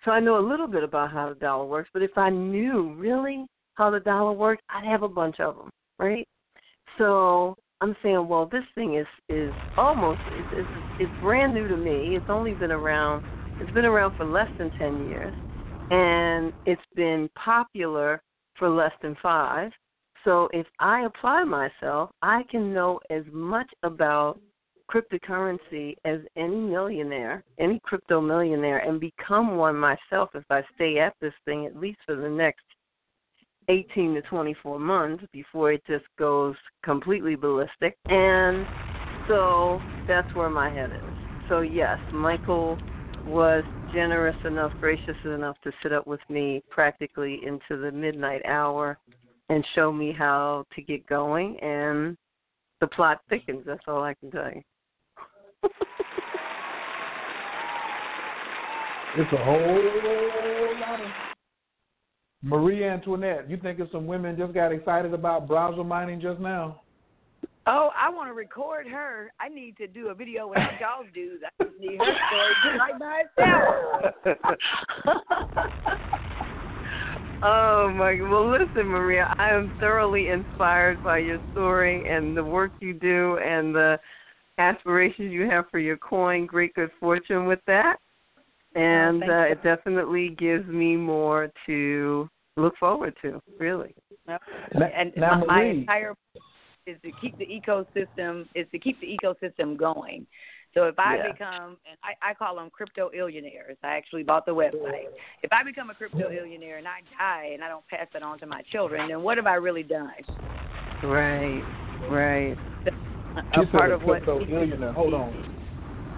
so 0.05 0.13
I 0.13 0.21
know 0.21 0.39
a 0.39 0.49
little 0.49 0.69
bit 0.69 0.85
about 0.85 1.11
how 1.11 1.29
the 1.29 1.35
dollar 1.35 1.67
works, 1.67 1.91
but 1.93 2.03
if 2.03 2.17
I 2.17 2.31
knew 2.31 2.95
really 2.95 3.45
how 3.75 3.91
the 3.91 3.99
dollar 3.99 4.33
works, 4.33 4.63
I'd 4.71 4.87
have 4.87 5.03
a 5.03 5.09
bunch 5.09 5.41
of 5.41 5.57
them, 5.57 5.71
right? 5.99 6.27
So 6.97 7.57
I'm 7.81 7.97
saying, 8.03 8.29
well, 8.29 8.47
this 8.47 8.63
thing 8.77 8.95
is 8.95 9.07
is 9.29 9.53
almost 9.77 10.21
it's 10.31 10.69
it's 11.01 11.13
brand 11.21 11.55
new 11.55 11.67
to 11.67 11.77
me. 11.77 12.17
It's 12.17 12.27
only 12.29 12.55
been 12.55 12.71
around. 12.71 13.25
It's 13.61 13.73
been 13.73 13.85
around 13.85 14.17
for 14.17 14.25
less 14.25 14.49
than 14.59 14.71
ten 14.79 15.09
years, 15.09 15.35
and 15.91 16.53
it's 16.67 16.81
been 16.95 17.29
popular 17.35 18.23
for 18.57 18.71
less 18.71 18.93
than 19.03 19.17
five. 19.21 19.73
So 20.25 20.49
if 20.53 20.67
I 20.79 21.05
apply 21.05 21.43
myself, 21.43 22.11
I 22.23 22.45
can 22.49 22.73
know 22.73 23.01
as 23.11 23.25
much 23.33 23.69
about 23.83 24.39
cryptocurrency 24.91 25.97
as 26.05 26.21
any 26.37 26.57
millionaire, 26.57 27.45
any 27.59 27.81
crypto 27.81 28.21
millionaire, 28.21 28.79
and 28.79 29.01
become 29.01 29.57
one 29.57 29.77
myself 29.77 30.31
if 30.35 30.45
I 30.51 30.63
stay 30.75 30.99
at 30.99 31.15
this 31.21 31.35
thing 31.45 31.67
at 31.67 31.77
least 31.77 31.99
for 32.07 32.17
the 32.17 32.29
next 32.29 32.63
18 33.69 34.15
to 34.15 34.23
24 34.23 34.79
months 34.79 35.25
before 35.33 35.73
it 35.73 35.83
just 35.87 36.07
goes 36.19 36.55
completely 36.83 37.35
ballistic. 37.35 37.97
And 38.07 38.67
so 39.29 39.81
that's 40.07 40.33
where 40.35 40.49
my 40.49 40.71
head 40.71 40.91
is. 40.91 41.49
So, 41.49 41.61
yes, 41.61 41.99
Michael 42.13 42.79
was 43.27 43.65
generous 43.93 44.37
enough, 44.47 44.73
gracious 44.81 45.17
enough 45.25 45.57
to 45.65 45.73
sit 45.83 45.93
up 45.93 46.07
with 46.07 46.21
me 46.31 46.63
practically 46.71 47.41
into 47.47 47.81
the 47.81 47.91
midnight 47.93 48.43
hour 48.47 48.99
and 49.51 49.65
show 49.75 49.93
me 49.93 50.15
how 50.17 50.65
to 50.75 50.83
get 50.83 51.07
going. 51.07 51.59
And 51.61 52.17
the 52.81 52.87
plot 52.87 53.21
thickens. 53.29 53.63
That's 53.67 53.83
all 53.87 54.03
I 54.03 54.15
can 54.15 54.31
tell 54.31 54.51
you. 54.55 54.63
It's 59.19 59.33
a 59.33 59.45
whole 59.45 59.83
lot 60.81 61.01
of 61.01 61.07
Marie 62.43 62.85
Antoinette. 62.85 63.51
You 63.51 63.57
think 63.57 63.81
some 63.91 64.07
women 64.07 64.37
just 64.37 64.55
got 64.55 64.71
excited 64.73 65.13
about 65.13 65.49
browser 65.49 65.83
mining 65.83 66.21
just 66.21 66.39
now? 66.41 66.83
Oh, 67.67 67.91
I 68.01 68.09
want 68.09 68.31
to 68.31 68.35
record 68.35 68.87
her. 68.87 69.31
I 69.41 69.49
need 69.49 69.77
to 69.77 69.87
do 69.87 70.09
a 70.09 70.15
video 70.15 70.49
with 70.49 70.57
y'all 70.81 71.05
dudes. 71.13 71.43
I 71.45 71.51
just 71.65 71.79
need 71.79 71.99
her 71.99 72.17
story 72.31 72.55
right 72.79 72.99
by 72.99 73.25
itself. 73.37 74.15
oh 77.43 77.91
my! 77.95 78.19
Well, 78.23 78.49
listen, 78.51 78.87
Maria, 78.87 79.35
I 79.37 79.51
am 79.51 79.71
thoroughly 79.81 80.29
inspired 80.29 81.05
by 81.05 81.19
your 81.19 81.39
story 81.53 82.09
and 82.09 82.35
the 82.35 82.45
work 82.45 82.73
you 82.81 82.95
do 82.95 83.37
and 83.39 83.75
the 83.75 84.01
aspirations 84.59 85.33
you 85.33 85.49
have 85.49 85.67
for 85.71 85.79
your 85.79 85.97
coin. 85.97 86.47
Great 86.47 86.75
good 86.75 86.91
fortune 87.01 87.47
with 87.47 87.61
that, 87.67 87.97
and 88.75 89.23
oh, 89.23 89.31
uh, 89.31 89.43
it 89.45 89.63
definitely 89.63 90.31
gives 90.31 90.67
me 90.69 90.97
more 90.97 91.51
to 91.67 92.29
look 92.57 92.77
forward 92.79 93.15
to. 93.23 93.41
Really. 93.59 93.95
Now, 94.27 94.39
and 94.75 95.13
now, 95.17 95.39
my, 95.39 95.47
my 95.47 95.65
entire 95.65 96.15
is 96.87 96.97
to 97.03 97.13
keep 97.13 97.37
the 97.39 97.47
ecosystem 97.47 98.47
is 98.55 98.67
to 98.73 98.79
keep 98.79 98.99
the 99.01 99.07
ecosystem 99.07 99.77
going. 99.77 100.27
So 100.75 100.85
if 100.85 100.99
I 100.99 101.17
Yeah. 101.17 101.33
become, 101.33 101.77
and 101.89 101.99
I, 102.03 102.31
I 102.31 102.35
call 102.35 102.57
them 102.57 102.71
crypto 102.71 103.11
illionaires. 103.11 103.77
I 103.83 103.97
actually 103.97 104.23
bought 104.23 104.47
the 104.47 104.55
website. 104.55 105.09
If 105.43 105.53
I 105.53 105.63
become 105.63 105.91
a 105.91 105.95
crypto 105.95 106.29
illionaire 106.31 106.79
and 106.79 106.87
I 106.87 107.01
die 107.19 107.51
and 107.55 107.65
I 107.65 107.69
don't 107.69 107.87
pass 107.89 108.07
it 108.15 108.23
on 108.23 108.39
to 108.41 108.47
my 108.47 108.63
children, 108.71 109.09
then 109.09 109.23
what 109.23 109.39
have 109.39 109.47
I 109.47 109.55
really 109.55 109.83
done? 109.83 110.13
Right. 111.03 111.63
Right. 112.11 112.57
She 112.85 112.91
A 113.37 113.43
said 113.55 113.71
part 113.71 113.93
of 113.93 114.03
what? 114.03 114.23
crypto 114.23 114.45
millionaire. 114.45 114.93
Hold 114.93 115.15
on. 115.15 115.59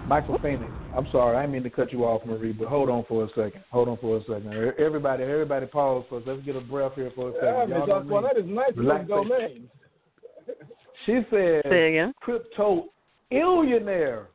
Michael 0.07 0.39
Phoenix. 0.41 0.71
I'm 0.97 1.07
sorry, 1.11 1.37
I 1.37 1.41
didn't 1.41 1.53
mean 1.53 1.63
to 1.63 1.69
cut 1.69 1.93
you 1.93 2.03
off, 2.03 2.25
Marie, 2.25 2.51
but 2.51 2.67
hold 2.67 2.89
on 2.89 3.05
for 3.07 3.23
a 3.23 3.27
second. 3.29 3.63
Hold 3.71 3.87
on 3.87 3.97
for 3.97 4.17
a 4.17 4.21
second. 4.21 4.51
Everybody, 4.77 5.23
everybody, 5.23 5.65
pause 5.67 6.03
for 6.09 6.17
us. 6.17 6.23
Let's 6.25 6.41
get 6.43 6.55
a 6.55 6.61
breath 6.61 6.93
here 6.95 7.11
for 7.15 7.29
a 7.29 7.33
second. 7.33 7.47
Yeah, 7.47 7.77
Y'all 7.77 7.79
Miss 7.79 7.87
know 7.87 7.95
Osborne, 7.95 8.23
that 8.23 8.37
is 8.37 8.45
nice 8.45 8.71
Relax. 8.75 9.07
domain. 9.07 9.69
She 11.05 11.21
said 11.31 11.63
Say 11.67 12.11
crypto 12.21 12.85
illionaire. 13.31 14.25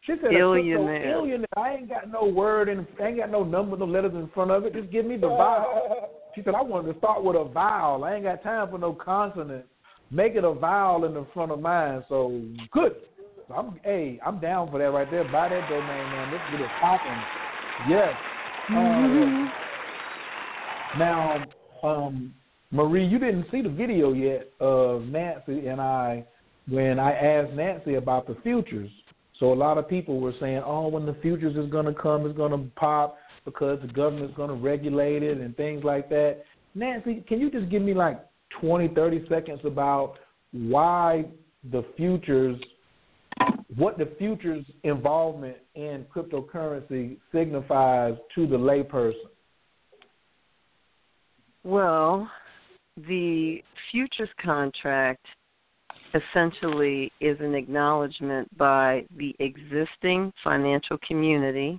She 0.00 0.14
said 0.20 0.32
Illionaire. 0.32 1.04
a 1.04 1.14
illionaire. 1.14 1.44
I 1.56 1.74
ain't 1.74 1.88
got 1.88 2.10
no 2.10 2.24
word 2.24 2.68
and 2.68 2.86
I 3.00 3.08
ain't 3.08 3.18
got 3.18 3.30
no 3.30 3.44
number, 3.44 3.76
no 3.76 3.84
letters 3.84 4.14
in 4.14 4.28
front 4.34 4.50
of 4.50 4.64
it. 4.64 4.74
Just 4.74 4.90
give 4.90 5.04
me 5.06 5.16
the 5.16 5.28
vowel. 5.28 6.10
She 6.34 6.42
said 6.42 6.54
I 6.54 6.62
wanted 6.62 6.92
to 6.92 6.98
start 6.98 7.22
with 7.22 7.36
a 7.36 7.44
vowel. 7.44 8.02
I 8.04 8.14
ain't 8.14 8.24
got 8.24 8.42
time 8.42 8.70
for 8.70 8.78
no 8.78 8.92
consonant. 8.92 9.64
Make 10.10 10.34
it 10.34 10.44
a 10.44 10.52
vowel 10.52 11.04
in 11.04 11.14
the 11.14 11.26
front 11.34 11.52
of 11.52 11.60
mine. 11.60 12.02
So 12.08 12.42
good. 12.72 12.92
So 13.46 13.54
I'm 13.54 13.80
hey, 13.84 14.20
I'm 14.24 14.40
down 14.40 14.70
for 14.70 14.78
that 14.78 14.90
right 14.90 15.10
there. 15.10 15.24
Buy 15.24 15.48
that 15.48 15.68
domain, 15.68 15.86
man. 15.86 16.32
Let's 16.32 16.50
get 16.50 16.60
it 16.60 16.70
popping. 16.80 17.22
Yes. 17.88 18.14
Uh, 18.70 19.48
now, 20.98 21.44
um, 21.82 22.34
Marie, 22.70 23.06
you 23.06 23.18
didn't 23.18 23.46
see 23.50 23.62
the 23.62 23.68
video 23.68 24.12
yet 24.12 24.50
of 24.60 25.02
Nancy 25.02 25.66
and 25.68 25.80
I 25.80 26.24
when 26.68 26.98
I 26.98 27.12
asked 27.12 27.54
Nancy 27.54 27.94
about 27.94 28.26
the 28.26 28.36
futures. 28.42 28.90
So 29.38 29.52
a 29.52 29.54
lot 29.54 29.78
of 29.78 29.88
people 29.88 30.20
were 30.20 30.34
saying, 30.40 30.62
"Oh, 30.64 30.88
when 30.88 31.06
the 31.06 31.14
futures 31.22 31.56
is 31.56 31.70
going 31.70 31.86
to 31.86 31.94
come, 31.94 32.26
it's 32.26 32.36
going 32.36 32.52
to 32.52 32.70
pop 32.76 33.16
because 33.44 33.80
the 33.80 33.88
government's 33.88 34.36
going 34.36 34.50
to 34.50 34.56
regulate 34.56 35.22
it 35.22 35.38
and 35.38 35.56
things 35.56 35.84
like 35.84 36.08
that." 36.10 36.44
Nancy, 36.74 37.24
can 37.26 37.40
you 37.40 37.50
just 37.50 37.70
give 37.70 37.82
me 37.82 37.94
like 37.94 38.20
20, 38.60 38.88
30 38.88 39.26
seconds 39.28 39.60
about 39.64 40.14
why 40.52 41.24
the 41.70 41.84
futures, 41.96 42.58
what 43.74 43.98
the 43.98 44.12
futures 44.18 44.64
involvement 44.84 45.56
in 45.74 46.06
cryptocurrency 46.14 47.18
signifies 47.32 48.14
to 48.34 48.46
the 48.46 48.56
layperson? 48.56 49.14
Well, 51.64 52.30
the 52.96 53.62
futures 53.90 54.30
contract 54.42 55.24
essentially 56.14 57.12
is 57.20 57.36
an 57.40 57.54
acknowledgement 57.54 58.48
by 58.56 59.04
the 59.16 59.34
existing 59.38 60.32
financial 60.42 60.96
community 61.06 61.78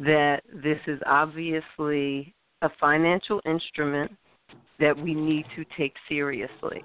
that 0.00 0.42
this 0.52 0.78
is 0.86 1.00
obviously 1.06 2.34
a 2.62 2.68
financial 2.80 3.40
instrument 3.46 4.12
that 4.80 4.96
we 4.96 5.14
need 5.14 5.46
to 5.56 5.64
take 5.76 5.94
seriously. 6.08 6.84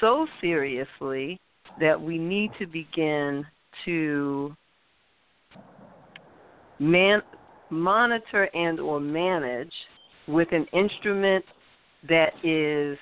So 0.00 0.26
seriously 0.40 1.40
that 1.80 2.00
we 2.00 2.18
need 2.18 2.50
to 2.58 2.66
begin 2.66 3.44
to 3.84 4.54
man, 6.78 7.22
monitor 7.70 8.48
and 8.54 8.78
or 8.80 9.00
manage 9.00 9.72
with 10.26 10.48
an 10.52 10.66
instrument 10.72 11.44
that 12.08 12.32
is 12.42 12.98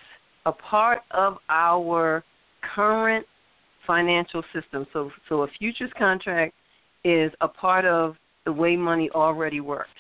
a 0.47 0.53
part 0.53 1.01
of 1.11 1.39
our 1.49 2.25
current 2.75 3.27
financial 3.87 4.43
system. 4.55 4.87
So 4.93 5.11
so 5.29 5.43
a 5.43 5.49
futures 5.59 5.91
contract 5.99 6.55
is 7.05 7.33
a 7.41 7.49
part 7.49 7.85
of 7.85 8.17
the 8.45 8.53
way 8.53 8.77
money 8.77 9.11
already 9.11 9.61
works. 9.61 9.91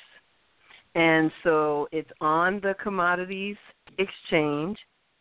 And 0.94 1.30
so 1.42 1.88
it's 1.90 2.10
on 2.20 2.60
the 2.60 2.74
commodities 2.82 3.56
exchange. 3.98 4.78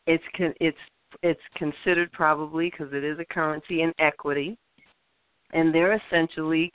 It's 0.07 0.23
con- 0.35 0.53
it's 0.59 0.77
it's 1.23 1.41
considered 1.55 2.11
probably 2.11 2.69
because 2.69 2.93
it 2.93 3.03
is 3.03 3.19
a 3.19 3.25
currency 3.25 3.81
in 3.81 3.93
equity, 3.99 4.57
and 5.53 5.73
they're 5.73 5.99
essentially 6.07 6.71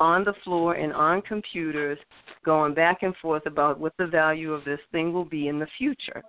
on 0.00 0.24
the 0.24 0.34
floor 0.42 0.74
and 0.74 0.92
on 0.92 1.22
computers 1.22 1.98
going 2.44 2.74
back 2.74 3.02
and 3.02 3.14
forth 3.16 3.46
about 3.46 3.78
what 3.78 3.92
the 3.98 4.06
value 4.06 4.52
of 4.52 4.64
this 4.64 4.80
thing 4.90 5.12
will 5.12 5.24
be 5.24 5.48
in 5.48 5.58
the 5.58 5.68
future. 5.78 6.22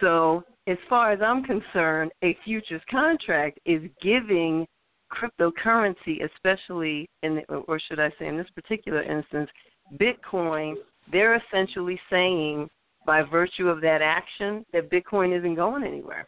So, 0.00 0.42
as 0.66 0.78
far 0.88 1.12
as 1.12 1.20
I'm 1.22 1.44
concerned, 1.44 2.10
a 2.24 2.36
futures 2.44 2.82
contract 2.90 3.60
is 3.66 3.82
giving 4.00 4.66
cryptocurrency, 5.12 6.24
especially 6.24 7.08
in, 7.22 7.36
the, 7.36 7.54
or 7.54 7.78
should 7.78 8.00
I 8.00 8.10
say, 8.18 8.26
in 8.26 8.36
this 8.36 8.50
particular 8.54 9.02
instance, 9.02 9.50
Bitcoin. 9.96 10.74
They're 11.10 11.34
essentially 11.36 12.00
saying, 12.08 12.70
by 13.06 13.22
virtue 13.22 13.68
of 13.68 13.80
that 13.80 14.02
action, 14.02 14.64
that 14.72 14.90
Bitcoin 14.90 15.36
isn't 15.36 15.54
going 15.54 15.84
anywhere, 15.84 16.26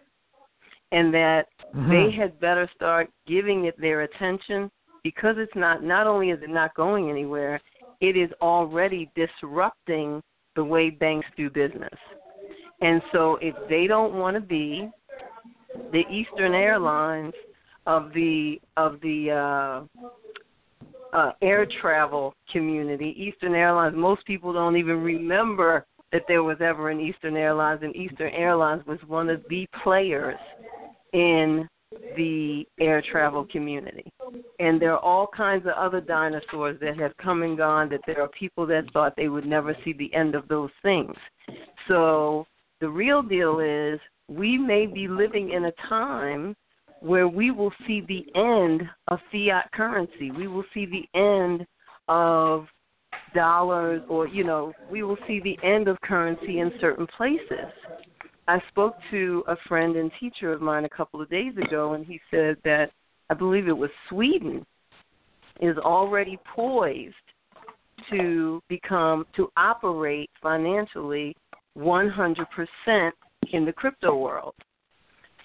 and 0.93 1.13
that 1.15 1.47
they 1.89 2.11
had 2.11 2.39
better 2.41 2.69
start 2.75 3.09
giving 3.27 3.65
it 3.65 3.81
their 3.81 4.03
attention 4.03 4.71
because 5.03 5.37
it's 5.39 5.55
not. 5.55 5.83
Not 5.83 6.07
only 6.07 6.31
is 6.31 6.43
it 6.43 6.51
not 6.51 6.75
going 6.75 7.11
anywhere, 7.11 7.61
it 8.01 8.17
is 8.17 8.31
already 8.41 9.11
disrupting 9.15 10.23
the 10.57 10.65
way 10.65 10.91
banks 10.91 11.27
do 11.37 11.51
business. 11.51 11.99
And 12.81 13.01
so 13.13 13.39
if 13.41 13.55
they 13.69 13.87
don't 13.87 14.15
want 14.15 14.35
to 14.37 14.41
be 14.41 14.91
the 15.93 16.03
Eastern 16.11 16.55
Airlines 16.55 17.33
of 17.87 18.13
the 18.15 18.61
of 18.77 19.01
the 19.01 19.31
uh 19.31 21.17
uh 21.17 21.33
air 21.43 21.67
travel 21.81 22.35
community, 22.51 23.15
Eastern 23.17 23.55
Airlines, 23.55 23.95
most 23.97 24.25
people 24.27 24.53
don't 24.53 24.77
even 24.77 25.03
remember 25.03 25.87
that 26.15 26.23
there 26.29 26.45
was 26.45 26.59
ever 26.61 26.91
an 26.91 27.01
Eastern 27.01 27.37
Airlines 27.37 27.81
and 27.83 27.95
Eastern 27.97 28.33
Airlines 28.33 28.87
was 28.87 29.01
one 29.09 29.29
of 29.29 29.43
the 29.51 29.67
players 29.83 30.39
in 31.13 31.69
the 32.17 32.65
air 32.79 33.03
travel 33.11 33.45
community. 33.51 34.05
And 34.61 34.81
there 34.81 34.93
are 34.93 35.01
all 35.01 35.27
kinds 35.27 35.67
of 35.67 35.73
other 35.73 36.01
dinosaurs 36.01 36.79
that 36.81 36.97
have 37.01 37.17
come 37.17 37.43
and 37.43 37.59
gone 37.59 37.89
that 37.89 38.01
there 38.07 38.23
are 38.23 38.29
people 38.29 38.65
that 38.69 38.85
thought 38.93 39.15
they 39.17 39.27
would 39.27 39.45
never 39.45 39.77
see 39.85 39.93
the 39.93 40.15
end 40.15 40.37
of 40.37 40.47
those 40.47 40.71
things. 40.83 41.17
So 41.89 42.47
the 42.81 42.89
real 42.89 43.21
deal 43.21 43.59
is 43.59 43.99
we 44.29 44.57
may 44.57 44.87
be 44.87 45.09
living 45.09 45.51
in 45.51 45.65
a 45.65 45.73
time 45.89 46.55
where 47.01 47.27
we 47.27 47.51
will 47.51 47.73
see 47.89 48.03
the 48.03 48.25
end 48.39 48.83
of 49.09 49.19
fiat 49.33 49.69
currency. 49.73 50.31
We 50.31 50.47
will 50.47 50.65
see 50.73 50.87
the 50.87 51.19
end 51.19 51.67
of 52.07 52.67
dollars 53.35 54.03
or 54.09 54.27
you 54.29 54.45
know 54.45 54.73
we 54.91 55.03
will 55.03 55.19
see 55.27 55.41
the 55.41 55.59
end 55.63 55.89
of 55.89 56.01
currency 56.03 56.61
in 56.61 56.73
certain 56.81 57.07
places. 57.17 57.73
I 58.47 58.61
spoke 58.69 58.97
to 59.11 59.43
a 59.49 59.57
friend 59.69 59.97
and 59.97 60.11
teacher 60.21 60.53
of 60.53 60.61
mine 60.61 60.85
a 60.85 60.89
couple 60.89 61.21
of 61.21 61.31
days 61.31 61.55
ago 61.57 61.95
and 61.95 62.05
he 62.05 62.21
said 62.31 62.57
that 62.65 62.91
i 63.31 63.35
believe 63.35 63.69
it 63.69 63.77
was 63.77 63.91
sweden 64.11 64.67
is 65.61 65.79
already 65.79 66.39
poised 66.55 67.15
to 68.11 68.63
become 68.69 69.25
to 69.37 69.51
operate 69.57 70.31
financially 70.43 71.35
100% 71.79 72.37
in 73.53 73.65
the 73.65 73.73
crypto 73.73 74.17
world. 74.17 74.55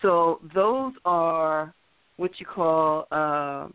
So 0.02 0.40
those 0.54 0.94
are 1.06 1.74
what 2.18 2.32
you 2.40 2.46
call 2.46 3.06
uh, 3.12 3.68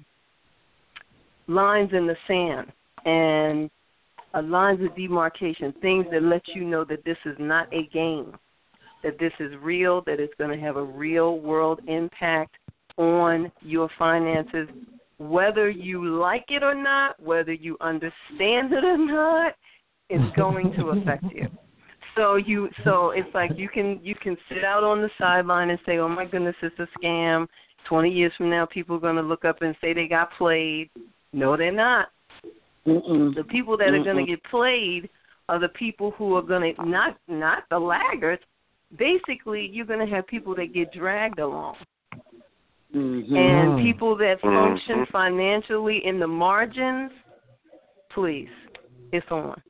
lines 1.46 1.90
in 1.92 2.06
the 2.06 2.16
sand. 2.26 2.72
And 3.04 3.70
uh, 4.34 4.42
lines 4.42 4.80
of 4.84 4.94
demarcation, 4.96 5.72
things 5.80 6.06
that 6.10 6.22
let 6.22 6.42
you 6.54 6.64
know 6.64 6.84
that 6.84 7.04
this 7.04 7.18
is 7.24 7.36
not 7.38 7.72
a 7.72 7.86
game, 7.92 8.36
that 9.02 9.18
this 9.18 9.32
is 9.38 9.52
real, 9.62 10.02
that 10.02 10.20
it's 10.20 10.34
going 10.38 10.50
to 10.56 10.64
have 10.64 10.76
a 10.76 10.84
real 10.84 11.38
world 11.40 11.80
impact 11.86 12.56
on 12.96 13.50
your 13.60 13.88
finances, 13.98 14.68
whether 15.18 15.70
you 15.70 16.04
like 16.18 16.46
it 16.48 16.62
or 16.62 16.74
not, 16.74 17.20
whether 17.20 17.52
you 17.52 17.76
understand 17.80 18.72
it 18.72 18.84
or 18.84 18.98
not, 18.98 19.54
it's 20.10 20.36
going 20.36 20.72
to 20.72 20.88
affect 20.88 21.24
you. 21.32 21.48
So 22.16 22.36
you 22.36 22.68
so 22.84 23.10
it's 23.10 23.28
like 23.34 23.50
you 23.56 23.68
can 23.68 23.98
you 24.02 24.14
can 24.14 24.36
sit 24.48 24.64
out 24.64 24.84
on 24.84 25.02
the 25.02 25.10
sideline 25.18 25.70
and 25.70 25.78
say, 25.84 25.98
"Oh 25.98 26.08
my 26.08 26.24
goodness, 26.24 26.54
it's 26.62 26.78
a 26.78 26.86
scam." 26.98 27.48
Twenty 27.88 28.10
years 28.10 28.32
from 28.38 28.50
now, 28.50 28.66
people 28.66 28.96
are 28.96 29.00
going 29.00 29.16
to 29.16 29.22
look 29.22 29.44
up 29.44 29.62
and 29.62 29.74
say 29.80 29.92
they 29.92 30.06
got 30.06 30.30
played. 30.38 30.90
No, 31.32 31.56
they're 31.56 31.72
not. 31.72 32.08
Mm-mm. 32.86 33.34
The 33.34 33.44
people 33.44 33.76
that 33.78 33.88
are 33.88 34.04
going 34.04 34.18
to 34.18 34.30
get 34.30 34.42
played 34.44 35.08
are 35.48 35.58
the 35.58 35.68
people 35.68 36.10
who 36.12 36.36
are 36.36 36.42
going 36.42 36.74
to 36.74 36.84
not 36.86 37.16
not 37.28 37.64
the 37.70 37.78
laggards. 37.78 38.42
Basically, 38.98 39.66
you're 39.72 39.86
going 39.86 40.06
to 40.06 40.14
have 40.14 40.26
people 40.26 40.54
that 40.56 40.72
get 40.74 40.92
dragged 40.92 41.38
along, 41.38 41.76
Mm-hmm. 42.94 43.36
and 43.36 43.82
people 43.82 44.14
that 44.16 44.40
Mhm. 44.40 44.54
function 44.54 45.06
financially 45.06 46.04
in 46.06 46.20
the 46.20 46.26
margins. 46.26 47.10
Please, 48.10 48.50
it's 49.10 49.26
on 49.32 49.60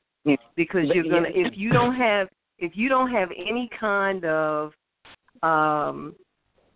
because 0.55 0.87
you're 0.93 1.03
gonna 1.09 1.29
if 1.33 1.57
you 1.57 1.71
don't 1.71 1.95
have 1.95 2.29
if 2.59 2.77
you 2.77 2.87
don't 2.87 3.09
have 3.11 3.31
any 3.31 3.67
kind 3.79 4.25
of 4.25 4.73
um 5.41 6.15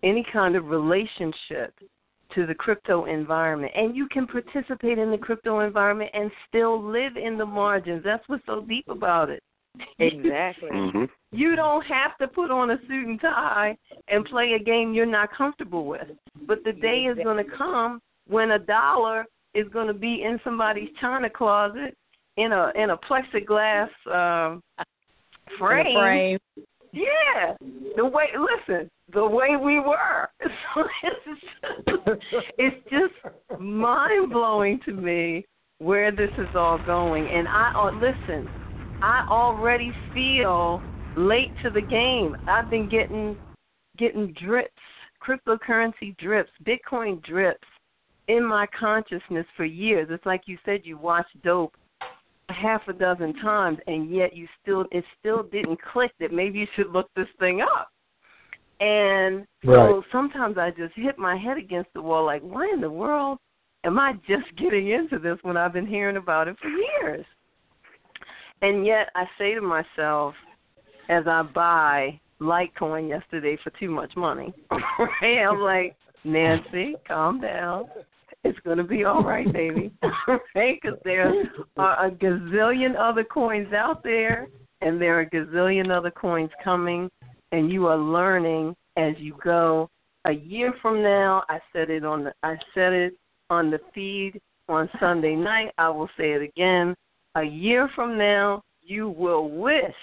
any 0.01 0.23
kind 0.23 0.55
of 0.55 0.69
relationship 0.69 1.73
to 2.35 2.45
the 2.45 2.55
crypto 2.55 3.05
environment. 3.05 3.71
And 3.75 3.95
you 3.95 4.07
can 4.07 4.27
participate 4.27 4.97
in 4.97 5.11
the 5.11 5.17
crypto 5.17 5.61
environment 5.61 6.11
and 6.13 6.31
still 6.47 6.81
live 6.81 7.17
in 7.17 7.37
the 7.37 7.45
margins. 7.45 8.03
That's 8.03 8.23
what's 8.27 8.45
so 8.45 8.61
deep 8.61 8.87
about 8.87 9.29
it. 9.29 9.43
Exactly. 9.99 10.69
hmm 10.73 11.05
you 11.31 11.55
don't 11.55 11.85
have 11.85 12.17
to 12.17 12.27
put 12.27 12.49
on 12.49 12.71
a 12.71 12.77
suit 12.87 13.07
and 13.07 13.21
tie 13.21 13.77
and 14.07 14.25
play 14.25 14.53
a 14.59 14.63
game 14.63 14.93
you're 14.93 15.05
not 15.05 15.29
comfortable 15.31 15.85
with. 15.85 16.07
But 16.47 16.63
the 16.63 16.71
day 16.71 17.05
is 17.05 17.17
going 17.23 17.43
to 17.43 17.57
come 17.57 18.01
when 18.27 18.51
a 18.51 18.59
dollar 18.59 19.25
is 19.53 19.67
going 19.71 19.87
to 19.87 19.93
be 19.93 20.23
in 20.23 20.39
somebody's 20.43 20.89
china 20.99 21.29
closet 21.29 21.95
in 22.37 22.51
a 22.51 22.71
in 22.75 22.91
a 22.91 22.97
plexiglass 22.97 23.89
um 24.07 24.63
frame, 25.57 25.85
In 25.85 25.87
a 25.87 25.99
frame. 25.99 26.39
Yeah. 26.91 27.55
The 27.95 28.05
way 28.05 28.27
listen 28.37 28.89
the 29.13 29.25
way 29.25 29.55
we 29.61 29.79
were. 29.79 30.29
It's 31.01 32.23
just, 32.31 32.45
it's 32.57 32.89
just 32.89 33.59
mind 33.59 34.31
blowing 34.31 34.79
to 34.85 34.93
me 34.93 35.45
where 35.79 36.11
this 36.11 36.29
is 36.37 36.47
all 36.55 36.79
going. 36.85 37.27
And 37.27 37.47
i 37.47 37.71
uh, 37.75 37.91
listen 37.93 38.49
i 39.01 39.25
already 39.29 39.91
feel 40.13 40.81
late 41.17 41.51
to 41.63 41.69
the 41.69 41.81
game. 41.81 42.35
I've 42.47 42.69
been 42.69 42.89
getting 42.89 43.37
getting 43.97 44.33
drips 44.43 44.71
cryptocurrency 45.25 46.15
drips 46.17 46.51
bitcoin 46.65 47.23
drips 47.23 47.67
in 48.27 48.45
my 48.45 48.67
consciousness 48.79 49.45
for 49.57 49.65
years. 49.65 50.07
It's 50.11 50.25
like 50.25 50.43
you 50.45 50.57
said 50.65 50.81
you 50.83 50.97
watch 50.97 51.27
dope 51.43 51.75
half 52.49 52.87
a 52.87 52.93
dozen 52.93 53.33
times 53.35 53.77
and 53.87 54.11
yet 54.11 54.35
you 54.35 54.47
still 54.61 54.85
it 54.91 55.03
still 55.19 55.43
didn't 55.43 55.79
click 55.81 56.11
that 56.19 56.31
maybe 56.31 56.59
you 56.59 56.67
should 56.75 56.91
look 56.91 57.09
this 57.15 57.27
thing 57.39 57.61
up 57.61 57.91
and 58.79 59.45
so 59.65 59.71
Right. 59.71 60.03
sometimes 60.11 60.57
I 60.57 60.71
just 60.71 60.93
hit 60.95 61.17
my 61.17 61.35
head 61.35 61.57
against 61.57 61.91
the 61.93 62.01
wall 62.01 62.25
like, 62.25 62.41
why 62.41 62.69
in 62.73 62.79
the 62.79 62.89
world 62.89 63.39
am 63.83 63.99
I 63.99 64.13
just 64.27 64.45
getting 64.57 64.89
into 64.89 65.19
this 65.19 65.37
when 65.41 65.57
I've 65.57 65.73
been 65.73 65.87
hearing 65.87 66.17
about 66.17 66.47
it 66.47 66.57
for 66.59 66.69
years? 66.69 67.25
And 68.61 68.85
yet 68.85 69.09
I 69.15 69.25
say 69.37 69.53
to 69.53 69.61
myself, 69.61 70.35
as 71.09 71.25
I 71.27 71.41
buy 71.43 72.19
Litecoin 72.39 73.09
yesterday 73.09 73.57
for 73.63 73.71
too 73.71 73.89
much 73.89 74.15
money, 74.15 74.53
right? 75.21 75.39
I'm 75.39 75.59
like, 75.59 75.95
Nancy, 76.23 76.95
calm 77.07 77.41
down. 77.41 77.89
It's 78.43 78.59
going 78.59 78.77
to 78.77 78.83
be 78.83 79.03
all 79.03 79.23
right, 79.23 79.51
baby. 79.51 79.91
right? 80.55 80.79
Because 80.81 80.97
there 81.03 81.33
are 81.77 82.07
a 82.07 82.11
gazillion 82.11 82.95
other 82.97 83.23
coins 83.23 83.73
out 83.73 84.03
there, 84.03 84.47
and 84.81 85.01
there 85.01 85.17
are 85.17 85.21
a 85.21 85.29
gazillion 85.29 85.95
other 85.95 86.11
coins 86.11 86.51
coming 86.63 87.09
and 87.51 87.71
you 87.71 87.87
are 87.87 87.97
learning 87.97 88.75
as 88.97 89.13
you 89.17 89.35
go. 89.43 89.89
A 90.25 90.31
year 90.31 90.73
from 90.81 91.01
now, 91.01 91.43
I 91.49 91.59
said 91.73 91.89
it 91.89 92.03
on 92.03 92.25
the 92.25 92.33
I 92.43 92.55
said 92.73 92.93
it 92.93 93.13
on 93.49 93.71
the 93.71 93.79
feed 93.93 94.39
on 94.67 94.89
Sunday 94.99 95.35
night. 95.35 95.71
I 95.77 95.89
will 95.89 96.09
say 96.17 96.31
it 96.33 96.41
again. 96.41 96.95
A 97.35 97.43
year 97.43 97.89
from 97.95 98.17
now, 98.17 98.61
you 98.81 99.09
will 99.09 99.49
wish 99.49 99.95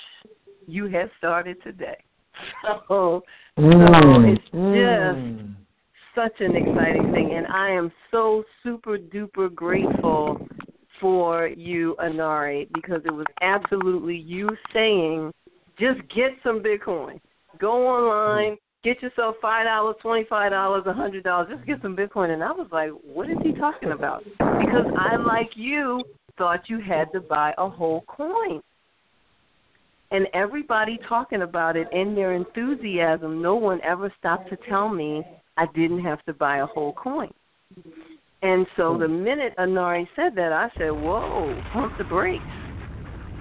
you 0.66 0.86
had 0.88 1.10
started 1.18 1.62
today. 1.62 1.96
So, 2.88 3.22
Mm, 3.58 4.36
it's 4.36 4.44
mm. 4.54 5.54
Such 6.16 6.40
an 6.40 6.56
exciting 6.56 7.12
thing, 7.12 7.34
and 7.34 7.46
I 7.46 7.70
am 7.70 7.92
so 8.10 8.42
super 8.64 8.98
duper 8.98 9.54
grateful 9.54 10.48
for 11.00 11.48
you, 11.48 11.94
Anari, 12.00 12.66
because 12.72 13.02
it 13.04 13.12
was 13.12 13.26
absolutely 13.42 14.16
you 14.16 14.48
saying, 14.72 15.30
just 15.78 16.00
get 16.14 16.30
some 16.42 16.62
Bitcoin. 16.62 17.20
Go 17.60 17.86
online, 17.86 18.56
get 18.82 19.02
yourself 19.02 19.36
five 19.42 19.66
dollars, 19.66 19.96
twenty 20.00 20.24
five 20.24 20.52
dollars, 20.52 20.84
a 20.86 20.92
hundred 20.92 21.22
dollars, 21.22 21.48
just 21.54 21.66
get 21.66 21.82
some 21.82 21.94
Bitcoin. 21.94 22.30
And 22.30 22.42
I 22.42 22.50
was 22.50 22.68
like, 22.72 22.90
what 23.04 23.28
is 23.28 23.36
he 23.42 23.52
talking 23.52 23.92
about? 23.92 24.24
Because 24.24 24.86
I, 24.98 25.16
like 25.16 25.50
you, 25.54 26.02
thought 26.38 26.68
you 26.68 26.80
had 26.80 27.12
to 27.12 27.20
buy 27.20 27.52
a 27.58 27.68
whole 27.68 28.04
coin. 28.06 28.62
And 30.12 30.28
everybody 30.34 30.98
talking 31.08 31.42
about 31.42 31.76
it 31.76 31.88
in 31.92 32.14
their 32.14 32.32
enthusiasm, 32.32 33.42
no 33.42 33.56
one 33.56 33.80
ever 33.82 34.12
stopped 34.18 34.48
to 34.50 34.56
tell 34.68 34.88
me 34.88 35.22
I 35.56 35.66
didn't 35.74 36.02
have 36.02 36.22
to 36.24 36.32
buy 36.32 36.58
a 36.58 36.66
whole 36.66 36.92
coin. 36.92 37.32
And 38.42 38.66
so 38.76 38.94
hmm. 38.94 39.00
the 39.00 39.08
minute 39.08 39.54
Anari 39.58 40.06
said 40.14 40.34
that, 40.36 40.52
I 40.52 40.68
said, 40.76 40.90
Whoa, 40.90 41.60
pump 41.72 41.96
the 41.98 42.04
brakes. 42.04 42.44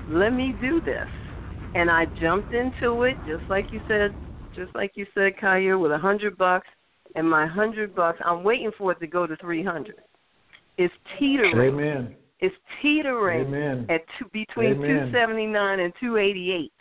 Let 0.10 0.32
me 0.32 0.56
do 0.62 0.82
this. 0.82 1.08
And 1.74 1.92
I 1.92 2.06
jumped 2.22 2.54
into 2.54 3.04
it 3.04 3.16
just 3.28 3.50
like 3.50 3.66
you 3.72 3.82
said, 3.88 4.16
just 4.56 4.74
like 4.76 4.94
you 4.96 5.06
said, 5.14 5.34
Khayr, 5.42 5.80
with 5.80 5.92
a 5.92 5.98
hundred 5.98 6.38
bucks. 6.38 6.68
And 7.16 7.30
my 7.30 7.48
hundred 7.48 7.96
bucks, 7.96 8.20
I'm 8.26 8.44
waiting 8.44 8.72
for 8.78 8.92
it 8.92 9.00
to 9.00 9.08
go 9.08 9.26
to 9.26 9.36
three 9.38 9.64
hundred. 9.64 9.96
It's 10.78 10.94
teetering. 11.18 11.58
Amen. 11.58 12.16
It's 12.40 12.56
teetering 12.82 13.48
Amen. 13.48 13.88
at 13.90 14.02
two, 14.20 14.26
between 14.34 14.74
Amen. 14.74 15.12
279 15.12 15.80
and 15.80 15.94
288. 16.02 16.72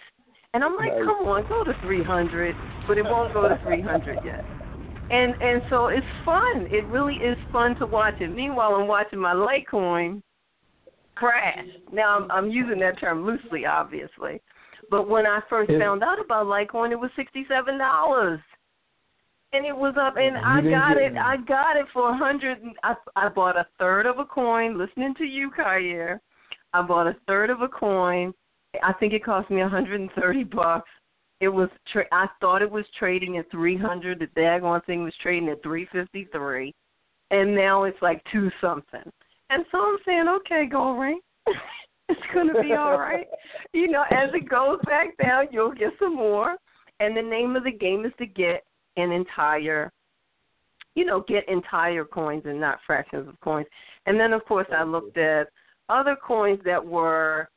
And 0.52 0.64
I'm 0.64 0.76
like, 0.76 0.92
come 0.92 1.26
on, 1.28 1.48
go 1.48 1.64
to 1.64 1.72
300, 1.82 2.54
but 2.86 2.98
it 2.98 3.04
won't 3.04 3.32
go 3.32 3.48
to 3.48 3.58
300 3.64 4.18
yet. 4.24 4.44
And 5.10 5.34
and 5.40 5.62
so 5.70 5.88
it's 5.88 6.06
fun. 6.24 6.66
It 6.70 6.84
really 6.86 7.14
is 7.16 7.36
fun 7.52 7.76
to 7.76 7.86
watch 7.86 8.14
it. 8.20 8.28
Meanwhile, 8.28 8.74
I'm 8.74 8.88
watching 8.88 9.18
my 9.18 9.34
Litecoin 9.34 10.22
crash. 11.14 11.66
Now 11.92 12.16
I'm, 12.16 12.30
I'm 12.30 12.50
using 12.50 12.80
that 12.80 12.98
term 12.98 13.24
loosely, 13.26 13.66
obviously. 13.66 14.40
But 14.90 15.08
when 15.08 15.26
I 15.26 15.40
first 15.48 15.70
It- 15.70 15.78
found 15.80 16.02
out 16.02 16.18
about 16.20 16.46
Litecoin, 16.46 16.90
it 16.90 16.98
was 16.98 17.10
sixty-seven 17.16 17.78
dollars, 17.78 18.40
and 19.52 19.66
it 19.66 19.76
was 19.76 19.94
up. 20.00 20.16
And 20.16 20.36
You 20.64 20.74
I 20.74 20.78
got 20.78 20.96
it. 20.96 21.16
I 21.16 21.36
got 21.36 21.76
it 21.76 21.86
for 21.92 22.10
a 22.10 22.16
hundred. 22.16 22.58
I 22.82 22.94
I 23.14 23.28
bought 23.28 23.56
a 23.56 23.66
third 23.78 24.06
of 24.06 24.18
a 24.18 24.24
coin. 24.24 24.78
Listening 24.78 25.14
to 25.18 25.24
you, 25.24 25.50
Khayr, 25.50 26.18
I 26.72 26.82
bought 26.82 27.06
a 27.06 27.16
third 27.26 27.50
of 27.50 27.60
a 27.60 27.68
coin. 27.68 28.32
I 28.82 28.92
think 28.94 29.12
it 29.12 29.24
cost 29.24 29.50
me 29.50 29.60
a 29.60 29.68
hundred 29.68 30.00
and 30.00 30.10
thirty 30.20 30.44
bucks. 30.44 30.90
It 31.40 31.48
was. 31.48 31.68
Tra- 31.92 32.06
I 32.12 32.26
thought 32.40 32.62
it 32.62 32.70
was 32.70 32.84
trading 32.98 33.38
at 33.38 33.50
three 33.50 33.76
hundred. 33.76 34.20
The 34.20 34.40
daggone 34.40 34.84
thing 34.84 35.02
was 35.04 35.14
trading 35.20 35.48
at 35.48 35.62
three 35.62 35.86
fifty-three, 35.92 36.72
and 37.30 37.54
now 37.54 37.84
it's 37.84 38.00
like 38.00 38.22
two 38.32 38.50
something. 38.60 39.10
And 39.50 39.64
so 39.70 39.78
I'm 39.78 39.98
saying, 40.06 40.26
okay, 40.28 40.66
go 40.70 40.96
ring. 40.96 41.20
it's 42.08 42.20
gonna 42.32 42.62
be 42.62 42.72
all 42.78 42.98
right. 42.98 43.26
You 43.72 43.88
know, 43.88 44.04
as 44.10 44.30
it 44.32 44.48
goes 44.48 44.78
back 44.86 45.16
down, 45.22 45.46
you'll 45.50 45.72
get 45.72 45.92
some 45.98 46.16
more. 46.16 46.56
And 47.00 47.16
the 47.16 47.22
name 47.22 47.56
of 47.56 47.64
the 47.64 47.72
game 47.72 48.04
is 48.04 48.12
to 48.18 48.26
get 48.26 48.64
an 48.96 49.10
entire, 49.10 49.92
you 50.94 51.04
know, 51.04 51.24
get 51.26 51.48
entire 51.48 52.04
coins 52.04 52.42
and 52.46 52.60
not 52.60 52.78
fractions 52.86 53.28
of 53.28 53.38
coins. 53.40 53.66
And 54.06 54.18
then, 54.18 54.32
of 54.32 54.44
course, 54.44 54.68
I 54.74 54.84
looked 54.84 55.18
at 55.18 55.48
other 55.88 56.16
coins 56.16 56.60
that 56.64 56.84
were 56.84 57.48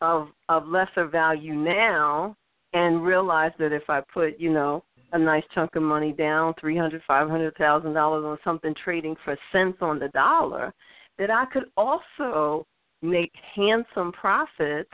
of 0.00 0.28
of 0.48 0.66
lesser 0.66 1.06
value 1.06 1.54
now 1.54 2.36
and 2.74 3.02
realized 3.02 3.54
that 3.58 3.72
if 3.72 3.88
I 3.88 4.02
put, 4.12 4.38
you 4.38 4.52
know, 4.52 4.84
a 5.12 5.18
nice 5.18 5.44
chunk 5.54 5.76
of 5.76 5.82
money 5.82 6.12
down, 6.12 6.54
three 6.60 6.76
hundred, 6.76 7.00
five 7.06 7.30
hundred 7.30 7.56
thousand 7.56 7.94
dollars 7.94 8.24
on 8.24 8.36
something 8.44 8.74
trading 8.84 9.16
for 9.24 9.36
cents 9.52 9.78
on 9.80 9.98
the 9.98 10.08
dollar, 10.08 10.74
that 11.18 11.30
I 11.30 11.46
could 11.46 11.70
also 11.76 12.66
make 13.00 13.32
handsome 13.54 14.12
profits 14.12 14.90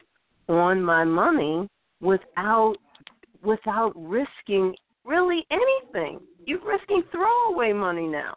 on 0.49 0.83
my 0.83 1.05
money 1.05 1.69
without 2.01 2.77
without 3.43 3.93
risking 3.97 4.75
really 5.05 5.45
anything. 5.51 6.21
You're 6.45 6.65
risking 6.65 7.03
throwaway 7.11 7.73
money 7.73 8.07
now. 8.07 8.35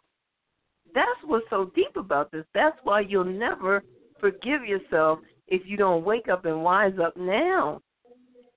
That's 0.94 1.10
what's 1.26 1.44
so 1.50 1.70
deep 1.74 1.96
about 1.96 2.32
this. 2.32 2.44
That's 2.54 2.76
why 2.84 3.00
you'll 3.00 3.24
never 3.24 3.82
forgive 4.20 4.64
yourself 4.64 5.18
if 5.48 5.62
you 5.66 5.76
don't 5.76 6.04
wake 6.04 6.28
up 6.28 6.46
and 6.46 6.62
wise 6.62 6.94
up 7.02 7.16
now. 7.16 7.82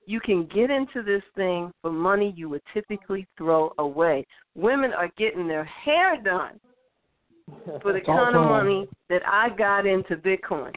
You 0.07 0.21
can 0.21 0.45
get 0.45 0.71
into 0.71 1.03
this 1.03 1.21
thing 1.35 1.69
for 1.81 1.91
money 1.91 2.33
you 2.37 2.47
would 2.47 2.61
typically 2.73 3.27
throw 3.37 3.73
away. 3.77 4.25
Women 4.55 4.93
are 4.93 5.11
getting 5.17 5.49
their 5.49 5.65
hair 5.65 6.19
done 6.23 6.59
for 7.81 7.91
the 7.91 7.99
kind 7.99 8.35
of 8.35 8.43
money 8.43 8.87
that 9.09 9.21
I 9.27 9.49
got 9.49 9.85
into 9.85 10.15
Bitcoin 10.15 10.71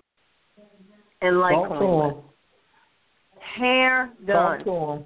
and 1.23 1.37
Litecoin. 1.37 2.25
Hair 3.57 4.11
done. 4.27 5.05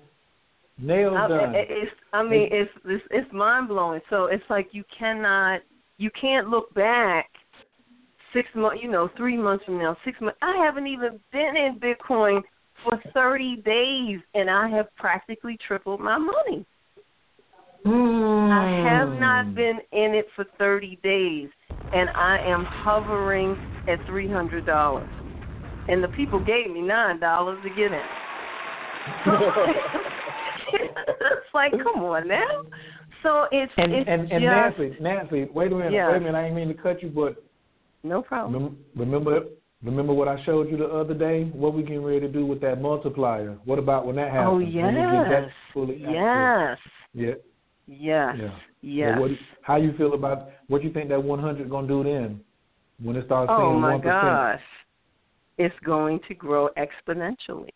Nails 0.78 1.14
I, 1.16 1.28
done. 1.28 1.52
It's, 1.54 1.92
I 2.14 2.22
mean, 2.22 2.48
it's 2.50 2.70
it's, 2.86 3.04
it's 3.10 3.32
mind 3.32 3.68
blowing. 3.68 4.00
So 4.08 4.26
it's 4.26 4.42
like 4.48 4.68
you 4.72 4.84
cannot, 4.98 5.60
you 5.98 6.10
can't 6.18 6.48
look 6.48 6.72
back 6.74 7.28
six 8.32 8.48
months, 8.54 8.80
you 8.82 8.90
know, 8.90 9.10
three 9.18 9.36
months 9.36 9.66
from 9.66 9.78
now, 9.78 9.98
six 10.02 10.18
months. 10.22 10.38
I 10.40 10.64
haven't 10.64 10.86
even 10.86 11.20
been 11.30 11.54
in 11.56 11.78
Bitcoin 11.78 12.40
for 12.84 13.00
30 13.12 13.56
days, 13.56 14.20
and 14.34 14.48
I 14.48 14.68
have 14.68 14.94
practically 14.96 15.58
tripled 15.66 16.00
my 16.00 16.18
money. 16.18 16.64
Mm. 17.84 18.50
I 18.50 18.88
have 18.88 19.20
not 19.20 19.54
been 19.54 19.80
in 19.92 20.14
it 20.14 20.26
for 20.36 20.44
30 20.58 20.98
days, 21.02 21.48
and 21.94 22.08
I 22.10 22.38
am 22.46 22.64
hovering 22.64 23.56
at 23.88 23.98
$300. 24.06 25.08
And 25.88 26.02
the 26.02 26.08
people 26.08 26.38
gave 26.38 26.70
me 26.70 26.80
$9 26.80 27.62
to 27.62 27.68
get 27.70 27.92
in. 27.92 28.00
it's 30.72 31.46
like, 31.52 31.72
come 31.72 32.02
on 32.04 32.26
now. 32.28 32.62
So 33.22 33.46
it's 33.50 33.72
And 33.78 33.92
it's 33.92 34.08
and, 34.08 34.20
and 34.30 34.30
just 34.30 34.78
Nancy, 34.78 34.96
Nancy, 35.00 35.44
wait 35.52 35.72
a 35.72 35.74
minute, 35.74 35.92
Yeah. 35.92 36.10
wait 36.10 36.18
a 36.18 36.20
minute. 36.20 36.38
I 36.38 36.42
didn't 36.42 36.56
mean 36.56 36.68
to 36.68 36.74
cut 36.74 37.02
you, 37.02 37.08
but 37.08 37.42
no 38.02 38.20
problem. 38.22 38.62
rem- 38.62 38.78
remember 38.94 39.44
remember 39.84 40.12
what 40.12 40.28
I 40.28 40.42
showed 40.44 40.70
you 40.70 40.76
the 40.76 40.86
other 40.86 41.14
day? 41.14 41.44
What 41.52 41.74
we 41.74 41.82
getting 41.82 42.02
ready 42.02 42.20
to 42.20 42.28
do 42.28 42.46
with 42.46 42.60
that 42.62 42.80
multiplier? 42.80 43.58
What 43.64 43.78
about 43.78 44.06
when 44.06 44.16
that 44.16 44.30
happens? 44.32 44.48
Oh 44.52 44.56
When 44.56 44.94
we 44.94 45.28
get 45.28 45.50
yes, 46.00 46.24
yes, 46.34 46.78
Yeah. 47.14 47.34
yes, 47.86 48.36
Yeah. 48.36 48.50
yes. 48.82 49.18
Well, 49.18 49.28
what, 49.28 49.38
how 49.62 49.76
you 49.76 49.92
feel 49.96 50.14
about 50.14 50.48
what 50.68 50.82
you 50.82 50.92
think 50.92 51.08
that 51.10 51.22
100 51.22 51.68
gonna 51.70 51.86
do 51.86 52.02
then 52.02 52.40
when 53.02 53.16
it 53.16 53.26
starts 53.26 53.52
Oh 53.54 53.78
my 53.78 53.98
1%? 53.98 54.02
gosh, 54.02 54.60
it's 55.58 55.74
going 55.84 56.20
to 56.28 56.34
grow 56.34 56.70
exponentially. 56.76 57.68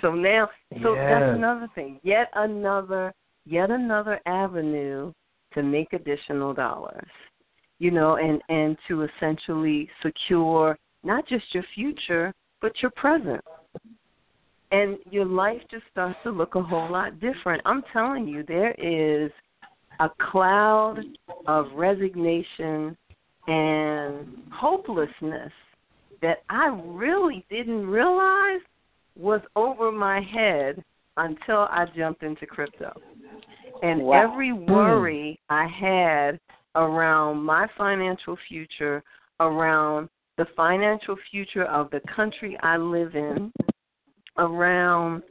So 0.00 0.14
now, 0.14 0.48
so 0.82 0.94
Yes. 0.94 1.06
that's 1.08 1.36
another 1.36 1.68
thing. 1.74 2.00
Yet 2.02 2.28
another, 2.34 3.12
yet 3.46 3.70
another 3.70 4.20
avenue 4.26 5.12
to 5.54 5.62
make 5.62 5.92
additional 5.92 6.52
dollars. 6.54 7.08
You 7.78 7.90
know, 7.90 8.16
and 8.16 8.40
and 8.48 8.76
to 8.88 9.02
essentially 9.02 9.88
secure 10.02 10.78
not 11.06 11.26
just 11.28 11.44
your 11.54 11.64
future, 11.74 12.34
but 12.60 12.72
your 12.82 12.90
present. 12.90 13.40
And 14.72 14.98
your 15.10 15.24
life 15.24 15.62
just 15.70 15.84
starts 15.92 16.18
to 16.24 16.30
look 16.30 16.56
a 16.56 16.62
whole 16.62 16.90
lot 16.90 17.20
different. 17.20 17.62
I'm 17.64 17.82
telling 17.92 18.26
you, 18.26 18.42
there 18.42 18.72
is 18.72 19.30
a 20.00 20.10
cloud 20.30 20.98
of 21.46 21.66
resignation 21.74 22.96
and 23.46 24.26
hopelessness 24.52 25.52
that 26.20 26.38
I 26.50 26.76
really 26.84 27.46
didn't 27.48 27.86
realize 27.86 28.60
was 29.16 29.40
over 29.54 29.92
my 29.92 30.20
head 30.20 30.82
until 31.16 31.68
I 31.70 31.86
jumped 31.96 32.24
into 32.24 32.46
crypto. 32.46 32.92
And 33.82 34.02
Wow. 34.02 34.14
every 34.32 34.50
hmm. 34.50 34.70
worry 34.70 35.40
I 35.48 35.66
had 35.66 36.40
around 36.74 37.42
my 37.42 37.68
financial 37.78 38.36
future, 38.48 39.02
around 39.40 40.08
the 40.38 40.46
financial 40.56 41.16
future 41.30 41.64
of 41.64 41.90
the 41.90 42.00
country 42.14 42.56
I 42.62 42.76
live 42.76 43.14
in, 43.14 43.52
around 44.38 45.22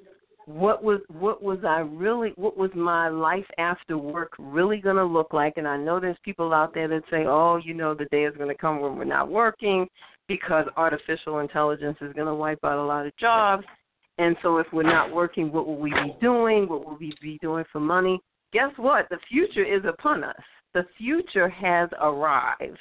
what 0.45 0.83
was 0.83 0.99
what 1.07 1.41
was 1.41 1.59
I 1.67 1.79
really 1.79 2.33
what 2.35 2.55
was 2.55 2.69
my 2.75 3.07
life 3.07 3.45
after 3.57 3.97
work 3.97 4.33
really 4.37 4.77
going 4.77 4.95
to 4.95 5.05
look 5.05 5.33
like? 5.33 5.53
And 5.57 5.67
I 5.67 5.77
know 5.77 5.99
there's 5.99 6.17
people 6.23 6.53
out 6.53 6.73
there 6.73 6.87
that 6.87 7.03
say 7.09 7.25
oh 7.25 7.57
you 7.57 7.73
know 7.73 7.93
the 7.93 8.05
day 8.05 8.25
is 8.25 8.35
going 8.37 8.49
to 8.49 8.57
come 8.57 8.79
when 8.79 8.95
we're 8.95 9.05
not 9.05 9.29
working 9.29 9.87
because 10.27 10.65
artificial 10.77 11.39
intelligence 11.39 11.97
is 12.01 12.13
going 12.13 12.27
to 12.27 12.35
wipe 12.35 12.63
out 12.63 12.77
a 12.77 12.83
lot 12.83 13.05
of 13.05 13.17
jobs. 13.17 13.63
And 14.17 14.35
so 14.41 14.57
if 14.57 14.67
we're 14.71 14.83
not 14.83 15.13
working 15.13 15.51
what 15.51 15.65
will 15.65 15.79
we 15.79 15.89
be 15.91 16.15
doing? 16.21 16.69
What 16.69 16.85
will 16.85 16.97
we 16.99 17.13
be 17.21 17.39
doing 17.41 17.65
for 17.71 17.79
money? 17.79 18.19
Guess 18.53 18.71
what? 18.77 19.07
The 19.09 19.17
future 19.27 19.65
is 19.65 19.83
upon 19.87 20.23
us. 20.23 20.35
The 20.73 20.85
future 20.97 21.49
has 21.49 21.89
arrived 21.99 22.77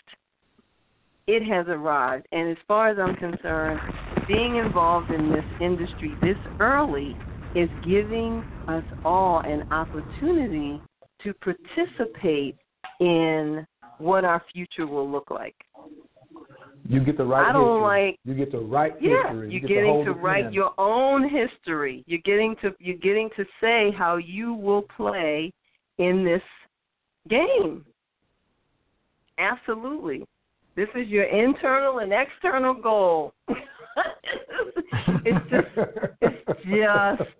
it 1.27 1.43
has 1.45 1.67
arrived 1.69 2.27
and 2.33 2.51
as 2.51 2.57
far 2.69 2.89
as 2.89 2.99
I'm 2.99 3.17
concerned 3.17 3.81
being 4.29 4.57
involved 4.57 5.11
in 5.11 5.31
this 5.31 5.45
industry 5.61 6.15
this 6.23 6.37
early 6.61 7.17
is 7.55 7.69
giving 7.85 8.45
us 8.69 8.85
all 9.05 9.41
an 9.41 9.65
opportunity 9.71 10.81
to 11.23 11.33
participate 11.35 12.57
in 13.01 13.67
what 13.99 14.25
our 14.25 14.43
future 14.53 14.87
will 14.87 15.11
look 15.11 15.31
like. 15.31 15.55
You 16.87 17.01
get 17.01 17.17
to 17.17 17.25
write 17.25 17.49
I 17.49 17.53
don't 17.53 17.77
history. 17.77 17.83
like- 17.83 18.19
you 18.25 18.35
get 18.35 18.51
to 18.53 18.59
write 18.59 19.01
Yeah, 19.01 19.23
history. 19.29 19.51
you're 19.53 19.61
get 19.61 19.69
getting 19.69 20.05
to 20.05 20.13
write 20.13 20.53
your 20.53 20.73
own 20.79 21.29
history. 21.29 22.05
You're 22.07 22.21
getting 22.25 22.57
to 22.57 22.75
you're 22.79 22.97
getting 22.99 23.31
to 23.37 23.45
say 23.61 23.91
how 23.93 24.17
you 24.17 24.53
will 24.53 24.83
play 24.83 25.53
in 25.99 26.25
this 26.25 26.43
game. 27.29 27.85
Absolutely. 29.39 30.27
This 30.77 30.89
is 30.97 31.09
your 31.09 31.25
internal 31.25 31.99
and 31.99 32.13
external 32.13 32.75
goal. 32.75 33.33
it's 35.25 35.51
just 35.51 35.89
it's 36.21 36.61
just 36.65 37.31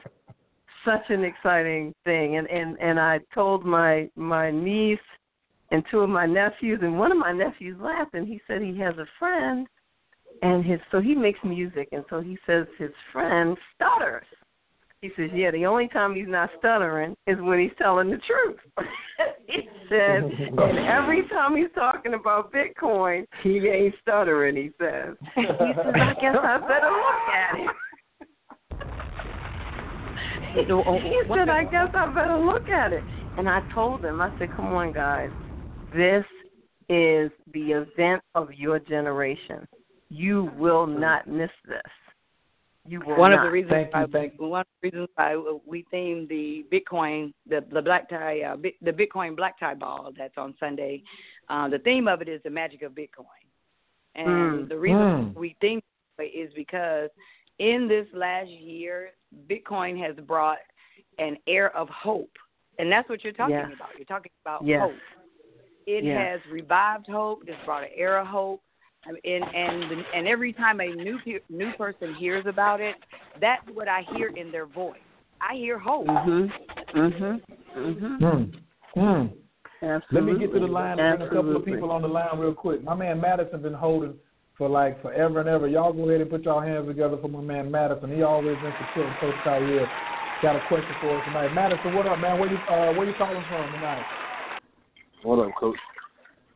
such 0.85 1.03
an 1.09 1.25
exciting 1.25 1.93
thing 2.05 2.37
and 2.37 2.49
and 2.49 2.79
and 2.79 3.01
I 3.01 3.21
told 3.35 3.65
my 3.65 4.09
my 4.17 4.51
niece 4.51 4.99
and 5.71 5.83
two 5.91 6.01
of 6.01 6.11
my 6.11 6.27
nephews 6.27 6.81
and 6.83 6.99
one 6.99 7.11
of 7.11 7.19
my 7.19 7.33
nephews 7.33 7.77
laughed 7.81 8.15
and 8.15 8.29
he 8.29 8.41
said 8.47 8.63
he 8.63 8.79
has 8.79 8.95
a 8.99 9.07
friend 9.19 9.67
and 10.43 10.65
his 10.65 10.79
so 10.93 11.01
he 11.01 11.15
makes 11.15 11.39
music 11.43 11.89
and 11.93 12.05
so 12.11 12.21
he 12.21 12.39
says 12.47 12.67
his 12.79 12.91
friend 13.13 13.57
stutters. 13.75 14.27
He 15.05 15.11
says, 15.19 15.29
Yeah, 15.35 15.51
the 15.51 15.67
only 15.67 15.87
time 15.89 16.15
he's 16.15 16.25
not 16.27 16.49
stuttering 16.59 17.15
is 17.27 17.37
when 17.39 17.59
he's 17.59 17.77
telling 17.77 18.09
the 18.09 18.17
truth. 18.17 18.57
he 19.47 19.69
said 19.91 20.23
and 20.23 20.79
every 20.79 21.29
time 21.29 21.55
he's 21.59 21.69
talking 21.75 22.15
about 22.15 22.51
Bitcoin, 22.51 23.27
he 23.43 23.59
ain't 23.69 23.95
stuttering, 24.01 24.57
he 24.57 24.71
says. 24.81 25.15
He 25.37 25.45
says, 25.45 25.77
I 25.95 26.15
guess 26.23 26.37
I 26.43 26.59
better 26.59 26.89
look 26.89 27.29
at 27.35 27.55
it. 27.61 27.69
he 31.03 31.23
said, 31.35 31.51
I 31.51 31.65
guess 31.65 31.89
I 31.93 32.07
better 32.15 32.39
look 32.39 32.71
at 32.71 32.95
it. 32.95 33.03
And 33.37 33.47
I 33.47 33.61
told 33.75 34.03
him, 34.03 34.23
I 34.23 34.31
said, 34.39 34.57
Come 34.57 34.73
on, 34.73 34.95
guys. 34.95 35.29
This 35.95 36.25
is 36.89 37.31
the 37.53 37.73
event 37.73 38.23
of 38.35 38.55
your 38.55 38.79
generation. 38.79 39.69
You 40.09 40.51
will 40.57 40.87
not 40.87 41.29
miss 41.29 41.51
this. 41.69 41.83
You 42.87 43.01
will 43.01 43.17
One 43.17 43.31
not. 43.31 43.41
of 43.41 43.45
the 43.47 43.51
reasons 43.51 43.73
Thank 43.73 43.87
you, 43.95 44.01
why 44.01 44.07
thank 44.13 44.41
one 44.41 44.61
of 44.61 44.67
the 44.83 44.89
reasons 44.91 45.09
why 45.15 45.37
we 45.67 45.85
themed 45.93 46.29
the 46.29 46.67
Bitcoin 46.71 47.33
the 47.49 47.65
the 47.73 47.81
black 47.81 48.09
tie 48.11 48.43
uh, 48.43 48.57
the 48.83 48.93
Bitcoin 48.93 49.35
black 49.37 49.59
tie 49.59 49.75
ball 49.75 50.13
that's 50.17 50.37
on 50.37 50.55
Sunday. 50.61 51.03
Uh, 51.49 51.69
the 51.69 51.79
theme 51.79 52.09
of 52.09 52.21
it 52.21 52.29
is 52.29 52.43
the 52.45 52.51
magic 52.51 52.83
of 52.83 52.93
Bitcoin, 52.93 53.45
and 54.15 54.67
Mm. 54.67 54.69
the 54.69 54.79
reason 54.79 54.99
Mm. 54.99 55.35
we 55.35 55.57
themed 55.63 55.83
it 56.19 56.25
is 56.25 56.53
because 56.55 57.09
in 57.59 57.89
this 57.89 58.07
last 58.13 58.49
year, 58.51 59.13
Bitcoin 59.49 59.99
has 59.99 60.17
brought 60.27 60.59
an 61.19 61.39
air 61.47 61.75
of 61.75 61.89
hope, 61.89 62.37
and 62.79 62.93
that's 62.93 63.09
what 63.09 63.25
you're 63.25 63.33
talking 63.33 63.55
Yes. 63.55 63.73
about. 63.75 63.97
You're 63.97 64.05
talking 64.05 64.33
about 64.43 64.63
Yes. 64.63 64.81
hope. 64.81 65.01
It 65.87 66.05
Yes. 66.05 66.43
has 66.43 66.51
revived 66.53 67.07
hope. 67.09 67.49
It's 67.49 67.65
brought 67.65 67.85
an 67.85 67.91
air 67.95 68.19
of 68.19 68.27
hope. 68.27 68.63
I 69.07 69.13
mean, 69.13 69.21
and 69.25 69.45
and 69.55 70.05
and 70.15 70.29
every 70.29 70.53
time 70.53 70.81
a 70.81 70.93
new 70.93 71.19
pe- 71.25 71.41
new 71.51 71.73
person 71.73 72.15
hears 72.15 72.47
about 72.47 72.81
it, 72.81 72.97
that's 73.41 73.63
what 73.73 73.89
I 73.89 74.07
hear 74.15 74.29
in 74.29 74.51
their 74.51 74.67
voice. 74.67 75.01
I 75.41 75.55
hear 75.57 75.79
hope. 75.79 76.07
Mhm. 76.07 76.53
Mhm. 76.95 77.43
Mhm. 77.77 78.19
Mm. 78.21 78.63
Mm. 78.97 79.33
Let 80.11 80.25
me 80.25 80.39
get 80.39 80.53
to 80.53 80.61
the 80.61 80.67
line 80.67 80.99
and 80.99 81.19
bring 81.19 81.29
a 81.29 81.31
couple 81.31 81.57
of 81.57 81.65
people 81.65 81.91
on 81.91 82.03
the 82.03 82.09
line 82.09 82.39
real 82.39 82.55
quick. 82.55 82.83
My 82.83 82.95
man 82.95 83.21
Madison 83.21 83.61
been 83.61 83.75
holding 83.75 84.15
for 84.57 84.69
like 84.69 85.03
forever 85.03 85.41
and 85.41 85.49
ever. 85.49 85.67
Y'all 85.67 85.93
go 85.93 86.09
ahead 86.09 86.21
and 86.21 86.31
put 86.31 86.45
y'all 86.45 86.61
hands 86.61 86.87
together 86.87 87.19
for 87.21 87.29
my 87.29 87.41
man 87.41 87.71
Madison. 87.71 88.15
He 88.15 88.23
always 88.23 88.59
been 88.59 88.75
supporting 88.79 89.17
Coach 89.17 89.37
Khayr. 89.45 89.91
Got 90.41 90.57
a 90.57 90.61
question 90.61 90.97
for 91.01 91.19
us 91.19 91.25
tonight. 91.25 91.53
Madison, 91.53 91.93
what 91.93 92.07
up, 92.07 92.19
man? 92.19 92.39
Where 92.39 92.51
you 92.51 92.63
uh, 92.69 92.93
where 92.93 93.07
you 93.07 93.15
calling 93.15 93.45
from 93.49 93.73
tonight? 93.73 94.07
What 95.23 95.39
up, 95.39 95.53
Coach? 95.59 95.77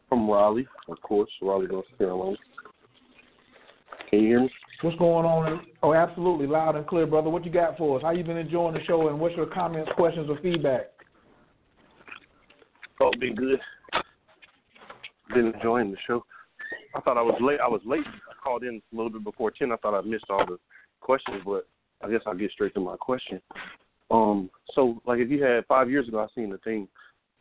From 0.08 0.30
Raleigh, 0.30 0.66
of 0.88 1.00
course, 1.02 1.30
Raleigh, 1.42 1.66
North 1.66 1.84
Carolina. 1.98 2.36
Can 4.08 4.20
you 4.20 4.26
hear 4.26 4.40
me? 4.40 4.50
What's 4.80 4.96
going 4.98 5.26
on? 5.26 5.66
Oh, 5.82 5.92
absolutely, 5.92 6.46
loud 6.46 6.76
and 6.76 6.86
clear, 6.86 7.06
brother. 7.06 7.28
What 7.28 7.44
you 7.44 7.50
got 7.50 7.76
for 7.76 7.98
us? 7.98 8.02
How 8.02 8.12
you 8.12 8.24
been 8.24 8.36
enjoying 8.36 8.74
the 8.74 8.84
show, 8.84 9.08
and 9.08 9.18
what's 9.20 9.36
your 9.36 9.46
comments, 9.46 9.90
questions, 9.96 10.30
or 10.30 10.38
feedback? 10.40 10.92
Oh, 13.00 13.10
been 13.20 13.34
good. 13.34 13.60
Been 15.34 15.52
enjoying 15.54 15.90
the 15.90 15.98
show. 16.06 16.24
I 16.94 17.00
thought 17.00 17.18
I 17.18 17.22
was 17.22 17.38
late. 17.40 17.60
I 17.60 17.68
was 17.68 17.82
late. 17.84 18.06
I 18.06 18.34
called 18.42 18.62
in 18.62 18.80
a 18.92 18.96
little 18.96 19.10
bit 19.10 19.24
before 19.24 19.50
ten. 19.50 19.72
I 19.72 19.76
thought 19.76 19.98
I 19.98 20.00
missed 20.06 20.26
all 20.30 20.46
the 20.46 20.58
questions, 21.00 21.42
but 21.44 21.66
I 22.02 22.10
guess 22.10 22.20
I'll 22.26 22.34
get 22.34 22.50
straight 22.52 22.74
to 22.74 22.80
my 22.80 22.96
question. 22.96 23.40
Um, 24.10 24.48
so 24.74 25.02
like 25.06 25.18
if 25.18 25.28
you 25.28 25.42
had 25.42 25.66
five 25.66 25.90
years 25.90 26.08
ago, 26.08 26.20
I 26.20 26.26
seen 26.34 26.50
the 26.50 26.58
thing. 26.58 26.88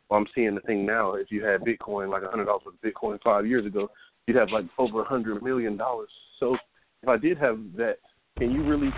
Well, 0.08 0.20
I'm 0.20 0.26
seeing 0.34 0.54
the 0.54 0.60
thing 0.62 0.86
now. 0.86 1.14
If 1.14 1.30
you 1.30 1.44
had 1.44 1.60
Bitcoin, 1.62 2.10
like 2.10 2.22
a 2.22 2.28
hundred 2.28 2.46
dollars 2.46 2.62
of 2.66 2.74
Bitcoin 2.84 3.18
five 3.22 3.46
years 3.46 3.66
ago, 3.66 3.90
you'd 4.26 4.36
have 4.36 4.50
like 4.50 4.64
over 4.78 5.02
a 5.02 5.04
hundred 5.04 5.42
million 5.42 5.76
dollars. 5.76 6.08
So 6.40 6.56
if 7.02 7.08
I 7.08 7.16
did 7.16 7.38
have 7.38 7.58
that, 7.76 7.98
can 8.38 8.50
you 8.50 8.64
really 8.64 8.90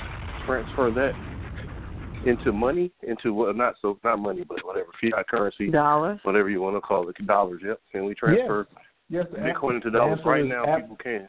transfer 0.47 0.91
that 0.93 1.12
into 2.27 2.53
money? 2.53 2.93
Into 3.03 3.35
what? 3.35 3.57
Not 3.57 3.74
so 3.82 3.99
not 4.05 4.19
money, 4.20 4.45
but 4.49 4.65
whatever 4.65 4.89
fiat 5.01 5.27
currency, 5.28 5.70
Dollars. 5.70 6.20
whatever 6.23 6.49
you 6.49 6.61
want 6.61 6.77
to 6.77 6.81
call 6.81 7.09
it, 7.09 7.27
dollars. 7.27 7.62
Yep. 7.65 7.81
Can 7.91 8.05
we 8.05 8.15
transfer 8.15 8.69
Yes, 9.09 9.27
the 9.32 9.39
Bitcoin 9.39 9.77
into 9.77 9.91
dollars 9.91 10.20
right 10.24 10.45
now? 10.45 10.65
ab- 10.65 10.82
people 10.82 10.97
can. 10.97 11.28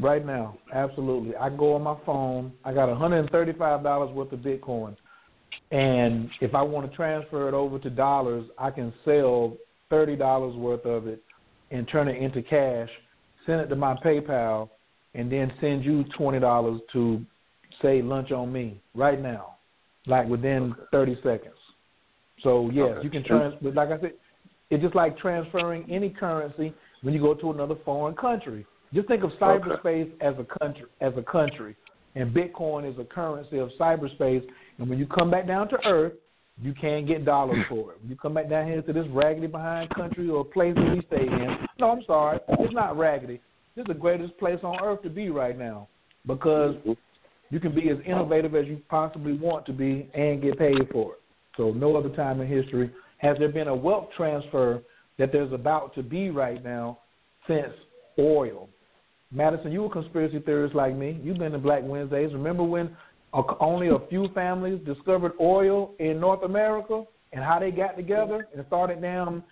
Right 0.00 0.24
now, 0.24 0.58
absolutely. 0.72 1.36
I 1.36 1.48
go 1.50 1.74
on 1.74 1.82
my 1.82 1.96
phone. 2.04 2.52
I 2.64 2.72
got 2.72 2.88
$135 2.88 4.12
worth 4.12 4.32
of 4.32 4.40
Bitcoin. 4.40 4.96
And 5.70 6.30
if 6.40 6.54
I 6.54 6.62
want 6.62 6.88
to 6.90 6.96
transfer 6.96 7.48
it 7.48 7.54
over 7.54 7.78
to 7.78 7.90
dollars, 7.90 8.44
I 8.58 8.70
can 8.70 8.92
sell 9.04 9.56
$30 9.90 10.56
worth 10.56 10.84
of 10.84 11.06
it 11.06 11.22
and 11.70 11.88
turn 11.88 12.08
it 12.08 12.20
into 12.20 12.42
cash, 12.42 12.88
send 13.46 13.60
it 13.60 13.66
to 13.66 13.76
my 13.76 13.94
PayPal, 14.04 14.68
and 15.14 15.30
then 15.30 15.52
send 15.60 15.84
you 15.84 16.04
$20 16.18 16.80
to 16.92 17.24
say 17.82 18.02
lunch 18.02 18.30
on 18.30 18.52
me 18.52 18.80
right 18.94 19.20
now, 19.20 19.56
like 20.06 20.28
within 20.28 20.74
30 20.92 21.16
seconds. 21.22 21.54
So, 22.42 22.70
yes, 22.70 22.96
Okay. 22.96 23.04
you 23.04 23.10
can 23.10 23.24
transfer. 23.24 23.70
Like 23.70 23.90
I 23.90 24.00
said, 24.00 24.14
it's 24.70 24.82
just 24.82 24.94
like 24.94 25.16
transferring 25.18 25.90
any 25.90 26.10
currency 26.10 26.74
when 27.02 27.14
you 27.14 27.20
go 27.20 27.34
to 27.34 27.50
another 27.52 27.76
foreign 27.84 28.14
country. 28.14 28.66
Just 28.92 29.08
think 29.08 29.24
of 29.24 29.30
cyberspace 29.32 30.10
as 30.20 30.34
a 30.38 30.44
country, 30.58 30.86
as 31.00 31.12
a 31.16 31.22
country, 31.22 31.74
and 32.14 32.32
Bitcoin 32.34 32.90
is 32.90 32.98
a 32.98 33.04
currency 33.04 33.58
of 33.58 33.70
cyberspace. 33.78 34.46
And 34.78 34.88
when 34.88 34.98
you 34.98 35.06
come 35.06 35.30
back 35.30 35.46
down 35.46 35.68
to 35.68 35.76
Earth, 35.86 36.14
you 36.62 36.72
can't 36.72 37.06
get 37.06 37.24
dollars 37.24 37.64
for 37.68 37.92
it. 37.92 38.00
When 38.00 38.10
you 38.10 38.16
come 38.16 38.34
back 38.34 38.48
down 38.48 38.66
here 38.66 38.80
to 38.80 38.92
this 38.92 39.06
raggedy 39.10 39.46
behind 39.46 39.90
country 39.90 40.28
or 40.28 40.44
place 40.44 40.74
that 40.74 40.94
we 40.94 41.02
stay 41.06 41.26
in, 41.26 41.56
no, 41.78 41.90
I'm 41.90 42.02
sorry, 42.06 42.38
it's 42.48 42.74
not 42.74 42.96
raggedy. 42.96 43.40
This 43.74 43.82
is 43.82 43.88
the 43.88 43.94
greatest 43.94 44.38
place 44.38 44.60
on 44.62 44.78
earth 44.82 45.02
to 45.02 45.10
be 45.10 45.30
right 45.30 45.58
now 45.58 45.88
because 46.26 46.76
mm-hmm. 46.76 46.92
you 47.50 47.58
can 47.58 47.74
be 47.74 47.90
as 47.90 47.98
innovative 48.06 48.54
as 48.54 48.66
you 48.66 48.80
possibly 48.88 49.32
want 49.32 49.66
to 49.66 49.72
be 49.72 50.08
and 50.14 50.40
get 50.40 50.58
paid 50.58 50.88
for 50.92 51.14
it. 51.14 51.20
So 51.56 51.72
no 51.72 51.96
other 51.96 52.10
time 52.10 52.40
in 52.40 52.46
history 52.46 52.90
has 53.18 53.36
there 53.38 53.48
been 53.48 53.68
a 53.68 53.74
wealth 53.74 54.08
transfer 54.16 54.80
that 55.18 55.32
there's 55.32 55.52
about 55.52 55.94
to 55.96 56.02
be 56.02 56.30
right 56.30 56.62
now 56.62 56.98
since 57.48 57.72
oil. 58.18 58.68
Madison, 59.32 59.72
you 59.72 59.84
a 59.84 59.90
conspiracy 59.90 60.38
theorist 60.38 60.74
like 60.74 60.94
me. 60.94 61.18
You've 61.22 61.38
been 61.38 61.52
to 61.52 61.58
Black 61.58 61.82
Wednesdays. 61.82 62.32
Remember 62.32 62.62
when 62.62 62.96
only 63.60 63.88
a 63.88 63.98
few 64.08 64.28
families 64.28 64.80
discovered 64.86 65.32
oil 65.40 65.92
in 65.98 66.20
North 66.20 66.44
America 66.44 67.04
and 67.32 67.42
how 67.42 67.58
they 67.58 67.70
got 67.70 67.96
together 67.96 68.46
and 68.54 68.64
started 68.66 69.02
down 69.02 69.42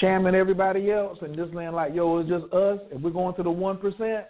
shamming 0.00 0.34
everybody 0.34 0.90
else 0.90 1.18
and 1.22 1.36
just 1.36 1.52
saying 1.52 1.72
like, 1.72 1.94
yo, 1.94 2.18
it's 2.18 2.28
just 2.28 2.52
us 2.52 2.78
and 2.90 3.02
we're 3.02 3.10
going 3.10 3.34
to 3.36 3.42
the 3.42 3.50
one 3.50 3.78
percent. 3.78 4.26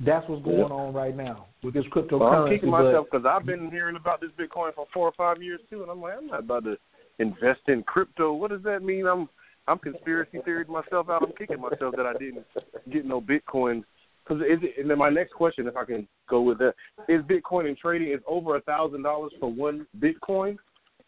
That's 0.00 0.26
what's 0.28 0.44
going 0.44 0.70
on 0.70 0.94
right 0.94 1.16
now 1.16 1.46
with 1.62 1.74
this 1.74 1.84
Well, 1.92 2.22
I'm 2.22 2.50
kicking 2.50 2.70
myself 2.70 3.08
because 3.10 3.26
I've 3.26 3.44
been 3.44 3.68
hearing 3.70 3.96
about 3.96 4.20
this 4.20 4.30
Bitcoin 4.38 4.72
for 4.74 4.86
four 4.94 5.08
or 5.08 5.12
five 5.16 5.42
years 5.42 5.60
too, 5.68 5.82
and 5.82 5.90
I'm 5.90 6.00
like, 6.00 6.14
I'm 6.16 6.28
not 6.28 6.40
about 6.40 6.64
to 6.64 6.76
invest 7.18 7.60
in 7.66 7.82
crypto. 7.82 8.32
What 8.32 8.50
does 8.50 8.62
that 8.62 8.82
mean? 8.82 9.06
I'm 9.06 9.28
I'm 9.66 9.78
conspiracy 9.78 10.38
theorizing 10.44 10.72
myself 10.72 11.10
out. 11.10 11.22
I'm 11.22 11.32
kicking 11.36 11.60
myself 11.60 11.94
that 11.96 12.06
I 12.06 12.12
didn't 12.12 12.46
get 12.90 13.04
no 13.04 13.20
Bitcoin. 13.20 13.84
Because 14.28 14.42
is 14.42 14.58
it? 14.62 14.78
And 14.80 14.90
then 14.90 14.98
my 14.98 15.08
next 15.08 15.32
question, 15.32 15.66
if 15.66 15.76
I 15.76 15.84
can 15.84 16.06
go 16.28 16.42
with 16.42 16.58
that, 16.58 16.74
is 17.08 17.22
Bitcoin 17.22 17.66
and 17.66 17.76
trading 17.78 18.12
is 18.12 18.20
over 18.26 18.56
a 18.56 18.60
thousand 18.62 19.02
dollars 19.02 19.32
for 19.40 19.50
one 19.50 19.86
Bitcoin? 19.98 20.56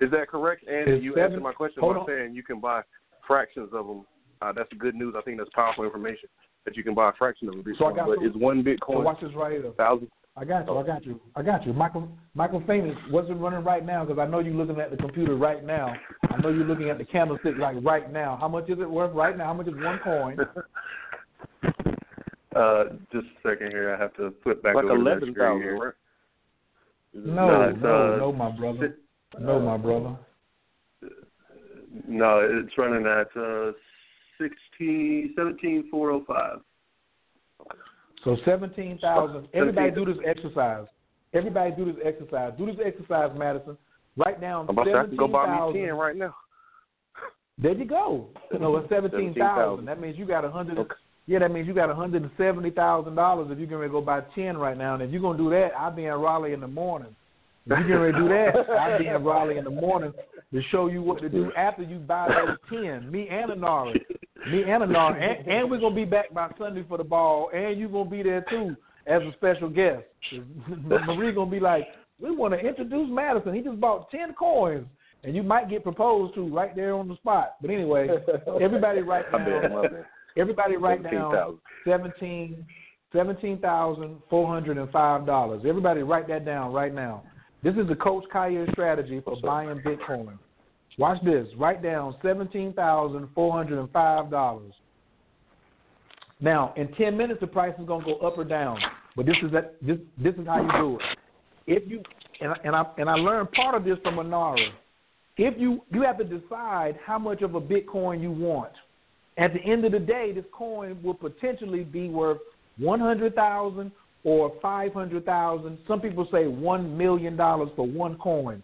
Is 0.01 0.11
that 0.13 0.29
correct? 0.29 0.65
And 0.67 0.89
It's 0.89 1.05
you 1.05 1.11
seven- 1.13 1.25
answered 1.25 1.43
my 1.43 1.53
question 1.53 1.83
by 1.83 1.89
on. 1.89 2.07
saying 2.07 2.35
you 2.35 2.43
can 2.43 2.61
buy 2.61 2.83
fractions 3.27 3.71
of 3.75 3.87
them. 3.87 4.07
Uh, 4.41 4.53
that's 4.53 4.73
good 4.79 4.95
news. 4.95 5.15
I 5.17 5.21
think 5.21 5.37
that's 5.37 5.51
powerful 5.51 5.85
information 5.85 6.29
that 6.65 6.77
you 6.77 6.83
can 6.83 6.95
buy 6.95 7.11
a 7.11 7.13
fraction 7.13 7.49
of 7.49 7.55
a 7.55 7.59
Bitcoin. 7.59 7.79
So 7.79 7.87
I 7.87 7.93
got 7.95 8.07
but 8.07 8.23
is 8.25 8.35
one 8.35 8.65
So 8.65 8.71
Bitcoin 8.71 9.05
watch 9.05 9.21
this 9.21 9.35
right 9.35 9.53
here. 9.53 9.71
thousand? 9.77 10.09
I 10.37 10.45
got 10.47 10.67
you. 10.67 10.79
I 10.79 10.83
got 10.83 11.05
you. 11.05 11.21
I 11.37 11.43
got 11.43 11.67
you. 11.67 11.73
Michael 11.75 12.09
Michael 12.35 12.63
Famous, 12.67 12.97
what's 13.11 13.29
it 13.29 13.35
running 13.35 13.63
right 13.65 13.85
now? 13.85 14.05
Because 14.07 14.19
I 14.19 14.27
know 14.27 14.39
you're 14.39 14.55
looking 14.55 14.81
at 14.81 14.91
the 14.91 14.97
computer 14.97 15.37
right 15.37 15.63
now. 15.63 15.93
I 16.31 16.41
know 16.41 16.49
you're 16.49 16.65
looking 16.65 16.89
at 16.89 16.97
the 16.97 17.05
candlestick 17.05 17.59
like 17.59 17.77
right 17.83 18.11
now. 18.11 18.39
How 18.41 18.49
much 18.49 18.71
is 18.71 18.79
it 18.79 18.89
worth 18.91 19.15
right 19.15 19.37
now? 19.37 19.47
How 19.47 19.55
much 19.55 19.67
is 19.69 19.75
one 19.75 19.99
coin? 20.03 20.39
Uh, 22.55 22.85
just 23.12 23.27
a 23.27 23.48
second 23.48 23.70
here. 23.70 23.94
I 23.94 24.01
have 24.01 24.14
to 24.14 24.35
flip 24.43 24.62
back 24.62 24.74
like 24.74 24.85
over 24.85 24.98
to 24.98 25.05
that 25.05 25.16
screen 25.18 25.35
thousand, 25.35 25.62
here. 25.62 25.78
right? 25.78 25.94
No, 27.14 27.47
No, 27.47 27.62
it's, 27.70 27.78
no, 27.82 28.14
uh, 28.14 28.16
no, 28.16 28.32
my 28.32 28.51
brother. 28.51 28.97
No, 29.39 29.60
my 29.60 29.77
brother. 29.77 30.16
No, 32.06 32.40
it's 32.40 32.77
running 32.77 33.06
at 33.06 33.40
uh, 33.40 33.72
sixteen, 34.39 35.32
seventeen, 35.36 35.89
four 35.90 36.10
oh 36.10 36.24
five. 36.27 36.59
So 38.24 38.36
seventeen 38.44 38.98
thousand. 38.98 39.48
Everybody 39.55 39.90
do 39.93 40.05
this 40.05 40.18
exercise. 40.27 40.86
Everybody 41.32 41.72
do 41.77 41.85
this 41.86 42.02
exercise. 42.05 42.52
Do 42.59 42.66
this 42.66 42.77
exercise, 42.85 43.31
Madison. 43.36 43.77
Right 44.16 44.40
now, 44.40 44.62
I'm 44.62 44.68
about 44.70 44.85
to 44.85 44.90
say 44.90 44.98
I 44.98 45.06
can 45.06 45.16
go 45.16 45.27
seventeen 45.27 45.32
buy 45.32 45.72
me 45.72 45.86
ten 45.86 45.94
right 45.94 46.16
now. 46.16 46.35
There 47.59 47.74
you 47.74 47.85
go. 47.85 48.28
No, 48.59 48.77
it's 48.77 48.89
seventeen 48.89 49.35
thousand. 49.35 49.85
17,000. 49.85 49.85
That 49.85 50.01
means 50.01 50.18
you 50.18 50.27
got 50.27 50.44
a 50.44 50.51
hundred. 50.51 50.78
Okay. 50.78 50.94
Yeah, 51.27 51.39
that 51.41 51.53
means 51.53 51.67
you 51.69 51.75
got 51.75 51.91
a 51.91 51.95
hundred 51.95 52.23
and 52.23 52.31
seventy 52.37 52.71
thousand 52.71 53.15
dollars 53.15 53.49
if 53.51 53.59
you're 53.59 53.69
going 53.69 53.87
to 53.87 53.93
go 53.93 54.01
buy 54.01 54.21
ten 54.35 54.57
right 54.57 54.77
now. 54.77 54.95
And 54.95 55.03
if 55.03 55.11
you're 55.11 55.21
going 55.21 55.39
to 55.39 55.45
do 55.45 55.51
that, 55.51 55.71
I'll 55.79 55.95
be 55.95 56.07
in 56.07 56.15
Raleigh 56.15 56.53
in 56.53 56.61
the 56.61 56.69
morning. 56.69 57.15
If 57.67 57.87
you're 57.87 58.11
going 58.11 58.13
to 58.13 58.19
do 58.19 58.29
that, 58.29 58.71
I'll 58.73 58.99
be 58.99 59.07
in 59.07 59.23
Raleigh 59.23 59.59
in 59.59 59.65
the 59.65 59.71
morning 59.71 60.13
to 60.53 60.63
show 60.71 60.89
you 60.89 61.03
what 61.03 61.21
to 61.21 61.29
do 61.29 61.53
after 61.57 61.83
you 61.83 61.99
buy 61.99 62.29
those 62.29 62.57
ten. 62.69 63.11
Me 63.11 63.29
and 63.31 63.51
Anari, 63.53 63.95
me 64.51 64.63
and 64.63 64.83
Anari, 64.83 65.23
and, 65.23 65.47
and 65.47 65.71
we're 65.71 65.79
going 65.79 65.95
to 65.95 66.01
be 66.01 66.05
back 66.05 66.33
by 66.35 66.51
Sunday 66.59 66.85
for 66.89 66.99
the 66.99 67.05
ball, 67.05 67.51
and 67.55 67.79
you're 67.79 67.89
going 67.89 68.07
to 68.07 68.11
be 68.11 68.23
there 68.23 68.45
too 68.51 68.75
as 69.07 69.23
a 69.23 69.33
special 69.37 69.69
guest. 69.69 70.05
Marie 70.69 71.33
going 71.33 71.49
to 71.49 71.55
be 71.55 71.61
like, 71.61 71.85
we 72.21 72.35
want 72.35 72.55
to 72.55 72.61
introduce 72.61 73.09
Madison. 73.11 73.55
He 73.55 73.61
just 73.61 73.81
bought 73.81 74.11
ten 74.11 74.35
coins. 74.35 74.87
And 75.23 75.37
you 75.37 75.43
might 75.43 75.69
get 75.69 75.83
proposed 75.83 76.35
to 76.35 76.49
right 76.49 76.75
there 76.75 76.95
on 76.95 77.07
the 77.07 77.15
spot. 77.17 77.57
But 77.61 77.71
anyway, 77.71 78.09
everybody 78.59 79.03
right 79.03 79.27
now, 79.33 79.83
everybody 80.36 80.77
right 80.77 81.02
now, 81.02 81.31
17,000. 81.31 81.59
seventeen 81.85 82.66
seventeen 83.12 83.59
thousand 83.59 84.16
four 84.28 84.47
hundred 84.47 84.78
and 84.78 84.90
five 84.90 85.27
dollars. 85.27 85.62
Everybody 85.66 86.02
write 86.02 86.28
that 86.28 86.44
down 86.44 86.73
right 86.73 86.94
now. 86.94 87.23
This 87.62 87.74
is 87.74 87.89
the 87.89 87.97
Coach 87.97 88.24
Khayr 88.32 88.70
strategy 88.73 89.20
for 89.24 89.36
buying 89.40 89.81
Bitcoin. 89.81 90.39
Watch 90.98 91.23
this. 91.24 91.47
Write 91.57 91.82
down 91.82 92.15
seventeen 92.23 92.73
thousand 92.73 93.28
four 93.35 93.52
hundred 93.52 93.81
and 93.81 93.90
five 93.90 94.31
dollars. 94.31 94.73
Now, 96.40 96.73
in 96.77 96.89
ten 96.94 97.16
minutes, 97.16 97.40
the 97.40 97.47
price 97.47 97.74
is 97.78 97.86
going 97.86 98.05
to 98.05 98.15
go 98.15 98.19
up 98.19 98.39
or 98.39 98.44
down. 98.44 98.78
But 99.16 99.27
this 99.27 99.36
is 99.43 99.52
that. 99.52 99.74
This 99.82 99.98
this 100.19 100.35
is 100.36 100.47
how 100.47 100.62
you 100.62 100.73
do 100.73 100.98
it. 100.98 101.02
If 101.66 101.90
you 101.90 102.02
and 102.40 102.52
I, 102.52 102.57
and 102.65 102.77
I 102.77 102.85
and 102.97 103.11
I 103.11 103.15
learned 103.15 103.52
part 103.52 103.74
of 103.74 103.85
this 103.85 103.98
from 104.02 104.16
Anari. 104.16 104.69
If 105.36 105.59
you 105.59 105.82
you 105.93 106.02
have 106.02 106.19
to 106.19 106.24
decide 106.24 106.98
how 107.05 107.19
much 107.19 107.43
of 107.43 107.55
a 107.55 107.61
Bitcoin 107.61 108.23
you 108.23 108.31
want. 108.31 108.73
At 109.41 109.55
the 109.55 109.61
end 109.61 109.87
of 109.87 109.93
the 109.93 109.99
day, 109.99 110.33
this 110.33 110.45
coin 110.53 111.03
will 111.03 111.15
potentially 111.15 111.83
be 111.83 112.09
worth 112.09 112.39
one 112.77 113.01
hundred 113.01 113.35
thousand 113.35 113.91
or 114.23 114.53
five 114.61 114.93
hundred 114.93 115.25
thousand. 115.25 115.79
Some 115.89 116.01
people 116.01 116.29
say 116.31 116.47
one 116.47 116.97
million 116.97 117.37
dollars 117.37 117.71
for 117.75 117.87
one 117.87 118.17
coin. 118.19 118.62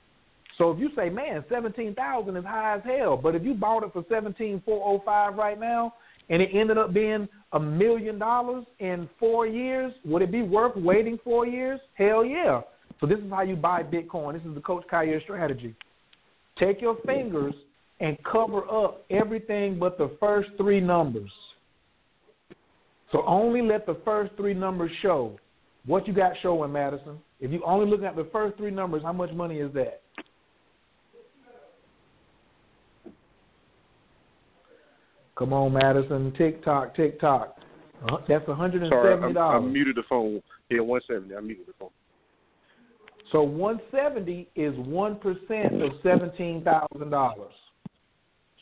So 0.59 0.71
if 0.71 0.79
you 0.79 0.91
say, 0.95 1.09
man, 1.09 1.45
seventeen 1.49 1.95
thousand 1.95 2.37
is 2.37 2.45
high 2.45 2.77
as 2.77 2.83
hell, 2.85 3.17
but 3.17 3.35
if 3.35 3.43
you 3.43 3.55
bought 3.55 3.85
it 3.85 3.93
for 3.95 4.05
seventeen 4.11 4.63
four 4.67 4.83
oh 4.87 5.03
five 5.03 5.37
right 5.37 5.59
now, 5.59 5.95
and 6.29 6.43
it 6.43 6.51
ended 6.53 6.77
up 6.77 6.93
being 6.93 7.27
a 7.53 7.61
million 7.61 8.19
dollars 8.19 8.67
in 8.79 9.09
four 9.19 9.47
years, 9.47 9.95
would 10.05 10.21
it 10.21 10.31
be 10.31 10.43
worth 10.43 10.77
waiting 10.77 11.19
four 11.25 11.47
years? 11.47 11.81
Hell 11.95 12.23
yeah. 12.23 12.61
So 13.01 13.07
this 13.07 13.19
is 13.19 13.31
how 13.31 13.43
you 13.43 13.57
buy 13.57 13.83
Bitcoin. 13.83 14.35
This 14.35 14.43
is 14.47 14.55
the 14.55 14.61
Coach 14.61 14.85
Khayr 14.93 15.23
strategy. 15.23 15.75
Take 16.59 16.83
your 16.83 16.99
fingers 17.07 17.55
and 18.01 18.17
cover 18.25 18.69
up 18.71 19.05
everything 19.11 19.79
but 19.79 19.97
the 19.99 20.17
first 20.21 20.51
three 20.57 20.81
numbers. 20.81 21.31
So 23.13 23.25
only 23.27 23.63
let 23.63 23.87
the 23.87 23.99
first 24.05 24.33
three 24.37 24.55
numbers 24.55 24.91
show 25.01 25.39
what 25.87 26.07
you 26.07 26.13
got 26.13 26.33
showing, 26.43 26.73
Madison. 26.73 27.19
If 27.41 27.53
you 27.53 27.63
only 27.65 27.89
look 27.89 28.03
at 28.03 28.17
the 28.17 28.29
first 28.33 28.57
three 28.57 28.71
numbers, 28.71 29.03
how 29.03 29.13
much 29.13 29.31
money 29.33 29.59
is 29.59 29.73
that? 29.75 30.03
Come 35.37 35.53
on, 35.53 35.75
Madison. 35.75 36.33
Tick 36.37 36.65
tock, 36.65 36.97
tick 36.97 37.21
tock. 37.21 37.57
Uh, 38.09 38.17
that's 38.27 38.47
one 38.49 38.57
hundred 38.57 38.83
and 38.83 38.93
seventy 39.05 39.35
dollars. 39.35 39.63
I 39.65 39.67
muted 39.67 39.97
the 39.97 40.03
phone. 40.09 40.43
Yeah, 40.71 40.81
one 40.81 41.01
seventy. 41.07 41.35
I 41.37 41.41
muted 41.41 41.67
the 41.67 41.73
phone. 41.79 41.91
So 43.33 43.43
one 43.43 43.81
seventy 43.91 44.49
is 44.57 44.75
one 44.79 45.17
percent 45.17 45.83
of 45.83 45.93
seventeen 46.03 46.65
thousand 46.65 47.11
dollars. 47.11 47.53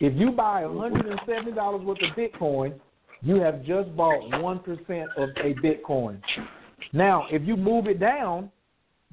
If 0.00 0.14
you 0.16 0.32
buy 0.32 0.66
one 0.66 0.92
hundred 0.92 1.10
and 1.10 1.20
seventy 1.26 1.52
dollars 1.52 1.84
worth 1.84 2.02
of 2.02 2.16
Bitcoin, 2.16 2.78
you 3.22 3.36
have 3.36 3.64
just 3.64 3.94
bought 3.96 4.42
one 4.42 4.58
percent 4.58 5.08
of 5.16 5.30
a 5.42 5.54
Bitcoin. 5.54 6.20
Now, 6.92 7.26
if 7.30 7.42
you 7.42 7.56
move 7.56 7.86
it 7.86 8.00
down 8.00 8.50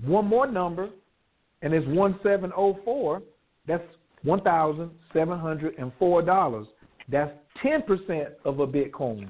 one 0.03 0.25
more 0.25 0.47
number, 0.47 0.89
and 1.61 1.73
it's 1.73 1.87
one 1.87 2.19
seven 2.23 2.51
oh 2.57 2.79
four, 2.83 3.21
that's 3.67 3.83
one 4.23 4.41
thousand 4.41 4.91
seven 5.13 5.37
hundred 5.37 5.75
and 5.77 5.91
four 5.99 6.21
dollars. 6.21 6.67
That's 7.09 7.31
ten 7.61 7.83
percent 7.83 8.29
of 8.43 8.59
a 8.59 8.67
Bitcoin. 8.67 9.27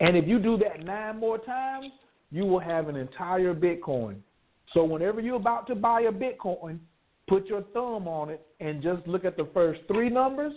And 0.00 0.16
if 0.16 0.26
you 0.26 0.38
do 0.38 0.56
that 0.58 0.82
nine 0.82 1.18
more 1.18 1.36
times, 1.36 1.92
you 2.30 2.46
will 2.46 2.60
have 2.60 2.88
an 2.88 2.96
entire 2.96 3.54
Bitcoin. 3.54 4.16
So 4.72 4.82
whenever 4.84 5.20
you're 5.20 5.36
about 5.36 5.66
to 5.66 5.74
buy 5.74 6.02
a 6.02 6.12
Bitcoin, 6.12 6.78
put 7.30 7.46
your 7.46 7.62
thumb 7.72 8.08
on 8.08 8.28
it 8.28 8.44
and 8.58 8.82
just 8.82 9.06
look 9.06 9.24
at 9.24 9.36
the 9.36 9.48
first 9.54 9.80
three 9.86 10.10
numbers 10.10 10.52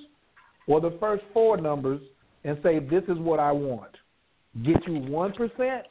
or 0.67 0.81
the 0.81 0.97
first 0.99 1.23
four 1.31 1.55
numbers 1.55 2.01
and 2.43 2.57
say, 2.63 2.79
This 2.79 3.03
is 3.03 3.17
what 3.19 3.39
I 3.39 3.51
want. 3.51 3.91
Get 4.65 4.85
you 4.87 4.95
one 4.95 5.33
percent 5.33 5.85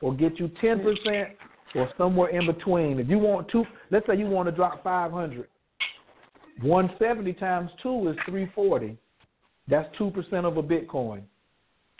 or 0.00 0.14
get 0.14 0.38
you 0.38 0.48
ten 0.60 0.80
percent 0.80 1.30
or 1.74 1.90
somewhere 1.98 2.30
in 2.30 2.46
between. 2.46 3.00
If 3.00 3.08
you 3.08 3.18
want 3.18 3.48
two 3.50 3.64
let's 3.90 4.06
say 4.06 4.16
you 4.16 4.26
want 4.26 4.48
to 4.48 4.52
drop 4.52 4.82
five 4.82 5.10
hundred. 5.10 5.48
One 6.62 6.90
seventy 7.00 7.32
times 7.32 7.70
two 7.82 8.08
is 8.08 8.16
three 8.28 8.48
forty. 8.54 8.96
That's 9.66 9.88
two 9.98 10.10
percent 10.12 10.46
of 10.46 10.56
a 10.56 10.62
Bitcoin. 10.62 11.22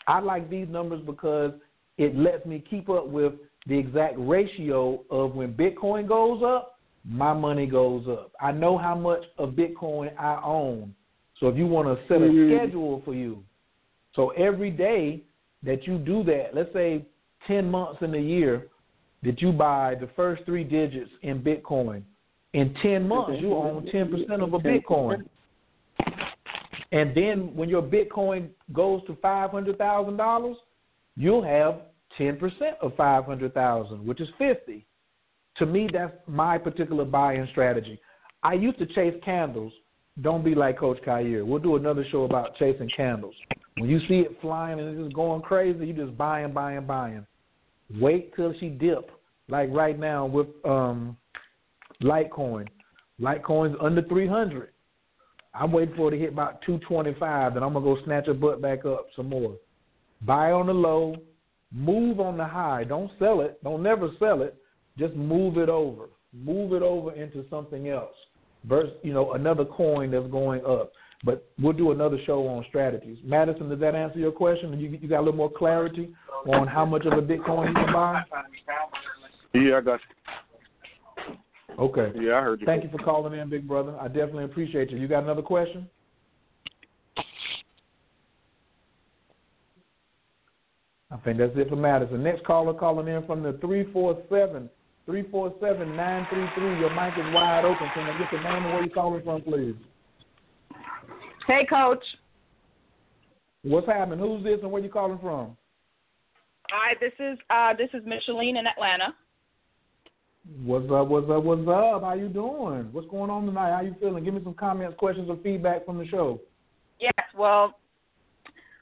I 0.07 0.21
like 0.21 0.49
these 0.49 0.69
numbers 0.69 1.03
because 1.05 1.53
it 1.99 2.17
lets 2.17 2.47
me 2.47 2.65
keep 2.71 2.89
up 2.89 3.09
with 3.09 3.33
the 3.67 3.77
exact 3.77 4.15
ratio 4.17 5.03
of 5.11 5.35
when 5.35 5.53
Bitcoin 5.53 6.09
goes 6.09 6.43
up, 6.45 6.78
my 7.05 7.33
money 7.33 7.67
goes 7.67 8.07
up. 8.09 8.33
I 8.41 8.53
know 8.53 8.77
how 8.77 8.95
much 8.95 9.23
of 9.39 9.51
Bitcoin 9.51 10.11
I 10.19 10.41
own. 10.43 10.95
So 11.41 11.49
if 11.49 11.57
you 11.57 11.67
want 11.67 11.89
to 11.89 12.07
set 12.09 12.21
a 12.21 12.27
Mhm. 12.27 12.49
schedule 12.49 13.01
for 13.05 13.15
you, 13.15 13.45
so 14.15 14.31
every 14.31 14.71
day 14.71 15.23
that 15.63 15.87
you 15.87 15.99
do 15.99 16.23
that, 16.25 16.55
let's 16.55 16.73
say 16.73 17.05
10 17.47 17.71
months 17.71 18.03
in 18.03 18.15
a 18.15 18.19
year, 18.19 18.69
that 19.23 19.41
you 19.41 19.53
buy 19.53 19.95
the 19.95 20.07
first 20.09 20.45
three 20.45 20.65
digits 20.65 21.11
in 21.23 21.41
Bitcoin, 21.41 22.03
in 22.53 22.75
10 22.75 23.07
months 23.07 23.41
you 23.41 23.55
own 23.55 23.87
10% 23.87 24.43
of 24.43 24.55
a 24.55 24.59
Bitcoin. 24.59 25.25
And 26.93 27.15
then 27.15 27.55
when 27.55 27.69
your 27.69 27.83
Bitcoin 27.83 28.49
goes 28.73 29.05
to 29.07 29.17
five 29.17 29.51
hundred 29.51 29.77
thousand 29.77 30.17
dollars, 30.17 30.57
you'll 31.17 31.43
have 31.43 31.83
ten 32.17 32.37
percent 32.37 32.77
of 32.81 32.95
five 32.97 33.25
hundred 33.25 33.53
thousand, 33.53 34.07
which 34.07 34.21
is 34.21 34.29
fifty. 34.39 34.87
To 35.59 35.67
me, 35.67 35.89
that's 35.93 36.13
my 36.27 36.59
particular 36.59 37.05
buying 37.05 37.47
strategy. 37.51 38.01
I 38.43 38.55
used 38.55 38.79
to 38.79 38.87
chase 38.87 39.15
candles. 39.25 39.73
Don't 40.21 40.45
be 40.45 40.55
like 40.55 40.79
Coach 40.79 40.99
Khayr. 41.07 41.45
We'll 41.45 41.59
do 41.59 41.77
another 41.77 42.05
show 42.11 42.25
about 42.25 42.57
chasing 42.57 42.91
candles. 42.97 43.35
When 43.77 43.89
you 43.89 44.01
see 44.09 44.21
it 44.21 44.37
flying 44.41 44.81
and 44.81 44.89
it's 44.89 45.05
just 45.05 45.15
going 45.15 45.43
crazy, 45.43 45.87
you 45.87 45.93
just 45.93 46.17
buying, 46.17 46.53
buying, 46.53 46.87
buying. 46.87 47.27
Wait 48.01 48.35
till 48.35 48.53
she 48.59 48.69
dip, 48.69 49.11
like 49.49 49.71
right 49.71 49.99
now 49.99 50.27
with 50.27 50.49
um, 50.65 51.17
Litecoin. 52.03 52.67
Litecoin's 53.21 53.77
under 53.81 54.03
three 54.03 54.27
hundred. 54.27 54.71
I'm 55.55 55.73
waiting 55.73 55.97
for 55.97 56.09
it 56.09 56.11
to 56.13 56.19
hit 56.19 56.33
about 56.33 56.61
225, 56.63 57.55
then 57.55 57.63
I'm 57.63 57.73
gonna 57.73 57.85
go 57.85 57.97
snatch 58.05 58.27
her 58.27 58.35
butt 58.35 58.63
back 58.63 58.85
up 58.85 59.07
some 59.17 59.29
more. 59.29 59.57
Buy 60.23 60.53
on 60.53 60.67
the 60.67 60.75
low, 60.75 61.17
move 61.73 62.21
on 62.21 62.37
the 62.37 62.45
high. 62.45 62.85
Don't 62.85 63.11
sell 63.19 63.41
it. 63.41 63.63
Don't 63.65 63.83
never 63.83 64.11
sell 64.19 64.43
it. 64.43 64.57
Just 64.99 65.15
move 65.15 65.59
it 65.59 65.69
over. 65.69 66.09
Move 66.33 66.73
it 66.73 66.83
over 66.83 67.13
into 67.13 67.45
something 67.49 67.89
else. 67.89 68.15
Versus, 68.65 68.93
you 69.03 69.13
know, 69.13 69.33
another 69.33 69.65
coin 69.65 70.11
that's 70.11 70.27
going 70.29 70.65
up. 70.65 70.93
But 71.25 71.49
we'll 71.61 71.73
do 71.73 71.91
another 71.93 72.19
show 72.27 72.47
on 72.47 72.65
strategies. 72.69 73.19
Madison, 73.25 73.69
does 73.69 73.81
that 73.81 73.95
answer 73.95 74.19
your 74.19 74.33
question? 74.33 74.79
You, 74.79 74.99
you 75.01 75.09
got 75.09 75.21
a 75.21 75.25
little 75.25 75.37
more 75.37 75.51
clarity 75.51 76.15
on 76.47 76.67
how 76.67 76.85
much 76.85 77.07
of 77.07 77.13
a 77.13 77.23
Bitcoin 77.23 77.69
you 77.69 77.75
can 77.75 77.93
buy? 77.93 78.23
Yeah, 79.55 79.79
I 79.79 79.81
got 79.81 80.01
Okay. 81.79 82.13
Yeah, 82.21 82.39
I 82.39 82.41
heard 82.43 82.61
you. 82.61 82.67
Thank 82.67 82.83
you 82.83 82.91
for 82.91 82.99
calling 82.99 83.39
in, 83.39 83.49
big 83.49 83.67
brother. 83.67 83.97
I 84.01 84.09
definitely 84.09 84.45
appreciate 84.45 84.91
you. 84.91 84.99
You 84.99 85.07
got 85.07 85.23
another 85.23 85.43
question? 85.43 85.89
I 91.11 91.17
think 91.25 91.39
that's 91.39 91.57
it 91.57 91.69
for 91.69 91.77
Madison. 91.77 92.23
Next 92.23 92.45
caller 92.45 92.75
calling 92.75 93.09
in 93.09 93.25
from 93.27 93.43
the 93.43 93.53
347 93.61 94.69
347 95.09 95.97
933. 95.97 96.81
Your 96.81 96.91
mic 96.91 97.15
is 97.17 97.33
wide 97.33 97.65
open. 97.65 97.89
Can 97.95 98.03
I 98.03 98.19
get 98.19 98.31
your 98.31 98.43
name 98.43 98.63
and 98.63 98.75
where 98.75 98.85
you're 98.85 98.95
calling 98.95 99.23
from, 99.25 99.41
please? 99.41 99.75
Hey, 101.47 101.65
Coach. 101.65 102.05
What's 103.63 103.87
happening? 103.87 104.19
Who's 104.19 104.45
this 104.45 104.59
and 104.63 104.71
where 104.71 104.83
you 104.83 104.91
calling 104.91 105.19
from? 105.19 105.57
Hi, 106.71 106.93
this 107.01 107.15
is 107.19 107.39
uh, 107.49 107.73
this 107.73 107.89
is 107.95 108.07
Micheline 108.07 108.59
in 108.59 108.67
Atlanta. 108.67 109.15
What's 110.63 110.91
up? 110.93 111.09
What's 111.09 111.31
up? 111.31 111.43
What's 111.43 111.67
up? 111.67 112.03
How 112.03 112.13
you 112.15 112.29
doing? 112.29 112.91
What's 112.93 113.09
going 113.09 113.31
on 113.31 113.47
tonight? 113.47 113.75
How 113.75 113.81
you 113.81 113.97
feeling? 113.99 114.25
Give 114.25 114.35
me 114.35 114.43
some 114.45 114.53
comments, 114.53 114.95
questions, 114.99 115.31
or 115.31 115.39
feedback 115.43 115.87
from 115.87 115.97
the 115.97 116.07
show. 116.07 116.39
Yes, 117.01 117.15
well, 117.35 117.79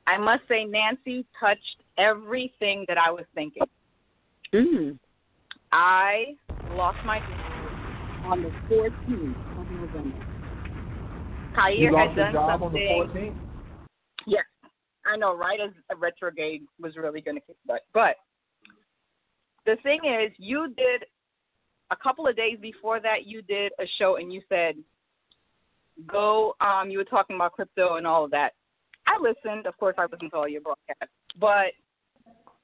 I 0.08 0.18
must 0.18 0.42
say 0.48 0.64
Nancy 0.64 1.24
touched 1.38 1.84
everything 1.98 2.84
that 2.88 2.98
I 2.98 3.12
was 3.12 3.26
thinking. 3.36 3.62
Mm. 4.52 4.98
I 5.76 6.34
lost 6.70 6.96
my 7.04 7.18
job 7.18 8.24
on 8.24 8.42
the 8.42 8.48
14th 8.74 9.60
of 9.60 9.70
November. 9.70 10.26
Lost 11.54 11.58
had 11.58 11.68
your 11.76 11.90
done 11.92 12.32
job 12.32 12.62
on 12.62 12.72
the 12.72 13.04
something. 13.04 13.32
14th. 13.32 13.36
Yes, 14.26 14.44
I 15.04 15.18
know, 15.18 15.36
right? 15.36 15.60
As 15.60 15.72
a 15.90 15.96
retrograde 15.96 16.62
was 16.80 16.96
really 16.96 17.20
going 17.20 17.34
to 17.34 17.42
kick 17.42 17.56
butt. 17.66 17.82
But 17.92 18.16
the 19.66 19.76
thing 19.82 20.00
is, 20.06 20.32
you 20.38 20.68
did 20.78 21.04
a 21.90 21.96
couple 21.96 22.26
of 22.26 22.36
days 22.36 22.56
before 22.62 22.98
that. 23.00 23.26
You 23.26 23.42
did 23.42 23.72
a 23.78 23.84
show 23.98 24.16
and 24.16 24.32
you 24.32 24.40
said, 24.48 24.76
"Go." 26.06 26.54
Um, 26.62 26.88
you 26.88 26.96
were 26.96 27.04
talking 27.04 27.36
about 27.36 27.52
crypto 27.52 27.96
and 27.96 28.06
all 28.06 28.24
of 28.24 28.30
that. 28.30 28.54
I 29.06 29.18
listened. 29.20 29.66
Of 29.66 29.76
course, 29.76 29.96
I 29.98 30.06
listened 30.10 30.30
to 30.30 30.38
all 30.38 30.48
your 30.48 30.62
broadcasts, 30.62 31.12
but 31.38 31.74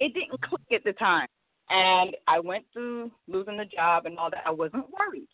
it 0.00 0.14
didn't 0.14 0.40
click 0.40 0.62
at 0.72 0.82
the 0.84 0.94
time. 0.94 1.28
And 1.72 2.14
I 2.28 2.38
went 2.38 2.66
through 2.70 3.10
losing 3.28 3.56
the 3.56 3.64
job 3.64 4.04
and 4.04 4.18
all 4.18 4.28
that. 4.30 4.42
I 4.44 4.50
wasn't 4.50 4.84
worried. 4.92 5.28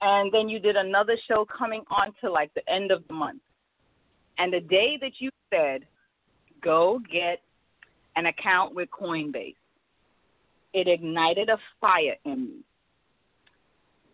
And 0.00 0.32
then 0.32 0.48
you 0.48 0.60
did 0.60 0.76
another 0.76 1.16
show 1.26 1.44
coming 1.44 1.82
on 1.90 2.12
to 2.20 2.30
like 2.30 2.54
the 2.54 2.62
end 2.70 2.92
of 2.92 3.02
the 3.08 3.14
month. 3.14 3.42
And 4.38 4.52
the 4.52 4.60
day 4.60 4.96
that 5.00 5.12
you 5.18 5.30
said, 5.52 5.82
go 6.62 7.00
get 7.10 7.40
an 8.14 8.26
account 8.26 8.76
with 8.76 8.88
Coinbase, 8.90 9.56
it 10.72 10.86
ignited 10.86 11.48
a 11.48 11.58
fire 11.80 12.14
in 12.24 12.44
me. 12.44 12.56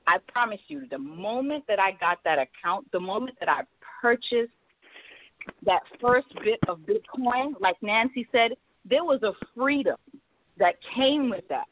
I 0.06 0.18
promise 0.32 0.60
you, 0.68 0.86
the 0.90 0.98
moment 0.98 1.64
that 1.68 1.78
I 1.78 1.92
got 1.92 2.18
that 2.24 2.38
account, 2.38 2.90
the 2.92 3.00
moment 3.00 3.36
that 3.40 3.50
I 3.50 3.62
purchased 4.00 4.52
that 5.66 5.82
first 6.00 6.28
bit 6.42 6.60
of 6.66 6.78
Bitcoin, 6.80 7.60
like 7.60 7.76
Nancy 7.82 8.26
said, 8.32 8.52
there 8.88 9.04
was 9.04 9.22
a 9.22 9.32
freedom 9.54 9.96
that 10.58 10.74
came 10.94 11.30
with 11.30 11.46
that 11.48 11.66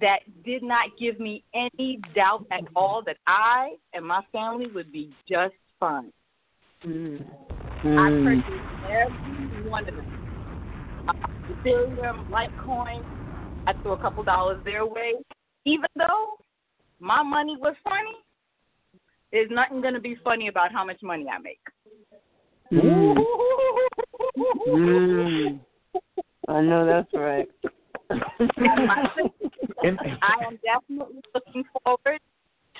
that 0.00 0.20
did 0.44 0.62
not 0.62 0.90
give 0.98 1.20
me 1.20 1.44
any 1.54 2.00
doubt 2.14 2.46
at 2.50 2.64
all 2.74 3.02
that 3.06 3.16
I 3.26 3.74
and 3.92 4.04
my 4.04 4.22
family 4.32 4.66
would 4.74 4.92
be 4.92 5.12
just 5.28 5.54
fine. 5.78 6.12
Mm. 6.84 7.24
I 7.84 8.10
purchased 8.24 8.48
every 8.90 9.70
one 9.70 9.88
of 9.88 9.94
them. 9.94 10.06
Uh, 11.08 11.12
Ethereum, 11.50 12.28
Litecoin, 12.28 13.04
I 13.66 13.72
threw 13.82 13.92
a 13.92 13.98
couple 13.98 14.24
dollars 14.24 14.60
their 14.64 14.86
way. 14.86 15.12
Even 15.64 15.88
though 15.96 16.38
my 16.98 17.22
money 17.22 17.56
was 17.58 17.74
funny, 17.84 18.16
there's 19.32 19.50
nothing 19.50 19.80
going 19.80 19.94
to 19.94 20.00
be 20.00 20.16
funny 20.24 20.48
about 20.48 20.72
how 20.72 20.84
much 20.84 21.02
money 21.02 21.26
I 21.28 21.38
make. 21.38 21.60
Mm. 22.72 23.14
Mm. 24.68 25.60
I 26.48 26.60
know 26.60 26.86
that's 26.86 27.12
right. 27.14 27.48
And 28.10 29.98
I 30.22 30.34
am 30.46 30.58
definitely 30.64 31.20
looking 31.34 31.64
forward 31.82 32.20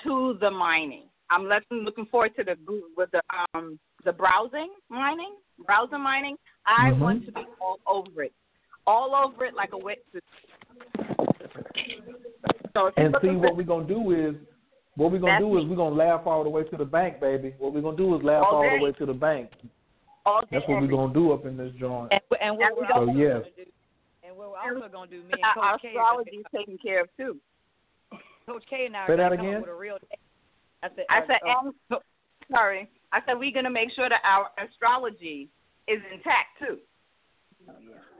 to 0.03 0.37
the 0.39 0.51
mining. 0.51 1.03
I'm 1.29 1.43
looking 1.45 1.83
looking 1.83 2.05
forward 2.05 2.35
to 2.37 2.43
the 2.43 2.55
goo- 2.65 2.89
with 2.95 3.09
the 3.11 3.21
um 3.53 3.79
the 4.03 4.13
browsing 4.13 4.69
mining, 4.89 5.35
browser 5.65 5.97
mining. 5.97 6.35
I 6.65 6.91
Mhm. 6.91 6.99
want 6.99 7.25
to 7.25 7.31
be 7.31 7.45
all 7.59 7.79
over 7.87 8.23
it, 8.23 8.33
all 8.85 9.15
over 9.15 9.45
it 9.45 9.55
like 9.55 9.73
a 9.73 9.77
wetsuit. 9.77 10.21
So 12.73 12.91
And 12.97 13.15
see 13.21 13.29
what 13.31 13.55
we're 13.55 13.63
gonna 13.63 13.85
do 13.87 14.11
is 14.11 14.35
what 14.95 15.11
we're 15.11 15.19
gonna 15.19 15.33
That's 15.33 15.43
do 15.43 15.57
is 15.57 15.65
we're 15.65 15.75
gonna 15.75 15.95
laugh 15.95 16.27
all 16.27 16.43
the 16.43 16.49
way 16.49 16.63
to 16.63 16.77
the 16.77 16.85
bank, 16.85 17.19
baby. 17.19 17.55
What 17.57 17.73
we're 17.73 17.81
gonna 17.81 17.97
do 17.97 18.15
is 18.15 18.23
laugh 18.23 18.45
All 18.45 18.57
all 18.57 18.69
the 18.77 18.83
way 18.83 18.91
to 18.91 19.05
the 19.05 19.13
bank. 19.13 19.49
all 20.25 20.43
That's 20.51 20.67
what 20.67 20.81
we're 20.81 20.87
gonna 20.87 21.13
do 21.13 21.31
up 21.31 21.45
in 21.45 21.57
this 21.57 21.73
joint. 21.75 22.11
And, 22.11 22.21
and 22.41 22.57
what 22.57 22.67
And 22.67 22.77
we're 22.77 22.87
So 22.87 22.93
also 22.99 23.11
yes. 23.13 23.41
gonna 23.43 23.55
do, 23.55 23.71
and 24.35 24.51
we're 24.51 24.57
also 24.57 24.91
gonna 24.91 25.09
do, 25.09 25.23
me 25.23 25.33
and 25.33 25.43
our 25.43 25.73
Coach 25.73 25.81
K, 25.81 25.87
astrology 25.89 26.37
is 26.37 26.45
taken 26.55 26.77
care 26.77 27.01
of 27.01 27.09
too. 27.17 27.37
Coach 28.45 28.63
K 28.69 28.85
and 28.85 28.95
I 28.95 29.07
Say 29.07 29.13
are 29.13 29.17
that 29.17 29.29
gonna 29.29 29.37
come 29.37 29.45
again? 29.45 29.55
up 29.57 29.61
with 29.61 29.69
a 29.69 29.75
real. 29.75 29.97
I 30.83 30.87
said, 30.95 31.05
I 31.09 31.17
uh, 31.19 31.21
said, 31.27 31.37
uh, 31.47 31.59
and 31.91 31.99
sorry, 32.51 32.89
I 33.11 33.19
said 33.25 33.39
we're 33.39 33.53
gonna 33.53 33.69
make 33.69 33.91
sure 33.91 34.09
that 34.09 34.21
our 34.23 34.47
astrology 34.63 35.49
is 35.87 35.99
intact 36.13 36.59
too. 36.59 36.77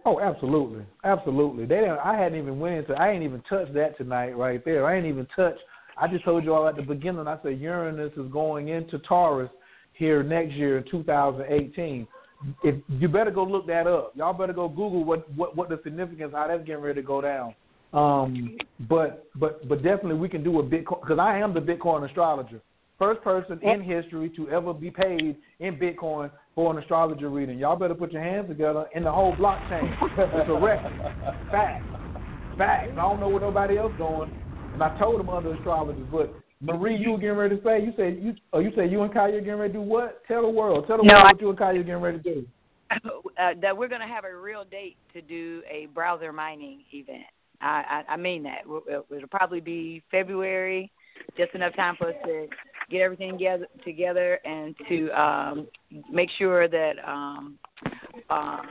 Oh, 0.06 0.20
absolutely, 0.20 0.86
absolutely. 1.04 1.66
They 1.66 1.78
didn't, 1.78 2.00
I 2.00 2.16
hadn't 2.16 2.40
even 2.40 2.60
went 2.60 2.76
into. 2.76 2.94
I 2.94 3.10
ain't 3.10 3.24
even 3.24 3.42
touched 3.50 3.74
that 3.74 3.98
tonight, 3.98 4.38
right 4.38 4.64
there. 4.64 4.86
I 4.86 4.96
ain't 4.98 5.08
even 5.08 5.28
touched. 5.36 5.62
I 5.98 6.08
just 6.08 6.24
told 6.24 6.44
you 6.44 6.54
all 6.54 6.68
at 6.68 6.76
the 6.76 6.82
beginning. 6.82 7.28
I 7.28 7.38
said 7.42 7.60
Uranus 7.60 8.12
is 8.18 8.32
going 8.32 8.68
into 8.68 9.00
Taurus 9.00 9.50
here 9.94 10.24
next 10.24 10.54
year 10.54 10.78
in 10.78 10.92
2018. 10.92 12.08
If 12.64 12.76
you 12.90 13.08
better 13.08 13.32
go 13.32 13.44
look 13.44 13.68
that 13.68 13.88
up. 13.88 14.14
Y'all 14.16 14.34
better 14.34 14.54
go 14.54 14.68
Google 14.68 15.04
what 15.04 15.32
what 15.36 15.56
what 15.56 15.70
the 15.70 15.80
significance 15.84 16.34
how 16.34 16.48
that's 16.48 16.66
getting 16.66 16.84
ready 16.84 17.02
to 17.02 17.08
go 17.08 17.22
down. 17.22 17.56
Um, 17.94 18.58
but 18.90 19.28
but 19.36 19.68
but 19.68 19.84
definitely 19.84 20.16
we 20.16 20.30
can 20.30 20.44
do 20.44 20.60
a 20.60 20.64
Bitcoin 20.64 21.02
because 21.02 21.20
I 21.20 21.38
am 21.38 21.54
the 21.54 21.62
Bitcoin 21.62 22.08
astrologer. 22.08 22.62
First 22.98 23.22
person 23.24 23.60
in 23.62 23.82
history 23.82 24.30
to 24.38 24.50
ever 24.50 24.74
be 24.74 24.90
paid 24.90 25.36
in 25.60 25.76
Bitcoin 25.76 26.32
for 26.56 26.72
an 26.72 26.82
astrologer 26.82 27.30
reading. 27.30 27.60
Y'all 27.60 27.76
better 27.76 27.94
put 27.94 28.14
your 28.14 28.24
hands 28.24 28.48
together 28.48 28.86
in 28.96 29.04
the 29.04 29.12
whole 29.12 29.34
blockchain. 29.36 29.94
it's 30.18 30.50
a 30.50 30.54
record, 30.54 30.94
Fact. 31.52 31.84
Fact. 32.58 32.92
I 32.92 32.96
don't 32.96 33.20
know 33.20 33.28
what 33.28 33.42
nobody 33.42 33.78
else 33.78 33.92
doing. 33.98 34.32
And 34.74 34.82
I 34.82 34.98
told 34.98 35.20
them 35.20 35.30
other 35.30 35.54
astrologers, 35.56 36.08
but 36.10 36.34
Marie, 36.66 36.98
you 36.98 37.12
were 37.12 37.18
getting 37.18 37.38
ready 37.38 37.58
to 37.58 37.64
say, 37.64 37.84
you 37.84 37.94
said 37.96 38.18
you 38.22 38.34
oh 38.54 38.60
you 38.60 38.72
said 38.76 38.92
you 38.92 39.02
and 39.04 39.14
Khayr 39.14 39.32
getting 39.40 39.56
ready 39.60 39.74
to 39.74 39.80
do 39.80 39.86
what? 39.86 40.26
Tell 40.28 40.42
the 40.42 40.50
world. 40.50 40.86
Tell 40.88 40.98
the 40.98 41.04
No, 41.04 41.14
world 41.16 41.26
I- 41.28 41.32
what 41.34 41.42
you 41.42 41.50
and 41.50 41.58
Khayr 41.60 41.86
getting 41.86 42.02
ready 42.02 42.18
to 42.20 42.24
do. 42.24 42.46
uh, 42.92 43.54
that 43.62 43.76
we're 43.76 43.88
going 43.88 44.02
to 44.02 44.08
have 44.08 44.26
a 44.26 44.36
real 44.36 44.64
date 44.64 44.96
to 45.14 45.22
do 45.22 45.62
a 45.70 45.88
browser 45.88 46.32
mining 46.32 46.84
event. 46.94 47.24
I, 47.62 48.04
I, 48.08 48.14
I 48.14 48.18
mean 48.18 48.44
that. 48.44 48.60
It'll, 48.66 48.84
it'll 49.10 49.28
probably 49.30 49.60
be 49.60 50.04
February, 50.12 50.92
just 51.38 51.54
enough 51.56 51.76
time 51.76 51.96
for 51.98 52.10
us 52.10 52.16
to 52.26 52.48
get 52.92 53.02
everything 53.02 53.32
together, 53.34 53.66
together 53.84 54.40
and 54.46 54.76
to 54.88 55.10
um, 55.20 55.68
make 56.12 56.30
sure 56.38 56.68
that 56.68 56.94
um, 57.08 57.58
um, 58.30 58.62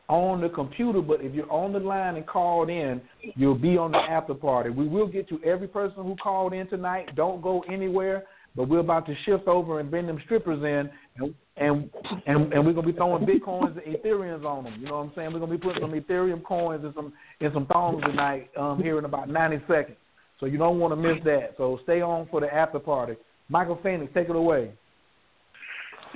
on 0.09 0.41
the 0.41 0.49
computer, 0.49 1.01
but 1.01 1.21
if 1.21 1.34
you're 1.34 1.51
on 1.51 1.71
the 1.71 1.80
line 1.80 2.17
and 2.17 2.27
called 2.27 2.69
in, 2.69 3.01
you'll 3.35 3.57
be 3.57 3.77
on 3.77 3.91
the 3.91 3.97
after 3.97 4.34
party. 4.34 4.69
We 4.69 4.88
will 4.88 5.07
get 5.07 5.30
to 5.30 5.41
every 5.43 5.67
person 5.67 6.03
who 6.03 6.15
called 6.21 6.53
in 6.53 6.67
tonight. 6.67 7.15
Don't 7.15 7.41
go 7.41 7.63
anywhere, 7.71 8.25
but 8.55 8.67
we're 8.67 8.80
about 8.80 9.05
to 9.07 9.15
shift 9.25 9.47
over 9.47 9.80
and 9.80 9.89
bring 9.89 10.07
them 10.07 10.19
strippers 10.25 10.63
in, 10.63 10.89
and 11.17 11.34
and 11.57 11.89
and, 12.25 12.53
and 12.53 12.65
we're 12.65 12.73
gonna 12.73 12.88
be 12.88 12.93
throwing 12.93 13.25
bitcoins 13.25 13.77
and 13.84 13.95
ethereums 13.95 14.45
on 14.45 14.65
them. 14.65 14.75
You 14.80 14.88
know 14.88 14.97
what 14.97 15.05
I'm 15.05 15.11
saying? 15.15 15.34
We're 15.34 15.39
gonna 15.39 15.51
be 15.51 15.57
putting 15.57 15.81
some 15.81 15.91
ethereum 15.91 16.43
coins 16.43 16.84
and 16.84 16.93
some 16.93 17.13
and 17.39 17.53
some 17.53 17.65
thongs 17.67 18.03
tonight 18.03 18.49
um, 18.57 18.81
here 18.81 18.97
in 18.97 19.05
about 19.05 19.30
90 19.30 19.61
seconds. 19.67 19.97
So 20.39 20.47
you 20.47 20.57
don't 20.57 20.80
want 20.80 20.91
to 20.91 20.95
miss 20.95 21.23
that. 21.25 21.53
So 21.57 21.80
stay 21.84 22.01
on 22.01 22.27
for 22.30 22.41
the 22.41 22.53
after 22.53 22.80
party. 22.80 23.13
Michael 23.49 23.80
Phoenix, 23.84 24.11
take 24.13 24.30
it 24.30 24.35
away. 24.35 24.71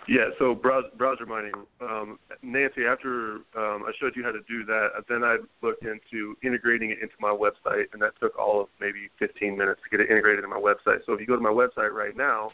Yeah, 0.07 0.29
so 0.39 0.55
browser, 0.55 0.87
browser 0.97 1.25
mining. 1.25 1.53
Um, 1.81 2.17
Nancy, 2.41 2.85
after 2.85 3.35
um, 3.57 3.83
I 3.85 3.91
showed 3.99 4.15
you 4.15 4.23
how 4.23 4.31
to 4.31 4.39
do 4.47 4.63
that, 4.65 4.89
then 5.09 5.23
I 5.23 5.37
looked 5.61 5.83
into 5.83 6.37
integrating 6.43 6.91
it 6.91 6.99
into 7.01 7.15
my 7.19 7.29
website, 7.29 7.85
and 7.91 8.01
that 8.01 8.13
took 8.19 8.37
all 8.39 8.61
of 8.61 8.67
maybe 8.79 9.09
15 9.19 9.57
minutes 9.57 9.81
to 9.83 9.89
get 9.89 9.99
it 9.99 10.09
integrated 10.09 10.43
in 10.43 10.49
my 10.49 10.57
website. 10.57 10.99
So 11.05 11.13
if 11.13 11.19
you 11.19 11.27
go 11.27 11.35
to 11.35 11.41
my 11.41 11.49
website 11.49 11.91
right 11.91 12.15
now, 12.15 12.51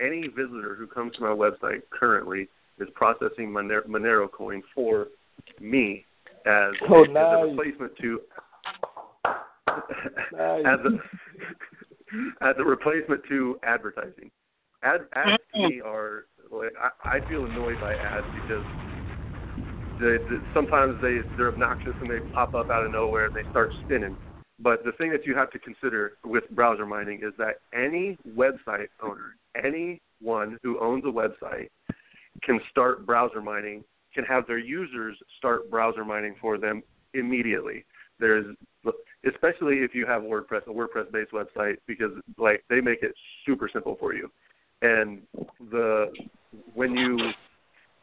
any 0.00 0.28
visitor 0.28 0.74
who 0.76 0.86
comes 0.86 1.14
to 1.16 1.20
my 1.22 1.28
website 1.28 1.82
currently 1.90 2.48
is 2.78 2.88
processing 2.94 3.50
Monero, 3.50 3.86
Monero 3.86 4.30
coin 4.30 4.62
for 4.74 5.08
me 5.60 6.04
as, 6.44 6.72
Oh, 6.88 7.04
as 7.04 7.10
a 7.10 7.46
replacement 7.46 7.96
to 7.98 8.20
Nice. 10.32 10.64
as 10.66 10.78
a 10.84 12.44
as 12.44 12.54
a 12.58 12.64
replacement 12.64 13.22
to 13.28 13.58
advertising. 13.62 14.30
Ad, 14.82 15.02
ads 15.14 15.42
to 15.54 15.68
me 15.68 15.80
are 15.84 16.26
like 16.50 16.72
I, 16.80 17.16
I 17.16 17.20
feel 17.28 17.44
annoyed 17.44 17.80
by 17.80 17.92
ads 17.92 18.26
because 18.34 18.62
they, 20.00 20.16
they, 20.28 20.36
sometimes 20.54 20.96
they 21.00 21.20
they're 21.36 21.48
obnoxious 21.48 21.94
and 22.00 22.10
they 22.10 22.18
pop 22.32 22.54
up 22.54 22.70
out 22.70 22.84
of 22.84 22.92
nowhere 22.92 23.26
and 23.26 23.34
they 23.34 23.48
start 23.50 23.70
spinning. 23.84 24.16
But 24.58 24.84
the 24.84 24.92
thing 24.92 25.10
that 25.10 25.26
you 25.26 25.34
have 25.34 25.50
to 25.50 25.58
consider 25.58 26.12
with 26.24 26.48
browser 26.50 26.86
mining 26.86 27.20
is 27.22 27.34
that 27.38 27.60
any 27.74 28.16
website 28.36 28.88
owner, 29.02 29.36
anyone 29.62 30.58
who 30.62 30.80
owns 30.80 31.04
a 31.04 31.08
website, 31.08 31.68
can 32.42 32.60
start 32.70 33.04
browser 33.04 33.42
mining, 33.42 33.84
can 34.14 34.24
have 34.24 34.46
their 34.46 34.58
users 34.58 35.16
start 35.36 35.70
browser 35.70 36.04
mining 36.04 36.34
for 36.40 36.56
them 36.56 36.82
immediately. 37.12 37.84
There's 38.18 38.46
especially 39.26 39.76
if 39.78 39.94
you 39.94 40.06
have 40.06 40.22
WordPress, 40.22 40.66
a 40.66 40.70
WordPress-based 40.70 41.32
website, 41.32 41.76
because 41.86 42.12
like 42.38 42.64
they 42.70 42.80
make 42.80 43.02
it 43.02 43.14
super 43.44 43.68
simple 43.72 43.96
for 43.98 44.14
you. 44.14 44.30
And 44.82 45.22
the 45.70 46.12
when 46.74 46.94
you 46.94 47.18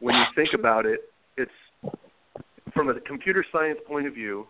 when 0.00 0.14
you 0.14 0.24
think 0.34 0.50
about 0.54 0.86
it, 0.86 1.00
it's 1.36 1.50
from 2.72 2.88
a 2.88 3.00
computer 3.00 3.44
science 3.52 3.78
point 3.86 4.06
of 4.06 4.14
view. 4.14 4.46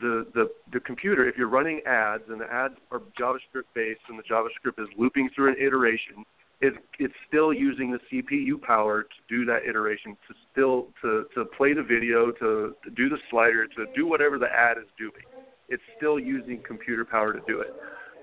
The, 0.00 0.26
the 0.34 0.50
the 0.72 0.80
computer, 0.80 1.28
if 1.28 1.36
you're 1.36 1.48
running 1.48 1.80
ads 1.84 2.22
and 2.28 2.40
the 2.40 2.50
ads 2.50 2.74
are 2.90 3.02
JavaScript 3.20 3.68
based 3.74 4.00
and 4.08 4.18
the 4.18 4.22
JavaScript 4.22 4.82
is 4.82 4.88
looping 4.96 5.28
through 5.34 5.50
an 5.50 5.56
iteration, 5.60 6.24
it, 6.60 6.74
it's 6.98 7.14
still 7.26 7.52
using 7.52 7.90
the 7.90 7.98
CPU 8.10 8.60
power 8.60 9.02
to 9.02 9.08
do 9.28 9.44
that 9.46 9.64
iteration, 9.68 10.16
to 10.28 10.34
still 10.52 10.88
to 11.02 11.24
to 11.34 11.44
play 11.56 11.74
the 11.74 11.82
video, 11.82 12.30
to, 12.30 12.74
to 12.84 12.90
do 12.94 13.08
the 13.08 13.18
slider, 13.30 13.66
to 13.66 13.86
do 13.94 14.06
whatever 14.06 14.38
the 14.38 14.48
ad 14.48 14.78
is 14.78 14.88
doing. 14.98 15.24
It's 15.68 15.82
still 15.96 16.18
using 16.18 16.62
computer 16.66 17.04
power 17.04 17.32
to 17.32 17.40
do 17.46 17.60
it. 17.60 17.74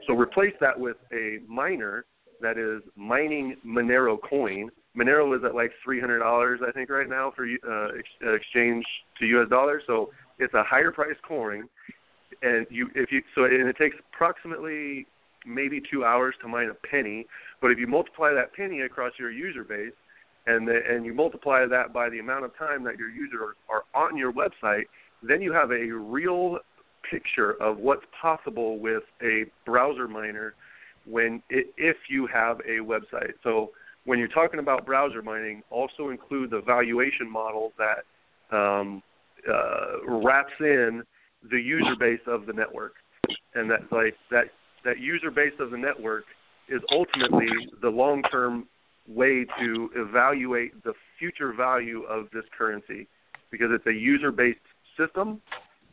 So 0.08 0.14
replace 0.14 0.54
that 0.62 0.80
with 0.80 0.98
a 1.12 1.40
miner 1.48 2.06
that 2.42 2.58
is 2.58 2.82
mining 2.96 3.56
Monero 3.66 4.18
coin. 4.22 4.70
Monero 4.98 5.38
is 5.38 5.44
at 5.44 5.56
like 5.56 5.72
three 5.84 6.00
hundred 6.00 6.20
dollars, 6.20 6.60
I 6.68 6.72
think, 6.72 6.90
right 6.90 7.10
now 7.10 7.32
for 7.36 7.46
uh, 7.46 7.98
ex- 7.98 8.08
uh, 8.26 8.34
exchange 8.34 8.86
to 9.20 9.26
U.S. 9.28 9.50
dollars. 9.50 9.84
So 9.88 10.12
it's 10.40 10.54
a 10.54 10.64
higher 10.64 10.92
price 10.92 11.18
coin, 11.28 11.68
and 12.42 12.66
you 12.70 12.90
if 12.96 13.12
you 13.12 13.22
so 13.36 13.46
and 13.46 13.68
it 13.68 13.78
takes 13.78 13.96
approximately 14.14 15.06
maybe 15.46 15.82
two 15.92 16.04
hours 16.04 16.36
to 16.42 16.48
mine 16.48 16.70
a 16.70 16.88
penny. 16.88 17.26
But 17.62 17.72
if 17.72 17.80
you 17.80 17.88
multiply 17.88 18.34
that 18.34 18.54
penny 18.54 18.82
across 18.82 19.14
your 19.18 19.32
user 19.32 19.64
base, 19.64 19.94
and 20.46 20.68
the, 20.68 20.80
and 20.90 21.06
you 21.06 21.14
multiply 21.14 21.66
that 21.66 21.94
by 21.94 22.10
the 22.10 22.20
amount 22.20 22.46
of 22.46 22.58
time 22.58 22.84
that 22.86 22.98
your 22.98 23.10
users 23.10 23.56
are 23.70 23.84
on 23.94 24.18
your 24.18 24.34
website, 24.34 24.86
then 25.22 25.42
you 25.42 25.54
have 25.54 25.72
a 25.72 25.92
real 25.92 26.60
picture 27.10 27.62
of 27.62 27.78
what's 27.78 28.06
possible 28.20 28.80
with 28.80 29.04
a 29.22 29.46
browser 29.66 30.08
miner 30.08 30.56
when 31.10 31.42
if 31.50 31.98
you 32.10 32.28
have 32.28 32.60
a 32.62 32.84
website. 32.84 33.34
So 33.44 33.72
when 34.06 34.20
you're 34.20 34.28
talking 34.28 34.60
about 34.60 34.86
browser 34.86 35.22
mining, 35.22 35.64
also 35.70 36.10
include 36.10 36.52
the 36.52 36.62
valuation 36.62 37.30
model 37.30 37.74
that 37.78 38.56
um, 38.56 39.02
uh, 39.52 40.06
wraps 40.08 40.54
in 40.60 41.04
the 41.52 41.60
user 41.60 41.96
base 42.00 42.22
of 42.28 42.46
the 42.46 42.54
network, 42.54 42.94
and 43.56 43.70
that's 43.70 43.92
like 43.92 44.16
that 44.32 44.46
that 44.86 45.00
user 45.00 45.32
base 45.32 45.54
of 45.60 45.72
the 45.72 45.78
network 45.78 46.24
is 46.70 46.82
ultimately 46.92 47.50
the 47.82 47.90
long-term 47.90 48.68
way 49.08 49.46
to 49.60 49.90
evaluate 49.96 50.84
the 50.84 50.94
future 51.18 51.54
value 51.54 52.04
of 52.04 52.28
this 52.34 52.44
currency 52.58 53.08
because 53.52 53.68
it's 53.72 53.88
a 53.88 53.94
user 53.94 54.32
based 54.32 54.60
system 54.98 55.42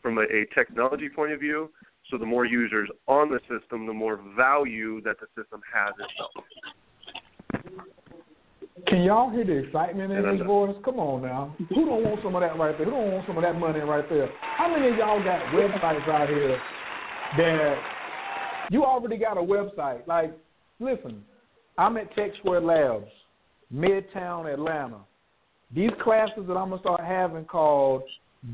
from 0.02 0.18
a, 0.18 0.22
a 0.22 0.46
technology 0.54 1.08
point 1.08 1.32
of 1.32 1.40
view. 1.40 1.70
So 2.10 2.18
the 2.18 2.26
more 2.26 2.44
users 2.44 2.88
on 3.08 3.30
the 3.30 3.40
system, 3.48 3.86
the 3.86 3.92
more 3.92 4.20
value 4.36 5.00
that 5.02 5.16
the 5.20 5.26
system 5.40 5.60
has 5.72 5.94
itself. 5.94 6.44
Can 8.86 9.02
y'all 9.02 9.30
hear 9.30 9.44
the 9.44 9.64
excitement 9.64 10.12
in 10.12 10.36
his 10.36 10.46
voice? 10.46 10.76
Come 10.84 10.98
on 10.98 11.22
now. 11.22 11.56
Who 11.70 11.86
don't 11.86 12.04
want 12.04 12.20
some 12.22 12.34
of 12.34 12.42
that 12.42 12.58
right 12.58 12.76
there? 12.76 12.84
Who 12.84 12.90
don't 12.90 13.12
want 13.12 13.26
some 13.26 13.38
of 13.38 13.42
that 13.42 13.58
money 13.58 13.80
right 13.80 14.06
there? 14.10 14.28
How 14.40 14.68
many 14.68 14.90
of 14.90 14.96
y'all 14.96 15.22
got 15.24 15.40
websites 15.54 16.06
out 16.08 16.28
here 16.28 16.58
that 17.38 17.78
you 18.70 18.84
already 18.84 19.16
got 19.16 19.38
a 19.38 19.40
website? 19.40 20.06
Like, 20.06 20.36
listen, 20.80 21.24
I'm 21.78 21.96
at 21.96 22.14
Tech 22.14 22.32
Square 22.38 22.60
Labs, 22.60 23.10
Midtown 23.72 24.52
Atlanta. 24.52 24.98
These 25.74 25.90
classes 26.02 26.44
that 26.46 26.54
I'm 26.54 26.70
gonna 26.70 26.80
start 26.80 27.00
having 27.00 27.44
called 27.46 28.02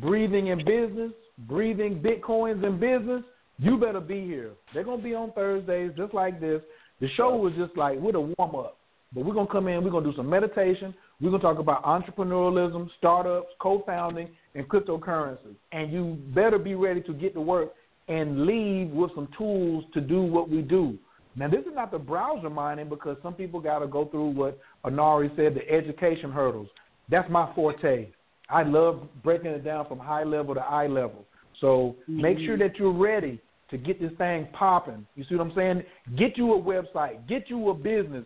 Breathing 0.01 0.49
in 0.49 0.59
Business, 0.65 1.13
Breathing 1.49 2.01
Bitcoins 2.01 2.65
in 2.65 2.79
Business, 2.79 3.25
you 3.61 3.77
better 3.77 4.01
be 4.01 4.25
here. 4.25 4.53
They're 4.73 4.85
gonna 4.85 5.03
be 5.03 5.15
on 5.15 5.33
Thursdays 5.33 5.93
just 5.97 6.15
like 6.15 6.41
this. 6.41 6.63
The 7.01 7.09
show 7.11 7.37
was 7.37 7.53
just 7.59 7.77
like 7.77 8.01
with 8.01 8.15
a 8.15 8.21
warm 8.21 8.55
up. 8.55 8.79
But 9.13 9.25
we're 9.25 9.35
gonna 9.35 9.51
come 9.51 9.69
in, 9.69 9.85
we're 9.85 9.91
gonna 9.91 10.11
do 10.11 10.17
some 10.17 10.31
meditation, 10.31 10.95
we're 11.21 11.31
gonna 11.31 11.43
talk 11.43 11.59
about 11.59 11.85
entrepreneurialism, 11.85 12.89
startups, 12.97 13.49
co 13.61 13.83
founding, 13.85 14.29
and 14.55 14.67
cryptocurrency. 14.67 15.55
And 15.73 15.93
you 15.93 16.19
better 16.35 16.59
be 16.59 16.75
ready 16.75 17.03
to 17.03 17.13
get 17.13 17.35
to 17.35 17.41
work 17.41 17.75
and 18.09 18.47
leave 18.47 18.91
with 18.91 19.11
some 19.15 19.29
tools 19.37 19.85
to 19.93 20.01
do 20.01 20.23
what 20.23 20.49
we 20.49 20.63
do. 20.63 20.97
Now 21.37 21.49
this 21.49 21.61
is 21.61 21.75
not 21.75 21.91
the 21.91 21.99
browser 21.99 22.49
mining 22.49 22.89
because 22.89 23.19
some 23.23 23.35
people 23.35 23.61
gotta 23.61 23.87
go 23.87 24.07
through 24.07 24.31
what 24.31 24.59
Anari 24.87 25.35
said, 25.37 25.55
the 25.55 25.69
education 25.71 26.33
hurdles. 26.33 26.69
That's 27.11 27.29
my 27.29 27.53
forte. 27.55 28.09
I 28.49 28.63
love 28.63 29.07
breaking 29.23 29.51
it 29.51 29.65
down 29.65 29.87
from 29.87 29.99
high 29.99 30.25
level 30.25 30.55
to 30.55 30.63
eye 30.63 30.87
level. 30.87 31.27
So 31.61 31.95
make 32.09 32.39
sure 32.39 32.57
mm-hmm. 32.57 32.63
that 32.63 32.77
you're 32.79 32.93
ready 32.93 33.41
to 33.71 33.79
get 33.79 34.01
this 34.01 34.13
thing 34.19 34.49
popping. 34.53 35.07
You 35.15 35.25
see 35.29 35.37
what 35.37 35.47
I'm 35.47 35.55
saying? 35.55 35.83
Get 36.17 36.37
you 36.37 36.55
a 36.55 36.61
website, 36.61 37.27
get 37.29 37.49
you 37.49 37.71
a 37.71 37.75
business, 37.75 38.25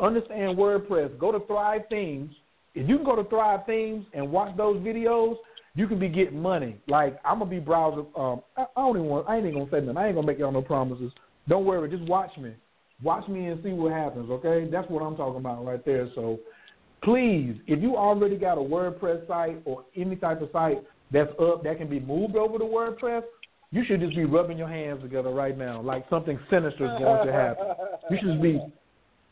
understand 0.00 0.56
WordPress, 0.56 1.18
go 1.18 1.32
to 1.32 1.40
Thrive 1.46 1.82
Themes. 1.90 2.32
If 2.74 2.88
you 2.88 2.96
can 2.96 3.04
go 3.04 3.16
to 3.16 3.28
Thrive 3.28 3.60
Themes 3.66 4.06
and 4.12 4.30
watch 4.30 4.56
those 4.56 4.76
videos, 4.78 5.36
you 5.74 5.86
can 5.86 5.98
be 5.98 6.08
getting 6.08 6.40
money. 6.40 6.76
Like 6.88 7.18
I'm 7.24 7.38
gonna 7.38 7.50
be 7.50 7.60
browsing. 7.60 8.06
Um, 8.16 8.42
I, 8.56 8.62
I 8.62 8.80
don't 8.80 8.96
even 8.96 9.08
want. 9.08 9.28
I 9.28 9.36
ain't 9.36 9.46
even 9.46 9.58
gonna 9.60 9.70
say 9.70 9.80
nothing. 9.80 9.96
I 9.96 10.06
ain't 10.06 10.16
gonna 10.16 10.26
make 10.26 10.38
y'all 10.38 10.52
no 10.52 10.62
promises. 10.62 11.12
Don't 11.48 11.64
worry. 11.64 11.88
Just 11.90 12.08
watch 12.08 12.36
me. 12.38 12.54
Watch 13.02 13.26
me 13.28 13.46
and 13.46 13.62
see 13.62 13.70
what 13.70 13.92
happens. 13.92 14.30
Okay, 14.30 14.68
that's 14.70 14.88
what 14.90 15.02
I'm 15.02 15.16
talking 15.16 15.38
about 15.38 15.64
right 15.64 15.84
there. 15.84 16.08
So 16.14 16.38
please, 17.02 17.56
if 17.66 17.80
you 17.80 17.96
already 17.96 18.36
got 18.36 18.58
a 18.58 18.60
WordPress 18.60 19.26
site 19.26 19.62
or 19.64 19.84
any 19.96 20.16
type 20.16 20.42
of 20.42 20.50
site 20.52 20.78
that's 21.10 21.30
up 21.40 21.64
that 21.64 21.78
can 21.78 21.88
be 21.88 22.00
moved 22.00 22.36
over 22.36 22.58
to 22.58 22.64
WordPress, 22.64 23.22
you 23.72 23.84
should 23.84 24.00
just 24.00 24.16
be 24.16 24.24
rubbing 24.24 24.58
your 24.58 24.68
hands 24.68 25.00
together 25.02 25.30
right 25.30 25.56
now, 25.56 25.80
like 25.80 26.04
something 26.10 26.38
sinister 26.50 26.84
is 26.92 26.98
going 26.98 27.26
to 27.26 27.32
happen. 27.32 27.66
You 28.10 28.18
should 28.20 28.42
be 28.42 28.60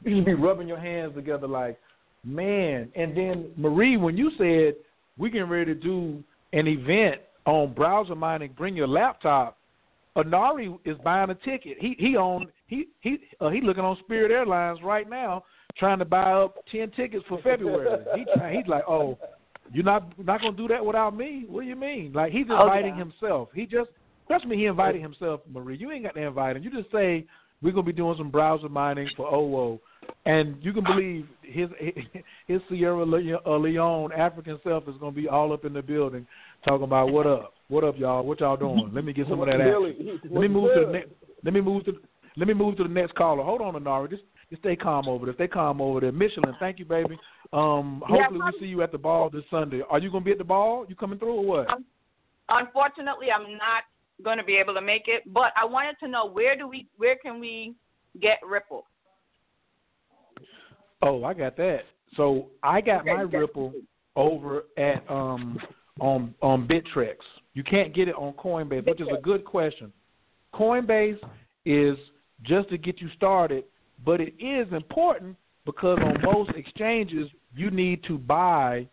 you 0.04 0.16
should 0.16 0.24
be 0.24 0.34
rubbing 0.34 0.68
your 0.68 0.78
hands 0.78 1.14
together 1.16 1.48
like, 1.48 1.76
man. 2.24 2.90
And 2.94 3.16
then 3.16 3.50
Marie, 3.56 3.96
when 3.96 4.16
you 4.16 4.30
said 4.38 4.74
we 5.16 5.30
getting 5.30 5.48
ready 5.48 5.74
to 5.74 5.80
do 5.80 6.22
an 6.52 6.68
event 6.68 7.20
on 7.46 7.74
browser 7.74 8.14
mining, 8.14 8.54
bring 8.56 8.76
your 8.76 8.86
laptop. 8.86 9.56
Anari 10.16 10.78
is 10.84 10.96
buying 11.04 11.30
a 11.30 11.34
ticket. 11.34 11.76
He 11.80 11.96
he 11.98 12.16
on 12.16 12.46
he 12.66 12.86
he 13.00 13.18
uh, 13.40 13.50
he 13.50 13.60
looking 13.60 13.84
on 13.84 13.96
Spirit 14.04 14.30
Airlines 14.30 14.80
right 14.82 15.08
now, 15.08 15.44
trying 15.76 15.98
to 15.98 16.04
buy 16.04 16.32
up 16.32 16.56
ten 16.70 16.90
tickets 16.92 17.24
for 17.28 17.40
February. 17.42 18.04
he 18.16 18.24
try- 18.34 18.54
he's 18.56 18.66
like, 18.66 18.84
oh, 18.88 19.18
you're 19.72 19.84
not 19.84 20.16
not 20.24 20.40
gonna 20.40 20.56
do 20.56 20.68
that 20.68 20.84
without 20.84 21.16
me? 21.16 21.44
What 21.48 21.62
do 21.62 21.66
you 21.68 21.76
mean? 21.76 22.12
Like 22.12 22.32
he's 22.32 22.46
Oh, 22.50 22.62
inviting 22.62 22.94
yeah. 22.96 23.04
himself. 23.04 23.48
He 23.54 23.66
just 23.66 23.90
trust 24.28 24.46
me, 24.46 24.56
he 24.56 24.66
invited 24.66 25.02
himself, 25.02 25.40
Marie. 25.50 25.76
You 25.76 25.90
ain't 25.90 26.04
got 26.04 26.14
to 26.14 26.22
invite 26.22 26.56
him. 26.56 26.62
You 26.62 26.70
just 26.70 26.90
say 26.92 27.24
we're 27.62 27.72
gonna 27.72 27.82
be 27.82 27.92
doing 27.92 28.16
some 28.16 28.30
browser 28.30 28.68
mining 28.68 29.08
for 29.16 29.26
OWO, 29.26 29.80
and 30.26 30.56
you 30.60 30.72
can 30.72 30.84
believe 30.84 31.26
his 31.42 31.68
his 32.46 32.60
Sierra 32.68 33.02
uh, 33.02 33.56
Leone 33.56 34.12
African 34.12 34.60
self 34.62 34.88
is 34.88 34.94
gonna 35.00 35.12
be 35.12 35.28
all 35.28 35.52
up 35.52 35.64
in 35.64 35.72
the 35.72 35.82
building 35.82 36.26
talking 36.64 36.84
about 36.84 37.10
what 37.12 37.26
up, 37.26 37.54
what 37.68 37.84
up, 37.84 37.98
y'all, 37.98 38.24
what 38.24 38.40
y'all 38.40 38.56
doing? 38.56 38.90
Let 38.92 39.04
me 39.04 39.12
get 39.12 39.28
some 39.28 39.40
of 39.40 39.46
that 39.46 39.58
Billy, 39.58 39.90
action. 39.90 40.20
he- 40.22 40.28
Let 40.28 40.40
me 40.40 40.48
move 40.48 40.70
to 40.74 40.86
the 40.86 40.92
next. 40.92 41.08
Let 41.44 41.54
me 41.54 41.60
move 41.60 41.84
to. 41.86 41.92
Let 42.36 42.46
me 42.46 42.54
move 42.54 42.76
to 42.76 42.84
the 42.84 42.88
next 42.88 43.16
caller. 43.16 43.42
Hold 43.42 43.60
on, 43.62 43.74
Anari. 43.74 44.10
Just, 44.10 44.22
just 44.48 44.62
stay 44.62 44.76
calm 44.76 45.08
over 45.08 45.26
there. 45.26 45.34
Stay 45.34 45.48
calm 45.48 45.80
over 45.80 45.98
there. 45.98 46.12
Michelin, 46.12 46.54
thank 46.60 46.78
you, 46.78 46.84
baby. 46.84 47.18
Um, 47.52 48.00
Yeah, 48.08 48.16
hopefully 48.16 48.40
we 48.44 48.60
see 48.60 48.66
you 48.66 48.82
at 48.82 48.92
the 48.92 48.98
ball 48.98 49.28
this 49.28 49.42
Sunday. 49.50 49.82
Are 49.90 49.98
you 49.98 50.10
gonna 50.12 50.24
be 50.24 50.30
at 50.30 50.38
the 50.38 50.44
ball? 50.44 50.86
You 50.88 50.94
coming 50.94 51.18
through 51.18 51.34
or 51.34 51.44
what? 51.44 51.68
Unfortunately, 52.48 53.26
I'm 53.34 53.52
not 53.58 53.82
going 54.22 54.38
to 54.38 54.44
be 54.44 54.56
able 54.56 54.74
to 54.74 54.80
make 54.80 55.04
it, 55.06 55.22
but 55.32 55.52
I 55.56 55.64
wanted 55.64 55.96
to 56.00 56.08
know 56.08 56.26
where 56.26 56.56
do 56.56 56.66
we 56.66 56.88
where 56.96 57.16
can 57.16 57.40
we 57.40 57.74
get 58.20 58.38
Ripple? 58.46 58.86
Oh, 61.02 61.24
I 61.24 61.34
got 61.34 61.56
that. 61.56 61.82
So 62.16 62.48
I 62.62 62.80
got 62.80 63.02
Okay, 63.02 63.14
my 63.14 63.22
okay. 63.22 63.36
Ripple 63.36 63.72
over 64.16 64.64
at 64.76 65.08
um 65.08 65.58
on 66.00 66.34
on 66.42 66.66
Bittrex. 66.66 67.16
You 67.54 67.62
can't 67.62 67.94
get 67.94 68.08
it 68.08 68.14
on 68.14 68.32
Coinbase, 68.34 68.86
which 68.86 69.00
is 69.00 69.08
a 69.16 69.20
good 69.20 69.44
question. 69.44 69.92
Coinbase 70.54 71.18
is 71.64 71.96
just 72.42 72.68
to 72.70 72.78
get 72.78 73.00
you 73.00 73.08
started, 73.16 73.64
but 74.04 74.20
it 74.20 74.34
is 74.38 74.72
important 74.72 75.36
because 75.64 75.98
on 76.02 76.20
most 76.22 76.50
exchanges 76.56 77.28
you 77.54 77.70
need 77.70 78.02
to 78.04 78.18
buy 78.18 78.88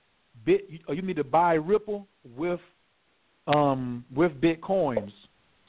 bit 0.45 0.67
you 0.69 1.01
need 1.01 1.15
to 1.15 1.23
buy 1.23 1.53
Ripple 1.53 2.07
with 2.35 2.59
um 3.47 4.05
with 4.13 4.31
Bitcoins. 4.41 5.11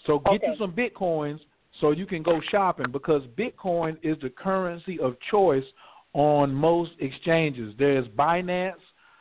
So 0.06 0.20
get 0.20 0.42
you 0.42 0.54
some 0.58 0.72
Bitcoins 0.72 1.40
so 1.80 1.90
you 1.90 2.06
can 2.06 2.22
go 2.22 2.40
shopping 2.50 2.90
because 2.90 3.22
Bitcoin 3.36 3.96
is 4.02 4.16
the 4.22 4.30
currency 4.30 4.98
of 5.00 5.16
choice 5.30 5.64
on 6.12 6.54
most 6.54 6.92
exchanges. 6.98 7.74
There's 7.78 8.06
Binance, 8.08 8.74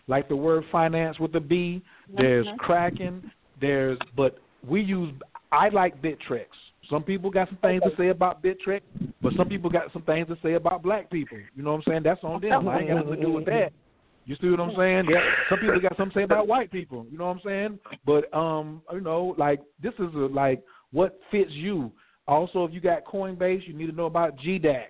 like 0.08 0.30
the 0.30 0.36
word 0.36 0.64
finance 0.72 1.20
with 1.20 1.36
a 1.36 1.40
B. 1.40 1.84
There's 2.16 2.48
Kraken. 2.58 3.30
There's 3.60 3.98
but 4.16 4.38
we 4.68 4.82
use. 4.82 5.14
I 5.52 5.70
like 5.70 6.02
Bittrex. 6.02 6.46
Some 6.90 7.04
people 7.04 7.32
got 7.32 7.50
some 7.50 7.58
things 7.58 7.82
to 7.84 7.92
say 7.98 8.10
about 8.10 8.44
Bittrex, 8.44 8.82
but 9.22 9.34
some 9.36 9.50
people 9.50 9.70
got 9.70 9.92
some 9.92 10.04
things 10.04 10.28
to 10.28 10.38
say 10.44 10.54
about 10.54 10.84
black 10.84 11.10
people. 11.10 11.38
You 11.56 11.64
know 11.64 11.72
what 11.72 11.78
I'm 11.78 11.84
saying? 11.92 12.04
That's 12.04 12.24
on 12.24 12.42
them. 12.42 12.68
I 12.68 12.80
ain't 12.80 12.90
got 12.90 13.06
nothing 13.06 13.16
to 13.16 13.22
do 13.22 13.32
with 13.32 13.46
that. 13.46 13.72
You 14.26 14.36
see 14.42 14.50
what 14.50 14.60
I'm 14.60 14.76
saying? 14.76 15.06
Yeah. 15.10 15.20
Some 15.50 15.60
people 15.60 15.80
got 15.80 15.96
something 15.98 16.14
to 16.14 16.20
say 16.20 16.24
about 16.24 16.48
white 16.48 16.72
people. 16.72 17.06
You 17.12 17.18
know 17.18 17.28
what 17.28 17.38
I'm 17.38 17.42
saying? 17.46 17.80
But 18.06 18.34
um, 18.36 18.82
you 18.92 19.02
know, 19.02 19.36
like 19.38 19.62
this 19.82 19.94
is 19.96 20.14
a, 20.16 20.28
like 20.32 20.64
what 20.92 21.20
fits 21.32 21.52
you. 21.52 21.92
Also, 22.28 22.66
if 22.66 22.74
you 22.74 22.82
got 22.82 23.06
Coinbase, 23.06 23.68
you 23.68 23.74
need 23.74 23.86
to 23.86 23.92
know 23.92 24.06
about 24.08 24.36
GDAX. 24.38 24.88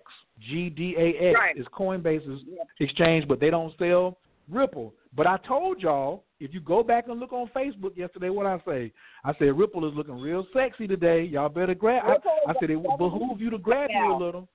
GDAX 0.49 1.33
Right. 1.33 1.57
is 1.57 1.65
Coinbase's 1.77 2.43
exchange, 2.79 3.27
but 3.27 3.39
they 3.41 3.49
don't 3.49 3.73
sell 3.77 4.17
Ripple. 4.49 4.93
But 5.13 5.27
I 5.27 5.37
told 5.45 5.81
y'all, 5.81 6.23
if 6.39 6.53
you 6.53 6.61
go 6.61 6.81
back 6.83 7.07
and 7.09 7.19
look 7.19 7.33
on 7.33 7.49
Facebook 7.55 7.97
yesterday, 7.97 8.29
what 8.29 8.45
I 8.45 8.59
say? 8.65 8.91
I 9.25 9.33
said 9.37 9.57
Ripple 9.57 9.87
is 9.89 9.95
looking 9.95 10.17
real 10.19 10.45
sexy 10.53 10.87
today. 10.87 11.23
Y'all 11.23 11.49
better 11.49 11.73
grab. 11.73 12.03
I, 12.05 12.49
I 12.49 12.53
said 12.59 12.69
it 12.69 12.75
would 12.77 12.97
behoove 12.97 13.41
you 13.41 13.49
to 13.49 13.57
grab 13.57 13.89
you 13.93 14.13
a 14.13 14.17
little. 14.17 14.47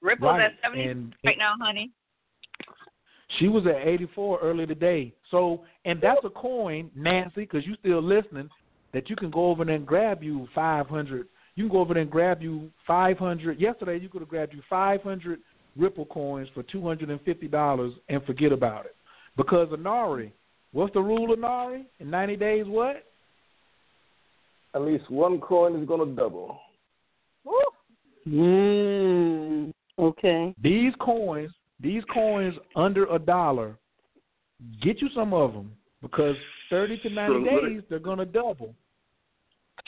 Ripple's 0.00 0.30
Right, 0.30 0.42
at 0.46 0.52
seventy 0.64 0.84
and- 0.88 1.14
right 1.24 1.38
now, 1.38 1.54
honey. 1.60 1.92
She 3.38 3.48
was 3.48 3.66
at 3.66 3.86
84 3.86 4.40
earlier 4.40 4.66
today. 4.66 5.12
So, 5.30 5.62
and 5.84 6.00
that's 6.00 6.20
a 6.24 6.30
coin, 6.30 6.90
Nancy, 6.94 7.42
because 7.42 7.66
you 7.66 7.74
still 7.80 8.02
listening, 8.02 8.50
that 8.92 9.08
you 9.08 9.16
can 9.16 9.30
go 9.30 9.46
over 9.46 9.64
there 9.64 9.74
and 9.74 9.86
grab 9.86 10.22
you 10.22 10.46
500. 10.54 11.26
You 11.54 11.64
can 11.64 11.72
go 11.72 11.80
over 11.80 11.94
there 11.94 12.02
and 12.02 12.10
grab 12.10 12.42
you 12.42 12.70
500. 12.86 13.58
Yesterday, 13.58 13.98
you 13.98 14.08
could 14.08 14.20
have 14.20 14.28
grabbed 14.28 14.54
you 14.54 14.62
500 14.68 15.40
Ripple 15.76 16.06
coins 16.06 16.48
for 16.52 16.62
$250 16.64 17.92
and 18.08 18.24
forget 18.24 18.52
about 18.52 18.84
it. 18.84 18.94
Because 19.36 19.68
Anari, 19.68 20.30
what's 20.72 20.92
the 20.92 21.00
rule, 21.00 21.34
Anari? 21.34 21.84
In 22.00 22.10
90 22.10 22.36
days, 22.36 22.66
what? 22.66 23.04
At 24.74 24.82
least 24.82 25.10
one 25.10 25.40
coin 25.40 25.80
is 25.80 25.86
going 25.86 26.08
to 26.08 26.14
double. 26.14 26.58
Woo! 27.44 27.60
Mm, 28.28 29.72
okay. 29.98 30.54
These 30.62 30.92
coins, 31.00 31.50
these 31.82 32.02
coins 32.12 32.54
under 32.76 33.06
a 33.06 33.18
dollar, 33.18 33.76
get 34.80 35.00
you 35.02 35.08
some 35.14 35.34
of 35.34 35.52
them 35.52 35.72
because 36.00 36.36
30 36.70 36.98
to 37.00 37.10
90 37.10 37.32
So 37.34 37.38
let 37.54 37.64
me- 37.64 37.74
days, 37.74 37.82
they're 37.90 37.98
going 37.98 38.18
to 38.18 38.24
double. 38.26 38.74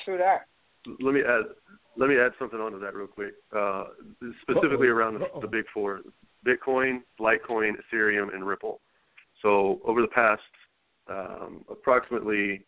True 0.05 0.19
that. 0.19 0.47
let 1.01 1.15
me 1.15 1.21
add 1.23 1.45
let 1.97 2.09
me 2.09 2.19
add 2.19 2.33
something 2.39 2.59
onto 2.59 2.81
that 2.81 2.95
real 2.95 3.07
quick. 3.07 3.35
Uh, 3.57 3.85
specifically 4.43 4.89
Uh-oh. 4.89 4.95
around 4.97 5.15
the, 5.21 5.27
Uh-oh. 5.27 5.41
the 5.41 5.47
big 5.47 5.65
four: 5.73 6.01
Bitcoin, 6.45 7.03
Litecoin, 7.21 7.73
Ethereum, 7.93 8.35
and 8.35 8.45
Ripple. 8.45 8.81
So 9.43 9.81
over 9.85 10.01
the 10.01 10.09
past 10.09 10.43
um, 11.09 11.65
approximately, 11.71 12.65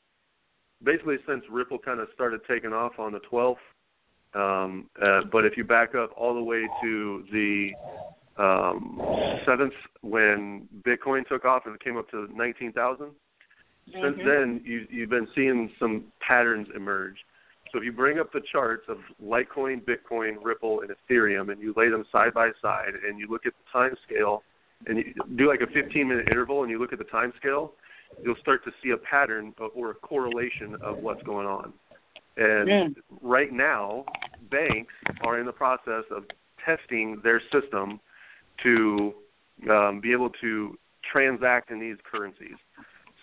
basically 0.85 1.17
since 1.27 1.43
Ripple 1.51 1.79
kind 1.79 1.99
of 2.01 2.09
started 2.15 2.41
taking 2.49 2.73
off 2.73 2.93
on 2.99 3.13
the 3.13 3.21
12th, 3.33 3.57
um, 4.35 4.89
uh, 5.03 5.23
but 5.33 5.45
if 5.45 5.57
you 5.57 5.65
back 5.65 5.95
up 5.95 6.11
all 6.17 6.35
the 6.35 6.43
way 6.43 6.69
to 6.83 7.25
the 7.33 7.71
um, 8.39 9.01
seventh 9.47 9.73
when 10.03 10.69
Bitcoin 10.87 11.27
took 11.27 11.45
off 11.45 11.63
and 11.67 11.75
it 11.75 11.83
came 11.83 11.97
up 11.97 12.11
to 12.11 12.29
nineteen 12.35 12.73
thousand. 12.73 13.11
Since 14.03 14.17
then, 14.25 14.61
you, 14.65 14.87
you've 14.91 15.11
been 15.11 15.29
seeing 15.35 15.71
some 15.79 16.07
patterns 16.27 16.67
emerge. 16.75 17.17
So 17.71 17.79
if 17.79 17.85
you 17.85 17.93
bring 17.93 18.19
up 18.19 18.33
the 18.33 18.41
charts 18.51 18.85
of 18.89 18.99
Litecoin, 19.23 19.83
Bitcoin, 19.85 20.37
Ripple, 20.43 20.81
and 20.81 20.91
Ethereum, 20.91 21.53
and 21.53 21.61
you 21.61 21.73
lay 21.77 21.89
them 21.89 22.05
side 22.11 22.35
by 22.35 22.51
side, 22.61 22.95
and 23.07 23.19
you 23.19 23.29
look 23.31 23.47
at 23.47 23.53
the 23.53 23.73
time 23.73 23.95
scale, 24.05 24.43
and 24.87 24.99
you 24.99 25.15
do 25.37 25.49
like 25.49 25.61
a 25.61 25.67
15-minute 25.67 26.29
interval, 26.29 26.63
and 26.63 26.71
you 26.71 26.81
look 26.81 26.93
at 26.93 26.99
the 26.99 27.05
time 27.05 27.33
scale, 27.37 27.73
you'll 28.25 28.37
start 28.41 28.65
to 28.65 28.73
see 28.83 28.91
a 28.91 28.97
pattern 28.97 29.55
or 29.75 29.91
a 29.91 29.95
correlation 29.95 30.77
of 30.83 30.99
what's 30.99 31.23
going 31.23 31.47
on. 31.47 31.73
And 32.37 32.69
Mm. 32.69 32.97
right 33.23 33.53
now, 33.53 34.05
banks 34.51 34.93
are 35.23 35.39
in 35.39 35.47
the 35.47 35.53
process 35.53 36.05
of 36.11 36.25
testing 36.65 37.21
their 37.23 37.41
system 37.53 38.01
to 38.63 39.15
um, 39.71 40.01
be 40.01 40.13
able 40.13 40.31
to 40.41 40.77
transact 41.11 41.71
in 41.71 41.81
these 41.81 41.97
currencies. 42.11 42.57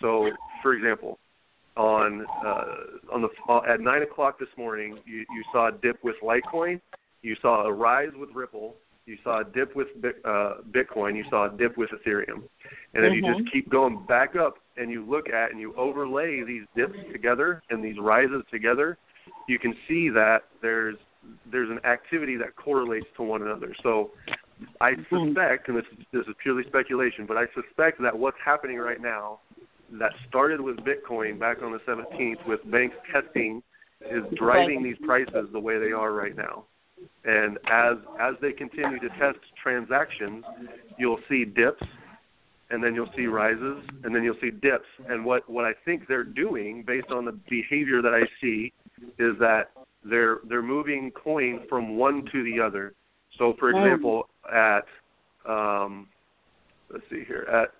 So, 0.00 0.30
for 0.62 0.74
example, 0.74 1.18
on 1.76 2.26
uh, 2.44 2.64
on 3.12 3.22
the 3.22 3.28
uh, 3.48 3.60
at 3.68 3.80
nine 3.80 4.02
o'clock 4.02 4.38
this 4.38 4.48
morning, 4.56 4.98
you, 5.06 5.18
you 5.30 5.42
saw 5.52 5.68
a 5.68 5.72
dip 5.72 6.02
with 6.02 6.16
Litecoin, 6.22 6.80
you 7.22 7.36
saw 7.42 7.64
a 7.64 7.72
rise 7.72 8.10
with 8.16 8.30
Ripple, 8.32 8.76
you 9.06 9.16
saw 9.24 9.40
a 9.40 9.44
dip 9.44 9.74
with 9.74 9.88
uh, 10.24 10.54
Bitcoin, 10.70 11.16
you 11.16 11.24
saw 11.28 11.52
a 11.52 11.56
dip 11.56 11.76
with 11.76 11.90
Ethereum, 11.90 12.42
and 12.94 13.04
if 13.04 13.12
you 13.12 13.22
Mhm. 13.22 13.36
just 13.36 13.52
keep 13.52 13.68
going 13.70 14.04
back 14.06 14.36
up 14.36 14.58
and 14.76 14.90
you 14.90 15.04
look 15.04 15.28
at 15.28 15.50
and 15.50 15.60
you 15.60 15.74
overlay 15.76 16.42
these 16.42 16.64
dips 16.76 16.98
together 17.12 17.62
and 17.70 17.82
these 17.82 17.98
rises 17.98 18.42
together, 18.50 18.96
you 19.48 19.58
can 19.58 19.74
see 19.88 20.08
that 20.10 20.44
there's 20.62 20.96
there's 21.50 21.70
an 21.70 21.80
activity 21.84 22.36
that 22.36 22.54
correlates 22.54 23.06
to 23.16 23.22
one 23.22 23.42
another. 23.42 23.74
So 23.82 24.12
I 24.80 24.92
hmm. 24.92 25.26
suspect, 25.28 25.68
and 25.68 25.76
this 25.76 25.84
this 26.12 26.26
is 26.26 26.34
purely 26.42 26.64
speculation, 26.66 27.26
but 27.26 27.36
I 27.36 27.44
suspect 27.54 28.00
that 28.02 28.16
what's 28.16 28.38
happening 28.44 28.78
right 28.78 29.00
now 29.00 29.40
that 29.92 30.12
started 30.28 30.60
with 30.60 30.76
Bitcoin 30.78 31.38
back 31.38 31.62
on 31.62 31.72
the 31.72 31.78
17th 31.86 32.46
with 32.46 32.60
banks 32.70 32.96
testing 33.12 33.62
is 34.10 34.22
driving 34.36 34.82
these 34.82 34.96
prices 35.04 35.48
the 35.52 35.60
way 35.60 35.78
they 35.78 35.92
are 35.92 36.12
right 36.12 36.36
now. 36.36 36.64
And 37.24 37.58
as 37.70 37.96
as 38.20 38.34
they 38.40 38.52
continue 38.52 38.98
to 39.00 39.08
test 39.20 39.38
transactions, 39.62 40.44
you'll 40.98 41.20
see 41.28 41.44
dips 41.44 41.82
and 42.70 42.82
then 42.82 42.94
you'll 42.94 43.10
see 43.16 43.26
rises 43.26 43.82
and 44.04 44.14
then 44.14 44.22
you'll 44.22 44.38
see 44.40 44.50
dips. 44.50 44.88
And 45.08 45.24
what 45.24 45.48
what 45.48 45.64
I 45.64 45.72
think 45.84 46.06
they're 46.08 46.24
doing 46.24 46.82
based 46.86 47.10
on 47.10 47.24
the 47.24 47.38
behavior 47.48 48.02
that 48.02 48.14
I 48.14 48.22
see 48.40 48.72
is 49.18 49.38
that 49.38 49.70
they're 50.04 50.38
they're 50.48 50.62
moving 50.62 51.10
coin 51.10 51.60
from 51.68 51.96
one 51.96 52.26
to 52.32 52.44
the 52.44 52.60
other. 52.60 52.94
So 53.38 53.54
for 53.58 53.70
example, 53.70 54.28
at 54.52 54.84
um 55.46 56.08
let's 56.90 57.04
see 57.10 57.24
here 57.26 57.46
at 57.50 57.72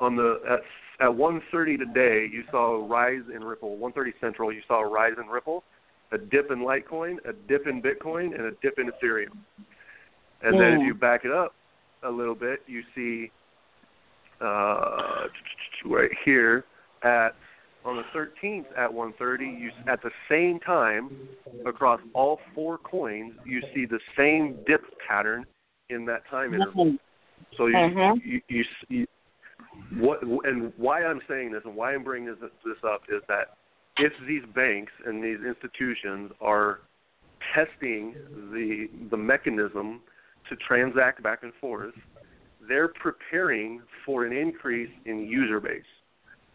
on 0.00 0.16
the 0.16 0.40
at 0.48 0.60
at 1.00 1.10
1:30 1.10 1.78
today, 1.78 2.26
you 2.30 2.42
saw 2.50 2.74
a 2.74 2.86
rise 2.86 3.22
in 3.34 3.44
Ripple. 3.44 3.76
1:30 3.76 4.12
Central, 4.20 4.52
you 4.52 4.62
saw 4.66 4.80
a 4.80 4.88
rise 4.88 5.14
in 5.20 5.28
Ripple, 5.28 5.62
a 6.12 6.18
dip 6.18 6.50
in 6.50 6.60
Litecoin, 6.60 7.18
a 7.24 7.32
dip 7.32 7.66
in 7.66 7.80
Bitcoin, 7.80 8.34
and 8.34 8.46
a 8.46 8.52
dip 8.62 8.78
in 8.78 8.90
Ethereum. 8.90 9.36
And 10.42 10.58
then 10.58 10.74
if 10.74 10.80
Mm. 10.80 10.86
you 10.86 10.94
back 10.94 11.24
it 11.24 11.30
up 11.32 11.54
a 12.02 12.10
little 12.10 12.34
bit, 12.34 12.62
you 12.66 12.82
see 12.94 13.30
uh, 14.40 15.28
right 15.84 16.10
here 16.24 16.64
at 17.02 17.34
on 17.88 17.96
the 17.96 18.04
13th 18.14 18.66
at 18.76 18.92
1:30, 18.92 19.46
you 19.46 19.70
at 19.86 20.02
the 20.02 20.10
same 20.28 20.60
time 20.60 21.10
across 21.64 22.00
all 22.12 22.40
four 22.54 22.78
coins, 22.78 23.34
you 23.44 23.62
see 23.74 23.86
the 23.86 24.00
same 24.16 24.62
dip 24.66 24.82
pattern 25.06 25.46
in 25.88 26.04
that 26.04 26.26
time 26.28 26.54
interval. 26.54 26.96
So 27.56 27.66
you, 27.66 27.76
Mhm. 27.76 28.22
you, 28.24 28.42
you, 28.48 28.64
you 28.88 29.06
what 29.96 30.22
and 30.22 30.72
why 30.76 31.04
I'm 31.04 31.22
saying 31.26 31.52
this 31.52 31.64
and 31.64 31.74
why 31.74 31.94
I'm 31.94 32.04
bringing 32.04 32.34
this 32.34 32.50
this 32.64 32.84
up 32.84 33.02
is 33.08 33.22
that 33.28 33.56
if 33.96 34.12
these 34.26 34.44
banks 34.54 34.92
and 35.06 35.24
these 35.24 35.40
institutions 35.40 36.30
are 36.40 36.80
testing 37.54 38.14
the 38.52 38.90
the 39.10 39.16
mechanism 39.16 40.02
to 40.48 40.56
transact 40.56 41.22
back 41.22 41.42
and 41.42 41.54
forth, 41.54 41.94
they're 42.60 42.88
preparing 42.88 43.82
for 44.04 44.24
an 44.24 44.32
increase 44.32 44.90
in 45.06 45.20
user 45.20 45.60
base. 45.60 45.82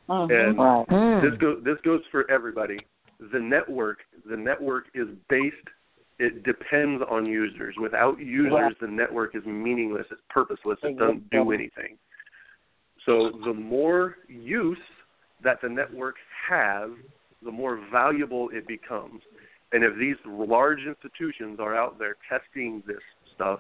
Mhm. 0.10 0.32
And 0.32 0.58
Right. 0.58 1.22
this 1.22 1.38
goes 1.38 1.64
this 1.64 1.80
goes 1.82 2.06
for 2.08 2.30
everybody. 2.30 2.80
The 3.20 3.40
network 3.40 4.06
the 4.26 4.38
network 4.38 4.90
is 4.94 5.08
based 5.30 5.68
it 6.20 6.44
depends 6.44 7.04
on 7.10 7.26
users. 7.26 7.76
Without 7.78 8.20
users 8.20 8.52
Right. 8.54 8.80
the 8.80 8.88
network 8.88 9.36
is 9.36 9.46
meaningless, 9.46 10.06
it's 10.12 10.22
purposeless, 10.30 10.80
it 10.84 10.98
doesn't 10.98 11.30
do 11.32 11.52
anything. 11.52 11.98
So 13.06 13.30
the 13.30 13.54
more 13.54 14.18
use 14.28 14.80
that 15.42 15.60
the 15.62 15.70
network 15.70 16.16
has, 16.48 16.92
the 17.42 17.52
more 17.52 17.78
valuable 17.92 18.50
it 18.50 18.66
becomes. 18.68 19.22
And 19.74 19.84
if 19.84 19.96
these 19.96 20.16
large 20.26 20.86
institutions 20.86 21.60
are 21.60 21.76
out 21.76 21.98
there 21.98 22.16
testing 22.30 22.82
this 22.86 23.02
stuff, 23.34 23.60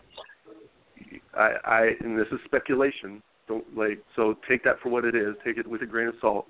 I, 1.34 1.58
I 1.66 1.96
and 2.02 2.18
this 2.18 2.28
is 2.32 2.40
speculation. 2.46 3.22
Don't 3.48 3.66
like 3.78 4.02
so 4.16 4.38
take 4.48 4.64
that 4.64 4.80
for 4.82 4.90
what 4.90 5.06
it 5.06 5.16
is. 5.16 5.36
Take 5.44 5.58
it 5.58 5.68
with 5.68 5.82
a 5.82 5.86
grain 5.86 6.08
of 6.08 6.16
salt. 6.22 6.48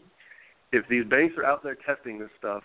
If 0.71 0.87
these 0.87 1.05
banks 1.05 1.35
are 1.37 1.45
out 1.45 1.63
there 1.63 1.77
testing 1.85 2.19
this 2.19 2.29
stuff, 2.37 2.63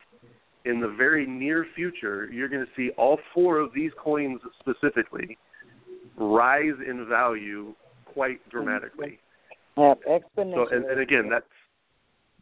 in 0.65 0.81
the 0.81 0.89
very 0.89 1.27
near 1.27 1.67
future, 1.75 2.29
you're 2.33 2.49
going 2.49 2.65
to 2.65 2.71
see 2.77 2.91
all 2.97 3.19
four 3.35 3.59
of 3.59 3.73
these 3.75 3.91
coins 4.03 4.41
specifically 4.61 5.39
rise 6.17 6.75
in 6.87 7.07
value 7.09 7.75
quite 8.05 8.47
dramatically. 8.51 9.19
So 9.77 9.99
exponentially. 10.09 10.75
and, 10.75 10.85
and 10.87 11.01
again, 11.01 11.29
that's 11.31 11.47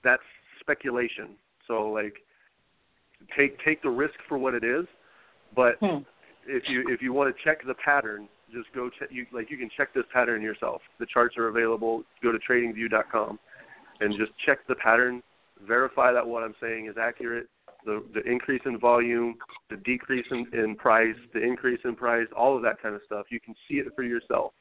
that's 0.03 0.23
speculation. 0.61 1.31
So 1.69 1.91
like 1.91 2.15
take 3.37 3.59
take 3.65 3.83
the 3.83 3.91
risk 3.91 4.15
for 4.29 4.39
what 4.39 4.55
it 4.55 4.65
is, 4.65 4.87
but 5.55 5.77
Hmm. 5.81 5.99
if 6.47 6.69
you 6.69 6.85
if 6.89 7.03
you 7.03 7.13
want 7.13 7.35
to 7.35 7.45
check 7.45 7.65
the 7.67 7.75
pattern, 7.75 8.29
just 8.53 8.73
go 8.75 8.91
check 8.99 9.09
you 9.11 9.27
like 9.33 9.51
you 9.51 9.57
can 9.57 9.71
check 9.77 9.93
this 9.95 10.05
pattern 10.13 10.43
yourself. 10.43 10.81
The 10.99 11.07
charts 11.07 11.37
are 11.37 11.49
available. 11.49 12.05
Go 12.23 12.33
to 12.33 12.39
tradingview.com 12.39 13.39
and 14.01 14.15
just 14.19 14.33
check 14.45 14.59
the 14.69 14.75
pattern, 14.77 15.23
verify 15.67 16.13
that 16.13 16.27
what 16.27 16.43
I'm 16.43 16.55
saying 16.61 16.87
is 16.87 16.97
accurate. 17.01 17.49
The 17.85 18.05
the 18.15 18.23
increase 18.23 18.63
in 18.65 18.79
volume, 18.79 19.37
the 19.71 19.77
decrease 19.77 20.27
in, 20.31 20.47
in 20.53 20.77
price, 20.77 21.17
the 21.33 21.43
increase 21.43 21.81
in 21.85 21.95
price, 21.95 22.27
all 22.37 22.57
of 22.57 22.63
that 22.63 22.81
kind 22.83 22.95
of 22.95 23.01
stuff. 23.07 23.27
You 23.31 23.41
can 23.41 23.55
see 23.69 23.77
it 23.77 23.87
for 23.95 24.03
yourself. 24.03 24.53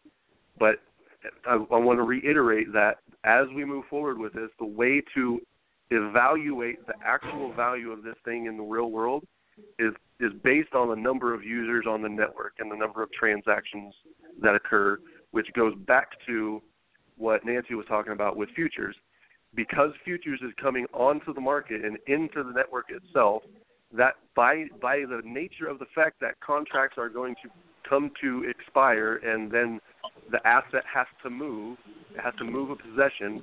But 0.60 0.76
I, 1.48 1.54
I 1.54 1.78
want 1.78 1.98
to 1.98 2.04
reiterate 2.04 2.72
that 2.74 3.00
as 3.24 3.48
we 3.56 3.66
move 3.66 3.86
forward 3.90 4.18
with 4.18 4.34
this, 4.34 4.50
the 4.60 4.66
way 4.66 5.02
to 5.16 5.40
evaluate 5.92 6.86
the 6.88 6.94
actual 7.04 7.54
value 7.54 7.92
of 7.92 8.04
this 8.04 8.16
thing 8.24 8.46
in 8.46 8.58
the 8.58 8.64
real 8.64 8.92
world 8.92 9.24
is 9.80 9.94
is 10.20 10.32
based 10.44 10.74
on 10.74 10.90
the 10.90 10.96
number 10.96 11.34
of 11.34 11.44
users 11.44 11.86
on 11.88 12.02
the 12.02 12.10
network 12.10 12.54
and 12.60 12.72
the 12.72 12.76
number 12.76 13.04
of 13.04 13.12
transactions 13.12 13.94
that 14.42 14.56
occur, 14.56 14.98
which 15.32 15.48
goes 15.54 15.74
back 15.88 16.10
to 16.26 16.62
what 17.18 17.46
Nancy 17.46 17.76
was 17.76 17.86
talking 17.88 18.14
about 18.14 18.38
with 18.38 18.50
futures. 18.56 18.96
Because 19.54 19.92
futures 20.04 20.40
is 20.42 20.52
coming 20.62 20.86
onto 20.94 21.34
the 21.34 21.42
market 21.42 21.84
and 21.86 21.98
into 22.08 22.44
the 22.44 22.52
network 22.52 22.86
itself, 22.90 23.44
that 23.94 24.16
by 24.36 24.66
by 24.82 25.00
the 25.00 25.22
nature 25.24 25.68
of 25.68 25.80
the 25.80 25.86
fact 25.94 26.20
that 26.20 26.40
contracts 26.42 26.98
are 26.98 27.08
going 27.10 27.36
to 27.44 27.50
come 27.88 28.12
to 28.22 28.44
expire 28.50 29.18
and 29.18 29.52
then 29.52 29.80
the 30.32 30.46
asset 30.46 30.84
has 30.92 31.08
to 31.24 31.30
move, 31.30 31.78
it 32.14 32.20
has 32.20 32.34
to 32.38 32.44
move 32.44 32.70
a 32.70 32.76
possession, 32.76 33.42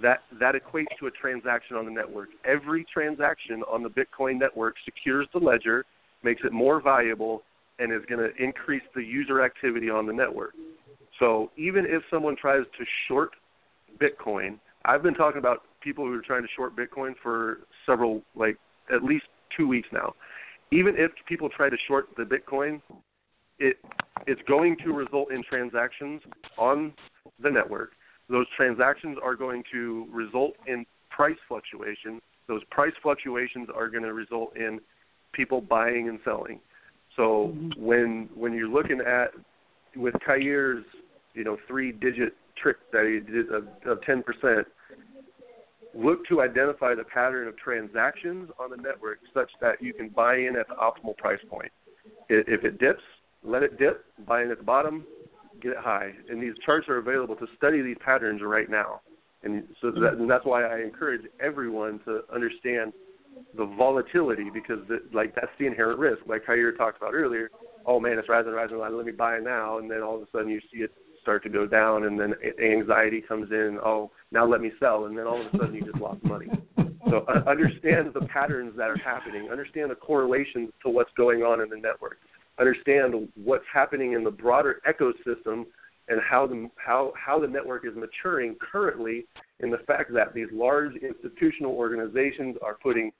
that 0.00 0.22
that 0.38 0.54
equates 0.54 0.86
to 0.98 1.06
a 1.06 1.10
transaction 1.10 1.76
on 1.76 1.84
the 1.84 1.90
network. 1.90 2.28
Every 2.44 2.86
transaction 2.92 3.62
on 3.70 3.82
the 3.82 3.90
Bitcoin 3.90 4.38
network 4.38 4.76
secures 4.84 5.26
the 5.32 5.40
ledger, 5.40 5.84
makes 6.22 6.42
it 6.44 6.52
more 6.52 6.80
valuable, 6.80 7.42
and 7.78 7.92
is 7.92 8.02
going 8.08 8.20
to 8.20 8.42
increase 8.42 8.82
the 8.94 9.02
user 9.02 9.42
activity 9.42 9.90
on 9.90 10.06
the 10.06 10.12
network. 10.12 10.52
So 11.18 11.50
even 11.56 11.84
if 11.86 12.02
someone 12.10 12.36
tries 12.36 12.64
to 12.78 12.84
short 13.08 13.30
Bitcoin, 14.00 14.58
I've 14.84 15.02
been 15.02 15.14
talking 15.14 15.38
about 15.38 15.62
people 15.82 16.04
who 16.04 16.14
are 16.14 16.22
trying 16.22 16.42
to 16.42 16.48
short 16.54 16.76
Bitcoin 16.76 17.14
for 17.22 17.60
several, 17.86 18.22
like 18.34 18.56
at 18.92 19.02
least 19.02 19.24
two 19.56 19.66
weeks 19.66 19.88
now. 19.92 20.14
Even 20.72 20.94
if 20.96 21.10
people 21.28 21.48
try 21.48 21.68
to 21.68 21.76
short 21.88 22.08
the 22.16 22.22
Bitcoin, 22.22 22.80
it 23.58 23.76
it's 24.26 24.40
going 24.46 24.76
to 24.84 24.92
result 24.92 25.32
in 25.32 25.42
transactions 25.42 26.20
on 26.58 26.92
the 27.42 27.50
network. 27.50 27.92
Those 28.28 28.46
transactions 28.56 29.16
are 29.22 29.34
going 29.34 29.62
to 29.72 30.06
result 30.12 30.52
in 30.66 30.84
price 31.10 31.38
fluctuations. 31.48 32.20
Those 32.46 32.62
price 32.70 32.92
fluctuations 33.02 33.68
are 33.74 33.88
going 33.88 34.04
to 34.04 34.12
result 34.12 34.56
in 34.56 34.78
people 35.32 35.60
buying 35.60 36.08
and 36.08 36.18
selling. 36.24 36.60
So 37.16 37.52
mm-hmm. 37.54 37.84
when 37.84 38.28
when 38.34 38.52
you're 38.52 38.68
looking 38.68 39.00
at 39.00 39.30
with 39.96 40.14
Khayr's, 40.26 40.84
you 41.34 41.44
know, 41.44 41.56
three 41.66 41.92
digit 41.92 42.34
trick 42.56 42.76
that 42.92 43.06
he 43.06 43.32
did 43.32 43.52
of, 43.52 43.66
of 43.86 44.00
10%, 44.02 44.64
look 45.94 46.26
to 46.28 46.42
identify 46.42 46.94
the 46.94 47.04
pattern 47.04 47.48
of 47.48 47.56
transactions 47.56 48.50
on 48.58 48.70
the 48.70 48.76
network 48.76 49.18
such 49.34 49.50
that 49.60 49.82
you 49.82 49.92
can 49.92 50.08
buy 50.08 50.36
in 50.36 50.56
at 50.56 50.68
the 50.68 50.74
optimal 50.74 51.16
price 51.16 51.40
point. 51.48 51.72
If 52.28 52.64
it 52.64 52.78
dips, 52.78 53.02
let 53.42 53.62
it 53.62 53.78
dip, 53.78 54.04
buy 54.26 54.42
in 54.42 54.50
at 54.50 54.58
the 54.58 54.64
bottom, 54.64 55.04
get 55.60 55.72
it 55.72 55.78
high, 55.78 56.12
and 56.28 56.42
these 56.42 56.54
charts 56.64 56.88
are 56.88 56.98
available 56.98 57.34
to 57.36 57.46
study 57.56 57.82
these 57.82 57.96
patterns 58.04 58.40
right 58.44 58.70
now. 58.70 59.00
And 59.42 59.64
so 59.80 59.90
that, 59.90 60.00
mm-hmm. 60.00 60.22
and 60.22 60.30
that's 60.30 60.44
why 60.44 60.64
I 60.64 60.80
encourage 60.82 61.22
everyone 61.40 62.00
to 62.04 62.20
understand 62.32 62.92
the 63.56 63.66
volatility 63.66 64.50
because 64.52 64.78
the, 64.88 65.00
like 65.12 65.34
that's 65.34 65.52
the 65.58 65.66
inherent 65.66 65.98
risk. 65.98 66.20
Like 66.26 66.42
how 66.46 66.54
you 66.54 66.72
talked 66.72 66.96
about 66.96 67.14
earlier. 67.14 67.50
Oh 67.86 67.98
man, 68.00 68.18
it's 68.18 68.28
rising, 68.28 68.52
rising, 68.52 68.78
rising. 68.78 68.96
Let 68.96 69.06
me 69.06 69.12
buy 69.12 69.36
it 69.36 69.44
now, 69.44 69.78
and 69.78 69.90
then 69.90 70.02
all 70.02 70.16
of 70.16 70.22
a 70.22 70.26
sudden 70.32 70.48
you 70.48 70.60
see 70.72 70.80
it 70.80 70.92
start 71.22 71.42
to 71.42 71.48
go 71.48 71.66
down, 71.66 72.04
and 72.04 72.18
then 72.18 72.34
anxiety 72.62 73.20
comes 73.20 73.50
in. 73.50 73.78
Oh, 73.84 74.10
now 74.32 74.46
let 74.46 74.60
me 74.60 74.72
sell, 74.80 75.06
and 75.06 75.16
then 75.16 75.26
all 75.26 75.40
of 75.40 75.52
a 75.52 75.58
sudden 75.58 75.74
you 75.74 75.84
just 75.84 75.98
lost 75.98 76.22
money. 76.24 76.48
So 77.08 77.24
uh, 77.28 77.48
understand 77.48 78.12
the 78.14 78.26
patterns 78.32 78.74
that 78.76 78.88
are 78.88 78.98
happening. 78.98 79.50
Understand 79.50 79.90
the 79.90 79.96
correlations 79.96 80.70
to 80.84 80.90
what's 80.90 81.10
going 81.16 81.42
on 81.42 81.60
in 81.60 81.68
the 81.68 81.76
network. 81.76 82.18
Understand 82.58 83.28
what's 83.42 83.64
happening 83.72 84.12
in 84.12 84.22
the 84.22 84.30
broader 84.30 84.80
ecosystem 84.88 85.64
and 86.10 86.20
how 86.28 86.46
the 86.46 86.68
how 86.76 87.12
how 87.16 87.38
the 87.38 87.46
network 87.46 87.86
is 87.86 87.92
maturing 87.96 88.56
currently 88.60 89.24
in 89.60 89.70
the 89.70 89.78
fact 89.86 90.12
that 90.12 90.34
these 90.34 90.48
large 90.52 90.92
institutional 90.96 91.72
organizations 91.72 92.56
are 92.62 92.76
putting 92.82 93.12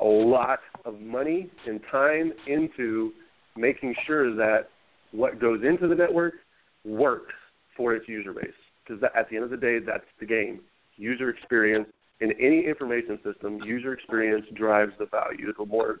a 0.00 0.04
lot 0.04 0.58
of 0.84 1.00
money 1.00 1.50
and 1.66 1.80
time 1.90 2.32
into 2.46 3.12
making 3.56 3.94
sure 4.06 4.34
that 4.34 4.68
what 5.12 5.40
goes 5.40 5.62
into 5.64 5.88
the 5.88 5.94
network 5.94 6.34
works 6.84 7.32
for 7.76 7.94
its 7.94 8.06
user 8.08 8.32
base. 8.32 8.50
Because 8.84 9.02
at 9.16 9.30
the 9.30 9.36
end 9.36 9.44
of 9.44 9.50
the 9.50 9.56
day, 9.56 9.78
that's 9.78 10.04
the 10.20 10.26
game. 10.26 10.60
User 10.96 11.30
experience 11.30 11.86
in 12.20 12.32
any 12.40 12.66
information 12.66 13.18
system, 13.24 13.60
user 13.64 13.92
experience 13.92 14.44
drives 14.54 14.92
the 14.98 15.06
value. 15.06 15.52
The 15.56 15.64
more, 15.64 16.00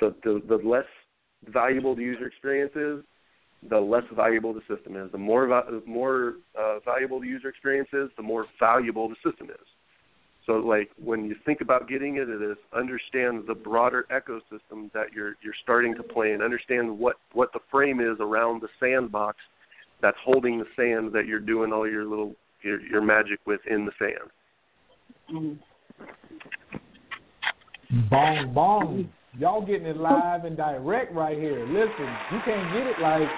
the 0.00 0.14
the, 0.24 0.42
the 0.48 0.56
less 0.56 0.84
valuable 1.48 1.94
the 1.94 2.02
user 2.02 2.26
experience 2.26 2.72
is, 2.74 3.04
the 3.68 3.78
less 3.78 4.04
valuable 4.14 4.52
the 4.52 4.60
system 4.68 4.96
is. 4.96 5.10
The 5.12 5.18
more 5.18 5.46
va- 5.46 5.80
more 5.86 6.34
uh, 6.58 6.78
valuable 6.84 7.20
the 7.20 7.26
user 7.26 7.48
experience 7.48 7.88
is, 7.92 8.08
the 8.16 8.22
more 8.22 8.46
valuable 8.58 9.08
the 9.08 9.16
system 9.28 9.50
is. 9.50 9.66
So, 10.46 10.54
like 10.54 10.90
when 11.02 11.24
you 11.24 11.34
think 11.44 11.60
about 11.60 11.88
getting 11.88 12.16
into 12.16 12.38
this, 12.38 12.56
understand 12.72 13.44
the 13.48 13.54
broader 13.54 14.06
ecosystem 14.12 14.92
that 14.92 15.12
you're 15.12 15.34
you're 15.42 15.54
starting 15.62 15.94
to 15.96 16.02
play 16.02 16.32
in. 16.32 16.42
Understand 16.42 16.98
what 16.98 17.16
what 17.32 17.52
the 17.52 17.60
frame 17.70 18.00
is 18.00 18.18
around 18.20 18.62
the 18.62 18.68
sandbox 18.78 19.38
that's 20.00 20.16
holding 20.24 20.58
the 20.58 20.66
sand 20.76 21.12
that 21.12 21.26
you're 21.26 21.40
doing 21.40 21.72
all 21.72 21.88
your 21.88 22.04
little 22.04 22.34
your, 22.62 22.80
your 22.80 23.02
magic 23.02 23.40
with 23.44 23.60
in 23.68 23.86
the 23.86 23.92
sand. 23.98 24.30
Mm-hmm. 25.32 25.54
Bong 28.08 28.54
bong. 28.54 29.08
Y'all 29.38 29.64
getting 29.64 29.86
it 29.86 29.98
live 29.98 30.44
and 30.44 30.56
direct 30.56 31.12
right 31.12 31.36
here. 31.36 31.66
Listen, 31.66 32.16
you 32.32 32.38
can't 32.44 32.72
get 32.72 32.86
it 32.86 32.98
like 33.02 33.28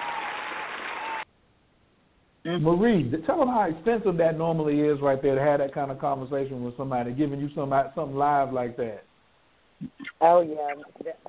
mm-hmm. 2.45 2.63
Marie. 2.63 3.11
Tell 3.25 3.39
them 3.39 3.49
how 3.49 3.69
expensive 3.69 4.17
that 4.17 4.37
normally 4.37 4.79
is 4.81 4.99
right 5.01 5.21
there 5.21 5.35
to 5.35 5.41
have 5.41 5.59
that 5.59 5.73
kind 5.73 5.91
of 5.91 5.99
conversation 5.99 6.63
with 6.63 6.75
somebody, 6.77 7.13
giving 7.13 7.39
you 7.39 7.49
some 7.55 7.73
something 7.95 8.15
live 8.15 8.53
like 8.53 8.77
that. 8.77 9.03
Oh 10.21 10.41
yeah. 10.41 10.73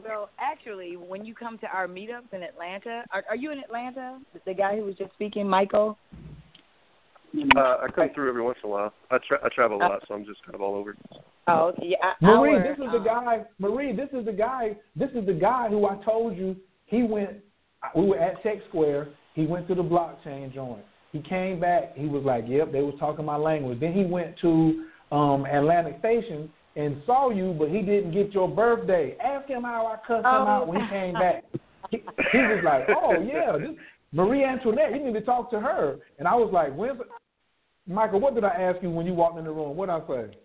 Well, 0.02 0.30
actually, 0.38 0.96
when 0.96 1.24
you 1.24 1.34
come 1.34 1.58
to 1.58 1.66
our 1.68 1.86
meetups 1.86 2.32
in 2.32 2.42
Atlanta, 2.42 3.04
are, 3.12 3.24
are 3.28 3.36
you 3.36 3.52
in 3.52 3.58
Atlanta? 3.58 4.18
The 4.44 4.54
guy 4.54 4.76
who 4.76 4.84
was 4.84 4.96
just 4.96 5.12
speaking, 5.12 5.48
Michael. 5.48 5.96
Uh, 7.56 7.60
I 7.60 7.86
come 7.94 8.08
through 8.12 8.28
every 8.28 8.42
once 8.42 8.58
in 8.64 8.70
a 8.70 8.72
while. 8.72 8.92
I 9.10 9.18
tra- 9.26 9.38
I 9.44 9.48
travel 9.54 9.76
a 9.76 9.78
lot, 9.78 10.02
so 10.08 10.14
I'm 10.14 10.24
just 10.24 10.42
kind 10.44 10.56
of 10.56 10.62
all 10.62 10.74
over. 10.74 10.96
Oh, 11.46 11.72
yeah. 11.80 11.96
Marie, 12.20 12.56
our, 12.56 12.62
this 12.62 12.72
is 12.72 12.90
the 12.92 12.98
um, 12.98 13.04
guy. 13.04 13.44
Marie, 13.60 13.94
this 13.94 14.08
is 14.12 14.24
the 14.24 14.32
guy. 14.32 14.76
This 14.96 15.10
is 15.14 15.24
the 15.26 15.32
guy 15.32 15.68
who 15.68 15.86
I 15.86 15.94
told 16.04 16.36
you 16.36 16.56
he 16.86 17.04
went. 17.04 17.30
We 17.94 18.06
were 18.06 18.18
at 18.18 18.42
Tech 18.42 18.56
Square. 18.68 19.10
He 19.34 19.46
went 19.46 19.68
to 19.68 19.76
the 19.76 19.82
blockchain 19.82 20.52
joint. 20.52 20.82
He 21.12 21.20
came 21.20 21.60
back. 21.60 21.96
He 21.96 22.06
was 22.06 22.24
like, 22.24 22.44
"Yep, 22.46 22.72
they 22.72 22.82
was 22.82 22.94
talking 22.98 23.24
my 23.24 23.36
language." 23.36 23.80
Then 23.80 23.92
he 23.92 24.04
went 24.04 24.38
to 24.38 24.86
um 25.10 25.44
Atlantic 25.44 25.98
Station 25.98 26.50
and 26.76 27.02
saw 27.04 27.30
you, 27.30 27.54
but 27.58 27.68
he 27.68 27.82
didn't 27.82 28.12
get 28.12 28.32
your 28.32 28.48
birthday. 28.48 29.16
Ask 29.22 29.48
him 29.48 29.62
how 29.62 29.86
I 29.86 29.96
cussed 30.06 30.24
oh. 30.24 30.42
him 30.42 30.48
out 30.48 30.68
when 30.68 30.80
he 30.80 30.88
came 30.88 31.14
back. 31.14 31.44
he, 31.90 31.98
he 32.32 32.38
was 32.38 32.62
like, 32.64 32.84
"Oh 32.88 33.20
yeah, 33.20 33.56
this 33.58 33.76
Marie 34.12 34.44
Antoinette. 34.44 34.92
You 34.92 35.04
need 35.04 35.14
to 35.14 35.22
talk 35.22 35.50
to 35.50 35.60
her." 35.60 35.98
And 36.18 36.28
I 36.28 36.34
was 36.34 36.50
like, 36.52 36.74
"When's 36.74 37.00
Michael? 37.86 38.20
What 38.20 38.34
did 38.34 38.44
I 38.44 38.50
ask 38.50 38.82
you 38.82 38.90
when 38.90 39.06
you 39.06 39.14
walked 39.14 39.38
in 39.38 39.44
the 39.44 39.50
room? 39.50 39.76
What 39.76 39.86
did 39.86 39.94
I 39.94 40.06
say?" 40.06 40.38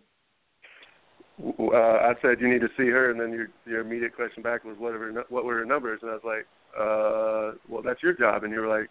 Uh, 1.44 1.76
I 1.76 2.14
said 2.22 2.40
you 2.40 2.48
need 2.48 2.62
to 2.62 2.70
see 2.78 2.88
her, 2.88 3.12
and 3.12 3.20
then 3.20 3.32
your 3.32 3.50
your 3.66 3.82
immediate 3.82 4.16
question 4.16 4.42
back 4.42 4.64
was 4.64 4.78
what 4.80 4.94
were 4.94 5.26
what 5.30 5.46
were 5.46 5.56
her 5.56 5.66
numbers, 5.66 6.00
and 6.02 6.10
I 6.10 6.14
was 6.14 6.24
like, 6.24 6.48
uh, 6.80 7.58
well, 7.68 7.84
that's 7.84 8.02
your 8.02 8.14
job, 8.14 8.44
and 8.44 8.54
you 8.54 8.62
were 8.62 8.68
like, 8.68 8.90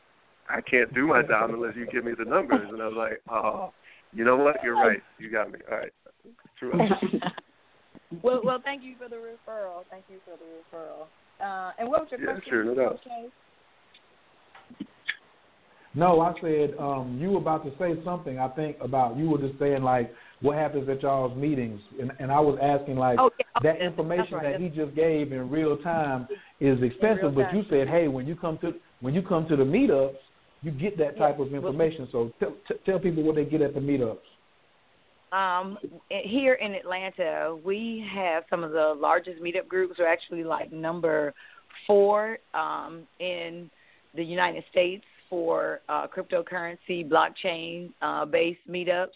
I 0.48 0.60
can't 0.60 0.92
do 0.94 1.06
my 1.06 1.22
job 1.22 1.50
unless 1.50 1.74
you 1.76 1.86
give 1.86 2.04
me 2.04 2.12
the 2.16 2.24
numbers, 2.24 2.68
and 2.70 2.82
I 2.82 2.86
was 2.86 2.96
like, 2.96 3.20
oh, 3.30 3.72
you 4.12 4.24
know 4.24 4.36
what? 4.36 4.56
You're 4.62 4.76
right. 4.76 5.00
You 5.18 5.30
got 5.30 5.50
me. 5.50 5.58
All 5.70 5.78
right. 5.78 5.92
True. 6.58 6.72
well, 8.22 8.40
well, 8.44 8.60
thank 8.62 8.82
you 8.82 8.94
for 8.98 9.08
the 9.08 9.16
referral. 9.16 9.82
Thank 9.90 10.04
you 10.08 10.18
for 10.24 10.36
the 10.36 10.76
referral. 10.76 11.06
Uh, 11.40 11.72
and 11.78 11.88
what 11.88 12.02
was 12.02 12.08
your 12.10 12.20
yeah, 12.20 12.26
question? 12.26 12.50
Sure, 12.50 12.64
no 12.64 12.74
doubt. 12.74 13.00
Okay. 13.06 13.28
No, 15.96 16.20
I 16.20 16.32
said 16.40 16.74
um, 16.78 17.18
you 17.20 17.30
were 17.30 17.38
about 17.38 17.64
to 17.64 17.70
say 17.78 17.94
something. 18.04 18.38
I 18.38 18.48
think 18.48 18.76
about 18.80 19.16
you 19.16 19.30
were 19.30 19.38
just 19.38 19.58
saying 19.60 19.82
like 19.82 20.12
what 20.40 20.56
happens 20.56 20.88
at 20.88 21.02
y'all's 21.02 21.36
meetings, 21.36 21.80
and, 22.00 22.12
and 22.18 22.32
I 22.32 22.40
was 22.40 22.58
asking 22.60 22.96
like 22.96 23.18
oh, 23.20 23.30
yeah, 23.38 23.46
that 23.62 23.80
information 23.80 24.34
right. 24.34 24.52
that 24.52 24.60
he 24.60 24.68
just 24.68 24.94
gave 24.96 25.32
in 25.32 25.48
real 25.50 25.76
time 25.78 26.26
is 26.60 26.82
expensive, 26.82 27.34
but 27.36 27.54
you 27.54 27.62
said 27.70 27.88
hey 27.88 28.08
when 28.08 28.26
you 28.26 28.34
come 28.34 28.58
to 28.58 28.72
when 29.00 29.14
you 29.14 29.22
come 29.22 29.46
to 29.48 29.56
the 29.56 29.62
meetups 29.62 30.16
you 30.64 30.70
get 30.70 30.96
that 30.98 31.18
type 31.18 31.38
of 31.38 31.52
information. 31.52 32.08
So 32.10 32.32
tell, 32.40 32.54
t- 32.66 32.74
tell 32.86 32.98
people 32.98 33.22
what 33.22 33.36
they 33.36 33.44
get 33.44 33.60
at 33.60 33.74
the 33.74 33.80
meetups. 33.80 34.16
Um, 35.30 35.78
here 36.08 36.54
in 36.54 36.72
Atlanta, 36.74 37.56
we 37.64 38.06
have 38.14 38.44
some 38.48 38.64
of 38.64 38.70
the 38.70 38.94
largest 38.98 39.42
meetup 39.42 39.68
groups. 39.68 39.96
We're 39.98 40.06
actually 40.06 40.44
like 40.44 40.72
number 40.72 41.34
four 41.86 42.38
um, 42.54 43.02
in 43.18 43.68
the 44.14 44.24
United 44.24 44.64
States 44.70 45.04
for 45.28 45.80
uh, 45.88 46.06
cryptocurrency, 46.06 47.08
blockchain 47.08 47.90
uh, 48.00 48.24
based 48.24 48.60
meetups, 48.70 49.08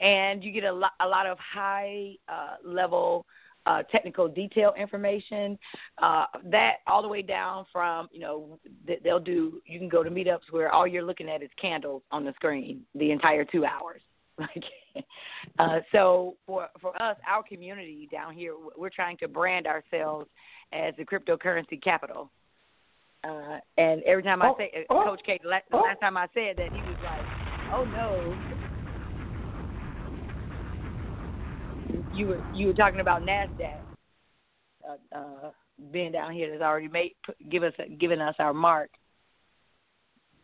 and 0.00 0.42
you 0.42 0.50
get 0.50 0.64
a 0.64 0.72
lot, 0.72 0.92
a 1.00 1.06
lot 1.06 1.26
of 1.26 1.36
high 1.38 2.14
uh, 2.28 2.56
level 2.64 3.26
uh, 3.66 3.82
technical 3.84 4.28
detail 4.28 4.74
information. 4.78 5.58
Uh, 6.02 6.26
that 6.44 6.76
all 6.86 7.02
the 7.02 7.08
way 7.08 7.22
down 7.22 7.66
from 7.72 8.08
you 8.12 8.20
know 8.20 8.58
they'll 9.04 9.20
do. 9.20 9.60
You 9.66 9.78
can 9.78 9.88
go 9.88 10.02
to 10.02 10.10
meetups 10.10 10.50
where 10.50 10.72
all 10.72 10.86
you're 10.86 11.04
looking 11.04 11.28
at 11.28 11.42
is 11.42 11.50
candles 11.60 12.02
on 12.10 12.24
the 12.24 12.32
screen 12.34 12.82
the 12.94 13.10
entire 13.10 13.44
two 13.44 13.64
hours. 13.64 14.00
Like, 14.40 15.04
uh, 15.58 15.80
so 15.92 16.34
for 16.46 16.68
for 16.80 17.00
us, 17.02 17.18
our 17.28 17.42
community 17.42 18.08
down 18.10 18.32
here, 18.32 18.54
we're 18.74 18.88
trying 18.88 19.18
to 19.18 19.28
brand 19.28 19.66
ourselves 19.66 20.28
as 20.72 20.94
the 20.96 21.04
cryptocurrency 21.04 21.82
capital. 21.82 22.30
Uh, 23.22 23.58
and 23.76 24.02
every 24.04 24.22
time 24.22 24.40
I 24.40 24.48
oh, 24.48 24.54
say, 24.56 24.86
oh, 24.88 25.04
Coach 25.04 25.20
K, 25.26 25.38
the 25.42 25.48
last, 25.50 25.64
oh. 25.72 25.80
last 25.80 26.00
time 26.00 26.16
I 26.16 26.26
said 26.32 26.56
that, 26.56 26.72
he 26.72 26.80
was 26.80 26.96
like, 27.04 27.20
"Oh 27.74 27.84
no." 27.84 28.69
You 32.12 32.26
were 32.28 32.44
you 32.54 32.66
were 32.68 32.74
talking 32.74 33.00
about 33.00 33.22
Nasdaq 33.22 33.76
uh, 34.88 35.16
uh, 35.16 35.50
being 35.92 36.12
down 36.12 36.32
here 36.32 36.50
that's 36.50 36.62
already 36.62 36.88
made 36.88 37.12
give 37.50 37.62
us 37.62 37.72
given 37.98 38.20
us 38.20 38.34
our 38.38 38.52
mark. 38.52 38.90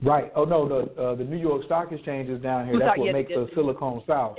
Right. 0.02 0.30
Oh 0.36 0.44
no, 0.44 0.68
the 0.68 1.02
uh, 1.02 1.14
the 1.14 1.24
New 1.24 1.36
York 1.36 1.64
Stock 1.64 1.90
Exchange 1.92 2.28
is 2.28 2.42
down 2.42 2.66
here. 2.66 2.78
That's 2.78 2.98
what 2.98 3.12
makes 3.12 3.32
us 3.32 3.48
Silicon 3.54 4.02
South. 4.06 4.36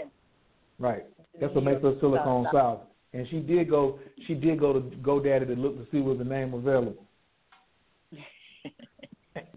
Right. 0.80 1.06
That's 1.40 1.54
what 1.54 1.64
makes 1.64 1.84
us 1.84 1.96
Silicon 2.00 2.48
South. 2.54 2.82
And 3.14 3.28
she 3.30 3.40
did 3.40 3.70
go. 3.70 4.00
She 4.28 4.36
did 4.36 4.60
go 4.60 4.74
to 4.74 4.80
GoDaddy 4.80 5.48
to 5.48 5.56
look 5.56 5.78
to 5.78 5.88
see 5.92 6.02
was 6.02 6.18
the 6.18 6.24
name 6.24 6.52
was 6.52 6.62
available. 6.62 7.04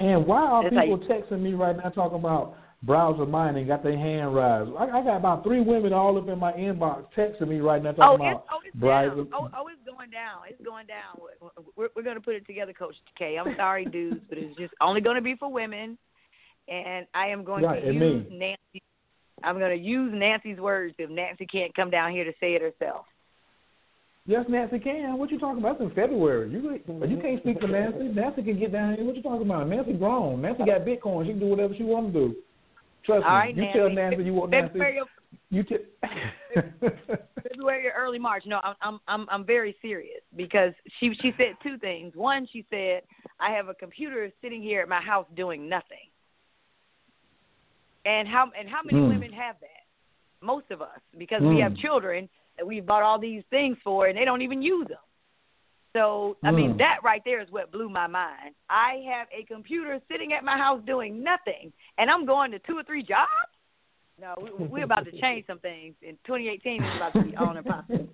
and 0.01 0.27
why 0.27 0.41
are 0.41 0.63
That's 0.63 0.75
people 0.75 0.99
texting 0.99 1.43
me 1.43 1.53
right 1.53 1.77
now 1.77 1.91
talking 1.91 2.19
about 2.19 2.57
browser 2.83 3.27
mining? 3.27 3.67
Got 3.67 3.83
their 3.83 3.97
hand 3.97 4.35
raised. 4.35 4.71
I, 4.79 4.99
I 4.99 5.05
got 5.05 5.17
about 5.17 5.45
three 5.45 5.61
women 5.61 5.93
all 5.93 6.17
up 6.19 6.29
in 6.29 6.39
my 6.39 6.53
inbox 6.53 7.05
texting 7.17 7.49
me 7.49 7.61
right 7.61 7.83
now 7.83 7.93
talking 7.93 8.05
oh, 8.11 8.15
about 8.15 8.37
it's, 8.37 8.49
oh, 8.53 8.61
it's 8.65 8.77
browser. 8.77 9.17
down. 9.17 9.29
Oh, 9.33 9.51
oh, 9.57 9.69
it's 9.69 9.81
going 9.87 10.11
down. 10.11 10.39
It's 10.49 10.65
going 10.65 10.87
down. 10.87 11.19
We're, 11.77 11.89
we're 11.95 12.03
going 12.03 12.17
to 12.17 12.23
put 12.23 12.35
it 12.35 12.47
together, 12.47 12.73
Coach 12.73 12.95
K. 13.19 13.39
I'm 13.39 13.55
sorry, 13.57 13.85
dudes, 13.93 14.21
but 14.29 14.39
it's 14.39 14.57
just 14.57 14.75
only 14.81 15.01
going 15.01 15.17
to 15.17 15.23
be 15.23 15.37
for 15.37 15.51
women. 15.51 15.99
And 16.69 17.07
I 17.15 17.27
am 17.29 17.45
going 17.45 17.65
right, 17.65 17.81
to 17.81 17.93
use 17.93 18.31
me. 18.31 18.39
Nancy. 18.39 18.83
I'm 19.43 19.59
going 19.59 19.77
to 19.77 19.83
use 19.83 20.13
Nancy's 20.15 20.59
words 20.59 20.95
if 20.99 21.09
Nancy 21.11 21.47
can't 21.47 21.75
come 21.75 21.91
down 21.91 22.13
here 22.13 22.25
to 22.25 22.33
say 22.41 22.55
it 22.55 22.63
herself. 22.63 23.07
Yes, 24.27 24.45
Nancy 24.49 24.79
can. 24.79 25.19
What 25.19 25.31
you 25.31 25.39
talking 25.39 25.59
about? 25.59 25.81
It's 25.81 25.91
in 25.91 25.91
February. 25.91 26.51
You 26.51 26.79
you 26.87 27.19
can't 27.21 27.41
speak 27.41 27.61
to 27.61 27.67
Nancy. 27.67 28.05
Nancy 28.15 28.43
can 28.43 28.61
get 28.61 28.71
down 28.71 28.95
here. 28.95 29.05
What 29.05 29.17
you 29.17 29.23
talking 29.23 29.47
about? 29.47 29.67
Nancy 29.67 29.95
grown. 29.95 30.43
Nancy 30.43 30.65
got 30.65 30.83
Bitcoin. 30.83 31.25
She 31.25 31.33
can 31.33 31.41
do 31.41 31.47
whatever 31.47 31.75
she 31.75 31.83
want 31.83 32.13
to 32.13 32.29
do. 32.29 32.37
Trust 33.05 33.25
All 33.25 33.33
me. 33.33 33.37
right, 33.39 33.55
you 33.57 33.63
Nancy. 33.63 33.79
tell 33.79 33.91
Nancy 33.91 34.23
you 34.25 34.35
want 34.35 34.51
Nancy. 34.51 34.69
February, 34.79 35.01
You 35.51 35.63
t- 35.63 35.77
February 37.49 37.87
or 37.89 37.93
early 37.97 38.19
March. 38.19 38.45
No, 38.47 38.61
I'm 38.63 38.75
I'm 38.83 39.01
I'm 39.09 39.27
I'm 39.31 39.45
very 39.45 39.75
serious 39.81 40.21
because 40.37 40.73
she 40.99 41.15
she 41.21 41.33
said 41.37 41.55
two 41.63 41.79
things. 41.79 42.13
One, 42.15 42.47
she 42.53 42.65
said 42.71 43.03
I 43.39 43.51
have 43.51 43.69
a 43.69 43.75
computer 43.75 44.31
sitting 44.43 44.63
here 44.63 44.81
at 44.83 44.89
my 44.89 45.01
house 45.01 45.27
doing 45.35 45.69
nothing. 45.69 46.11
And 48.05 48.27
how 48.29 48.51
and 48.59 48.69
how 48.69 48.83
many 48.83 48.99
Mm. 49.01 49.09
women 49.09 49.33
have 49.33 49.57
that? 49.61 49.85
Most 50.43 50.71
of 50.71 50.81
us, 50.81 51.01
because 51.19 51.43
we 51.43 51.59
have 51.61 51.73
Mm. 51.73 51.79
children 51.79 52.29
that 52.57 52.67
we've 52.67 52.87
bought 52.87 53.03
all 53.03 53.19
these 53.19 53.45
things 53.51 53.77
for, 53.85 54.07
and 54.07 54.17
they 54.17 54.25
don't 54.25 54.43
even 54.43 54.63
use 54.63 54.89
them. 54.89 54.99
So 55.93 56.37
I 56.45 56.51
mean, 56.53 56.75
Mm. 56.75 56.79
that 56.79 56.99
right 57.03 57.23
there 57.25 57.41
is 57.41 57.51
what 57.51 57.73
blew 57.73 57.89
my 57.89 58.07
mind. 58.07 58.55
I 58.69 59.03
have 59.09 59.27
a 59.37 59.45
computer 59.45 60.01
sitting 60.11 60.33
at 60.33 60.45
my 60.45 60.57
house 60.57 60.81
doing 60.87 61.23
nothing, 61.23 61.73
and 61.99 62.09
I'm 62.09 62.25
going 62.25 62.53
to 62.53 62.59
two 62.61 62.79
or 62.79 62.85
three 62.85 63.03
jobs. 63.03 63.29
No, 64.21 64.35
we, 64.41 64.67
we're 64.67 64.85
about 64.85 65.05
to 65.07 65.21
change 65.21 65.47
some 65.47 65.59
things. 65.59 65.95
In 66.03 66.17
2018, 66.27 66.83
it's 66.83 66.97
about 66.97 67.13
to 67.15 67.23
be 67.23 67.37
on 67.37 67.57
and 67.57 67.67
popping. 67.67 68.09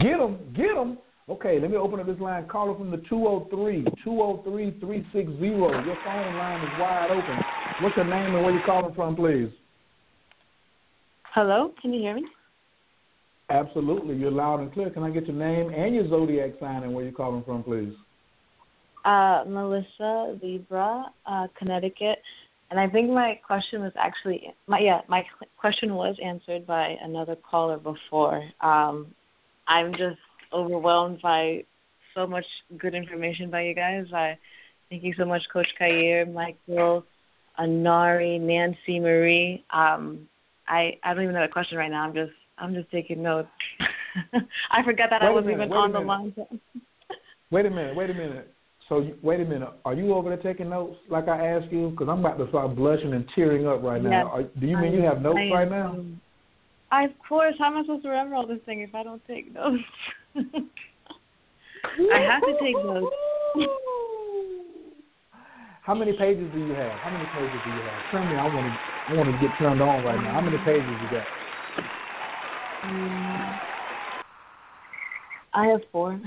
Get 0.00 0.18
them, 0.18 0.38
get 0.54 0.74
them. 0.74 0.98
Okay, 1.28 1.60
let 1.60 1.70
me 1.70 1.76
open 1.76 2.00
up 2.00 2.06
this 2.06 2.18
line. 2.18 2.48
Caller 2.48 2.76
from 2.76 2.90
the 2.90 2.96
203 3.08 3.84
203 4.02 4.80
360. 4.80 5.46
Your 5.46 5.96
phone 6.04 6.36
line 6.36 6.60
is 6.60 6.80
wide 6.80 7.10
open. 7.10 7.38
What's 7.82 7.96
your 7.96 8.04
name 8.06 8.34
and 8.34 8.44
where 8.44 8.52
you 8.52 8.60
calling 8.66 8.94
from, 8.94 9.14
please? 9.14 9.48
Hello, 11.32 11.72
can 11.80 11.92
you 11.92 12.00
hear 12.00 12.14
me? 12.16 12.24
Absolutely. 13.50 14.16
You're 14.16 14.30
loud 14.30 14.60
and 14.60 14.72
clear. 14.72 14.90
Can 14.90 15.02
I 15.02 15.10
get 15.10 15.26
your 15.26 15.36
name 15.36 15.72
and 15.74 15.94
your 15.94 16.08
zodiac 16.08 16.52
sign 16.60 16.84
and 16.84 16.94
where 16.94 17.04
you're 17.04 17.12
calling 17.12 17.42
from, 17.44 17.64
please? 17.64 17.92
Uh, 19.04 19.44
Melissa 19.46 20.38
Libra, 20.42 21.06
uh, 21.26 21.48
Connecticut, 21.58 22.18
and 22.70 22.78
I 22.78 22.86
think 22.88 23.10
my 23.10 23.40
question 23.44 23.80
was 23.80 23.92
actually 23.98 24.52
my 24.68 24.78
yeah 24.78 25.00
my 25.08 25.24
question 25.56 25.94
was 25.94 26.16
answered 26.22 26.66
by 26.66 26.96
another 27.02 27.34
caller 27.34 27.78
before. 27.78 28.48
Um, 28.60 29.08
I'm 29.66 29.92
just 29.92 30.20
overwhelmed 30.52 31.20
by 31.22 31.64
so 32.14 32.26
much 32.26 32.44
good 32.78 32.94
information 32.94 33.50
by 33.50 33.62
you 33.62 33.74
guys. 33.74 34.06
I 34.14 34.38
thank 34.88 35.02
you 35.02 35.14
so 35.18 35.24
much, 35.24 35.42
Coach 35.52 35.68
Khayr, 35.80 36.32
Michael, 36.32 37.04
Anari, 37.58 38.40
Nancy, 38.40 39.00
Marie. 39.00 39.64
Um, 39.70 40.28
I 40.68 40.98
I 41.02 41.14
don't 41.14 41.24
even 41.24 41.34
have 41.34 41.48
a 41.48 41.52
question 41.52 41.78
right 41.78 41.90
now. 41.90 42.04
I'm 42.04 42.14
just 42.14 42.32
I'm 42.60 42.74
just 42.74 42.90
taking 42.90 43.22
notes. 43.22 43.48
I 44.70 44.82
forgot 44.84 45.10
that 45.10 45.22
I 45.22 45.26
Wait 45.26 45.30
a 45.30 45.34
was 45.34 45.44
minute, 45.44 45.64
even 45.66 45.72
on 45.72 45.92
the 45.92 46.00
line. 46.00 46.34
Wait 47.50 47.66
a 47.66 47.70
minute, 47.70 47.96
wait 47.96 48.08
a 48.10 48.14
minute. 48.14 48.54
So, 48.88 49.08
wait 49.22 49.40
a 49.40 49.44
minute. 49.44 49.70
Are 49.84 49.94
you 49.94 50.14
over 50.14 50.28
there 50.28 50.38
taking 50.38 50.68
notes 50.70 50.96
like 51.08 51.26
I 51.26 51.46
asked 51.48 51.72
you? 51.72 51.90
Because 51.90 52.08
I'm 52.08 52.20
about 52.20 52.38
to 52.38 52.48
start 52.48 52.76
blushing 52.76 53.12
and 53.12 53.24
tearing 53.34 53.66
up 53.66 53.82
right 53.82 54.00
now. 54.00 54.10
Yes, 54.10 54.26
Are, 54.30 54.42
do 54.60 54.66
you 54.66 54.76
mean 54.76 54.92
you 54.92 55.02
have 55.02 55.20
notes 55.20 55.38
I 55.40 55.48
right 55.52 55.68
now? 55.70 55.96
I, 56.92 57.04
of 57.04 57.10
course. 57.28 57.54
How 57.58 57.66
am 57.66 57.76
I 57.76 57.82
supposed 57.82 58.02
to 58.02 58.08
remember 58.08 58.36
all 58.36 58.46
this 58.46 58.60
thing 58.66 58.80
if 58.82 58.94
I 58.94 59.02
don't 59.02 59.24
take 59.26 59.52
notes? 59.52 59.82
I 60.36 62.20
have 62.20 62.42
to 62.42 62.56
take 62.60 62.76
notes. 62.84 63.14
How 65.82 65.94
many 65.94 66.12
pages 66.12 66.50
do 66.52 66.58
you 66.58 66.74
have? 66.74 66.92
How 67.00 67.10
many 67.10 67.26
pages 67.26 67.60
do 67.64 67.70
you 67.70 67.82
have? 67.82 68.10
Tell 68.12 68.24
me. 68.24 68.36
I 68.36 68.44
want 68.44 68.72
to. 68.72 69.12
I 69.12 69.16
want 69.16 69.32
to 69.32 69.38
get 69.48 69.56
turned 69.58 69.82
on 69.82 70.04
right 70.04 70.22
now. 70.22 70.34
How 70.34 70.40
many 70.40 70.58
pages 70.58 70.86
you 70.86 71.08
got? 71.16 71.26
I 75.52 75.66
have 75.66 75.80
four. 75.92 76.20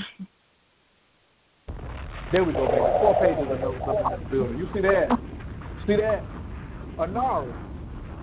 There 2.32 2.44
we 2.44 2.54
go, 2.54 2.68
baby. 2.68 2.80
Four 2.80 3.16
pages 3.20 3.52
of 3.52 3.60
notes 3.60 3.82
up 3.88 4.14
in 4.14 4.20
this 4.20 4.30
building. 4.32 4.58
You 4.58 4.68
see 4.74 4.82
that? 4.82 5.08
See 5.88 5.96
that? 5.96 6.24
Anari, 7.00 7.54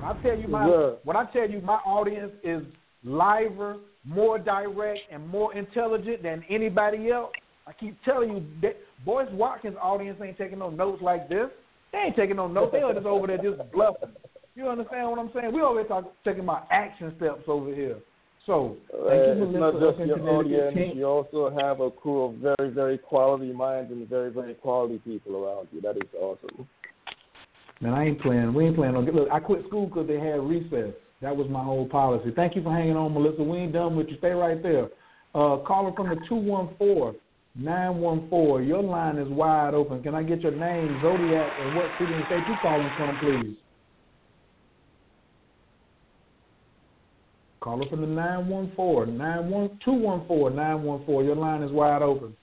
I 0.05 0.13
tell 0.23 0.39
you 0.39 0.49
my 0.49 0.69
Yeah. 0.69 0.91
when 1.05 1.17
I 1.17 1.25
tell 1.27 1.49
you 1.49 1.61
my 1.61 1.79
audience 1.85 2.33
is 2.45 2.65
liver, 3.03 3.79
more 4.05 4.39
direct, 4.39 5.01
and 5.11 5.27
more 5.29 5.53
intelligent 5.55 6.23
than 6.23 6.45
anybody 6.49 7.11
else. 7.11 7.33
I 7.67 7.73
keep 7.73 8.01
telling 8.05 8.37
you 8.37 8.47
that 8.63 8.77
Boyce 9.05 9.31
Watkins' 9.33 9.77
audience 9.81 10.21
ain't 10.23 10.39
taking 10.39 10.59
no 10.61 10.71
notes 10.71 11.03
like 11.03 11.29
this. 11.29 11.51
They 11.93 11.99
ain't 11.99 12.17
taking 12.17 12.37
no 12.37 12.47
notes. 12.47 12.73
They 12.73 12.83
are 12.83 12.95
just 12.95 13.07
over 13.07 13.27
there 13.27 13.39
just 13.39 13.59
bluffing. 13.73 14.11
You 14.55 14.69
understand 14.69 15.11
what 15.11 15.19
I'm 15.19 15.31
saying? 15.35 15.53
We 15.53 15.61
over 15.61 15.81
there 15.81 15.89
talking, 15.89 16.11
taking 16.25 16.45
my 16.45 16.63
action 16.71 17.13
steps 17.17 17.43
over 17.49 17.75
here. 17.75 17.97
So 18.47 18.77
thank 18.91 19.23
Uh, 19.23 19.35
you, 19.35 19.45
it's 19.45 19.59
not 19.59 19.75
just 19.81 20.09
your 20.09 20.29
audience. 20.29 20.97
You 20.97 21.05
also 21.05 21.51
have 21.51 21.81
a 21.81 21.91
crew 21.91 22.25
of 22.25 22.35
very, 22.37 22.71
very 22.71 22.99
quality 22.99 23.53
minds 23.53 23.93
and 23.93 24.09
very, 24.09 24.31
very 24.31 24.55
quality 24.55 24.99
people 24.99 25.45
around 25.45 25.69
you. 25.73 25.81
That 25.81 25.97
is 25.97 26.09
awesome. 26.19 26.67
Man, 27.81 27.95
I 27.95 28.07
ain't 28.07 28.21
playing. 28.21 28.53
We 28.53 28.67
ain't 28.67 28.77
playing 28.77 28.95
no. 28.95 29.01
Look, 29.01 29.29
I 29.31 29.41
quit 29.41 29.65
school 29.67 29.87
because 29.87 30.07
they 30.07 30.19
had 30.19 30.41
recess. 30.41 30.93
That 31.23 31.37
was 31.37 31.49
my 31.51 31.63
whole 31.63 31.87
policy. 31.87 32.31
Thank 32.35 32.57
you 32.57 32.63
for 32.63 32.73
hanging 32.73 32.97
on, 32.97 33.13
Melissa. 33.13 33.43
We 33.43 33.59
ain't 33.59 33.73
done 33.73 33.97
with 33.97 34.09
you. 34.09 34.17
Stay 34.19 34.31
right 34.33 34.63
there. 34.63 34.87
Uh, 35.35 35.59
caller 35.59 35.93
from 35.95 36.09
the 36.09 36.17
two 36.29 36.35
one 36.35 36.75
four 36.77 37.15
nine 37.55 37.99
one 37.99 38.29
four. 38.29 38.63
Your 38.63 38.83
line 38.83 39.17
is 39.19 39.29
wide 39.29 39.75
open. 39.75 40.03
Can 40.03 40.15
I 40.15 40.23
get 40.23 40.41
your 40.41 40.53
name, 40.53 40.99
zodiac, 41.03 41.53
and 41.61 41.75
what 41.75 41.87
city 41.99 42.13
and 42.13 42.25
state 42.27 42.47
you 42.49 42.57
calling 42.63 42.91
from, 42.97 43.19
please? 43.19 43.57
The 47.63 47.69
one 47.69 47.81
two 49.85 49.93
one 49.93 50.27
four 50.27 50.51
nine 50.51 50.83
one 50.83 51.05
four. 51.05 51.23
Your 51.23 51.37
line 51.37 51.63
is 51.63 51.71
wide 51.71 52.03
open. 52.03 52.35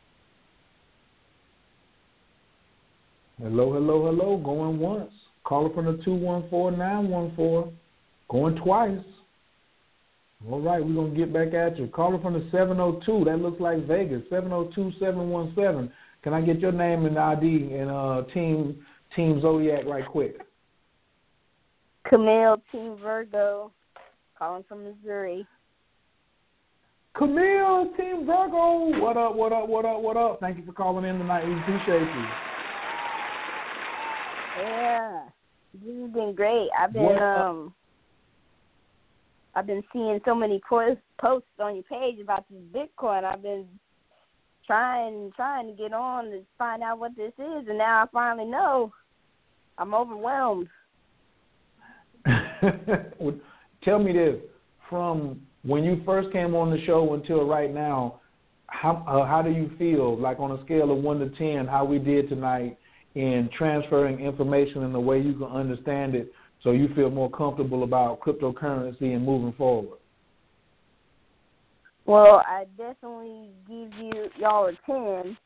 Hello, 3.41 3.73
hello, 3.73 4.05
hello. 4.05 4.37
Going 4.37 4.79
once. 4.79 5.11
Caller 5.43 5.73
from 5.73 5.85
the 5.85 6.03
two 6.03 6.13
one 6.13 6.47
four 6.49 6.71
nine 6.71 7.09
one 7.09 7.33
four. 7.35 7.71
Going 8.29 8.55
twice. 8.57 8.99
All 10.49 10.61
right, 10.61 10.85
we're 10.85 10.93
gonna 10.93 11.15
get 11.15 11.33
back 11.33 11.53
at 11.53 11.79
you. 11.79 11.87
Caller 11.87 12.21
from 12.21 12.33
the 12.33 12.47
seven 12.51 12.79
oh 12.79 13.01
two. 13.05 13.23
That 13.25 13.39
looks 13.39 13.59
like 13.59 13.87
Vegas. 13.87 14.21
Seven 14.29 14.51
oh 14.51 14.69
two 14.75 14.91
seven 14.99 15.29
one 15.29 15.51
seven. 15.55 15.91
Can 16.23 16.33
I 16.33 16.41
get 16.41 16.59
your 16.59 16.71
name 16.71 17.05
and 17.05 17.17
ID 17.17 17.73
and 17.73 17.89
uh 17.89 18.23
team 18.33 18.85
team 19.15 19.41
Zodiac 19.41 19.85
right 19.85 20.05
quick? 20.05 20.37
Camille, 22.07 22.61
Team 22.71 22.97
Virgo, 23.01 23.71
calling 24.37 24.63
from 24.67 24.83
Missouri. 24.83 25.45
Camille, 27.15 27.91
Team 27.97 28.25
Virgo. 28.25 28.99
What 29.01 29.17
up, 29.17 29.35
what 29.35 29.51
up, 29.51 29.67
what 29.67 29.85
up, 29.85 30.01
what 30.01 30.17
up? 30.17 30.39
Thank 30.39 30.57
you 30.57 30.65
for 30.65 30.73
calling 30.73 31.05
in 31.05 31.17
tonight. 31.17 31.45
We 31.45 31.53
appreciate 31.59 32.01
you. 32.01 32.25
Yeah, 34.61 35.23
this 35.73 35.95
has 36.01 36.11
been 36.11 36.33
great. 36.35 36.69
I've 36.77 36.93
been 36.93 37.03
What, 37.03 37.21
um, 37.21 37.73
I've 39.55 39.65
been 39.65 39.83
seeing 39.91 40.19
so 40.25 40.35
many 40.35 40.61
posts 40.67 41.01
posts 41.19 41.49
on 41.59 41.75
your 41.75 41.83
page 41.83 42.19
about 42.19 42.45
this 42.49 42.61
Bitcoin. 42.71 43.23
I've 43.23 43.41
been 43.41 43.65
trying 44.67 45.31
trying 45.35 45.67
to 45.67 45.73
get 45.73 45.93
on 45.93 46.25
to 46.25 46.41
find 46.57 46.83
out 46.83 46.99
what 46.99 47.15
this 47.15 47.33
is, 47.39 47.67
and 47.67 47.79
now 47.79 48.03
I 48.03 48.05
finally 48.13 48.49
know. 48.49 48.93
I'm 49.79 49.93
overwhelmed. 49.93 50.67
Tell 53.83 53.99
me 53.99 54.13
this: 54.13 54.37
from 54.89 55.41
when 55.63 55.83
you 55.83 56.01
first 56.05 56.31
came 56.31 56.55
on 56.55 56.71
the 56.71 56.83
show 56.85 57.13
until 57.13 57.45
right 57.45 57.73
now, 57.73 58.21
how 58.67 59.03
uh, 59.07 59.25
how 59.25 59.41
do 59.41 59.49
you 59.49 59.71
feel? 59.77 60.19
Like 60.19 60.39
on 60.39 60.51
a 60.51 60.63
scale 60.65 60.91
of 60.91 60.97
one 60.97 61.19
to 61.19 61.29
ten, 61.37 61.67
how 61.67 61.85
we 61.85 61.99
did 61.99 62.29
tonight 62.29 62.77
in 63.15 63.49
transferring 63.57 64.19
information 64.19 64.83
in 64.83 64.93
the 64.93 64.99
way 64.99 65.19
you 65.19 65.33
can 65.33 65.47
understand 65.47 66.15
it, 66.15 66.31
so 66.63 66.71
you 66.71 66.87
feel 66.95 67.09
more 67.09 67.31
comfortable 67.31 67.83
about 67.83 68.19
cryptocurrency 68.19 69.15
and 69.15 69.25
moving 69.25 69.53
forward. 69.53 69.97
Well, 72.05 72.41
I 72.47 72.65
definitely 72.77 73.49
give 73.67 73.91
you 73.99 74.29
y'all 74.37 74.67
a 74.67 74.73
ten. 74.85 75.37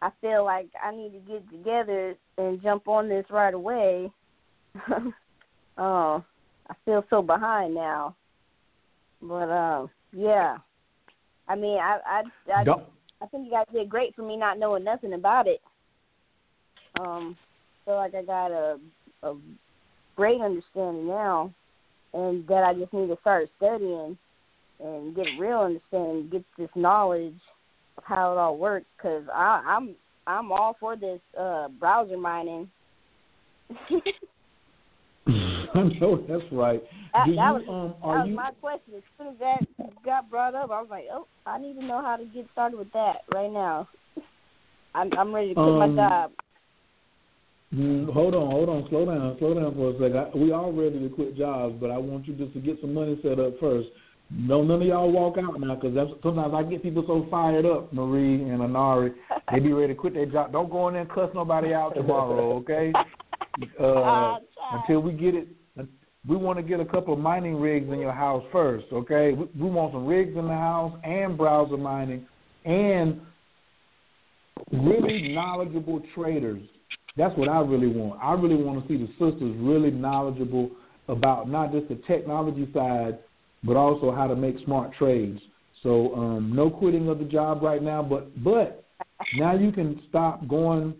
I 0.00 0.10
feel 0.20 0.44
like 0.44 0.68
I 0.82 0.94
need 0.94 1.12
to 1.12 1.18
get 1.20 1.50
together 1.50 2.14
and 2.38 2.62
jump 2.62 2.86
on 2.86 3.08
this 3.08 3.24
right 3.30 3.54
away. 3.54 4.10
oh, 5.78 6.24
I 6.68 6.74
feel 6.84 7.04
so 7.10 7.22
behind 7.22 7.74
now. 7.74 8.14
But 9.22 9.48
uh, 9.48 9.86
yeah. 10.12 10.58
I 11.48 11.54
mean, 11.54 11.78
I 11.78 11.98
I 12.06 12.22
I, 12.54 12.64
Don't- 12.64 12.84
I 13.20 13.26
think 13.26 13.46
you 13.46 13.50
guys 13.50 13.66
did 13.72 13.88
great 13.88 14.14
for 14.14 14.22
me 14.22 14.36
not 14.36 14.58
knowing 14.58 14.84
nothing 14.84 15.14
about 15.14 15.46
it. 15.46 15.60
Um, 17.00 17.36
feel 17.84 17.96
like 17.96 18.14
I 18.14 18.22
got 18.22 18.50
a 18.50 18.78
a 19.22 19.34
great 20.16 20.40
understanding 20.40 21.06
now, 21.06 21.52
and 22.12 22.46
that 22.48 22.64
I 22.64 22.74
just 22.74 22.92
need 22.92 23.08
to 23.08 23.18
start 23.20 23.48
studying 23.56 24.16
and 24.78 25.16
get 25.16 25.26
a 25.26 25.40
real 25.40 25.60
understanding, 25.60 26.28
get 26.30 26.44
this 26.58 26.68
knowledge 26.74 27.38
of 27.96 28.04
how 28.04 28.32
it 28.32 28.38
all 28.38 28.58
works. 28.58 28.86
Because 28.96 29.24
I 29.32 29.62
I'm 29.66 29.94
I'm 30.26 30.52
all 30.52 30.76
for 30.78 30.96
this 30.96 31.20
uh, 31.38 31.68
browser 31.68 32.18
mining. 32.18 32.70
I 35.74 35.82
know 36.00 36.24
that's 36.28 36.52
right. 36.52 36.82
That, 37.12 37.24
Do 37.26 37.30
you 37.30 37.36
that 37.36 37.54
was, 37.54 37.62
um 37.68 37.94
that 38.00 38.06
was 38.06 38.28
you 38.28 38.34
my 38.34 38.50
question. 38.60 38.94
As 38.96 39.02
soon 39.18 39.28
as 39.28 39.38
that 39.38 40.04
got 40.04 40.30
brought 40.30 40.54
up, 40.54 40.70
I 40.70 40.80
was 40.80 40.88
like, 40.90 41.04
oh, 41.12 41.26
I 41.46 41.58
need 41.58 41.74
to 41.74 41.84
know 41.84 42.02
how 42.02 42.16
to 42.16 42.24
get 42.24 42.46
started 42.52 42.78
with 42.78 42.92
that 42.92 43.22
right 43.32 43.50
now. 43.50 43.88
I'm 44.94 45.10
I'm 45.18 45.34
ready 45.34 45.48
to 45.48 45.54
quit 45.54 45.66
Um, 45.68 45.78
my 45.78 45.88
job. 45.88 46.32
Mm, 47.74 48.12
hold 48.12 48.34
on, 48.34 48.50
hold 48.50 48.68
on, 48.68 48.86
slow 48.88 49.04
down, 49.04 49.36
slow 49.38 49.54
down 49.54 49.74
for 49.74 49.90
a 49.90 49.92
second. 49.94 50.16
I, 50.16 50.38
we 50.38 50.52
all 50.52 50.72
ready 50.72 51.00
to 51.00 51.08
quit 51.08 51.36
jobs, 51.36 51.74
but 51.80 51.90
I 51.90 51.98
want 51.98 52.26
you 52.28 52.34
just 52.34 52.54
to 52.54 52.60
get 52.60 52.80
some 52.80 52.94
money 52.94 53.18
set 53.22 53.40
up 53.40 53.58
first. 53.58 53.88
No, 54.30 54.62
none 54.62 54.82
of 54.82 54.88
y'all 54.88 55.10
walk 55.10 55.36
out 55.38 55.60
now, 55.60 55.74
because 55.74 55.96
sometimes 56.22 56.54
I 56.54 56.62
get 56.62 56.82
people 56.82 57.04
so 57.06 57.26
fired 57.30 57.66
up, 57.66 57.92
Marie 57.92 58.42
and 58.42 58.60
Anari, 58.60 59.14
they 59.52 59.60
be 59.60 59.72
ready 59.72 59.94
to 59.94 59.98
quit 59.98 60.14
their 60.14 60.26
job. 60.26 60.52
Don't 60.52 60.70
go 60.70 60.88
in 60.88 60.94
there 60.94 61.02
and 61.02 61.10
cuss 61.10 61.30
nobody 61.34 61.74
out 61.74 61.94
tomorrow, 61.94 62.56
okay? 62.56 62.92
uh, 63.80 64.36
until 64.72 65.00
we 65.00 65.12
get 65.12 65.34
it. 65.34 65.48
We 66.28 66.36
want 66.36 66.58
to 66.58 66.62
get 66.64 66.80
a 66.80 66.84
couple 66.84 67.14
of 67.14 67.20
mining 67.20 67.54
rigs 67.60 67.88
in 67.88 68.00
your 68.00 68.12
house 68.12 68.42
first, 68.50 68.86
okay? 68.92 69.32
We, 69.32 69.46
we 69.60 69.70
want 69.70 69.92
some 69.92 70.06
rigs 70.06 70.36
in 70.36 70.48
the 70.48 70.54
house 70.54 70.98
and 71.04 71.38
browser 71.38 71.76
mining 71.76 72.26
and 72.64 73.20
really 74.72 75.32
knowledgeable 75.32 76.02
traders. 76.16 76.62
That's 77.16 77.36
what 77.38 77.48
I 77.48 77.60
really 77.60 77.86
want. 77.86 78.20
I 78.20 78.32
really 78.32 78.60
want 78.60 78.82
to 78.82 78.88
see 78.88 78.96
the 78.96 79.08
sisters 79.12 79.54
really 79.58 79.92
knowledgeable 79.92 80.70
about 81.08 81.48
not 81.48 81.70
just 81.70 81.88
the 81.88 82.00
technology 82.08 82.68
side, 82.74 83.20
but 83.62 83.76
also 83.76 84.12
how 84.12 84.26
to 84.26 84.34
make 84.34 84.56
smart 84.64 84.92
trades. 84.98 85.40
So 85.82 86.14
um, 86.14 86.52
no 86.54 86.70
quitting 86.70 87.08
of 87.08 87.18
the 87.20 87.24
job 87.24 87.62
right 87.62 87.82
now, 87.82 88.02
but 88.02 88.42
but 88.42 88.84
now 89.36 89.54
you 89.54 89.70
can 89.70 90.02
stop 90.08 90.46
going 90.48 90.94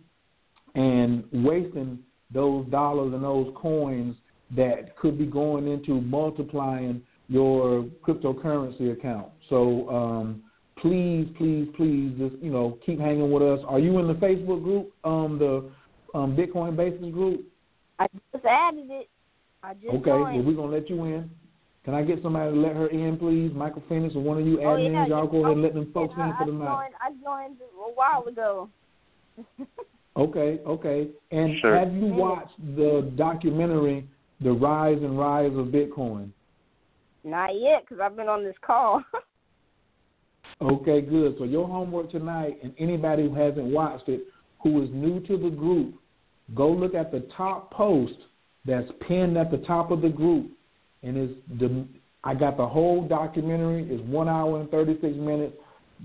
and 0.74 1.24
wasting 1.32 1.98
those 2.32 2.66
dollars 2.66 3.12
and 3.14 3.22
those 3.22 3.52
coins 3.56 4.16
that 4.56 4.96
could 4.96 5.18
be 5.18 5.26
going 5.26 5.68
into 5.68 6.00
multiplying 6.00 7.02
your 7.28 7.84
cryptocurrency 8.06 8.92
account. 8.92 9.28
So 9.48 9.88
um, 9.90 10.42
please, 10.78 11.28
please, 11.36 11.68
please, 11.76 12.12
just 12.18 12.36
you 12.42 12.50
know, 12.50 12.78
keep 12.84 13.00
hanging 13.00 13.30
with 13.30 13.42
us. 13.42 13.60
Are 13.66 13.78
you 13.78 13.98
in 13.98 14.06
the 14.06 14.14
Facebook 14.14 14.62
group, 14.62 14.92
um, 15.04 15.38
the 15.38 15.70
um, 16.16 16.36
Bitcoin 16.36 16.76
Basics 16.76 17.12
group? 17.12 17.44
I 17.98 18.06
just 18.32 18.44
added 18.44 18.90
it. 18.90 19.08
I 19.62 19.74
just 19.74 19.86
okay, 19.86 20.10
joined. 20.10 20.36
well, 20.36 20.44
we're 20.44 20.56
gonna 20.56 20.72
let 20.72 20.88
you 20.88 21.04
in. 21.04 21.30
Can 21.84 21.94
I 21.94 22.02
get 22.02 22.20
somebody 22.22 22.52
to 22.52 22.60
let 22.60 22.74
her 22.74 22.88
in, 22.88 23.16
please? 23.16 23.52
Michael 23.54 23.82
Phoenix 23.88 24.14
or 24.16 24.22
one 24.22 24.38
of 24.38 24.46
you 24.46 24.58
Oh, 24.60 24.64
admins, 24.64 24.92
yeah, 24.92 25.06
y'all 25.06 25.28
go 25.28 25.44
ahead 25.44 25.52
and 25.52 25.62
let 25.62 25.72
them 25.72 25.84
yeah, 25.86 25.92
folks 25.94 26.14
in 26.18 26.34
for 26.36 26.46
the 26.46 26.52
night. 26.52 26.90
I 27.00 27.10
joined 27.22 27.58
a 27.60 27.92
while 27.94 28.26
ago. 28.26 28.68
Okay, 30.16 30.60
okay. 30.66 31.08
And 31.30 31.58
Sure. 31.60 31.76
have 31.76 31.92
you 31.92 32.06
watched 32.06 32.58
the 32.76 33.12
documentary, 33.16 34.08
The 34.40 34.52
Rise 34.52 35.02
and 35.02 35.18
Rise 35.18 35.52
of 35.56 35.66
Bitcoin? 35.66 36.30
Not 37.22 37.54
yet, 37.58 37.82
because 37.82 38.00
I've 38.00 38.16
been 38.16 38.28
on 38.28 38.44
this 38.44 38.56
call. 38.62 39.02
Okay, 40.62 41.02
good. 41.02 41.36
So 41.36 41.44
your 41.44 41.68
homework 41.68 42.10
tonight, 42.10 42.58
and 42.62 42.72
anybody 42.78 43.24
who 43.24 43.34
hasn't 43.34 43.66
watched 43.66 44.08
it, 44.08 44.22
who 44.62 44.82
is 44.82 44.88
new 44.90 45.20
to 45.26 45.36
the 45.36 45.50
group, 45.50 45.96
go 46.54 46.70
look 46.70 46.94
at 46.94 47.12
the 47.12 47.28
top 47.36 47.70
post 47.72 48.14
that's 48.64 48.90
pinned 49.06 49.36
at 49.36 49.50
the 49.50 49.58
top 49.58 49.90
of 49.90 50.00
the 50.00 50.08
group, 50.08 50.50
and 51.02 51.16
it's 51.16 51.34
the 51.58 51.86
I 52.24 52.34
got 52.34 52.56
the 52.56 52.66
whole 52.66 53.06
documentary. 53.06 53.86
It's 53.90 54.02
one 54.08 54.28
hour 54.28 54.58
and 54.58 54.70
thirty 54.70 54.94
six 55.02 55.14
minutes. 55.16 55.54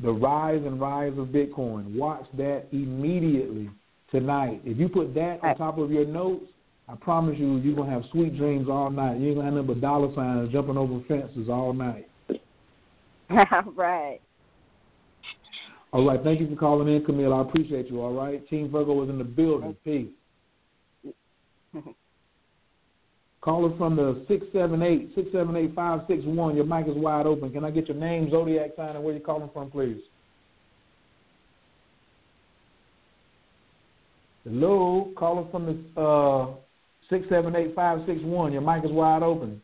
The 0.03 0.11
rise 0.11 0.61
and 0.65 0.81
rise 0.81 1.13
of 1.17 1.27
Bitcoin. 1.27 1.95
Watch 1.95 2.25
that 2.37 2.65
immediately 2.73 3.69
tonight. 4.11 4.61
If 4.65 4.77
you 4.77 4.89
put 4.89 5.13
that 5.15 5.39
on 5.43 5.55
top 5.57 5.77
of 5.77 5.91
your 5.91 6.05
notes, 6.05 6.45
I 6.87 6.95
promise 6.95 7.37
you, 7.37 7.57
you're 7.57 7.75
gonna 7.75 7.91
have 7.91 8.03
sweet 8.11 8.37
dreams 8.37 8.67
all 8.69 8.89
night. 8.89 9.19
You 9.19 9.29
ain't 9.29 9.35
gonna 9.37 9.45
have 9.45 9.53
nothing 9.53 9.67
but 9.67 9.81
dollar 9.81 10.13
signs 10.13 10.51
jumping 10.51 10.77
over 10.77 11.01
fences 11.07 11.47
all 11.49 11.73
night. 11.73 12.07
right. 13.75 14.19
All 15.93 16.05
right. 16.05 16.21
Thank 16.23 16.41
you 16.41 16.49
for 16.49 16.55
calling 16.55 16.93
in, 16.93 17.03
Camille. 17.05 17.33
I 17.33 17.41
appreciate 17.41 17.89
you. 17.89 18.01
All 18.01 18.13
right. 18.13 18.45
Team 18.49 18.69
Virgo 18.69 18.93
was 18.93 19.09
in 19.09 19.17
the 19.17 19.23
building. 19.23 19.75
Peace. 19.85 20.09
Caller 23.41 23.75
from 23.77 23.95
the 23.95 24.23
678 24.27 25.15
678 25.15 25.75
561. 25.75 26.55
Your 26.55 26.65
mic 26.65 26.87
is 26.87 26.95
wide 26.95 27.25
open. 27.25 27.51
Can 27.51 27.65
I 27.65 27.71
get 27.71 27.87
your 27.87 27.97
name, 27.97 28.29
zodiac 28.29 28.71
sign, 28.75 28.95
and 28.95 29.03
where 29.03 29.13
you're 29.13 29.23
calling 29.23 29.49
from, 29.53 29.71
please? 29.71 30.01
Hello. 34.43 35.11
Caller 35.15 35.47
from 35.51 35.65
the 35.65 36.01
uh, 36.01 36.55
678 37.09 37.75
561. 37.75 38.53
Your 38.53 38.61
mic 38.61 38.83
is 38.83 38.91
wide 38.91 39.23
open. 39.23 39.61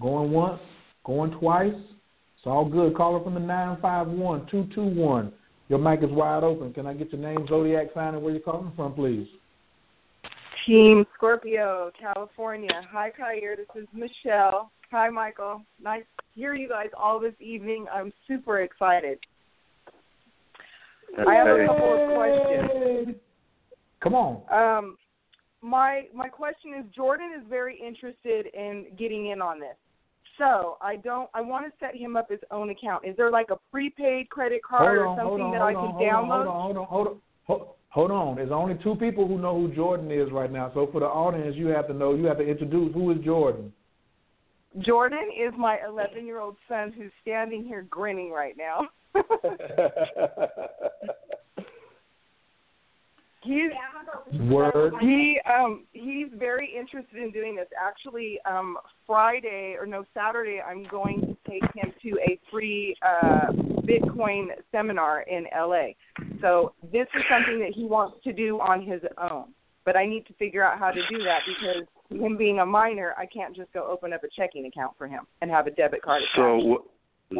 Going 0.00 0.30
once, 0.30 0.60
going 1.04 1.32
twice. 1.32 1.74
It's 1.74 2.46
all 2.46 2.64
good. 2.64 2.96
Caller 2.96 3.22
from 3.22 3.34
the 3.34 3.40
nine 3.40 3.78
five 3.82 4.06
one 4.06 4.46
two 4.50 4.68
two 4.74 4.84
one. 4.84 5.32
Your 5.68 5.78
mic 5.78 6.02
is 6.02 6.10
wide 6.10 6.44
open. 6.44 6.72
Can 6.72 6.86
I 6.86 6.94
get 6.94 7.12
your 7.12 7.20
name, 7.20 7.46
zodiac 7.48 7.88
sign, 7.94 8.14
and 8.14 8.22
where 8.22 8.32
you're 8.32 8.40
calling 8.40 8.72
from, 8.76 8.94
please? 8.94 9.26
Team 10.66 11.04
Scorpio, 11.16 11.90
California. 11.98 12.82
Hi, 12.90 13.10
Khayr. 13.10 13.56
This 13.56 13.66
is 13.82 13.88
Michelle. 13.92 14.70
Hi, 14.90 15.08
Michael. 15.10 15.62
Nice 15.82 16.04
to 16.18 16.24
hear 16.34 16.54
you 16.54 16.68
guys 16.68 16.88
all 16.96 17.18
this 17.18 17.34
evening. 17.40 17.86
I'm 17.92 18.12
super 18.26 18.60
excited. 18.60 19.18
I 21.26 21.34
have 21.34 21.48
a 21.48 21.66
couple 21.66 22.02
of 22.02 22.16
questions. 22.16 23.16
Come 24.00 24.14
on. 24.14 24.42
Um, 24.52 24.96
my 25.60 26.04
my 26.14 26.28
question 26.28 26.74
is 26.78 26.84
Jordan 26.94 27.30
is 27.38 27.44
very 27.48 27.78
interested 27.78 28.46
in 28.54 28.86
getting 28.98 29.30
in 29.30 29.42
on 29.42 29.58
this. 29.58 29.76
So 30.38 30.78
I 30.80 30.96
don't. 30.96 31.28
I 31.34 31.40
want 31.40 31.66
to 31.66 31.72
set 31.80 31.96
him 31.96 32.16
up 32.16 32.30
his 32.30 32.40
own 32.50 32.70
account. 32.70 33.04
Is 33.04 33.16
there 33.16 33.30
like 33.30 33.50
a 33.50 33.56
prepaid 33.72 34.30
credit 34.30 34.62
card 34.62 34.98
on, 34.98 35.06
or 35.06 35.16
something 35.16 35.46
on, 35.46 35.52
that 35.52 35.62
I 35.62 35.74
on, 35.74 35.98
can 35.98 36.06
download? 36.06 36.46
hold 36.46 36.46
on, 36.46 36.62
hold 36.62 36.76
on, 36.76 36.86
hold 36.86 37.08
on, 37.08 37.20
hold 37.44 37.60
on. 37.62 37.68
Hold 37.90 38.10
on. 38.10 38.36
There's 38.36 38.52
only 38.52 38.78
two 38.84 38.96
people 38.96 39.26
who 39.26 39.38
know 39.38 39.58
who 39.58 39.74
Jordan 39.74 40.12
is 40.12 40.30
right 40.30 40.52
now. 40.52 40.70
So 40.74 40.86
for 40.92 41.00
the 41.00 41.06
audience, 41.06 41.56
you 41.56 41.68
have 41.68 41.88
to 41.88 41.94
know. 41.94 42.14
You 42.14 42.26
have 42.26 42.36
to 42.36 42.46
introduce 42.46 42.92
who 42.92 43.10
is 43.10 43.16
Jordan. 43.24 43.72
Jordan 44.80 45.30
is 45.36 45.54
my 45.56 45.78
11 45.88 46.26
year 46.26 46.38
old 46.38 46.56
son 46.68 46.92
who's 46.92 47.10
standing 47.22 47.64
here 47.64 47.86
grinning 47.88 48.30
right 48.30 48.54
now. 48.56 48.86
He's 53.42 53.70
Word. 54.40 54.94
He 55.00 55.40
um 55.50 55.84
he's 55.92 56.28
very 56.34 56.68
interested 56.76 57.22
in 57.22 57.30
doing 57.30 57.56
this. 57.56 57.68
Actually, 57.80 58.38
um 58.44 58.76
Friday 59.06 59.76
or 59.78 59.86
no 59.86 60.04
Saturday 60.12 60.60
I'm 60.60 60.84
going 60.84 61.20
to 61.20 61.36
take 61.50 61.62
him 61.74 61.92
to 62.02 62.18
a 62.28 62.38
free 62.50 62.96
uh 63.02 63.52
Bitcoin 63.82 64.48
seminar 64.72 65.22
in 65.22 65.46
LA. 65.56 65.88
So 66.40 66.74
this 66.92 67.06
is 67.14 67.22
something 67.30 67.58
that 67.60 67.72
he 67.74 67.84
wants 67.84 68.22
to 68.24 68.32
do 68.32 68.60
on 68.60 68.82
his 68.82 69.00
own. 69.30 69.46
But 69.84 69.96
I 69.96 70.04
need 70.04 70.26
to 70.26 70.34
figure 70.34 70.62
out 70.62 70.78
how 70.78 70.90
to 70.90 71.00
do 71.08 71.22
that 71.24 71.40
because 71.46 71.84
him 72.10 72.36
being 72.36 72.58
a 72.58 72.66
minor, 72.66 73.14
I 73.16 73.24
can't 73.24 73.56
just 73.56 73.72
go 73.72 73.86
open 73.86 74.12
up 74.12 74.22
a 74.24 74.28
checking 74.36 74.66
account 74.66 74.92
for 74.98 75.08
him 75.08 75.26
and 75.40 75.50
have 75.50 75.66
a 75.66 75.70
debit 75.70 76.02
card. 76.02 76.22
So 76.36 76.82
wh- 77.34 77.38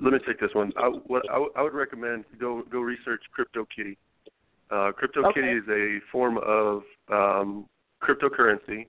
let 0.00 0.12
me 0.12 0.18
take 0.26 0.38
this 0.38 0.50
one. 0.54 0.72
I, 0.76 0.86
what 1.06 1.28
I, 1.30 1.38
would- 1.38 1.52
I 1.56 1.62
would 1.62 1.74
recommend 1.74 2.24
go 2.38 2.62
go 2.70 2.80
research 2.80 3.22
CryptoKitty. 3.36 3.96
Uh, 4.70 4.92
CryptoKitty 4.92 5.38
Okay. 5.38 5.52
is 5.52 5.68
a 5.68 6.00
form 6.12 6.38
of 6.38 6.82
um, 7.08 7.66
cryptocurrency, 8.02 8.86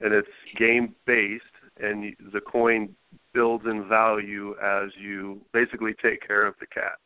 and 0.00 0.12
it's 0.12 0.28
game 0.56 0.94
based, 1.06 1.44
and 1.78 2.14
the 2.32 2.40
coin 2.40 2.94
builds 3.32 3.64
in 3.66 3.88
value 3.88 4.54
as 4.62 4.90
you 5.00 5.40
basically 5.52 5.94
take 6.02 6.26
care 6.26 6.46
of 6.46 6.54
the 6.60 6.66
cat, 6.66 6.98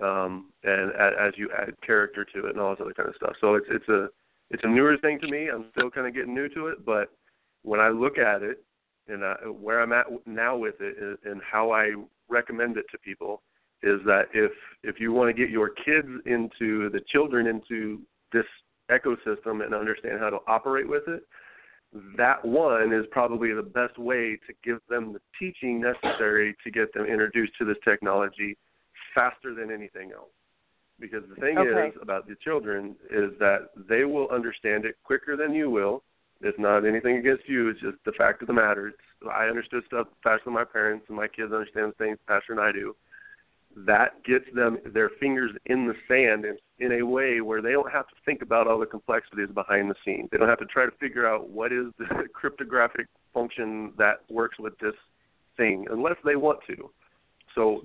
um, 0.00 0.50
and 0.64 0.92
as 0.92 1.34
you 1.36 1.50
add 1.58 1.74
character 1.82 2.24
to 2.24 2.46
it 2.46 2.52
and 2.52 2.60
all 2.60 2.70
this 2.70 2.80
other 2.80 2.94
kind 2.94 3.08
of 3.08 3.16
stuff. 3.16 3.34
So 3.40 3.54
it's 3.54 3.66
it's 3.70 3.88
a 3.88 4.08
it's 4.50 4.64
a 4.64 4.68
newer 4.68 4.96
thing 4.98 5.18
to 5.20 5.28
me. 5.28 5.48
I'm 5.50 5.66
still 5.72 5.90
kind 5.90 6.06
of 6.06 6.14
getting 6.14 6.34
new 6.34 6.48
to 6.50 6.68
it, 6.68 6.84
but 6.84 7.10
when 7.62 7.80
I 7.80 7.88
look 7.88 8.18
at 8.18 8.42
it 8.42 8.64
and 9.08 9.24
I, 9.24 9.34
where 9.48 9.80
I'm 9.80 9.92
at 9.92 10.06
now 10.26 10.56
with 10.56 10.76
it 10.80 11.18
and 11.24 11.40
how 11.42 11.70
I 11.70 11.92
recommend 12.28 12.76
it 12.76 12.86
to 12.92 12.98
people 12.98 13.42
is 13.82 14.00
that 14.06 14.26
if 14.32 14.52
if 14.82 15.00
you 15.00 15.12
want 15.12 15.34
to 15.34 15.40
get 15.40 15.50
your 15.50 15.70
kids 15.70 16.08
into 16.26 16.90
the 16.90 17.00
children 17.08 17.46
into 17.46 18.00
this 18.32 18.46
ecosystem 18.90 19.64
and 19.64 19.74
understand 19.74 20.18
how 20.20 20.30
to 20.30 20.38
operate 20.46 20.88
with 20.88 21.06
it, 21.08 21.26
that 22.16 22.44
one 22.44 22.92
is 22.92 23.04
probably 23.10 23.52
the 23.52 23.62
best 23.62 23.98
way 23.98 24.38
to 24.46 24.52
give 24.64 24.78
them 24.88 25.12
the 25.12 25.20
teaching 25.38 25.80
necessary 25.80 26.56
to 26.64 26.70
get 26.70 26.92
them 26.94 27.04
introduced 27.04 27.52
to 27.58 27.64
this 27.64 27.76
technology 27.84 28.56
faster 29.14 29.54
than 29.54 29.70
anything 29.70 30.12
else. 30.12 30.30
Because 30.98 31.22
the 31.28 31.36
thing 31.36 31.58
Okay. 31.58 31.88
is 31.88 31.94
about 32.00 32.26
the 32.28 32.36
children 32.36 32.96
is 33.10 33.36
that 33.38 33.70
they 33.88 34.04
will 34.04 34.28
understand 34.30 34.84
it 34.84 34.96
quicker 35.04 35.36
than 35.36 35.54
you 35.54 35.68
will. 35.68 36.02
It's 36.40 36.58
not 36.58 36.84
anything 36.84 37.18
against 37.18 37.48
you. 37.48 37.68
It's 37.68 37.80
just 37.80 37.98
the 38.04 38.12
fact 38.12 38.42
of 38.42 38.48
the 38.48 38.54
matter. 38.54 38.88
It's, 38.88 38.98
I 39.30 39.46
understood 39.46 39.84
stuff 39.86 40.08
faster 40.22 40.44
than 40.46 40.54
my 40.54 40.64
parents, 40.64 41.06
and 41.08 41.16
my 41.16 41.28
kids 41.28 41.52
understand 41.52 41.96
things 41.96 42.18
faster 42.26 42.54
than 42.54 42.64
I 42.64 42.72
do. 42.72 42.96
That 43.76 44.22
gets 44.24 44.44
them 44.54 44.78
their 44.92 45.10
fingers 45.20 45.50
in 45.66 45.86
the 45.86 45.94
sand 46.06 46.44
in, 46.44 46.56
in 46.78 47.00
a 47.00 47.06
way 47.06 47.40
where 47.40 47.62
they 47.62 47.72
don't 47.72 47.90
have 47.90 48.06
to 48.08 48.14
think 48.24 48.42
about 48.42 48.66
all 48.66 48.78
the 48.78 48.86
complexities 48.86 49.48
behind 49.52 49.90
the 49.90 49.94
scenes. 50.04 50.28
They 50.30 50.38
don't 50.38 50.48
have 50.48 50.58
to 50.58 50.66
try 50.66 50.84
to 50.84 50.92
figure 51.00 51.26
out 51.26 51.48
what 51.48 51.72
is 51.72 51.86
the 51.98 52.06
cryptographic 52.32 53.06
function 53.32 53.92
that 53.98 54.20
works 54.28 54.58
with 54.58 54.78
this 54.78 54.94
thing, 55.56 55.86
unless 55.90 56.16
they 56.24 56.36
want 56.36 56.60
to. 56.66 56.90
So 57.54 57.82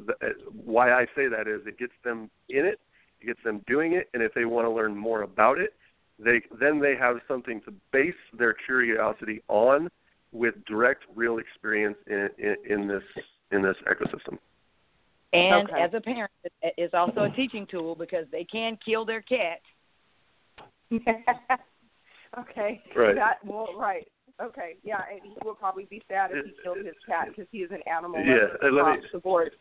why 0.52 0.92
I 0.92 1.06
say 1.16 1.28
that 1.28 1.48
is 1.48 1.62
it 1.66 1.78
gets 1.78 1.94
them 2.04 2.30
in 2.50 2.66
it, 2.66 2.80
it 3.22 3.28
gets 3.28 3.44
them 3.44 3.62
doing 3.68 3.94
it, 3.94 4.10
and 4.14 4.24
if 4.24 4.34
they 4.34 4.46
want 4.46 4.66
to 4.66 4.72
learn 4.72 4.96
more 4.96 5.24
about 5.24 5.58
it, 5.58 5.74
they 6.20 6.42
then 6.60 6.80
they 6.80 6.96
have 6.96 7.18
something 7.28 7.62
to 7.62 7.74
base 7.92 8.14
their 8.38 8.54
curiosity 8.54 9.42
on 9.48 9.90
with 10.32 10.56
direct, 10.66 11.04
real 11.16 11.38
experience 11.38 11.98
in, 12.08 12.30
in, 12.38 12.56
in 12.68 12.88
this 12.88 13.04
in 13.52 13.62
this 13.62 13.76
ecosystem. 13.88 14.38
And 15.34 15.70
Okay. 15.70 15.82
as 15.82 15.94
a 15.94 16.02
parent, 16.02 16.32
it 16.62 16.74
is 16.78 16.94
also 16.94 17.24
a 17.24 17.30
teaching 17.30 17.66
tool 17.68 17.96
because 17.96 18.26
they 18.32 18.44
can 18.46 18.78
kill 18.86 19.06
their 19.06 19.22
cat. 19.22 19.60
Okay. 22.38 22.82
Right. 22.96 23.16
That 23.16 23.44
well, 23.46 23.70
right. 23.78 24.08
Okay. 24.42 24.76
Yeah, 24.84 25.00
and 25.10 25.22
he 25.24 25.32
would 25.46 25.58
probably 25.58 25.86
be 25.86 26.04
sad 26.10 26.30
if 26.32 26.46
he 26.46 26.52
killed 26.62 26.78
his 26.86 26.94
cat 27.08 27.30
because 27.30 27.48
he 27.52 27.60
is 27.60 27.72
an 27.72 27.82
animal 27.92 28.20
Yeah, 28.24 28.34
lover 28.34 28.58
and 28.62 28.76
let 28.76 28.86
me- 28.86 28.92
across 28.98 29.12
the 29.14 29.20
board. 29.20 29.52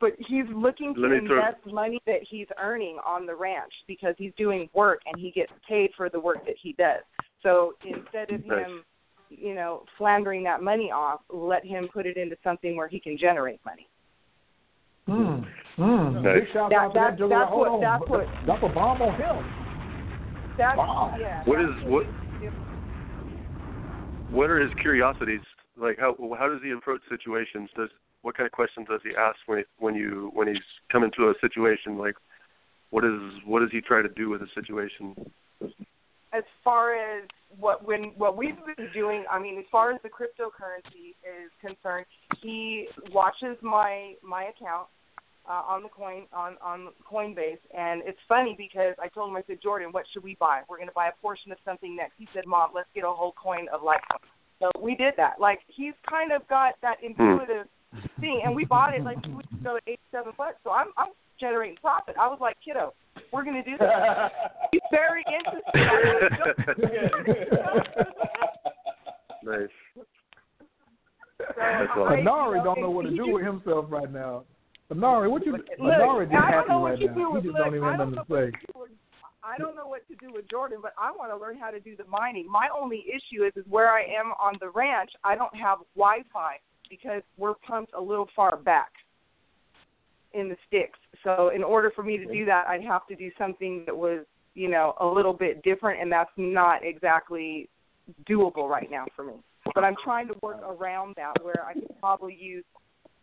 But 0.00 0.12
he's 0.18 0.44
looking 0.48 0.92
to 0.94 1.00
Let 1.00 1.10
me 1.22 1.26
throw- 1.26 1.38
invest 1.38 1.64
money 1.66 2.00
that 2.06 2.22
he's 2.28 2.48
earning 2.58 2.98
on 3.06 3.26
the 3.26 3.34
ranch 3.34 3.72
because 3.86 4.14
he's 4.18 4.34
doing 4.34 4.68
work 4.74 5.00
and 5.06 5.18
he 5.18 5.30
gets 5.30 5.52
paid 5.66 5.94
for 5.96 6.08
the 6.10 6.20
work 6.20 6.44
that 6.46 6.56
he 6.60 6.72
does. 6.74 7.02
So 7.42 7.74
instead 7.84 8.30
of 8.30 8.44
Nice. 8.44 8.66
him, 8.66 8.84
you 9.30 9.54
know, 9.54 9.84
slandering 9.96 10.42
that 10.44 10.62
money 10.62 10.90
off, 10.90 11.22
let 11.30 11.64
him 11.64 11.88
put 11.88 12.06
it 12.06 12.16
into 12.16 12.36
something 12.42 12.76
where 12.76 12.88
he 12.88 13.00
can 13.00 13.16
generate 13.16 13.64
money. 13.64 13.88
Mm. 15.08 15.46
Mm. 15.78 16.22
Nice. 16.22 16.40
Big 16.44 16.52
shout 16.52 16.70
That- 16.70 16.76
out 16.78 16.88
to 16.88 16.94
that, 16.94 17.10
that- 17.10 17.16
dude. 17.18 17.30
that's 17.30 17.50
Hold 17.50 17.60
what- 17.60 17.70
on. 17.72 17.80
that's 17.80 18.08
what- 18.08 18.70
a 18.70 18.74
bomb 18.74 19.02
on 19.02 19.14
him. 19.14 19.44
That's 20.56 20.76
Wow. 20.78 21.16
yeah. 21.18 21.42
What 21.44 21.58
that's 21.58 21.82
what? 21.84 22.06
if- 22.42 22.52
What 24.30 24.50
are 24.50 24.60
his 24.60 24.72
curiosities? 24.74 25.40
Like 25.76 25.98
how 25.98 26.14
how 26.38 26.48
does 26.48 26.62
he 26.62 26.70
approach 26.70 27.00
situations? 27.08 27.70
Does 27.76 27.88
what 28.22 28.36
kind 28.36 28.46
of 28.46 28.52
questions 28.52 28.86
does 28.88 29.00
he 29.02 29.16
ask 29.16 29.38
when 29.46 29.58
he, 29.58 29.64
when 29.78 29.94
you 29.94 30.30
when 30.34 30.46
he's 30.48 30.62
coming 30.92 31.10
to 31.12 31.30
a 31.30 31.34
situation? 31.40 31.96
Like 31.98 32.16
what 32.90 33.04
is 33.04 33.18
what 33.46 33.60
does 33.60 33.70
he 33.72 33.80
try 33.80 34.02
to 34.02 34.08
do 34.08 34.28
with 34.28 34.42
a 34.42 34.48
situation? 34.54 35.14
As 36.32 36.44
far 36.62 36.94
as 36.94 37.28
what 37.58 37.84
when 37.84 38.12
what 38.16 38.36
we've 38.36 38.56
been 38.76 38.88
doing, 38.94 39.24
I 39.30 39.38
mean, 39.38 39.58
as 39.58 39.64
far 39.70 39.92
as 39.92 40.00
the 40.02 40.08
cryptocurrency 40.08 41.10
is 41.24 41.50
concerned, 41.60 42.06
he 42.42 42.86
watches 43.12 43.56
my 43.62 44.14
my 44.22 44.44
account 44.44 44.86
uh, 45.48 45.62
on 45.66 45.82
the 45.82 45.88
coin 45.88 46.24
on 46.32 46.56
on 46.62 46.88
Coinbase, 47.10 47.58
and 47.76 48.02
it's 48.06 48.18
funny 48.28 48.54
because 48.56 48.94
I 49.02 49.08
told 49.08 49.30
him 49.30 49.36
I 49.36 49.42
said, 49.46 49.58
Jordan, 49.62 49.88
what 49.90 50.04
should 50.12 50.22
we 50.22 50.36
buy? 50.38 50.62
We're 50.68 50.76
going 50.76 50.88
to 50.88 50.94
buy 50.94 51.08
a 51.08 51.22
portion 51.22 51.50
of 51.50 51.58
something 51.64 51.96
next. 51.96 52.14
He 52.18 52.28
said, 52.32 52.44
Mom, 52.46 52.70
let's 52.74 52.88
get 52.94 53.04
a 53.04 53.10
whole 53.10 53.32
coin 53.32 53.66
of 53.72 53.80
Litecoin. 53.80 54.22
So 54.60 54.70
we 54.80 54.94
did 54.94 55.14
that. 55.16 55.40
Like 55.40 55.60
he's 55.66 55.94
kind 56.08 56.32
of 56.32 56.46
got 56.48 56.74
that 56.82 56.98
intuitive 57.02 57.66
thing, 58.20 58.42
and 58.44 58.54
we 58.54 58.64
bought 58.64 58.94
it 58.94 59.02
like 59.02 59.22
two 59.24 59.36
weeks 59.36 59.52
ago 59.60 59.76
at 59.76 59.82
eighty 59.86 60.02
seven 60.12 60.32
bucks. 60.36 60.56
So 60.62 60.70
I'm 60.70 60.88
I'm 60.96 61.10
generating 61.40 61.76
profit. 61.80 62.14
I 62.20 62.28
was 62.28 62.38
like, 62.40 62.56
kiddo, 62.64 62.92
we're 63.32 63.44
going 63.44 63.62
to 63.62 63.70
do 63.70 63.76
this. 63.78 63.88
He's 64.72 64.80
very 64.90 65.24
interested. 65.26 65.64
Nice. 69.42 69.68
So 69.96 71.44
That's 71.56 71.88
Anari 71.96 72.58
you 72.58 72.62
don't 72.64 72.80
know 72.82 72.90
what 72.90 73.04
to 73.04 73.10
do 73.10 73.16
just- 73.16 73.32
with 73.32 73.42
himself 73.44 73.86
right 73.88 74.12
now. 74.12 74.44
Anari, 74.92 75.30
what 75.30 75.46
you? 75.46 75.52
Look, 75.52 75.66
Anari 75.80 76.30
just 76.30 76.34
I 76.44 76.50
don't 76.50 76.68
happy 76.68 76.72
right 76.72 77.00
now. 77.00 77.14
do 77.14 77.36
He 77.36 77.42
just 77.42 77.46
look, 77.46 77.56
don't 77.56 77.74
even 77.74 77.84
I 77.84 77.90
have 77.92 77.98
don't 77.98 78.10
nothing 78.12 78.16
know 78.16 78.24
to 78.24 78.28
what 78.28 78.44
say. 78.44 78.50
to 78.50 78.72
do 78.74 78.80
with- 78.80 78.90
I 79.42 79.56
don't 79.56 79.74
know 79.76 79.86
what 79.86 80.06
to 80.08 80.14
do 80.16 80.30
with 80.34 80.50
Jordan, 80.50 80.78
but 80.82 80.92
I 80.98 81.10
want 81.10 81.32
to 81.32 81.36
learn 81.38 81.56
how 81.56 81.70
to 81.70 81.80
do 81.80 81.96
the 81.96 82.04
mining. 82.04 82.46
My 82.50 82.68
only 82.78 83.06
issue 83.08 83.44
is, 83.44 83.52
is 83.56 83.64
where 83.70 83.88
I 83.90 84.02
am 84.02 84.32
on 84.38 84.56
the 84.60 84.68
ranch. 84.68 85.10
I 85.24 85.34
don't 85.34 85.54
have 85.56 85.78
Wi-Fi 85.96 86.56
because 86.90 87.22
we're 87.38 87.54
pumped 87.66 87.94
a 87.94 88.00
little 88.00 88.28
far 88.36 88.58
back 88.58 88.90
in 90.32 90.48
the 90.48 90.56
sticks. 90.66 90.98
So 91.24 91.50
in 91.54 91.62
order 91.62 91.90
for 91.94 92.02
me 92.02 92.16
to 92.18 92.26
do 92.26 92.44
that, 92.46 92.66
I'd 92.66 92.84
have 92.84 93.06
to 93.08 93.16
do 93.16 93.30
something 93.36 93.84
that 93.86 93.96
was, 93.96 94.24
you 94.54 94.68
know, 94.68 94.94
a 95.00 95.06
little 95.06 95.32
bit 95.32 95.62
different, 95.62 96.00
and 96.00 96.10
that's 96.10 96.30
not 96.36 96.84
exactly 96.84 97.68
doable 98.28 98.68
right 98.68 98.90
now 98.90 99.06
for 99.14 99.24
me. 99.24 99.34
But 99.74 99.84
I'm 99.84 99.96
trying 100.02 100.28
to 100.28 100.34
work 100.42 100.60
around 100.62 101.14
that 101.16 101.42
where 101.42 101.64
I 101.64 101.74
could 101.74 101.88
probably 102.00 102.36
use 102.38 102.64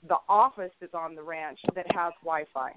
the 0.08 0.18
office 0.30 0.72
that's 0.80 0.94
on 0.94 1.16
the 1.16 1.24
ranch 1.24 1.60
that 1.76 1.86
has 1.96 2.14
Wi-Fi. 2.24 2.72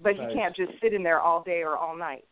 But 0.00 0.14
he 0.14 0.22
Nice. 0.22 0.34
can't 0.34 0.56
just 0.56 0.72
sit 0.80 0.92
in 0.92 1.02
there 1.02 1.20
all 1.20 1.42
day 1.42 1.62
or 1.62 1.76
all 1.76 1.96
night. 1.96 2.24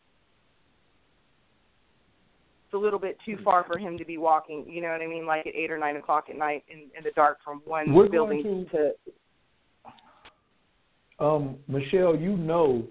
It's 2.65 2.73
a 2.73 2.77
little 2.77 2.99
bit 2.99 3.17
too 3.23 3.37
far 3.43 3.63
for 3.63 3.77
him 3.77 3.97
to 3.97 4.05
be 4.05 4.17
walking. 4.17 4.65
You 4.67 4.81
know 4.81 4.89
what 4.89 5.01
I 5.01 5.07
mean? 5.07 5.25
Like 5.25 5.45
at 5.45 5.55
eight 5.55 5.71
or 5.71 5.77
nine 5.77 5.95
o'clock 5.95 6.25
at 6.29 6.35
night 6.35 6.63
in, 6.67 6.89
in 6.97 7.03
the 7.03 7.11
dark 7.11 7.37
from 7.43 7.61
one 7.65 7.93
We're 7.93 8.09
building 8.09 8.43
going 8.43 8.65
to 8.71 8.91
Um, 11.19 11.57
Michelle, 11.67 12.15
you 12.15 12.37
know, 12.37 12.83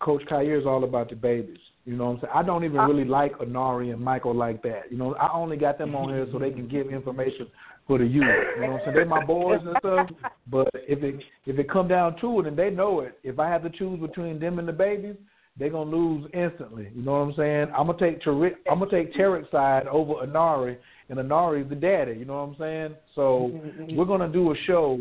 Coach 0.00 0.22
Khayr 0.30 0.60
is 0.60 0.66
all 0.66 0.84
about 0.84 1.10
the 1.10 1.16
babies. 1.16 1.58
You 1.84 1.96
know 1.96 2.06
what 2.06 2.10
I'm 2.10 2.20
saying? 2.20 2.32
I 2.34 2.42
don't 2.42 2.64
even 2.64 2.80
really 2.80 3.04
like 3.04 3.38
Anari 3.38 3.92
and 3.92 4.02
Michael 4.02 4.34
like 4.34 4.62
that. 4.62 4.90
You 4.90 4.98
know, 4.98 5.14
I 5.14 5.32
only 5.32 5.56
got 5.56 5.78
them 5.78 5.94
on 5.94 6.08
here 6.08 6.26
so 6.32 6.38
they 6.38 6.50
can 6.50 6.68
give 6.68 6.88
information 6.88 7.46
for 7.86 7.98
the 7.98 8.04
youth. 8.04 8.24
You 8.56 8.62
know 8.62 8.72
what 8.72 8.80
I'm 8.80 8.84
saying? 8.86 8.96
They're 8.96 9.06
my 9.06 9.24
boys 9.24 9.60
and 9.64 9.76
stuff. 9.78 10.08
But 10.50 10.68
if 10.74 11.02
it 11.02 11.22
if 11.46 11.58
it 11.58 11.70
come 11.70 11.86
down 11.88 12.16
to 12.20 12.40
it 12.40 12.46
and 12.46 12.58
they 12.58 12.70
know 12.70 13.00
it, 13.00 13.18
if 13.22 13.38
I 13.38 13.48
have 13.48 13.62
to 13.62 13.70
choose 13.70 14.00
between 14.00 14.40
them 14.40 14.58
and 14.58 14.66
the 14.66 14.72
babies, 14.72 15.16
they're 15.58 15.70
gonna 15.70 15.90
lose 15.90 16.28
instantly. 16.34 16.90
You 16.94 17.02
know 17.02 17.12
what 17.12 17.28
I'm 17.28 17.34
saying? 17.36 17.68
I'm 17.76 17.86
gonna 17.86 17.98
take 17.98 18.22
Tariq, 18.22 18.54
I'm 18.70 18.80
gonna 18.80 18.90
take 18.90 19.14
Tarek's 19.14 19.50
side 19.50 19.86
over 19.86 20.14
Anari, 20.14 20.76
and 21.08 21.18
Anari's 21.18 21.68
the 21.68 21.76
daddy. 21.76 22.14
You 22.14 22.24
know 22.24 22.44
what 22.44 22.48
I'm 22.50 22.56
saying? 22.58 22.94
So 23.14 23.52
we're 23.94 24.04
gonna 24.04 24.28
do 24.28 24.52
a 24.52 24.56
show 24.66 25.00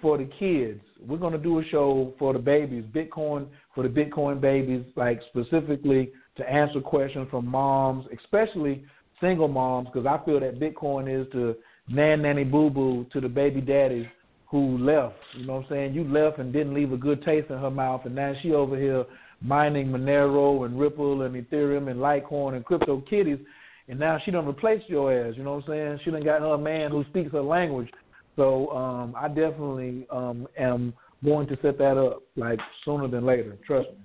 for 0.00 0.18
the 0.18 0.28
kids. 0.38 0.80
We're 1.06 1.18
going 1.18 1.32
to 1.32 1.38
do 1.38 1.58
a 1.58 1.64
show 1.64 2.14
for 2.18 2.32
the 2.32 2.38
babies, 2.38 2.84
Bitcoin 2.94 3.46
for 3.74 3.82
the 3.82 3.88
Bitcoin 3.88 4.40
babies, 4.40 4.84
like 4.96 5.20
specifically 5.28 6.10
to 6.36 6.48
answer 6.50 6.80
questions 6.80 7.28
from 7.30 7.46
moms, 7.46 8.06
especially 8.22 8.84
single 9.20 9.48
moms, 9.48 9.88
because 9.92 10.06
I 10.06 10.24
feel 10.24 10.40
that 10.40 10.60
Bitcoin 10.60 11.08
is 11.08 11.30
the 11.32 11.56
nan 11.88 12.22
nanny 12.22 12.44
boo 12.44 12.70
boo 12.70 13.06
to 13.12 13.20
the 13.20 13.28
baby 13.28 13.60
daddies 13.60 14.06
who 14.50 14.78
left. 14.78 15.16
You 15.36 15.46
know 15.46 15.54
what 15.54 15.64
I'm 15.64 15.68
saying? 15.70 15.94
You 15.94 16.04
left 16.04 16.38
and 16.38 16.52
didn't 16.52 16.74
leave 16.74 16.92
a 16.92 16.96
good 16.96 17.22
taste 17.24 17.50
in 17.50 17.58
her 17.58 17.70
mouth, 17.70 18.02
and 18.04 18.14
now 18.14 18.32
she 18.42 18.52
over 18.52 18.76
here 18.76 19.04
mining 19.40 19.88
Monero 19.88 20.66
and 20.66 20.78
Ripple 20.78 21.22
and 21.22 21.34
Ethereum 21.34 21.90
and 21.90 22.00
Litecoin 22.00 22.54
and 22.56 22.64
Crypto 22.64 23.02
Kitties, 23.08 23.38
and 23.88 23.98
now 23.98 24.18
she 24.24 24.30
done 24.30 24.46
replaced 24.46 24.88
your 24.88 25.12
ass. 25.12 25.34
You 25.36 25.44
know 25.44 25.54
what 25.54 25.64
I'm 25.64 25.70
saying? 25.70 26.00
She 26.04 26.10
done 26.10 26.24
got 26.24 26.40
her 26.40 26.58
man 26.58 26.90
who 26.90 27.04
speaks 27.04 27.32
her 27.32 27.40
language. 27.40 27.88
So 28.40 28.70
um, 28.70 29.14
I 29.14 29.28
definitely 29.28 30.06
um, 30.10 30.48
am 30.58 30.94
going 31.22 31.46
to 31.48 31.58
set 31.60 31.76
that 31.76 31.98
up 31.98 32.22
like 32.36 32.58
sooner 32.86 33.06
than 33.06 33.26
later. 33.26 33.58
Trust 33.66 33.90
me. 33.90 33.98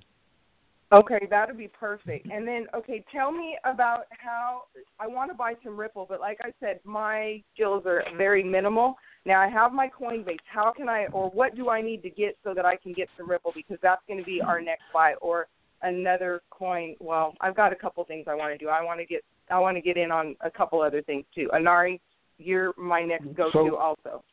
Okay, 0.91 1.25
that'll 1.29 1.55
be 1.55 1.69
perfect. 1.69 2.27
And 2.29 2.45
then, 2.45 2.67
okay, 2.75 3.05
tell 3.13 3.31
me 3.31 3.57
about 3.63 4.03
how 4.09 4.63
I 4.99 5.07
want 5.07 5.31
to 5.31 5.37
buy 5.37 5.53
some 5.63 5.79
Ripple, 5.79 6.05
but 6.09 6.19
like 6.19 6.39
I 6.43 6.49
said, 6.59 6.81
my 6.83 7.41
skills 7.53 7.83
are 7.85 8.03
very 8.17 8.43
minimal. 8.43 8.95
Now 9.25 9.39
I 9.39 9.47
have 9.47 9.71
my 9.71 9.89
Coinbase. 9.89 10.37
How 10.51 10.73
can 10.75 10.89
I, 10.89 11.05
or 11.13 11.29
what 11.29 11.55
do 11.55 11.69
I 11.69 11.81
need 11.81 12.03
to 12.03 12.09
get 12.09 12.37
so 12.43 12.53
that 12.53 12.65
I 12.65 12.75
can 12.75 12.91
get 12.91 13.07
some 13.17 13.29
Ripple? 13.29 13.53
Because 13.55 13.77
that's 13.81 14.01
going 14.05 14.19
to 14.19 14.25
be 14.25 14.41
our 14.41 14.59
next 14.59 14.83
buy, 14.93 15.13
or 15.21 15.47
another 15.81 16.41
coin. 16.49 16.97
Well, 16.99 17.35
I've 17.39 17.55
got 17.55 17.71
a 17.71 17.75
couple 17.75 18.03
things 18.03 18.25
I 18.27 18.35
want 18.35 18.53
to 18.53 18.57
do. 18.57 18.67
I 18.67 18.83
want 18.83 18.99
to 18.99 19.05
get, 19.05 19.23
I 19.49 19.59
want 19.59 19.77
to 19.77 19.81
get 19.81 19.95
in 19.95 20.11
on 20.11 20.35
a 20.41 20.51
couple 20.51 20.81
other 20.81 21.01
things 21.01 21.23
too. 21.33 21.49
Anari, 21.53 22.01
you're 22.37 22.73
my 22.77 23.03
next 23.03 23.33
go-to 23.35 23.51
So- 23.53 23.77
also. 23.77 24.23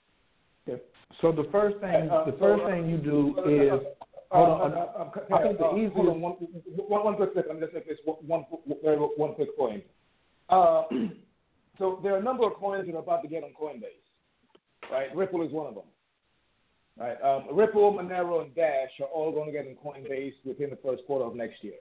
So 1.20 1.30
the 1.30 1.44
first 1.52 1.78
thing, 1.78 2.10
Uh, 2.10 2.24
the 2.24 2.32
first 2.32 2.62
uh, 2.62 2.68
thing 2.68 2.88
you 2.88 2.96
do 2.96 3.38
uh, 3.38 3.42
is 3.44 3.70
uh, 3.70 4.36
hold 4.36 4.48
uh, 4.48 4.64
on. 4.64 4.72
uh, 4.72 4.76
uh, 4.76 5.36
I 5.36 5.42
think 5.42 5.58
the 5.58 5.64
uh, 5.66 5.68
hold 5.68 5.78
easiest. 5.78 5.96
on, 5.98 6.20
one, 6.20 6.32
one, 6.88 7.04
one 7.04 7.16
quick 7.16 7.30
second. 7.34 7.60
Let's 7.60 7.74
make 7.74 7.86
this 7.86 7.98
one, 8.04 8.16
one, 8.26 8.40
one, 8.64 8.98
one 9.16 9.34
quick 9.34 9.56
point. 9.56 9.84
Uh, 10.48 10.84
so 11.78 12.00
there 12.02 12.14
are 12.14 12.18
a 12.18 12.22
number 12.22 12.44
of 12.46 12.54
coins 12.54 12.86
that 12.86 12.94
are 12.94 13.00
about 13.00 13.22
to 13.22 13.28
get 13.28 13.44
on 13.44 13.50
Coinbase, 13.60 14.02
right? 14.90 15.14
Ripple 15.14 15.42
is 15.42 15.52
one 15.52 15.66
of 15.66 15.74
them. 15.74 15.84
Right. 16.98 17.20
Um, 17.22 17.54
Ripple, 17.56 17.92
Monero, 17.94 18.42
and 18.42 18.54
Dash 18.54 18.90
are 19.00 19.06
all 19.06 19.32
going 19.32 19.46
to 19.46 19.52
get 19.52 19.66
on 19.66 19.76
Coinbase 19.84 20.34
within 20.44 20.70
the 20.70 20.76
first 20.76 21.04
quarter 21.06 21.24
of 21.24 21.34
next 21.34 21.62
year. 21.62 21.80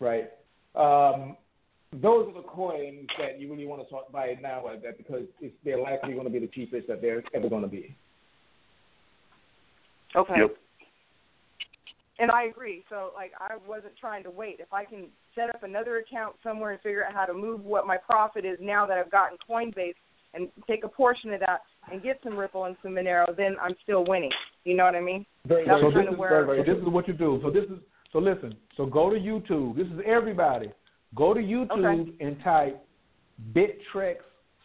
Right. 0.00 0.30
Um, 0.74 1.36
those 2.02 2.28
are 2.28 2.34
the 2.34 2.46
coins 2.48 3.08
that 3.18 3.40
you 3.40 3.50
really 3.50 3.66
want 3.66 3.82
to 3.82 3.86
start 3.88 4.10
buying 4.12 4.40
now 4.42 4.68
at 4.68 4.82
that 4.82 4.98
because 4.98 5.22
it's, 5.40 5.54
they're 5.64 5.80
likely 5.80 6.12
going 6.12 6.24
to 6.24 6.30
be 6.30 6.38
the 6.38 6.48
cheapest 6.48 6.88
that 6.88 7.00
they're 7.00 7.22
ever 7.34 7.48
going 7.48 7.62
to 7.62 7.68
be. 7.68 7.96
Okay. 10.14 10.34
Yep. 10.38 10.56
And 12.18 12.30
I 12.30 12.44
agree. 12.44 12.82
So, 12.88 13.10
like, 13.14 13.32
I 13.38 13.56
wasn't 13.68 13.92
trying 14.00 14.22
to 14.24 14.30
wait. 14.30 14.56
If 14.58 14.72
I 14.72 14.84
can 14.84 15.08
set 15.34 15.50
up 15.50 15.62
another 15.62 15.98
account 15.98 16.36
somewhere 16.42 16.72
and 16.72 16.80
figure 16.80 17.04
out 17.04 17.12
how 17.12 17.26
to 17.26 17.34
move 17.34 17.62
what 17.64 17.86
my 17.86 17.98
profit 17.98 18.44
is 18.46 18.56
now 18.60 18.86
that 18.86 18.96
I've 18.96 19.10
gotten 19.10 19.36
Coinbase 19.48 19.94
and 20.32 20.48
take 20.66 20.84
a 20.84 20.88
portion 20.88 21.32
of 21.34 21.40
that 21.40 21.60
and 21.92 22.02
get 22.02 22.18
some 22.24 22.36
Ripple 22.36 22.64
and 22.64 22.76
some 22.82 22.92
Monero, 22.92 23.36
then 23.36 23.56
I'm 23.60 23.74
still 23.82 24.04
winning. 24.06 24.30
You 24.64 24.76
know 24.76 24.84
what 24.84 24.94
I 24.94 25.00
mean? 25.00 25.26
Very, 25.46 25.66
That's 25.66 25.80
so 25.80 25.90
kind 25.92 26.06
this 26.06 26.08
of 26.08 26.14
is, 26.14 26.18
where. 26.18 26.46
so 26.46 26.72
this 26.72 26.82
is 26.82 26.88
what 26.88 27.06
you 27.06 27.14
do. 27.14 27.38
So 27.42 27.50
this 27.50 27.64
is 27.64 27.78
so 28.12 28.18
listen. 28.18 28.56
So 28.76 28.86
go 28.86 29.10
to 29.10 29.16
YouTube. 29.16 29.76
This 29.76 29.86
is 29.86 30.00
everybody. 30.06 30.68
Go 31.14 31.32
to 31.34 31.40
YouTube 31.40 31.70
Okay. 31.84 32.12
and 32.20 32.42
type 32.42 32.84
Bittrex 33.54 34.16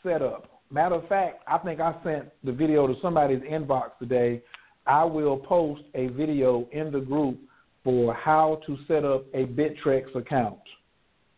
setup. 0.04 0.62
Matter 0.72 0.96
of 0.96 1.08
fact, 1.08 1.44
I 1.48 1.58
think 1.60 1.80
I 1.80 1.94
sent 2.04 2.30
the 2.44 2.52
video 2.52 2.88
to 2.88 2.96
somebody's 3.02 3.42
inbox 3.42 3.98
today. 4.00 4.42
I 4.88 5.04
will 5.04 5.38
post 5.38 5.82
a 5.94 6.08
video 6.08 6.68
in 6.72 6.92
the 6.92 7.00
group 7.00 7.38
for 7.84 8.14
how 8.14 8.62
to 8.66 8.78
set 8.88 9.04
up 9.04 9.26
a 9.34 9.46
Bittrex 9.46 10.16
account. 10.16 10.60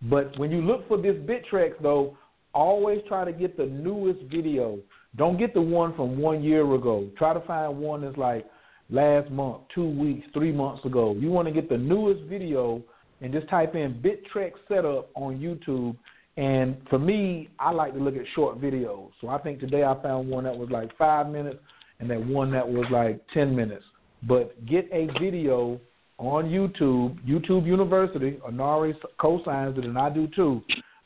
But 0.04 0.38
when 0.38 0.52
you 0.52 0.62
look 0.62 0.88
for 0.88 0.98
this 0.98 1.16
Bittrex, 1.16 1.74
though, 1.82 2.18
always 2.54 3.02
try 3.08 3.26
to 3.26 3.32
get 3.32 3.58
the 3.58 3.66
newest 3.66 4.22
video. 4.32 4.80
Don't 5.16 5.38
get 5.38 5.54
the 5.54 5.62
one 5.62 5.96
from 5.96 6.18
one 6.18 6.44
year 6.44 6.62
ago. 6.74 7.10
Try 7.18 7.34
to 7.34 7.42
find 7.42 7.78
one 7.78 8.02
that's 8.02 8.18
like 8.18 8.46
last 8.90 9.32
month, 9.32 9.64
two 9.74 9.90
weeks, 9.90 10.28
three 10.34 10.52
months 10.52 10.86
ago. 10.86 11.16
You 11.18 11.30
want 11.30 11.48
to 11.48 11.54
get 11.54 11.70
the 11.70 11.78
newest 11.78 12.24
video 12.24 12.82
and 13.24 13.34
just 13.34 13.48
type 13.50 13.74
in 13.74 13.95
Bittrex 13.95 14.52
setup 14.68 15.10
on 15.16 15.40
YouTube. 15.40 15.95
And 16.38 16.77
for 16.90 17.00
me, 17.00 17.50
I 17.60 17.72
like 17.72 17.93
to 17.93 18.00
look 18.00 18.16
at 18.16 18.24
short 18.35 18.60
videos. 18.61 19.10
So 19.22 19.30
I 19.30 19.38
think 19.40 19.60
today 19.60 19.84
I 19.84 20.00
found 20.03 20.30
one 20.30 20.43
that 20.43 20.56
was 20.56 20.69
like 20.69 20.95
five 20.98 21.27
minutes 21.30 21.60
and 22.00 22.10
that 22.10 22.24
one 22.24 22.52
that 22.52 22.68
was 22.68 22.85
like 22.92 23.22
10 23.34 23.56
minutes. 23.56 23.84
But 24.27 24.66
get 24.66 24.90
a 24.92 25.08
video 25.19 25.80
on 26.18 26.45
YouTube, 26.45 27.18
YouTube 27.26 27.66
University, 27.66 28.40
Anari 28.48 28.93
co-signs 29.19 29.77
it, 29.77 29.85
and 29.85 29.98
I 29.98 30.10
do 30.10 30.27
too, 30.35 30.61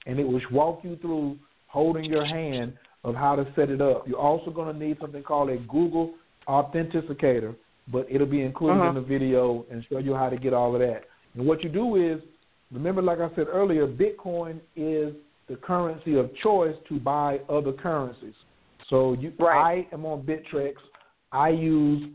and 0.06 0.20
it 0.20 0.24
will 0.28 0.42
walk 0.52 0.82
you 0.84 0.98
through 0.98 1.38
holding 1.68 2.06
your 2.06 2.26
hand 2.26 2.74
of 3.04 3.16
how 3.16 3.36
to 3.36 3.46
set 3.56 3.70
it 3.70 3.82
up. 3.82 4.08
You're 4.08 4.20
also 4.20 4.52
going 4.52 4.74
to 4.74 4.86
need 4.86 4.98
something 5.00 5.24
called 5.24 5.50
a 5.50 5.58
Google 5.58 6.14
Authenticator, 6.48 7.56
but 7.92 8.06
it'll 8.10 8.28
be 8.28 8.42
included 8.42 8.80
Uh-huh. 8.80 8.90
in 8.90 8.96
the 8.96 9.02
video 9.02 9.66
and 9.72 9.86
show 9.90 10.00
you 10.00 10.14
how 10.14 10.30
to 10.30 10.38
get 10.38 10.54
all 10.54 10.74
of 10.74 10.82
that. 10.82 11.04
And 11.38 11.46
what 11.46 11.64
you 11.64 11.70
do 11.70 11.96
is, 11.96 12.20
remember, 12.72 13.02
like 13.02 13.20
I 13.20 13.30
said 13.36 13.46
earlier, 13.48 13.88
Bitcoin 13.88 14.60
is 14.76 15.14
the 15.48 15.56
currency 15.56 16.18
of 16.18 16.36
choice 16.44 16.76
to 16.90 17.00
buy 17.00 17.40
other 17.48 17.72
currencies. 17.72 18.34
So 18.90 19.14
you, 19.14 19.32
I 19.40 19.88
am 19.94 20.06
on 20.06 20.24
Bittrex. 20.24 20.74
I 21.32 21.50
use 21.50 22.10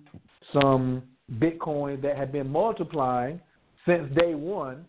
some 0.53 1.05
Bitcoin 1.39 2.03
that 2.03 2.17
have 2.17 2.33
been 2.33 2.51
multiplying 2.51 3.41
since 3.87 4.13
day 4.17 4.35
one, 4.35 4.85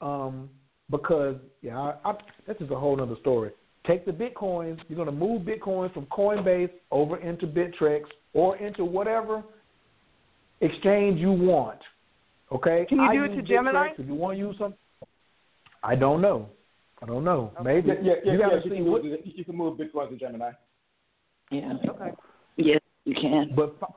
um, 0.00 0.48
because 0.90 1.36
yeah, 1.60 1.78
I, 1.78 2.10
I, 2.10 2.14
this 2.46 2.56
is 2.60 2.70
a 2.70 2.78
whole 2.78 3.00
other 3.00 3.16
story. 3.20 3.50
Take 3.86 4.06
the 4.06 4.12
Bitcoins. 4.12 4.78
You're 4.88 4.96
going 4.96 5.06
to 5.06 5.12
move 5.12 5.42
Bitcoin 5.42 5.92
from 5.92 6.06
Coinbase 6.06 6.70
over 6.90 7.18
into 7.18 7.46
Bittrex 7.46 8.02
or 8.34 8.56
into 8.56 8.84
whatever 8.84 9.42
exchange 10.60 11.18
you 11.20 11.32
want. 11.32 11.80
Okay. 12.54 12.86
Can 12.88 12.98
you 12.98 13.04
I 13.04 13.14
do 13.14 13.24
it 13.24 13.34
to 13.36 13.42
Gemini? 13.42 13.88
Bittrex. 13.88 14.00
If 14.00 14.06
you 14.06 14.14
want 14.14 14.34
to 14.36 14.38
use 14.38 14.56
some, 14.58 14.74
I 15.82 15.94
don't 15.94 16.20
know. 16.20 16.48
I 17.02 17.06
don't 17.06 17.24
know. 17.24 17.52
Maybe 17.62 17.88
Yeah, 17.88 17.94
yeah, 18.02 18.12
yeah, 18.24 18.32
you 18.32 18.38
got 18.38 18.52
yeah, 18.52 18.60
to 18.60 18.68
you, 18.68 18.74
can 18.76 18.90
what. 18.90 19.04
move, 19.04 19.18
you 19.24 19.44
can 19.44 19.56
move 19.56 19.78
Bitcoin 19.78 20.10
to 20.10 20.16
Gemini. 20.16 20.52
Yeah. 21.50 21.74
Okay. 21.88 22.10
Yes, 22.56 22.80
you 23.04 23.14
can. 23.14 23.52
But 23.54 23.76
f- 23.82 23.90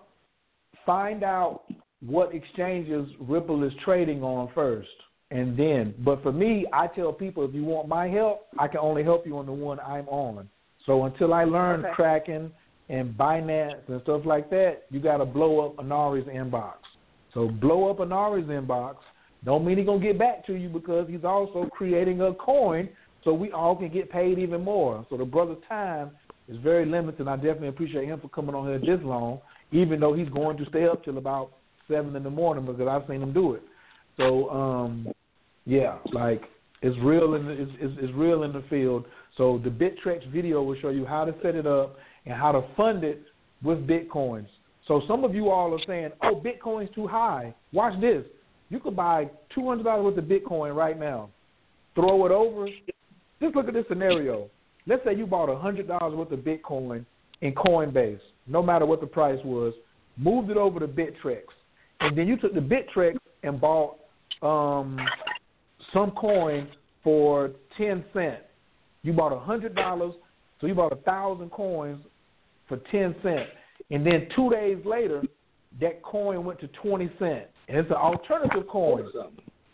find 0.86 1.24
out 1.24 1.64
what 2.02 2.34
exchanges 2.34 3.08
Ripple 3.20 3.64
is 3.64 3.72
trading 3.86 4.24
on 4.24 4.50
first, 4.54 4.90
and 5.32 5.58
then. 5.58 5.94
But 6.00 6.22
for 6.24 6.32
me, 6.32 6.66
I 6.74 6.88
tell 6.88 7.14
people 7.14 7.46
if 7.46 7.54
you 7.54 7.64
want 7.64 7.88
my 7.88 8.08
help, 8.08 8.48
I 8.60 8.68
can 8.68 8.80
only 8.80 9.04
help 9.04 9.26
you 9.26 9.38
on 9.38 9.46
the 9.46 9.54
one 9.54 9.80
I'm 9.80 10.08
on. 10.10 10.50
So 10.86 11.06
until 11.06 11.34
I 11.34 11.44
learn 11.44 11.86
Okay. 11.86 11.94
Kraken 11.94 12.52
and 12.90 13.14
Binance 13.14 13.88
and 13.88 14.02
stuff 14.02 14.22
like 14.26 14.50
that, 14.50 14.86
you 14.90 15.00
got 15.00 15.18
to 15.18 15.26
blow 15.26 15.66
up 15.66 15.76
Anari's 15.78 16.28
inbox. 16.28 16.76
So 17.38 17.48
blow 17.48 17.92
up 17.92 18.00
Anari's 18.00 18.50
inbox. 18.50 18.96
Don't 19.46 19.64
mean 19.64 19.78
he's 19.78 19.86
gonna 19.86 20.04
get 20.04 20.18
back 20.18 20.44
to 20.48 20.56
you 20.56 20.70
because 20.70 21.08
he's 21.08 21.24
also 21.24 21.70
creating 21.72 22.20
a 22.20 22.34
coin, 22.34 22.90
so 23.24 23.32
we 23.32 23.52
all 23.52 23.76
can 23.76 23.94
get 23.94 24.10
paid 24.10 24.40
even 24.40 24.64
more. 24.64 25.06
So 25.08 25.18
the 25.18 25.26
brother's 25.26 25.62
time 25.70 26.10
is 26.50 26.58
very 26.64 26.88
limited. 26.88 27.20
and 27.20 27.30
I 27.30 27.36
definitely 27.36 27.68
appreciate 27.68 28.08
him 28.08 28.20
for 28.20 28.28
coming 28.30 28.56
on 28.56 28.66
here 28.66 28.80
this 28.80 29.06
long, 29.06 29.40
even 29.72 30.00
though 30.00 30.16
he's 30.16 30.30
going 30.30 30.58
to 30.58 30.66
stay 30.70 30.88
up 30.88 31.06
till 31.06 31.20
about 31.20 31.52
seven 31.88 32.16
in 32.16 32.24
the 32.24 32.30
morning 32.32 32.66
because 32.66 32.88
I've 32.88 33.08
seen 33.08 33.22
him 33.22 33.34
do 33.34 33.54
it. 33.54 33.62
So 34.18 34.50
um, 34.50 35.08
yeah, 35.68 36.00
like 36.14 36.42
it's 36.82 36.98
real 37.04 37.36
in 37.36 37.46
the, 37.46 37.52
it's, 37.52 37.72
it's, 37.80 37.94
it's 38.02 38.14
real 38.16 38.42
in 38.44 38.52
the 38.52 38.64
field. 38.68 39.06
So 39.38 39.62
the 39.64 39.70
Bittrex 39.70 40.28
video 40.32 40.64
will 40.64 40.80
show 40.82 40.90
you 40.90 41.06
how 41.06 41.24
to 41.24 41.36
set 41.44 41.54
it 41.54 41.68
up 41.68 41.98
and 42.26 42.34
how 42.34 42.52
to 42.52 42.64
fund 42.76 43.04
it 43.04 43.22
with 43.62 43.86
bitcoins. 43.86 44.48
So 44.88 45.02
some 45.08 45.24
of 45.24 45.36
you 45.36 45.50
all 45.50 45.74
are 45.74 45.86
saying, 45.86 46.12
"Oh, 46.22 46.42
Bitcoin's 46.44 46.94
too 46.96 47.08
high." 47.08 47.54
Watch 47.74 48.00
this. 48.00 48.24
You 48.70 48.80
could 48.80 48.96
buy 48.96 49.30
two 49.54 49.68
hundred 49.68 49.84
dollars 49.84 50.16
worth 50.16 50.18
of 50.18 50.30
Bitcoin 50.30 50.76
right 50.76 50.98
now, 50.98 51.30
throw 51.96 52.26
it 52.26 52.32
over. 52.32 52.68
Just 53.42 53.56
look 53.56 53.68
at 53.68 53.74
this 53.74 53.86
scenario. 53.88 54.50
Let's 54.86 55.04
say 55.04 55.16
you 55.16 55.26
bought 55.26 55.50
hundred 55.60 55.88
dollars 55.88 56.16
worth 56.16 56.32
of 56.32 56.40
Bitcoin 56.40 57.06
in 57.42 57.54
Coinbase, 57.54 58.20
no 58.48 58.64
matter 58.64 58.86
what 58.86 59.02
the 59.02 59.08
price 59.08 59.40
was, 59.44 59.74
moved 60.18 60.50
it 60.50 60.58
over 60.58 60.80
to 60.80 60.88
Bittrex, 60.88 61.44
and 62.00 62.18
then 62.18 62.28
you 62.28 62.38
took 62.38 62.54
the 62.54 62.60
Bittrex 62.60 63.18
and 63.44 63.62
bought 63.62 63.98
um, 64.42 64.98
some 65.94 66.12
coin 66.12 66.68
for 67.04 67.52
ten 67.78 68.04
cents. 68.14 68.44
You 69.04 69.14
bought 69.14 69.38
hundred 69.44 69.76
dollars, 69.76 70.14
so 70.60 70.68
you 70.68 70.74
bought 70.74 70.92
a 70.92 70.98
thousand 70.98 71.52
coins 71.52 72.00
for 72.68 72.78
ten 72.92 73.16
cents, 73.22 73.50
and 73.92 74.06
then 74.06 74.28
two 74.36 74.50
days 74.50 74.78
later, 74.86 75.24
that 75.80 76.02
coin 76.04 76.44
went 76.44 76.60
to 76.62 76.68
twenty 76.82 77.10
cents, 77.20 77.48
and 77.68 77.78
it's 77.78 77.90
an 77.90 77.98
alternative 77.98 78.68
coin. 78.70 79.06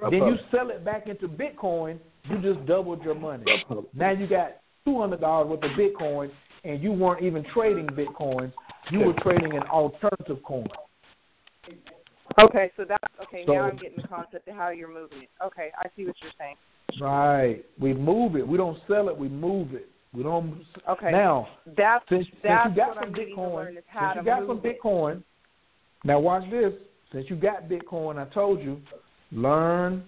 Then 0.02 0.14
you 0.26 0.36
sell 0.52 0.70
it 0.70 0.84
back 0.84 1.08
into 1.08 1.28
Bitcoin, 1.28 1.98
you 2.30 2.42
just 2.42 2.66
doubled 2.66 3.04
your 3.04 3.16
money. 3.16 3.46
Now 3.94 4.12
you 4.12 4.28
got 4.28 4.58
two 4.86 5.00
hundred 5.00 5.22
dollars 5.22 5.50
worth 5.50 5.64
of 5.64 5.72
Bitcoin, 5.78 6.30
and 6.64 6.82
you 6.82 6.92
weren't 6.92 7.24
even 7.24 7.46
trading 7.54 7.88
Bitcoin. 7.88 8.52
You 8.92 9.00
were 9.00 9.14
trading 9.24 9.54
an 9.56 9.64
alternative 9.64 10.44
coin. 10.44 10.68
Okay, 12.42 12.72
so 12.76 12.84
that's 12.88 13.04
okay. 13.22 13.46
So- 13.46 13.54
now 13.54 13.62
I'm 13.64 13.78
getting 13.78 14.02
the 14.02 14.08
concept 14.08 14.48
of 14.48 14.56
how 14.56 14.70
you're 14.70 14.94
moving 14.94 15.24
it. 15.24 15.30
Okay, 15.44 15.72
I 15.78 15.88
see 15.96 16.06
what 16.06 16.16
you're 16.22 16.32
saying. 16.38 16.56
Right. 17.02 17.64
We 17.80 17.94
move 17.94 18.36
it. 18.36 18.48
We 18.48 18.58
don't 18.58 18.78
sell 18.88 19.10
it. 19.10 19.18
We 19.18 19.30
move 19.30 19.74
it. 19.74 19.90
We 20.14 20.24
don't. 20.24 20.64
Okay. 20.88 21.12
Now, 21.12 21.48
That's 21.66 22.04
since, 22.08 22.28
that's 22.44 22.68
since 22.68 22.78
you 22.78 22.84
got 22.84 22.96
some 22.96 23.04
I'm 23.06 23.14
Bitcoin, 23.14 23.56
learn 23.56 23.78
is 23.78 23.84
how 23.88 24.14
since 24.14 24.26
you 24.26 24.32
got 24.32 24.48
some 24.48 24.62
it. 24.64 24.82
Bitcoin, 24.82 25.24
now 26.04 26.20
watch 26.20 26.50
this. 26.52 26.74
Since 27.12 27.26
you 27.30 27.36
got 27.36 27.68
Bitcoin, 27.70 28.18
I 28.18 28.32
told 28.34 28.62
you, 28.62 28.80
learn, 29.32 30.04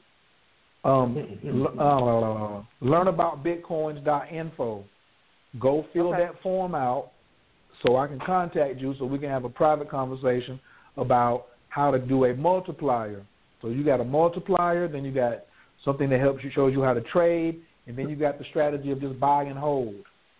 um, 0.84 1.17
uh, 1.80 2.61
learn 2.85 3.08
about 3.08 3.43
Bitcoins.info. 3.43 4.84
Go 5.59 5.85
fill 5.93 6.09
Okay. 6.09 6.24
that 6.24 6.42
form 6.42 6.75
out, 6.75 7.11
so 7.85 7.95
I 7.95 8.08
can 8.08 8.19
contact 8.19 8.80
you, 8.80 8.93
so 9.00 9.06
we 9.06 9.17
can 9.17 9.30
have 9.30 9.45
a 9.45 9.50
private 9.50 9.90
conversation 9.90 10.59
about 10.98 11.48
how 11.69 11.92
to 11.92 12.00
do 12.00 12.25
a 12.25 12.34
multiplier. 12.35 13.25
So 13.61 13.69
you 13.69 13.84
got 13.84 14.01
a 14.01 14.03
multiplier, 14.03 14.88
then 14.88 15.03
you 15.06 15.11
got 15.11 15.45
something 15.84 16.09
that 16.09 16.19
helps 16.19 16.43
you 16.43 16.51
shows 16.53 16.74
you 16.74 16.84
how 16.84 16.93
to 16.93 17.01
trade, 17.01 17.61
and 17.88 17.97
then 17.97 18.09
you 18.09 18.15
got 18.15 18.39
the 18.39 18.45
strategy 18.49 18.91
of 18.91 19.01
just 19.01 19.19
buy 19.19 19.43
and 19.43 19.57
hold. 19.57 19.95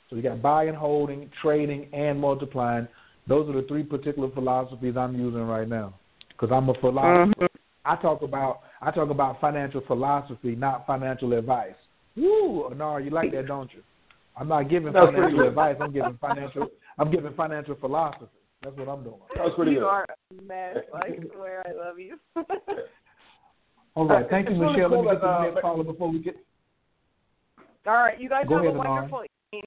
So 0.10 0.16
you 0.16 0.22
got 0.22 0.42
buy 0.42 0.66
and 0.66 0.76
holding, 0.78 1.30
trading, 1.42 1.88
and 1.94 2.20
multiplying. 2.20 2.88
Those 3.28 3.50
are 3.50 3.54
the 3.60 3.68
three 3.68 3.84
particular 3.84 4.30
philosophies 4.32 4.96
I'm 4.98 5.16
using 5.16 5.42
right 5.42 5.68
now. 5.68 5.94
Because 6.30 6.50
I'm 6.52 6.70
a 6.70 6.74
philosopher. 6.76 7.48
I 7.86 7.96
talk 7.98 8.22
about 8.22 8.62
I 8.82 8.92
talk 8.92 9.10
about 9.10 9.40
financial 9.40 9.82
philosophy, 9.88 10.56
not 10.56 10.86
financial 10.86 11.34
advice. 11.34 11.76
Woo, 12.16 12.70
Anari, 12.72 13.06
you 13.06 13.12
like 13.12 13.32
that, 13.32 13.48
don't 13.48 13.72
you? 13.74 13.82
I'm 14.38 14.48
not 14.48 14.70
giving 14.70 14.92
That's 14.94 15.06
financial 15.08 15.48
advice. 15.48 15.76
I'm 15.80 15.94
giving 15.94 16.18
financial. 16.20 16.68
I'm 16.98 17.12
giving 17.12 17.34
financial 17.34 17.76
philosophy. 17.76 18.26
That's 18.64 18.76
what 18.78 18.90
I'm 18.90 19.04
doing. 19.04 19.20
That 19.36 19.46
was 19.46 19.54
pretty 19.56 19.72
you 19.72 19.80
good. 19.80 19.86
are 19.86 20.06
a 20.10 20.42
mess. 20.42 20.78
I 20.94 21.10
swear 21.34 21.64
I 21.68 21.88
love 21.88 22.00
you. 22.00 22.18
All 23.96 24.08
right, 24.08 24.26
thank 24.30 24.50
you, 24.50 24.56
It's 24.56 24.62
really 24.62 24.74
Michelle. 24.74 24.90
cool 24.90 25.06
Let 25.06 25.16
me 25.16 25.20
get 25.20 25.22
to 25.22 25.28
the 25.28 25.28
uh, 25.28 25.42
next 25.44 25.62
caller 25.62 25.84
before 25.84 26.12
we 26.12 26.20
get. 26.20 26.36
All 27.88 27.94
right, 27.94 28.20
you 28.20 28.30
guys 28.30 28.46
Go 28.48 28.56
have 28.56 28.66
ahead, 28.66 28.76
a 28.76 28.80
Anari. 28.80 28.88
wonderful 28.88 29.24
evening. 29.54 29.64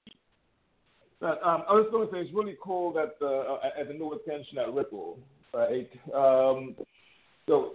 But, 1.21 1.41
um, 1.43 1.63
I 1.69 1.73
was 1.73 1.87
going 1.91 2.07
to 2.07 2.13
say 2.13 2.19
it's 2.19 2.33
really 2.33 2.57
cool 2.61 2.93
that 2.93 3.15
uh, 3.25 3.57
at 3.79 3.87
the 3.87 3.93
new 3.93 4.13
attention 4.13 4.57
at 4.57 4.73
Ripple, 4.73 5.17
right? 5.53 5.89
Um, 6.13 6.75
so 7.47 7.73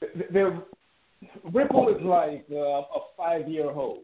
th- 0.00 0.28
there, 0.32 0.60
Ripple 1.52 1.88
is 1.94 2.02
like 2.02 2.46
uh, 2.50 2.56
a 2.56 3.00
five-year 3.16 3.72
hold. 3.72 4.00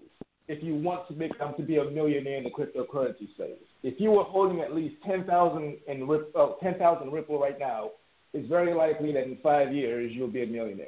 If 0.48 0.62
you 0.62 0.76
want 0.76 1.08
to 1.08 1.14
become 1.14 1.54
to 1.56 1.62
be 1.62 1.78
a 1.78 1.84
millionaire 1.90 2.38
in 2.38 2.44
the 2.44 2.50
cryptocurrency 2.50 3.32
space, 3.34 3.58
if 3.82 4.00
you 4.00 4.12
were 4.12 4.22
holding 4.22 4.60
at 4.60 4.74
least 4.74 4.94
ten 5.04 5.24
thousand 5.24 5.76
in 5.88 6.06
Rip, 6.06 6.32
ten 6.62 6.78
thousand 6.78 7.10
Ripple 7.12 7.40
right 7.40 7.58
now, 7.58 7.90
it's 8.32 8.48
very 8.48 8.72
likely 8.72 9.12
that 9.12 9.24
in 9.24 9.38
five 9.42 9.74
years 9.74 10.12
you'll 10.14 10.28
be 10.28 10.42
a 10.44 10.46
millionaire 10.46 10.86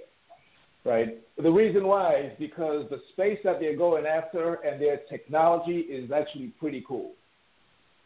right? 0.85 1.19
The 1.37 1.51
reason 1.51 1.87
why 1.87 2.21
is 2.21 2.33
because 2.39 2.89
the 2.91 3.01
space 3.13 3.39
that 3.45 3.61
they're 3.61 3.77
going 3.77 4.07
after 4.07 4.55
and 4.55 4.81
their 4.81 5.01
technology 5.09 5.81
is 5.81 6.11
actually 6.11 6.49
pretty 6.59 6.85
cool. 6.87 7.13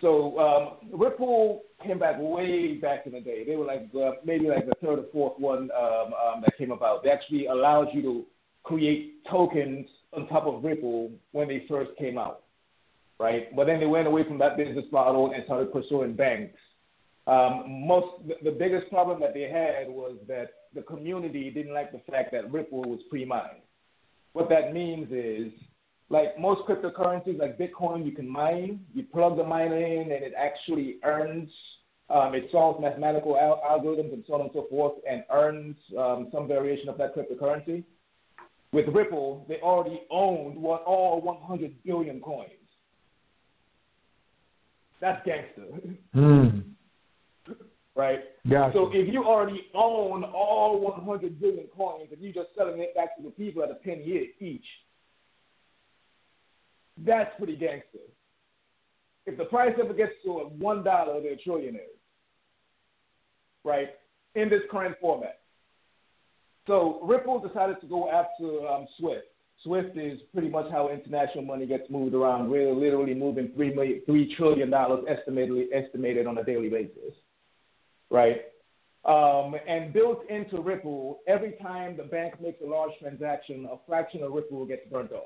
So 0.00 0.38
um, 0.38 0.90
Ripple 0.98 1.62
came 1.84 1.98
back 2.00 2.16
way 2.18 2.74
back 2.74 3.06
in 3.06 3.12
the 3.12 3.20
day. 3.20 3.44
They 3.44 3.54
were 3.54 3.64
like 3.64 3.82
maybe 4.24 4.48
like 4.48 4.66
the 4.66 4.74
third 4.82 4.98
or 4.98 5.04
fourth 5.12 5.38
one 5.38 5.70
um, 5.78 6.12
um, 6.12 6.42
that 6.42 6.58
came 6.58 6.72
about. 6.72 7.04
They 7.04 7.10
actually 7.10 7.46
allowed 7.46 7.88
you 7.94 8.02
to 8.02 8.24
create 8.64 9.24
tokens 9.30 9.86
on 10.12 10.26
top 10.28 10.46
of 10.46 10.64
Ripple 10.64 11.12
when 11.30 11.48
they 11.48 11.64
first 11.68 11.92
came 11.98 12.18
out, 12.18 12.42
right? 13.20 13.54
But 13.54 13.66
then 13.66 13.78
they 13.78 13.86
went 13.86 14.08
away 14.08 14.24
from 14.26 14.38
that 14.38 14.56
business 14.56 14.84
model 14.90 15.32
and 15.32 15.44
started 15.44 15.72
pursuing 15.72 16.14
banks. 16.14 16.58
Um, 17.26 17.86
most 17.86 18.06
the, 18.42 18.50
biggest 18.50 18.90
problem 18.90 19.20
that 19.20 19.32
they 19.32 19.42
had 19.42 19.88
was 19.88 20.16
that 20.26 20.48
the 20.74 20.82
community 20.82 21.50
didn't 21.50 21.72
like 21.72 21.92
the 21.92 22.00
fact 22.10 22.32
that 22.32 22.50
Ripple 22.50 22.82
was 22.82 22.98
pre-mined. 23.10 23.62
What 24.32 24.48
that 24.48 24.72
means 24.72 25.08
is, 25.12 25.52
like 26.08 26.38
most 26.38 26.62
cryptocurrencies, 26.68 27.38
like 27.38 27.58
Bitcoin, 27.58 28.04
you 28.04 28.12
can 28.12 28.28
mine. 28.28 28.80
You 28.92 29.04
plug 29.04 29.36
the 29.36 29.44
miner 29.44 29.76
in, 29.76 30.10
and 30.10 30.24
it 30.24 30.32
actually 30.36 30.96
earns. 31.04 31.48
Um, 32.10 32.34
it 32.34 32.48
solves 32.50 32.80
mathematical 32.80 33.38
al- 33.38 33.62
algorithms 33.62 34.12
and 34.12 34.24
so 34.26 34.34
on 34.34 34.40
and 34.42 34.50
so 34.52 34.66
forth, 34.68 34.94
and 35.08 35.22
earns 35.32 35.76
um, 35.96 36.28
some 36.32 36.48
variation 36.48 36.88
of 36.88 36.98
that 36.98 37.14
cryptocurrency. 37.14 37.84
With 38.72 38.88
Ripple, 38.88 39.44
they 39.48 39.56
already 39.56 40.02
owned 40.10 40.56
what 40.56 40.82
all 40.82 41.20
100 41.20 41.72
billion 41.84 42.20
coins. 42.20 42.50
That's 45.00 45.24
gangster, 45.26 45.66
Hmm. 46.14 46.60
Right? 47.94 48.20
Gotcha. 48.48 48.72
So 48.74 48.90
if 48.92 49.12
you 49.12 49.24
already 49.24 49.66
own 49.74 50.24
all 50.24 50.80
100 50.80 51.40
billion 51.40 51.66
coins 51.76 52.08
and 52.12 52.20
you're 52.20 52.32
just 52.32 52.54
selling 52.56 52.80
it 52.80 52.94
back 52.94 53.16
to 53.16 53.22
the 53.22 53.30
people 53.30 53.62
at 53.62 53.70
a 53.70 53.74
penny 53.74 54.30
each, 54.40 54.64
that's 56.98 57.30
pretty 57.38 57.56
gangster. 57.56 57.98
If 59.26 59.38
the 59.38 59.44
price 59.44 59.74
ever 59.82 59.94
gets 59.94 60.12
to 60.24 60.30
a 60.30 60.48
one 60.48 60.82
dollar, 60.82 61.20
they're 61.20 61.36
trillionaires, 61.36 61.98
right? 63.64 63.90
In 64.34 64.48
this 64.48 64.62
current 64.70 64.96
format. 65.00 65.38
So 66.66 67.00
Ripple 67.02 67.40
decided 67.40 67.80
to 67.80 67.86
go 67.86 68.10
after 68.10 68.66
um, 68.66 68.86
Swift. 68.98 69.26
Swift 69.62 69.96
is 69.96 70.18
pretty 70.32 70.48
much 70.48 70.70
how 70.72 70.90
international 70.90 71.44
money 71.44 71.66
gets 71.66 71.88
moved 71.88 72.14
around. 72.14 72.50
We're 72.50 72.74
literally 72.74 73.14
moving 73.14 73.52
three 73.54 73.72
million, 73.72 74.02
three 74.06 74.34
trillion 74.36 74.70
dollars 74.70 75.04
estimated 75.08 75.68
estimated 75.72 76.26
on 76.26 76.38
a 76.38 76.44
daily 76.44 76.68
basis, 76.68 77.14
right? 78.12 78.42
Um, 79.04 79.56
and 79.66 79.92
built 79.92 80.20
into 80.30 80.60
Ripple, 80.60 81.20
every 81.26 81.52
time 81.60 81.96
the 81.96 82.04
bank 82.04 82.40
makes 82.40 82.62
a 82.64 82.68
large 82.68 82.92
transaction, 83.00 83.66
a 83.70 83.76
fraction 83.88 84.22
of 84.22 84.32
Ripple 84.32 84.64
gets 84.66 84.82
burnt 84.90 85.10
off. 85.10 85.24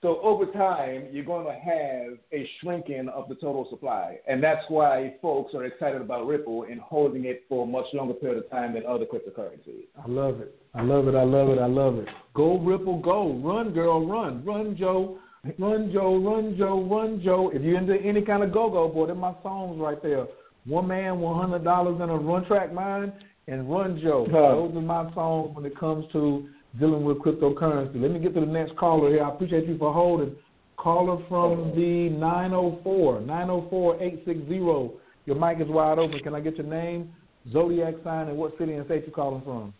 So 0.00 0.20
over 0.20 0.46
time, 0.46 1.08
you're 1.10 1.24
going 1.24 1.46
to 1.46 1.52
have 1.52 2.18
a 2.32 2.48
shrinking 2.60 3.08
of 3.08 3.28
the 3.28 3.34
total 3.34 3.66
supply, 3.68 4.18
and 4.28 4.40
that's 4.40 4.64
why 4.68 5.14
folks 5.20 5.52
are 5.54 5.64
excited 5.64 6.00
about 6.00 6.28
Ripple 6.28 6.66
and 6.70 6.80
holding 6.80 7.24
it 7.24 7.42
for 7.48 7.64
a 7.64 7.66
much 7.66 7.86
longer 7.92 8.14
period 8.14 8.38
of 8.38 8.48
time 8.48 8.74
than 8.74 8.86
other 8.86 9.04
cryptocurrencies. 9.04 9.86
I 10.00 10.08
love 10.08 10.40
it. 10.40 10.54
I 10.74 10.82
love 10.82 11.08
it. 11.08 11.16
I 11.16 11.24
love 11.24 11.48
it. 11.48 11.58
I 11.58 11.66
love 11.66 11.96
it. 11.96 12.06
Go 12.34 12.58
Ripple, 12.58 13.00
go. 13.00 13.32
Run, 13.42 13.72
girl, 13.72 14.06
run. 14.06 14.44
Run, 14.44 14.76
Joe. 14.76 15.18
Run, 15.58 15.90
Joe. 15.92 16.16
Run, 16.16 16.56
Joe. 16.56 16.80
Run, 16.84 17.20
Joe. 17.24 17.50
If 17.52 17.62
you're 17.62 17.78
into 17.78 17.96
any 17.96 18.22
kind 18.22 18.44
of 18.44 18.52
go-go, 18.52 18.86
boy, 18.86 19.06
they're 19.06 19.16
my 19.16 19.34
songs 19.42 19.80
right 19.80 20.00
there. 20.00 20.26
One 20.68 20.86
man, 20.86 21.18
one 21.18 21.40
hundred 21.40 21.64
dollars 21.64 22.00
in 22.00 22.10
a 22.10 22.16
run 22.16 22.44
track 22.44 22.72
mine, 22.72 23.12
and 23.46 23.70
Run 23.70 23.98
Joe. 24.02 24.26
Huh. 24.30 24.54
Those 24.54 24.76
are 24.76 24.80
my 24.82 25.12
songs 25.14 25.56
when 25.56 25.64
it 25.64 25.78
comes 25.78 26.04
to 26.12 26.48
dealing 26.78 27.04
with 27.04 27.18
cryptocurrency. 27.18 28.00
Let 28.00 28.10
me 28.10 28.20
get 28.20 28.34
to 28.34 28.40
the 28.40 28.46
next 28.46 28.76
caller 28.76 29.08
here. 29.08 29.24
I 29.24 29.30
appreciate 29.30 29.66
you 29.66 29.78
for 29.78 29.92
holding. 29.92 30.36
Caller 30.76 31.24
from 31.28 31.72
the 31.74 32.10
904, 32.10 33.20
904-860. 33.22 34.92
Your 35.26 35.36
mic 35.36 35.60
is 35.60 35.68
wide 35.68 35.98
open. 35.98 36.20
Can 36.20 36.34
I 36.34 36.40
get 36.40 36.56
your 36.56 36.66
name, 36.66 37.12
zodiac 37.50 37.94
sign, 38.04 38.28
and 38.28 38.36
what 38.36 38.56
city 38.58 38.74
and 38.74 38.86
state 38.86 39.04
you 39.06 39.12
calling 39.12 39.42
from? 39.42 39.74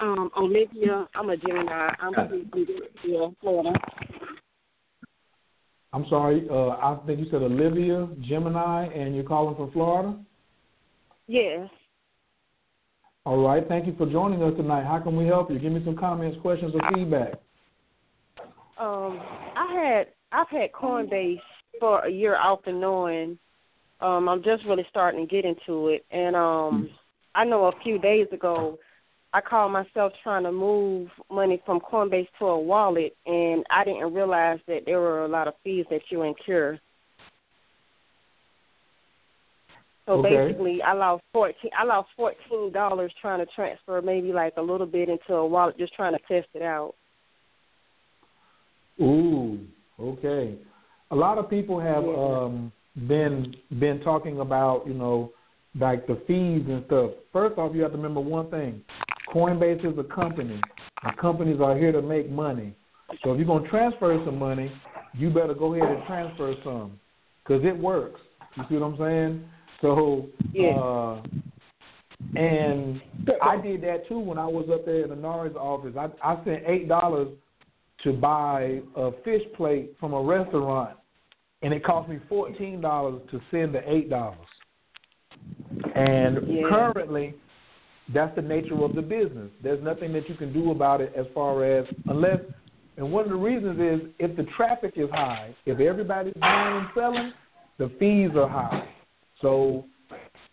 Um, 0.00 0.30
Olivia, 0.36 1.08
I'm 1.14 1.30
a 1.30 1.36
Gemini. 1.36 1.94
I'm 2.00 2.14
from 2.14 2.50
yeah, 3.04 3.26
Florida. 3.40 3.72
I'm 5.92 6.06
sorry. 6.08 6.46
Uh, 6.50 6.68
I 6.68 6.98
think 7.06 7.20
you 7.20 7.26
said 7.30 7.42
Olivia 7.42 8.08
Gemini, 8.22 8.86
and 8.86 9.14
you're 9.14 9.24
calling 9.24 9.54
from 9.56 9.70
Florida. 9.72 10.18
Yes. 11.26 11.68
All 13.24 13.46
right. 13.46 13.66
Thank 13.68 13.86
you 13.86 13.94
for 13.96 14.06
joining 14.06 14.42
us 14.42 14.54
tonight. 14.56 14.84
How 14.84 14.98
can 14.98 15.16
we 15.16 15.26
help 15.26 15.50
you? 15.50 15.58
Give 15.58 15.72
me 15.72 15.82
some 15.84 15.96
comments, 15.96 16.38
questions, 16.40 16.74
or 16.74 16.80
feedback. 16.94 17.34
Um, 18.78 19.20
I 19.54 19.72
had 19.74 20.06
I've 20.32 20.48
had 20.48 20.72
Coinbase 20.72 21.40
for 21.78 22.00
a 22.00 22.10
year 22.10 22.36
off 22.36 22.60
and 22.66 22.80
knowing. 22.80 23.38
Um, 24.00 24.28
I'm 24.28 24.42
just 24.42 24.64
really 24.64 24.84
starting 24.90 25.26
to 25.26 25.30
get 25.30 25.44
into 25.44 25.88
it, 25.88 26.04
and 26.10 26.34
um, 26.34 26.90
I 27.36 27.44
know 27.44 27.66
a 27.66 27.82
few 27.84 27.98
days 27.98 28.26
ago, 28.32 28.78
I 29.34 29.40
called 29.40 29.72
myself 29.72 30.12
trying 30.22 30.42
to 30.42 30.52
move 30.52 31.08
money 31.30 31.62
from 31.64 31.80
Coinbase 31.80 32.28
to 32.38 32.46
a 32.46 32.60
wallet, 32.60 33.16
and 33.24 33.64
I 33.70 33.82
didn't 33.84 34.12
realize 34.12 34.58
that 34.66 34.80
there 34.84 35.00
were 35.00 35.24
a 35.24 35.28
lot 35.28 35.48
of 35.48 35.54
fees 35.64 35.86
that 35.90 36.02
you 36.10 36.22
incur. 36.22 36.78
So 40.04 40.14
Okay. 40.18 40.48
basically, 40.48 40.82
I 40.82 40.92
lost 40.92 41.22
fourteen. 41.32 41.70
I 41.78 41.84
lost 41.84 42.08
fourteen 42.16 42.72
dollars 42.72 43.12
trying 43.22 43.38
to 43.38 43.50
transfer 43.54 44.02
maybe 44.02 44.32
like 44.32 44.54
a 44.56 44.62
little 44.62 44.86
bit 44.86 45.08
into 45.08 45.34
a 45.34 45.46
wallet, 45.46 45.78
just 45.78 45.94
trying 45.94 46.12
to 46.12 46.18
test 46.28 46.48
it 46.54 46.62
out. 46.62 46.94
Ooh, 49.00 49.60
okay. 49.98 50.58
A 51.12 51.16
lot 51.16 51.38
of 51.38 51.48
people 51.48 51.78
have 51.80 52.04
um, 52.04 52.72
been 53.08 53.54
been 53.78 54.00
talking 54.00 54.40
about, 54.40 54.86
you 54.86 54.94
know, 54.94 55.32
like 55.78 56.06
the 56.06 56.16
fees 56.26 56.64
and 56.68 56.84
stuff. 56.86 57.12
First 57.32 57.56
off, 57.56 57.74
you 57.74 57.82
have 57.82 57.92
to 57.92 57.96
remember 57.96 58.20
one 58.20 58.50
thing: 58.50 58.82
Coinbase 59.32 59.84
is 59.90 59.98
a 59.98 60.04
company, 60.04 60.60
and 61.02 61.16
companies 61.16 61.60
are 61.60 61.76
here 61.76 61.92
to 61.92 62.02
make 62.02 62.30
money. 62.30 62.74
So 63.22 63.32
if 63.32 63.38
you're 63.38 63.46
gonna 63.46 63.68
transfer 63.68 64.20
some 64.24 64.38
money, 64.38 64.70
you 65.14 65.30
better 65.30 65.54
go 65.54 65.74
ahead 65.74 65.88
and 65.90 66.04
transfer 66.06 66.54
some, 66.64 66.98
because 67.42 67.64
it 67.64 67.76
works. 67.76 68.20
You 68.56 68.64
see 68.68 68.76
what 68.76 68.86
I'm 68.86 68.98
saying? 68.98 69.48
So, 69.80 70.28
Yeah. 70.52 70.70
uh, 70.70 71.22
and 72.36 73.00
I 73.40 73.56
did 73.56 73.82
that 73.82 74.06
too 74.08 74.18
when 74.18 74.38
I 74.38 74.46
was 74.46 74.68
up 74.70 74.84
there 74.84 75.02
in 75.02 75.10
the 75.10 75.16
Norris 75.16 75.54
office. 75.56 75.96
I 75.96 76.10
I 76.22 76.42
sent 76.44 76.64
eight 76.66 76.88
dollars 76.88 77.28
to 78.04 78.12
buy 78.12 78.82
a 78.96 79.12
fish 79.24 79.42
plate 79.56 79.94
from 79.98 80.12
a 80.12 80.20
restaurant, 80.20 80.96
and 81.62 81.72
it 81.72 81.84
cost 81.84 82.08
me 82.08 82.18
fourteen 82.28 82.80
dollars 82.80 83.22
to 83.30 83.40
send 83.50 83.74
the 83.74 83.82
eight 83.90 84.10
dollars. 84.10 84.48
And 85.94 86.46
Yeah. 86.48 86.68
currently, 86.68 87.34
that's 88.14 88.34
the 88.36 88.42
nature 88.42 88.82
of 88.84 88.94
the 88.94 89.02
business. 89.02 89.50
There's 89.62 89.82
nothing 89.82 90.12
that 90.12 90.28
you 90.28 90.34
can 90.34 90.52
do 90.52 90.70
about 90.70 91.00
it 91.00 91.12
as 91.16 91.26
far 91.34 91.64
as 91.64 91.86
unless. 92.08 92.40
And 92.98 93.10
one 93.10 93.24
of 93.24 93.30
the 93.30 93.36
reasons 93.36 93.80
is 93.80 94.10
if 94.18 94.36
the 94.36 94.44
traffic 94.54 94.92
is 94.96 95.08
high, 95.10 95.54
if 95.64 95.80
everybody's 95.80 96.34
buying 96.38 96.76
and 96.76 96.86
selling, 96.94 97.32
the 97.78 97.90
fees 97.98 98.30
are 98.36 98.48
high. 98.48 98.86
So 99.40 99.86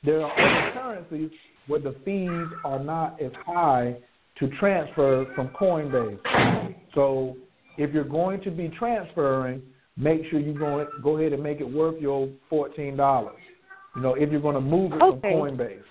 there 0.06 0.22
are 0.22 0.32
other 0.32 0.72
currencies 0.74 1.32
where 1.68 1.82
the 1.82 1.96
fees 2.06 2.48
are 2.64 2.80
not 2.82 3.22
as 3.22 3.32
high 3.46 3.98
to 4.40 4.48
transfer 4.58 5.26
from 5.36 5.50
Coinbase. 5.50 6.74
So 6.96 7.36
if 7.78 7.94
you're 7.94 8.06
going 8.06 8.42
to 8.44 8.52
be 8.52 8.70
transferring, 8.80 9.62
make 9.98 10.22
sure 10.30 10.40
you 10.40 10.58
go 10.58 10.88
go 11.04 11.18
ahead 11.18 11.34
and 11.34 11.44
make 11.44 11.60
it 11.60 11.70
worth 11.70 12.02
your 12.02 12.30
fourteen 12.50 12.96
dollars. 12.96 13.36
You 13.96 14.02
know, 14.02 14.14
if 14.14 14.32
you're 14.32 14.42
going 14.42 14.56
to 14.56 14.62
move 14.62 14.94
it 14.94 15.02
Okay. 15.02 15.20
from 15.22 15.58
Coinbase. 15.58 15.82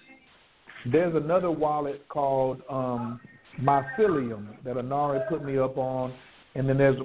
There's 0.86 1.14
another 1.14 1.50
wallet 1.50 2.06
called 2.08 2.62
um, 2.70 3.20
Mycelium 3.60 4.62
that 4.64 4.76
Anari 4.76 5.28
put 5.28 5.44
me 5.44 5.58
up 5.58 5.76
on, 5.76 6.12
and 6.54 6.68
then 6.68 6.78
there's 6.78 6.96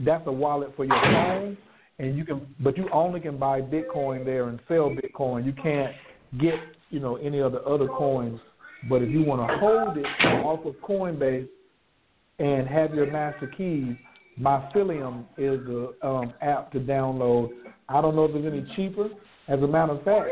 that's 0.00 0.26
a 0.26 0.32
wallet 0.32 0.72
for 0.76 0.84
your 0.84 1.00
phone, 1.00 1.56
and 1.98 2.16
you 2.16 2.24
can, 2.24 2.46
but 2.60 2.76
you 2.76 2.88
only 2.92 3.20
can 3.20 3.38
buy 3.38 3.60
Bitcoin 3.60 4.24
there 4.24 4.48
and 4.48 4.60
sell 4.68 4.90
Bitcoin. 4.90 5.44
You 5.44 5.52
can't 5.52 5.92
get 6.40 6.54
you 6.90 7.00
know 7.00 7.16
any 7.16 7.40
of 7.40 7.52
the 7.52 7.62
other 7.62 7.88
coins. 7.88 8.40
But 8.88 9.02
if 9.02 9.10
you 9.10 9.22
want 9.22 9.48
to 9.48 9.58
hold 9.58 9.96
it 9.96 10.06
off 10.44 10.66
of 10.66 10.74
Coinbase 10.76 11.48
and 12.40 12.66
have 12.66 12.94
your 12.94 13.10
master 13.10 13.46
keys, 13.46 13.94
Mycelium 14.40 15.24
is 15.38 15.60
the 15.66 15.94
um, 16.02 16.32
app 16.40 16.72
to 16.72 16.80
download. 16.80 17.50
I 17.88 18.00
don't 18.00 18.16
know 18.16 18.24
if 18.24 18.34
it's 18.34 18.46
any 18.46 18.64
cheaper. 18.74 19.08
As 19.48 19.60
a 19.60 19.66
matter 19.66 19.92
of 19.92 20.02
fact, 20.04 20.28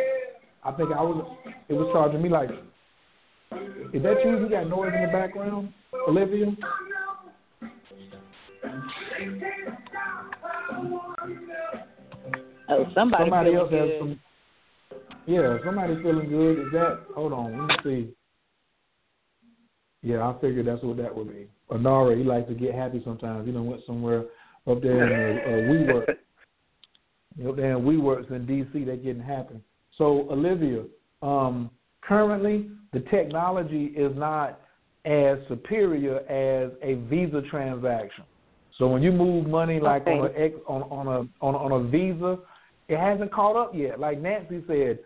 I 0.65 0.73
think 0.73 0.91
I 0.91 1.03
was 1.03 1.37
it 1.69 1.75
was 1.75 1.89
charging 1.93 2.23
me 2.23 2.29
like. 2.29 2.51
Is 3.93 4.03
that 4.03 4.25
you? 4.25 4.39
You 4.39 4.49
got 4.49 4.69
noise 4.69 4.93
in 4.95 5.07
the 5.07 5.13
background, 5.13 5.73
Olivia? 6.07 6.47
Oh, 12.69 12.87
somebody, 12.95 13.25
somebody 13.25 13.55
else 13.55 13.73
has 13.73 13.89
some. 13.99 14.21
Yeah, 15.27 15.59
somebody 15.65 16.01
feeling 16.03 16.29
good. 16.29 16.67
Is 16.67 16.73
that? 16.73 17.01
Hold 17.15 17.33
on, 17.33 17.59
let 17.59 17.69
me 17.69 17.75
see. 17.85 18.15
Yeah, 20.03 20.29
I 20.29 20.41
figured 20.41 20.67
that's 20.67 20.83
what 20.83 20.97
that 20.99 21.15
would 21.15 21.29
be. 21.29 21.49
Anari, 21.71 22.19
he 22.19 22.25
likes 22.25 22.49
to 22.49 22.55
get 22.55 22.75
happy 22.75 23.03
sometimes. 23.05 23.47
You 23.47 23.53
know, 23.53 23.63
went 23.63 23.83
somewhere 23.87 24.25
up 24.67 24.81
there 24.83 25.03
in 25.05 25.11
the 25.11 25.43
uh, 25.43 25.95
WeWork. 25.95 27.49
Up 27.49 27.57
there 27.57 27.77
in 27.77 27.85
WeWorks 27.85 28.31
in 28.31 28.47
D.C., 28.47 28.85
they're 28.85 28.97
getting 28.97 29.23
happy. 29.23 29.61
So, 29.99 30.31
Olivia, 30.31 30.85
um, 31.23 31.71
currently 32.03 32.71
the 32.93 33.01
technology 33.11 33.87
is 33.97 34.17
not 34.17 34.61
as 35.05 35.39
superior 35.49 36.19
as 36.29 36.73
a 36.83 36.95
Visa 37.09 37.43
transaction. 37.51 38.25
So 38.79 38.89
when 38.89 39.03
you 39.03 39.13
move 39.13 39.47
money 39.47 39.79
like 39.81 40.07
on 40.07 40.27
a 40.27 40.39
X 40.39 40.55
on 40.67 40.83
on 40.83 41.07
a 41.07 41.45
on, 41.45 41.55
on 41.55 41.73
a 41.73 41.89
Visa, 41.89 42.39
it 42.89 42.99
hasn't 42.99 43.33
caught 43.33 43.57
up 43.57 43.75
yet. 43.75 44.01
Like 44.01 44.21
Nancy 44.21 44.65
said, 44.67 44.99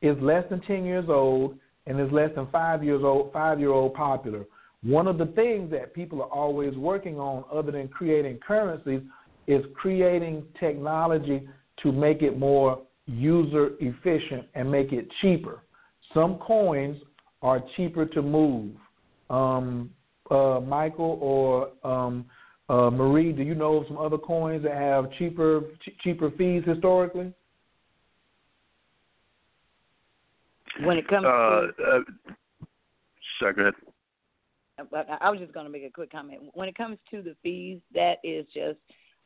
it's 0.00 0.20
less 0.20 0.44
than 0.50 0.60
ten 0.62 0.84
years 0.84 1.06
old 1.08 1.56
and 1.86 1.98
it's 1.98 2.12
less 2.12 2.30
than 2.34 2.48
five 2.50 2.84
years 2.84 3.02
old 3.04 3.32
five 3.32 3.58
year 3.58 3.70
old 3.70 3.94
popular. 3.94 4.44
One 4.82 5.06
of 5.06 5.18
the 5.18 5.26
things 5.26 5.70
that 5.70 5.94
people 5.94 6.20
are 6.22 6.28
always 6.28 6.74
working 6.74 7.18
on, 7.18 7.44
other 7.52 7.70
than 7.70 7.86
creating 7.88 8.40
currencies, 8.46 9.02
is 9.46 9.64
creating 9.74 10.44
technology 10.58 11.48
to 11.82 11.92
make 11.92 12.22
it 12.22 12.38
more 12.38 12.82
user 13.06 13.70
efficient 13.80 14.46
and 14.54 14.70
make 14.70 14.92
it 14.92 15.06
cheaper. 15.20 15.62
Some 16.12 16.36
coins 16.36 16.98
are 17.42 17.62
cheaper 17.76 18.06
to 18.06 18.22
move. 18.22 18.72
Um, 19.30 19.90
uh, 20.30 20.60
Michael 20.60 21.18
or 21.20 21.70
um, 21.84 22.24
uh, 22.68 22.90
Marie, 22.90 23.32
do 23.32 23.42
you 23.42 23.54
know 23.54 23.78
of 23.78 23.86
some 23.88 23.98
other 23.98 24.18
coins 24.18 24.62
that 24.62 24.74
have 24.74 25.12
cheaper 25.18 25.62
ch- 25.82 25.98
cheaper 26.02 26.30
fees 26.38 26.62
historically? 26.64 27.32
When 30.84 30.96
it 30.96 31.06
comes 31.08 31.26
Uh, 31.26 31.30
to, 31.30 31.72
uh, 31.84 32.00
sorry, 33.38 33.54
go 33.54 33.62
ahead. 33.62 33.74
I 35.20 35.30
was 35.30 35.38
just 35.38 35.52
going 35.52 35.66
to 35.66 35.72
make 35.72 35.84
a 35.84 35.90
quick 35.90 36.10
comment. 36.10 36.40
When 36.54 36.68
it 36.68 36.74
comes 36.74 36.98
to 37.10 37.20
the 37.22 37.36
fees, 37.42 37.78
that 37.94 38.18
is 38.24 38.46
just 38.54 38.78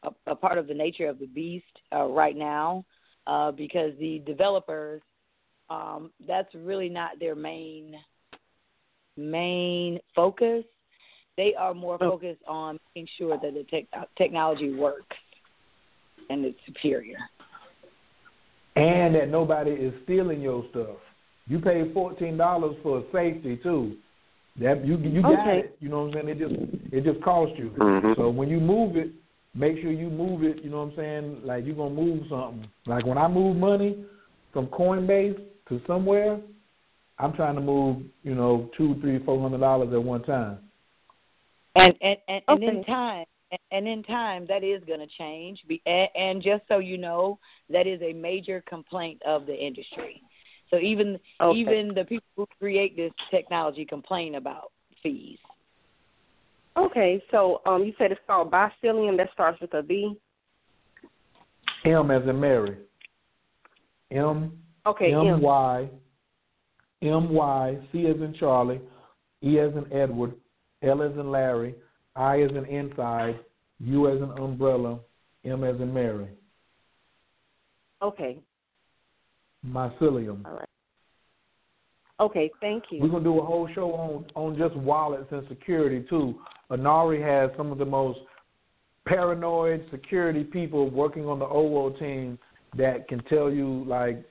a, 0.02 0.10
a 0.26 0.34
part 0.34 0.58
of 0.58 0.66
the 0.66 0.74
nature 0.74 1.08
of 1.08 1.18
the 1.18 1.26
beast 1.26 1.64
uh, 1.94 2.04
right 2.04 2.36
now, 2.36 2.84
uh, 3.26 3.52
because 3.52 3.92
the 3.98 4.22
developers, 4.26 5.02
um, 5.70 6.10
that's 6.26 6.54
really 6.54 6.88
not 6.88 7.18
their 7.18 7.34
main 7.34 7.94
main 9.16 9.98
focus. 10.14 10.64
They 11.36 11.54
are 11.54 11.74
more 11.74 11.98
focused 11.98 12.42
on 12.46 12.78
making 12.94 13.08
sure 13.18 13.38
that 13.42 13.52
the 13.54 13.64
tech, 13.70 13.84
technology 14.16 14.74
works 14.74 15.16
and 16.30 16.44
it's 16.44 16.58
superior. 16.66 17.18
and 18.76 19.14
that 19.14 19.28
nobody 19.30 19.70
is 19.70 19.92
stealing 20.04 20.40
your 20.40 20.64
stuff. 20.70 20.96
You 21.46 21.58
pay 21.60 21.90
fourteen 21.92 22.36
dollars 22.36 22.76
for 22.82 23.02
safety 23.12 23.58
too. 23.62 23.96
That 24.60 24.84
you 24.86 24.96
you 24.98 25.22
got 25.22 25.48
Okay. 25.48 25.58
it. 25.60 25.76
You 25.80 25.88
know 25.88 26.04
what 26.04 26.16
I'm 26.16 26.26
saying? 26.26 26.28
It 26.28 26.38
just 26.38 26.54
it 26.92 27.04
just 27.04 27.22
costs 27.22 27.54
you. 27.58 27.70
Mhm. 27.70 28.16
So 28.16 28.28
when 28.30 28.48
you 28.48 28.60
move 28.60 28.96
it, 28.96 29.10
make 29.54 29.80
sure 29.80 29.90
you 29.92 30.10
move 30.10 30.42
it. 30.42 30.62
You 30.62 30.70
know 30.70 30.78
what 30.84 30.90
I'm 30.90 30.96
saying? 30.96 31.40
Like 31.44 31.64
you're 31.64 31.76
gonna 31.76 31.94
move 31.94 32.26
something. 32.28 32.68
Like 32.86 33.06
when 33.06 33.18
I 33.18 33.28
move 33.28 33.56
money 33.56 34.04
from 34.52 34.66
Coinbase 34.68 35.38
to 35.68 35.80
somewhere, 35.86 36.40
I'm 37.18 37.32
trying 37.32 37.54
to 37.56 37.60
move 37.60 38.02
you 38.22 38.34
know 38.34 38.70
two, 38.76 38.96
three, 39.00 39.18
four 39.24 39.40
hundred 39.40 39.58
dollars 39.60 39.92
at 39.92 40.02
one 40.02 40.22
time. 40.22 40.58
and 41.76 41.94
and 42.00 42.16
and, 42.28 42.42
and 42.48 42.62
in 42.62 42.84
time 42.84 43.18
and- 43.52 43.60
and 43.70 43.86
in 43.86 44.02
time 44.02 44.44
that 44.48 44.64
is 44.64 44.82
going 44.88 44.98
to 44.98 45.06
change 45.16 45.62
and, 45.86 46.08
and 46.16 46.42
just 46.42 46.64
so 46.66 46.78
you 46.78 46.98
know 46.98 47.38
that 47.70 47.86
is 47.86 48.02
a 48.02 48.12
major 48.12 48.60
complaint 48.68 49.22
of 49.24 49.46
the 49.46 49.54
industry 49.54 50.20
so 50.68 50.78
even 50.78 51.16
Okay. 51.40 51.56
even 51.58 51.94
the 51.94 52.04
people 52.04 52.26
who 52.36 52.46
create 52.58 52.96
this 52.96 53.12
technology 53.30 53.84
complain 53.84 54.34
about 54.34 54.72
fees 55.02 55.38
Okay, 56.76 57.22
so 57.30 57.62
um, 57.64 57.84
you 57.84 57.94
said 57.96 58.12
it's 58.12 58.20
called 58.26 58.50
Bicillium. 58.50 59.16
That 59.16 59.30
starts 59.32 59.58
with 59.62 59.72
a 59.72 59.82
B. 59.82 60.14
M 61.86 62.10
as 62.10 62.22
in 62.28 62.38
Mary. 62.38 62.76
M 64.10 64.52
Okay, 64.86 65.12
M. 65.12 65.40
Y 65.40 65.88
M 67.02 67.32
Y 67.32 67.78
C 67.92 68.06
as 68.06 68.16
in 68.16 68.34
Charlie, 68.38 68.80
E 69.42 69.58
as 69.58 69.72
in 69.74 69.92
Edward, 69.92 70.34
L 70.82 71.02
as 71.02 71.12
in 71.12 71.30
Larry, 71.30 71.74
I 72.14 72.42
as 72.42 72.50
in 72.50 72.64
inside, 72.66 73.38
U 73.80 74.08
as 74.08 74.18
in 74.18 74.30
umbrella, 74.42 75.00
M 75.44 75.64
as 75.64 75.80
in 75.80 75.92
Mary. 75.92 76.28
Okay, 78.02 78.38
Mycelium. 79.66 80.44
all 80.46 80.52
right. 80.52 80.68
Okay, 82.18 82.50
thank 82.60 82.84
you. 82.90 83.00
We're 83.00 83.08
gonna 83.08 83.24
do 83.24 83.38
a 83.40 83.44
whole 83.44 83.68
show 83.74 83.92
on 83.92 84.24
on 84.34 84.56
just 84.56 84.74
wallets 84.76 85.26
and 85.32 85.46
security 85.48 86.04
too. 86.08 86.36
Anari 86.70 87.20
has 87.22 87.50
some 87.56 87.70
of 87.70 87.78
the 87.78 87.84
most 87.84 88.20
paranoid 89.06 89.86
security 89.90 90.42
people 90.42 90.90
working 90.90 91.26
on 91.26 91.38
the 91.38 91.44
OWO 91.44 91.90
team 91.98 92.38
that 92.76 93.06
can 93.08 93.22
tell 93.24 93.50
you 93.50 93.84
like 93.86 94.24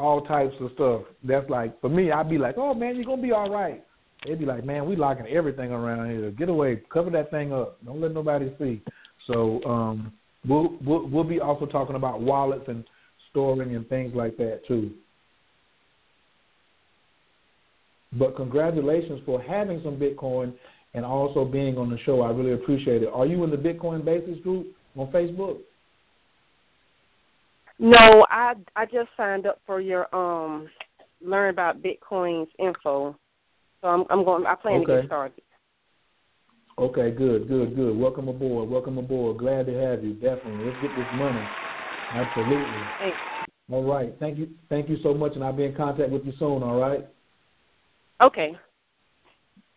all 0.00 0.22
types 0.22 0.54
of 0.60 0.70
stuff. 0.74 1.02
That's 1.22 1.48
like 1.48 1.80
for 1.80 1.88
me, 1.88 2.10
I'd 2.10 2.30
be 2.30 2.38
like, 2.38 2.56
"Oh 2.58 2.74
man, 2.74 2.96
you're 2.96 3.04
gonna 3.04 3.22
be 3.22 3.32
all 3.32 3.50
right." 3.50 3.84
They'd 4.26 4.38
be 4.38 4.46
like, 4.46 4.64
"Man, 4.64 4.86
we 4.86 4.96
locking 4.96 5.26
everything 5.26 5.72
around 5.72 6.10
here. 6.10 6.30
Get 6.30 6.48
away, 6.48 6.82
cover 6.92 7.10
that 7.10 7.30
thing 7.30 7.52
up. 7.52 7.78
Don't 7.84 8.00
let 8.00 8.12
nobody 8.12 8.52
see." 8.58 8.82
So 9.26 9.62
um, 9.64 10.12
we'll 10.48 10.76
we'll 10.84 11.08
we'll 11.08 11.24
be 11.24 11.40
also 11.40 11.66
talking 11.66 11.96
about 11.96 12.20
wallets 12.20 12.64
and 12.68 12.84
storing 13.30 13.74
and 13.76 13.88
things 13.88 14.12
like 14.14 14.36
that 14.38 14.62
too. 14.66 14.92
But 18.12 18.36
congratulations 18.36 19.20
for 19.24 19.40
having 19.40 19.80
some 19.84 19.96
Bitcoin 19.96 20.52
and 20.94 21.04
also 21.04 21.44
being 21.44 21.78
on 21.78 21.90
the 21.90 21.98
show. 22.04 22.22
I 22.22 22.30
really 22.30 22.52
appreciate 22.52 23.02
it. 23.02 23.10
Are 23.12 23.26
you 23.26 23.44
in 23.44 23.50
the 23.50 23.56
Bitcoin 23.56 24.04
Basics 24.04 24.40
group 24.40 24.66
on 24.96 25.06
Facebook? 25.12 25.58
No, 27.80 28.26
I 28.28 28.52
I 28.76 28.84
just 28.84 29.08
signed 29.16 29.46
up 29.46 29.58
for 29.66 29.80
your 29.80 30.14
um 30.14 30.68
learn 31.22 31.48
about 31.48 31.82
Bitcoin's 31.82 32.50
info. 32.58 33.16
So 33.80 33.88
I'm 33.88 34.04
I'm 34.10 34.22
going 34.22 34.44
I 34.44 34.54
plan 34.54 34.80
to 34.80 34.86
get 34.86 35.06
started. 35.06 35.42
Okay, 36.78 37.10
good, 37.10 37.48
good, 37.48 37.74
good. 37.74 37.96
Welcome 37.96 38.28
aboard. 38.28 38.68
Welcome 38.68 38.98
aboard. 38.98 39.38
Glad 39.38 39.66
to 39.66 39.74
have 39.74 40.04
you. 40.04 40.12
Definitely. 40.14 40.66
Let's 40.66 40.82
get 40.82 40.90
this 40.94 41.06
money. 41.14 41.42
Absolutely. 42.12 42.82
Thanks. 42.98 43.18
All 43.72 43.84
right. 43.84 44.14
Thank 44.20 44.36
you. 44.36 44.48
Thank 44.68 44.90
you 44.90 44.98
so 45.02 45.14
much, 45.14 45.32
and 45.34 45.42
I'll 45.42 45.52
be 45.54 45.64
in 45.64 45.74
contact 45.74 46.10
with 46.10 46.26
you 46.26 46.32
soon. 46.38 46.62
All 46.62 46.78
right. 46.78 47.06
Okay. 48.20 48.56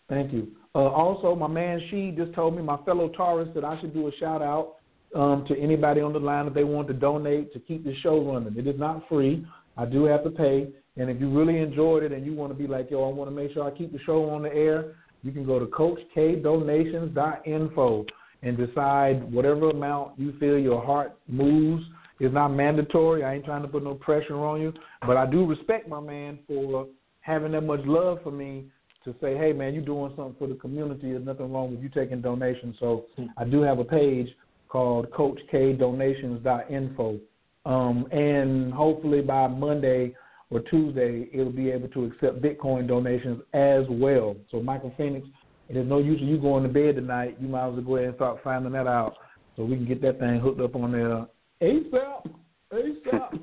Thank 0.10 0.34
you. 0.34 0.50
Uh, 0.76 0.90
also, 0.90 1.36
my 1.36 1.48
man 1.48 1.80
She 1.90 2.14
just 2.18 2.34
told 2.34 2.56
me, 2.56 2.62
my 2.62 2.78
fellow 2.84 3.08
Taurus, 3.10 3.48
that 3.56 3.64
I 3.64 3.80
should 3.80 3.94
do 3.94 4.08
a 4.08 4.12
shout 4.20 4.42
out 4.42 4.76
um, 5.16 5.46
to 5.48 5.60
anybody 5.60 6.02
on 6.02 6.14
the 6.14 6.20
line 6.20 6.48
if 6.48 6.54
they 6.54 6.64
want 6.64 6.88
to 6.88 6.94
donate 6.94 7.52
to 7.54 7.60
keep 7.60 7.84
the 7.84 7.96
show 8.02 8.24
running. 8.24 8.58
It 8.58 8.68
is 8.68 8.80
not 8.80 9.08
free. 9.08 9.46
I 9.78 9.86
do 9.86 10.06
have 10.06 10.24
to 10.24 10.30
pay. 10.30 10.70
And 10.98 11.10
if 11.10 11.20
you 11.20 11.32
really 11.32 11.58
enjoyed 11.60 12.04
it 12.04 12.12
and 12.12 12.24
you 12.26 12.34
want 12.34 12.52
to 12.52 12.58
be 12.58 12.68
like, 12.68 12.92
yo, 12.92 13.10
I 13.10 13.14
want 13.14 13.30
to 13.30 13.36
make 13.36 13.54
sure 13.54 13.66
I 13.66 13.72
keep 13.72 13.92
the 13.92 14.00
show 14.00 14.30
on 14.30 14.44
the 14.44 14.54
air, 14.54 14.96
you 15.24 15.32
can 15.32 15.46
go 15.46 15.58
to 15.58 15.66
CoachKDonations.info 15.66 18.06
and 18.44 18.58
decide 18.58 19.32
whatever 19.32 19.70
amount 19.70 20.20
you 20.20 20.34
feel 20.40 20.60
your 20.60 20.86
heart 20.86 21.18
moves. 21.28 21.84
It's 22.20 22.34
not 22.34 22.50
mandatory. 22.50 23.24
I 23.24 23.36
ain't 23.36 23.46
trying 23.46 23.64
to 23.64 23.68
put 23.68 23.84
no 23.84 23.96
pressure 23.96 24.36
on 24.36 24.62
you, 24.62 24.74
but 25.08 25.18
I 25.18 25.26
do 25.26 25.46
respect 25.46 25.88
my 25.88 26.00
man 26.00 26.40
for 26.48 26.88
having 27.22 27.54
that 27.54 27.62
much 27.62 27.80
love 27.86 28.20
for 28.22 28.32
me 28.32 28.66
to 29.06 29.16
say, 29.22 29.38
hey 29.38 29.54
man, 29.54 29.74
you're 29.74 29.84
doing 29.84 30.14
something 30.16 30.36
for 30.38 30.48
the 30.48 30.56
community. 30.56 31.12
There's 31.12 31.26
nothing 31.26 31.52
wrong 31.52 31.72
with 31.72 31.82
you 31.82 31.90
taking 31.90 32.22
donations. 32.22 32.76
So 32.80 33.06
I 33.38 33.46
do 33.46 33.62
have 33.62 33.80
a 33.80 33.84
page 33.84 34.30
called 34.74 35.10
CoachKDonations.info, 35.12 37.20
um, 37.66 38.08
and 38.12 38.74
hopefully 38.74 39.22
by 39.22 39.46
Monday 39.46 40.16
or 40.50 40.62
Tuesday, 40.62 41.30
it'll 41.32 41.52
be 41.52 41.70
able 41.70 41.90
to 41.90 42.06
accept 42.06 42.42
Bitcoin 42.42 42.88
donations 42.88 43.40
as 43.54 43.84
well. 43.88 44.36
So 44.50 44.64
Michael 44.64 44.92
Phoenix, 44.98 45.28
there's 45.70 45.88
no 45.88 46.00
use 46.00 46.20
of 46.20 46.28
you 46.28 46.40
going 46.40 46.64
to 46.64 46.70
bed 46.70 46.96
tonight. 46.96 47.38
You 47.40 47.50
might 47.50 47.68
as 47.68 47.74
well 47.76 47.84
go 47.84 47.98
ahead 47.98 48.08
and 48.10 48.16
start 48.16 48.40
finding 48.44 48.72
that 48.72 48.88
out 48.88 49.14
so 49.56 49.64
we 49.64 49.76
can 49.76 49.86
get 49.86 50.02
that 50.02 50.18
thing 50.20 50.40
hooked 50.40 50.60
up 50.60 50.76
on 50.76 50.92
there 50.92 51.28
ASAP. 51.62 52.26
ASAP. 52.74 53.40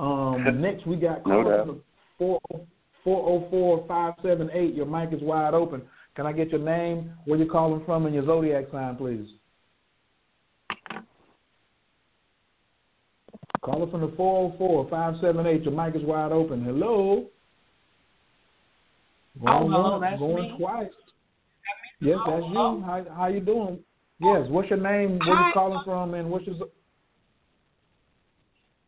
um, 0.00 0.62
next 0.62 0.86
we 0.86 0.96
got 0.96 1.26
No 1.26 1.42
caller 1.42 1.58
doubt. 1.58 1.66
number 1.66 1.82
four 2.18 2.40
four 3.04 3.28
oh 3.28 3.46
four 3.50 3.84
five 3.86 4.14
seven 4.22 4.48
eight. 4.54 4.74
Your 4.74 4.86
mic 4.86 5.12
is 5.12 5.20
wide 5.22 5.52
open. 5.52 5.82
Can 6.16 6.24
I 6.26 6.32
get 6.32 6.48
your 6.50 6.60
name, 6.60 7.12
where 7.26 7.38
you're 7.38 7.48
calling 7.48 7.84
from, 7.84 8.06
and 8.06 8.14
your 8.14 8.24
zodiac 8.24 8.64
sign, 8.72 8.96
please? 8.96 9.28
Caller 13.64 13.90
from 13.90 14.02
the 14.02 14.12
four 14.14 14.52
oh 14.52 14.58
four 14.58 14.86
five 14.90 15.14
seven 15.22 15.46
eight. 15.46 15.62
Your 15.62 15.72
mic 15.72 15.96
is 15.96 16.02
wide 16.06 16.32
open. 16.32 16.62
Hello. 16.62 17.26
Going 19.40 19.48
Oh, 19.48 19.70
hello, 19.70 20.00
that's 20.00 20.18
going 20.18 20.52
me. 20.52 20.58
twice. 20.58 20.90
Yes, 22.00 22.18
that's 22.26 22.42
you. 22.42 22.48
hello. 22.48 22.82
How 22.84 23.04
how 23.16 23.26
you 23.28 23.40
doing? 23.40 23.78
Yes. 24.20 24.46
What's 24.50 24.68
your 24.68 24.78
name? 24.78 25.18
Where 25.18 25.34
Hi. 25.34 25.48
you 25.48 25.54
calling 25.54 25.80
from? 25.84 26.12
And 26.12 26.30
what's 26.30 26.46
your 26.46 26.56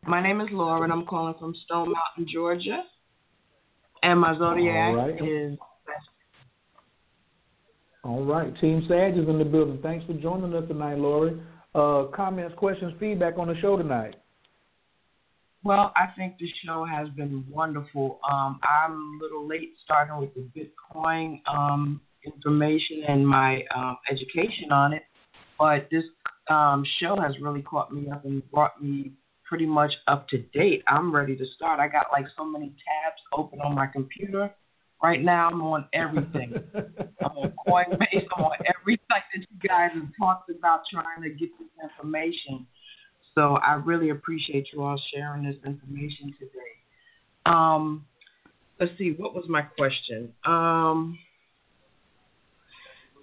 My 0.05 0.21
name 0.21 0.41
is 0.41 0.47
Laura, 0.51 0.83
and 0.83 0.93
I'm 0.93 1.05
calling 1.05 1.33
from 1.39 1.55
Stone 1.65 1.91
Mountain, 1.91 2.31
Georgia. 2.31 2.83
And 4.03 4.19
my 4.19 4.37
zodiac 4.37 4.89
All 4.89 4.95
right. 4.95 5.21
is 5.21 5.57
All 8.03 8.23
right. 8.23 8.53
Team 8.61 8.85
Sag 8.87 9.17
is 9.17 9.27
in 9.27 9.39
the 9.39 9.43
building. 9.43 9.79
Thanks 9.81 10.05
for 10.05 10.13
joining 10.13 10.53
us 10.53 10.67
tonight, 10.67 10.99
Lori. 10.99 11.35
Uh, 11.73 12.05
comments, 12.15 12.53
questions, 12.57 12.93
feedback 12.99 13.39
on 13.39 13.47
the 13.47 13.55
show 13.59 13.75
tonight. 13.75 14.15
Well. 15.67 15.91
I 15.97 16.07
think 16.17 16.37
the 16.39 16.47
show 16.65 16.85
has 16.85 17.09
been 17.09 17.43
wonderful. 17.49 18.19
Um, 18.31 18.59
I'm 18.63 18.93
a 18.93 19.23
little 19.23 19.45
late 19.45 19.73
starting 19.83 20.17
with 20.17 20.33
the 20.33 20.47
Bitcoin 20.55 21.41
um, 21.45 21.99
information 22.25 23.03
and 23.07 23.27
my 23.27 23.63
um, 23.75 23.97
education 24.09 24.71
on 24.71 24.93
it, 24.93 25.03
but 25.59 25.89
this 25.91 26.05
um, 26.49 26.85
show 26.99 27.17
has 27.19 27.33
really 27.41 27.61
caught 27.61 27.93
me 27.93 28.09
up 28.09 28.23
and 28.23 28.49
brought 28.49 28.81
me 28.81 29.11
pretty 29.43 29.65
much 29.65 29.91
up 30.07 30.27
to 30.29 30.37
date. 30.53 30.83
I'm 30.87 31.13
ready 31.13 31.35
to 31.35 31.45
start. 31.55 31.81
I 31.81 31.89
got 31.89 32.07
like 32.13 32.25
so 32.37 32.45
many 32.45 32.67
tabs 32.67 33.21
open 33.33 33.59
on 33.59 33.75
my 33.75 33.87
computer. 33.87 34.49
Right 35.03 35.21
now, 35.21 35.49
I'm 35.49 35.61
on 35.61 35.85
everything. 35.93 36.53
I'm 36.75 37.37
on 37.37 37.53
Coinbase. 37.67 38.25
I'm 38.35 38.45
on 38.45 38.57
every 38.79 38.99
site 39.11 39.23
that 39.35 39.41
you 39.41 39.67
guys 39.69 39.91
have 39.93 40.09
talked 40.17 40.49
about 40.49 40.81
trying 40.91 41.21
to 41.23 41.29
get 41.29 41.49
this 41.59 41.67
information. 41.83 42.65
So 43.37 43.57
I 43.57 43.75
really 43.75 44.09
appreciate 44.09 44.69
you 44.73 44.81
all 44.81 44.99
sharing 45.13 45.43
this 45.43 45.57
information 45.63 46.33
today. 46.39 46.73
Um, 47.45 48.03
let's 48.79 48.91
see, 48.97 49.13
what 49.15 49.35
was 49.35 49.45
my 49.47 49.61
question? 49.61 50.33
Um, 50.43 51.19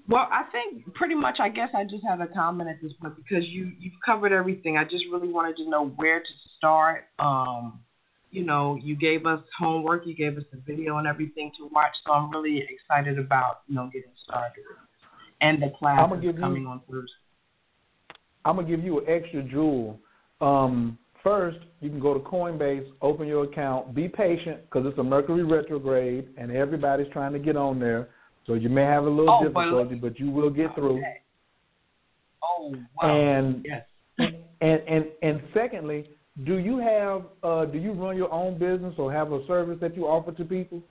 Well, 0.08 0.28
I 0.30 0.44
think 0.52 0.94
pretty 0.94 1.16
much. 1.16 1.40
I 1.40 1.48
guess 1.48 1.70
I 1.74 1.82
just 1.82 2.04
have 2.06 2.20
a 2.20 2.28
comment 2.28 2.70
at 2.70 2.80
this 2.80 2.92
point 3.00 3.16
because 3.16 3.44
you 3.48 3.72
you've 3.80 3.94
covered 4.06 4.32
everything. 4.32 4.76
I 4.76 4.84
just 4.84 5.04
really 5.10 5.28
wanted 5.28 5.56
to 5.56 5.68
know 5.68 5.88
where 5.96 6.20
to 6.20 6.32
start. 6.58 7.06
Um, 7.18 7.80
you 8.30 8.44
know, 8.44 8.78
you 8.80 8.94
gave 8.94 9.26
us 9.26 9.40
homework, 9.58 10.06
you 10.06 10.14
gave 10.14 10.38
us 10.38 10.44
the 10.52 10.60
video 10.64 10.98
and 10.98 11.08
everything 11.08 11.50
to 11.58 11.68
watch. 11.72 11.94
So 12.06 12.12
I'm 12.12 12.30
really 12.30 12.64
excited 12.68 13.18
about 13.18 13.62
you 13.66 13.74
know 13.74 13.90
getting 13.92 14.12
started 14.22 14.62
and 15.40 15.60
the 15.60 15.72
class 15.76 15.98
I'm 16.00 16.10
gonna 16.10 16.22
give 16.22 16.38
coming 16.38 16.62
you, 16.62 16.68
on 16.68 16.82
Thursday. 16.88 17.12
I'm 18.44 18.56
gonna 18.56 18.68
give 18.68 18.84
you 18.84 19.00
an 19.00 19.06
extra 19.08 19.42
jewel. 19.42 19.98
Um, 20.40 20.98
first, 21.22 21.58
you 21.80 21.90
can 21.90 22.00
go 22.00 22.14
to 22.14 22.20
Coinbase, 22.20 22.86
open 23.02 23.26
your 23.26 23.44
account. 23.44 23.94
Be 23.94 24.08
patient 24.08 24.62
because 24.64 24.86
it's 24.86 24.98
a 24.98 25.02
Mercury 25.02 25.44
retrograde, 25.44 26.28
and 26.36 26.50
everybody's 26.50 27.12
trying 27.12 27.32
to 27.32 27.38
get 27.38 27.56
on 27.56 27.78
there. 27.78 28.08
So 28.46 28.54
you 28.54 28.68
may 28.68 28.82
have 28.82 29.04
a 29.04 29.10
little 29.10 29.38
Oh, 29.40 29.48
difficulty, 29.48 29.94
but 29.94 30.18
you 30.18 30.30
will 30.30 30.50
get 30.50 30.74
through. 30.74 31.02
Oh 32.42 32.74
wow! 33.00 33.16
And 33.16 33.66
yes. 33.66 33.86
and 34.18 34.82
and 34.86 35.06
and 35.22 35.40
secondly, 35.54 36.10
do 36.44 36.58
you 36.58 36.78
have 36.78 37.22
uh, 37.42 37.64
do 37.64 37.78
you 37.78 37.92
run 37.92 38.16
your 38.16 38.30
own 38.30 38.58
business 38.58 38.94
or 38.98 39.12
have 39.12 39.32
a 39.32 39.46
service 39.46 39.78
that 39.80 39.96
you 39.96 40.06
offer 40.06 40.32
to 40.32 40.44
people? 40.44 40.82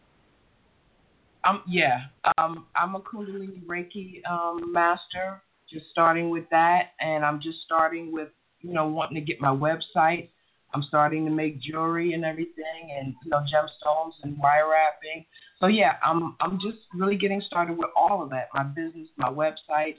Um, 1.48 1.62
yeah. 1.68 2.02
Um, 2.38 2.66
I'm 2.76 2.96
a 2.96 3.02
Kundalini 3.02 3.64
Reiki 3.66 4.26
um, 4.30 4.72
master. 4.72 5.42
Just 5.70 5.86
starting 5.92 6.30
with 6.30 6.46
that, 6.52 6.92
and 7.00 7.26
I'm 7.26 7.42
just 7.42 7.60
starting 7.66 8.12
with 8.12 8.30
you 8.64 8.74
know 8.74 8.88
wanting 8.88 9.16
to 9.16 9.22
get 9.22 9.40
my 9.40 9.50
website. 9.50 10.30
I'm 10.76 10.82
starting 10.84 11.24
to 11.26 11.32
make 11.32 11.62
jewelry 11.62 12.14
and 12.14 12.26
everything, 12.26 12.98
and 12.98 13.14
you 13.24 13.30
know 13.30 13.40
gemstones 13.42 14.14
and 14.24 14.38
wire 14.40 14.70
wrapping. 14.72 15.26
So 15.60 15.68
yeah, 15.68 15.94
I'm 16.04 16.36
I'm 16.40 16.60
just 16.60 16.80
really 16.96 17.16
getting 17.18 17.42
started 17.42 17.78
with 17.78 17.90
all 17.96 18.24
of 18.24 18.30
that. 18.32 18.50
My 18.54 18.64
business, 18.64 19.08
my 19.18 19.30
website, 19.30 19.96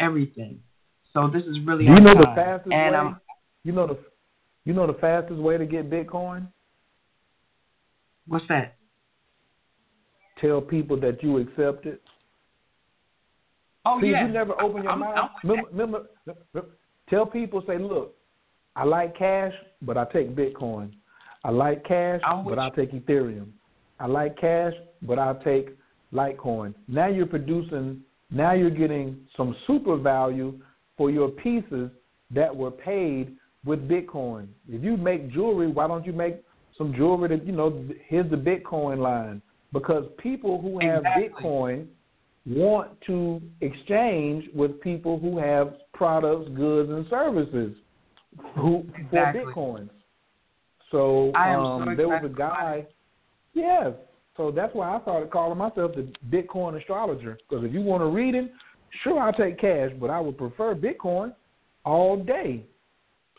everything. 0.00 0.58
So 1.12 1.30
this 1.32 1.44
is 1.44 1.58
really 1.64 1.84
you 1.84 1.94
know 1.94 2.14
the 2.14 2.32
fastest 2.34 2.72
and 2.72 2.92
way? 2.92 2.98
I'm 2.98 3.20
You 3.62 3.72
know 3.72 3.86
the 3.86 3.98
you 4.64 4.72
know 4.72 4.86
the 4.86 4.94
fastest 4.98 5.38
way 5.40 5.56
to 5.58 5.64
get 5.66 5.88
Bitcoin? 5.88 6.48
what's 8.26 8.44
that? 8.48 8.74
Tell 10.40 10.60
people 10.60 10.98
that 11.00 11.22
you 11.22 11.38
accept 11.38 11.86
it. 11.86 12.02
Oh 13.86 14.00
See, 14.00 14.08
yeah. 14.08 14.26
you 14.26 14.32
never 14.32 14.60
open 14.60 14.82
your 14.82 14.90
I'm- 14.90 15.00
mouth. 15.00 15.16
I'm- 15.16 15.64
remember, 15.72 16.06
remember, 16.52 16.70
tell 17.08 17.26
people, 17.26 17.62
say, 17.66 17.78
look, 17.78 18.14
I 18.74 18.84
like 18.84 19.16
cash, 19.16 19.52
but 19.82 19.96
I 19.96 20.04
take 20.06 20.34
Bitcoin. 20.34 20.92
I 21.44 21.50
like 21.50 21.84
cash, 21.84 22.20
I'm 22.24 22.44
but 22.44 22.58
I 22.58 22.70
take 22.70 22.92
Ethereum. 22.92 23.48
I 24.00 24.06
like 24.06 24.38
cash, 24.38 24.72
but 25.02 25.18
I 25.18 25.34
take 25.44 25.70
Litecoin. 26.12 26.74
Now 26.88 27.06
you're 27.06 27.26
producing. 27.26 28.02
Now 28.30 28.52
you're 28.52 28.70
getting 28.70 29.18
some 29.36 29.54
super 29.66 29.96
value 29.96 30.58
for 30.96 31.10
your 31.10 31.28
pieces 31.28 31.90
that 32.32 32.54
were 32.54 32.70
paid 32.70 33.36
with 33.64 33.88
Bitcoin. 33.88 34.48
If 34.68 34.82
you 34.82 34.96
make 34.96 35.32
jewelry, 35.32 35.68
why 35.68 35.86
don't 35.86 36.04
you 36.04 36.12
make 36.12 36.42
some 36.76 36.92
jewelry 36.94 37.28
that 37.28 37.46
you 37.46 37.52
know? 37.52 37.84
Here's 38.06 38.30
the 38.30 38.36
Bitcoin 38.36 38.98
line 38.98 39.40
because 39.72 40.04
people 40.18 40.60
who 40.60 40.80
have 40.80 41.04
Exactly. 41.04 41.28
Bitcoin 41.44 41.86
want 42.46 43.00
to 43.06 43.40
exchange 43.60 44.44
with 44.54 44.80
people 44.80 45.18
who 45.18 45.38
have 45.38 45.74
products, 45.92 46.48
goods, 46.54 46.90
and 46.90 47.06
services 47.08 47.76
who 48.56 48.84
Exactly. 48.96 49.42
for 49.42 49.52
bitcoins. 49.52 49.90
So, 50.90 51.34
um, 51.34 51.84
so 51.88 51.96
there 51.96 52.08
was 52.08 52.22
a 52.24 52.28
guy. 52.28 52.86
Yes. 53.54 53.92
So 54.36 54.50
that's 54.50 54.74
why 54.74 54.96
I 54.96 55.00
started 55.02 55.30
calling 55.30 55.58
myself 55.58 55.92
the 55.94 56.12
Bitcoin 56.30 56.78
astrologer. 56.78 57.38
Because 57.48 57.64
if 57.64 57.72
you 57.72 57.80
want 57.80 58.02
to 58.02 58.06
read 58.06 58.34
it, 58.34 58.52
sure 59.02 59.18
I'll 59.18 59.32
take 59.32 59.58
cash, 59.58 59.90
but 59.98 60.10
I 60.10 60.20
would 60.20 60.36
prefer 60.36 60.74
Bitcoin 60.74 61.34
all 61.84 62.22
day. 62.22 62.64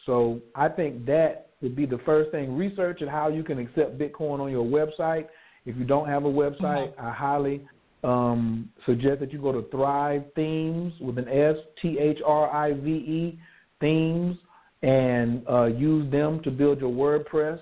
So 0.06 0.42
I 0.56 0.70
think 0.70 1.06
that 1.06 1.52
would 1.62 1.76
be 1.76 1.86
the 1.86 2.00
first 2.00 2.32
thing. 2.32 2.58
Research 2.58 3.02
and 3.02 3.10
how 3.10 3.28
you 3.28 3.44
can 3.44 3.60
accept 3.60 3.98
Bitcoin 3.98 4.40
on 4.40 4.52
your 4.52 4.66
website. 4.66 5.28
If 5.66 5.78
you 5.78 5.84
don't 5.84 6.08
have 6.08 6.26
a 6.26 6.30
website, 6.30 6.94
I 7.00 7.12
highly 7.12 7.62
um, 8.08 8.70
suggest 8.86 9.20
that 9.20 9.34
you 9.34 9.42
go 9.42 9.52
to 9.52 9.68
Thrive 9.70 10.24
Themes 10.36 10.94
with 11.02 11.18
an 11.18 11.28
S, 11.28 11.56
T 11.82 11.98
H 12.00 12.20
R 12.26 12.50
I 12.50 12.74
V 12.74 12.90
E, 12.90 13.40
Themes, 13.82 14.38
and 14.82 15.44
uh, 15.50 15.66
use 15.66 16.10
them 16.12 16.42
to 16.44 16.52
build 16.52 16.80
your 16.80 16.92
WordPress. 16.92 17.60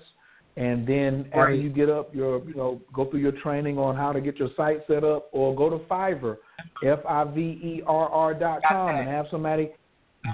And 0.56 0.86
then 0.86 1.26
after 1.26 1.52
Right. 1.52 1.58
you 1.58 1.68
get 1.68 1.90
up 1.90 2.14
your, 2.14 2.42
you 2.44 2.54
know, 2.54 2.80
go 2.94 3.04
through 3.06 3.20
your 3.20 3.32
training 3.32 3.76
on 3.76 3.94
how 3.96 4.12
to 4.12 4.20
get 4.20 4.36
your 4.36 4.48
site 4.56 4.86
set 4.86 5.04
up, 5.04 5.28
or 5.32 5.54
go 5.54 5.68
to 5.68 5.78
Fiverr, 5.84 6.36
F 6.84 7.00
I 7.06 7.24
V 7.24 7.40
E 7.40 7.82
R 7.86 8.08
R 8.08 8.32
dot 8.32 8.60
com, 8.66 8.90
and 8.94 9.08
have 9.08 9.26
somebody 9.30 9.70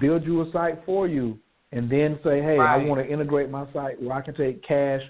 build 0.00 0.24
you 0.24 0.42
a 0.42 0.52
site 0.52 0.84
for 0.84 1.08
you, 1.08 1.38
and 1.72 1.90
then 1.90 2.18
say, 2.22 2.40
hey, 2.42 2.58
I 2.58 2.76
want 2.84 3.00
to 3.04 3.10
integrate 3.10 3.50
my 3.50 3.66
site 3.72 4.00
where 4.00 4.16
I 4.16 4.20
can 4.20 4.34
take 4.34 4.62
cash 4.62 5.02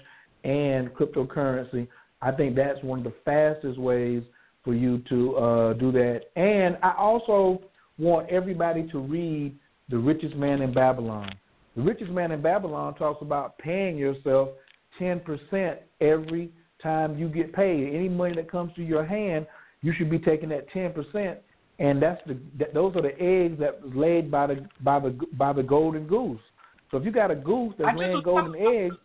and 0.43 0.89
cryptocurrency. 0.93 1.87
I 2.21 2.31
think 2.31 2.55
that's 2.55 2.81
one 2.83 2.99
of 2.99 3.05
the 3.05 3.13
fastest 3.25 3.77
ways 3.77 4.23
for 4.63 4.73
you 4.73 4.99
to 5.09 5.35
uh, 5.37 5.73
do 5.73 5.91
that. 5.91 6.21
And 6.35 6.77
I 6.81 6.93
also 6.97 7.61
want 7.97 8.29
everybody 8.29 8.87
to 8.91 8.99
read 8.99 9.55
The 9.89 9.97
Richest 9.97 10.35
Man 10.35 10.61
in 10.61 10.73
Babylon. 10.73 11.31
The 11.75 11.81
Richest 11.81 12.11
Man 12.11 12.31
in 12.31 12.41
Babylon 12.41 12.95
talks 12.95 13.21
about 13.21 13.57
paying 13.57 13.97
yourself 13.97 14.49
10% 14.99 15.77
every 16.01 16.51
time 16.81 17.17
you 17.17 17.27
get 17.27 17.53
paid. 17.53 17.93
Any 17.93 18.09
money 18.09 18.35
that 18.35 18.51
comes 18.51 18.73
to 18.75 18.83
your 18.83 19.05
hand, 19.05 19.47
you 19.81 19.93
should 19.97 20.09
be 20.09 20.19
taking 20.19 20.49
that 20.49 20.69
10%. 20.71 21.37
And 21.79 22.01
that's 22.01 22.21
the 22.27 22.37
that, 22.59 22.73
those 22.73 22.95
are 22.95 23.01
the 23.01 23.19
eggs 23.19 23.59
that 23.59 23.81
was 23.81 23.91
laid 23.95 24.29
by 24.29 24.47
the 24.47 24.67
by 24.81 24.99
the 24.99 25.17
by 25.33 25.53
the 25.53 25.63
golden 25.63 26.05
goose. 26.05 26.39
So 26.91 26.97
if 26.97 27.03
you 27.03 27.11
got 27.11 27.31
a 27.31 27.35
goose 27.35 27.73
I 27.79 27.85
that's 27.85 27.97
laying 27.97 28.21
golden 28.23 28.55
eggs, 28.55 28.95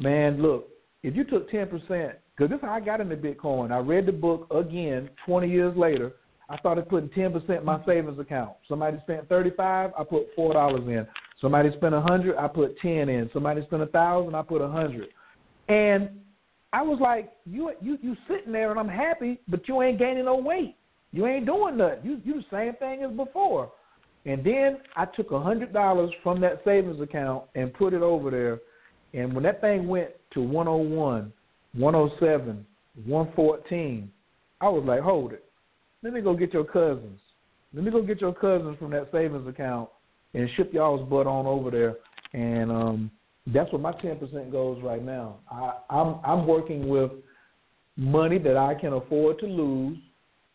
man, 0.00 0.40
look, 0.40 0.68
if 1.02 1.14
you 1.14 1.24
took 1.24 1.50
ten 1.50 1.68
percent, 1.68 2.18
because 2.42 2.50
this 2.50 2.58
is 2.58 2.68
how 2.68 2.74
I 2.74 2.80
got 2.80 3.00
into 3.00 3.16
Bitcoin. 3.16 3.70
I 3.70 3.78
read 3.78 4.04
the 4.04 4.12
book 4.12 4.48
again 4.52 5.08
twenty 5.24 5.48
years 5.48 5.76
later. 5.76 6.14
I 6.50 6.58
started 6.58 6.88
putting 6.88 7.08
ten 7.10 7.32
percent 7.32 7.60
in 7.60 7.64
my 7.64 7.80
savings 7.86 8.18
account. 8.18 8.54
Somebody 8.68 8.98
spent 9.04 9.28
thirty 9.28 9.50
five, 9.56 9.92
I 9.96 10.02
put 10.02 10.26
four 10.34 10.52
dollars 10.52 10.82
in. 10.88 11.06
Somebody 11.40 11.70
spent 11.76 11.94
a 11.94 12.00
hundred, 12.00 12.36
I 12.36 12.48
put 12.48 12.76
ten 12.80 13.08
in. 13.08 13.30
Somebody 13.32 13.62
spent 13.66 13.82
a 13.82 13.86
thousand, 13.86 14.34
I 14.34 14.42
put 14.42 14.60
a 14.60 14.66
hundred. 14.66 15.10
And 15.68 16.10
I 16.72 16.82
was 16.82 16.98
like, 17.00 17.30
you 17.46 17.70
you 17.80 17.96
you 18.02 18.16
sitting 18.26 18.52
there 18.52 18.72
and 18.72 18.80
I'm 18.80 18.88
happy, 18.88 19.38
but 19.46 19.68
you 19.68 19.80
ain't 19.80 20.00
gaining 20.00 20.24
no 20.24 20.34
weight. 20.34 20.74
You 21.12 21.28
ain't 21.28 21.46
doing 21.46 21.76
nothing. 21.76 22.00
You 22.02 22.20
you 22.24 22.42
the 22.42 22.44
same 22.50 22.74
thing 22.74 23.04
as 23.04 23.16
before. 23.16 23.70
And 24.26 24.42
then 24.42 24.78
I 24.96 25.04
took 25.04 25.30
a 25.30 25.38
hundred 25.38 25.72
dollars 25.72 26.10
from 26.24 26.40
that 26.40 26.60
savings 26.64 27.00
account 27.00 27.44
and 27.54 27.72
put 27.72 27.94
it 27.94 28.02
over 28.02 28.32
there. 28.32 28.58
And 29.14 29.32
when 29.32 29.44
that 29.44 29.60
thing 29.60 29.86
went 29.86 30.10
to 30.34 30.40
101, 30.40 31.32
107, 31.76 32.66
114, 33.06 34.12
I 34.60 34.68
was 34.68 34.84
like, 34.86 35.00
hold 35.00 35.32
it. 35.32 35.44
Let 36.02 36.12
me 36.12 36.20
go 36.20 36.34
get 36.34 36.52
your 36.52 36.64
cousins. 36.64 37.20
Let 37.74 37.84
me 37.84 37.90
go 37.90 38.02
get 38.02 38.20
your 38.20 38.34
cousins 38.34 38.76
from 38.78 38.90
that 38.90 39.08
savings 39.12 39.48
account 39.48 39.88
and 40.34 40.48
ship 40.56 40.72
y'all's 40.72 41.08
butt 41.08 41.26
on 41.26 41.46
over 41.46 41.70
there. 41.70 41.96
And 42.34 42.70
um, 42.70 43.10
that's 43.46 43.72
where 43.72 43.80
my 43.80 43.92
10% 43.92 44.52
goes 44.52 44.82
right 44.82 45.02
now. 45.02 45.36
I, 45.50 45.78
I'm 45.90 46.16
I'm 46.24 46.46
working 46.46 46.88
with 46.88 47.10
money 47.96 48.38
that 48.38 48.56
I 48.56 48.74
can 48.74 48.92
afford 48.94 49.38
to 49.40 49.46
lose, 49.46 49.98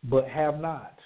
but 0.04 0.28
have 0.28 0.60
not. 0.60 0.98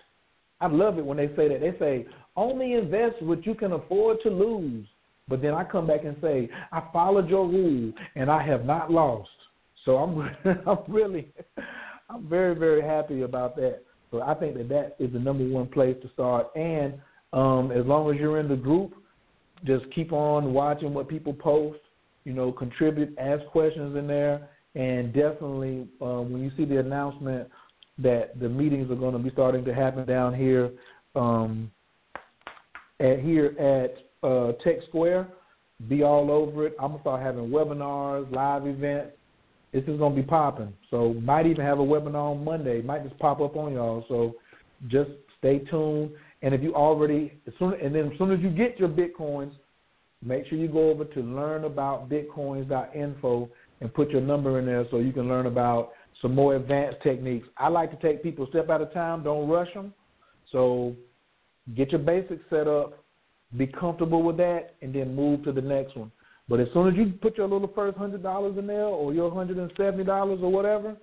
I 0.60 0.68
love 0.68 0.98
it 0.98 1.06
when 1.06 1.18
they 1.18 1.28
say 1.36 1.48
that. 1.48 1.60
They 1.60 1.76
say 1.80 2.06
only 2.36 2.74
invest 2.74 3.22
what 3.22 3.46
you 3.46 3.56
can 3.56 3.74
afford 3.74 4.18
to 4.24 4.30
lose. 4.30 4.86
But 5.28 5.42
then 5.42 5.54
I 5.54 5.64
come 5.64 5.88
back 5.88 6.04
and 6.04 6.16
say 6.22 6.50
I 6.72 6.84
followed 6.92 7.30
your 7.30 7.48
rule 7.48 7.94
and 8.16 8.30
I 8.30 8.46
have 8.46 8.66
not 8.66 8.92
lost. 8.92 9.30
So 9.86 9.98
I'm 9.98 10.20
I'm 10.68 10.80
really 10.88 11.32
I'm 12.10 12.28
very 12.28 12.56
very 12.56 12.82
happy 12.82 13.22
about 13.22 13.56
that. 13.58 13.82
So 14.12 14.22
I 14.22 14.34
think 14.34 14.56
that 14.58 14.70
that 14.70 14.96
is 15.00 15.12
the 15.14 15.20
number 15.20 15.48
one 15.48 15.68
place 15.68 15.96
to 16.02 16.10
start. 16.14 16.48
And 16.56 16.96
um, 17.34 17.72
as 17.72 17.86
long 17.86 18.14
as 18.14 18.20
you're 18.20 18.40
in 18.40 18.50
the 18.50 18.58
group, 18.58 18.94
just 19.66 19.86
keep 19.96 20.12
on 20.12 20.54
watching 20.54 20.94
what 20.94 21.08
people 21.08 21.34
post. 21.34 21.80
You 22.24 22.34
know, 22.34 22.52
contribute, 22.52 23.18
ask 23.18 23.44
questions 23.48 23.98
in 23.98 24.06
there, 24.06 24.48
and 24.76 25.12
definitely 25.12 25.88
uh, 26.00 26.22
when 26.22 26.44
you 26.44 26.52
see 26.56 26.66
the 26.66 26.80
announcement 26.80 27.50
that 27.98 28.40
the 28.40 28.48
meetings 28.48 28.92
are 28.92 28.96
going 28.96 29.14
to 29.14 29.20
be 29.20 29.32
starting 29.32 29.66
to 29.66 29.74
happen 29.74 30.06
down 30.06 30.36
here 30.36 30.70
um, 31.16 31.72
at 33.00 33.20
here 33.20 33.56
at 33.60 34.28
uh, 34.28 34.52
Tech 34.64 34.76
Square, 34.88 35.30
be 35.90 36.04
all 36.04 36.30
over 36.30 36.68
it. 36.68 36.76
I'm 36.80 36.92
gonna 36.92 37.02
start 37.02 37.22
having 37.22 37.50
webinars, 37.50 38.32
live 38.32 38.68
events. 38.68 39.14
This 39.74 39.84
is 39.88 40.00
gonna 40.00 40.16
be 40.16 40.24
popping. 40.24 40.74
So 40.90 41.14
might 41.16 41.46
even 41.46 41.66
have 41.66 41.80
a 41.80 41.84
webinar 41.84 42.32
on 42.32 42.44
Monday. 42.44 42.82
Might 42.82 43.04
just 43.04 43.18
pop 43.20 43.40
up 43.40 43.56
on 43.56 43.74
y'all. 43.74 44.04
So 44.08 44.36
just 44.88 45.12
stay 45.38 45.60
tuned. 45.60 46.12
And 46.42 46.54
if 46.54 46.62
you 46.62 46.76
already, 46.76 47.40
as 47.48 47.54
soon 47.60 47.74
and 47.74 47.96
then 47.96 48.12
as 48.12 48.18
soon 48.18 48.32
as 48.32 48.42
you 48.42 48.50
get 48.50 48.78
your 48.80 48.90
bitcoins, 48.90 49.54
make 50.24 50.48
sure 50.48 50.58
you 50.58 50.68
go 50.68 50.90
over 50.90 51.06
to 51.06 51.20
learnaboutbitcoins.info 51.20 53.50
and 53.80 53.94
put 53.94 54.10
your 54.10 54.22
number 54.22 54.60
in 54.60 54.66
there 54.66 54.86
so 54.92 54.98
you 54.98 55.14
can 55.14 55.28
learn 55.28 55.46
about 55.46 55.92
some 56.22 56.36
more 56.36 56.56
advanced 56.56 57.02
techniques. 57.02 57.48
I 57.58 57.70
like 57.70 57.90
to 57.92 57.98
take 58.08 58.22
people 58.22 58.46
step 58.50 58.70
at 58.70 58.82
a 58.82 58.86
time, 58.88 59.24
don't 59.24 59.50
rush 59.50 59.74
them. 59.74 59.94
So 60.52 60.96
get 61.76 61.92
your 61.92 62.00
basics 62.00 62.44
set 62.50 62.68
up, 62.68 63.04
be 63.58 63.68
comfortable 63.68 64.24
with 64.24 64.38
that, 64.38 64.76
and 64.82 64.94
then 64.94 65.16
move 65.16 65.44
to 65.44 65.52
the 65.52 65.62
next 65.62 65.96
one. 65.96 66.12
But 66.52 66.60
as 66.60 66.68
soon 66.74 66.90
as 66.90 66.96
you 66.96 67.14
put 67.22 67.38
your 67.38 67.48
little 67.48 67.72
first 67.74 67.98
hundred 67.98 68.24
dollars 68.24 68.58
in 68.58 68.68
there, 68.68 68.84
or 68.84 69.14
your 69.14 69.32
hundred 69.34 69.58
and 69.58 69.72
seventy 69.78 70.04
dollars, 70.04 70.42
or 70.44 70.52
whatever, 70.52 70.98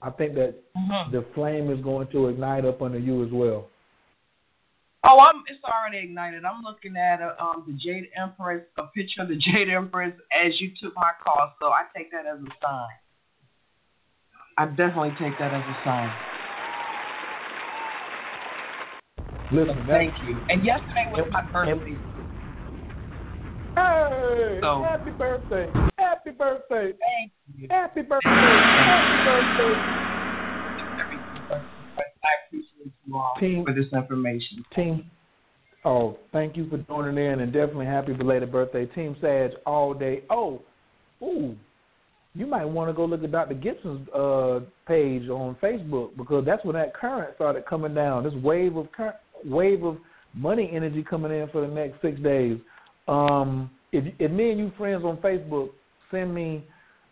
I 0.00 0.10
think 0.10 0.34
that 0.34 0.54
Mhm. 0.76 1.10
the 1.10 1.22
flame 1.34 1.72
is 1.72 1.80
going 1.80 2.06
to 2.12 2.28
ignite 2.28 2.64
up 2.64 2.80
under 2.80 3.00
you 3.00 3.24
as 3.24 3.32
well. 3.32 3.68
Oh, 5.02 5.18
I'm. 5.18 5.42
It's 5.48 5.62
already 5.64 5.98
ignited. 5.98 6.44
I'm 6.44 6.62
looking 6.62 6.96
at 6.96 7.20
a, 7.20 7.42
um 7.42 7.64
the 7.66 7.72
Jade 7.72 8.10
Empress, 8.14 8.64
a 8.76 8.84
picture 8.84 9.22
of 9.22 9.28
the 9.28 9.34
Jade 9.34 9.68
Empress 9.68 10.14
as 10.30 10.60
you 10.60 10.70
took 10.80 10.94
my 10.94 11.10
call. 11.20 11.52
So 11.58 11.72
I 11.72 11.86
take 11.96 12.12
that 12.12 12.24
as 12.24 12.38
a 12.38 12.50
sign. 12.64 12.88
I 14.56 14.66
definitely 14.66 15.16
take 15.18 15.36
that 15.38 15.52
as 15.52 15.64
a 15.66 15.74
sign. 15.82 16.14
Listen, 19.50 19.84
thank 19.88 20.22
you. 20.22 20.44
And 20.48 20.64
yesterday 20.64 21.06
was 21.10 21.26
my 21.32 21.42
birthday. 21.52 22.00
Hey, 23.76 24.58
So- 24.62 24.82
happy 24.82 25.10
birthday! 25.10 25.70
Happy 25.98 26.30
birthday! 26.30 26.92
Thank 26.92 27.32
you. 27.58 27.68
Happy 27.70 28.02
birthday! 28.02 28.30
Happy 28.30 29.24
birthday! 29.24 29.74
I 32.24 32.30
appreciate 32.46 32.92
you 33.06 33.16
all 33.16 33.34
Team- 33.38 33.64
for 33.66 33.74
this 33.74 33.92
information. 33.92 34.64
Team, 34.74 35.10
oh, 35.84 36.16
thank 36.32 36.56
you 36.56 36.68
for 36.70 36.78
joining 36.78 37.18
in, 37.22 37.40
and 37.40 37.52
definitely 37.52 37.86
happy 37.86 38.14
belated 38.14 38.50
birthday, 38.50 38.86
Team 38.86 39.14
Sag, 39.20 39.52
all 39.66 39.92
day. 39.92 40.22
Oh, 40.30 40.62
ooh, 41.22 41.54
you 42.34 42.46
might 42.46 42.64
want 42.64 42.88
to 42.88 42.94
go 42.94 43.04
look 43.04 43.22
at 43.22 43.30
Dr. 43.30 43.54
Gibson's 43.54 44.08
uh, 44.08 44.60
page 44.88 45.28
on 45.28 45.54
Facebook 45.62 46.16
because 46.16 46.44
that's 46.46 46.64
when 46.64 46.76
that 46.76 46.94
current 46.94 47.34
started 47.34 47.66
coming 47.66 47.94
down. 47.94 48.24
This 48.24 48.34
wave 48.42 48.76
of 48.76 48.90
current, 48.92 49.16
wave 49.44 49.84
of 49.84 49.98
money 50.34 50.70
energy 50.72 51.02
coming 51.02 51.32
in 51.32 51.48
for 51.50 51.60
the 51.60 51.68
next 51.68 52.00
six 52.00 52.18
days. 52.20 52.58
Um, 53.08 53.70
if 53.92 54.12
if 54.18 54.30
me 54.30 54.50
and 54.50 54.58
you 54.58 54.72
friends 54.76 55.04
on 55.04 55.16
Facebook, 55.18 55.70
send 56.10 56.34
me 56.34 56.64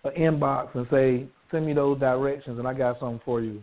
an 0.05 0.13
inbox 0.13 0.75
and 0.75 0.87
say 0.91 1.27
send 1.51 1.67
me 1.67 1.73
those 1.73 1.99
directions, 1.99 2.59
and 2.59 2.67
I 2.67 2.75
got 2.75 2.99
something 3.01 3.21
for 3.25 3.41
you. 3.41 3.63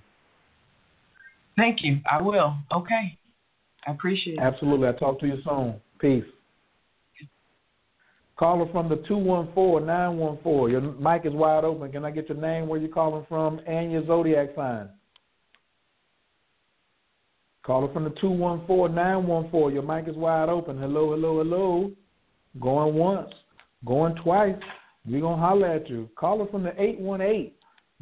Thank 1.58 1.84
you. 1.84 2.00
I 2.10 2.22
will. 2.22 2.56
Okay. 2.72 3.18
I 3.86 3.92
appreciate 3.92 4.38
it. 4.38 4.40
Absolutely. 4.40 4.88
I'll 4.88 4.94
talk 4.94 5.20
to 5.20 5.28
you 5.28 5.38
soon. 5.44 5.76
Peace. 6.00 6.24
Caller 8.38 8.72
from 8.72 8.90
the 8.90 8.96
214-914. 8.96 10.72
Your 10.72 10.82
mic 10.82 11.28
is 11.28 11.34
wide 11.34 11.64
open. 11.64 11.92
Can 11.92 12.06
I 12.06 12.10
get 12.10 12.28
your 12.28 12.40
name, 12.40 12.68
where 12.68 12.80
you're 12.80 12.90
calling 12.90 13.24
from, 13.30 13.60
and 13.68 13.92
your 13.92 14.04
zodiac 14.08 14.50
sign? 14.56 14.90
Caller 17.64 17.94
from 17.94 18.06
the 18.06 18.10
214-914. 18.12 19.74
Your 19.74 19.84
mic 19.84 20.08
is 20.08 20.16
wide 20.16 20.50
open. 20.50 20.80
Hello, 20.80 21.12
hello, 21.12 21.38
hello. 21.38 21.92
Going 22.60 22.96
once. 22.96 23.34
Going 23.86 24.16
twice. 24.16 24.56
We're 25.06 25.22
going 25.22 25.40
to 25.40 25.46
holler 25.46 25.68
at 25.68 25.90
you. 25.90 26.10
Call 26.16 26.42
us 26.42 26.50
from 26.52 26.64
the 26.64 26.80
818. 26.80 27.52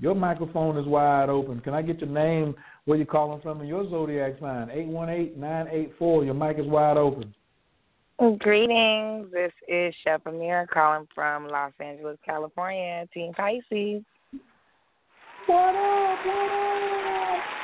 Your 0.02 0.16
microphone 0.16 0.78
is 0.78 0.86
wide 0.86 1.30
open. 1.30 1.60
Can 1.60 1.74
I 1.74 1.82
get 1.82 2.00
your 2.00 2.10
name, 2.10 2.56
where 2.86 2.98
you're 2.98 3.06
calling 3.06 3.42
from, 3.42 3.60
and 3.60 3.68
your 3.69 3.90
zodiac 3.90 4.40
sign? 4.40 4.68
818-984. 4.68 6.26
Your 6.26 6.34
mic 6.34 6.58
is 6.58 6.66
wide 6.66 6.98
open. 6.98 7.34
Greetings. 8.40 9.32
This 9.32 9.52
is 9.68 9.94
Chef 10.03 10.22
Amir 10.26 10.68
calling 10.74 11.08
from 11.16 11.48
Los 11.48 11.72
Angeles, 11.80 12.18
California, 12.26 13.08
Team 13.14 13.34
Pisces. 13.34 14.03
What 15.45 15.76
up? 15.76 16.26
What 16.26 16.52
up? 16.52 17.58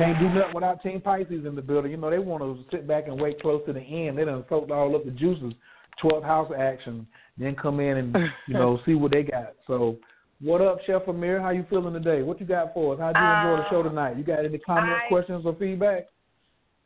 Can't 0.00 0.18
do 0.18 0.30
nothing 0.30 0.54
without 0.54 0.82
Team 0.82 0.98
Pisces 1.02 1.44
in 1.44 1.54
the 1.54 1.60
building. 1.60 1.90
You 1.90 1.98
know, 1.98 2.08
they 2.08 2.18
want 2.18 2.42
to 2.42 2.64
sit 2.74 2.88
back 2.88 3.06
and 3.06 3.20
wait 3.20 3.38
close 3.42 3.60
to 3.66 3.74
the 3.74 3.80
end. 3.80 4.16
They 4.16 4.24
done 4.24 4.46
soaked 4.48 4.70
all 4.70 4.96
up 4.96 5.04
the 5.04 5.10
juices, 5.10 5.52
12th 6.02 6.24
house 6.24 6.50
action, 6.58 7.06
then 7.36 7.54
come 7.54 7.80
in 7.80 7.98
and, 7.98 8.16
you 8.48 8.54
know, 8.54 8.80
see 8.86 8.94
what 8.94 9.12
they 9.12 9.24
got. 9.24 9.56
So, 9.66 9.98
what 10.40 10.62
up, 10.62 10.78
Chef 10.86 11.06
Amir? 11.06 11.38
How 11.38 11.50
you 11.50 11.66
feeling 11.68 11.92
today? 11.92 12.22
What 12.22 12.40
you 12.40 12.46
got 12.46 12.72
for 12.72 12.94
us? 12.94 12.98
How'd 12.98 13.14
you 13.14 13.22
enjoy 13.22 13.62
the 13.62 13.68
show 13.68 13.80
um, 13.80 13.88
tonight? 13.90 14.16
You 14.16 14.24
got 14.24 14.42
any 14.42 14.56
comments, 14.56 15.02
I- 15.04 15.08
questions, 15.08 15.44
or 15.44 15.54
feedback? 15.56 16.06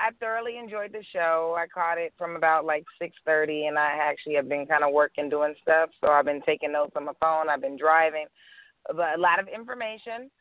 I 0.00 0.10
thoroughly 0.18 0.58
enjoyed 0.58 0.90
the 0.90 1.04
show. 1.12 1.54
I 1.56 1.68
caught 1.68 1.98
it 1.98 2.12
from 2.18 2.34
about 2.34 2.64
like 2.64 2.84
six 3.00 3.14
thirty, 3.24 3.66
and 3.66 3.78
I 3.78 3.96
actually 4.02 4.34
have 4.34 4.48
been 4.48 4.66
kind 4.66 4.82
of 4.82 4.92
working, 4.92 5.30
doing 5.30 5.54
stuff. 5.62 5.90
So 6.00 6.10
I've 6.10 6.24
been 6.24 6.42
taking 6.44 6.72
notes 6.72 6.94
on 6.96 7.04
my 7.04 7.12
phone. 7.20 7.48
I've 7.48 7.60
been 7.60 7.78
driving, 7.78 8.26
but 8.88 9.16
a 9.16 9.20
lot 9.20 9.38
of 9.38 9.46
information. 9.46 10.32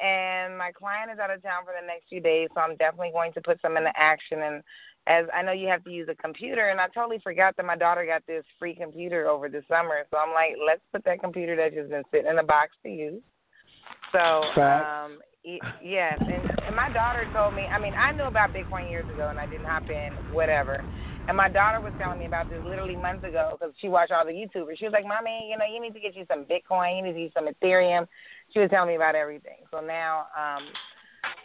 And 0.00 0.58
my 0.58 0.72
client 0.72 1.10
is 1.10 1.18
out 1.18 1.30
of 1.30 1.42
town 1.42 1.64
for 1.64 1.72
the 1.78 1.86
next 1.86 2.08
few 2.08 2.20
days, 2.20 2.48
so 2.54 2.60
I'm 2.60 2.76
definitely 2.76 3.12
going 3.12 3.32
to 3.32 3.40
put 3.40 3.60
some 3.62 3.76
into 3.76 3.92
action. 3.96 4.42
And 4.42 4.62
as 5.06 5.24
I 5.34 5.42
know 5.42 5.52
you 5.52 5.68
have 5.68 5.84
to 5.84 5.90
use 5.90 6.08
a 6.10 6.14
computer, 6.16 6.68
and 6.68 6.80
I 6.80 6.88
totally 6.88 7.20
forgot 7.22 7.56
that 7.56 7.64
my 7.64 7.76
daughter 7.76 8.04
got 8.04 8.26
this 8.26 8.44
free 8.58 8.74
computer 8.74 9.26
over 9.26 9.48
the 9.48 9.62
summer. 9.68 10.04
So 10.10 10.18
I'm 10.18 10.34
like, 10.34 10.56
let's 10.64 10.82
put 10.92 11.04
that 11.04 11.20
computer 11.20 11.56
that 11.56 11.74
just 11.74 11.90
been 11.90 12.02
sitting 12.10 12.30
in 12.30 12.38
a 12.38 12.44
box 12.44 12.72
to 12.82 12.90
use. 12.90 13.22
So 14.12 14.42
um, 14.60 15.18
y- 15.44 15.60
yes, 15.82 16.18
and, 16.20 16.50
and 16.66 16.76
my 16.76 16.90
daughter 16.92 17.24
told 17.32 17.54
me. 17.54 17.62
I 17.72 17.80
mean, 17.80 17.92
I 17.98 18.12
knew 18.12 18.24
about 18.24 18.50
Bitcoin 18.50 18.90
years 18.90 19.06
ago, 19.12 19.28
and 19.30 19.38
I 19.38 19.46
didn't 19.46 19.66
hop 19.66 19.88
in, 19.88 20.34
whatever. 20.34 20.82
And 21.28 21.36
my 21.36 21.48
daughter 21.48 21.80
was 21.80 21.92
telling 21.98 22.18
me 22.18 22.26
about 22.26 22.48
this 22.48 22.62
literally 22.64 22.96
months 22.96 23.24
ago 23.24 23.50
because 23.58 23.74
she 23.80 23.88
watched 23.88 24.12
all 24.12 24.24
the 24.24 24.32
YouTubers. 24.32 24.78
She 24.78 24.84
was 24.84 24.92
like, 24.92 25.06
"Mommy, 25.06 25.48
you 25.50 25.58
know, 25.58 25.64
you 25.64 25.80
need 25.80 25.94
to 25.94 26.00
get 26.00 26.14
you 26.14 26.24
some 26.28 26.44
Bitcoin. 26.44 26.96
You 26.96 27.02
need 27.02 27.14
to 27.14 27.20
get 27.20 27.34
some 27.34 27.48
Ethereum." 27.48 28.06
She 28.52 28.60
was 28.60 28.70
telling 28.70 28.88
me 28.88 28.96
about 28.96 29.16
everything. 29.16 29.66
So 29.72 29.80
now, 29.80 30.26
um, 30.38 30.62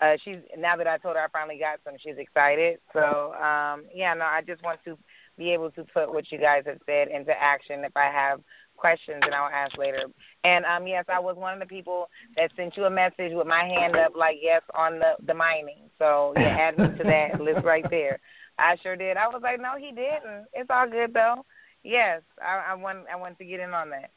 uh, 0.02 0.18
she's 0.24 0.38
now 0.58 0.76
that 0.76 0.88
I 0.88 0.98
told 0.98 1.16
her 1.16 1.24
I 1.24 1.28
finally 1.30 1.58
got 1.58 1.80
some, 1.84 1.96
she's 2.02 2.18
excited. 2.18 2.80
So 2.94 3.34
um, 3.34 3.86
yeah, 3.94 4.14
no, 4.14 4.26
I 4.26 4.42
just 4.46 4.64
want 4.64 4.80
to 4.86 4.98
be 5.38 5.52
able 5.52 5.72
to 5.72 5.84
put 5.86 6.14
what 6.14 6.32
you 6.32 6.38
guys 6.38 6.64
have 6.68 6.80
said 6.86 7.08
into 7.08 7.32
action. 7.32 7.84
If 7.84 7.96
I 7.96 8.06
have 8.06 8.42
questions, 8.78 9.22
and 9.24 9.34
I'll 9.34 9.50
ask 9.50 9.78
later. 9.78 10.06
And 10.44 10.66
um, 10.66 10.88
yes, 10.88 11.06
I 11.08 11.20
was 11.20 11.36
one 11.38 11.54
of 11.54 11.60
the 11.60 11.66
people 11.66 12.10
that 12.36 12.52
sent 12.56 12.76
you 12.76 12.86
a 12.86 12.90
message 12.90 13.32
with 13.32 13.48
my 13.48 13.64
hand 13.64 13.96
up, 13.96 14.14
like 14.16 14.38
yes, 14.42 14.62
on 14.74 15.00
the 15.00 15.14
the 15.26 15.34
mining. 15.34 15.90
So 16.00 16.34
yeah, 16.36 16.58
add 16.60 16.78
me 16.78 16.86
to 16.98 17.04
that 17.04 17.40
list 17.40 17.64
right 17.64 17.86
there. 17.90 18.20
I 18.60 18.76
sure 18.84 18.96
did. 18.96 19.18
I 19.18 19.28
was 19.28 19.42
like, 19.44 19.60
no, 19.60 19.74
he 19.78 19.88
didn't. 19.92 20.46
It's 20.54 20.70
all 20.70 20.90
good 20.90 21.14
though. 21.14 21.46
Yes, 21.84 22.22
I, 22.42 22.72
I 22.72 22.74
want 22.76 23.00
I 23.12 23.16
want 23.16 23.38
to 23.40 23.46
get 23.46 23.60
in 23.60 23.72
on 23.72 23.90
that. 23.90 24.12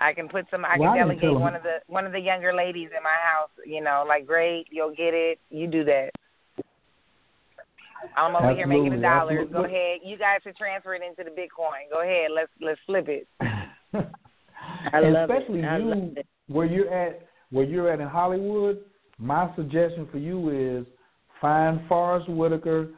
I 0.00 0.12
can 0.12 0.28
put 0.28 0.46
some. 0.50 0.64
I 0.64 0.76
Well, 0.78 0.94
can 0.94 1.08
didn't 1.08 1.20
tell 1.20 1.30
delegate 1.30 1.36
him. 1.36 1.40
one 1.40 1.56
of 1.56 1.62
the 1.64 1.76
one 1.88 2.06
of 2.06 2.12
the 2.12 2.20
younger 2.20 2.52
ladies 2.54 2.90
in 2.96 3.02
my 3.02 3.16
house. 3.22 3.50
You 3.66 3.82
know, 3.82 4.04
like 4.06 4.26
great, 4.26 4.66
you'll 4.70 4.94
get 4.94 5.14
it. 5.14 5.38
You 5.50 5.66
do 5.66 5.84
that. 5.84 6.10
I'm 8.16 8.36
over 8.36 8.54
here 8.54 8.66
making 8.68 9.00
the 9.00 9.04
Absolutely, 9.06 9.46
dollars. 9.46 9.48
Go 9.52 9.64
ahead. 9.64 9.98
You 10.04 10.16
guys 10.16 10.38
should 10.44 10.56
transfer 10.56 10.94
it 10.94 11.02
into 11.02 11.24
the 11.28 11.34
Bitcoin. 11.34 11.90
Go 11.90 12.02
ahead. 12.02 12.30
Let's 12.34 12.50
let's 12.60 12.78
flip 12.86 13.08
it. 13.08 13.26
I 14.92 15.00
love 15.00 15.28
Especially 15.28 15.60
it. 15.60 15.64
I 15.64 15.78
you, 15.78 15.84
love 15.86 16.16
it. 16.16 16.26
where 16.46 16.66
you're 16.66 16.92
at, 16.94 17.26
where 17.50 17.64
you're 17.64 17.92
at 17.92 18.00
in 18.00 18.06
Hollywood. 18.08 18.78
My 19.18 19.50
suggestion 19.56 20.06
for 20.12 20.18
you 20.18 20.50
is 20.80 20.86
find 21.40 21.80
Forest 21.88 22.28
Whitaker, 22.28 22.88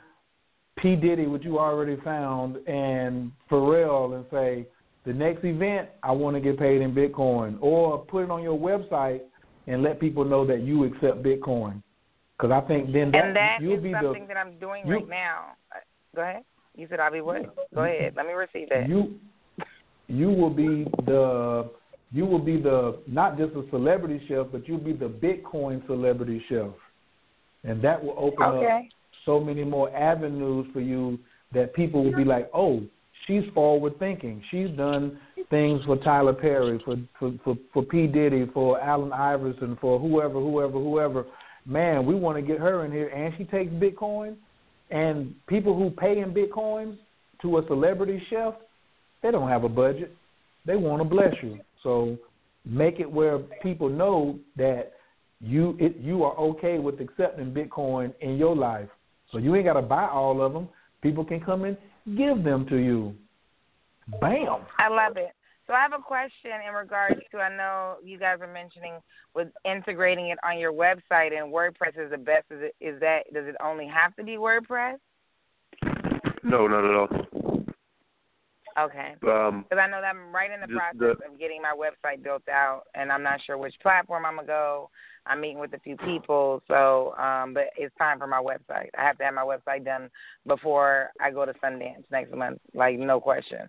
P 0.81 0.97
Diddy, 0.97 1.27
what 1.27 1.43
you 1.43 1.59
already 1.59 1.97
found, 2.03 2.57
and 2.67 3.33
Pharrell, 3.51 4.15
and 4.17 4.25
say 4.31 4.67
the 5.05 5.13
next 5.13 5.45
event 5.45 5.89
I 6.03 6.13
want 6.13 6.37
to 6.37 6.41
get 6.41 6.59
paid 6.59 6.81
in 6.81 6.95
Bitcoin, 6.95 7.59
or 7.61 7.99
put 8.07 8.25
it 8.25 8.31
on 8.31 8.43
your 8.43 8.59
website 8.59 9.21
and 9.67 9.83
let 9.83 10.01
people 10.01 10.25
know 10.25 10.47
that 10.47 10.63
you 10.63 10.85
accept 10.85 11.23
Bitcoin. 11.23 11.83
Because 12.37 12.51
I 12.51 12.67
think 12.67 12.93
then 12.93 13.11
that, 13.13 13.25
and 13.25 13.37
that 13.37 13.59
you'll 13.61 13.77
is 13.77 13.83
be 13.83 13.93
something 13.93 14.23
the 14.23 14.29
that 14.29 14.37
I'm 14.37 14.59
doing 14.59 14.87
you- 14.87 14.95
right 14.95 15.09
now. 15.09 15.57
Uh, 15.75 15.81
Go 16.15 16.23
ahead. 16.23 16.43
You 16.77 16.87
said 16.89 16.99
I'll 17.01 17.13
be 17.13 17.21
what? 17.21 17.55
Go 17.75 17.83
ahead. 17.83 18.15
Let 18.17 18.27
me 18.27 18.33
receive 18.33 18.69
that. 18.71 18.89
you 18.89 19.19
you 20.09 20.29
will 20.29 20.51
be 20.51 20.85
the 21.05 21.71
you 22.13 22.27
will 22.27 22.41
be 22.41 22.61
the 22.61 23.01
not 23.07 23.39
just 23.39 23.55
a 23.55 23.69
celebrity 23.71 24.21
chef, 24.27 24.47
but 24.51 24.67
you'll 24.67 24.79
be 24.79 24.93
the 24.93 25.09
Bitcoin 25.09 25.87
celebrity 25.87 26.43
chef, 26.49 26.71
and 27.65 27.83
that 27.83 28.03
will 28.03 28.17
open 28.19 28.43
up 28.45 28.55
Okay. 28.55 28.89
So 29.25 29.41
many 29.41 29.65
more 29.65 29.95
avenues 29.97 30.67
for 30.73 30.81
you 30.81 31.19
that 31.53 31.75
people 31.75 32.05
will 32.05 32.17
be 32.17 32.25
like, 32.25 32.51
oh, 32.55 32.83
she's 33.27 33.43
forward 33.55 33.99
thinking. 33.99 34.43
She's 34.51 34.71
done 34.77 35.19
things 35.51 35.83
for 35.85 35.97
Tyler 35.99 36.33
Perry, 36.33 36.81
for 36.85 36.97
for 37.19 37.33
for, 37.45 37.57
for 37.73 37.83
P 37.83 38.07
Diddy, 38.07 38.47
for 38.53 38.81
Allen 38.81 39.13
Iverson, 39.13 39.77
for 39.81 39.99
whoever, 39.99 40.35
whoever, 40.35 40.73
whoever. 40.73 41.27
Man, 41.67 42.07
we 42.07 42.15
want 42.15 42.37
to 42.37 42.43
get 42.43 42.59
her 42.59 42.85
in 42.85 42.93
here, 42.93 43.09
and 43.09 43.35
she 43.37 43.45
takes 43.45 43.73
Bitcoin. 43.73 44.37
And 44.91 45.35
people 45.47 45.77
who 45.77 45.91
pay 45.91 46.19
in 46.19 46.35
Bitcoins 46.35 46.97
to 47.43 47.59
a 47.59 47.67
celebrity 47.69 48.21
chef, 48.29 48.55
they 49.23 49.31
don't 49.31 49.49
have 49.49 49.65
a 49.65 49.69
budget. 49.69 50.17
They 50.67 50.77
want 50.77 51.01
to 51.01 51.09
bless 51.09 51.35
you. 51.43 51.61
So 51.83 52.17
make 52.65 52.99
it 52.99 53.11
where 53.11 53.39
people 53.39 53.89
know 53.89 54.39
that 54.57 54.93
you 55.41 55.77
it, 55.79 55.97
you 55.99 56.25
are 56.25 56.37
okay 56.37 56.79
with 56.79 57.01
accepting 57.01 57.53
Bitcoin 57.53 58.13
in 58.21 58.37
your 58.37 58.57
life. 58.57 58.89
So 59.33 59.39
you 59.39 59.55
ain't 59.55 59.65
got 59.65 59.75
to 59.75 59.83
buy 59.83 60.07
all 60.07 60.43
of 60.43 60.53
them. 60.53 60.69
People 61.03 61.25
can 61.25 61.41
come 61.41 61.65
and 61.65 61.77
give 62.17 62.43
them 62.43 62.67
to 62.69 62.77
you. 62.77 63.15
Bam. 64.21 64.67
I 64.79 64.89
love 64.89 65.17
it. 65.17 65.33
So 65.67 65.75
I 65.75 65.83
have 65.83 65.93
a 65.93 66.03
question 66.03 66.51
in 66.67 66.75
regards 66.75 67.21
to 67.31 67.39
I 67.39 67.57
know 67.57 67.97
you 68.05 68.19
guys 68.19 68.39
are 68.41 68.53
mentioning 68.53 68.95
with 69.37 69.49
integrating 69.65 70.31
it 70.31 70.39
on 70.45 70.59
your 70.59 70.73
website 70.73 71.33
and 71.33 71.53
WordPress 71.53 71.97
is 71.97 72.11
the 72.11 72.19
best. 72.19 72.47
Is 72.51 72.61
it 72.63 72.75
is 72.81 72.99
that 73.01 73.33
does 73.33 73.47
it 73.47 73.55
only 73.63 73.87
have 73.87 74.17
to 74.17 74.25
be 74.25 74.33
WordPress? 74.33 74.97
No, 76.43 76.67
not 76.67 76.85
at 76.85 76.95
all. 76.97 77.09
Okay. 78.79 79.15
Um, 79.29 79.63
Because 79.63 79.83
I 79.83 79.87
know 79.89 80.01
that 80.01 80.15
I'm 80.15 80.35
right 80.35 80.51
in 80.51 80.61
the 80.61 80.69
process 80.69 81.19
the- 81.19 81.27
of 81.27 81.39
getting 81.39 81.63
my 81.63 81.75
website 81.75 82.23
built 82.23 82.49
out, 82.49 82.85
and 82.95 83.13
I'm 83.13 83.23
not 83.23 83.41
sure 83.43 83.59
which 83.59 83.79
platform 83.81 84.25
I'm 84.25 84.37
gonna 84.37 84.47
go. 84.47 84.91
I'm 85.27 85.41
meeting 85.41 85.59
with 85.59 85.73
a 85.75 85.79
few 85.81 85.97
people, 85.99 86.63
so 86.67 87.15
um, 87.17 87.55
but 87.55 87.65
it's 87.77 87.95
time 87.97 88.19
for 88.19 88.27
my 88.27 88.41
website. 88.43 88.89
I 88.99 89.03
have 89.03 89.19
to 89.19 89.25
have 89.25 89.35
my 89.35 89.43
website 89.45 89.85
done 89.85 90.11
before 90.47 91.11
I 91.21 91.31
go 91.31 91.45
to 91.45 91.53
Sundance 91.55 92.05
next 92.11 92.35
month, 92.35 92.59
like 92.75 92.99
no 92.99 93.21
question. 93.21 93.69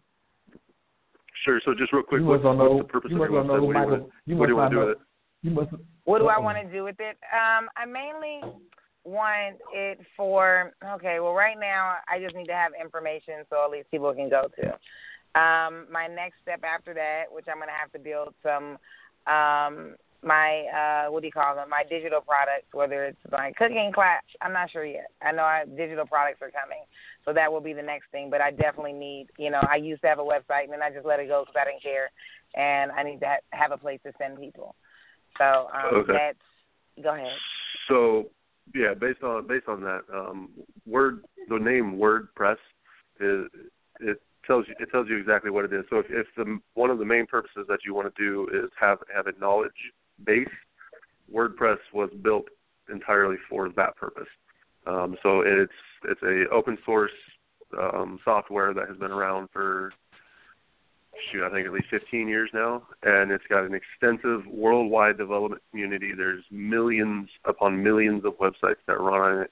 Sure. 1.45 1.59
So 1.65 1.73
just 1.73 1.91
real 1.93 2.03
quick, 2.03 2.21
You 2.21 2.27
what's, 2.27 2.43
what's 2.43 2.57
know- 2.57 2.77
the 2.79 2.83
purpose 2.83 3.11
you 3.11 3.17
of 3.23 3.31
must 3.31 3.31
your 3.31 3.43
know 3.43 3.61
website? 3.61 3.67
What 3.67 3.67
do 3.67 3.79
you 3.79 3.85
want 3.85 4.11
you 4.25 4.35
to, 4.35 4.35
what 4.35 4.45
do 4.47 4.51
you 4.51 4.55
want 4.57 4.71
to 4.71 4.75
do 4.75 4.79
know- 4.79 4.87
with 4.87 4.97
it? 4.97 5.01
You 5.43 5.51
must. 5.51 5.71
What 6.05 6.19
do 6.19 6.27
I 6.27 6.35
Uh-oh. 6.35 6.41
want 6.41 6.57
to 6.59 6.71
do 6.71 6.83
with 6.83 6.99
it? 6.99 7.17
Um, 7.33 7.67
I 7.75 7.85
mainly 7.85 8.41
want 9.03 9.57
it 9.73 9.99
for 10.15 10.71
okay. 10.93 11.19
Well, 11.19 11.33
right 11.33 11.57
now 11.59 11.95
I 12.07 12.19
just 12.19 12.35
need 12.35 12.45
to 12.47 12.53
have 12.53 12.71
information 12.79 13.43
so 13.49 13.63
at 13.65 13.71
least 13.71 13.89
people 13.91 14.13
can 14.13 14.29
go 14.29 14.47
to. 14.61 14.67
Um, 15.39 15.87
my 15.91 16.07
next 16.07 16.35
step 16.41 16.61
after 16.63 16.93
that, 16.93 17.23
which 17.31 17.45
I'm 17.49 17.59
gonna 17.59 17.71
have 17.71 17.91
to 17.93 17.99
build 17.99 18.33
some 18.43 18.77
um, 19.31 19.95
my 20.23 20.65
uh, 20.69 21.11
what 21.11 21.21
do 21.21 21.27
you 21.27 21.31
call 21.31 21.55
them? 21.55 21.69
My 21.69 21.83
digital 21.89 22.21
products, 22.21 22.67
whether 22.73 23.05
it's 23.05 23.17
my 23.31 23.51
cooking 23.57 23.91
class. 23.93 24.21
I'm 24.41 24.53
not 24.53 24.69
sure 24.71 24.85
yet. 24.85 25.11
I 25.21 25.31
know 25.31 25.43
I, 25.43 25.65
digital 25.65 26.05
products 26.05 26.41
are 26.41 26.51
coming, 26.51 26.83
so 27.25 27.33
that 27.33 27.51
will 27.51 27.61
be 27.61 27.73
the 27.73 27.81
next 27.81 28.11
thing. 28.11 28.29
But 28.29 28.41
I 28.41 28.51
definitely 28.51 28.93
need, 28.93 29.27
you 29.37 29.49
know, 29.49 29.61
I 29.67 29.77
used 29.77 30.01
to 30.03 30.07
have 30.07 30.19
a 30.19 30.23
website 30.23 30.65
and 30.65 30.73
then 30.73 30.83
I 30.83 30.91
just 30.91 31.05
let 31.05 31.19
it 31.19 31.27
go 31.27 31.43
because 31.43 31.59
I 31.59 31.65
didn't 31.65 31.81
care, 31.81 32.11
and 32.55 32.91
I 32.91 33.03
need 33.03 33.19
to 33.21 33.25
ha- 33.25 33.45
have 33.51 33.71
a 33.71 33.77
place 33.77 33.99
to 34.05 34.13
send 34.17 34.39
people. 34.39 34.75
So 35.37 35.69
um, 35.73 35.95
Okay. 35.95 36.13
that's 36.13 37.03
go 37.03 37.15
ahead. 37.15 37.33
So 37.87 38.29
yeah, 38.75 38.93
based 38.93 39.23
on 39.23 39.47
based 39.47 39.67
on 39.67 39.81
that, 39.81 40.01
um, 40.13 40.49
word 40.85 41.23
the 41.49 41.57
name 41.57 41.97
WordPress 41.97 42.57
is 43.19 43.47
it 43.99 44.21
tells 44.45 44.67
you 44.67 44.75
it 44.79 44.89
tells 44.91 45.09
you 45.09 45.17
exactly 45.17 45.49
what 45.49 45.65
it 45.65 45.73
is. 45.73 45.83
So 45.89 45.97
if, 45.97 46.05
if 46.09 46.27
the 46.37 46.59
one 46.75 46.91
of 46.91 46.99
the 46.99 47.05
main 47.05 47.25
purposes 47.25 47.65
that 47.69 47.79
you 47.85 47.95
want 47.95 48.13
to 48.13 48.23
do 48.23 48.47
is 48.53 48.69
have 48.79 48.99
have 49.13 49.25
a 49.25 49.33
knowledge 49.39 49.71
base, 50.25 50.47
WordPress 51.33 51.77
was 51.93 52.09
built 52.21 52.47
entirely 52.91 53.37
for 53.49 53.69
that 53.69 53.95
purpose. 53.95 54.27
Um, 54.85 55.15
so 55.21 55.41
it's 55.41 55.71
it's 56.05 56.21
a 56.23 56.49
open 56.49 56.77
source 56.85 57.11
um, 57.79 58.19
software 58.25 58.73
that 58.73 58.87
has 58.87 58.97
been 58.97 59.11
around 59.11 59.49
for 59.53 59.91
shoot, 61.31 61.45
I 61.45 61.51
think 61.51 61.67
at 61.67 61.73
least 61.73 61.87
15 61.89 62.27
years 62.27 62.49
now, 62.53 62.83
and 63.03 63.31
it's 63.31 63.45
got 63.47 63.65
an 63.65 63.73
extensive 63.73 64.45
worldwide 64.47 65.17
development 65.17 65.61
community. 65.69 66.13
There's 66.15 66.43
millions 66.49 67.29
upon 67.45 67.83
millions 67.83 68.25
of 68.25 68.37
websites 68.39 68.81
that 68.87 68.99
run 68.99 69.21
on 69.21 69.41
it, 69.43 69.51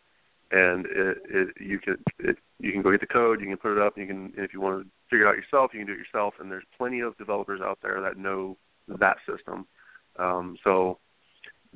and 0.51 0.85
it, 0.87 1.17
it 1.29 1.47
you 1.59 1.79
can 1.79 1.97
it, 2.19 2.37
you 2.59 2.71
can 2.71 2.81
go 2.81 2.91
get 2.91 3.01
the 3.01 3.07
code, 3.07 3.41
you 3.41 3.47
can 3.47 3.57
put 3.57 3.73
it 3.73 3.81
up, 3.81 3.97
you 3.97 4.07
can 4.07 4.33
if 4.37 4.53
you 4.53 4.61
want 4.61 4.83
to 4.83 4.89
figure 5.09 5.27
it 5.27 5.29
out 5.29 5.35
yourself, 5.35 5.71
you 5.73 5.79
can 5.79 5.87
do 5.87 5.93
it 5.93 5.99
yourself. 5.99 6.35
And 6.39 6.49
there's 6.51 6.63
plenty 6.77 7.01
of 7.01 7.17
developers 7.17 7.61
out 7.61 7.79
there 7.81 8.01
that 8.01 8.17
know 8.17 8.57
that 8.87 9.17
system. 9.29 9.67
Um, 10.19 10.57
so 10.63 10.99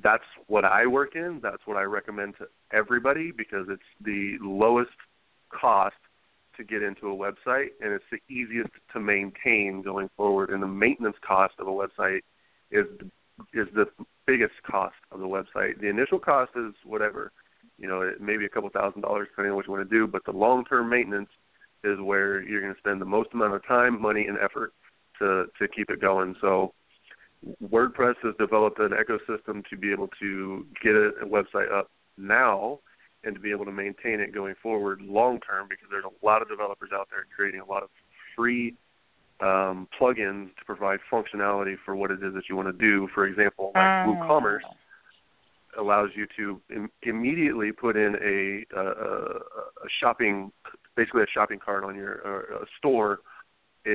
that's 0.01 0.23
what 0.47 0.65
I 0.65 0.85
work 0.85 1.15
in. 1.15 1.39
That's 1.41 1.61
what 1.65 1.77
I 1.77 1.83
recommend 1.83 2.35
to 2.39 2.47
everybody 2.71 3.31
because 3.31 3.67
it's 3.69 3.81
the 4.03 4.37
lowest 4.41 4.91
cost 5.49 5.95
to 6.57 6.63
get 6.63 6.83
into 6.83 7.07
a 7.07 7.15
website 7.15 7.69
and 7.81 7.91
it's 7.93 8.05
the 8.11 8.19
easiest 8.33 8.69
to 8.93 8.99
maintain 8.99 9.81
going 9.81 10.09
forward 10.15 10.49
and 10.51 10.61
the 10.61 10.67
maintenance 10.67 11.15
cost 11.25 11.53
of 11.59 11.67
a 11.67 11.71
website 11.71 12.21
is 12.71 12.85
is 13.53 13.67
the 13.73 13.85
biggest 14.27 14.53
cost 14.69 14.95
of 15.11 15.19
the 15.19 15.25
website. 15.25 15.79
The 15.81 15.87
initial 15.87 16.19
cost 16.19 16.51
is 16.55 16.73
whatever. 16.85 17.31
You 17.79 17.87
know, 17.87 18.11
maybe 18.19 18.45
a 18.45 18.49
couple 18.49 18.69
thousand 18.69 19.01
dollars 19.01 19.27
depending 19.31 19.51
on 19.51 19.55
what 19.55 19.65
you 19.65 19.73
want 19.73 19.89
to 19.89 19.95
do, 19.95 20.05
but 20.05 20.23
the 20.25 20.31
long 20.31 20.63
term 20.65 20.89
maintenance 20.89 21.29
is 21.83 21.99
where 21.99 22.41
you're 22.43 22.61
going 22.61 22.73
to 22.73 22.79
spend 22.79 23.01
the 23.01 23.05
most 23.05 23.29
amount 23.33 23.53
of 23.55 23.65
time, 23.67 23.99
money 24.01 24.27
and 24.27 24.37
effort 24.37 24.73
to 25.19 25.45
to 25.59 25.67
keep 25.67 25.89
it 25.89 25.99
going. 25.99 26.35
So 26.39 26.73
WordPress 27.63 28.15
has 28.23 28.33
developed 28.39 28.79
an 28.79 28.91
ecosystem 28.91 29.63
to 29.69 29.77
be 29.77 29.91
able 29.91 30.09
to 30.19 30.65
get 30.81 30.93
a, 30.93 31.11
website 31.25 31.71
up 31.71 31.91
now 32.17 32.79
and 33.23 33.35
to 33.35 33.41
be 33.41 33.51
able 33.51 33.65
to 33.65 33.71
maintain 33.71 34.19
it 34.19 34.33
going 34.33 34.55
forward 34.61 35.01
long 35.01 35.39
term 35.39 35.67
because 35.69 35.87
there's 35.89 36.05
a 36.05 36.25
lot 36.25 36.41
of 36.41 36.49
developers 36.49 36.89
out 36.93 37.07
there 37.09 37.25
creating 37.35 37.61
a 37.61 37.65
lot 37.65 37.83
of 37.83 37.89
free 38.35 38.75
um, 39.41 39.87
plugins 39.99 40.55
to 40.57 40.65
provide 40.65 40.99
functionality 41.11 41.75
for 41.83 41.95
what 41.95 42.11
it 42.11 42.23
is 42.23 42.33
that 42.33 42.43
you 42.49 42.55
want 42.55 42.67
to 42.67 42.85
do. 42.85 43.07
For 43.13 43.25
example, 43.25 43.71
like 43.75 43.83
WooCommerce 43.83 44.59
allows 45.77 46.09
you 46.15 46.27
to 46.37 46.61
Im- 46.73 46.91
immediately 47.01 47.71
put 47.71 47.97
in 47.97 48.15
a, 48.15 48.77
a, 48.77 48.83
a 48.83 49.89
shopping, 49.99 50.51
basically 50.95 51.23
a 51.23 51.27
shopping 51.33 51.59
cart 51.59 51.83
on 51.83 51.95
your 51.95 52.21
or 52.23 52.41
a 52.61 52.65
store, 52.77 53.19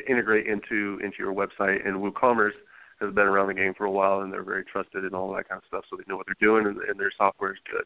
integrate 0.08 0.46
into 0.46 0.98
into 1.02 1.16
your 1.18 1.32
website. 1.32 1.86
And 1.86 1.96
WooCommerce 1.96 2.52
has 3.00 3.14
been 3.14 3.26
around 3.26 3.48
the 3.48 3.54
game 3.54 3.74
for 3.74 3.84
a 3.84 3.90
while, 3.90 4.20
and 4.20 4.32
they're 4.32 4.42
very 4.42 4.64
trusted 4.64 5.04
and 5.04 5.14
all 5.14 5.32
that 5.34 5.48
kind 5.48 5.58
of 5.58 5.66
stuff. 5.68 5.84
So 5.88 5.96
they 5.96 6.04
know 6.08 6.16
what 6.16 6.26
they're 6.26 6.34
doing, 6.40 6.66
and, 6.66 6.76
and 6.88 6.98
their 6.98 7.12
software 7.16 7.52
is 7.52 7.58
good. 7.70 7.84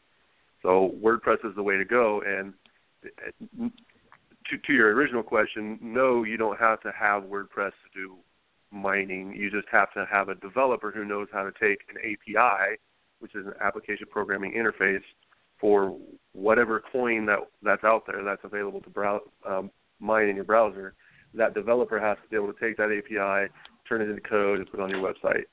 So 0.61 0.95
WordPress 1.03 1.45
is 1.45 1.55
the 1.55 1.63
way 1.63 1.77
to 1.77 1.85
go. 1.85 2.21
And 2.25 2.53
to, 3.03 4.57
to 4.57 4.73
your 4.73 4.93
original 4.93 5.23
question, 5.23 5.77
no, 5.81 6.23
you 6.23 6.37
don't 6.37 6.59
have 6.59 6.81
to 6.81 6.91
have 6.97 7.23
WordPress 7.23 7.71
to 7.71 7.89
do 7.93 8.15
mining. 8.71 9.33
You 9.35 9.51
just 9.51 9.67
have 9.71 9.93
to 9.93 10.05
have 10.11 10.29
a 10.29 10.35
developer 10.35 10.91
who 10.91 11.05
knows 11.05 11.27
how 11.31 11.43
to 11.43 11.51
take 11.51 11.79
an 11.89 11.97
API, 11.97 12.77
which 13.19 13.35
is 13.35 13.45
an 13.45 13.53
application 13.61 14.07
programming 14.09 14.53
interface, 14.53 15.03
for 15.59 15.97
whatever 16.33 16.83
coin 16.91 17.25
that 17.25 17.39
that's 17.61 17.83
out 17.83 18.03
there 18.05 18.23
that's 18.23 18.43
available 18.43 18.81
to 18.81 18.89
brow, 18.89 19.21
um, 19.47 19.71
mine 19.99 20.27
in 20.27 20.35
your 20.35 20.43
browser. 20.43 20.93
That 21.35 21.53
developer 21.53 21.99
has 21.99 22.17
to 22.23 22.29
be 22.29 22.35
able 22.35 22.53
to 22.53 22.59
take 22.59 22.77
that 22.77 22.91
API, 22.91 23.51
turn 23.87 24.01
it 24.01 24.09
into 24.09 24.21
code, 24.21 24.59
and 24.59 24.69
put 24.69 24.79
it 24.79 24.83
on 24.83 24.89
your 24.89 25.01
website. 25.01 25.43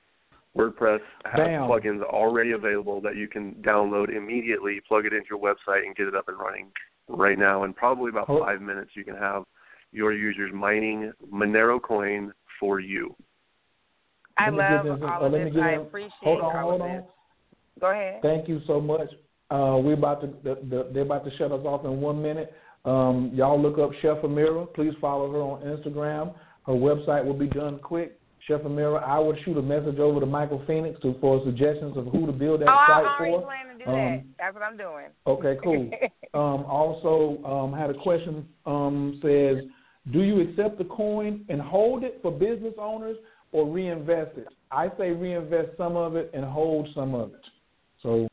WordPress 0.57 1.01
has 1.27 1.37
Bam. 1.37 1.63
plugins 1.69 2.03
already 2.03 2.53
available 2.53 3.01
that 3.03 3.17
you 3.17 3.29
can 3.29 3.55
download 3.63 4.15
immediately, 4.15 4.81
plug 4.87 5.07
it 5.07 5.13
into 5.13 5.27
your 5.31 5.39
website, 5.39 5.87
and 5.87 5.95
get 5.95 6.07
it 6.09 6.15
up 6.15 6.29
and 6.29 6.39
running 6.39 6.67
right 7.09 7.39
now. 7.39 7.63
In 7.65 7.73
probably 7.73 8.11
about 8.11 8.29
Oh. 8.29 8.41
five 8.45 8.61
minutes, 8.61 8.91
you 8.95 9.05
can 9.05 9.17
have 9.17 9.45
your 9.93 10.13
users 10.13 10.53
mining 10.53 11.13
Monero 11.33 11.81
coin 11.81 12.33
for 12.59 12.81
you. 12.81 13.15
I 14.37 14.47
Let 14.47 14.53
me 14.53 14.59
get 14.59 14.71
love 14.71 14.85
this- 15.01 15.09
all 15.09 15.23
uh, 15.23 15.27
of 15.27 15.33
let 15.33 15.39
me 15.39 15.45
this. 15.45 15.55
get 15.55 15.63
I 15.63 15.73
in- 15.75 15.81
appreciate 15.81 16.13
hold 16.23 16.41
on, 16.41 16.57
all 16.57 16.71
hold 16.71 16.81
on. 16.83 16.89
this. 16.97 17.05
Go 17.81 17.91
ahead. 17.91 18.23
Thank 18.23 18.49
you 18.49 18.61
so 18.67 18.81
much. 18.81 19.09
Uh, 19.51 19.81
we're 19.83 19.95
about 19.95 20.21
to 20.21 20.29
the, 20.43 20.55
the, 20.69 20.91
they're 20.93 21.03
about 21.03 21.25
to 21.25 21.31
shut 21.37 21.51
us 21.53 21.65
off 21.65 21.85
in 21.85 22.01
one 22.01 22.21
minute. 22.23 22.53
Um, 22.85 23.31
y'all 23.35 23.61
look 23.61 23.79
up 23.79 23.91
Chef 24.01 24.19
Amira. 24.19 24.73
Please 24.75 24.95
follow 25.01 25.31
her 25.31 25.39
on 25.39 25.63
Instagram. 25.63 26.35
Her 26.67 26.73
website 26.73 27.25
will 27.25 27.39
be 27.39 27.47
done 27.47 27.79
quick. 27.79 28.19
Chef 28.47 28.63
Amira, 28.63 29.03
I 29.03 29.19
would 29.19 29.37
shoot 29.45 29.57
a 29.59 29.63
message 29.63 29.99
over 29.99 30.19
to 30.19 30.27
Michael 30.27 30.63
Phoenix 30.67 30.99
to, 31.03 31.15
for 31.21 31.43
suggestions 31.45 31.97
of 31.97 32.07
who 32.07 32.27
to 32.27 32.33
build 32.33 32.63
that 32.63 32.69
oh, 32.69 32.85
site 32.89 33.05
I'm 33.05 33.07
already 33.07 33.33
for. 33.35 33.43
planning 33.43 33.79
to 33.79 33.85
do 33.85 33.91
Um, 33.91 33.97
that. 33.97 34.25
That's 34.39 34.55
what 34.55 34.63
I'm 34.63 34.77
doing. 34.77 35.07
Okay, 35.27 35.59
cool. 35.63 35.91
um, 36.35 36.65
also, 36.65 37.45
um, 37.45 37.79
had 37.79 37.91
a 37.91 37.95
question. 37.95 38.49
Um, 38.65 39.19
says, 39.23 39.59
do 40.11 40.23
you 40.23 40.41
accept 40.41 40.79
the 40.79 40.85
coin 40.85 41.45
and 41.51 41.61
hold 41.61 42.03
it 42.03 42.19
for 42.23 42.33
business 42.33 42.75
owners 42.79 43.17
or 43.53 43.67
reinvest 43.67 44.39
it? 44.39 44.49
I 44.73 44.89
say 44.97 45.11
reinvest 45.11 45.77
some 45.77 45.97
of 45.97 46.17
it 46.17 46.31
and 46.33 46.45
hold 46.45 46.89
some 46.95 47.15
of 47.15 47.35
it. 47.35 47.45
So 48.03 48.30